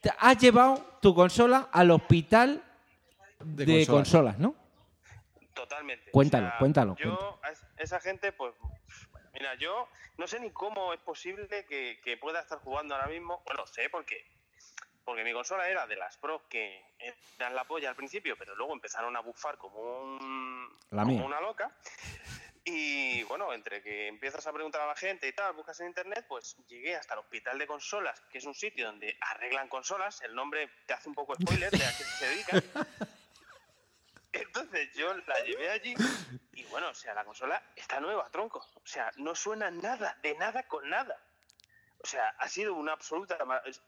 Te 0.00 0.10
has 0.18 0.38
llevado 0.38 0.98
tu 1.02 1.14
consola 1.14 1.68
al 1.70 1.90
hospital 1.90 2.62
de, 3.44 3.64
De 3.66 3.86
consolas. 3.86 4.36
consolas. 4.36 4.38
¿no? 4.38 4.54
Totalmente. 5.54 6.10
Cuéntalo, 6.10 6.52
cuéntalo, 6.58 6.96
Yo, 7.02 7.38
a 7.42 7.50
es- 7.50 7.64
esa 7.78 8.00
gente, 8.00 8.32
pues, 8.32 8.52
mira, 9.34 9.54
yo 9.56 9.88
no 10.16 10.26
sé 10.26 10.40
ni 10.40 10.50
cómo 10.50 10.92
es 10.94 11.00
posible 11.00 11.46
que, 11.48 12.00
que 12.02 12.16
pueda 12.16 12.40
estar 12.40 12.58
jugando 12.58 12.94
ahora 12.94 13.08
mismo. 13.08 13.42
Bueno, 13.44 13.66
sé 13.66 13.90
porque 13.90 14.24
porque 15.04 15.24
mi 15.24 15.32
consola 15.32 15.68
era 15.68 15.86
de 15.86 15.96
las 15.96 16.16
Pro 16.16 16.48
que 16.48 16.82
eran 17.38 17.54
la 17.54 17.64
polla 17.64 17.90
al 17.90 17.96
principio, 17.96 18.36
pero 18.38 18.54
luego 18.56 18.72
empezaron 18.72 19.14
a 19.16 19.20
bufar 19.20 19.58
como, 19.58 19.80
un, 19.80 20.68
La 20.90 21.02
como 21.02 21.14
mía. 21.14 21.24
una 21.26 21.40
loca. 21.40 21.70
Y 22.64 23.22
bueno, 23.24 23.52
entre 23.52 23.82
que 23.82 24.08
empiezas 24.08 24.46
a 24.46 24.52
preguntar 24.52 24.80
a 24.80 24.86
la 24.86 24.96
gente 24.96 25.28
y 25.28 25.32
tal, 25.32 25.52
buscas 25.52 25.78
en 25.80 25.88
internet, 25.88 26.24
pues 26.26 26.56
llegué 26.66 26.96
hasta 26.96 27.12
el 27.12 27.20
hospital 27.20 27.58
de 27.58 27.66
consolas, 27.66 28.18
que 28.30 28.38
es 28.38 28.44
un 28.46 28.54
sitio 28.54 28.86
donde 28.86 29.14
arreglan 29.20 29.68
consolas. 29.68 30.22
El 30.22 30.34
nombre 30.34 30.70
te 30.86 30.94
hace 30.94 31.10
un 31.10 31.14
poco 31.14 31.34
spoiler 31.34 31.70
de 31.70 31.84
a 31.84 31.90
qué 31.98 32.04
se 32.04 32.26
dedican. 32.26 32.62
Entonces 34.46 34.92
yo 34.94 35.14
la 35.14 35.40
llevé 35.40 35.70
allí 35.70 35.94
y 36.52 36.64
bueno, 36.64 36.88
o 36.90 36.94
sea, 36.94 37.14
la 37.14 37.24
consola 37.24 37.62
está 37.74 38.00
nueva, 38.00 38.28
tronco. 38.30 38.58
O 38.74 38.86
sea, 38.86 39.10
no 39.16 39.34
suena 39.34 39.70
nada, 39.70 40.18
de 40.22 40.34
nada 40.36 40.62
con 40.68 40.88
nada. 40.88 41.18
O 41.98 42.06
sea, 42.06 42.28
ha 42.38 42.48
sido 42.48 42.74
una 42.74 42.92
absoluta... 42.92 43.38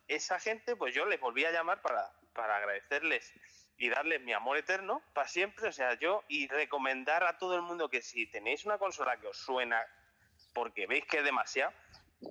Esa 0.08 0.40
gente, 0.40 0.74
pues 0.76 0.94
yo 0.94 1.04
les 1.06 1.20
volví 1.20 1.44
a 1.44 1.52
llamar 1.52 1.82
para, 1.82 2.10
para 2.32 2.56
agradecerles 2.56 3.32
y 3.78 3.90
darles 3.90 4.22
mi 4.22 4.32
amor 4.32 4.56
eterno 4.56 5.02
para 5.12 5.28
siempre. 5.28 5.68
O 5.68 5.72
sea, 5.72 5.94
yo 5.98 6.24
y 6.28 6.48
recomendar 6.48 7.24
a 7.24 7.38
todo 7.38 7.56
el 7.56 7.62
mundo 7.62 7.88
que 7.90 8.02
si 8.02 8.26
tenéis 8.26 8.64
una 8.64 8.78
consola 8.78 9.20
que 9.20 9.28
os 9.28 9.36
suena 9.36 9.84
porque 10.54 10.86
veis 10.86 11.04
que 11.04 11.18
es 11.18 11.24
demasiado, 11.24 11.72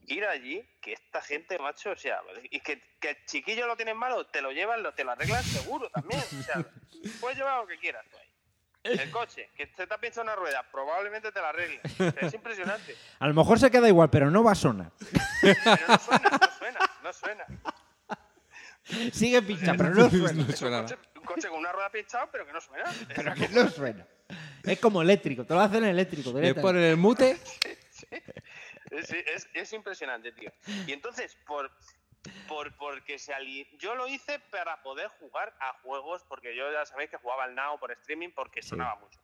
ir 0.08 0.26
allí, 0.26 0.68
que 0.82 0.94
esta 0.94 1.22
gente, 1.22 1.60
macho, 1.60 1.92
o 1.92 1.96
sea, 1.96 2.20
y 2.44 2.60
que, 2.60 2.82
que 3.00 3.10
el 3.10 3.26
chiquillo 3.26 3.68
lo 3.68 3.76
tienes 3.76 3.96
malo, 3.96 4.26
te 4.28 4.42
lo 4.42 4.52
llevan, 4.52 4.84
te 4.96 5.04
lo 5.04 5.12
arreglan 5.12 5.44
seguro 5.44 5.90
también. 5.92 6.22
O 6.22 6.44
sea, 6.44 6.66
puedes 7.20 7.38
llevar 7.38 7.62
lo 7.62 7.68
que 7.68 7.78
quieras 7.78 8.06
tú 8.10 8.18
ahí. 8.18 8.26
El 8.84 9.10
coche, 9.10 9.50
que 9.58 9.66
se 9.76 9.88
te 9.88 9.94
ha 9.94 9.98
pinchado 9.98 10.22
una 10.24 10.36
rueda, 10.36 10.64
probablemente 10.72 11.32
te 11.32 11.42
la 11.42 11.52
sea, 11.98 12.14
es 12.22 12.34
impresionante. 12.36 12.96
A 13.20 13.28
lo 13.28 13.34
mejor 13.34 13.60
se 13.60 13.72
queda 13.72 13.88
igual, 13.88 14.10
pero 14.12 14.30
no 14.30 14.44
va 14.44 14.52
a 14.52 14.56
sonar. 14.56 14.92
Pero 15.42 15.56
no 15.88 15.98
suena, 15.98 16.30
no 16.30 16.50
suena, 16.60 16.80
no 17.04 17.14
suena. 17.14 17.46
Sigue 19.12 19.42
pincha, 19.42 19.74
pero 19.76 19.90
no 19.90 20.08
suena. 20.10 20.44
No 20.44 20.52
suena 20.56 20.78
Un 20.82 20.84
coche, 20.86 20.98
un 21.16 21.24
coche 21.24 21.50
con 21.50 21.58
una 21.60 21.72
rueda 21.72 21.90
pinchada, 21.90 22.30
pero 22.32 22.46
que 22.46 22.54
no 22.54 22.62
suena. 22.62 22.84
Pero 23.16 23.34
que 23.34 23.48
no 23.50 23.70
suena. 23.70 24.06
Es 24.64 24.80
como 24.80 25.02
eléctrico, 25.02 25.44
te 25.46 25.54
lo 25.56 25.62
hacen 25.62 25.84
eléctrico. 25.84 26.32
Le 26.40 26.54
ponen 26.54 26.84
el 26.84 26.98
mute. 26.98 27.38
Es, 28.92 29.10
es- 29.12 29.48
es 29.54 29.74
impresionante, 29.74 30.32
tío. 30.32 30.52
Y 30.88 30.94
entonces, 30.94 31.36
por, 31.48 31.70
por 32.48 32.76
porque 32.78 33.18
se 33.20 33.34
ali- 33.34 33.68
yo 33.78 33.96
lo 33.96 34.08
hice 34.08 34.40
para 34.52 34.82
poder 34.82 35.08
jugar 35.20 35.54
a 35.60 35.74
juegos, 35.82 36.24
porque 36.28 36.56
yo 36.56 36.72
ya 36.72 36.86
sabéis 36.86 37.10
que 37.10 37.18
jugaba 37.18 37.44
al 37.46 37.56
Now 37.56 37.80
por 37.80 37.92
streaming 37.92 38.30
porque 38.32 38.62
sonaba 38.62 38.96
mucho. 38.96 39.20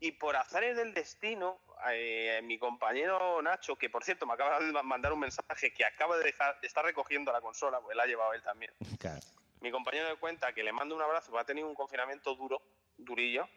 Y 0.00 0.12
por 0.12 0.36
azares 0.36 0.76
del 0.76 0.94
destino, 0.94 1.60
eh, 1.90 2.40
mi 2.44 2.56
compañero 2.58 3.42
Nacho, 3.42 3.74
que 3.76 3.90
por 3.90 4.04
cierto 4.04 4.26
me 4.26 4.34
acaba 4.34 4.60
de 4.60 4.70
ma- 4.72 4.82
mandar 4.84 5.12
un 5.12 5.18
mensaje 5.20 5.72
que 5.72 5.84
acaba 5.84 6.16
de 6.16 6.24
dejar, 6.24 6.60
de 6.60 6.66
estar 6.68 6.84
recogiendo 6.84 7.32
la 7.32 7.40
consola, 7.40 7.80
pues 7.80 7.96
la 7.96 8.04
ha 8.04 8.06
llevado 8.06 8.32
él 8.32 8.42
también. 8.42 8.72
Claro. 9.00 9.20
Mi 9.60 9.72
compañero 9.72 10.08
de 10.08 10.14
cuenta 10.16 10.52
que 10.52 10.62
le 10.62 10.72
mando 10.72 10.94
un 10.94 11.02
abrazo, 11.02 11.32
va 11.32 11.40
a 11.40 11.44
tener 11.44 11.64
un 11.64 11.74
confinamiento 11.74 12.32
duro, 12.36 12.62
durillo, 12.96 13.48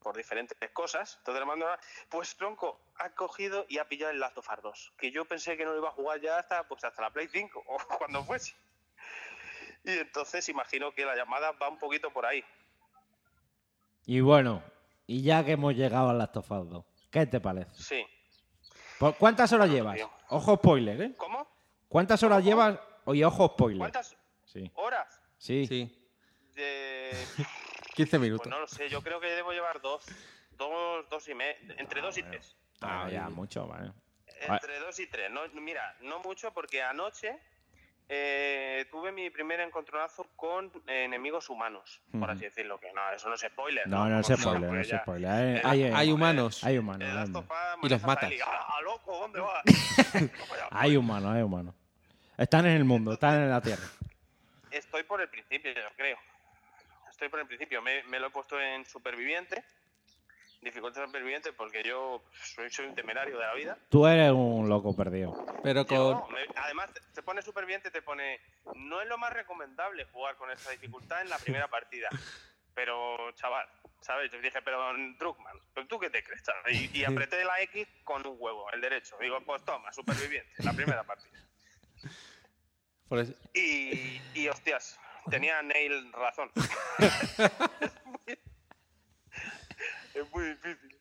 por 0.00 0.16
diferentes 0.16 0.56
cosas. 0.70 1.16
Entonces 1.18 1.40
le 1.40 1.46
mando 1.46 1.66
una... 1.66 1.78
Pues 2.08 2.36
tronco, 2.36 2.80
ha 2.96 3.10
cogido 3.10 3.66
y 3.68 3.78
ha 3.78 3.88
pillado 3.88 4.12
el 4.12 4.20
Last 4.20 4.38
of 4.38 4.48
Us 4.48 4.62
2, 4.62 4.92
que 4.98 5.10
yo 5.10 5.24
pensé 5.24 5.56
que 5.56 5.64
no 5.64 5.72
lo 5.72 5.78
iba 5.78 5.88
a 5.88 5.92
jugar 5.92 6.20
ya 6.20 6.38
hasta, 6.38 6.66
pues 6.68 6.84
hasta 6.84 7.02
la 7.02 7.10
Play 7.10 7.28
5 7.28 7.62
o 7.66 7.78
cuando 7.98 8.22
fuese. 8.24 8.54
Y 9.84 9.90
entonces 9.98 10.48
imagino 10.48 10.92
que 10.92 11.04
la 11.04 11.16
llamada 11.16 11.52
va 11.52 11.68
un 11.68 11.78
poquito 11.78 12.12
por 12.12 12.26
ahí. 12.26 12.44
Y 14.06 14.20
bueno, 14.20 14.62
y 15.06 15.22
ya 15.22 15.44
que 15.44 15.52
hemos 15.52 15.74
llegado 15.74 16.10
al 16.10 16.18
Last 16.18 16.36
of 16.36 16.50
Us 16.50 16.70
2, 16.70 16.84
¿qué 17.10 17.26
te 17.26 17.40
parece? 17.40 17.70
Sí. 17.82 18.06
¿Por 18.98 19.16
¿Cuántas 19.16 19.52
horas 19.52 19.68
llevas? 19.70 19.96
tío. 19.96 20.10
Ojo 20.30 20.56
spoiler, 20.56 21.00
¿eh? 21.00 21.14
¿Cómo? 21.16 21.46
¿Cuántas 21.88 22.22
horas 22.22 22.38
¿Cómo? 22.38 22.48
llevas? 22.48 22.78
Oye, 23.04 23.24
ojo 23.24 23.48
spoiler. 23.48 23.78
¿Cuántas 23.78 24.16
Sí. 24.44 24.70
horas? 24.74 25.20
Sí. 25.38 25.66
Sí, 25.66 26.08
De... 26.54 27.12
15 27.98 28.10
Pues 28.18 28.20
minutos. 28.28 28.46
no 28.48 28.60
lo 28.60 28.66
sé, 28.68 28.88
yo 28.88 29.02
creo 29.02 29.20
que 29.20 29.26
debo 29.28 29.52
llevar 29.52 29.80
dos. 29.80 30.04
Dos, 30.52 31.08
dos 31.08 31.28
y 31.28 31.34
medio. 31.34 31.54
Entre 31.78 32.00
dos 32.00 32.16
y 32.18 32.22
tres. 32.22 32.56
Ah, 32.80 33.08
ya, 33.10 33.28
mucho, 33.28 33.66
vale. 33.66 33.92
Entre 34.40 34.78
dos 34.80 34.98
y 35.00 35.06
tres. 35.08 35.30
No, 35.30 35.40
mira, 35.60 35.96
no 36.00 36.20
mucho 36.20 36.52
porque 36.52 36.82
anoche 36.82 37.38
eh, 38.08 38.86
tuve 38.90 39.12
mi 39.12 39.28
primer 39.30 39.60
encontronazo 39.60 40.26
con 40.36 40.72
eh, 40.86 41.04
enemigos 41.04 41.50
humanos, 41.50 42.00
por 42.18 42.30
así 42.30 42.44
decirlo. 42.44 42.78
Que 42.80 42.92
no, 42.92 43.10
eso 43.10 43.28
no 43.28 43.34
es 43.34 43.40
spoiler. 43.42 43.86
No, 43.86 44.08
no 44.08 44.20
es 44.20 44.26
spoiler, 44.26 44.70
no 44.72 44.80
es 44.80 44.88
spoiler. 44.88 45.30
Hay, 45.30 45.56
Eh, 45.56 45.60
hay, 45.64 45.82
Hay 45.84 46.10
humanos. 46.12 46.64
hay 46.64 46.78
humanos. 46.78 47.02
El 47.02 47.10
hay 47.10 47.16
Last 47.24 47.36
of 47.36 47.44
humanos. 47.44 47.78
Y 47.82 47.88
los 47.88 48.02
matas. 48.02 48.30
Ellie. 48.30 48.42
¡Ah, 48.44 48.66
ah, 48.68 48.80
loco! 48.82 49.18
¿Dónde 49.18 49.40
vas? 49.40 49.62
Hay 50.70 50.96
humanos, 50.96 51.34
hay 51.34 51.42
humanos. 51.42 51.74
Están 52.36 52.66
en 52.66 52.72
el 52.76 52.84
mundo, 52.84 53.12
están 53.12 53.42
en 53.42 53.50
la 53.50 53.60
Tierra. 53.60 53.84
Estoy 54.70 55.02
por 55.02 55.20
el 55.20 55.28
principio, 55.28 55.72
yo 55.72 55.80
creo. 55.96 56.16
Estoy 57.18 57.30
por 57.30 57.40
el 57.40 57.48
principio. 57.48 57.82
Me, 57.82 58.04
me 58.04 58.20
lo 58.20 58.28
he 58.28 58.30
puesto 58.30 58.60
en 58.60 58.86
superviviente. 58.86 59.64
Dificultad 60.60 61.04
superviviente 61.04 61.52
porque 61.52 61.82
yo 61.82 62.22
soy, 62.32 62.70
soy 62.70 62.86
un 62.86 62.94
temerario 62.94 63.36
de 63.36 63.44
la 63.44 63.54
vida. 63.54 63.76
Tú 63.88 64.06
eres 64.06 64.30
un 64.30 64.68
loco 64.68 64.94
perdido. 64.94 65.36
Pero 65.64 65.84
Yo, 65.84 66.20
con. 66.20 66.32
me- 66.32 66.46
además, 66.54 66.90
te, 67.12 67.20
pone 67.24 67.42
superviviente, 67.42 67.90
te 67.90 68.02
pone. 68.02 68.40
No 68.76 69.02
es 69.02 69.08
lo 69.08 69.18
más 69.18 69.32
recomendable 69.32 70.04
jugar 70.12 70.36
con 70.36 70.48
esta 70.52 70.70
dificultad 70.70 71.20
en 71.22 71.28
la 71.28 71.38
primera 71.40 71.66
partida. 71.68 72.08
Pero, 72.72 73.32
chaval, 73.32 73.68
¿sabes? 74.00 74.30
Yo 74.30 74.40
dije, 74.40 74.62
pero 74.62 74.92
Druckmann, 75.18 75.58
¿pero 75.74 75.88
¿tú 75.88 75.98
qué 75.98 76.10
te 76.10 76.22
crees? 76.22 76.44
chaval? 76.44 76.72
Y, 76.72 76.88
y 77.00 77.04
apreté 77.04 77.42
la 77.44 77.60
X 77.62 77.84
con 78.04 78.24
un 78.24 78.36
huevo, 78.38 78.70
el 78.70 78.80
derecho. 78.80 79.16
Digo, 79.20 79.40
pues 79.44 79.64
toma, 79.64 79.92
superviviente, 79.92 80.52
la 80.62 80.72
primera 80.72 81.02
partida. 81.02 81.36
por 83.08 83.24
Y, 83.54 84.20
y 84.34 84.46
hostias, 84.48 85.00
tenía 85.30 85.62
Neil 85.62 86.12
razón. 86.12 86.50
es 90.14 90.30
muy 90.32 90.44
difícil. 90.44 90.94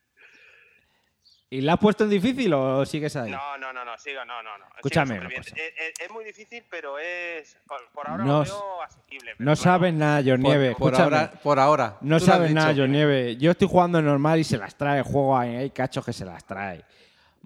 ¿Y 1.50 1.62
la 1.62 1.74
has 1.74 1.80
puesto 1.80 2.04
en 2.04 2.10
difícil 2.10 2.54
o 2.54 2.86
sigues 2.86 3.16
ahí? 3.16 3.32
No, 3.32 3.58
no, 3.58 3.72
no, 3.72 3.86
no, 3.86 3.98
sigo, 3.98 4.26
no, 4.26 4.44
no, 4.44 4.58
no. 4.58 4.66
Escúchame. 4.76 5.18
Es, 5.34 5.48
es- 5.48 6.00
es 6.02 6.12
muy 6.12 6.26
difícil, 6.26 6.66
pero 6.70 7.00
es. 7.00 7.56
Por, 7.66 7.90
por 7.94 8.10
ahora 8.10 8.26
No 8.26 8.38
lo 8.40 8.44
s- 8.44 8.52
veo 8.52 8.82
asequible. 8.84 9.34
pero 9.38 9.50
No 9.50 9.56
claro, 9.56 9.56
sabes 9.56 9.94
nada, 9.94 10.22
John 10.26 10.42
por, 10.42 10.50
Nieve. 10.52 10.76
por 10.78 10.96
ahora, 11.02 11.32
por 11.42 11.58
ahora. 11.60 11.98
No 12.02 12.20
sabes 12.20 12.52
nada. 12.52 12.74
John 12.76 12.92
Nieve. 12.92 13.38
Yo 13.38 13.52
estoy 13.52 13.70
jugando 13.70 14.02
normal 14.02 14.40
y 14.40 14.44
se 14.44 14.58
las 14.58 14.76
trae 14.76 14.98
el 14.98 15.04
juego. 15.06 15.38
Hay, 15.38 15.56
hay 15.56 15.70
cachos 15.70 16.04
que 16.06 16.12
se 16.12 16.26
las 16.26 16.44
trae. 16.46 16.84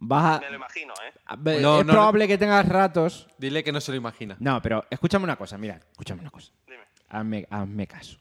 Vas 0.04 0.38
a- 0.38 0.40
Me 0.42 0.50
lo 0.50 0.56
imagino, 0.56 0.94
¿eh? 0.96 1.60
No, 1.62 1.80
es 1.82 1.86
no, 1.86 1.94
probable 1.94 2.28
que 2.28 2.38
tengas 2.38 2.68
ratos. 2.68 3.28
Dile 3.38 3.64
que 3.64 3.72
no 3.72 3.80
se 3.80 3.92
lo 3.92 3.98
imagina. 3.98 4.36
No, 4.40 4.60
pero 4.62 4.84
escúchame 4.90 5.24
una 5.26 5.36
cosa, 5.36 5.60
mira, 5.60 5.76
escúchame 5.92 6.22
una 6.22 6.32
cosa. 6.32 6.52
Dime. 6.66 6.84
Hazme, 7.08 7.46
hazme 7.50 7.86
caso. 7.86 8.18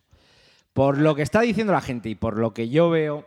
Por 0.75 0.99
lo 0.99 1.15
que 1.15 1.23
está 1.23 1.41
diciendo 1.41 1.73
la 1.73 1.81
gente 1.81 2.11
y 2.11 2.15
por 2.15 2.37
lo 2.39 2.53
que 2.53 2.69
yo 2.69 2.91
veo, 2.91 3.27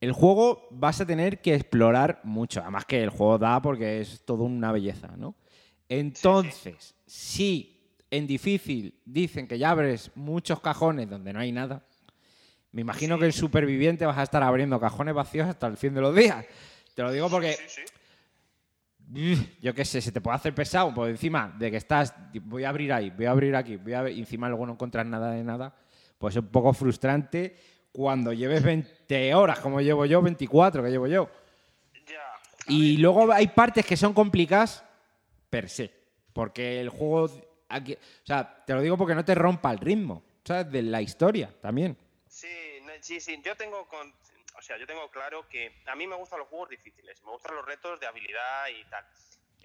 el 0.00 0.12
juego 0.12 0.68
vas 0.70 1.00
a 1.00 1.06
tener 1.06 1.42
que 1.42 1.54
explorar 1.54 2.20
mucho. 2.22 2.60
Además 2.62 2.84
que 2.84 3.02
el 3.02 3.10
juego 3.10 3.38
da 3.38 3.60
porque 3.60 4.00
es 4.00 4.24
todo 4.24 4.44
una 4.44 4.70
belleza, 4.70 5.08
¿no? 5.16 5.34
Entonces, 5.88 6.94
si 7.06 7.96
en 8.10 8.26
difícil 8.28 9.00
dicen 9.04 9.48
que 9.48 9.58
ya 9.58 9.70
abres 9.70 10.12
muchos 10.14 10.60
cajones 10.60 11.10
donde 11.10 11.32
no 11.32 11.40
hay 11.40 11.50
nada, 11.50 11.84
me 12.70 12.82
imagino 12.82 13.18
que 13.18 13.26
el 13.26 13.32
superviviente 13.32 14.06
vas 14.06 14.18
a 14.18 14.22
estar 14.22 14.42
abriendo 14.44 14.78
cajones 14.78 15.14
vacíos 15.14 15.48
hasta 15.48 15.66
el 15.66 15.76
fin 15.76 15.92
de 15.94 16.00
los 16.00 16.14
días. 16.14 16.44
Te 16.94 17.02
lo 17.02 17.12
digo 17.12 17.28
porque 17.28 17.52
Sí, 17.54 17.82
sí. 19.12 19.56
yo 19.60 19.74
qué 19.74 19.84
sé, 19.84 20.00
se 20.00 20.12
te 20.12 20.20
puede 20.20 20.36
hacer 20.36 20.54
pesado 20.54 20.94
por 20.94 21.08
encima 21.08 21.54
de 21.58 21.70
que 21.70 21.76
estás, 21.76 22.14
voy 22.42 22.64
a 22.64 22.70
abrir 22.70 22.92
ahí, 22.92 23.10
voy 23.10 23.26
a 23.26 23.30
abrir 23.32 23.54
aquí, 23.56 23.76
voy 23.76 23.92
a 23.94 24.02
ver, 24.02 24.12
y 24.12 24.20
encima 24.20 24.48
luego 24.48 24.66
no 24.66 24.72
encuentras 24.72 25.04
nada 25.06 25.32
de 25.32 25.44
nada, 25.44 25.74
pues 26.18 26.34
es 26.36 26.42
un 26.42 26.48
poco 26.48 26.72
frustrante 26.72 27.56
cuando 27.92 28.32
lleves 28.32 28.62
20 28.62 29.34
horas, 29.34 29.58
como 29.60 29.80
llevo 29.80 30.06
yo, 30.06 30.22
24 30.22 30.82
que 30.82 30.90
llevo 30.90 31.06
yo. 31.06 31.28
Ya. 32.06 32.22
Y 32.68 32.96
luego 32.96 33.30
hay 33.32 33.48
partes 33.48 33.84
que 33.84 33.96
son 33.96 34.12
complicadas 34.14 34.84
per 35.50 35.68
se, 35.68 35.92
porque 36.32 36.80
el 36.80 36.88
juego, 36.88 37.28
aquí- 37.68 37.94
o 37.94 38.26
sea, 38.26 38.64
te 38.64 38.72
lo 38.74 38.80
digo 38.80 38.96
porque 38.96 39.14
no 39.14 39.24
te 39.24 39.34
rompa 39.34 39.70
el 39.70 39.78
ritmo, 39.78 40.22
¿sabes? 40.44 40.70
De 40.72 40.82
la 40.82 41.02
historia 41.02 41.52
también. 41.60 41.96
Sí, 42.26 42.48
sí, 43.00 43.20
sí. 43.20 43.40
Yo 43.44 43.54
tengo 43.54 43.86
con, 43.86 44.12
o 44.54 44.62
sea, 44.62 44.76
yo 44.76 44.86
tengo 44.86 45.10
claro 45.10 45.48
que 45.48 45.82
a 45.86 45.94
mí 45.94 46.06
me 46.06 46.16
gustan 46.16 46.38
los 46.38 46.48
juegos 46.48 46.68
difíciles, 46.68 47.22
me 47.22 47.30
gustan 47.30 47.54
los 47.54 47.64
retos 47.64 48.00
de 48.00 48.06
habilidad 48.06 48.68
y 48.68 48.84
tal. 48.84 49.04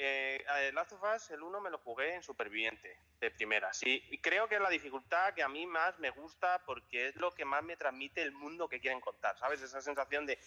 Eh, 0.01 0.43
eh, 0.57 0.71
Last 0.73 0.93
of 0.93 1.03
Us, 1.03 1.29
el 1.31 1.43
1 1.43 1.59
me 1.59 1.69
lo 1.69 1.77
jugué 1.79 2.15
en 2.15 2.23
superviviente, 2.23 2.97
de 3.19 3.31
primera, 3.31 3.73
sí. 3.73 4.01
Y 4.09 4.19
creo 4.19 4.47
que 4.47 4.55
es 4.55 4.61
la 4.61 4.69
dificultad 4.69 5.33
que 5.33 5.43
a 5.43 5.49
mí 5.49 5.67
más 5.67 5.99
me 5.99 6.09
gusta 6.09 6.63
porque 6.65 7.09
es 7.09 7.17
lo 7.17 7.31
que 7.31 7.43
más 7.43 7.63
me 7.63 7.75
transmite 7.75 8.21
el 8.21 8.31
mundo 8.31 8.69
que 8.69 8.79
quieren 8.79 9.01
contar, 9.01 9.37
¿sabes? 9.37 9.61
Esa 9.61 9.81
sensación 9.81 10.25
de 10.25 10.39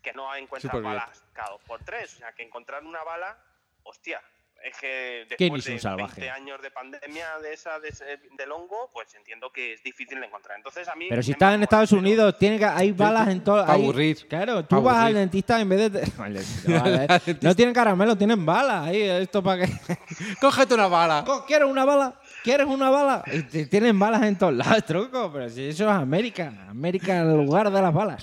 que 0.00 0.12
no 0.12 0.32
encuentras 0.36 0.80
balas 0.80 1.24
cada 1.32 1.50
dos 1.50 1.62
por 1.64 1.82
tres, 1.84 2.14
o 2.14 2.18
sea, 2.18 2.32
que 2.32 2.44
encontrar 2.44 2.84
una 2.84 3.02
bala, 3.02 3.36
hostia, 3.82 4.22
es 4.62 4.76
que 4.78 5.24
¿Quién 5.38 5.52
después 5.54 5.64
de 5.64 5.78
salvaje? 5.78 6.20
20 6.20 6.30
años 6.30 6.60
de 6.62 6.70
pandemia 6.70 7.38
de 7.38 7.52
esa 7.52 7.78
de 7.80 7.88
ese- 7.88 8.18
del 8.36 8.52
hongo, 8.52 8.90
pues 8.92 9.14
entiendo 9.14 9.50
que 9.50 9.72
es 9.74 9.82
difícil 9.82 10.20
de 10.20 10.26
encontrar. 10.26 10.56
Entonces 10.58 10.86
a 10.88 10.94
mí 10.94 11.06
Pero 11.08 11.22
si 11.22 11.32
estás 11.32 11.54
en 11.54 11.62
Estados 11.62 11.90
pero- 11.90 12.00
Unidos, 12.00 12.36
tiene 12.38 12.58
que, 12.58 12.64
hay 12.66 12.92
balas 12.92 13.28
en 13.28 13.42
todo. 13.42 13.64
Hay- 13.64 13.82
aburrir. 13.82 14.28
Claro, 14.28 14.64
tú 14.64 14.82
vas 14.82 14.96
al 14.96 15.14
dentista 15.14 15.60
en 15.60 15.68
vez 15.68 15.92
de. 15.92 16.00
Vale, 16.18 16.40
vale. 16.66 17.06
no 17.40 17.54
tienen 17.54 17.74
caramelo, 17.74 18.16
tienen 18.16 18.44
balas. 18.44 18.86
Ahí, 18.88 19.00
esto 19.02 19.42
para 19.42 19.64
que. 19.66 19.72
Cógete 20.40 20.74
una 20.74 20.88
bala. 20.88 21.24
¿Quieres 21.46 21.66
una 21.68 21.84
bala? 21.84 22.20
¿Quieres 22.44 22.66
una 22.66 22.90
bala? 22.90 23.24
Y 23.52 23.66
tienen 23.66 23.98
balas 23.98 24.22
en 24.22 24.36
todos 24.38 24.54
lados, 24.54 24.84
truco. 24.84 25.30
Pero 25.32 25.48
si 25.48 25.68
eso 25.68 25.84
es 25.84 25.90
América. 25.90 26.52
América 26.68 27.16
es 27.16 27.22
el 27.22 27.32
lugar 27.36 27.70
de 27.70 27.80
las 27.82 27.92
balas. 27.92 28.22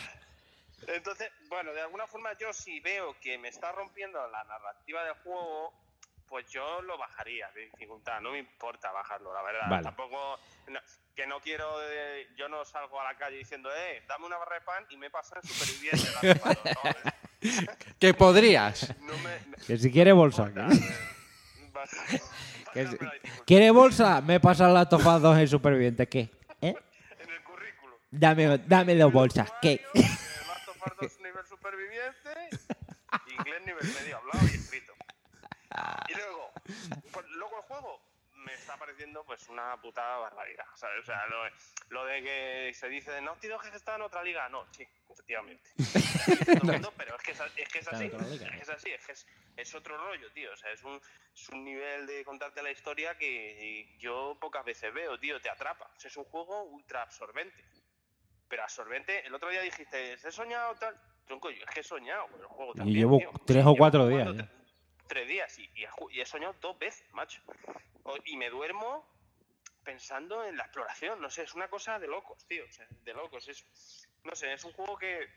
Entonces, 0.87 1.29
bueno, 1.49 1.71
de 1.73 1.81
alguna 1.81 2.07
forma 2.07 2.29
yo 2.39 2.53
si 2.53 2.79
veo 2.79 3.15
que 3.21 3.37
me 3.37 3.49
está 3.49 3.71
rompiendo 3.71 4.19
la 4.31 4.43
narrativa 4.45 5.03
del 5.03 5.13
juego, 5.23 5.73
pues 6.27 6.47
yo 6.49 6.81
lo 6.81 6.97
bajaría 6.97 7.49
de 7.51 7.61
dificultad. 7.65 8.19
No 8.21 8.31
me 8.31 8.39
importa 8.39 8.91
bajarlo, 8.91 9.33
la 9.33 9.41
verdad. 9.41 9.69
Vale. 9.69 9.83
Tampoco, 9.83 10.39
no- 10.67 10.79
que 11.15 11.25
no 11.25 11.39
quiero, 11.39 11.65
eh, 11.89 12.27
yo 12.35 12.47
no 12.47 12.63
salgo 12.65 12.99
a 13.01 13.05
la 13.05 13.17
calle 13.17 13.37
diciendo, 13.37 13.69
eh, 13.75 14.03
dame 14.07 14.25
una 14.27 14.37
barra 14.37 14.55
de 14.55 14.61
pan 14.61 14.85
y 14.89 14.97
me 14.97 15.09
pasan 15.09 15.41
superviviente. 15.43 16.07
la 16.21 16.35
tomato, 16.35 16.61
¿no? 17.05 17.11
Que 17.99 18.13
podrías. 18.13 18.93
No 19.01 19.13
me, 19.19 19.39
me- 19.47 19.57
Que 19.65 19.77
si 19.77 19.91
quiere 19.91 20.11
bolsa. 20.11 20.47
eh, 20.55 21.69
baja- 21.71 22.05
Que 22.73 22.87
si-. 22.87 22.97
¿Quiere 23.45 23.71
bolsa? 23.71 24.21
Me 24.21 24.39
pasan 24.39 24.73
las 24.73 24.89
tofas 24.89 25.21
dos 25.21 25.37
en 25.37 25.47
superviviente. 25.47 26.07
¿Qué? 26.07 26.29
¿Eh? 26.61 26.75
En 27.19 27.29
el 27.29 27.43
currículum. 27.43 27.97
Dame, 28.11 28.57
dame 28.59 28.95
dos 28.95 29.11
bolsas. 29.11 29.51
¿Qué? 29.61 29.85
Us 29.95 30.05
2 31.01 31.19
nivel 31.21 31.45
superviviente, 31.45 32.29
inglés 33.37 33.61
nivel 33.65 33.85
medio 34.01 34.17
hablado 34.17 34.39
y 34.51 34.55
escrito. 34.55 34.86
Y 36.09 36.13
luego, 36.15 36.51
pues, 37.11 37.25
luego 37.29 37.57
el 37.57 37.63
juego 37.63 38.01
me 38.33 38.53
está 38.53 38.77
pareciendo 38.77 39.23
pues 39.25 39.49
una 39.49 39.75
puta 39.81 40.17
barbaridad, 40.19 40.65
¿sabes? 40.75 41.01
O 41.01 41.05
sea, 41.05 41.25
lo, 41.27 41.43
lo 41.89 42.05
de 42.05 42.21
que 42.21 42.71
se 42.73 42.87
dice 42.87 43.11
de 43.11 43.21
Naughty 43.21 43.47
Dog 43.47 43.65
está 43.73 43.95
en 43.95 44.03
otra 44.03 44.23
liga, 44.23 44.47
no, 44.47 44.65
sí, 44.71 44.87
efectivamente. 45.09 45.69
Mundo, 46.63 46.93
pero 46.95 47.17
es 47.17 47.23
que 47.23 47.31
es, 47.31 47.41
es 47.57 47.69
que 47.69 47.79
es 47.79 47.87
así, 47.87 48.05
es 48.05 48.11
que 48.51 48.61
es 48.61 48.69
así, 48.69 48.91
es 48.91 49.05
que 49.05 49.11
es, 49.11 49.27
es 49.57 49.75
otro 49.75 49.97
rollo, 49.97 50.31
tío, 50.31 50.53
o 50.53 50.55
sea, 50.55 50.71
es 50.71 50.81
un, 50.83 51.01
es 51.33 51.49
un 51.49 51.65
nivel 51.65 52.07
de 52.07 52.23
contarte 52.23 52.61
la 52.63 52.71
historia 52.71 53.17
que 53.17 53.95
yo 53.99 54.37
pocas 54.39 54.63
veces 54.63 54.93
veo, 54.93 55.19
tío, 55.19 55.41
te 55.41 55.49
atrapa. 55.49 55.89
O 55.95 55.99
sea, 55.99 56.07
es 56.09 56.15
un 56.17 56.25
juego 56.25 56.63
ultra 56.63 57.01
absorbente. 57.01 57.65
Pero 58.47 58.63
absorbente, 58.63 59.25
el 59.27 59.33
otro 59.35 59.49
día 59.49 59.61
dijiste, 59.61 60.13
¿he 60.13 60.31
soñado 60.31 60.73
tal? 60.75 60.95
Tronco, 61.25 61.49
yo 61.49 61.57
es 61.65 61.69
que 61.69 61.81
he 61.81 61.83
soñado 61.83 62.27
con 62.27 62.39
el 62.39 62.45
juego 62.47 62.71
Y 62.75 62.77
también. 62.77 62.97
llevo 62.99 63.17
tío. 63.17 63.31
tres 63.45 63.57
o 63.57 63.59
Llevo 63.71 63.75
cuatro 63.77 64.07
días, 64.07 64.29
Tres 65.07 65.27
días 65.27 65.57
y, 65.59 65.63
y 65.75 65.85
y 66.11 66.21
he 66.21 66.25
soñado 66.25 66.53
dos 66.61 66.77
veces, 66.79 67.07
macho. 67.13 67.41
Y 68.25 68.37
me 68.37 68.49
duermo 68.49 69.05
pensando 69.83 70.43
en 70.45 70.57
la 70.57 70.63
exploración, 70.63 71.21
no 71.21 71.29
sé, 71.29 71.43
es 71.43 71.53
una 71.53 71.69
cosa 71.69 71.97
de 71.99 72.07
locos, 72.07 72.45
tío, 72.47 72.65
o 72.65 72.71
sea, 72.71 72.87
de 72.89 73.13
locos. 73.13 73.47
Es, 73.47 73.65
no 74.23 74.35
sé, 74.35 74.51
es 74.53 74.63
un 74.65 74.73
juego 74.73 74.97
que 74.97 75.27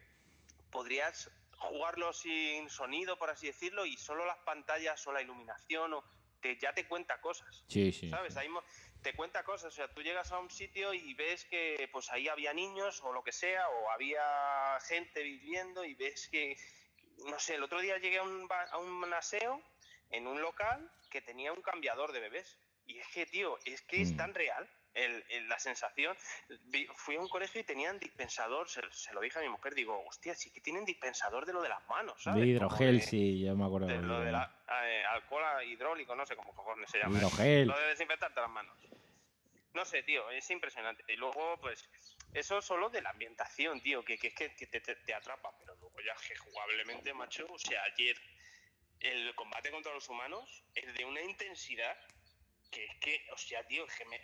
podrías 0.71 1.31
jugarlo 1.59 2.13
sin 2.13 2.69
sonido, 2.71 3.19
por 3.19 3.31
así 3.31 3.47
decirlo, 3.49 3.87
y 3.87 3.97
solo 3.97 4.25
las 4.25 4.39
pantallas 4.39 5.07
o 5.07 5.13
la 5.13 5.23
iluminación 5.23 5.93
o 5.95 6.05
te, 6.41 6.57
ya 6.59 6.73
te 6.73 6.87
cuenta 6.89 7.21
cosas. 7.21 7.65
Sí, 7.69 7.93
sí. 7.93 8.09
¿Sabes? 8.11 8.37
Ahí 8.37 8.49
mo- 8.49 8.65
te 9.03 9.15
cuenta 9.15 9.45
cosas. 9.45 9.73
O 9.73 9.77
sea, 9.77 9.89
tú 9.93 10.03
llegas 10.03 10.33
a 10.33 10.39
un 10.39 10.51
sitio 10.51 10.95
y 10.95 11.15
ves 11.15 11.45
que 11.45 11.89
pues 11.93 12.11
ahí 12.11 12.29
había 12.29 12.53
niños 12.55 13.01
o 13.03 13.13
lo 13.13 13.23
que 13.23 13.33
sea, 13.33 13.69
o 13.69 13.91
había 13.91 14.79
gente 14.89 15.23
viviendo 15.23 15.85
y 15.85 15.95
ves 15.95 16.29
que, 16.29 16.57
no 17.29 17.39
sé, 17.39 17.55
el 17.57 17.63
otro 17.63 17.81
día 17.81 17.99
llegué 17.99 18.19
a 18.19 18.23
un, 18.23 18.49
a 18.71 18.79
un 18.79 19.13
aseo 19.15 19.63
en 20.11 20.27
un 20.27 20.41
local 20.41 20.91
que 21.11 21.21
tenía 21.21 21.53
un 21.53 21.63
cambiador 21.63 22.13
de 22.13 22.21
bebés. 22.21 22.59
Y 22.87 22.99
es 22.99 23.07
que, 23.09 23.27
tío, 23.27 23.59
es 23.65 23.83
que 23.83 24.01
es 24.03 24.13
Mm. 24.13 24.17
tan 24.17 24.35
real 24.35 24.69
el- 24.95 25.25
el- 25.29 25.49
la 25.49 25.59
sensación. 25.61 26.17
Fui 26.97 27.15
a 27.15 27.21
un 27.21 27.29
colegio 27.29 27.61
y 27.61 27.65
tenían 27.65 27.99
dispensador, 28.01 28.69
se, 28.69 28.81
se 28.91 29.13
lo 29.13 29.21
dije 29.21 29.39
a 29.39 29.43
mi 29.43 29.49
mujer, 29.49 29.75
digo, 29.75 30.05
hostia, 30.07 30.35
sí 30.35 30.51
que 30.51 30.61
tienen 30.61 30.85
dispensador 30.85 31.47
de 31.47 31.53
lo 31.53 31.63
de 31.63 31.69
las 31.69 31.87
manos, 31.89 32.21
¿sabes? 32.23 32.41
De 32.43 32.49
hidrogel, 32.49 32.99
de- 32.99 33.05
sí, 33.07 33.41
yo 33.45 33.55
me 33.55 33.65
acuerdo. 33.67 33.87
de 33.87 33.95
de- 33.99 34.03
lo 34.03 34.19
de 34.21 34.33
la, 34.33 34.53
eh, 34.85 35.05
alcohol 35.05 35.63
hidráulico, 35.65 36.17
no 36.17 36.27
sé 36.27 36.35
cómo 36.35 36.53
cojones 36.55 36.91
se 36.91 36.99
llama. 36.99 37.17
Hidrogel. 37.17 37.69
Lo 37.69 37.79
de 37.79 37.87
desinfectarte 37.89 38.41
las 38.41 38.51
manos. 38.51 38.77
No 39.73 39.85
sé, 39.85 40.03
tío, 40.03 40.29
es 40.31 40.51
impresionante. 40.51 41.05
Y 41.07 41.15
luego, 41.17 41.57
pues, 41.61 41.89
eso 42.35 42.61
solo 42.61 42.91
de 42.91 43.01
la 43.03 43.11
ambientación, 43.11 43.81
tío, 43.81 44.05
que, 44.05 44.19
que 44.19 44.29
es 44.29 44.35
que, 44.35 44.53
que 44.57 44.67
te, 44.67 44.81
te- 44.81 44.97
te 44.97 45.15
atrapa. 45.15 45.57
Pero 45.61 45.77
que 46.29 46.37
jugablemente, 46.37 47.13
macho, 47.15 47.47
o 47.49 47.59
sea, 47.59 47.83
ayer 47.85 48.17
el 49.01 49.35
combate 49.35 49.71
contra 49.71 49.93
los 49.95 50.09
humanos 50.09 50.65
es 50.75 50.95
de 50.95 51.05
una 51.05 51.21
intensidad 51.23 51.97
que 52.71 52.85
es 52.85 52.99
que, 53.01 53.27
o 53.33 53.37
sea, 53.37 53.67
tío, 53.67 53.87
es 53.87 53.95
que 53.97 54.05
me... 54.07 54.21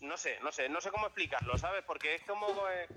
No 0.00 0.16
sé, 0.16 0.38
no 0.40 0.50
sé, 0.50 0.68
no 0.68 0.80
sé 0.80 0.90
cómo 0.90 1.06
explicarlo, 1.06 1.56
¿sabes? 1.58 1.84
Porque 1.84 2.14
es 2.14 2.22
como 2.22 2.68
eh, 2.68 2.88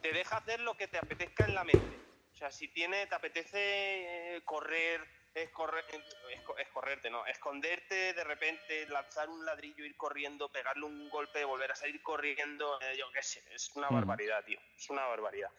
te 0.00 0.12
deja 0.12 0.36
hacer 0.38 0.60
lo 0.60 0.76
que 0.76 0.88
te 0.88 0.98
apetezca 0.98 1.44
en 1.44 1.54
la 1.54 1.64
mente. 1.64 2.00
O 2.32 2.36
sea, 2.36 2.50
si 2.50 2.68
tiene, 2.68 3.06
te 3.08 3.14
apetece 3.16 4.36
eh, 4.36 4.42
correr, 4.44 5.06
es, 5.34 5.50
correr, 5.50 5.84
es, 6.30 6.42
co- 6.42 6.56
es 6.56 6.68
correrte, 6.68 7.10
¿no? 7.10 7.26
Esconderte, 7.26 8.14
de 8.14 8.24
repente 8.24 8.86
lanzar 8.86 9.28
un 9.28 9.44
ladrillo, 9.44 9.84
ir 9.84 9.96
corriendo, 9.96 10.50
pegarle 10.50 10.84
un 10.86 11.08
golpe, 11.08 11.44
volver 11.44 11.72
a 11.72 11.76
salir 11.76 12.00
corriendo, 12.02 12.80
eh, 12.80 12.96
yo 12.96 13.10
qué 13.12 13.22
sé, 13.22 13.42
es 13.52 13.74
una 13.74 13.90
Mm. 13.90 13.94
barbaridad, 13.94 14.44
tío. 14.44 14.60
Es 14.76 14.88
una 14.88 15.06
barbaridad. 15.06 15.50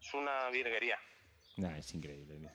Es 0.00 0.12
una 0.14 0.50
virguería. 0.50 1.00
Nah, 1.56 1.76
es 1.78 1.94
increíble. 1.94 2.36
tío. 2.38 2.50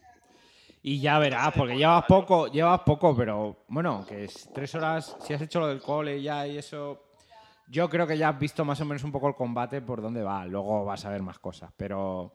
Y 0.81 1.01
ya 1.01 1.19
verás, 1.19 1.51
porque 1.55 1.76
llevas 1.76 2.05
poco, 2.05 2.47
llevas 2.47 2.81
poco, 2.81 3.15
pero 3.15 3.65
bueno, 3.67 4.05
que 4.07 4.26
es 4.26 4.49
tres 4.53 4.73
horas, 4.76 5.17
si 5.21 5.34
has 5.34 5.41
hecho 5.41 5.59
lo 5.59 5.67
del 5.67 5.81
cole 5.81 6.21
ya 6.21 6.47
y 6.47 6.57
eso, 6.57 7.11
yo 7.67 7.89
creo 7.89 8.07
que 8.07 8.17
ya 8.17 8.30
has 8.30 8.39
visto 8.39 8.63
más 8.63 8.80
o 8.80 8.85
menos 8.85 9.03
un 9.03 9.11
poco 9.11 9.27
el 9.27 9.35
combate 9.35 9.81
por 9.81 10.01
dónde 10.01 10.23
va, 10.23 10.45
luego 10.45 10.85
vas 10.85 11.03
a 11.05 11.09
ver 11.09 11.21
más 11.21 11.38
cosas, 11.39 11.71
pero 11.76 12.34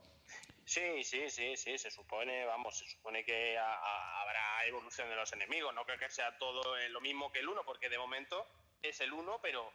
Sí, 0.67 1.03
sí, 1.05 1.29
sí, 1.29 1.57
sí, 1.57 1.77
se 1.79 1.91
supone, 1.91 2.45
vamos, 2.47 2.79
se 2.79 2.87
supone 2.89 3.23
que 3.25 3.57
a- 3.59 3.63
a- 3.67 4.23
habrá 4.23 4.67
evolución 4.67 5.09
de 5.11 5.17
los 5.17 5.31
enemigos, 5.35 5.75
no 5.75 5.85
creo 5.85 5.99
que 5.99 6.09
sea 6.11 6.37
todo 6.39 6.77
eh, 6.79 6.89
lo 6.91 7.01
mismo 7.03 7.31
que 7.33 7.41
el 7.41 7.49
uno, 7.49 7.61
porque 7.67 7.89
de 7.91 7.99
momento 7.99 8.47
es 8.83 8.99
el 9.01 9.13
uno, 9.13 9.39
pero 9.43 9.71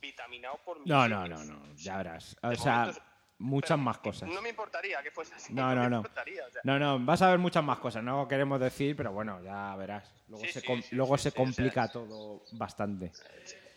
vitaminado 0.00 0.58
por 0.64 0.84
no, 0.86 1.08
no, 1.08 1.26
no, 1.28 1.44
no, 1.44 1.74
ya 1.76 1.96
verás. 1.96 2.36
O 2.42 2.54
sea, 2.56 2.78
momento 2.86 3.00
muchas 3.42 3.78
más 3.78 3.98
cosas. 3.98 4.28
No 4.28 4.40
me 4.40 4.48
importaría 4.50 5.02
que 5.02 5.10
fuese 5.10 5.34
así. 5.34 5.52
No, 5.52 5.74
no, 5.74 5.88
no. 5.88 5.96
importaría, 5.98 6.46
o 6.46 6.50
sea, 6.50 6.62
No, 6.64 6.78
no, 6.78 6.98
vas 7.04 7.20
a 7.22 7.30
ver 7.30 7.38
muchas 7.38 7.62
más 7.64 7.78
cosas, 7.78 8.02
no 8.02 8.26
queremos 8.28 8.60
decir, 8.60 8.96
pero 8.96 9.12
bueno, 9.12 9.42
ya 9.42 9.74
verás. 9.76 10.10
Luego 10.28 10.44
Sí, 10.44 10.52
se, 10.52 10.60
sí, 10.60 10.66
com- 10.66 10.82
sí, 10.82 10.94
luego 10.94 11.18
se 11.18 11.22
sí, 11.24 11.28
o 11.28 11.32
sea, 11.32 11.44
complica 11.44 11.88
todo 11.90 12.42
bastante. 12.52 13.12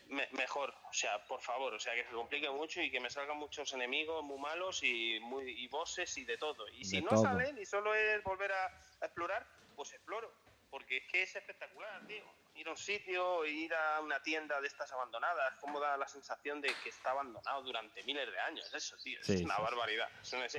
me- 0.09 0.27
mejor, 0.33 0.73
o 0.89 0.93
sea, 0.93 1.25
por 1.27 1.41
favor, 1.41 1.73
o 1.73 1.79
sea, 1.79 1.93
que 1.95 2.03
se 2.05 2.11
complique 2.11 2.49
mucho 2.49 2.79
y 2.81 2.89
que 2.91 2.99
me 2.99 3.09
salgan 3.09 3.37
muchos 3.37 3.73
enemigos 3.73 4.23
muy 4.23 4.37
malos 4.39 4.81
y 4.83 5.19
muy 5.21 5.49
y 5.51 5.67
bosses 5.67 6.17
y 6.17 6.23
de 6.25 6.37
todo. 6.37 6.67
Y 6.69 6.85
si 6.85 6.97
De 6.97 7.01
no 7.01 7.09
todo. 7.09 7.23
salen 7.23 7.57
y 7.57 7.65
solo 7.65 7.93
es 7.95 8.23
volver 8.23 8.51
a, 8.51 8.65
a 9.01 9.05
explorar, 9.05 9.45
pues 9.75 9.91
exploro, 9.93 10.31
porque 10.69 10.97
es 10.97 11.03
que 11.11 11.23
es 11.23 11.35
espectacular, 11.35 12.05
tío. 12.07 12.23
Ir 12.56 12.68
a 12.68 12.72
un 12.72 12.77
sitio, 12.77 13.45
ir 13.45 13.73
a 13.73 13.99
una 14.02 14.22
tienda 14.23 14.60
de 14.61 14.68
estas 14.68 14.91
abandonadas, 14.94 15.56
como 15.60 15.80
da 15.80 15.98
la 15.98 16.07
sensación 16.07 16.61
de 16.61 16.69
que 16.84 16.90
está 16.90 17.11
abandonado 17.11 17.61
durante 17.64 18.02
miles 18.03 18.26
de 18.32 18.40
años. 18.40 18.73
Eso, 18.73 18.95
tío, 19.03 19.19
Sí, 19.23 19.34
es 19.34 19.41
una 19.41 19.56
sí, 19.57 19.61
barbaridad. 19.61 20.07
Es 20.22 20.34
un, 20.34 20.41
es- 20.44 20.57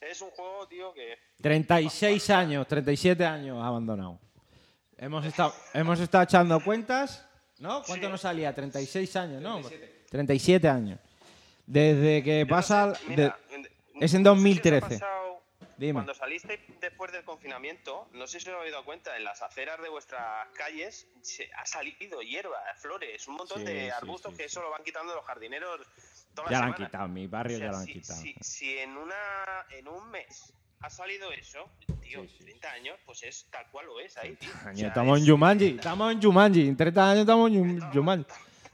es 0.00 0.20
un 0.22 0.30
juego, 0.30 0.68
tío, 0.68 0.94
que 0.94 1.18
36 1.40 2.30
años, 2.30 2.66
37 2.68 3.24
años 3.26 3.58
abandonado. 3.64 4.20
Hemos 4.96 5.24
estado, 5.26 5.52
hemos 5.74 5.98
estado 5.98 6.22
echando 6.24 6.60
cuentas, 6.62 7.28
¿no? 7.58 7.82
¿Cuánto 7.82 8.06
Sí. 8.06 8.12
nos 8.12 8.20
salía? 8.20 8.54
36 8.54 9.16
años, 9.16 9.42
¿no? 9.42 9.60
37, 10.10 10.68
años. 10.68 11.00
Desde 11.66 12.22
que 12.22 12.38
Yo 12.40 12.44
no 12.46 12.50
pasa... 12.50 12.92
de- 13.08 13.32
es 14.00 14.14
en 14.14 14.22
no 14.22 14.38
sé 14.38 14.46
Dime. 15.76 15.94
Cuando 15.94 16.14
saliste 16.14 16.60
después 16.80 17.10
del 17.12 17.24
confinamiento, 17.24 18.08
no 18.12 18.26
sé 18.26 18.40
si 18.40 18.48
os 18.50 18.56
habéis 18.56 18.72
dado 18.72 18.84
cuenta, 18.84 19.16
en 19.16 19.24
las 19.24 19.42
aceras 19.42 19.80
de 19.82 19.88
vuestras 19.88 20.48
calles 20.54 21.08
se 21.22 21.50
ha 21.56 21.64
salido 21.66 22.20
hierba, 22.22 22.58
flores, 22.76 23.26
un 23.28 23.34
montón 23.36 23.58
Sí, 23.60 23.64
de 23.64 23.90
arbustos 23.92 24.32
sí, 24.32 24.36
que 24.38 24.42
sí. 24.44 24.46
eso 24.48 24.62
lo 24.62 24.70
van 24.70 24.82
quitando 24.84 25.14
los 25.14 25.24
jardineros 25.24 25.80
toda 26.34 26.50
Ya 26.50 26.58
la 26.60 26.66
lo 26.66 26.72
han 26.72 26.74
quitado, 26.74 27.04
en 27.06 27.12
mi 27.14 27.26
barrio 27.26 27.56
O 27.56 27.58
sea, 27.58 27.66
ya 27.66 27.72
lo 27.72 27.78
han 27.78 27.84
si, 27.86 27.92
quitado. 27.92 28.20
Si, 28.20 28.34
si 28.40 28.78
en, 28.78 28.96
una, 28.96 29.14
en 29.70 29.88
un 29.88 30.10
mes 30.10 30.52
ha 30.80 30.90
salido 30.90 31.30
eso, 31.32 31.70
tío, 32.00 32.22
Sí, 32.22 32.28
sí. 32.38 32.44
30 32.44 32.72
años, 32.72 32.98
pues 33.06 33.22
es 33.22 33.46
tal 33.50 33.70
cual 33.70 33.86
lo 33.86 34.00
es 34.00 34.16
ahí, 34.16 34.34
tío. 34.36 34.50
O 34.50 34.74
sea, 34.76 34.88
estamos 34.88 35.18
es- 35.20 35.24
en 35.26 35.32
Jumanji, 35.32 35.66
estamos 35.76 36.12
en 36.12 36.22
Jumanji. 36.22 36.68
En 36.68 36.76
30 36.76 37.10
años 37.10 37.20
estamos 37.20 37.50
en 37.50 37.80
Jum- 37.80 37.92
Jumanji. 37.92 38.26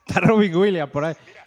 Está 0.06 0.20
Robin 0.20 0.56
Williams 0.56 0.90
por 0.92 1.04
ahí. 1.04 1.14
Mira, 1.26 1.46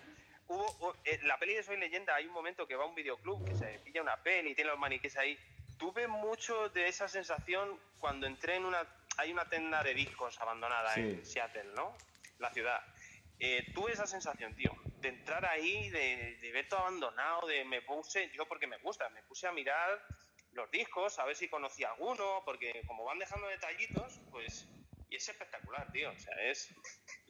hubo, 0.51 0.95
en 1.03 1.27
la 1.27 1.37
peli 1.37 1.55
de 1.55 1.63
Soy 1.63 1.77
Leyenda 1.77 2.15
hay 2.15 2.25
un 2.25 2.33
momento 2.33 2.67
que 2.67 2.75
va 2.75 2.83
a 2.83 2.87
un 2.87 2.95
videoclub, 2.95 3.45
que 3.45 3.55
se 3.55 3.79
pilla 3.79 4.01
una 4.01 4.21
peli 4.21 4.51
y 4.51 4.55
tiene 4.55 4.69
los 4.71 4.79
maniquíes 4.79 5.17
ahí. 5.17 5.37
Tuve 5.77 6.07
mucho 6.07 6.69
de 6.69 6.87
esa 6.87 7.07
sensación 7.07 7.79
cuando 7.99 8.27
entré 8.27 8.55
en 8.55 8.65
una... 8.65 8.85
Hay 9.17 9.31
una 9.31 9.49
tienda 9.49 9.83
de 9.83 9.93
discos 9.93 10.39
abandonada 10.39 10.93
Sí. 10.93 11.01
en 11.01 11.25
Seattle, 11.25 11.73
¿no? 11.75 11.97
La 12.39 12.51
ciudad. 12.51 12.81
Eh, 13.39 13.71
tuve 13.73 13.91
esa 13.91 14.05
sensación, 14.05 14.55
tío, 14.55 14.71
de 14.99 15.09
entrar 15.09 15.45
ahí, 15.45 15.89
de, 15.89 16.37
de 16.39 16.51
ver 16.51 16.69
todo 16.69 16.81
abandonado, 16.81 17.47
de 17.47 17.65
me 17.65 17.81
puse, 17.81 18.29
yo 18.31 18.45
porque 18.47 18.67
me 18.67 18.77
gusta, 18.77 19.09
me 19.09 19.23
puse 19.23 19.47
a 19.47 19.51
mirar 19.51 20.05
los 20.51 20.69
discos, 20.69 21.17
a 21.17 21.25
ver 21.25 21.35
si 21.35 21.49
conocía 21.49 21.89
alguno, 21.91 22.43
porque 22.45 22.83
como 22.85 23.03
van 23.03 23.17
dejando 23.19 23.47
detallitos, 23.47 24.21
pues 24.29 24.67
Y 25.09 25.15
es 25.17 25.27
espectacular, 25.27 25.91
tío. 25.91 26.09
O 26.11 26.19
sea, 26.19 26.33
es. 26.43 26.73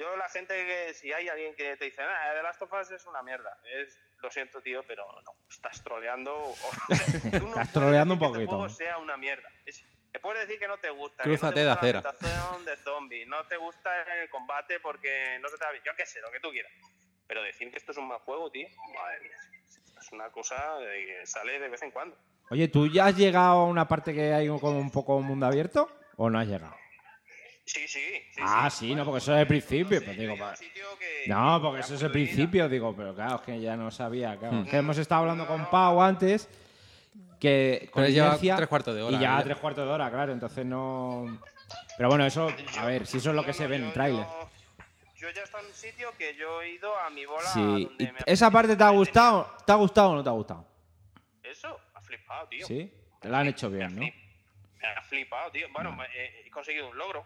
Yo, 0.02 0.15
la 0.18 0.28
gente 0.30 0.53
que. 0.65 0.94
Si 0.95 1.14
hay 1.14 1.30
alguien 1.30 1.53
que 1.56 1.78
te 1.78 1.86
dice, 1.86 2.02
ah, 2.02 2.32
The 2.36 2.41
Last 2.44 2.61
of 2.64 2.73
Us 2.73 2.90
es 2.91 3.06
una 3.06 3.22
mierda. 3.22 3.56
Es. 3.65 3.99
Lo 4.22 4.30
siento, 4.32 4.61
tío, 4.61 4.84
pero 4.88 5.06
no. 5.23 5.32
Estás 5.49 5.84
troleando. 5.84 6.36
o- 6.36 6.56
tú 7.40 7.40
no 7.48 7.48
Estás 7.49 7.72
troleando 7.72 8.14
un 8.15 8.19
que 8.19 8.26
este 8.26 8.38
poquito. 8.40 8.49
juego 8.57 8.69
sea 8.69 8.98
una 8.98 9.15
mierda. 9.18 9.48
Es- 9.65 9.86
te 10.11 10.19
puedes 10.19 10.45
decir 10.48 10.60
que 10.60 10.68
no 10.68 10.78
te 10.78 10.90
gusta. 10.90 11.23
Que 11.23 11.30
no 11.30 11.53
te 11.53 11.65
gusta 11.65 11.82
la 12.22 12.60
de 12.65 12.78
zombies, 12.78 13.28
no 13.28 13.44
te 13.45 13.56
gusta 13.57 14.02
el 14.22 14.30
combate 14.30 14.80
porque 14.80 15.38
no 15.41 15.48
se 15.49 15.57
te 15.57 15.64
da 15.65 15.72
bien. 15.72 15.84
Yo 15.86 15.91
qué 15.95 16.06
sé, 16.06 16.19
lo 16.22 16.32
que 16.32 16.40
tú 16.40 16.49
quieras. 16.52 16.72
Pero 17.28 17.41
decir 17.44 17.72
que 17.72 17.78
esto 17.78 17.91
es 17.94 17.98
un 17.98 18.07
mal 18.10 18.19
juego, 18.19 18.52
tío, 18.52 18.68
madre 18.94 19.22
mía. 19.22 19.38
Es 19.99 20.11
una 20.11 20.30
cosa 20.32 20.78
de 20.80 21.06
que 21.06 21.26
sale 21.26 21.60
de 21.60 21.69
vez 21.69 21.82
en 21.84 21.91
cuando. 21.91 22.18
Oye, 22.49 22.68
¿tú 22.68 22.88
ya 22.88 23.06
has 23.06 23.15
llegado 23.15 23.61
a 23.61 23.65
una 23.68 23.88
parte 23.88 24.14
que 24.14 24.34
hay 24.34 24.48
como 24.48 24.78
un 24.80 24.91
poco 24.91 25.22
mundo 25.22 25.45
abierto? 25.45 25.90
¿O 26.18 26.30
no 26.30 26.40
has 26.40 26.48
llegado? 26.48 26.76
Sí, 27.72 27.88
sí. 27.88 27.99
sí 28.35 28.41
Ah, 28.43 28.69
sí, 28.69 28.93
no, 28.93 29.06
porque 29.06 29.19
eso 29.19 29.34
es 29.34 29.41
el 29.41 29.48
principio. 29.48 29.99
Sí, 29.99 30.06
Pues 30.06 30.18
yo 30.18 30.23
digo, 30.23 30.35
que- 30.99 31.23
No, 31.27 31.60
que 31.60 31.65
porque 31.65 31.80
eso 31.81 31.95
es 31.95 32.02
el 32.02 32.11
principio, 32.11 32.68
digo, 32.68 32.93
pero 32.95 33.15
claro, 33.15 33.35
es 33.35 33.41
que 33.41 33.61
ya 33.61 33.77
no 33.77 33.89
sabía, 33.91 34.35
claro. 34.38 34.57
Hmm. 34.57 34.65
Que 34.65 34.77
hemos 34.77 34.98
estado 34.98 35.22
hablando 35.22 35.48
con 35.48 35.69
Pau 35.69 36.02
antes, 36.02 36.49
que 37.39 37.89
con 37.93 38.03
Pero 38.03 38.14
lleva 38.14 38.38
tres 38.57 38.68
cuartos 38.68 38.93
de 38.95 39.02
hora, 39.03 39.15
Y 39.18 39.22
ya 39.22 39.38
ya. 39.38 39.43
tres 39.43 39.57
cuartos 39.57 39.85
de 39.85 39.91
hora, 39.91 40.10
claro, 40.11 40.34
entonces 40.34 40.65
no... 40.65 41.39
Pero 41.95 42.10
bueno, 42.10 42.26
eso, 42.26 42.49
a 42.77 42.85
ver, 42.85 43.07
si 43.07 43.18
eso 43.19 43.30
es 43.30 43.35
lo 43.35 43.41
que 43.43 43.48
No, 43.49 43.53
se 43.53 43.64
no, 43.64 43.69
ve 43.69 43.76
en 43.77 43.84
el 43.85 43.93
tráiler. 43.93 44.26
Yo, 44.26 44.49
yo 45.15 45.30
ya 45.30 45.43
estoy 45.43 45.61
en 45.61 45.68
un 45.68 45.73
sitio 45.73 46.10
que 46.18 46.35
yo 46.35 46.61
he 46.61 46.72
ido 46.73 46.93
a 46.98 47.10
mi 47.10 47.26
bola. 47.26 47.48
Sí, 47.48 47.60
donde 47.61 48.03
y 48.03 48.07
me 48.11 48.19
¿esa 48.26 48.52
parte 48.52 48.76
te 48.76 48.84
ha 48.84 48.89
gustado? 48.89 49.49
¿Te 49.65 49.72
ha 49.72 49.76
gustado 49.76 50.10
o 50.10 50.15
no 50.15 50.23
te 50.23 50.30
ha 50.30 50.34
gustado? 50.34 50.65
Eso, 51.41 51.80
ha 51.93 52.02
flipado, 52.02 52.48
tío. 52.49 52.65
Sí, 52.68 52.91
te 53.22 53.30
lo 53.30 53.38
han 53.38 53.48
hecho 53.48 53.69
Me 53.69 53.77
bien, 53.77 53.95
¿no? 53.95 54.02
Me 54.02 54.88
ha 54.88 55.02
flipado, 55.03 55.49
tío. 55.52 55.68
Bueno, 55.72 55.93
me- 55.95 56.06
he, 56.14 56.48
he 56.48 56.52
conseguido 56.52 56.89
un 56.89 56.98
logro. 56.98 57.26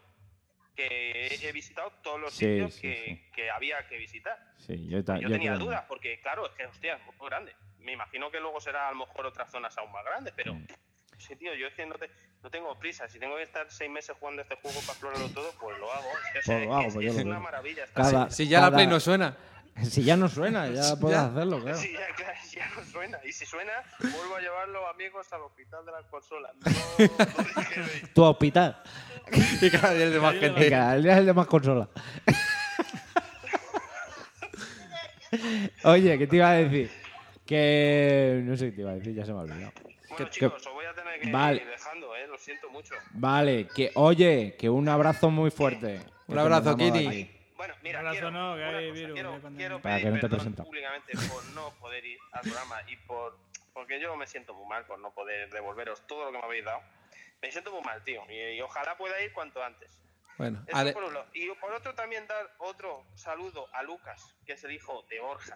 Que 0.76 1.28
he, 1.42 1.52
visitado 1.54 1.92
todos 2.04 2.20
los 2.20 2.34
Sí, 2.34 2.46
sitios 2.46 2.74
sí, 2.76 2.82
que, 2.82 3.06
sí. 3.06 3.32
que 3.34 3.50
había 3.50 3.88
que 3.88 3.98
visitar. 3.98 4.38
Sí, 4.58 4.88
yo, 4.90 5.04
ta- 5.06 5.16
Yo, 5.16 5.22
yo 5.22 5.30
tenía 5.30 5.52
también. 5.52 5.70
dudas, 5.70 5.86
porque 5.88 6.20
claro, 6.20 6.46
es 6.48 6.52
que, 6.54 6.66
hostia, 6.66 6.96
es 6.96 7.18
muy 7.18 7.30
grande. 7.30 7.56
Me 7.80 7.94
imagino 7.94 8.30
que 8.32 8.40
luego 8.40 8.60
será 8.60 8.90
a 8.90 8.92
lo 8.92 8.98
mejor 9.06 9.26
otras 9.26 9.50
zonas 9.52 9.78
aún 9.78 9.92
más 9.92 10.04
grandes, 10.04 10.34
pero 10.36 10.54
Mm. 10.54 10.66
sí, 11.18 11.36
tío, 11.38 11.54
yo 11.56 11.68
es 11.68 11.74
que 11.76 11.86
no, 11.86 11.96
te- 11.96 12.10
no 12.44 12.50
tengo 12.50 12.78
prisa. 12.78 13.08
Si 13.08 13.20
tengo 13.20 13.38
que 13.38 13.44
estar 13.44 13.72
seis 13.72 13.90
meses 13.90 14.16
jugando 14.20 14.42
este 14.42 14.56
juego 14.56 14.78
para 14.82 14.92
explorarlo 14.92 15.30
todo, 15.30 15.52
pues 15.62 15.78
lo 15.80 15.92
hago. 15.94 16.10
Es, 16.10 16.46
Pues 16.46 16.50
es- 16.50 16.66
lo 16.68 16.76
hago, 16.76 16.88
es- 16.88 16.94
pues 16.94 17.06
yo 17.06 17.12
es 17.12 17.18
lo 17.26 17.32
una 17.32 17.40
maravilla. 17.40 17.86
Cada-. 17.94 18.30
Si 18.30 18.48
ya 18.48 18.60
la 18.60 18.66
cada- 18.68 18.78
Play 18.78 18.88
no 18.88 19.00
suena. 19.00 19.38
Si 19.84 20.04
ya 20.06 20.16
no 20.16 20.30
suena, 20.30 20.68
ya 20.70 20.96
puedes 21.00 21.18
Ya. 21.18 21.26
hacerlo, 21.26 21.60
claro. 21.62 21.78
Sí, 21.78 21.92
ya, 21.92 22.08
claro, 22.16 22.40
ya 22.50 22.70
no 22.78 22.84
suena. 22.86 23.20
Y 23.26 23.34
si 23.34 23.46
suena, 23.46 23.74
vuelvo 24.00 24.38
a 24.38 24.40
llevar 24.40 24.70
los 24.70 24.86
amigos 24.90 25.32
al 25.34 25.42
hospital 25.42 25.86
de 25.86 25.92
las 25.92 26.06
consolas. 26.06 26.54
No, 26.64 26.72
no. 27.06 28.10
Tu 28.14 28.24
hospital. 28.24 28.82
Y 29.62 29.70
cada 29.72 29.94
día 29.94 30.06
es 30.06 30.14
de 30.14 30.20
más 30.20 30.34
Que 30.34 30.40
gente. 30.42 30.70
cada 30.70 30.96
día 30.98 31.12
es 31.14 31.18
el 31.20 31.26
de 31.26 31.34
más 31.34 31.48
consola. 31.48 31.88
Oye, 35.84 36.18
¿qué 36.18 36.28
te 36.28 36.36
iba 36.38 36.50
a 36.50 36.54
decir? 36.54 36.90
Que. 37.46 38.42
No 38.44 38.56
sé 38.56 38.68
qué 38.68 38.72
te 38.72 38.82
iba 38.82 38.92
a 38.92 38.96
decir, 38.96 39.14
ya 39.14 39.26
se 39.26 39.34
me 39.34 39.40
ha 39.40 39.42
olvidado. 39.42 39.72
Bueno, 40.10 40.16
Que- 40.18 40.30
chicos, 40.30 40.62
que- 40.64 40.70
os 40.70 40.74
voy 40.74 40.86
a 40.86 40.94
tener 40.94 41.20
que 41.20 41.32
Vale. 41.32 41.62
ir 41.62 41.68
dejando, 41.68 42.16
¿eh? 42.16 42.28
Lo 42.28 42.38
siento 42.38 42.70
mucho. 42.70 42.96
Vale, 43.12 43.68
que 43.76 43.92
oye, 43.96 44.56
que 44.58 44.70
un 44.70 44.88
abrazo 44.88 45.30
muy 45.30 45.52
fuerte. 45.52 46.00
Que 46.26 46.32
Un 46.32 46.40
abrazo, 46.40 46.72
aquí. 46.72 47.30
Bueno, 47.58 47.74
mira, 47.84 48.00
Un 48.02 48.08
abrazo 48.08 48.14
quiero, 48.14 48.32
no, 48.32 48.56
que 48.56 48.64
hay 48.64 48.72
cosa, 48.90 48.94
virus, 48.94 49.14
quiero, 49.14 49.42
que 49.42 49.56
quiero 49.58 49.82
Para 49.82 49.96
que 49.98 50.02
pedir 50.04 50.14
no 50.14 50.20
te 50.20 50.22
perdón 50.22 50.38
presenta. 50.38 50.64
públicamente 50.64 51.12
por 51.30 51.46
no 51.54 51.70
poder 51.80 52.06
ir 52.06 52.18
al 52.32 52.42
programa 52.42 52.76
y 52.88 52.96
por 52.98 53.38
porque 53.74 54.00
yo 54.00 54.16
me 54.16 54.26
siento 54.26 54.54
muy 54.54 54.68
mal 54.70 54.86
por 54.86 55.00
no 55.00 55.12
poder 55.12 55.50
devolveros 55.52 56.02
todo 56.08 56.26
lo 56.26 56.32
que 56.32 56.38
me 56.38 56.44
habéis 56.46 56.64
dado. 56.66 56.80
Me 57.42 57.52
siento 57.52 57.72
muy 57.72 57.82
mal, 57.82 58.04
tío, 58.04 58.24
y, 58.30 58.56
y 58.58 58.62
ojalá 58.62 58.98
pueda 58.98 59.22
ir 59.22 59.32
cuanto 59.34 59.64
antes. 59.64 60.00
Bueno, 60.38 60.64
Eso 60.68 60.78
Ale- 60.78 60.94
por. 60.94 61.06
Y 61.34 61.50
por 61.56 61.72
otro 61.74 61.94
también 61.96 62.28
dar 62.28 62.50
otro 62.58 63.06
saludo 63.16 63.70
a 63.74 63.84
Lucas, 63.84 64.36
que 64.46 64.54
es 64.54 64.64
el 64.64 64.72
hijo 64.72 65.04
de 65.10 65.20
Borja, 65.20 65.56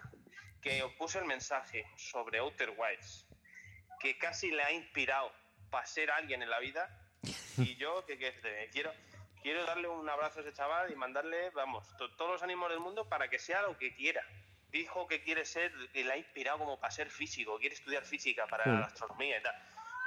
que 0.62 0.82
os 0.82 0.92
puso 0.94 1.18
el 1.18 1.26
mensaje 1.26 1.84
sobre 1.96 2.38
Outer 2.38 2.72
Wilds, 2.76 3.26
que 3.98 4.16
casi 4.18 4.50
le 4.50 4.62
ha 4.62 4.72
inspirado 4.72 5.30
para 5.70 5.84
ser 5.86 6.10
alguien 6.10 6.42
en 6.42 6.50
la 6.50 6.58
vida. 6.60 6.88
Y 7.58 7.76
yo, 7.76 8.06
que, 8.06 8.16
que 8.18 8.70
quiero, 8.72 8.90
quiero 9.42 9.64
darle 9.66 9.86
un 9.88 10.08
abrazo 10.08 10.38
a 10.38 10.42
ese 10.42 10.52
chaval 10.54 10.90
y 10.90 10.94
mandarle, 10.96 11.50
vamos, 11.50 11.94
to- 11.98 12.14
todos 12.16 12.30
los 12.32 12.42
ánimos 12.42 12.70
del 12.70 12.80
mundo 12.80 13.06
para 13.08 13.28
que 13.28 13.38
sea 13.38 13.60
lo 13.62 13.76
que 13.76 13.94
quiera. 13.94 14.24
Dijo 14.70 15.06
que 15.06 15.22
quiere 15.22 15.44
ser, 15.44 15.72
que 15.92 16.04
le 16.04 16.12
ha 16.12 16.16
inspirado 16.16 16.58
como 16.58 16.78
para 16.80 16.90
ser 16.92 17.10
físico, 17.10 17.58
quiere 17.58 17.74
estudiar 17.74 18.04
física 18.04 18.46
para 18.46 18.64
la 18.80 18.86
astronomía 18.86 19.38
y 19.38 19.42
tal. 19.42 19.54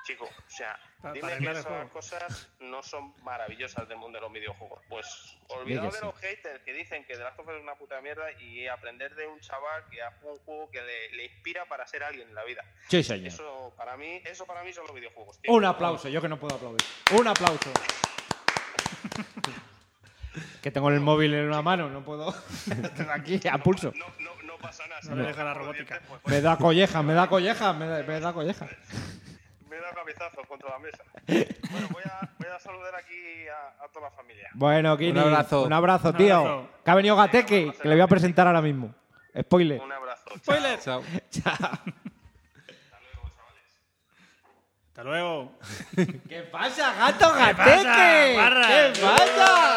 Chico, 0.05 0.25
o 0.25 0.49
sea, 0.49 0.77
Pa- 1.01 1.13
dime 1.13 1.21
para 1.21 1.37
que 1.39 1.51
esas 1.51 1.65
juego. 1.65 1.89
cosas 1.89 2.49
no 2.59 2.83
son 2.83 3.13
maravillosas 3.23 3.87
del 3.87 3.97
mundo 3.97 4.17
de 4.17 4.21
los 4.23 4.33
videojuegos. 4.33 4.81
Pues 4.89 5.37
olvidado 5.47 5.89
que 5.89 5.95
de 5.95 5.99
sí. 6.01 6.05
los 6.05 6.17
haters 6.19 6.61
que 6.63 6.73
dicen 6.73 7.05
que 7.05 7.13
The 7.13 7.23
Last 7.23 7.39
of 7.39 7.47
Us 7.47 7.55
es 7.55 7.61
una 7.61 7.75
puta 7.75 8.01
mierda 8.01 8.25
y 8.41 8.67
aprender 8.67 9.15
de 9.15 9.27
un 9.27 9.39
chaval 9.39 9.85
que 9.89 10.01
ha 10.01 10.11
jugado 10.11 10.39
un 10.39 10.45
juego 10.45 10.71
que 10.71 10.81
le, 10.81 11.11
le 11.15 11.25
inspira 11.25 11.65
para 11.65 11.87
ser 11.87 12.03
alguien 12.03 12.27
en 12.27 12.35
la 12.35 12.43
vida. 12.43 12.65
Sí, 12.89 13.01
señor. 13.01 13.27
Eso 13.27 13.73
para 13.77 13.95
mí, 13.95 14.21
eso 14.25 14.45
para 14.45 14.63
mí 14.63 14.73
son 14.73 14.85
los 14.87 14.95
videojuegos. 14.95 15.39
tío. 15.39 15.53
Un 15.53 15.63
aplauso, 15.63 16.09
yo 16.09 16.21
que 16.21 16.27
no 16.27 16.37
puedo 16.37 16.55
aplaudir. 16.55 16.85
Un 17.17 17.27
aplauso. 17.27 17.71
que 20.61 20.71
tengo 20.71 20.89
el 20.89 20.99
móvil 20.99 21.33
en 21.33 21.45
una 21.47 21.61
mano, 21.61 21.89
no 21.89 22.03
puedo. 22.03 22.33
Aquí, 23.13 23.39
a 23.49 23.57
pulso. 23.57 23.93
No, 23.95 24.05
no, 24.19 24.31
no 24.43 24.57
pasa 24.57 24.85
nada. 24.87 24.99
No 25.03 25.15
le 25.15 25.27
deja 25.27 25.43
la 25.45 25.53
robótica. 25.53 26.01
Pues, 26.07 26.21
Me 26.25 26.41
da 26.41 26.57
colleja, 26.57 27.01
me 27.03 27.13
da 27.13 27.27
colleja, 27.27 27.71
me 27.73 27.85
da, 27.87 28.03
me 28.03 28.19
da 28.19 28.33
colleja. 28.33 28.67
Me 29.73 29.79
da 29.81 29.91
cabezazos 29.93 30.45
contra 30.47 30.69
la 30.69 30.79
mesa. 30.79 31.03
Bueno, 31.71 31.87
voy 31.91 32.03
a, 32.05 32.29
voy 32.37 32.47
a 32.55 32.59
saludar 32.59 32.95
aquí 32.95 33.47
a, 33.47 33.83
a 33.83 33.87
toda 33.89 34.09
la 34.09 34.15
familia. 34.15 34.49
Bueno, 34.53 34.95
Kini, 34.97 35.11
Un 35.11 35.17
abrazo. 35.19 35.63
Un 35.63 35.73
abrazo, 35.73 36.09
Un 36.09 36.17
tío. 36.17 36.37
abrazo. 36.37 36.69
Que 36.85 36.91
ha 36.91 36.95
venido 36.95 37.15
Gateque, 37.15 37.73
que 37.81 37.87
le 37.87 37.95
voy 37.95 38.01
a 38.01 38.07
presentar 38.07 38.45
ahora 38.47 38.61
mismo. 38.61 38.93
Spoiler. 39.39 39.81
Un 39.81 39.91
abrazo. 39.91 40.23
¡Spoiler! 40.37 40.79
Chao. 40.79 41.01
Hasta 44.89 45.03
luego. 45.03 45.57
¿Qué 46.29 46.41
pasa, 46.51 46.93
gato 46.93 47.33
Gateque? 47.33 48.37
¿Qué 48.93 49.01
pasa? 49.01 49.75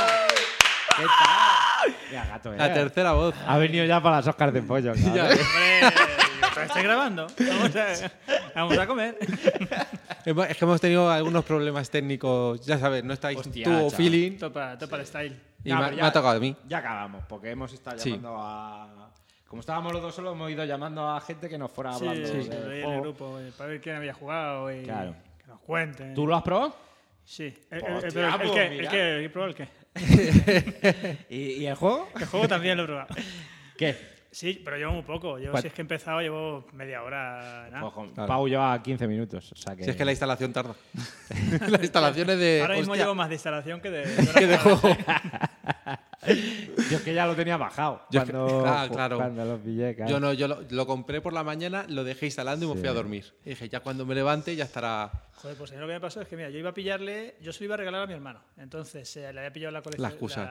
¿Qué 0.97 1.05
tal? 1.05 1.97
Mira, 2.11 2.25
gato, 2.27 2.53
La 2.53 2.67
eh. 2.67 2.75
tercera 2.75 3.13
voz. 3.13 3.35
Ha 3.47 3.57
venido 3.59 3.85
ya 3.87 4.03
para 4.03 4.17
las 4.17 4.27
Oscars 4.27 4.53
de 4.53 4.63
pollo. 4.63 4.93
cabrón. 6.57 6.65
Ya. 6.65 6.65
Hombre, 6.65 6.65
¿pero 6.65 6.65
estoy 6.67 6.83
grabando. 6.83 7.27
Vamos 7.39 7.77
a, 7.77 8.11
vamos 8.55 8.79
a 8.79 8.87
comer. 8.87 9.19
Es 10.49 10.57
que 10.57 10.65
hemos 10.65 10.81
tenido 10.81 11.11
algunos 11.11 11.45
problemas 11.45 11.89
técnicos. 11.91 12.65
Ya 12.67 12.79
sabes, 12.79 13.05
no 13.05 13.13
estáis 13.13 13.39
Hostia, 13.39 13.65
tú 13.65 13.71
chaval. 13.71 13.91
feeling. 13.93 14.39
Topa, 14.39 14.77
topa 14.79 14.97
el 14.97 15.07
style. 15.07 15.41
Y 15.65 15.69
Ya, 15.69 15.77
me, 15.77 15.85
pero 15.87 15.97
me 15.97 16.03
ha 16.03 16.13
tocado 16.13 16.37
a 16.37 16.41
mí. 16.41 16.57
Ya 16.69 16.79
acabamos, 16.79 17.25
porque 17.29 17.51
hemos 17.51 17.73
estado 17.73 17.99
Sí. 17.99 18.11
llamando 18.11 18.37
a. 18.39 19.13
Como 19.49 19.61
estábamos 19.61 19.93
los 19.93 20.03
dos 20.03 20.15
solos, 20.15 20.35
hemos 20.35 20.51
ido 20.51 20.65
llamando 20.65 21.09
a 21.09 21.21
gente 21.21 21.49
que 21.49 21.57
nos 21.57 21.71
fuera 21.71 21.93
Sí, 21.93 22.07
hablando 22.07 22.29
sí, 22.29 22.49
del 22.49 22.85
juego. 22.85 23.01
grupo 23.03 23.39
eh, 23.39 23.53
para 23.57 23.71
ver 23.71 23.81
quién 23.81 23.95
había 23.97 24.13
jugado 24.13 24.73
y 24.75 24.83
Claro. 24.83 25.15
que 25.39 25.47
nos 25.47 25.61
cuenten. 25.61 26.15
¿Tú 26.15 26.27
lo 26.27 26.35
has 26.37 26.43
probado? 26.43 26.77
Sí. 27.25 27.57
El, 27.71 27.85
el- 27.85 27.93
Hostia, 27.95 28.09
el- 28.09 28.13
pero 28.15 28.27
el, 28.29 28.35
pues 28.41 28.51
qué, 28.51 28.69
mira. 28.71 28.83
el 28.85 28.89
qué, 28.89 29.25
¿he 29.25 29.29
probado 29.31 29.51
el 29.53 29.57
qué? 29.57 29.69
¿Y, 31.31 31.37
y 31.63 31.67
el 31.67 31.75
juego? 31.77 32.09
El 32.19 32.27
juego 32.27 32.49
también 32.49 32.77
lo 32.77 32.83
he 32.83 32.87
probado. 32.87 33.15
¿Qué? 33.79 34.16
Sí, 34.37 34.61
pero 34.63 34.77
llevo 34.77 34.93
muy 34.93 35.03
poco. 35.03 35.39
Yo, 35.39 35.51
¿Cuál? 35.51 35.63
si 35.63 35.69
es 35.69 35.73
que 35.73 35.81
he 35.81 35.85
empezado, 35.85 36.21
llevo 36.21 36.67
media 36.75 37.03
hora. 37.03 37.71
nada. 37.73 37.87
Ojo, 37.87 38.07
Claro. 38.13 38.29
Pau 38.29 38.47
lleva 38.47 38.83
15 38.83 39.09
minutos. 39.09 39.51
O 39.51 39.57
sea 39.57 39.75
que... 39.75 39.85
Si 39.85 39.89
es 39.89 39.97
que 39.97 40.05
la 40.05 40.11
instalación 40.11 40.53
tarda. 40.53 40.75
Las 41.71 41.81
instalaciones 41.81 42.39
de. 42.39 42.61
Ahora 42.61 42.77
mismo 42.77 42.93
hostia, 42.93 43.05
llevo 43.07 43.15
más 43.15 43.31
de 43.31 43.37
instalación 43.37 43.81
que 43.81 43.91
de. 43.91 44.05
que 44.39 44.47
de 44.47 44.59
juego. 44.59 44.95
Yo 46.91 46.97
es 46.99 47.03
que 47.03 47.15
ya 47.15 47.27
lo 47.27 47.35
tenía 47.35 47.57
bajado. 47.57 48.03
Yo 48.11 48.21
es 48.21 48.27
que- 48.27 48.33
cuando, 48.33 48.65
Ah, 48.67 48.89
claro. 48.91 49.17
cuando 49.17 49.45
lo 49.45 49.59
pillé, 49.59 49.95
claro. 49.95 50.11
Yo 50.11 50.21
no, 50.21 50.33
yo 50.33 50.49
lo, 50.49 50.61
lo 50.69 50.87
compré 50.87 51.21
por 51.21 51.33
la 51.33 51.43
mañana, 51.45 51.85
lo 51.89 52.05
dejé 52.05 52.27
instalando 52.27 52.67
y 52.67 52.69
me 52.75 52.81
fui 52.81 52.89
a 52.89 52.93
dormir. 52.93 53.35
Y 53.45 53.51
dije, 53.51 53.69
ya 53.69 53.81
cuando 53.81 54.05
me 54.07 54.15
levante 54.15 54.55
ya 54.57 54.65
estará. 54.65 55.11
Joder, 55.37 55.57
pues 55.57 55.71
a 55.71 55.75
mí 55.75 55.81
lo 55.81 55.87
que 55.87 55.93
me 55.93 56.01
pasó 56.01 56.21
es 56.23 56.29
que, 56.29 56.37
mira, 56.37 56.49
yo 56.51 56.59
iba 56.59 56.71
a 56.71 56.75
pillarle, 56.75 57.37
yo 57.43 57.53
se 57.53 57.61
lo 57.61 57.65
iba 57.67 57.75
a 57.75 57.79
regalar 57.79 58.03
a 58.03 58.07
mi 58.07 58.15
hermano. 58.15 58.41
Entonces, 58.57 59.15
eh, 59.17 59.33
le 59.33 59.41
había 59.41 59.53
pillado 59.53 59.73
la 59.73 59.83
colección. 59.83 60.03
La 60.03 60.09
excusa. 60.09 60.45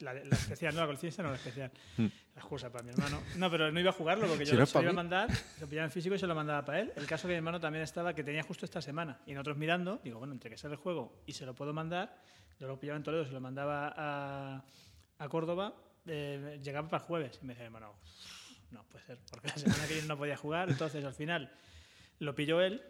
La, 0.00 0.14
la- 0.14 0.24
la 0.24 0.34
especial, 0.36 0.74
no 0.74 0.80
la 0.80 0.86
colección, 0.86 1.12
no 1.26 1.30
la 1.30 1.36
especial. 1.36 1.70
La 1.98 2.06
excusa 2.40 2.70
para 2.72 2.82
mi 2.84 2.90
hermano. 2.90 3.20
No, 3.36 3.50
pero 3.50 3.70
no 3.70 3.78
iba 3.80 3.90
a 3.90 3.92
jugarlo 3.92 4.26
porque 4.26 4.44
yo 4.46 4.52
Si 4.52 4.56
no 4.56 4.66
se 4.66 4.78
lo 4.78 4.82
iba 4.82 4.90
a 4.90 4.94
mandar, 4.94 5.28
lo 5.60 5.66
pillaba 5.68 5.84
en 5.86 5.90
físico 5.92 6.14
y 6.14 6.18
se 6.18 6.26
lo 6.26 6.34
mandaba 6.34 6.64
para 6.64 6.80
él. 6.80 6.92
El 6.96 7.06
caso 7.06 7.28
que 7.28 7.34
mi 7.34 7.36
hermano 7.38 7.60
también 7.60 7.84
estaba, 7.84 8.14
que 8.14 8.24
tenía 8.24 8.42
justo 8.42 8.64
esta 8.64 8.80
semana. 8.80 9.20
Y 9.26 9.32
nosotros 9.34 9.56
mirando, 9.58 10.00
digo, 10.02 10.18
bueno, 10.18 10.32
entre 10.32 10.48
que 10.50 10.56
sale 10.56 10.74
el 10.74 10.80
juego 10.80 11.22
y 11.26 11.32
se 11.32 11.44
lo 11.44 11.54
puedo 11.54 11.72
mandar, 11.74 12.16
yo 12.58 12.66
lo 12.66 12.80
pillaba 12.80 12.96
en 12.96 13.02
Toledo, 13.02 13.26
se 13.26 13.32
lo 13.32 13.40
mandaba 13.40 13.92
a, 13.96 14.64
a 15.18 15.28
Córdoba, 15.28 15.74
eh, 16.06 16.60
llegaba 16.62 16.88
para 16.88 17.02
el 17.02 17.06
jueves. 17.08 17.38
Y 17.42 17.46
me 17.46 17.52
decía, 17.54 17.66
hermano, 17.66 17.94
no 18.70 18.82
puede 18.84 19.04
ser, 19.04 19.18
porque 19.30 19.48
la 19.48 19.56
semana 19.56 19.86
que 19.86 19.92
viene 19.94 20.08
no 20.08 20.16
podía 20.18 20.36
jugar. 20.36 20.68
Entonces, 20.70 21.04
al 21.04 21.14
final, 21.14 21.50
lo 22.18 22.34
pilló 22.34 22.60
él 22.60 22.82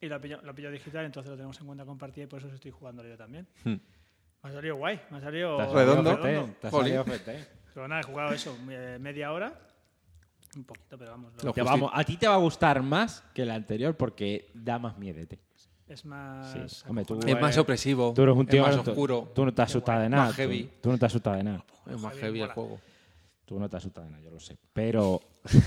y 0.00 0.06
lo 0.08 0.20
pilló, 0.20 0.40
lo 0.42 0.54
pilló 0.54 0.70
digital, 0.70 1.04
entonces 1.04 1.30
lo 1.30 1.36
tenemos 1.36 1.58
en 1.60 1.66
cuenta 1.66 1.84
compartida 1.84 2.24
y 2.24 2.26
por 2.28 2.40
eso 2.40 2.48
estoy 2.48 2.70
jugando 2.70 3.02
yo 3.04 3.16
también. 3.16 3.46
Hmm. 3.64 3.76
Me 4.42 4.50
ha 4.50 4.52
salido 4.52 4.76
guay, 4.76 5.00
me 5.10 5.18
ha 5.18 5.20
salido 5.20 5.56
Te 5.56 6.22
Redondo. 6.22 6.54
Te 6.60 6.68
salido. 6.82 7.04
Pero 7.74 7.88
nada, 7.88 8.00
he 8.00 8.04
jugado 8.04 8.32
eso, 8.32 8.56
eh, 8.70 8.98
media 9.00 9.32
hora, 9.32 9.52
un 10.56 10.64
poquito, 10.64 10.96
pero 10.98 11.10
vamos. 11.12 11.32
lo- 11.36 11.42
Lo 11.44 11.52
vamos, 11.62 11.90
a 11.92 12.04
ti 12.04 12.16
te 12.16 12.26
va 12.28 12.34
a 12.34 12.38
gustar 12.38 12.82
más 12.82 13.22
que 13.34 13.42
el 13.42 13.50
anterior 13.50 13.96
porque 13.96 14.50
da 14.54 14.78
más 14.78 14.96
miedete. 14.98 15.40
Es 15.88 16.04
más. 16.04 16.52
Sí. 16.52 16.84
Hombre, 16.88 17.04
tú- 17.04 17.18
Es 17.26 17.40
más 17.40 17.56
eh, 17.56 17.60
opresivo. 17.60 18.12
Tú 18.14 18.22
eres 18.22 18.36
un 18.36 18.46
tío 18.46 18.66
es 18.66 18.76
más 18.76 18.86
oscuro. 18.88 19.30
Tú 19.34 19.44
no 19.44 19.52
te 19.54 19.62
asustas 19.62 20.00
de 20.02 20.08
nada. 20.08 20.24
Más 20.26 20.32
tú- 20.36 20.42
heavy. 20.42 20.70
Tú, 20.82 20.90
no 20.90 20.98
te 20.98 21.06
asustas 21.06 21.36
de 21.38 21.44
nada. 21.44 21.64
Es 21.90 22.00
más 22.00 22.14
Heavy 22.16 22.40
el 22.40 22.48
juego. 22.48 22.78
Tú 23.44 23.58
no 23.58 23.68
te 23.68 23.76
asustas 23.78 24.04
de 24.04 24.10
nada, 24.10 24.22
yo 24.22 24.30
lo 24.30 24.38
sé. 24.40 24.56
Pero 24.74 25.20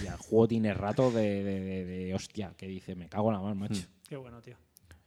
ya, 0.04 0.12
el 0.14 0.18
juego 0.20 0.48
tiene 0.48 0.74
rato 0.74 1.10
de, 1.12 1.44
de, 1.44 1.60
de- 1.62 1.86
de 1.86 2.14
hostia, 2.14 2.54
que 2.56 2.68
dice, 2.68 2.94
me 2.96 3.10
cago 3.10 3.30
en 3.30 3.34
la 3.38 3.42
mano, 3.42 3.56
macho. 3.56 3.82
Qué 4.08 4.16
bueno, 4.18 4.40
tío. 4.42 4.56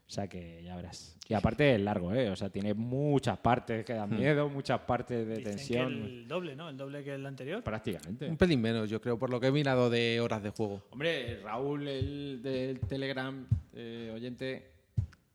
O 0.07 0.11
sea 0.15 0.29
que 0.29 0.63
ya 0.63 0.77
verás. 0.77 1.17
Y 1.29 1.35
aparte 1.35 1.75
es 1.77 1.81
largo, 1.81 2.13
¿eh? 2.13 2.29
O 2.29 2.37
sea, 2.37 2.51
tiene 2.51 2.75
muchas 2.75 3.39
partes 3.39 3.85
que 3.87 3.95
dan 3.95 4.15
miedo, 4.15 4.49
muchas 4.51 4.81
partes 4.81 5.27
de 5.27 5.37
Dicen 5.37 5.45
que 5.45 5.51
tensión. 5.57 5.93
el 5.93 6.29
doble, 6.29 6.55
¿no? 6.55 6.69
El 6.69 6.77
doble 6.77 7.03
que 7.03 7.15
el 7.15 7.25
anterior. 7.25 7.63
Prácticamente. 7.63 8.29
Un 8.29 8.37
pelín 8.37 8.61
menos, 8.61 8.91
yo 8.91 9.01
creo, 9.01 9.19
por 9.19 9.31
lo 9.31 9.41
que 9.41 9.47
he 9.47 9.51
mirado 9.53 9.89
de 9.89 10.21
horas 10.21 10.43
de 10.43 10.51
juego. 10.51 10.83
Hombre, 10.91 11.41
Raúl, 11.43 11.89
el 11.89 12.41
del 12.43 12.81
Telegram, 12.81 13.47
eh, 13.73 14.13
oyente, 14.15 14.74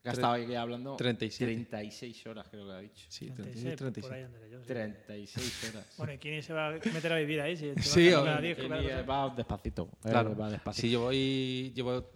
que 0.02 0.08
ha 0.08 0.12
estado 0.12 0.32
aquí 0.34 0.54
hablando. 0.54 0.96
37. 0.96 1.66
36 1.68 2.26
horas, 2.26 2.46
creo 2.50 2.66
que 2.66 2.72
ha 2.72 2.78
dicho. 2.80 3.06
Sí, 3.08 3.30
36, 3.30 3.76
36, 3.76 3.92
pues 3.92 4.04
por 4.06 4.12
ahí 4.14 4.22
36. 4.22 4.26
andaré 4.26 4.50
yo. 4.50 4.60
sí. 4.60 4.66
36 4.66 5.70
horas. 5.74 5.86
Bueno, 5.98 6.12
¿y 6.14 6.18
quién 6.18 6.42
se 6.42 6.52
va 6.52 6.68
a 6.68 6.70
meter 6.72 7.12
a 7.12 7.16
vivir 7.16 7.40
ahí? 7.40 7.56
Si 7.56 7.72
Sí, 7.82 8.06
vas 8.10 8.14
a 8.14 8.16
o- 8.16 8.20
tocar 8.20 8.38
a 8.38 8.40
10, 8.40 8.56
Que 8.56 8.66
claro, 8.66 8.82
ni- 8.82 8.88
claro. 8.88 9.06
va 9.06 9.34
despacito. 9.36 9.88
eh, 10.04 10.08
Claro. 10.10 10.36
Va 10.36 10.50
despacito. 10.50 10.80
Si 10.86 10.90
yo 10.90 11.00
voy. 11.02 11.72
Llevo. 11.74 12.10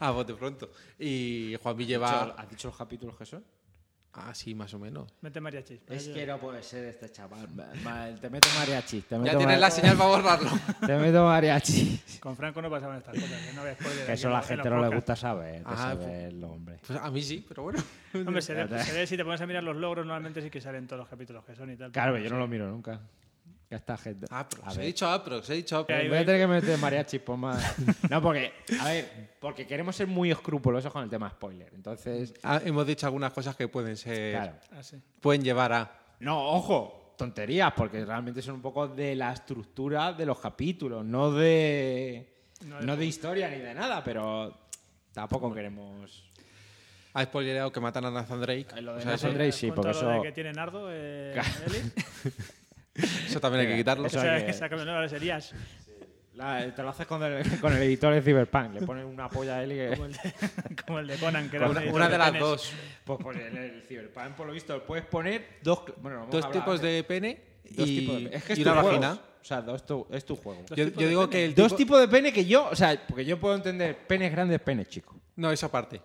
A 0.06 0.10
bote 0.10 0.34
pronto. 0.34 0.70
Y 0.98 1.56
Juanmi 1.62 1.84
¿Has 1.84 1.88
lleva. 1.88 2.10
dicho- 2.24 2.34
¿Has 2.38 2.50
dicho 2.50 2.68
los 2.68 2.76
capítulos 2.76 3.16
que 3.16 3.26
son? 3.26 3.44
Ah, 4.12 4.34
sí, 4.34 4.56
más 4.56 4.74
o 4.74 4.78
menos. 4.80 5.08
Mete 5.20 5.40
mariachis. 5.40 5.82
Es 5.88 6.08
que 6.08 6.26
no 6.26 6.36
puede 6.38 6.64
ser 6.64 6.84
este 6.86 7.10
chaval. 7.12 7.46
Va- 7.56 8.12
Te 8.20 8.28
meto 8.28 8.48
mariachi. 8.58 9.02
Te 9.02 9.16
Ya 9.22 9.38
tienes 9.38 9.60
la 9.60 9.70
señal 9.70 9.96
para 9.96 10.08
borrarlo. 10.10 10.50
Te 10.84 10.96
meto 10.96 11.24
mariachi. 11.26 12.00
Con 12.18 12.34
Franco 12.36 12.60
no 12.60 12.68
pasaban 12.68 12.98
estas 12.98 13.14
cosas. 13.14 13.40
Que 13.46 13.52
no 13.52 13.60
había 13.60 13.74
spoiler 13.74 13.96
Que 14.06 14.12
aquí 14.12 14.12
eso 14.20 14.28
a 14.28 14.32
la 14.32 14.42
gente 14.42 14.68
no 14.68 14.82
le 14.82 14.94
gusta 14.96 15.14
saber. 15.14 15.62
Ah, 15.64 15.76
saberlo, 15.76 16.48
hombre. 16.50 16.78
Pues 16.84 16.98
a 16.98 17.08
mí 17.08 17.22
sí, 17.22 17.44
pero 17.48 17.62
bueno. 17.62 17.78
Hombre, 18.14 18.42
se 18.42 18.52
ve, 18.54 18.82
se 18.84 18.92
ve 18.92 19.06
si 19.06 19.16
te 19.16 19.24
pones 19.24 19.40
a 19.42 19.46
mirar 19.46 19.62
los 19.62 19.76
logros, 19.76 20.04
normalmente 20.04 20.42
sí 20.42 20.50
que 20.50 20.60
salen 20.60 20.88
todos 20.88 20.98
los 21.00 21.08
capítulos 21.08 21.44
que 21.44 21.54
son 21.54 21.70
y 21.70 21.76
tal. 21.76 21.92
Claro, 21.92 22.12
pero 22.14 22.24
yo 22.24 22.30
no 22.30 22.38
lo 22.38 22.48
miro 22.48 22.68
nunca. 22.68 23.00
Que 23.70 23.76
esta 23.76 23.96
gente. 23.96 24.26
Aprox. 24.28 24.76
A 24.76 24.82
He 24.82 24.86
dicho 24.86 25.06
Aprox, 25.08 25.48
he 25.48 25.54
dicho 25.54 25.78
Aprox. 25.78 26.08
Voy 26.08 26.18
a 26.18 26.26
tener 26.26 26.40
que 26.40 26.46
meter 26.48 26.76
mariachi 26.76 27.20
por 27.20 27.36
más. 27.36 27.76
No, 28.10 28.20
porque, 28.20 28.52
a 28.80 28.84
ver, 28.86 29.36
porque 29.40 29.64
queremos 29.64 29.94
ser 29.94 30.08
muy 30.08 30.28
escrupulosos 30.32 30.92
con 30.92 31.04
el 31.04 31.08
tema 31.08 31.30
spoiler. 31.30 31.72
Entonces, 31.72 32.34
Ah, 32.42 32.60
hemos 32.64 32.84
dicho 32.84 33.06
algunas 33.06 33.32
cosas 33.32 33.54
que 33.54 33.68
pueden 33.68 33.96
ser. 33.96 34.32
claro. 34.32 34.52
Ah, 34.72 34.82
sí. 34.82 34.96
Pueden 35.20 35.44
llevar 35.44 35.72
a. 35.72 35.98
No, 36.18 36.48
ojo, 36.50 37.14
tonterías, 37.16 37.72
porque 37.74 38.04
realmente 38.04 38.42
son 38.42 38.56
un 38.56 38.60
poco 38.62 38.88
de 38.88 39.14
la 39.14 39.32
estructura 39.32 40.12
de 40.14 40.26
los 40.26 40.40
capítulos, 40.40 41.04
no 41.04 41.30
de. 41.30 42.48
No 42.66 42.80
No 42.80 42.96
de- 42.96 43.06
historia 43.06 43.48
ni 43.48 43.58
de 43.58 43.72
nada, 43.72 44.02
pero 44.02 44.52
tampoco 45.12 45.54
queremos. 45.54 46.28
Ha 47.14 47.22
spoileado 47.24 47.70
que 47.72 47.78
matan 47.80 48.04
a 48.04 48.10
Nathan 48.10 48.40
Drake. 48.40 48.66
Eh, 48.76 48.82
lo 48.82 48.94
de 48.94 48.98
O 48.98 49.02
sea, 49.02 49.12
Nathan 49.12 49.34
Drake 49.34 49.52
sí, 49.52 49.68
¿Cuánto 49.68 49.82
porque 49.82 50.00
lo 50.02 50.08
de 50.08 50.14
eso. 50.16 50.22
que 50.24 50.32
tiene 50.32 50.52
Nardo, 50.52 50.88
eh? 50.90 51.40
eso 53.02 53.40
también 53.40 53.62
hay 53.66 53.72
que 53.72 53.76
quitarlo. 53.78 54.06
Eso 54.06 54.20
hay 54.20 54.44
que- 54.46 54.52
sácame, 54.52 54.82
ahora 54.82 55.08
serías 55.08 55.52
La- 56.34 56.74
te 56.74 56.82
lo 56.82 56.88
haces 56.90 57.06
con 57.06 57.22
el, 57.22 57.42
con 57.60 57.72
el 57.76 57.82
editor 57.82 58.14
de 58.14 58.22
Cyberpunk, 58.22 58.74
le 58.74 58.82
pones 58.82 59.04
una 59.04 59.28
polla 59.28 59.56
a 59.56 59.62
él 59.64 59.72
y 59.72 59.74
que. 59.76 59.90
como 59.96 60.06
el 60.06 60.12
de, 60.12 60.34
como 60.86 60.98
el 61.00 61.06
de 61.06 61.16
Conan, 61.16 61.50
que 61.50 61.56
era 61.56 61.68
un 61.68 61.76
Una, 61.76 61.92
una 61.92 62.08
de 62.08 62.18
las 62.18 62.28
penes. 62.28 62.40
dos. 62.42 62.72
Pues, 63.04 63.18
pues 63.22 63.36
en 63.38 63.56
el 63.56 63.82
Cyberpunk, 63.82 64.28
por 64.36 64.46
lo 64.46 64.52
visto, 64.52 64.82
puedes 64.84 65.04
poner 65.04 65.58
dos. 65.62 65.80
Bueno, 66.00 66.26
Dos 66.30 66.44
hablar, 66.44 66.60
tipos 66.64 66.80
¿eh? 66.82 66.86
de 66.86 67.04
pene 67.04 67.42
Dos 67.70 67.88
y, 67.88 67.98
tipos 68.00 68.16
de- 68.30 68.36
es 68.36 68.44
que 68.44 68.52
es 68.54 68.58
y 68.58 68.62
tu 68.64 68.70
una 68.70 68.80
juego. 68.80 69.00
vagina. 69.00 69.20
O 69.40 69.44
sea, 69.44 69.62
dos 69.62 69.86
tu- 69.86 70.06
es 70.10 70.24
tu 70.24 70.36
juego. 70.36 70.62
Yo, 70.76 70.86
digo 70.86 71.28
que 71.30 71.46
el 71.46 71.54
Dos 71.54 71.68
tipo- 71.68 71.76
tipos 71.76 72.00
de 72.00 72.08
pene 72.08 72.32
que 72.32 72.44
yo, 72.44 72.68
o 72.68 72.76
sea, 72.76 73.00
porque 73.08 73.24
yo 73.24 73.38
puedo 73.40 73.54
entender 73.54 73.96
penes 74.06 74.30
grandes, 74.32 74.60
penes 74.60 74.88
chicos. 74.88 75.16
No, 75.36 75.50
esa 75.50 75.70
parte. 75.70 76.00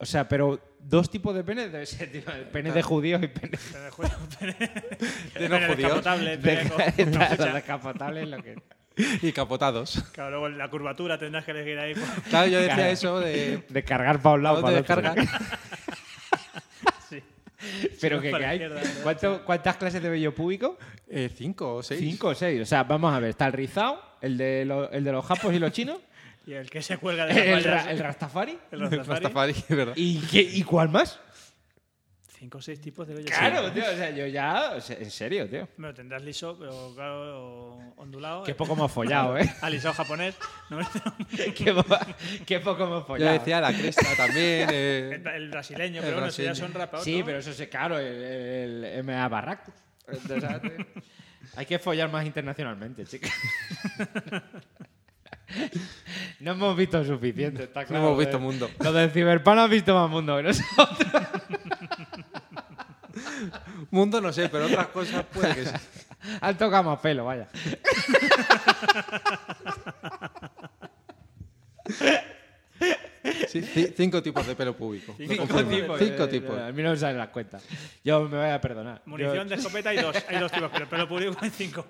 O 0.00 0.06
sea, 0.06 0.28
pero 0.28 0.60
dos 0.78 1.10
tipos 1.10 1.34
de 1.34 1.42
penes 1.42 1.72
debe 1.72 1.84
ser 1.86 2.10
tipo, 2.12 2.30
penes 2.52 2.72
de 2.72 2.82
judíos 2.82 3.20
y 3.22 3.26
penes 3.28 3.60
Pene 3.60 3.84
de 3.84 3.90
pene- 4.38 4.56
De 5.34 5.48
no 5.48 5.54
pene 5.56 5.66
judíos. 5.66 5.76
descapotable, 5.76 6.38
pene 6.38 6.68
con- 6.68 6.78
con 6.78 8.30
lo 8.30 8.42
que 8.42 8.56
Y 9.22 9.32
capotados. 9.32 10.04
Claro, 10.12 10.30
luego 10.30 10.48
la 10.50 10.68
curvatura 10.70 11.18
tendrás 11.18 11.44
que 11.44 11.50
elegir 11.50 11.78
ahí. 11.78 11.94
pues, 11.94 12.06
Claro, 12.28 12.46
yo 12.48 12.58
decía 12.60 12.74
Claro. 12.76 12.90
eso 12.90 13.20
de. 13.20 13.62
de 13.68 13.84
cargar 13.84 14.20
para 14.22 14.34
un 14.36 14.42
lado 14.44 14.60
¿Dónde 14.60 14.82
para 14.82 15.00
el 15.00 15.06
otro. 15.08 15.22
descarga? 15.24 15.48
sí. 17.08 17.22
Pero 18.00 18.18
Sí, 18.18 18.22
que, 18.22 18.30
para 18.30 18.58
que 18.58 18.68
la 18.68 18.80
hay. 18.80 18.86
¿cuánto- 19.02 19.44
¿cuántas 19.44 19.76
clases 19.76 20.02
de 20.02 20.08
vello 20.10 20.34
púbico? 20.34 20.78
Eh, 21.08 21.30
cinco 21.34 21.76
o 21.76 21.82
seis. 21.82 22.00
Cinco 22.00 22.28
o 22.28 22.34
seis. 22.34 22.60
O 22.62 22.66
sea, 22.66 22.84
vamos 22.84 23.12
a 23.12 23.18
ver, 23.18 23.30
está 23.30 23.46
el 23.46 23.52
rizado, 23.52 24.00
el 24.20 24.36
de, 24.38 24.64
lo- 24.64 24.90
el 24.92 25.02
de 25.04 25.12
los 25.12 25.24
japos 25.24 25.52
y 25.54 25.58
los 25.58 25.72
chinos, 25.72 25.98
Y 26.48 26.54
el 26.54 26.70
que 26.70 26.80
se 26.80 26.96
cuelga 26.96 27.26
de 27.26 27.34
las 27.34 27.42
el, 27.44 27.52
vallas, 27.52 27.84
ra- 27.84 27.90
el 27.92 27.98
rastafari. 27.98 28.58
el 28.70 28.90
Rastafari. 29.04 29.54
Verdad. 29.68 29.92
¿Y, 29.96 30.18
qué, 30.20 30.40
¿Y 30.40 30.62
cuál 30.62 30.88
más? 30.88 31.20
Cinco 32.38 32.58
o 32.58 32.62
seis 32.62 32.80
tipos 32.80 33.06
de 33.06 33.14
vello. 33.14 33.26
Claro, 33.26 33.70
tío, 33.72 33.82
o 33.82 33.96
sea, 33.96 34.10
yo 34.10 34.24
ya, 34.26 34.70
o 34.76 34.80
sea, 34.80 34.96
en 34.96 35.10
serio, 35.10 35.48
tío. 35.50 35.68
Me 35.76 35.88
lo 35.88 35.94
tendrás 35.94 36.22
liso, 36.22 36.56
pero 36.58 36.92
claro, 36.94 37.74
ondulado. 37.96 38.44
Qué 38.44 38.54
poco 38.54 38.74
hemos 38.74 38.90
follado, 38.92 39.36
¿eh? 39.40 39.52
Alisado 39.60 39.92
japonés. 39.92 40.36
No, 40.70 40.78
qué, 41.56 41.74
po- 41.74 41.84
qué 42.46 42.60
poco 42.60 42.84
hemos 42.84 43.00
Yo 43.02 43.06
follado. 43.06 43.32
decía 43.32 43.60
la 43.60 43.72
cresta 43.74 44.06
también. 44.16 44.68
eh, 44.72 45.10
el, 45.22 45.26
el 45.26 45.50
brasileño, 45.50 45.96
El 45.96 46.04
pero 46.04 46.14
bueno, 46.18 46.28
eso 46.28 46.42
ya 46.42 46.54
son 46.54 46.72
rapados. 46.72 47.04
Sí, 47.04 47.18
¿no? 47.18 47.24
pero 47.26 47.38
eso 47.40 47.50
es 47.50 47.68
claro, 47.68 47.98
el, 47.98 48.84
el 48.84 49.04
MA 49.04 49.26
Barracus. 49.28 49.74
Entonces, 50.06 50.42
¿sabes? 50.42 50.72
Hay 51.56 51.66
que 51.66 51.78
follar 51.80 52.08
más 52.10 52.24
internacionalmente, 52.24 53.04
chicas. 53.04 53.32
No 56.40 56.52
hemos 56.52 56.76
visto 56.76 57.04
suficiente, 57.04 57.64
está 57.64 57.84
claro. 57.84 58.04
hemos 58.06 58.18
visto 58.18 58.38
mundo. 58.38 58.70
Los 58.80 58.94
del 58.94 59.10
Cyberpunk 59.10 59.58
han 59.58 59.70
visto 59.70 59.94
más 59.94 60.10
mundo 60.10 60.36
que 60.36 60.42
nosotros. 60.44 60.98
Mundo 63.90 64.20
no 64.20 64.32
sé, 64.32 64.48
pero 64.48 64.66
otras 64.66 64.88
cosas 64.88 65.24
puede 65.32 65.54
que 65.54 65.64
sí. 65.66 65.72
Han 66.40 66.58
tocado 66.58 66.82
más 66.84 67.00
pelo, 67.00 67.24
vaya. 67.24 67.48
Sí, 73.48 73.60
ci- 73.62 73.92
cinco 73.96 74.22
tipos 74.22 74.46
de 74.46 74.54
pelo 74.54 74.76
público. 74.76 75.14
Cinco 75.16 75.64
tipos. 75.64 75.98
Cinco 75.98 76.28
tipos. 76.28 76.58
A 76.58 76.70
mí 76.72 76.82
no 76.82 76.90
me 76.90 76.96
salen 76.96 77.18
las 77.18 77.28
cuentas. 77.28 77.64
Yo 78.04 78.28
me 78.28 78.36
voy 78.38 78.48
a 78.50 78.60
perdonar. 78.60 79.02
Munición 79.06 79.36
Yo- 79.36 79.44
de 79.44 79.54
escopeta 79.56 79.90
hay 79.90 79.98
dos. 79.98 80.16
Hay 80.28 80.38
dos 80.38 80.52
tipos, 80.52 80.70
pero 80.70 80.84
el 80.84 80.88
pelo 80.90 81.08
público 81.08 81.36
hay 81.40 81.50
cinco. 81.50 81.86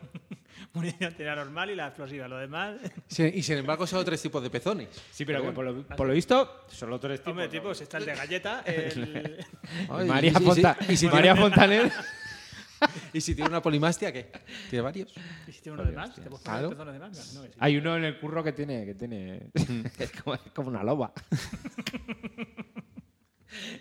Munición 0.74 1.14
tira 1.14 1.34
normal 1.34 1.70
y 1.70 1.74
la 1.74 1.86
explosiva. 1.88 2.28
Lo 2.28 2.36
demás. 2.38 2.76
Sí, 3.08 3.24
y 3.34 3.42
sin 3.42 3.58
embargo, 3.58 3.86
son 3.86 4.04
tres 4.04 4.20
tipos 4.22 4.42
de 4.42 4.50
pezones. 4.50 4.88
Sí, 5.10 5.24
pero 5.24 5.42
que 5.42 5.50
por 5.52 5.64
lo, 5.64 5.82
por 5.86 6.06
lo 6.06 6.12
visto, 6.12 6.64
solo 6.68 7.00
tres 7.00 7.20
tipos. 7.20 7.30
Hombre, 7.32 7.46
¿no? 7.46 7.50
tipos, 7.50 7.80
está 7.80 7.98
el 7.98 8.04
de 8.06 8.14
galleta, 8.14 8.60
el. 8.66 9.44
Ay, 9.90 10.06
María, 10.08 10.30
y 10.30 10.34
si- 10.34 10.44
Fonta- 10.44 10.76
y 10.88 10.96
si 10.96 11.06
María 11.08 11.32
tiene- 11.34 11.40
Fontaner. 11.48 11.92
¿Y 13.12 13.20
si 13.20 13.34
tiene 13.34 13.50
una 13.50 13.60
polimastia, 13.60 14.12
qué? 14.12 14.30
¿Tiene 14.70 14.82
varios? 14.82 15.12
¿Y 15.48 15.52
si 15.52 15.60
tiene 15.62 15.80
uno 15.80 15.90
de 15.90 15.96
más? 15.96 16.14
¿Te 16.14 16.22
poner 16.22 16.40
Claro. 16.44 16.70
pezones 16.70 16.94
de 16.94 17.00
más? 17.00 17.16
Sí. 17.18 17.38
Hay 17.58 17.76
uno 17.76 17.96
en 17.96 18.04
el 18.04 18.20
curro 18.20 18.44
que 18.44 18.52
tiene. 18.52 18.84
Que 18.86 18.94
tiene 18.94 19.50
es, 19.98 20.12
como, 20.22 20.34
es 20.36 20.40
como 20.54 20.68
una 20.68 20.84
loba. 20.84 21.12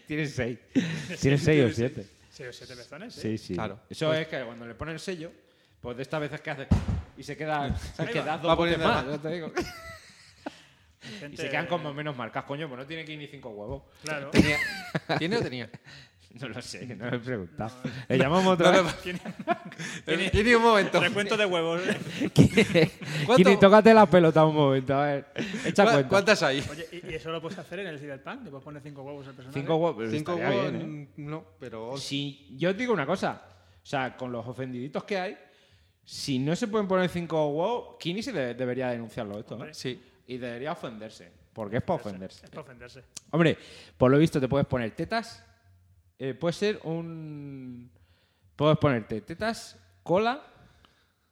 tiene 0.08 0.26
seis. 0.26 0.58
Tiene 1.22 1.38
seis 1.38 1.64
o 1.72 1.76
siete. 1.76 2.08
Seis 2.32 2.50
o 2.50 2.54
siete 2.54 2.76
pezones. 2.76 3.14
Sí, 3.14 3.38
sí. 3.38 3.54
Claro. 3.54 3.80
Eso 3.90 4.14
es 4.14 4.28
que 4.28 4.44
cuando 4.44 4.66
le 4.66 4.74
ponen 4.76 4.94
el 4.96 5.00
sello, 5.00 5.32
pues 5.82 5.98
de 5.98 6.04
estas 6.04 6.20
veces 6.22 6.42
que 6.42 6.50
hace 6.52 6.68
y 7.18 7.24
se 7.24 7.36
queda. 7.38 7.76
¿sabes? 7.78 8.00
Ahí 8.00 8.08
Que 8.14 8.20
va. 8.20 8.26
das 8.26 8.38
Va 8.40 8.42
dos 8.50 8.56
poniendo 8.58 8.88
más, 8.88 9.22
te 9.22 9.30
digo. 9.30 9.52
Y 11.32 11.38
se 11.38 11.50
quedan 11.50 11.68
como 11.68 11.94
menos 11.94 12.16
marcas, 12.18 12.44
coño, 12.44 12.68
pues 12.68 12.80
no 12.80 12.86
tiene 12.86 13.06
que 13.06 13.14
ir 13.14 13.20
ni 13.20 13.28
cinco 13.28 13.50
huevos. 13.50 13.84
Claro. 14.04 14.30
¿Tenía- 14.32 14.58
¿Tiene 15.20 15.38
o 15.38 15.42
tenía? 15.42 15.70
No 16.42 16.50
lo 16.50 16.62
sé, 16.62 16.86
no 16.96 17.10
le 17.10 17.16
he 17.16 17.20
preguntado. 17.20 17.72
Le 18.10 18.18
llamamos 18.18 18.54
otra 18.54 18.72
No, 18.72 18.84
vez. 18.84 18.96
Tiene- 19.02 19.22
Tiene, 20.06 20.30
tiene 20.30 20.56
un 20.58 20.64
momento. 20.64 21.00
Recuento 21.00 21.38
de 21.38 21.46
huevos. 21.46 21.82
¿Cuánto- 23.26 23.36
Kini, 23.36 23.58
tócate 23.58 23.94
la 23.94 24.06
pelota 24.06 24.44
un 24.46 24.56
momento, 24.56 24.94
a 24.96 25.06
ver. 25.06 25.26
Echa 25.66 25.84
¿Cuá- 25.84 25.94
cuenta. 25.94 26.10
¿Cuántas 26.10 26.44
hay? 26.44 26.64
Oye, 26.70 26.88
¿y 26.92 27.12
y 27.12 27.16
eso 27.16 27.32
lo 27.32 27.42
puedes 27.42 27.58
hacer 27.58 27.80
en 27.80 27.88
el 27.88 28.00
Cyberpunk? 28.00 28.44
¿Le 28.44 28.50
puedes 28.50 28.64
poner 28.64 28.82
cinco 28.84 29.04
huevos 29.04 29.26
al 29.28 29.34
personaje? 29.34 29.60
Cinco 29.60 29.76
huevos. 29.78 29.96
pero 29.98 30.12
Cinco 30.12 30.36
huevos, 30.36 30.72
bien, 30.74 31.02
¿eh? 31.04 31.14
no, 31.18 31.44
pero... 31.60 31.96
Si 31.98 32.54
yo 32.58 32.72
os 32.72 32.78
digo 32.78 32.92
una 32.94 33.06
cosa, 33.06 33.42
o 33.82 33.86
sea, 33.86 34.16
con 34.18 34.32
los 34.32 34.46
ofendiditos 34.46 35.06
que 35.06 35.18
hay, 35.18 35.38
si 36.10 36.40
no 36.40 36.56
se 36.56 36.70
pueden 36.70 36.88
poner 36.88 37.10
cinco 37.10 37.48
huevos, 37.50 37.98
Kini 38.00 38.24
se 38.24 38.32
de- 38.32 38.54
debería 38.54 38.88
denunciarlo 38.92 39.38
esto, 39.40 39.62
¿eh? 39.66 39.74
Sí. 39.74 40.02
Y 40.28 40.38
debería 40.38 40.72
ofenderse, 40.72 41.30
porque 41.52 41.78
es 41.78 41.84
para 41.84 41.96
ofenderse. 42.02 42.46
Es 42.46 42.50
para 42.50 42.62
ofenderse. 42.62 43.04
Hombre, 43.32 43.58
por 43.98 44.10
lo 44.10 44.18
visto 44.18 44.40
te 44.40 44.48
puedes 44.48 44.66
poner 44.68 44.92
tetas, 44.92 45.44
eh, 46.18 46.34
puede 46.34 46.54
ser 46.54 46.80
un... 46.84 47.92
Puedes 48.56 48.78
ponerte 48.78 49.20
tetas 49.22 49.78
cola 50.02 50.42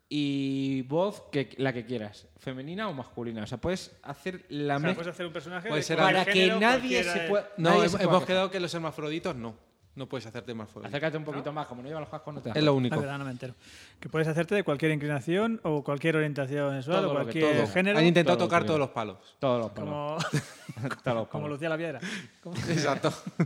y 0.09 0.81
voz 0.83 1.23
que 1.31 1.55
la 1.57 1.73
que 1.73 1.85
quieras, 1.85 2.27
femenina 2.37 2.87
o 2.89 2.93
masculina. 2.93 3.43
O 3.43 3.47
sea, 3.47 3.57
puedes 3.59 3.95
hacer 4.03 4.45
la 4.49 4.75
O 4.75 4.79
sea, 4.79 4.87
mezcla 4.89 4.95
puedes 4.95 5.13
hacer 5.15 5.25
un 5.25 5.33
personaje 5.33 5.69
Puede 5.69 5.81
ser 5.83 5.97
para 5.97 6.25
que 6.25 6.31
género, 6.33 6.59
nadie 6.59 7.03
se 7.03 7.19
pueda. 7.21 7.49
No, 7.57 7.69
nadie 7.71 7.85
hem- 7.85 7.89
se 7.97 8.03
hemos 8.03 8.15
pueda 8.15 8.25
quedado 8.27 8.51
que 8.51 8.59
los 8.59 8.73
hermafroditos 8.73 9.35
no. 9.35 9.55
No 9.95 10.07
puedes 10.07 10.25
hacerte 10.25 10.51
hermafrodita. 10.51 10.89
Acércate 10.89 11.17
un 11.17 11.23
poquito 11.23 11.53
más, 11.53 11.67
como 11.67 11.81
no 11.81 11.87
lleva 11.87 12.01
los 12.01 12.09
cascos 12.09 12.33
no 12.33 12.41
te 12.41 12.49
Es 12.49 12.63
lo 12.63 12.73
único. 12.73 12.95
Ah, 12.95 12.99
verdad, 12.99 13.17
no 13.17 13.23
me 13.25 13.31
entero. 13.31 13.55
Que 13.99 14.09
puedes 14.09 14.27
hacerte 14.27 14.53
de 14.53 14.63
cualquier 14.63 14.91
inclinación 14.91 15.61
o 15.63 15.83
cualquier 15.83 16.17
orientación 16.17 16.75
sexual 16.75 16.97
Todo 16.97 17.05
o 17.07 17.09
que- 17.11 17.21
cualquier 17.23 17.57
todo. 17.57 17.67
género. 17.67 17.99
Han 17.99 18.05
intentado 18.05 18.37
todo, 18.37 18.47
tocar 18.47 18.65
todos 18.65 18.79
los 18.79 18.89
palos. 18.89 19.17
Todos 19.39 19.61
los 19.61 19.71
palos. 19.71 19.89
Como, 19.89 20.17
Todos 21.03 21.15
los 21.15 21.27
como 21.29 21.43
palos. 21.43 21.49
Lucía 21.49 21.69
la 21.69 21.77
Piedra. 21.77 21.99
Como- 22.43 22.57
Exacto. 22.57 23.13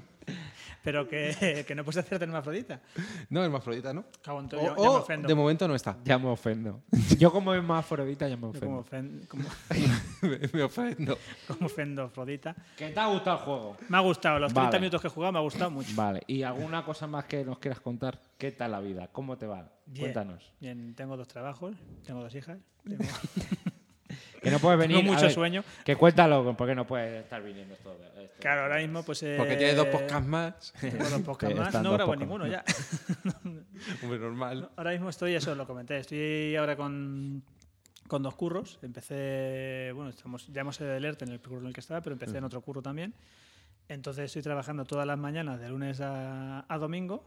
Pero 0.83 1.07
que, 1.07 1.63
que 1.67 1.75
no 1.75 1.83
puedes 1.83 1.97
hacerte 2.05 2.23
hermafrodita. 2.25 2.81
No, 3.29 3.43
hermafrodita, 3.43 3.93
¿no? 3.93 4.05
Cago 4.23 4.39
en 4.39 4.45
O, 4.45 4.49
todo, 4.49 4.61
ya, 4.61 4.67
ya 4.67 4.73
o, 4.75 4.93
me 4.93 4.99
ofendo. 4.99 5.27
de 5.27 5.35
momento 5.35 5.67
no 5.67 5.75
está. 5.75 5.97
Ya 6.05 6.17
me 6.17 6.27
ofendo. 6.29 6.81
Yo 7.17 7.31
como 7.31 7.53
es 7.53 7.63
más 7.63 7.79
afrodita 7.85 8.27
ya 8.27 8.37
me 8.37 8.51
Yo 8.53 8.59
como, 8.59 8.79
ofendo. 8.79 9.23
ofen- 9.23 9.27
como, 9.27 9.43
Me 10.53 10.63
ofendo. 10.63 11.17
como 11.47 11.65
ofendo 11.65 12.03
Afrodita. 12.03 12.55
¿Qué 12.77 12.89
te 12.89 12.99
ha 12.99 13.07
gustado 13.07 13.37
el 13.37 13.43
juego? 13.43 13.77
Me 13.89 13.97
ha 13.97 14.01
gustado, 14.01 14.39
los 14.39 14.53
30 14.53 14.69
Vale. 14.71 14.79
minutos 14.79 15.01
que 15.01 15.07
he 15.07 15.11
jugado 15.11 15.33
me 15.33 15.39
ha 15.39 15.41
gustado 15.41 15.71
mucho. 15.71 15.89
Vale, 15.95 16.21
¿y 16.27 16.43
alguna 16.43 16.83
cosa 16.85 17.07
más 17.07 17.25
que 17.25 17.43
nos 17.43 17.59
quieras 17.59 17.79
contar? 17.81 18.19
¿Qué 18.37 18.51
tal 18.51 18.71
la 18.71 18.79
vida? 18.79 19.09
¿Cómo 19.11 19.37
te 19.37 19.45
va? 19.47 19.69
Bien. 19.85 20.05
Cuéntanos. 20.05 20.51
Bien, 20.61 20.93
tengo 20.95 21.17
dos 21.17 21.27
trabajos, 21.27 21.75
tengo 22.05 22.21
dos 22.21 22.33
hijas. 22.35 22.57
Tengo, 22.87 23.03
Que 24.43 24.51
no 24.51 24.59
puedes 24.59 24.79
venir. 24.79 24.97
tengo 24.97 25.11
mucho 25.11 25.25
ver, 25.25 25.33
sueño. 25.33 25.63
Que 25.83 25.95
cuéntalo, 25.95 26.55
porque 26.57 26.75
no 26.75 26.85
puedes 26.87 27.23
estar 27.23 27.41
viniendo 27.43 27.73
esto. 27.73 27.91
esto- 27.93 28.35
Claro, 28.39 28.61
ahora 28.61 28.77
mismo 28.77 29.03
pues... 29.03 29.21
Eh, 29.23 29.35
Porque 29.37 29.57
tiene 29.57 29.73
dos 29.75 29.87
podcasts 29.87 30.27
más. 30.27 30.73
Tengo 30.79 31.09
dos 31.09 31.21
podcasts 31.21 31.57
más. 31.57 31.67
están 31.67 31.83
No 31.83 31.93
grabo 31.93 32.15
ninguno 32.15 32.47
ya. 32.47 32.63
Hombre, 34.03 34.19
normal. 34.19 34.69
Ahora 34.77 34.91
mismo 34.91 35.09
estoy, 35.09 35.35
eso 35.35 35.53
lo 35.55 35.67
comenté, 35.67 35.97
estoy 35.97 36.55
ahora 36.55 36.75
con, 36.77 37.43
con 38.07 38.23
dos 38.23 38.35
curros. 38.35 38.79
Empecé, 38.81 39.91
bueno, 39.93 40.09
estamos, 40.09 40.47
ya 40.47 40.61
hemos 40.61 40.79
el 40.79 41.03
ERTE 41.03 41.25
en 41.25 41.31
el 41.31 41.41
curro 41.41 41.59
en 41.59 41.67
el 41.67 41.73
que 41.73 41.81
estaba, 41.81 42.01
pero 42.01 42.13
empecé 42.13 42.37
en 42.37 42.45
otro 42.45 42.61
curro 42.61 42.81
también. 42.81 43.13
Entonces 43.89 44.25
estoy 44.25 44.41
trabajando 44.43 44.85
todas 44.85 45.05
las 45.05 45.17
mañanas 45.17 45.59
de 45.59 45.67
lunes 45.67 45.99
a, 45.99 46.63
a 46.71 46.77
domingo 46.77 47.25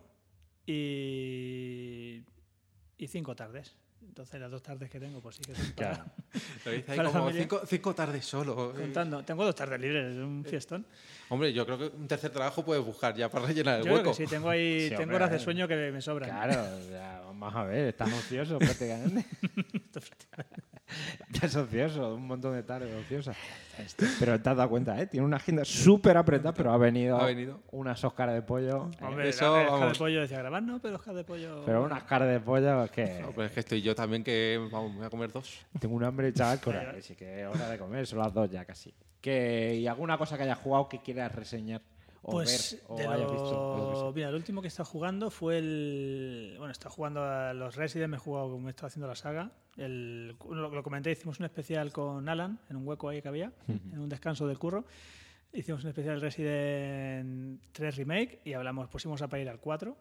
y, 0.65 2.23
y 2.97 3.07
cinco 3.09 3.35
tardes. 3.37 3.77
Entonces 4.07 4.41
las 4.41 4.51
dos 4.51 4.63
tardes 4.63 4.91
que 4.91 5.01
tengo, 5.01 5.21
pues 5.21 5.37
sí 5.37 5.43
que 5.43 5.55
son 5.55 5.73
para- 5.73 6.05
Lo 6.65 6.71
dice 6.71 6.93
ahí 6.93 6.97
Para 6.99 7.03
la 7.05 7.19
como 7.19 7.31
cinco, 7.33 7.63
cinco 7.67 7.95
tardes 7.95 8.25
solo. 8.27 8.73
eh. 8.77 8.81
contando. 8.83 9.25
Tengo 9.25 9.45
dos 9.45 9.55
tardes 9.55 9.81
libres, 9.81 10.13
es 10.13 10.19
un 10.19 10.45
fiestón. 10.45 10.85
Hombre, 11.31 11.53
yo 11.53 11.65
creo 11.65 11.79
que 11.79 11.87
un 11.97 12.07
tercer 12.07 12.31
trabajo 12.31 12.63
puedes 12.65 12.85
buscar 12.85 13.15
ya 13.17 13.31
para 13.31 13.47
rellenar 13.47 13.77
el 13.79 13.81
Yo 13.81 13.85
creo 13.87 13.97
hueco. 13.99 14.11
que 14.11 14.17
sí, 14.17 14.27
tengo 14.31 14.51
ahí 14.51 14.81
Sí, 14.83 14.89
tengo 14.91 15.03
hombre, 15.05 15.17
horas 15.17 15.31
de 15.31 15.37
ver. 15.37 15.45
sueño 15.45 15.67
que 15.69 15.91
me 15.91 16.03
sobran. 16.03 16.29
Claro, 16.29 16.79
ya, 16.91 17.21
vamos 17.25 17.55
a 17.57 17.65
ver, 17.65 17.89
estás 17.89 18.13
ocioso 18.13 18.59
prácticamente. 18.59 19.25
estás 21.33 21.57
ocioso, 21.57 22.15
un 22.15 22.27
montón 22.27 22.55
de 22.55 22.63
tardes 22.63 22.95
ociosas. 22.95 23.37
Pero 24.19 24.41
te 24.41 24.51
has 24.51 24.57
dado 24.57 24.69
cuenta, 24.69 25.01
¿eh? 25.01 25.07
Tiene 25.07 25.25
una 25.27 25.37
agenda 25.39 25.65
súper 25.65 26.17
apretada, 26.17 26.53
pero 26.55 26.73
ha 26.73 26.77
venido, 26.77 27.17
Ha 27.19 27.27
venido. 27.27 27.61
unas 27.73 28.03
Oscar 28.05 28.31
de 28.31 28.43
pollo. 28.43 28.91
Hombre, 29.01 29.29
Eso, 29.31 29.45
la- 29.45 29.63
Oscar 29.63 29.71
vamos. 29.81 29.93
de 29.95 29.99
pollo 29.99 30.21
decía 30.21 30.39
grabar, 30.39 30.63
no, 30.63 30.79
pero 30.81 30.97
Oscar 30.97 31.15
de 31.15 31.25
pollo. 31.25 31.63
Pero 31.65 31.83
unas 31.83 32.03
caras 32.05 32.29
de 32.29 32.41
pollo 32.41 32.85
es 32.85 32.91
que 32.91 33.21
No, 33.21 33.31
pero 33.31 33.45
es 33.45 33.53
que 33.53 33.61
estoy 33.61 33.81
yo 33.83 33.95
también 33.95 34.23
que 34.23 34.61
vamos, 34.71 34.91
me 34.93 34.99
voy 34.99 35.07
a 35.07 35.11
comer 35.11 35.33
dos. 35.33 35.65
tengo 35.81 35.95
un 35.95 36.05
hambre, 36.05 36.33
chaval, 36.33 36.61
con 36.61 36.77
Así 36.77 37.15
que 37.15 37.41
es 37.43 37.47
hora 37.49 37.69
de 37.71 37.79
comer, 37.79 38.07
son 38.07 38.19
las 38.19 38.33
dos 38.33 38.51
ya 38.51 38.65
casi. 38.65 38.93
Que, 39.21 39.77
¿Y 39.77 39.87
alguna 39.87 40.19
cosa 40.19 40.37
que 40.37 40.43
hayas 40.43 40.59
jugado 40.59 40.89
que 40.89 41.01
quieras 41.01 41.33
reseñar? 41.35 41.81
O 42.25 42.31
Pues 42.31 42.75
ver, 42.75 42.83
o 42.89 42.97
de 42.97 43.07
hayas 43.07 43.21
lo- 43.21 43.33
visto. 43.33 44.13
Mira, 44.15 44.29
el 44.29 44.35
último 44.37 44.61
que 44.63 44.67
he 44.67 44.69
estado 44.69 44.89
jugando 44.89 45.31
fue 45.31 45.59
el. 45.59 46.55
Bueno, 46.57 46.69
he 46.69 46.73
estado 46.73 46.95
jugando 46.95 47.25
a 47.25 47.53
los 47.53 47.75
Resident, 47.75 48.11
me 48.11 48.17
he 48.17 48.21
jugado 48.21 48.51
como 48.53 48.69
estado 48.69 48.87
haciendo 48.87 49.09
la 49.09 49.17
saga. 49.17 49.51
El, 49.77 50.37
lo, 50.49 50.69
lo 50.71 50.83
comenté, 50.85 51.11
hicimos 51.11 51.41
un 51.41 51.47
especial 51.47 51.93
con 51.93 52.29
Alan, 52.29 52.61
en 52.71 52.77
un 52.77 52.87
hueco 52.87 53.09
ahí 53.09 53.21
que 53.23 53.29
había, 53.29 53.51
en 53.67 53.99
un 53.99 54.09
descanso 54.09 54.47
del 54.47 54.59
curro. 54.59 54.85
Hicimos 55.53 55.83
un 55.83 55.89
especial 55.91 56.21
Resident 56.21 57.61
3 57.73 57.97
Remake 57.97 58.41
y 58.45 58.53
hablamos, 58.53 58.89
pusimos 58.89 59.21
a 59.23 59.29
parir 59.29 59.49
al 59.49 59.59
4. 59.59 59.97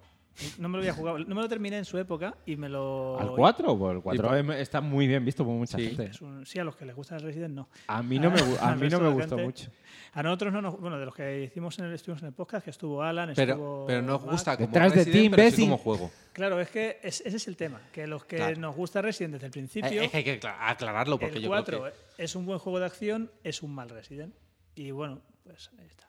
No 0.57 0.69
me 0.69 0.77
lo 0.77 0.81
había 0.81 0.93
jugado, 0.93 1.19
no 1.19 1.35
me 1.35 1.41
lo 1.41 1.49
terminé 1.49 1.77
en 1.77 1.85
su 1.85 1.97
época 1.97 2.35
y 2.45 2.55
me 2.55 2.69
lo. 2.69 3.19
¿Al 3.19 3.31
4? 3.35 3.77
Pues 3.77 3.95
el 3.95 4.01
4 4.01 4.39
Y 4.39 4.61
está 4.61 4.79
muy 4.81 5.05
bien 5.05 5.23
visto 5.25 5.43
por 5.45 5.53
mucha 5.53 5.77
Sí. 5.77 5.87
gente. 5.87 6.05
Es 6.05 6.21
un- 6.21 6.45
sí, 6.45 6.57
a 6.57 6.63
los 6.63 6.75
que 6.75 6.85
les 6.85 6.95
gusta 6.95 7.15
el 7.17 7.21
Resident, 7.21 7.53
no. 7.53 7.67
A 7.87 8.01
mí 8.01 8.17
no 8.17 8.31
me, 8.31 8.37
a 8.61 8.75
mí 8.75 8.87
no 8.89 8.99
me 8.99 9.07
de 9.09 9.13
gustó 9.13 9.35
gente. 9.37 9.43
mucho. 9.43 9.71
A 10.13 10.23
nosotros 10.23 10.53
no 10.53 10.61
nos. 10.61 10.79
Bueno, 10.79 10.97
de 10.97 11.05
los 11.05 11.13
que 11.13 11.43
hicimos 11.43 11.77
en 11.79 11.85
el, 11.85 11.93
estuvimos 11.93 12.21
en 12.23 12.29
el 12.29 12.33
podcast, 12.33 12.63
que 12.63 12.69
estuvo 12.71 13.03
Alan, 13.03 13.33
Pero, 13.35 13.51
estuvo. 13.53 13.85
pero 13.85 14.01
no 14.01 14.15
os 14.15 14.21
Matt. 14.23 14.31
gusta 14.31 14.55
como 14.55 14.67
Detrás 14.67 14.93
de 14.93 15.03
Resident, 15.05 15.21
ti, 15.23 15.29
pero 15.35 15.51
sí 15.55 15.61
como 15.63 15.77
juego. 15.77 16.11
Claro, 16.33 16.59
es 16.61 16.69
que 16.69 16.99
es- 17.03 17.21
ese 17.25 17.37
es 17.37 17.47
el 17.47 17.57
tema, 17.57 17.81
que 17.91 18.07
los 18.07 18.23
que 18.25 18.37
Claro. 18.37 18.57
nos 18.59 18.75
gusta 18.75 19.01
Resident 19.01 19.33
desde 19.33 19.45
el 19.47 19.51
principio, 19.51 19.89
Eh, 20.01 20.05
Es 20.05 20.11
que 20.11 20.17
hay 20.17 20.23
que 20.23 20.33
acla- 20.39 20.69
aclararlo 20.69 21.19
porque 21.19 21.37
el 21.37 21.43
yo 21.43 21.49
4 21.49 21.81
creo 21.81 21.91
que... 22.17 22.23
es 22.23 22.35
un 22.35 22.45
buen 22.45 22.57
juego 22.59 22.79
de 22.79 22.85
acción, 22.85 23.29
es 23.43 23.61
un 23.63 23.75
mal 23.75 23.89
Resident. 23.89 24.33
Y 24.75 24.91
bueno, 24.91 25.21
pues 25.43 25.69
ahí 25.77 25.87
está. 25.87 26.07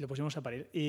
Y 0.00 0.02
lo 0.02 0.08
pusimos 0.08 0.34
a 0.38 0.40
parir. 0.40 0.70
Y, 0.72 0.80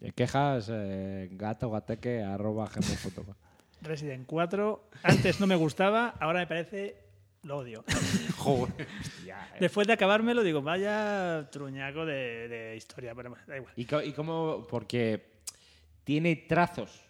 Eh, 0.00 0.12
Quejas 0.14 0.70
eh, 0.72 1.28
gato 1.32 1.68
gateque 1.72 2.22
arroba 2.22 2.68
gmail.com. 2.72 3.34
Resident 3.82 4.26
4, 4.28 4.90
antes 5.02 5.40
no 5.40 5.48
me 5.48 5.56
gustaba, 5.56 6.10
ahora 6.20 6.38
me 6.38 6.46
parece, 6.46 6.94
lo 7.42 7.56
odio. 7.58 7.82
Joder. 8.36 8.86
Después 9.58 9.88
de 9.88 9.94
acabármelo, 9.94 10.44
digo, 10.44 10.62
vaya 10.62 11.48
truñaco 11.50 12.06
de, 12.06 12.46
de 12.46 12.76
historia, 12.76 13.12
pero 13.16 13.34
da 13.48 13.56
igual. 13.56 13.72
¿Y, 13.74 13.84
co- 13.86 14.02
y 14.02 14.12
cómo? 14.12 14.64
Porque 14.70 15.40
tiene 16.04 16.36
trazos 16.36 17.00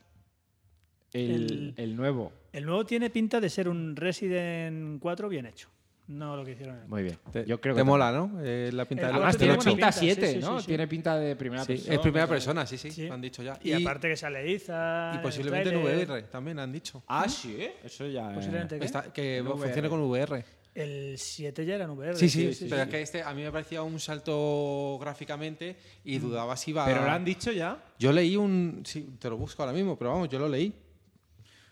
el, 1.12 1.31
El- 1.31 1.75
el 1.76 1.94
nuevo. 1.97 2.33
El 2.55 2.65
nuevo 2.65 2.86
tiene 2.86 3.10
pinta 3.10 3.39
de 3.39 3.50
ser 3.50 3.68
un 3.68 3.97
Resident 3.97 4.99
4 4.99 5.28
bien 5.28 5.44
hecho. 5.44 5.68
No 6.11 6.37
lo 6.37 6.45
que 6.45 6.51
hicieron 6.53 6.75
en 6.77 6.83
el 6.83 6.89
Muy 6.89 7.03
bien. 7.05 7.19
Te, 7.33 7.47
Yo 7.47 7.61
creo 7.61 7.73
te 7.77 7.81
que 7.81 7.85
mola, 7.85 8.11
¿no? 8.11 8.41
Eh, 8.43 8.71
la 8.73 8.85
pinta 8.85 9.03
El 9.07 9.13
del 9.13 9.17
Además 9.17 9.37
tiene 9.37 9.53
pinta 9.55 9.71
pinta, 9.71 9.93
sí, 9.93 10.01
7, 10.07 10.33
sí, 10.33 10.39
¿no? 10.41 10.57
sí, 10.57 10.61
sí. 10.63 10.67
Tiene 10.67 10.89
pinta 10.89 11.17
de 11.17 11.37
primera 11.37 11.63
Sí, 11.65 11.69
persona. 11.75 11.95
es 11.95 12.01
primera 12.01 12.27
persona, 12.27 12.67
sí, 12.67 12.79
sí, 12.79 12.91
Sí. 12.91 13.07
lo 13.07 13.15
han 13.15 13.21
dicho 13.21 13.43
ya. 13.45 13.57
Y, 13.63 13.73
aparte 13.73 14.09
que 14.09 14.17
sale 14.17 14.51
Iza. 14.51 15.13
y 15.13 15.17
en 15.17 15.23
posiblemente 15.23 15.71
en. 15.71 15.77
VR 15.77 16.23
también 16.25 16.59
han 16.59 16.73
dicho. 16.73 17.05
Ah, 17.07 17.29
sí. 17.29 17.69
Eso 17.85 18.07
ya. 18.09 18.33
eh, 18.33 18.35
Posiblemente. 18.35 18.81
que 19.13 19.45
funcione 19.47 19.89
con 19.89 20.01
VR. 20.03 20.45
El 20.75 21.17
7 21.17 21.65
ya 21.65 21.77
era 21.77 21.85
en 21.85 21.91
VR. 21.91 22.17
Sí, 22.17 22.29
sí, 22.29 22.67
pero 22.69 22.83
es 22.83 22.89
que 22.89 23.03
este 23.03 23.23
a 23.23 23.33
mí 23.33 23.43
me 23.43 23.53
parecía 23.53 23.83
un 23.83 24.01
salto 24.01 24.99
gráficamente 25.01 25.77
y 26.05 26.19
dudaba 26.19 26.57
si 26.57 26.71
iba 26.73 26.87
Pero 26.87 27.05
lo 27.05 27.11
han 27.11 27.25
dicho 27.25 27.53
ya. 27.53 27.81
Yo 28.01 28.11
leí 28.13 28.37
un... 28.37 28.83
Sí, 28.85 29.17
te 29.21 29.29
lo 29.31 29.37
busco 29.37 29.63
ahora 29.63 29.73
mismo, 29.73 29.97
pero 29.97 30.11
vamos, 30.11 30.29
yo 30.29 30.39
lo 30.41 30.49
leí. 30.49 30.73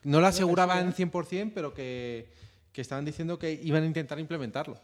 No 0.05 0.20
lo 0.20 0.26
aseguraban 0.28 0.92
100%, 0.94 1.50
pero 1.55 1.75
que, 1.75 2.28
que 2.78 2.82
estaban 2.82 3.05
diciendo 3.05 3.40
que 3.40 3.50
iban 3.52 3.82
a 3.82 3.86
intentar 3.86 4.20
implementarlo. 4.20 4.74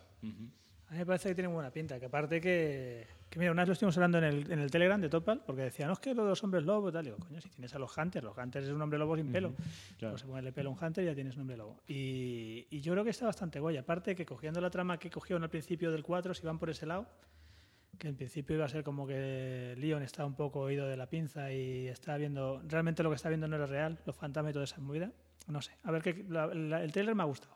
A 0.88 0.92
mí 0.94 0.98
me 0.98 1.06
parece 1.06 1.28
que 1.28 1.36
tiene 1.36 1.46
buena 1.46 1.70
pinta. 1.70 2.00
Que 2.00 2.06
aparte 2.06 2.40
que. 2.40 3.06
Que 3.30 3.38
mira, 3.38 3.52
una 3.52 3.62
vez 3.62 3.68
lo 3.68 3.72
estuvimos 3.74 3.96
hablando 3.96 4.18
en 4.18 4.24
el, 4.24 4.50
en 4.50 4.58
el 4.58 4.68
Telegram 4.68 5.00
de 5.00 5.08
Topal, 5.08 5.42
porque 5.46 5.62
decían, 5.62 5.86
no, 5.86 5.92
es 5.92 6.00
que 6.00 6.12
lo 6.12 6.24
de 6.24 6.30
los 6.30 6.42
hombres 6.42 6.64
lobo 6.64 6.88
y 6.88 6.92
tal. 6.92 7.04
Digo, 7.04 7.16
coño, 7.18 7.40
si 7.40 7.48
tienes 7.50 7.72
a 7.72 7.78
los 7.78 7.96
Hunters, 7.96 8.24
los 8.24 8.36
Hunters 8.36 8.66
es 8.66 8.72
un 8.72 8.82
hombre 8.82 8.98
lobo 8.98 9.14
sin 9.16 9.30
pelo. 9.30 9.54
Pues 10.10 10.22
se 10.22 10.26
ponerle 10.26 10.50
pelo 10.52 10.70
a 10.70 10.72
un 10.72 10.84
Hunter 10.84 11.04
y 11.04 11.06
ya 11.06 11.14
tienes 11.14 11.36
un 11.36 11.42
hombre 11.42 11.56
lobo. 11.56 11.80
Y, 11.86 12.66
y 12.68 12.80
yo 12.80 12.92
creo 12.94 13.04
que 13.04 13.10
está 13.10 13.26
bastante 13.26 13.60
guay. 13.60 13.76
Aparte 13.76 14.16
que 14.16 14.26
cogiendo 14.26 14.60
la 14.60 14.70
trama 14.70 14.98
que 14.98 15.08
cogieron 15.08 15.44
al 15.44 15.50
principio 15.50 15.92
del 15.92 16.02
4, 16.02 16.34
si 16.34 16.44
van 16.44 16.58
por 16.58 16.68
ese 16.68 16.84
lado, 16.86 17.06
que 17.96 18.08
en 18.08 18.16
principio 18.16 18.56
iba 18.56 18.64
a 18.64 18.68
ser 18.68 18.82
como 18.82 19.06
que 19.06 19.74
Leon 19.78 20.02
está 20.02 20.26
un 20.26 20.34
poco 20.34 20.58
oído 20.60 20.88
de 20.88 20.96
la 20.96 21.06
pinza 21.08 21.52
y 21.52 21.86
está 21.86 22.16
viendo. 22.16 22.60
Realmente 22.66 23.04
lo 23.04 23.10
que 23.10 23.16
está 23.16 23.28
viendo 23.28 23.46
no 23.46 23.54
era 23.54 23.66
real, 23.66 24.00
los 24.04 24.16
fantasmas 24.16 24.50
y 24.50 24.54
toda 24.54 24.64
esa 24.64 24.80
movida. 24.80 25.12
No 25.46 25.62
sé. 25.62 25.72
A 25.84 25.92
ver, 25.92 26.02
que 26.02 26.24
la- 26.28 26.46
la- 26.54 26.82
el 26.82 26.90
trailer 26.90 27.14
me 27.14 27.22
ha 27.22 27.26
gustado. 27.26 27.54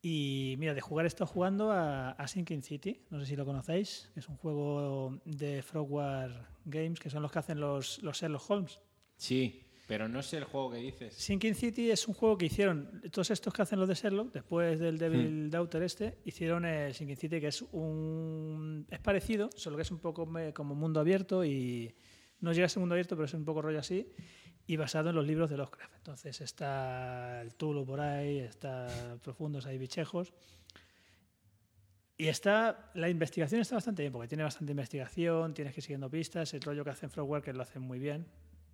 Y 0.00 0.54
mira, 0.58 0.74
de 0.74 0.80
jugar 0.80 1.06
he 1.06 1.08
estado 1.08 1.26
jugando 1.26 1.72
a, 1.72 2.10
a 2.10 2.28
Sinking 2.28 2.62
City, 2.62 3.00
no 3.10 3.18
sé 3.18 3.26
si 3.26 3.36
lo 3.36 3.44
conocéis, 3.44 4.10
que 4.14 4.20
es 4.20 4.28
un 4.28 4.36
juego 4.36 5.18
de 5.24 5.62
Frogware 5.62 6.46
Games, 6.64 7.00
que 7.00 7.10
son 7.10 7.22
los 7.22 7.32
que 7.32 7.40
hacen 7.40 7.58
los, 7.58 8.00
los 8.02 8.16
Sherlock 8.20 8.48
Holmes. 8.48 8.80
Sí, 9.16 9.64
pero 9.88 10.06
no 10.06 10.22
sé 10.22 10.36
el 10.36 10.44
juego 10.44 10.70
que 10.70 10.76
dices. 10.76 11.14
Sinking 11.14 11.54
City 11.54 11.90
es 11.90 12.06
un 12.06 12.14
juego 12.14 12.36
que 12.36 12.46
hicieron 12.46 13.00
todos 13.10 13.30
estos 13.30 13.52
que 13.52 13.62
hacen 13.62 13.80
los 13.80 13.88
de 13.88 13.94
Sherlock, 13.94 14.32
después 14.32 14.78
del 14.78 14.98
Devil 14.98 15.50
Daughter 15.50 15.82
este, 15.82 16.18
hicieron 16.26 16.64
el 16.66 16.94
Sinking 16.94 17.16
City, 17.16 17.40
que 17.40 17.48
es 17.48 17.62
un 17.72 18.86
es 18.90 19.00
parecido, 19.00 19.50
solo 19.56 19.76
que 19.76 19.82
es 19.82 19.90
un 19.90 19.98
poco 19.98 20.28
como 20.54 20.74
mundo 20.74 21.00
abierto 21.00 21.42
y 21.44 21.94
no 22.40 22.52
llega 22.52 22.66
a 22.66 22.68
ser 22.68 22.80
mundo 22.80 22.94
abierto, 22.94 23.16
pero 23.16 23.24
es 23.24 23.34
un 23.34 23.46
poco 23.46 23.62
rollo 23.62 23.78
así, 23.78 24.06
y 24.68 24.76
basado 24.76 25.08
en 25.08 25.16
los 25.16 25.26
libros 25.26 25.48
de 25.48 25.56
Lovecraft. 25.56 25.94
Entonces 25.96 26.42
está 26.42 27.40
el 27.40 27.54
Tulu 27.54 27.86
por 27.86 28.00
ahí, 28.00 28.40
está 28.40 29.16
Profundos, 29.22 29.64
hay 29.64 29.78
bichejos. 29.78 30.34
Y 32.18 32.26
está, 32.26 32.90
la 32.92 33.08
investigación 33.08 33.62
está 33.62 33.76
bastante 33.76 34.02
bien, 34.02 34.12
porque 34.12 34.28
tiene 34.28 34.44
bastante 34.44 34.72
investigación, 34.72 35.54
tienes 35.54 35.72
que 35.72 35.80
ir 35.80 35.84
siguiendo 35.84 36.10
pistas, 36.10 36.52
el 36.52 36.60
rollo 36.60 36.84
que 36.84 36.90
hacen 36.90 37.08
Frogware, 37.08 37.42
que 37.42 37.54
lo 37.54 37.62
hacen 37.62 37.80
muy 37.80 37.98
bien. 37.98 38.26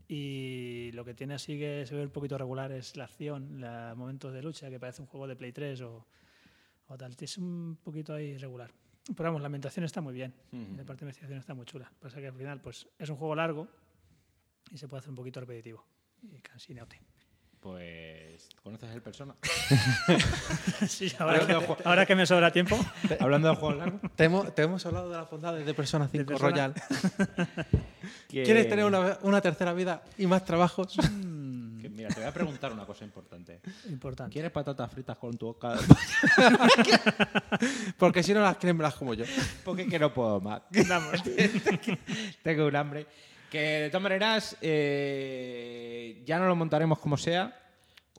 Y 0.09 0.91
lo 0.95 1.05
que 1.05 1.15
tiene 1.15 1.35
así 1.35 1.57
que 1.59 1.85
se 1.87 1.95
ve 1.95 2.03
un 2.03 2.11
poquito 2.11 2.37
regular 2.37 2.73
es 2.73 2.97
la 2.97 3.05
acción, 3.05 3.61
los 3.61 3.97
momentos 3.97 4.33
de 4.33 4.43
lucha, 4.43 4.69
que 4.71 4.81
parece 4.81 5.01
un 5.01 5.07
juego 5.07 5.29
de 5.29 5.37
Play 5.37 5.53
3 5.53 5.81
o, 5.83 6.05
o 6.89 6.99
tal. 6.99 7.15
Es 7.21 7.39
un 7.39 7.79
poquito 7.85 8.15
ahí 8.15 8.31
irregular. 8.31 8.73
Pero 9.07 9.29
vamos, 9.29 9.43
la 9.43 9.47
ambientación 9.47 9.85
está 9.85 10.01
muy 10.01 10.15
bien. 10.15 10.35
Y 10.51 10.77
la 10.77 10.85
parte 10.85 11.05
de 11.05 11.11
investigación 11.11 11.39
está 11.39 11.55
muy 11.55 11.67
chula. 11.67 11.93
Pasa 12.01 12.19
que 12.19 12.27
al 12.27 12.35
final 12.35 12.61
pues, 12.61 12.89
es 12.99 13.09
un 13.09 13.17
juego 13.17 13.37
largo 13.37 13.69
y 14.75 14.79
se 14.79 14.89
puede 14.89 14.99
hacer 14.99 15.11
un 15.11 15.17
poquito 15.17 15.41
repetitivo. 15.41 15.87
Y 16.23 16.41
cansinote. 16.41 17.01
Pues, 17.61 18.49
¿conoces 18.63 18.91
el 18.91 19.01
persona? 19.01 19.35
Sí, 20.87 21.11
ahora, 21.19 21.47
que, 21.47 21.77
ahora 21.85 22.05
que 22.07 22.15
me 22.15 22.27
sobra 22.27 22.53
tiempo. 22.53 22.79
Hablando 23.21 23.49
de 23.49 23.55
juegos 23.57 23.79
largos. 23.79 24.01
Te 24.17 24.25
hemos, 24.25 24.55
te 24.55 24.63
hemos 24.63 24.85
hablado 24.85 25.09
de 25.09 25.17
las 25.17 25.31
bondades 25.31 25.65
de 25.65 25.73
Persona 25.73 26.07
5 26.09 26.27
Persona. 26.27 26.51
Royal. 26.51 26.75
que- 28.29 28.43
¿Quieres 28.43 28.69
tener 28.69 28.85
una, 28.85 29.19
una 29.23 29.41
tercera 29.41 29.73
vida 29.73 30.03
y 30.19 30.27
más 30.27 30.45
trabajos? 30.45 30.95
que, 31.81 31.89
mira, 31.89 32.09
te 32.11 32.17
voy 32.21 32.29
a 32.29 32.35
preguntar 32.35 32.73
una 32.73 32.85
cosa 32.85 33.05
importante. 33.05 33.61
Importante. 33.89 34.33
¿Quieres 34.33 34.51
patatas 34.51 34.91
fritas 34.91 35.17
con 35.17 35.39
tu 35.39 35.47
boca? 35.47 35.75
Porque 37.99 38.23
si 38.23 38.35
no 38.35 38.41
las 38.41 38.57
quieren 38.57 38.77
las 38.79 38.95
como 38.95 39.15
yo. 39.15 39.25
Porque 39.65 39.87
que 39.87 39.99
no 39.99 40.13
puedo 40.13 40.41
más. 40.41 40.63
Vamos. 40.89 41.23
Tengo 42.43 42.67
un 42.67 42.77
hambre. 42.77 43.07
Que 43.51 43.61
de 43.83 43.89
todas 43.91 44.03
maneras, 44.03 44.57
eh, 44.61 46.23
ya 46.25 46.39
no 46.39 46.47
lo 46.49 46.57
montaremos 46.57 46.99
como 46.99 47.17
sea. 47.17 47.61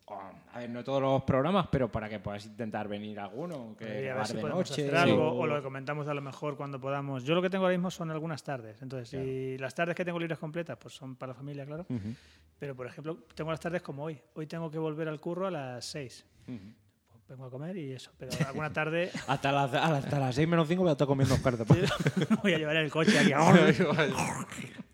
Oh, 0.08 0.22
A 0.54 0.60
ver, 0.60 0.70
no 0.70 0.84
todos 0.84 1.02
los 1.02 1.24
programas, 1.24 1.68
pero 1.72 1.92
para 1.92 2.08
que 2.08 2.20
puedas 2.20 2.46
intentar 2.46 2.88
venir 2.88 3.20
alguno. 3.20 3.76
Que 3.78 3.86
Y 3.86 3.88
a 3.88 3.92
ver 3.94 4.04
grabar 4.06 4.28
si 4.28 4.34
de 4.36 4.42
podemos 4.42 4.70
noche. 4.70 4.84
hacer 4.84 4.96
algo 4.96 5.32
o- 5.32 5.40
o 5.42 5.48
lo 5.48 5.56
que 5.58 5.64
comentamos 5.64 6.08
a 6.08 6.14
lo 6.14 6.22
mejor 6.22 6.56
cuando 6.56 6.80
podamos. 6.80 7.24
Yo 7.26 7.34
lo 7.36 7.42
que 7.42 7.50
tengo 7.50 7.66
ahora 7.66 7.76
mismo 7.76 7.90
son 7.92 8.12
algunas 8.12 8.42
tardes. 8.44 8.82
Entonces, 8.82 9.10
si 9.10 9.58
las 9.58 9.74
tardes 9.76 9.96
que 9.96 10.06
tengo 10.06 10.20
libres 10.20 10.38
completas, 10.38 10.78
pues 10.80 10.94
son 10.94 11.16
para 11.16 11.32
la 11.34 11.36
familia, 11.36 11.66
claro. 11.66 11.86
Ujú. 11.90 12.14
Pero, 12.60 12.76
por 12.76 12.88
ejemplo, 12.88 13.18
tengo 13.34 13.52
las 13.52 13.60
tardes 13.60 13.82
como 13.82 14.04
hoy. 14.06 14.18
Hoy 14.36 14.46
tengo 14.48 14.70
que 14.72 14.78
volver 14.78 15.10
al 15.10 15.20
curro 15.20 15.48
a 15.48 15.52
las 15.52 15.84
6. 15.86 16.24
Vengo 17.28 17.46
a 17.46 17.50
comer 17.50 17.76
y 17.76 17.92
eso. 17.92 18.12
Pero 18.18 18.32
alguna 18.48 18.72
tarde 18.72 19.10
Hasta 19.28 19.52
las, 19.52 19.74
hasta 19.74 20.20
las 20.20 20.36
6 20.36 20.48
menos 20.48 20.68
5 20.68 20.84
voy 20.84 20.90
a 20.90 20.92
estar 20.94 21.08
comiendo 21.08 21.36
carne. 21.42 21.66
voy 22.44 22.54
a 22.54 22.58
llevar 22.60 22.76
el 22.78 22.92
coche 22.92 23.18
aquí. 23.20 23.34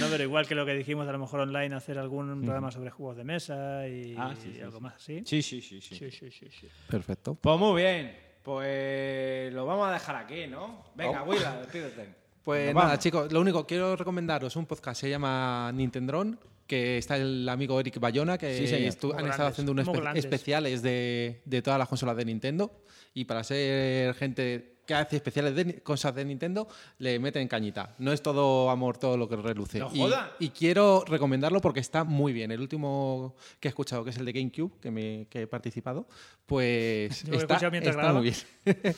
No, 0.00 0.06
pero 0.10 0.22
igual 0.24 0.46
que 0.46 0.54
lo 0.54 0.64
que 0.66 0.74
dijimos, 0.74 1.06
a 1.08 1.12
lo 1.12 1.18
mejor 1.18 1.40
online, 1.40 1.74
hacer 1.74 1.98
algún 1.98 2.42
programa 2.42 2.70
sobre 2.70 2.90
juegos 2.90 3.16
de 3.16 3.24
mesa 3.24 3.86
y, 3.88 4.14
Ah, 4.18 4.34
sí, 4.40 4.52
sí, 4.54 4.60
algo 4.60 4.78
sí. 4.78 4.82
más 4.82 4.94
así. 4.94 5.22
Sí, 5.26 5.42
sí, 5.42 5.60
sí, 5.60 5.80
sí. 5.80 5.94
Sí, 5.96 6.10
sí, 6.10 6.30
sí, 6.30 6.48
sí. 6.50 6.68
Perfecto. 6.88 7.34
Pues 7.34 7.58
muy 7.58 7.80
bien. 7.82 8.16
Pues 8.42 9.52
lo 9.52 9.66
vamos 9.66 9.88
a 9.88 9.92
dejar 9.92 10.16
aquí, 10.16 10.46
¿no? 10.46 10.84
Venga, 10.94 11.22
Oh. 11.22 11.26
Willa, 11.30 11.58
despídete. 11.60 12.14
Pues 12.44 12.66
Nos 12.66 12.74
nada, 12.74 12.86
vamos. 12.88 13.02
chicos, 13.02 13.32
lo 13.32 13.40
único, 13.40 13.66
quiero 13.66 13.94
recomendaros 13.96 14.56
un 14.56 14.66
podcast, 14.66 15.00
se 15.00 15.08
llama 15.10 15.70
Nintendron, 15.72 16.38
que 16.66 16.98
está 16.98 17.16
el 17.16 17.48
amigo 17.48 17.78
Eric 17.78 18.00
Bayona, 18.00 18.36
que 18.38 18.56
Sí, 18.58 18.66
señor. 18.66 18.90
estu- 18.92 19.12
Muy 19.12 19.18
han 19.18 19.18
estado 19.26 19.36
grandes, 19.36 19.52
haciendo 19.52 19.72
unos 19.72 19.86
muy 19.86 19.94
espe- 19.96 20.00
grandes. 20.02 20.24
especiales 20.24 20.82
de, 20.82 21.40
de 21.44 21.62
todas 21.62 21.78
las 21.78 21.88
consolas 21.88 22.16
de 22.16 22.24
Nintendo. 22.24 22.82
Y 23.14 23.26
para 23.26 23.44
ser 23.44 24.14
gente 24.14 24.71
que 24.86 24.94
hace 24.94 25.16
especiales 25.16 25.54
de 25.54 25.80
cosas 25.80 26.14
de 26.14 26.24
Nintendo, 26.24 26.68
le 26.98 27.18
meten 27.18 27.48
cañita. 27.48 27.94
No 27.98 28.12
es 28.12 28.22
todo 28.22 28.70
amor, 28.70 28.98
todo 28.98 29.16
lo 29.16 29.28
que 29.28 29.36
reluce. 29.36 29.78
¡No 29.78 29.90
y, 29.92 29.98
joda! 30.00 30.32
y 30.38 30.50
quiero 30.50 31.04
recomendarlo 31.06 31.60
porque 31.60 31.80
está 31.80 32.04
muy 32.04 32.32
bien. 32.32 32.50
El 32.50 32.60
último 32.60 33.34
que 33.60 33.68
he 33.68 33.70
escuchado, 33.70 34.04
que 34.04 34.10
es 34.10 34.16
el 34.16 34.24
de 34.24 34.32
GameCube, 34.32 34.72
que, 34.80 34.90
me, 34.90 35.26
que 35.30 35.42
he 35.42 35.46
participado, 35.46 36.06
pues 36.46 37.22
Yo 37.24 37.34
está, 37.34 38.12
muy 38.12 38.22
bien. 38.22 38.34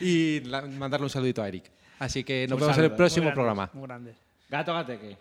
y 0.00 0.40
la- 0.40 0.62
mandarle 0.62 1.04
un 1.04 1.10
saludito 1.10 1.42
a 1.42 1.48
Eric. 1.48 1.70
Así 1.98 2.24
que 2.24 2.46
nos 2.48 2.56
Un 2.56 2.60
vemos 2.60 2.78
en 2.78 2.84
el 2.84 2.92
próximo 2.92 3.24
Muy 3.26 3.34
programa. 3.34 3.70
Muy 3.72 3.86
grande. 3.86 4.14
Gato 4.48 4.72
Gateque. 4.72 5.16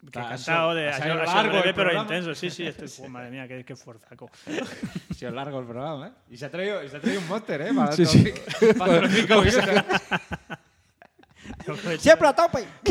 Que 0.00 0.18
Ha 0.20 0.28
cantado 0.28 0.38
sido- 0.38 0.74
de 0.74 0.90
ha 0.90 0.98
largo 1.00 1.40
el 1.40 1.48
breve, 1.62 1.74
pero 1.74 2.00
intenso. 2.00 2.34
Sí, 2.34 2.50
sí, 2.50 2.64
estoy, 2.66 2.88
oh, 3.04 3.08
madre 3.08 3.30
mía, 3.30 3.48
qué, 3.48 3.64
qué 3.64 3.74
fuerzaco. 3.76 4.30
Ha 5.10 5.14
sido 5.14 5.32
largo 5.32 5.58
el 5.58 5.66
programa, 5.66 6.06
¿eh? 6.06 6.12
Y 6.30 6.36
se 6.36 6.46
ha 6.46 6.50
traído, 6.50 6.82
y 6.84 6.88
se 6.88 6.96
ha 6.98 7.00
traído 7.00 7.20
un 7.20 7.28
monster, 7.28 7.60
¿eh? 7.62 7.74
Para 7.74 7.92
Sí, 7.92 8.06
sí. 8.06 8.24
cinco- 8.58 8.78
para 8.78 9.00
los 9.00 9.10
cinco 9.12 9.42
minutos. 9.42 9.64
¡Siempre 11.98 12.28
a 12.28 12.32
tope! 12.34 12.64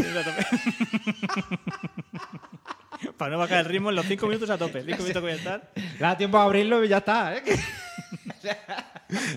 Para 3.18 3.32
no 3.32 3.38
bajar 3.38 3.60
el 3.60 3.66
ritmo 3.66 3.90
en 3.92 3.96
los 3.96 4.06
5 4.06 4.26
minutos 4.28 4.50
a 4.50 4.58
tope. 4.58 4.82
5 4.82 4.98
minutos 5.04 5.14
que 5.14 5.20
voy 5.20 5.32
a 5.32 5.36
estar. 5.36 5.72
Le 5.76 5.98
da 6.00 6.18
tiempo 6.18 6.38
a 6.40 6.44
abrirlo 6.44 6.84
y 6.84 6.88
ya 6.88 6.98
está, 6.98 7.36
¿eh? 7.38 7.44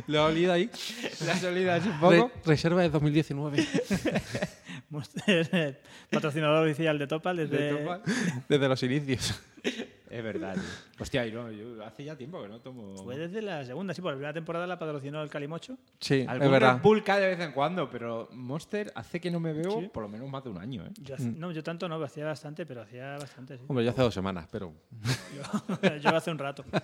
Lo 0.06 0.18
he 0.18 0.20
olido 0.32 0.52
ahí. 0.52 0.70
Le 1.24 1.30
ha 1.30 1.36
salido 1.36 1.72
así 1.72 1.88
un 1.88 2.00
Re- 2.10 2.18
poco. 2.20 2.32
reserva 2.44 2.82
de 2.82 2.90
2019. 2.90 3.66
Monster, 4.90 5.80
patrocinador 6.10 6.66
oficial 6.66 6.98
de 6.98 7.06
Topal 7.06 7.36
desde. 7.36 7.56
De 7.56 7.74
Topal. 7.78 8.02
Desde 8.48 8.68
los 8.68 8.82
inicios. 8.82 9.40
Es 10.10 10.24
verdad, 10.24 10.54
tío. 10.54 10.62
Hostia, 10.98 11.24
y 11.24 11.30
no, 11.32 11.52
yo 11.52 11.84
hace 11.84 12.02
ya 12.02 12.16
tiempo 12.16 12.42
que 12.42 12.48
no 12.48 12.58
tomo. 12.60 12.96
Fue 13.04 13.16
desde 13.16 13.40
la 13.42 13.64
segunda, 13.64 13.94
sí, 13.94 14.00
por 14.02 14.10
la 14.10 14.16
primera 14.16 14.32
temporada 14.32 14.66
la 14.66 14.76
patrocinó 14.78 15.22
el 15.22 15.30
Calimocho. 15.30 15.78
Sí, 16.00 16.24
Algún 16.26 16.46
es 16.46 16.50
verdad. 16.50 16.80
Cae 17.04 17.20
de 17.20 17.28
vez 17.28 17.40
en 17.40 17.52
cuando, 17.52 17.88
pero 17.88 18.28
Monster 18.32 18.90
hace 18.96 19.20
que 19.20 19.30
no 19.30 19.38
me 19.38 19.52
veo 19.52 19.80
Sí. 19.82 19.88
por 19.92 20.02
lo 20.02 20.08
menos 20.08 20.28
más 20.28 20.42
de 20.42 20.50
un 20.50 20.58
año, 20.58 20.84
¿eh? 20.84 20.90
Yo, 21.00 21.14
hace- 21.14 21.30
No, 21.30 21.52
yo 21.52 21.62
tanto 21.62 21.88
no, 21.88 22.02
hacía 22.02 22.24
bastante, 22.24 22.66
pero 22.66 22.82
hacía 22.82 23.18
bastante, 23.18 23.56
sí. 23.58 23.64
Hombre, 23.68 23.84
yo 23.84 23.90
hace 23.92 24.02
dos 24.02 24.14
semanas, 24.14 24.48
pero. 24.50 24.74
Yo, 25.82 25.96
yo 25.98 26.16
hace 26.16 26.30
un 26.32 26.38
rato. 26.38 26.64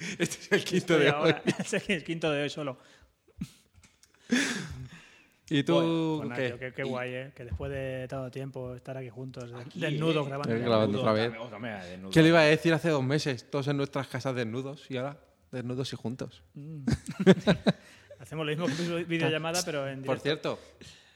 Este 0.18 0.36
es 0.38 0.52
el 0.52 0.64
quinto 0.64 0.94
Estoy 0.94 0.98
de 1.04 1.10
hoy. 1.10 1.14
ahora. 1.14 1.42
Es 1.58 1.88
el 1.88 2.04
quinto 2.04 2.30
de 2.30 2.42
hoy 2.42 2.50
solo. 2.50 2.78
¿Y 5.52 5.64
tú 5.64 6.22
Pues 6.24 6.38
qué? 6.38 6.56
qué, 6.60 6.72
qué 6.72 6.84
guay, 6.84 7.12
¿eh? 7.12 7.32
Que 7.34 7.44
después 7.44 7.72
de 7.72 8.06
todo 8.08 8.30
tiempo 8.30 8.74
estar 8.76 8.96
aquí 8.96 9.08
juntos, 9.08 9.52
Aquí, 9.52 9.80
desnudos 9.80 10.26
grabando. 10.28 10.54
eh, 10.54 10.58
grabando 10.60 11.00
otra 11.00 11.12
vez. 11.12 11.32
Otra 11.38 11.58
vez, 11.58 11.90
desnudo. 11.90 12.10
¿Qué 12.12 12.22
le 12.22 12.28
iba 12.28 12.38
a 12.40 12.44
decir 12.44 12.72
hace 12.72 12.88
dos 12.90 13.02
meses? 13.02 13.50
Todos 13.50 13.66
en 13.66 13.76
nuestras 13.76 14.06
casas 14.06 14.34
desnudos 14.36 14.88
y 14.90 14.96
ahora 14.96 15.18
desnudos 15.50 15.92
y 15.92 15.96
juntos. 15.96 16.44
Hacemos 18.20 18.46
lo 18.46 18.52
mismo 18.56 18.66
que 18.66 19.04
videollamada, 19.04 19.60
pero 19.64 19.88
en 19.88 20.02
Por 20.02 20.20
cierto, 20.20 20.60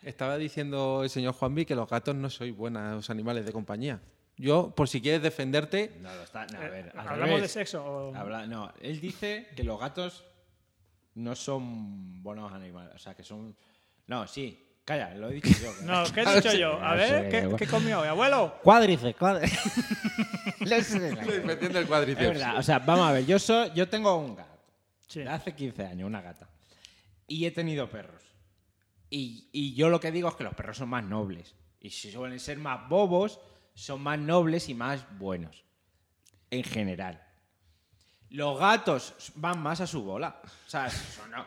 estaba 0.02 0.36
diciendo 0.36 1.02
el 1.04 1.10
señor 1.10 1.34
Juanvi 1.34 1.64
que 1.64 1.76
los 1.76 1.88
gatos 1.88 2.16
no 2.16 2.28
sois 2.28 2.54
buenos 2.56 3.08
animales 3.10 3.46
de 3.46 3.52
compañía. 3.52 4.00
Yo, 4.36 4.74
por 4.74 4.88
si 4.88 5.00
quieres 5.00 5.22
defenderte, 5.22 5.92
No, 6.00 6.12
lo 6.14 6.22
está. 6.24 6.46
No, 6.46 6.58
a 6.58 6.68
ver, 6.68 6.92
al 6.96 7.06
Eh, 7.06 7.08
¿Hablamos 7.10 7.40
de 7.40 7.48
sexo? 7.48 7.84
O... 7.84 8.14
Habla- 8.14 8.46
no, 8.46 8.72
él 8.80 9.00
dice 9.00 9.48
que 9.54 9.62
los 9.62 9.78
gatos 9.78 10.24
no 11.14 11.36
son 11.36 12.22
buenos 12.22 12.52
animales. 12.52 12.94
O 12.94 12.98
sea, 12.98 13.14
que 13.14 13.22
son. 13.22 13.56
No, 14.08 14.26
sí. 14.26 14.60
Calla, 14.84 15.14
lo 15.14 15.30
he 15.30 15.34
dicho 15.34 15.48
yo. 15.62 15.72
No, 15.84 16.04
¿qué 16.12 16.22
he 16.22 16.34
dicho 16.34 16.52
yo? 16.54 16.72
A 16.82 16.94
ver, 16.94 17.28
¿qué. 17.30 17.48
¿qué 17.56 17.66
comió 17.66 18.00
hoy, 18.00 18.08
abuelo? 18.08 18.58
Cuádriceps, 18.62 19.16
cuádriceps. 19.16 19.84
Metiendo 21.44 21.78
el 21.78 21.84
es 21.84 21.88
cuádriceps. 21.88 22.26
verdad. 22.28 22.58
O 22.58 22.62
sea, 22.62 22.78
vamos 22.80 23.06
a 23.08 23.12
ver. 23.12 23.24
Yo, 23.26 23.38
soy, 23.38 23.70
yo 23.74 23.88
tengo 23.88 24.16
un 24.16 24.34
gato. 24.36 24.50
Sí. 25.06 25.20
De 25.20 25.28
hace 25.28 25.54
15 25.54 25.86
años, 25.86 26.06
una 26.06 26.20
gata. 26.22 26.48
Y 27.26 27.46
he 27.46 27.50
tenido 27.50 27.88
perros. 27.88 28.22
Y, 29.10 29.48
y 29.52 29.74
yo 29.74 29.88
lo 29.88 30.00
que 30.00 30.10
digo 30.10 30.28
es 30.28 30.34
que 30.34 30.44
los 30.44 30.54
perros 30.54 30.76
son 30.78 30.88
más 30.88 31.04
nobles. 31.04 31.54
Y 31.80 31.90
si 31.90 32.10
suelen 32.10 32.40
ser 32.40 32.58
más 32.58 32.88
bobos, 32.88 33.40
son 33.74 34.00
más 34.02 34.18
nobles 34.18 34.68
y 34.68 34.74
más 34.74 35.04
buenos. 35.18 35.64
En 36.50 36.62
general. 36.64 37.20
Los 38.30 38.58
gatos 38.58 39.14
van 39.36 39.60
más 39.60 39.80
a 39.80 39.86
su 39.86 40.02
bola. 40.02 40.40
O 40.44 40.68
sea, 40.70 40.86
eso 40.88 41.24
no- 41.28 41.44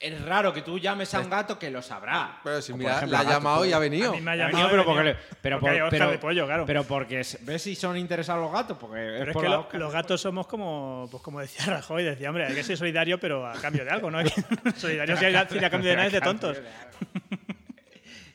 es 0.00 0.22
raro 0.24 0.54
que 0.54 0.62
tú 0.62 0.78
llames 0.78 1.12
a 1.14 1.20
un 1.20 1.28
gato 1.28 1.58
que 1.58 1.70
lo 1.70 1.82
sabrá. 1.82 2.40
Pero 2.42 2.62
si 2.62 2.72
mira, 2.72 2.96
ejemplo, 2.96 3.18
la 3.18 3.20
ha 3.20 3.30
llamado 3.34 3.66
y 3.66 3.72
ha 3.74 3.78
venido. 3.78 4.12
A 4.12 4.14
mí 4.14 4.22
me 4.22 4.30
ha 4.30 4.36
llamado 4.36 4.68
pero 4.70 4.84
porque, 4.86 5.02
venido. 5.02 5.18
pero, 5.42 5.60
Porque 5.60 5.74
hay 5.74 5.78
por- 5.80 5.86
Oscar 5.88 5.98
pero- 6.00 6.10
de 6.12 6.18
pollo, 6.18 6.46
claro. 6.46 6.64
pero 6.66 6.84
porque 6.84 7.20
es- 7.20 7.44
ves 7.44 7.60
si 7.62 7.74
son 7.74 7.98
interesados 7.98 8.42
los 8.42 8.52
gatos, 8.52 8.78
porque 8.78 8.96
Pero 8.96 9.30
es 9.30 9.32
por 9.34 9.42
que 9.42 9.48
la 9.50 9.54
lo- 9.56 9.60
Oscar. 9.62 9.80
los 9.80 9.92
gatos 9.92 10.20
somos 10.22 10.46
como, 10.46 11.08
pues 11.10 11.22
como 11.22 11.40
decía 11.40 11.64
Rajoy, 11.66 12.04
decía, 12.04 12.30
hombre, 12.30 12.46
hay 12.46 12.54
que 12.54 12.62
ser 12.64 12.78
solidario, 12.78 13.20
pero 13.20 13.46
a 13.46 13.52
cambio 13.60 13.84
de 13.84 13.90
algo, 13.90 14.10
¿no? 14.10 14.18
Solidario 14.76 15.16
si 15.18 15.24
hay 15.26 15.32
si 15.50 15.58
a 15.64 15.70
cambio 15.70 15.90
de 15.90 15.96
nada 15.96 16.06
es 16.06 16.12
de 16.14 16.20
tontos. 16.22 16.56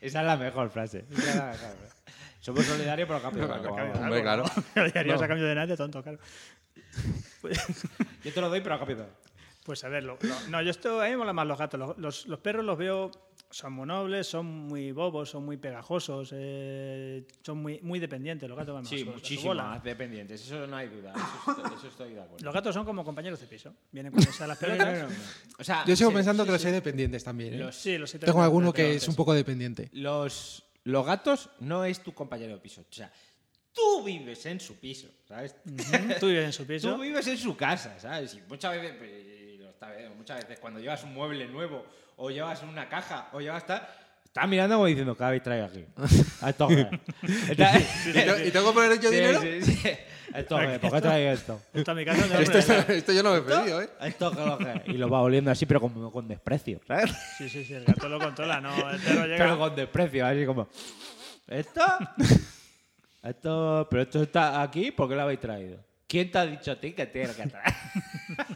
Esa 0.00 0.20
es 0.20 0.26
la 0.26 0.36
mejor 0.36 0.70
frase. 0.70 1.04
Esa 1.10 1.28
es 1.30 1.36
la 1.36 1.46
mejor 1.46 1.58
frase. 1.76 1.99
Somos 2.40 2.64
solidarios, 2.64 3.06
pero 3.06 3.18
a 3.20 3.22
cambio 3.22 3.46
de 3.46 3.54
algo. 3.54 3.74
Hombre, 3.74 4.22
claro. 4.22 4.44
Solidario 4.74 5.14
No. 5.16 5.22
a 5.22 5.28
cambio 5.28 5.46
de 5.46 5.66
de 5.66 5.76
tonto, 5.76 6.02
claro. 6.02 6.18
Yo 8.24 8.32
te 8.32 8.40
lo 8.40 8.48
doy, 8.48 8.60
pero 8.60 8.74
a 8.74 8.78
cambio 8.78 8.96
de 8.96 9.02
algo. 9.04 9.16
Pues 9.64 9.84
a 9.84 9.88
ver, 9.88 10.02
lo- 10.04 10.18
lo- 10.20 10.40
no, 10.48 10.62
yo 10.62 10.70
esto, 10.70 11.00
a 11.00 11.04
mí 11.04 11.10
me 11.10 11.18
molan 11.18 11.36
más 11.36 11.46
los 11.46 11.58
gatos. 11.58 11.78
Los, 11.78 11.98
los- 11.98 12.26
los 12.26 12.38
perros 12.40 12.64
los 12.64 12.78
veo, 12.78 13.10
son 13.50 13.74
muy 13.74 13.86
nobles, 13.86 14.26
son 14.26 14.46
muy 14.46 14.90
bobos, 14.90 15.28
son 15.30 15.44
muy 15.44 15.58
pegajosos, 15.58 16.30
eh, 16.32 17.26
son 17.42 17.58
muy, 17.58 17.78
muy 17.82 17.98
dependientes. 18.00 18.48
Los 18.48 18.56
gatos 18.58 18.74
van 18.74 18.86
Sí, 18.86 19.04
muchísimo 19.04 19.54
más 19.54 19.82
dependientes. 19.84 20.40
Eso 20.46 20.66
no 20.66 20.76
hay 20.76 20.88
duda. 20.88 21.12
Eso 21.14 21.50
estoy, 21.52 21.74
eso 21.76 21.86
estoy 21.88 22.14
de 22.14 22.22
acuerdo. 22.22 22.44
Los 22.44 22.54
gatos 22.54 22.74
son 22.74 22.84
como 22.86 23.04
compañeros 23.04 23.38
de 23.38 23.46
piso. 23.46 23.74
Vienen 23.92 24.12
con 24.12 24.22
esas 24.22 24.48
las 24.48 24.56
pelotas. 24.58 25.02
no, 25.02 25.08
no. 25.08 25.14
O 25.58 25.64
sea, 25.64 25.84
Yo 25.84 25.94
sigo 25.94 26.10
sí, 26.10 26.16
pensando 26.16 26.42
sí, 26.42 26.46
que 26.48 26.52
los 26.52 26.60
sí. 26.62 26.66
hay 26.68 26.72
dependientes 26.72 27.22
también. 27.22 27.54
¿eh? 27.54 27.58
Los- 27.58 27.76
Sí, 27.76 27.98
los 27.98 28.10
tengo 28.12 28.42
alguno 28.42 28.72
que 28.72 28.94
es 28.94 29.06
un 29.08 29.14
poco 29.14 29.34
dependiente. 29.34 29.90
Los, 29.92 30.64
los 30.84 31.06
gatos 31.06 31.50
no 31.60 31.84
es 31.84 32.02
tu 32.02 32.14
compañero 32.14 32.54
de 32.54 32.60
piso. 32.60 32.82
O 32.82 32.92
sea, 32.92 33.12
tú 33.72 34.02
vives 34.02 34.44
en 34.46 34.60
su 34.60 34.76
piso, 34.78 35.08
¿sabes? 35.26 35.54
Tú 36.18 36.26
vives 36.26 36.44
en 36.44 36.52
su 36.52 36.66
piso. 36.66 36.94
Tú 36.94 37.00
vives 37.00 37.26
en 37.26 37.38
su 37.38 37.56
casa, 37.56 37.98
¿sabes? 37.98 38.34
Y 38.34 38.42
muchas 38.42 38.72
veces, 38.74 38.96
pues, 38.98 40.16
muchas 40.16 40.42
veces 40.42 40.58
cuando 40.58 40.80
llevas 40.80 41.02
un 41.04 41.14
mueble 41.14 41.46
nuevo 41.46 41.86
o 42.16 42.30
llevas 42.30 42.62
una 42.62 42.88
caja 42.88 43.30
o 43.32 43.40
llevas 43.40 43.66
tal, 43.66 43.88
estás 44.30 44.48
mirando 44.48 44.76
como 44.76 44.86
diciendo, 44.86 45.16
¿qué 45.16 45.24
habéis 45.24 45.42
traído 45.42 45.66
aquí? 45.66 45.84
A 46.40 46.50
esto 46.50 46.68
¿Y 46.70 47.54
te- 47.56 48.46
¿Y 48.46 48.50
tengo 48.52 48.68
que 48.68 48.74
poner 48.74 49.00
yo 49.00 49.10
Sí, 49.10 49.16
dinero? 49.16 49.40
sí, 49.42 49.62
sí. 49.62 49.88
Esto 50.32 50.56
¿por 50.80 50.92
qué 50.92 51.00
traéis 51.00 51.40
esto? 51.40 51.60
Esto 51.74 51.90
a 51.90 51.94
mi 51.94 52.04
casa 52.04 52.24
no 52.28 52.38
Esto, 52.38 52.58
esto- 52.58 52.72
esto 52.92 53.12
yo 53.12 53.22
no 53.24 53.32
me 53.32 53.38
he 53.38 53.42
pedido, 53.42 53.82
¿eh? 53.82 53.90
Esto 54.02 54.30
qué 54.30 54.46
lo 54.46 54.58
que. 54.58 54.82
Y 54.86 54.92
lo 54.92 55.08
va 55.10 55.22
oliendo 55.22 55.50
así, 55.50 55.66
pero 55.66 55.80
como 55.80 56.12
con 56.12 56.28
desprecio, 56.28 56.80
¿sabes? 56.86 57.10
Sí, 57.36 57.48
sí, 57.48 57.64
sí, 57.64 57.74
el 57.74 57.84
gato 57.84 58.08
lo 58.08 58.20
controla, 58.20 58.60
¿no? 58.60 58.72
El 58.90 59.00
perro 59.00 59.24
llega. 59.26 59.38
Pero 59.38 59.58
con 59.58 59.74
desprecio, 59.74 60.24
así 60.24 60.46
como. 60.46 60.68
¿Esto? 61.48 61.82
Esto, 63.24 63.88
pero 63.90 64.02
esto 64.02 64.22
está 64.22 64.62
aquí, 64.62 64.92
¿por 64.92 65.08
qué 65.08 65.16
lo 65.16 65.22
habéis 65.22 65.40
traído? 65.40 65.78
¿Quién 66.06 66.30
te 66.30 66.38
ha 66.38 66.46
dicho 66.46 66.70
a 66.70 66.76
ti 66.76 66.92
que 66.92 67.06
tiene 67.06 67.34
que 67.34 67.46
traer? 67.48 67.74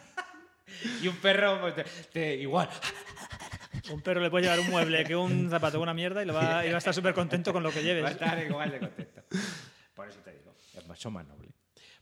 y 1.03 1.09
un 1.09 1.17
perro, 1.17 1.61
pues, 1.61 1.75
te- 1.75 1.85
te- 2.13 2.35
igual. 2.37 2.69
Un 3.91 4.01
perro 4.01 4.21
le 4.21 4.31
puede 4.31 4.45
llevar 4.45 4.61
un 4.61 4.71
mueble 4.71 5.05
que 5.05 5.15
un 5.15 5.51
zapato 5.51 5.81
una 5.81 5.95
mierda 5.95 6.23
y, 6.23 6.27
lo 6.27 6.35
va, 6.35 6.65
y 6.65 6.71
va 6.71 6.77
a 6.77 6.79
estar 6.79 6.95
súper 6.95 7.15
contento 7.15 7.53
con 7.53 7.63
lo 7.63 7.71
que 7.71 7.77
Va 7.77 7.81
a 7.81 7.85
lleves. 7.85 8.11
estar 8.13 8.39
igual 8.43 8.71
de 8.71 8.79
contento. 8.79 9.23
Por 9.95 10.09
eso 10.09 10.21
te 10.21 10.33
digo, 10.33 10.55
es 10.75 10.99
son 10.99 11.13
más 11.13 11.27
nobles. 11.27 11.51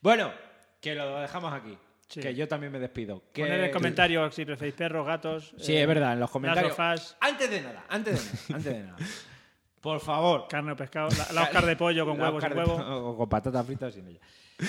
Bueno, 0.00 0.32
que 0.80 0.94
lo 0.94 1.20
dejamos 1.20 1.52
aquí. 1.52 1.76
Sí. 2.08 2.20
Que 2.20 2.34
yo 2.34 2.46
también 2.46 2.70
me 2.72 2.78
despido. 2.78 3.22
Que... 3.32 3.42
Poner 3.42 3.64
en 3.64 3.70
comentarios 3.70 4.34
si 4.34 4.44
preferís 4.44 4.74
perros, 4.74 5.06
gatos. 5.06 5.54
Sí, 5.58 5.74
eh, 5.74 5.82
es 5.82 5.88
verdad, 5.88 6.12
en 6.12 6.20
los 6.20 6.30
comentarios. 6.30 6.72
sofás, 6.72 7.16
Antes 7.20 7.50
de 7.50 7.62
nada, 7.62 7.86
antes 7.88 8.14
de 8.14 8.30
nada, 8.30 8.56
antes 8.56 8.72
de 8.72 8.82
nada. 8.82 8.96
Por 9.80 10.00
favor. 10.00 10.46
carne 10.48 10.72
o 10.72 10.76
pescado. 10.76 11.08
La, 11.16 11.32
la 11.32 11.42
Oscar 11.48 11.66
de 11.66 11.76
pollo 11.76 12.06
con 12.06 12.18
La 12.18 12.24
huevos 12.24 12.44
y 12.44 12.52
huevo. 12.52 12.74
O 13.10 13.16
con 13.16 13.28
patatas 13.28 13.66
fritas 13.66 13.94
sin 13.94 14.06
ella. 14.06 14.20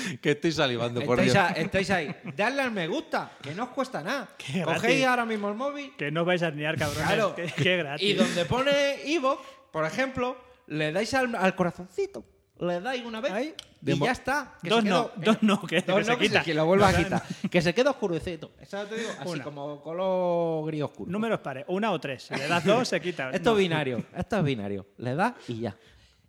Que 0.22 0.32
estoy 0.32 0.52
salivando, 0.52 1.02
por 1.02 1.20
Estáis, 1.20 1.34
Dios. 1.34 1.44
a- 1.58 1.62
estáis 1.62 1.90
ahí. 1.92 2.16
Dadle 2.36 2.62
al 2.62 2.72
me 2.72 2.88
gusta, 2.88 3.32
que 3.42 3.54
no 3.54 3.64
os 3.64 3.70
cuesta 3.70 4.02
nada. 4.02 4.30
Qué 4.38 4.62
Cogéis 4.64 4.82
gratis. 4.82 5.06
ahora 5.06 5.26
mismo 5.26 5.50
el 5.50 5.56
móvil. 5.56 5.94
Que 5.98 6.12
no 6.12 6.22
os 6.22 6.28
vais 6.28 6.42
a 6.44 6.52
niar, 6.52 6.78
cabrones. 6.78 7.06
Claro. 7.06 7.36
Que, 7.36 7.46
que 7.48 7.78
gratis. 7.78 8.10
Y 8.10 8.14
donde 8.14 8.46
pone 8.46 9.14
Evox, 9.14 9.42
por 9.72 9.86
ejemplo, 9.86 10.38
le 10.68 10.92
dais 10.92 11.14
al, 11.14 11.36
al 11.36 11.56
corazoncito. 11.56 12.26
Le 12.60 12.80
dais 12.82 13.04
una 13.04 13.20
vez. 13.20 13.32
Ahí. 13.32 13.54
Y 13.86 14.00
ya 14.00 14.12
está. 14.12 14.54
que 14.64 14.70
Dos 14.70 14.84
se 14.84 14.90
no, 14.90 15.12
quedó- 15.12 15.24
dos 15.26 15.38
no, 15.44 15.62
que- 15.68 15.82
dos 15.86 15.98
que 15.98 16.04
se 16.06 16.12
no, 16.12 16.18
que 16.18 16.28
quita. 16.28 16.44
que 16.44 16.54
lo 16.54 16.66
vuelva 16.66 16.88
a 16.88 16.92
No, 16.94 16.98
quitar. 17.00 17.24
Que 17.52 17.62
se 17.62 17.74
quede 17.74 17.90
oscurecito. 17.90 18.52
Eso 18.62 18.86
te 18.86 18.96
digo, 18.96 19.10
así 19.20 19.30
Una. 19.30 19.44
como 19.44 19.82
color 19.82 20.66
gris 20.68 20.84
oscuro. 20.84 21.12
Números 21.12 21.40
pares, 21.42 21.66
una 21.68 21.92
o 21.92 22.00
tres. 22.00 22.24
Si 22.24 22.36
le 22.36 22.48
das 22.48 22.64
dos, 22.64 22.88
se 22.88 23.02
quita. 23.02 23.32
Esto 23.32 23.50
No. 23.52 23.58
es 23.58 23.64
binario. 23.64 24.06
Esto 24.16 24.38
es 24.38 24.44
binario. 24.46 24.86
Le 24.98 25.16
das 25.16 25.34
y 25.50 25.60
ya. 25.62 25.76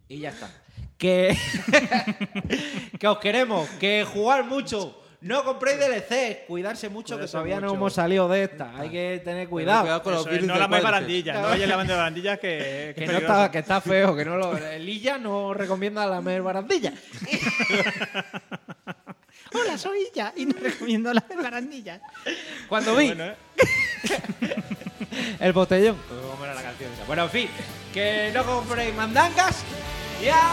Y 0.08 0.18
ya 0.18 0.30
está. 0.30 0.50
Que, 1.04 1.36
que 2.98 3.06
os 3.06 3.18
queremos. 3.18 3.68
Que 3.78 4.06
jugar 4.10 4.42
mucho. 4.42 5.02
No 5.20 5.44
compréis 5.44 5.78
DLC. 5.78 6.46
Cuidarse 6.46 6.88
mucho, 6.88 7.16
Cuidarse 7.16 7.30
que 7.30 7.32
todavía 7.32 7.60
no 7.60 7.74
hemos 7.74 7.92
salido 7.92 8.26
de 8.26 8.44
esta. 8.44 8.74
Hay 8.78 8.88
que 8.88 9.20
tener 9.22 9.46
cuidado. 9.50 9.82
cuidado 9.82 10.02
con 10.02 10.12
los 10.14 10.22
Eso 10.22 10.30
es, 10.30 10.34
virus 10.36 10.48
no 10.48 10.54
de 10.54 10.60
lamáis 10.60 10.82
cuádriceps. 10.82 11.06
barandillas, 11.06 11.36
no 11.42 11.48
vayáis 11.48 11.68
lavando 11.68 11.96
barandillas 11.98 12.38
que, 12.38 12.94
Que, 12.96 13.04
es 13.04 13.12
no 13.12 13.18
está, 13.18 13.50
que 13.50 13.58
está 13.58 13.82
feo, 13.82 14.16
que 14.16 14.24
no 14.24 14.38
lo. 14.38 14.58
Lilla 14.78 15.18
no 15.18 15.52
recomienda 15.52 16.06
lamer 16.06 16.40
barandilla. 16.40 16.94
Hola, 19.52 19.76
soy 19.76 20.06
Illa 20.10 20.32
y 20.34 20.46
no 20.46 20.58
recomiendo 20.58 21.12
las 21.12 21.28
barandillas. 21.28 22.00
Cuando 22.66 22.96
vi 22.96 23.08
Bueno, 23.08 23.26
¿eh? 23.26 23.36
el 25.38 25.52
botellón. 25.52 25.98
¿Cómo 26.08 26.46
era 26.46 26.54
la? 26.54 26.62
Bueno, 27.06 27.24
en 27.24 27.30
fin, 27.30 27.48
que 27.92 28.30
no 28.32 28.42
compréis 28.42 28.94
mandangas. 28.94 29.62
Y 30.20 30.28
adiós. 30.30 30.44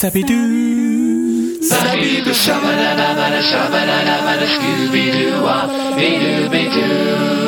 Sappy 0.00 0.22
doo, 0.24 1.60
sappy 1.60 2.22
doo, 2.22 2.32
da 2.32 2.94
da 2.94 3.12
da 3.12 3.28
da 3.28 3.42
shabba 3.42 3.84
da 3.84 3.98
da 4.02 4.34
da 4.40 4.46
Scooby 4.46 5.10
Doo, 5.12 5.94
be 5.94 6.08
doo 6.18 6.48
be 6.48 6.62
doo. 6.72 7.39